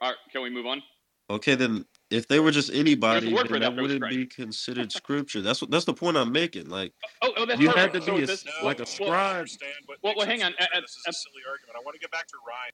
All 0.00 0.10
right, 0.10 0.18
can 0.32 0.42
we 0.42 0.50
move 0.50 0.66
on? 0.66 0.82
Okay, 1.30 1.54
then 1.56 1.84
if 2.12 2.28
they 2.28 2.40
were 2.40 2.50
just 2.50 2.72
anybody, 2.72 3.34
then 3.34 3.46
that 3.60 3.60
that 3.60 3.76
wouldn't 3.76 4.08
be 4.10 4.26
considered 4.26 4.92
scripture. 4.92 5.40
That's 5.42 5.60
what 5.62 5.70
that's 5.70 5.84
the 5.86 5.94
point 5.94 6.16
I'm 6.16 6.32
making. 6.32 6.68
Like 6.68 6.92
Oh, 7.22 7.32
oh, 7.36 7.46
that's 7.46 7.60
you 7.60 7.68
perfect. 7.68 7.80
had 7.80 7.92
to 7.94 8.00
So 8.00 8.14
be 8.14 8.20
a, 8.20 8.24
this 8.24 8.46
s- 8.46 8.54
well, 8.60 8.66
like 8.66 8.80
a 8.80 8.82
I 8.82 8.86
scribe. 8.86 9.36
understand 9.36 9.74
what 9.86 9.98
well, 10.02 10.14
well 10.16 10.26
hang 10.26 10.42
on. 10.42 10.52
scripture. 10.52 10.74
At, 10.76 10.82
This 10.82 10.90
is 10.90 11.04
at, 11.06 11.10
a 11.10 11.14
silly 11.14 11.42
argument. 11.48 11.76
I 11.76 11.84
want 11.84 11.94
to 11.94 12.00
get 12.00 12.10
back 12.10 12.26
to 12.28 12.34
Ryan. 12.46 12.72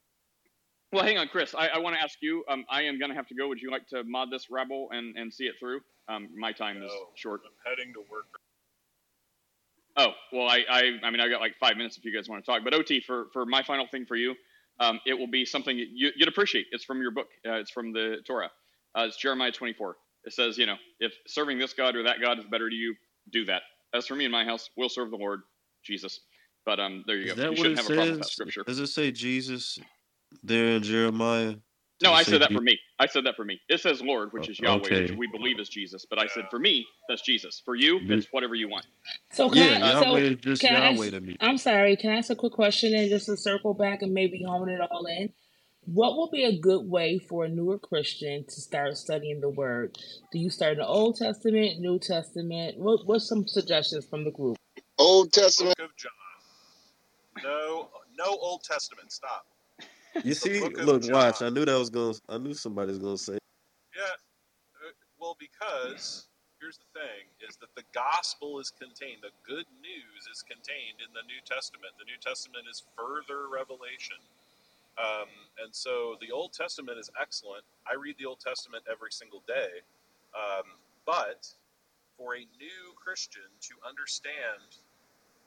well, 0.93 1.05
hang 1.05 1.19
on, 1.19 1.29
Chris. 1.29 1.55
I, 1.55 1.69
I 1.69 1.79
want 1.79 1.97
to 1.97 2.03
ask 2.03 2.19
you. 2.23 2.45
Um, 2.49 2.65
I 2.71 2.83
am 2.83 2.99
gonna 2.99 3.15
have 3.15 3.27
to 3.29 3.35
go. 3.35 3.49
Would 3.49 3.61
you 3.63 3.71
like 3.71 3.87
to 3.89 4.05
mod 4.05 4.31
this 4.31 4.51
rebel 4.51 4.89
and 4.93 5.17
and 5.17 5.33
see 5.33 5.45
it 5.45 5.55
through? 5.61 5.81
Um, 6.09 6.29
my 6.37 6.53
time 6.53 6.79
is 6.79 6.91
No, 6.91 7.09
short. 7.15 7.43
I'm 7.47 7.53
heading 7.65 7.93
to 7.95 8.01
work. 8.11 8.27
Oh, 9.97 10.13
well, 10.33 10.49
I, 10.49 10.65
I, 10.71 10.93
I 11.03 11.11
mean, 11.11 11.21
I 11.21 11.29
got 11.29 11.41
like 11.41 11.57
five 11.59 11.77
minutes 11.77 11.99
if 11.99 12.05
you 12.05 12.15
guys 12.15 12.29
want 12.29 12.45
to 12.45 12.51
talk. 12.51 12.63
But 12.65 12.73
OT, 12.75 13.01
for 13.01 13.27
for 13.33 13.45
my 13.45 13.63
final 13.63 13.87
thing 13.89 14.07
for 14.07 14.17
you, 14.17 14.35
um, 14.81 15.01
it 15.07 15.15
will 15.15 15.27
be 15.27 15.45
something 15.45 15.77
you, 15.77 16.13
you'd 16.17 16.29
appreciate. 16.29 16.67
It's 16.73 16.85
from 16.85 17.03
your 17.03 17.11
book. 17.11 17.29
Uh, 17.47 17.55
it's 17.55 17.71
from 17.71 17.93
the 17.93 18.19
Torah. 18.27 18.51
Uh, 18.99 19.05
it's 19.07 19.17
Jeremiah 19.17 19.53
24. 19.53 19.97
It 20.25 20.33
says, 20.33 20.59
you 20.59 20.67
know, 20.67 20.75
if 20.99 21.13
serving 21.27 21.59
this 21.59 21.73
God 21.73 21.95
or 21.95 22.03
that 22.05 22.21
God 22.21 22.39
is 22.39 22.45
better 22.47 22.69
to 22.69 22.75
you, 22.75 22.95
do 23.33 23.45
that. 23.45 23.63
As 23.95 24.07
for 24.07 24.17
me 24.17 24.25
and 24.25 24.33
my 24.33 24.45
house, 24.45 24.71
we'll 24.77 24.89
serve 24.89 25.11
the 25.11 25.17
Lord, 25.17 25.41
Jesus. 25.85 26.21
But 26.67 26.81
um, 26.81 27.05
there 27.07 27.17
you 27.17 27.29
Is 27.29 27.35
go. 27.37 27.43
that 27.43 27.51
You 27.53 27.57
what 27.57 27.59
shouldn't 27.59 27.79
it 27.79 27.83
have 27.83 27.87
a 27.87 27.95
problem 27.95 28.11
with 28.11 28.19
that 28.21 28.25
says? 28.25 28.33
scripture. 28.33 28.65
Does 28.67 28.79
it 28.81 28.89
say 28.89 29.13
Jesus 29.13 29.79
there 30.43 30.67
in 30.77 30.83
Jeremiah? 30.83 31.55
No, 32.03 32.13
I 32.13 32.23
said 32.23 32.43
that 32.43 32.51
Je- 32.51 32.55
for 32.57 32.61
me. 32.61 32.79
I 32.99 33.07
said 33.07 33.25
that 33.25 33.37
for 33.37 33.45
me. 33.45 33.61
It 33.69 33.81
says 33.81 34.03
Lord, 34.03 34.33
which 34.33 34.49
is 34.49 34.61
Yahweh, 34.61 34.81
which 35.03 35.13
we 35.17 35.27
believe 35.29 35.59
is 35.59 35.69
Jesus. 35.69 36.05
But 36.09 36.19
I 36.19 36.27
said 36.27 36.45
for 36.51 36.59
me, 36.59 36.87
that's 37.09 37.23
Jesus. 37.23 37.63
For 37.65 37.75
you, 37.75 38.01
You- 38.01 38.15
it's 38.15 38.27
whatever 38.33 38.55
you 38.55 38.69
want. 38.69 38.87
So 39.33 39.51
Yeah, 39.51 39.75
can 39.75 39.83
I, 39.83 39.95
Yahweh 39.95 40.21
so 40.21 40.25
is 40.25 40.37
just 40.37 40.63
I 40.65 40.67
Yahweh 40.69 41.05
ask, 41.05 41.13
to 41.13 41.21
me. 41.21 41.37
I'm 41.41 41.59
sorry, 41.59 41.97
can 41.97 42.11
I 42.11 42.17
ask 42.17 42.31
a 42.31 42.37
quick 42.37 42.53
question 42.53 42.95
and 42.95 43.09
just 43.09 43.27
to 43.27 43.37
circle 43.37 43.75
back 43.75 44.03
and 44.03 44.13
maybe 44.13 44.43
hone 44.47 44.69
it 44.69 44.81
all 44.81 45.07
in? 45.07 45.33
What 45.95 46.17
will 46.17 46.29
be 46.29 46.45
a 46.45 46.59
good 46.59 46.87
way 46.87 47.19
for 47.19 47.47
a 47.47 47.49
newer 47.49 47.79
Christian 47.79 48.45
to 48.45 48.61
start 48.61 48.99
studying 48.99 49.41
the 49.41 49.49
Word? 49.49 49.97
Do 50.31 50.39
you 50.39 50.51
start 50.51 50.73
in 50.73 50.79
the 50.81 50.87
Old 50.87 51.17
Testament, 51.17 51.81
New 51.81 51.99
Testament? 51.99 52.77
What 52.77 53.07
What's 53.07 53.27
some 53.27 53.49
suggestions 53.49 54.05
from 54.05 54.25
the 54.25 54.31
group? 54.31 54.59
Old 54.99 55.33
Testament. 55.33 55.79
Book 55.79 55.89
of 55.89 55.97
John. 55.97 57.43
No, 57.43 57.89
no 58.19 58.37
Old 58.37 58.65
Testament. 58.65 59.11
Stop. 59.13 59.47
You 60.25 60.35
see, 60.35 60.61
look, 60.61 61.05
John. 61.05 61.13
watch. 61.15 61.41
I 61.41 61.49
knew 61.49 61.65
that 61.65 61.79
was 61.79 61.89
going. 61.89 62.13
to 62.13 62.21
I 62.29 62.37
knew 62.37 62.53
somebody 62.53 62.91
was 62.91 62.99
going 62.99 63.17
to 63.17 63.23
say. 63.23 63.39
Yeah. 63.97 64.03
uh, 64.85 64.93
Well, 65.19 65.39
because 65.41 66.27
here's 66.61 66.77
the 66.77 67.01
thing: 67.01 67.33
is 67.49 67.57
that 67.65 67.73
the 67.77 67.85
gospel 67.95 68.61
is 68.61 68.69
contained. 68.69 69.23
The 69.23 69.33
good 69.41 69.67
news 69.81 70.29
is 70.31 70.43
contained 70.43 71.01
in 71.01 71.09
the 71.17 71.25
New 71.25 71.41
Testament. 71.49 71.97
The 71.97 72.05
New 72.05 72.21
Testament 72.21 72.67
is 72.71 72.83
further 72.93 73.49
revelation. 73.49 74.21
Um, 74.99 75.29
and 75.63 75.75
so 75.75 76.17
the 76.21 76.31
Old 76.33 76.53
Testament 76.53 76.99
is 76.99 77.11
excellent. 77.21 77.63
I 77.87 77.95
read 77.95 78.17
the 78.19 78.27
Old 78.27 78.41
Testament 78.41 78.85
every 78.91 79.11
single 79.13 79.43
day. 79.47 79.83
Um, 80.35 80.65
but 81.07 81.49
for 82.17 82.35
a 82.35 82.41
new 82.59 82.93
Christian 82.97 83.47
to 83.63 83.75
understand 83.87 84.77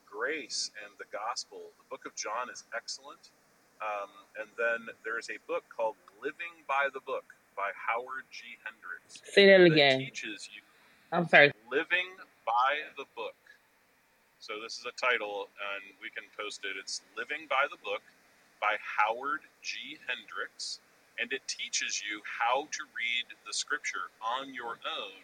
grace 0.09 0.71
and 0.83 0.93
the 0.99 1.05
gospel, 1.11 1.71
the 1.77 1.88
book 1.89 2.05
of 2.05 2.15
John 2.15 2.49
is 2.51 2.63
excellent. 2.75 3.31
Um, 3.81 4.09
and 4.39 4.47
then 4.57 4.93
there's 5.03 5.30
a 5.30 5.39
book 5.47 5.63
called 5.75 5.95
Living 6.21 6.63
by 6.67 6.88
the 6.93 7.01
Book 7.01 7.25
by 7.57 7.71
Howard 7.75 8.23
G. 8.31 8.55
Hendricks 8.63 9.19
Say 9.33 9.47
that 9.47 9.57
that 9.57 9.71
again. 9.71 9.99
teaches 9.99 10.47
you 10.53 10.61
I'm 11.11 11.27
sorry. 11.27 11.51
Living 11.69 12.07
by 12.45 12.71
the 12.95 13.03
Book. 13.15 13.35
So 14.39 14.53
this 14.63 14.80
is 14.80 14.85
a 14.88 14.95
title, 14.95 15.49
and 15.59 15.83
we 16.01 16.09
can 16.09 16.23
post 16.39 16.61
it. 16.63 16.77
It's 16.80 17.01
Living 17.17 17.45
by 17.49 17.67
the 17.69 17.77
Book 17.83 18.01
by 18.61 18.77
Howard 18.80 19.41
G. 19.64 19.98
Hendricks, 20.07 20.80
and 21.19 21.33
it 21.33 21.41
teaches 21.49 22.01
you 22.01 22.22
how 22.23 22.69
to 22.72 22.83
read 22.95 23.27
the 23.45 23.53
scripture 23.53 24.14
on 24.23 24.53
your 24.53 24.80
own 24.85 25.23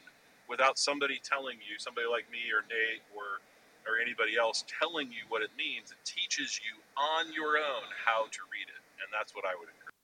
without 0.50 0.80
somebody 0.80 1.22
telling 1.24 1.58
you, 1.64 1.80
somebody 1.80 2.08
like 2.08 2.30
me 2.32 2.52
or 2.52 2.66
Nate 2.68 3.04
or 3.16 3.40
or 3.88 4.02
anybody 4.04 4.38
else 4.38 4.66
telling 4.68 5.08
you 5.12 5.24
what 5.30 5.42
it 5.44 5.52
means. 5.58 5.92
It 5.92 6.02
teaches 6.06 6.60
you 6.60 6.76
on 7.00 7.34
your 7.34 7.58
own 7.58 7.88
how 8.06 8.26
to 8.28 8.42
read 8.52 8.68
it, 8.68 8.84
and 9.00 9.10
that's 9.14 9.36
what 9.36 9.46
I 9.46 9.56
would 9.56 9.70
encourage. 9.70 9.96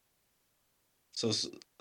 So, 1.13 1.31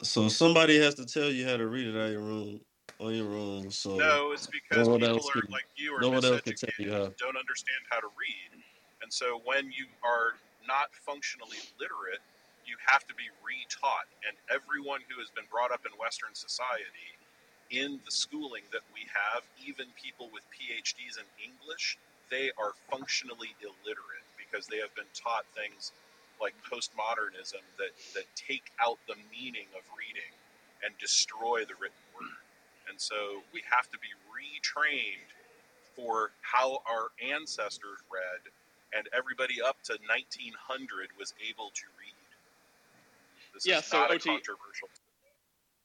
so 0.02 0.28
somebody 0.28 0.80
has 0.80 0.94
to 0.96 1.06
tell 1.06 1.30
you 1.30 1.46
how 1.48 1.56
to 1.56 1.66
read 1.66 1.88
it 1.88 1.96
on 1.96 2.12
your 2.12 2.22
own, 2.22 2.60
on 3.00 3.14
your 3.14 3.34
own. 3.36 3.70
So 3.70 3.96
No, 3.96 4.32
it's 4.32 4.46
because 4.48 4.88
no 4.88 4.98
people 4.98 5.28
are 5.28 5.40
can. 5.42 5.50
like 5.52 5.66
you 5.76 5.92
are 5.94 6.00
No 6.00 6.10
one 6.10 6.24
else 6.24 6.42
can 6.42 6.54
tell 6.56 6.70
you 6.78 6.90
don't 7.18 7.36
understand 7.36 7.80
how 7.90 8.00
to 8.00 8.08
read, 8.18 8.62
and 9.02 9.12
so 9.12 9.40
when 9.44 9.66
you 9.72 9.86
are 10.04 10.34
not 10.66 10.94
functionally 10.94 11.60
literate, 11.78 12.22
you 12.66 12.76
have 12.86 13.06
to 13.06 13.14
be 13.14 13.28
retaught. 13.42 14.06
And 14.26 14.36
everyone 14.50 15.02
who 15.10 15.18
has 15.18 15.30
been 15.30 15.48
brought 15.50 15.72
up 15.72 15.84
in 15.86 15.92
Western 15.98 16.34
society, 16.34 17.18
in 17.70 17.98
the 18.04 18.12
schooling 18.12 18.62
that 18.70 18.84
we 18.92 19.08
have, 19.08 19.42
even 19.58 19.88
people 19.96 20.28
with 20.32 20.44
PhDs 20.52 21.16
in 21.16 21.26
English, 21.40 21.98
they 22.30 22.52
are 22.60 22.76
functionally 22.90 23.56
illiterate 23.60 24.26
because 24.36 24.66
they 24.68 24.78
have 24.78 24.94
been 24.94 25.08
taught 25.16 25.44
things 25.56 25.92
like 26.40 26.54
postmodernism 26.68 27.62
that, 27.78 27.94
that 28.14 28.26
take 28.36 28.72
out 28.80 28.98
the 29.06 29.16
meaning 29.30 29.68
of 29.72 29.82
reading 29.96 30.32
and 30.84 30.92
destroy 30.98 31.64
the 31.64 31.78
written 31.80 32.04
word. 32.12 32.42
And 32.90 33.00
so 33.00 33.40
we 33.54 33.62
have 33.70 33.88
to 33.90 33.98
be 33.98 34.10
retrained 34.28 35.30
for 35.94 36.32
how 36.40 36.82
our 36.88 37.14
ancestors 37.22 38.00
read, 38.12 38.52
and 38.96 39.08
everybody 39.16 39.62
up 39.62 39.82
to 39.84 39.94
1900 40.08 41.10
was 41.18 41.34
able 41.48 41.70
to 41.74 41.86
read. 41.98 42.14
This 43.54 43.64
Yeah, 43.66 43.80
is 43.80 43.90
so 43.90 43.98
not 43.98 44.10
a 44.10 44.14
OT, 44.14 44.30
controversial. 44.30 44.88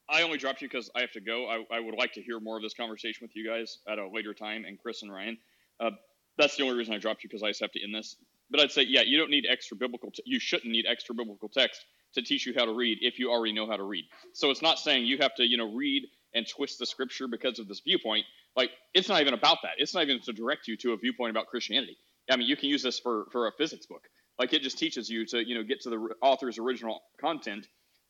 I 0.08 0.22
only 0.22 0.38
dropped 0.38 0.62
you 0.62 0.68
because 0.68 0.90
I 0.94 1.00
have 1.00 1.12
to 1.12 1.20
go. 1.20 1.46
I, 1.48 1.76
I 1.76 1.80
would 1.80 1.94
like 1.96 2.14
to 2.14 2.22
hear 2.22 2.40
more 2.40 2.56
of 2.56 2.62
this 2.62 2.74
conversation 2.74 3.20
with 3.26 3.36
you 3.36 3.46
guys 3.48 3.78
at 3.88 3.98
a 3.98 4.08
later 4.08 4.34
time, 4.34 4.64
and 4.66 4.78
Chris 4.80 5.02
and 5.02 5.12
Ryan. 5.12 5.38
Uh, 5.80 5.90
that's 6.38 6.56
the 6.56 6.64
only 6.64 6.76
reason 6.76 6.94
I 6.94 6.98
dropped 6.98 7.24
you 7.24 7.28
because 7.28 7.42
I 7.42 7.48
just 7.48 7.60
have 7.60 7.72
to 7.72 7.82
end 7.82 7.94
this. 7.94 8.16
But 8.50 8.60
I'd 8.60 8.72
say, 8.72 8.82
yeah, 8.82 9.02
you 9.02 9.18
don't 9.18 9.30
need 9.30 9.46
extra 9.50 9.76
biblical. 9.76 10.10
T- 10.10 10.22
you 10.24 10.40
shouldn't 10.40 10.72
need 10.72 10.86
extra 10.88 11.14
biblical 11.14 11.48
text 11.48 11.84
to 12.14 12.22
teach 12.22 12.46
you 12.46 12.54
how 12.56 12.64
to 12.64 12.72
read 12.72 12.98
if 13.02 13.18
you 13.18 13.30
already 13.30 13.52
know 13.52 13.66
how 13.66 13.76
to 13.76 13.82
read. 13.84 14.04
So 14.32 14.50
it's 14.50 14.62
not 14.62 14.78
saying 14.78 15.04
you 15.06 15.18
have 15.20 15.34
to, 15.36 15.44
you 15.44 15.58
know, 15.58 15.74
read 15.74 16.04
and 16.34 16.46
twist 16.48 16.78
the 16.78 16.86
scripture 16.86 17.28
because 17.28 17.58
of 17.58 17.68
this 17.68 17.80
viewpoint. 17.80 18.24
Like 18.56 18.70
it's 18.94 19.08
not 19.08 19.20
even 19.20 19.34
about 19.34 19.58
that. 19.64 19.72
It's 19.78 19.94
not 19.94 20.04
even 20.04 20.20
to 20.22 20.32
direct 20.32 20.68
you 20.68 20.76
to 20.78 20.92
a 20.92 20.96
viewpoint 20.96 21.30
about 21.30 21.48
Christianity. 21.48 21.98
I 22.30 22.36
mean, 22.36 22.48
you 22.48 22.56
can 22.56 22.68
use 22.68 22.82
this 22.82 22.98
for 22.98 23.26
for 23.32 23.48
a 23.48 23.52
physics 23.52 23.86
book. 23.86 24.02
Like 24.38 24.52
it 24.52 24.62
just 24.62 24.78
teaches 24.78 25.10
you 25.10 25.26
to, 25.26 25.46
you 25.46 25.54
know, 25.54 25.64
get 25.64 25.80
to 25.80 25.90
the 25.90 26.08
author's 26.22 26.58
original 26.58 27.00
content 27.20 27.66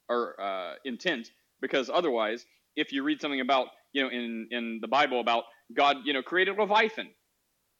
or 0.09 0.41
uh, 0.41 0.75
intent 0.85 1.31
because 1.61 1.91
otherwise 1.91 2.45
if 2.77 2.93
you 2.93 3.03
read 3.03 3.21
something 3.21 3.41
about 3.41 3.69
you 3.93 4.03
know 4.03 4.09
in 4.09 4.49
in 4.51 4.79
the 4.81 4.89
bible 4.89 5.21
about 5.21 5.45
god 5.75 5.97
you 6.05 6.13
know 6.13 6.23
created 6.23 6.57
leviathan 6.57 7.09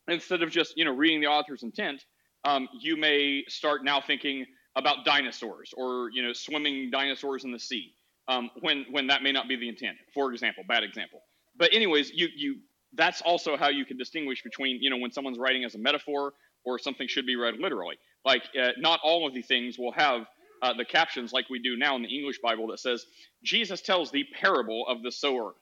instead 0.09 0.43
of 0.43 0.51
just 0.51 0.75
you 0.77 0.85
know 0.85 0.95
reading 0.95 1.21
the 1.21 1.27
author's 1.27 1.63
intent 1.63 2.05
um, 2.45 2.69
you 2.81 2.97
may 2.97 3.43
start 3.49 3.85
now 3.85 4.01
thinking 4.01 4.45
about 4.77 5.05
dinosaurs 5.05 5.73
or 5.77 6.11
you 6.13 6.23
know 6.23 6.33
swimming 6.33 6.91
dinosaurs 6.91 7.45
in 7.45 7.53
the 7.53 7.59
sea 7.59 7.93
um, 8.29 8.51
when 8.61 8.85
when 8.91 9.07
that 9.07 9.23
may 9.23 9.33
not 9.33 9.49
be 9.49 9.57
the 9.57 9.69
intent 9.69 9.97
for 10.15 10.33
example 10.33 10.63
bad 10.69 10.83
example 10.83 11.21
but 11.57 11.73
anyways 11.73 12.11
you 12.11 12.29
you 12.37 12.57
that's 12.95 13.21
also 13.23 13.57
how 13.57 13.69
you 13.69 13.85
can 13.85 13.97
distinguish 13.97 14.43
between 14.43 14.79
you 14.81 14.91
know 14.91 14.99
when 14.99 15.13
someone's 15.13 15.39
writing 15.39 15.65
as 15.65 15.75
a 15.75 15.79
metaphor 15.79 16.33
or 16.65 16.79
something 16.79 17.09
should 17.09 17.27
be 17.27 17.37
read 17.37 17.55
literally 17.59 17.97
like 18.25 18.43
uh, 18.61 18.71
not 18.79 19.01
all 19.03 19.27
of 19.27 19.35
the 19.35 19.43
things 19.43 19.79
will 19.79 19.93
have 19.93 20.27
uh, 20.63 20.75
the 20.75 20.85
captions 20.85 21.33
like 21.33 21.49
we 21.51 21.59
do 21.61 21.77
now 21.77 21.97
in 21.97 22.03
the 22.03 22.09
English 22.09 22.39
Bible 22.43 22.67
that 22.69 22.81
says 22.81 23.05
Jesus 23.45 23.81
tells 23.81 24.11
the 24.11 24.25
parable 24.41 24.87
of 24.89 25.03
the 25.03 25.13
sower. 25.13 25.55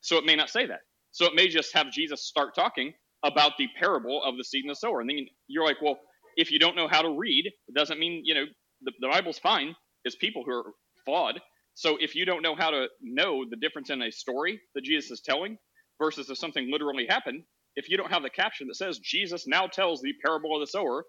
So 0.00 0.16
it 0.16 0.24
may 0.24 0.36
not 0.36 0.50
say 0.50 0.66
that. 0.66 0.80
So 1.10 1.26
it 1.26 1.34
may 1.34 1.48
just 1.48 1.74
have 1.74 1.90
Jesus 1.90 2.22
start 2.22 2.54
talking 2.54 2.94
about 3.22 3.52
the 3.58 3.68
parable 3.78 4.22
of 4.24 4.36
the 4.36 4.44
seed 4.44 4.64
and 4.64 4.70
the 4.70 4.76
sower. 4.76 5.00
And 5.00 5.10
then 5.10 5.26
you're 5.46 5.64
like, 5.64 5.82
well, 5.82 5.98
if 6.36 6.50
you 6.50 6.58
don't 6.58 6.76
know 6.76 6.88
how 6.88 7.02
to 7.02 7.10
read, 7.10 7.46
it 7.46 7.74
doesn't 7.74 7.98
mean, 7.98 8.22
you 8.24 8.34
know, 8.34 8.44
the, 8.82 8.92
the 9.00 9.08
Bible's 9.08 9.38
fine. 9.38 9.74
It's 10.04 10.16
people 10.16 10.42
who 10.46 10.52
are 10.52 10.64
flawed. 11.04 11.40
So 11.74 11.98
if 12.00 12.14
you 12.14 12.24
don't 12.24 12.42
know 12.42 12.54
how 12.54 12.70
to 12.70 12.86
know 13.02 13.44
the 13.48 13.56
difference 13.56 13.90
in 13.90 14.00
a 14.02 14.10
story 14.10 14.60
that 14.74 14.84
Jesus 14.84 15.10
is 15.10 15.20
telling 15.20 15.58
versus 16.00 16.30
if 16.30 16.38
something 16.38 16.70
literally 16.72 17.06
happened, 17.08 17.44
if 17.76 17.90
you 17.90 17.98
don't 17.98 18.12
have 18.12 18.24
the 18.24 18.30
caption 18.30 18.68
that 18.68 18.76
says 18.76 19.00
Jesus 19.00 19.48
now 19.48 19.68
tells 19.68 20.02
the 20.02 20.14
parable 20.24 20.56
of 20.56 20.62
the 20.62 20.68
sower, 20.68 21.04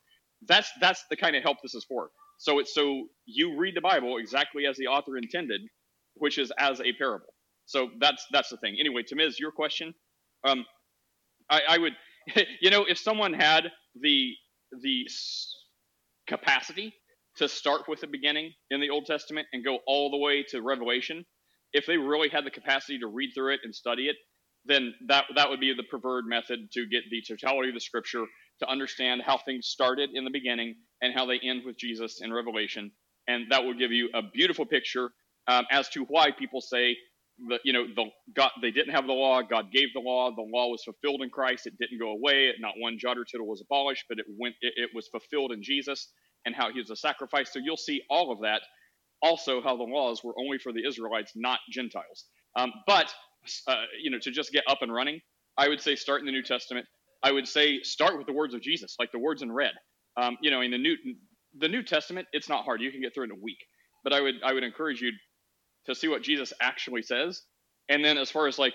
that's 0.48 0.72
that's 0.82 1.06
the 1.12 1.18
kind 1.18 1.38
of 1.38 1.44
help 1.44 1.60
this 1.64 1.76
is 1.76 1.86
for. 1.90 2.12
So 2.40 2.60
it's 2.60 2.76
so 2.76 3.08
you 3.28 3.58
read 3.60 3.78
the 3.78 3.82
Bible 3.82 4.18
exactly 4.20 4.68
as 4.68 4.78
the 4.78 4.88
author 4.88 5.18
intended, 5.18 5.62
which 6.16 6.40
is 6.40 6.54
as 6.60 6.82
a 6.82 6.94
parable. 6.94 7.34
So 7.68 7.92
that's 8.02 8.26
that's 8.34 8.50
the 8.52 8.58
thing. 8.60 8.78
Anyway, 8.80 9.04
to 9.10 9.16
Miz, 9.18 9.40
your 9.40 9.54
question, 9.54 9.96
um, 10.48 10.66
I, 11.50 11.62
I 11.72 11.80
would, 11.80 11.94
you 12.62 12.72
know, 12.72 12.86
if 12.86 13.00
someone 13.00 13.34
had 13.34 13.72
the 14.02 14.34
the 14.84 15.08
capacity 16.28 16.94
to 17.38 17.48
start 17.50 17.84
with 17.88 18.02
the 18.02 18.08
beginning 18.08 18.54
in 18.72 18.82
the 18.82 18.90
Old 18.92 19.06
Testament 19.06 19.48
and 19.54 19.66
go 19.66 19.80
all 19.88 20.12
the 20.12 20.18
way 20.18 20.44
to 20.50 20.62
Revelation, 20.62 21.26
if 21.74 21.86
they 21.86 21.98
really 21.98 22.30
had 22.30 22.46
the 22.46 22.52
capacity 22.52 23.00
to 23.00 23.08
read 23.08 23.32
through 23.36 23.54
it 23.56 23.62
and 23.64 23.74
study 23.74 24.08
it, 24.08 24.18
then 24.66 24.94
that 25.08 25.26
that 25.36 25.50
would 25.50 25.60
be 25.60 25.74
the 25.74 25.84
preferred 25.84 26.26
method 26.28 26.72
to 26.74 26.88
get 26.88 27.04
the 27.12 27.22
totality 27.28 27.70
of 27.70 27.76
the 27.76 27.82
Scripture 27.82 28.26
to 28.60 28.70
understand 28.70 29.22
how 29.26 29.38
things 29.38 29.68
started 29.68 30.12
in 30.14 30.24
the 30.26 30.32
beginning 30.32 30.76
and 31.02 31.14
how 31.14 31.26
they 31.26 31.40
end 31.40 31.64
with 31.66 31.78
Jesus 31.78 32.22
in 32.22 32.34
Revelation, 32.34 32.92
and 33.28 33.52
that 33.52 33.64
will 33.64 33.74
give 33.74 33.92
you 33.92 34.10
a 34.14 34.22
beautiful 34.34 34.66
picture 34.66 35.12
um, 35.48 35.66
as 35.72 35.90
to 35.90 36.06
why 36.06 36.32
people 36.32 36.62
say 36.62 36.98
that 37.50 37.62
you 37.66 37.74
know 37.74 37.86
the 37.96 38.06
God 38.36 38.52
they 38.62 38.72
didn't 38.72 38.94
have 38.94 39.08
the 39.08 39.14
law, 39.14 39.42
God 39.42 39.72
gave 39.72 39.94
the 39.94 40.02
law, 40.02 40.32
the 40.36 40.44
law 40.44 40.70
was 40.70 40.84
fulfilled 40.84 41.22
in 41.24 41.30
Christ, 41.30 41.68
it 41.68 41.78
didn't 41.80 42.00
go 42.00 42.12
away, 42.12 42.54
not 42.60 42.74
one 42.78 42.98
jot 43.00 43.18
or 43.18 43.26
tittle 43.26 43.48
was 43.48 43.62
abolished, 43.62 44.06
but 44.10 44.20
it 44.20 44.26
went 44.38 44.56
it, 44.62 44.74
it 44.78 44.90
was 44.96 45.08
fulfilled 45.08 45.52
in 45.52 45.64
Jesus 45.64 46.10
and 46.46 46.56
how 46.56 46.72
he 46.72 46.80
was 46.80 46.90
a 46.90 46.96
sacrifice. 46.96 47.52
So 47.54 47.60
you'll 47.60 47.78
see 47.78 48.02
all 48.10 48.32
of 48.32 48.42
that. 48.42 48.62
Also, 49.22 49.62
how 49.62 49.78
the 49.78 49.84
laws 49.84 50.24
were 50.24 50.34
only 50.40 50.58
for 50.60 50.74
the 50.74 50.86
Israelites, 50.88 51.34
not 51.36 51.60
Gentiles. 51.72 52.26
Um, 52.56 52.72
but 52.88 53.14
uh, 53.68 53.84
you 54.02 54.12
know, 54.12 54.20
to 54.20 54.32
just 54.32 54.52
get 54.52 54.64
up 54.68 54.80
and 54.82 54.94
running, 54.94 55.22
I 55.58 55.70
would 55.70 55.82
say 55.82 55.96
start 55.96 56.22
in 56.22 56.26
the 56.26 56.32
New 56.32 56.44
Testament. 56.44 56.86
I 57.24 57.32
would 57.32 57.48
say 57.48 57.82
start 57.82 58.18
with 58.18 58.28
the 58.28 58.34
words 58.34 58.54
of 58.54 58.62
Jesus, 58.62 58.96
like 59.00 59.12
the 59.12 59.20
words 59.20 59.42
in 59.42 59.52
red. 59.52 59.74
Um, 60.18 60.38
you 60.42 60.52
know, 60.52 60.62
in 60.62 60.72
the 60.72 60.78
New 60.78 60.98
the 61.58 61.68
New 61.70 61.84
Testament, 61.84 62.28
it's 62.34 62.50
not 62.50 62.66
hard. 62.66 62.82
You 62.82 62.92
can 62.92 63.02
get 63.02 63.14
through 63.14 63.26
in 63.26 63.32
a 63.32 63.36
week. 63.36 63.60
But 64.04 64.14
I 64.14 64.22
would 64.22 64.36
I 64.44 64.54
would 64.54 64.64
encourage 64.64 65.02
you 65.02 65.12
to 65.86 65.96
see 65.96 66.08
what 66.08 66.24
Jesus 66.24 66.54
actually 66.62 67.02
says. 67.04 67.42
And 67.90 68.04
then 68.04 68.18
as 68.18 68.32
far 68.32 68.48
as 68.48 68.60
like 68.60 68.74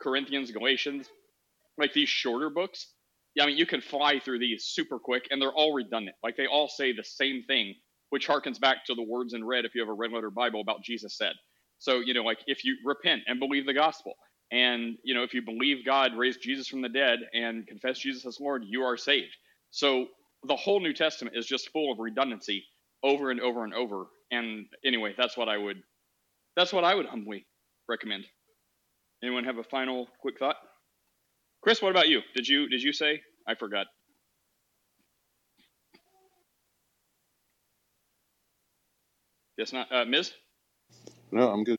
Corinthians, 0.00 0.50
Galatians, 0.50 1.08
like 1.78 1.92
these 1.94 2.08
shorter 2.08 2.50
books, 2.50 2.88
yeah, 3.34 3.44
I 3.44 3.46
mean 3.46 3.58
you 3.58 3.66
can 3.66 3.80
fly 3.80 4.20
through 4.20 4.40
these 4.40 4.64
super 4.64 4.98
quick 4.98 5.28
and 5.30 5.40
they're 5.42 5.52
all 5.52 5.74
redundant. 5.74 6.16
Like 6.22 6.36
they 6.36 6.46
all 6.46 6.68
say 6.68 6.92
the 6.92 7.04
same 7.04 7.44
thing 7.46 7.74
which 8.10 8.28
harkens 8.28 8.60
back 8.60 8.84
to 8.86 8.94
the 8.94 9.02
words 9.02 9.34
in 9.34 9.44
red 9.44 9.64
if 9.64 9.74
you 9.74 9.82
have 9.82 9.90
a 9.90 9.94
red 9.94 10.12
letter 10.12 10.30
Bible 10.30 10.60
about 10.60 10.82
Jesus 10.84 11.16
said. 11.16 11.32
So, 11.80 12.00
you 12.00 12.14
know, 12.14 12.24
like 12.24 12.40
if 12.46 12.64
you 12.64 12.76
repent 12.86 13.24
and 13.28 13.40
believe 13.40 13.66
the 13.66 13.74
gospel, 13.74 14.14
and, 14.52 14.98
you 15.04 15.14
know, 15.14 15.24
if 15.24 15.34
you 15.34 15.42
believe 15.42 15.86
God 15.86 16.16
raised 16.16 16.42
Jesus 16.42 16.68
from 16.68 16.82
the 16.82 16.90
dead 16.90 17.20
and 17.34 17.66
confess 17.68 17.98
Jesus 18.00 18.26
as 18.26 18.40
Lord, 18.40 18.64
you 18.66 18.82
are 18.84 18.98
saved. 18.98 19.36
So 19.72 20.08
the 20.46 20.56
whole 20.56 20.80
New 20.80 20.94
Testament 20.94 21.36
is 21.36 21.46
just 21.46 21.70
full 21.70 21.92
of 21.92 22.00
redundancy 22.00 22.64
over 23.04 23.32
and 23.32 23.40
over 23.40 23.64
and 23.64 23.74
over. 23.74 24.06
And 24.32 24.66
anyway, 24.84 25.14
that's 25.18 25.36
what 25.36 25.48
I 25.50 25.58
would 25.58 25.82
that's 26.56 26.72
what 26.72 26.84
I 26.84 26.94
would 26.94 27.06
humbly 27.06 27.46
recommend. 27.88 28.26
Anyone 29.22 29.44
have 29.44 29.58
a 29.58 29.64
final 29.64 30.08
quick 30.20 30.38
thought? 30.38 30.56
Chris, 31.62 31.82
what 31.82 31.90
about 31.90 32.08
you? 32.08 32.22
Did 32.34 32.48
you 32.48 32.68
did 32.68 32.82
you 32.82 32.92
say? 32.92 33.22
I 33.48 33.56
forgot. 33.56 33.86
Guess 39.58 39.72
not. 39.74 39.92
Uh, 39.92 40.04
Ms. 40.06 40.32
No, 41.32 41.50
I'm 41.50 41.64
good. 41.64 41.76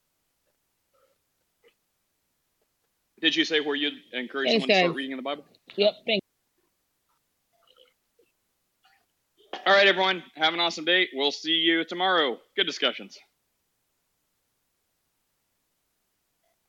Did 3.22 3.36
you 3.36 3.46
say 3.46 3.60
where 3.60 3.76
you'd 3.76 3.94
encourage 4.14 4.50
Thanks, 4.50 4.64
someone 4.64 4.70
to 4.70 4.84
start 4.84 4.96
reading 4.96 5.12
in 5.12 5.18
the 5.18 5.24
Bible? 5.24 5.46
Yep. 5.76 5.94
Thank. 6.08 6.22
All 9.66 9.74
right, 9.74 9.88
everyone. 9.88 10.24
Have 10.36 10.56
an 10.56 10.60
awesome 10.60 10.86
day. 10.86 11.08
We'll 11.14 11.32
see 11.32 11.52
you 11.52 11.84
tomorrow. 11.86 12.38
Good 12.56 12.66
discussions. 12.66 13.18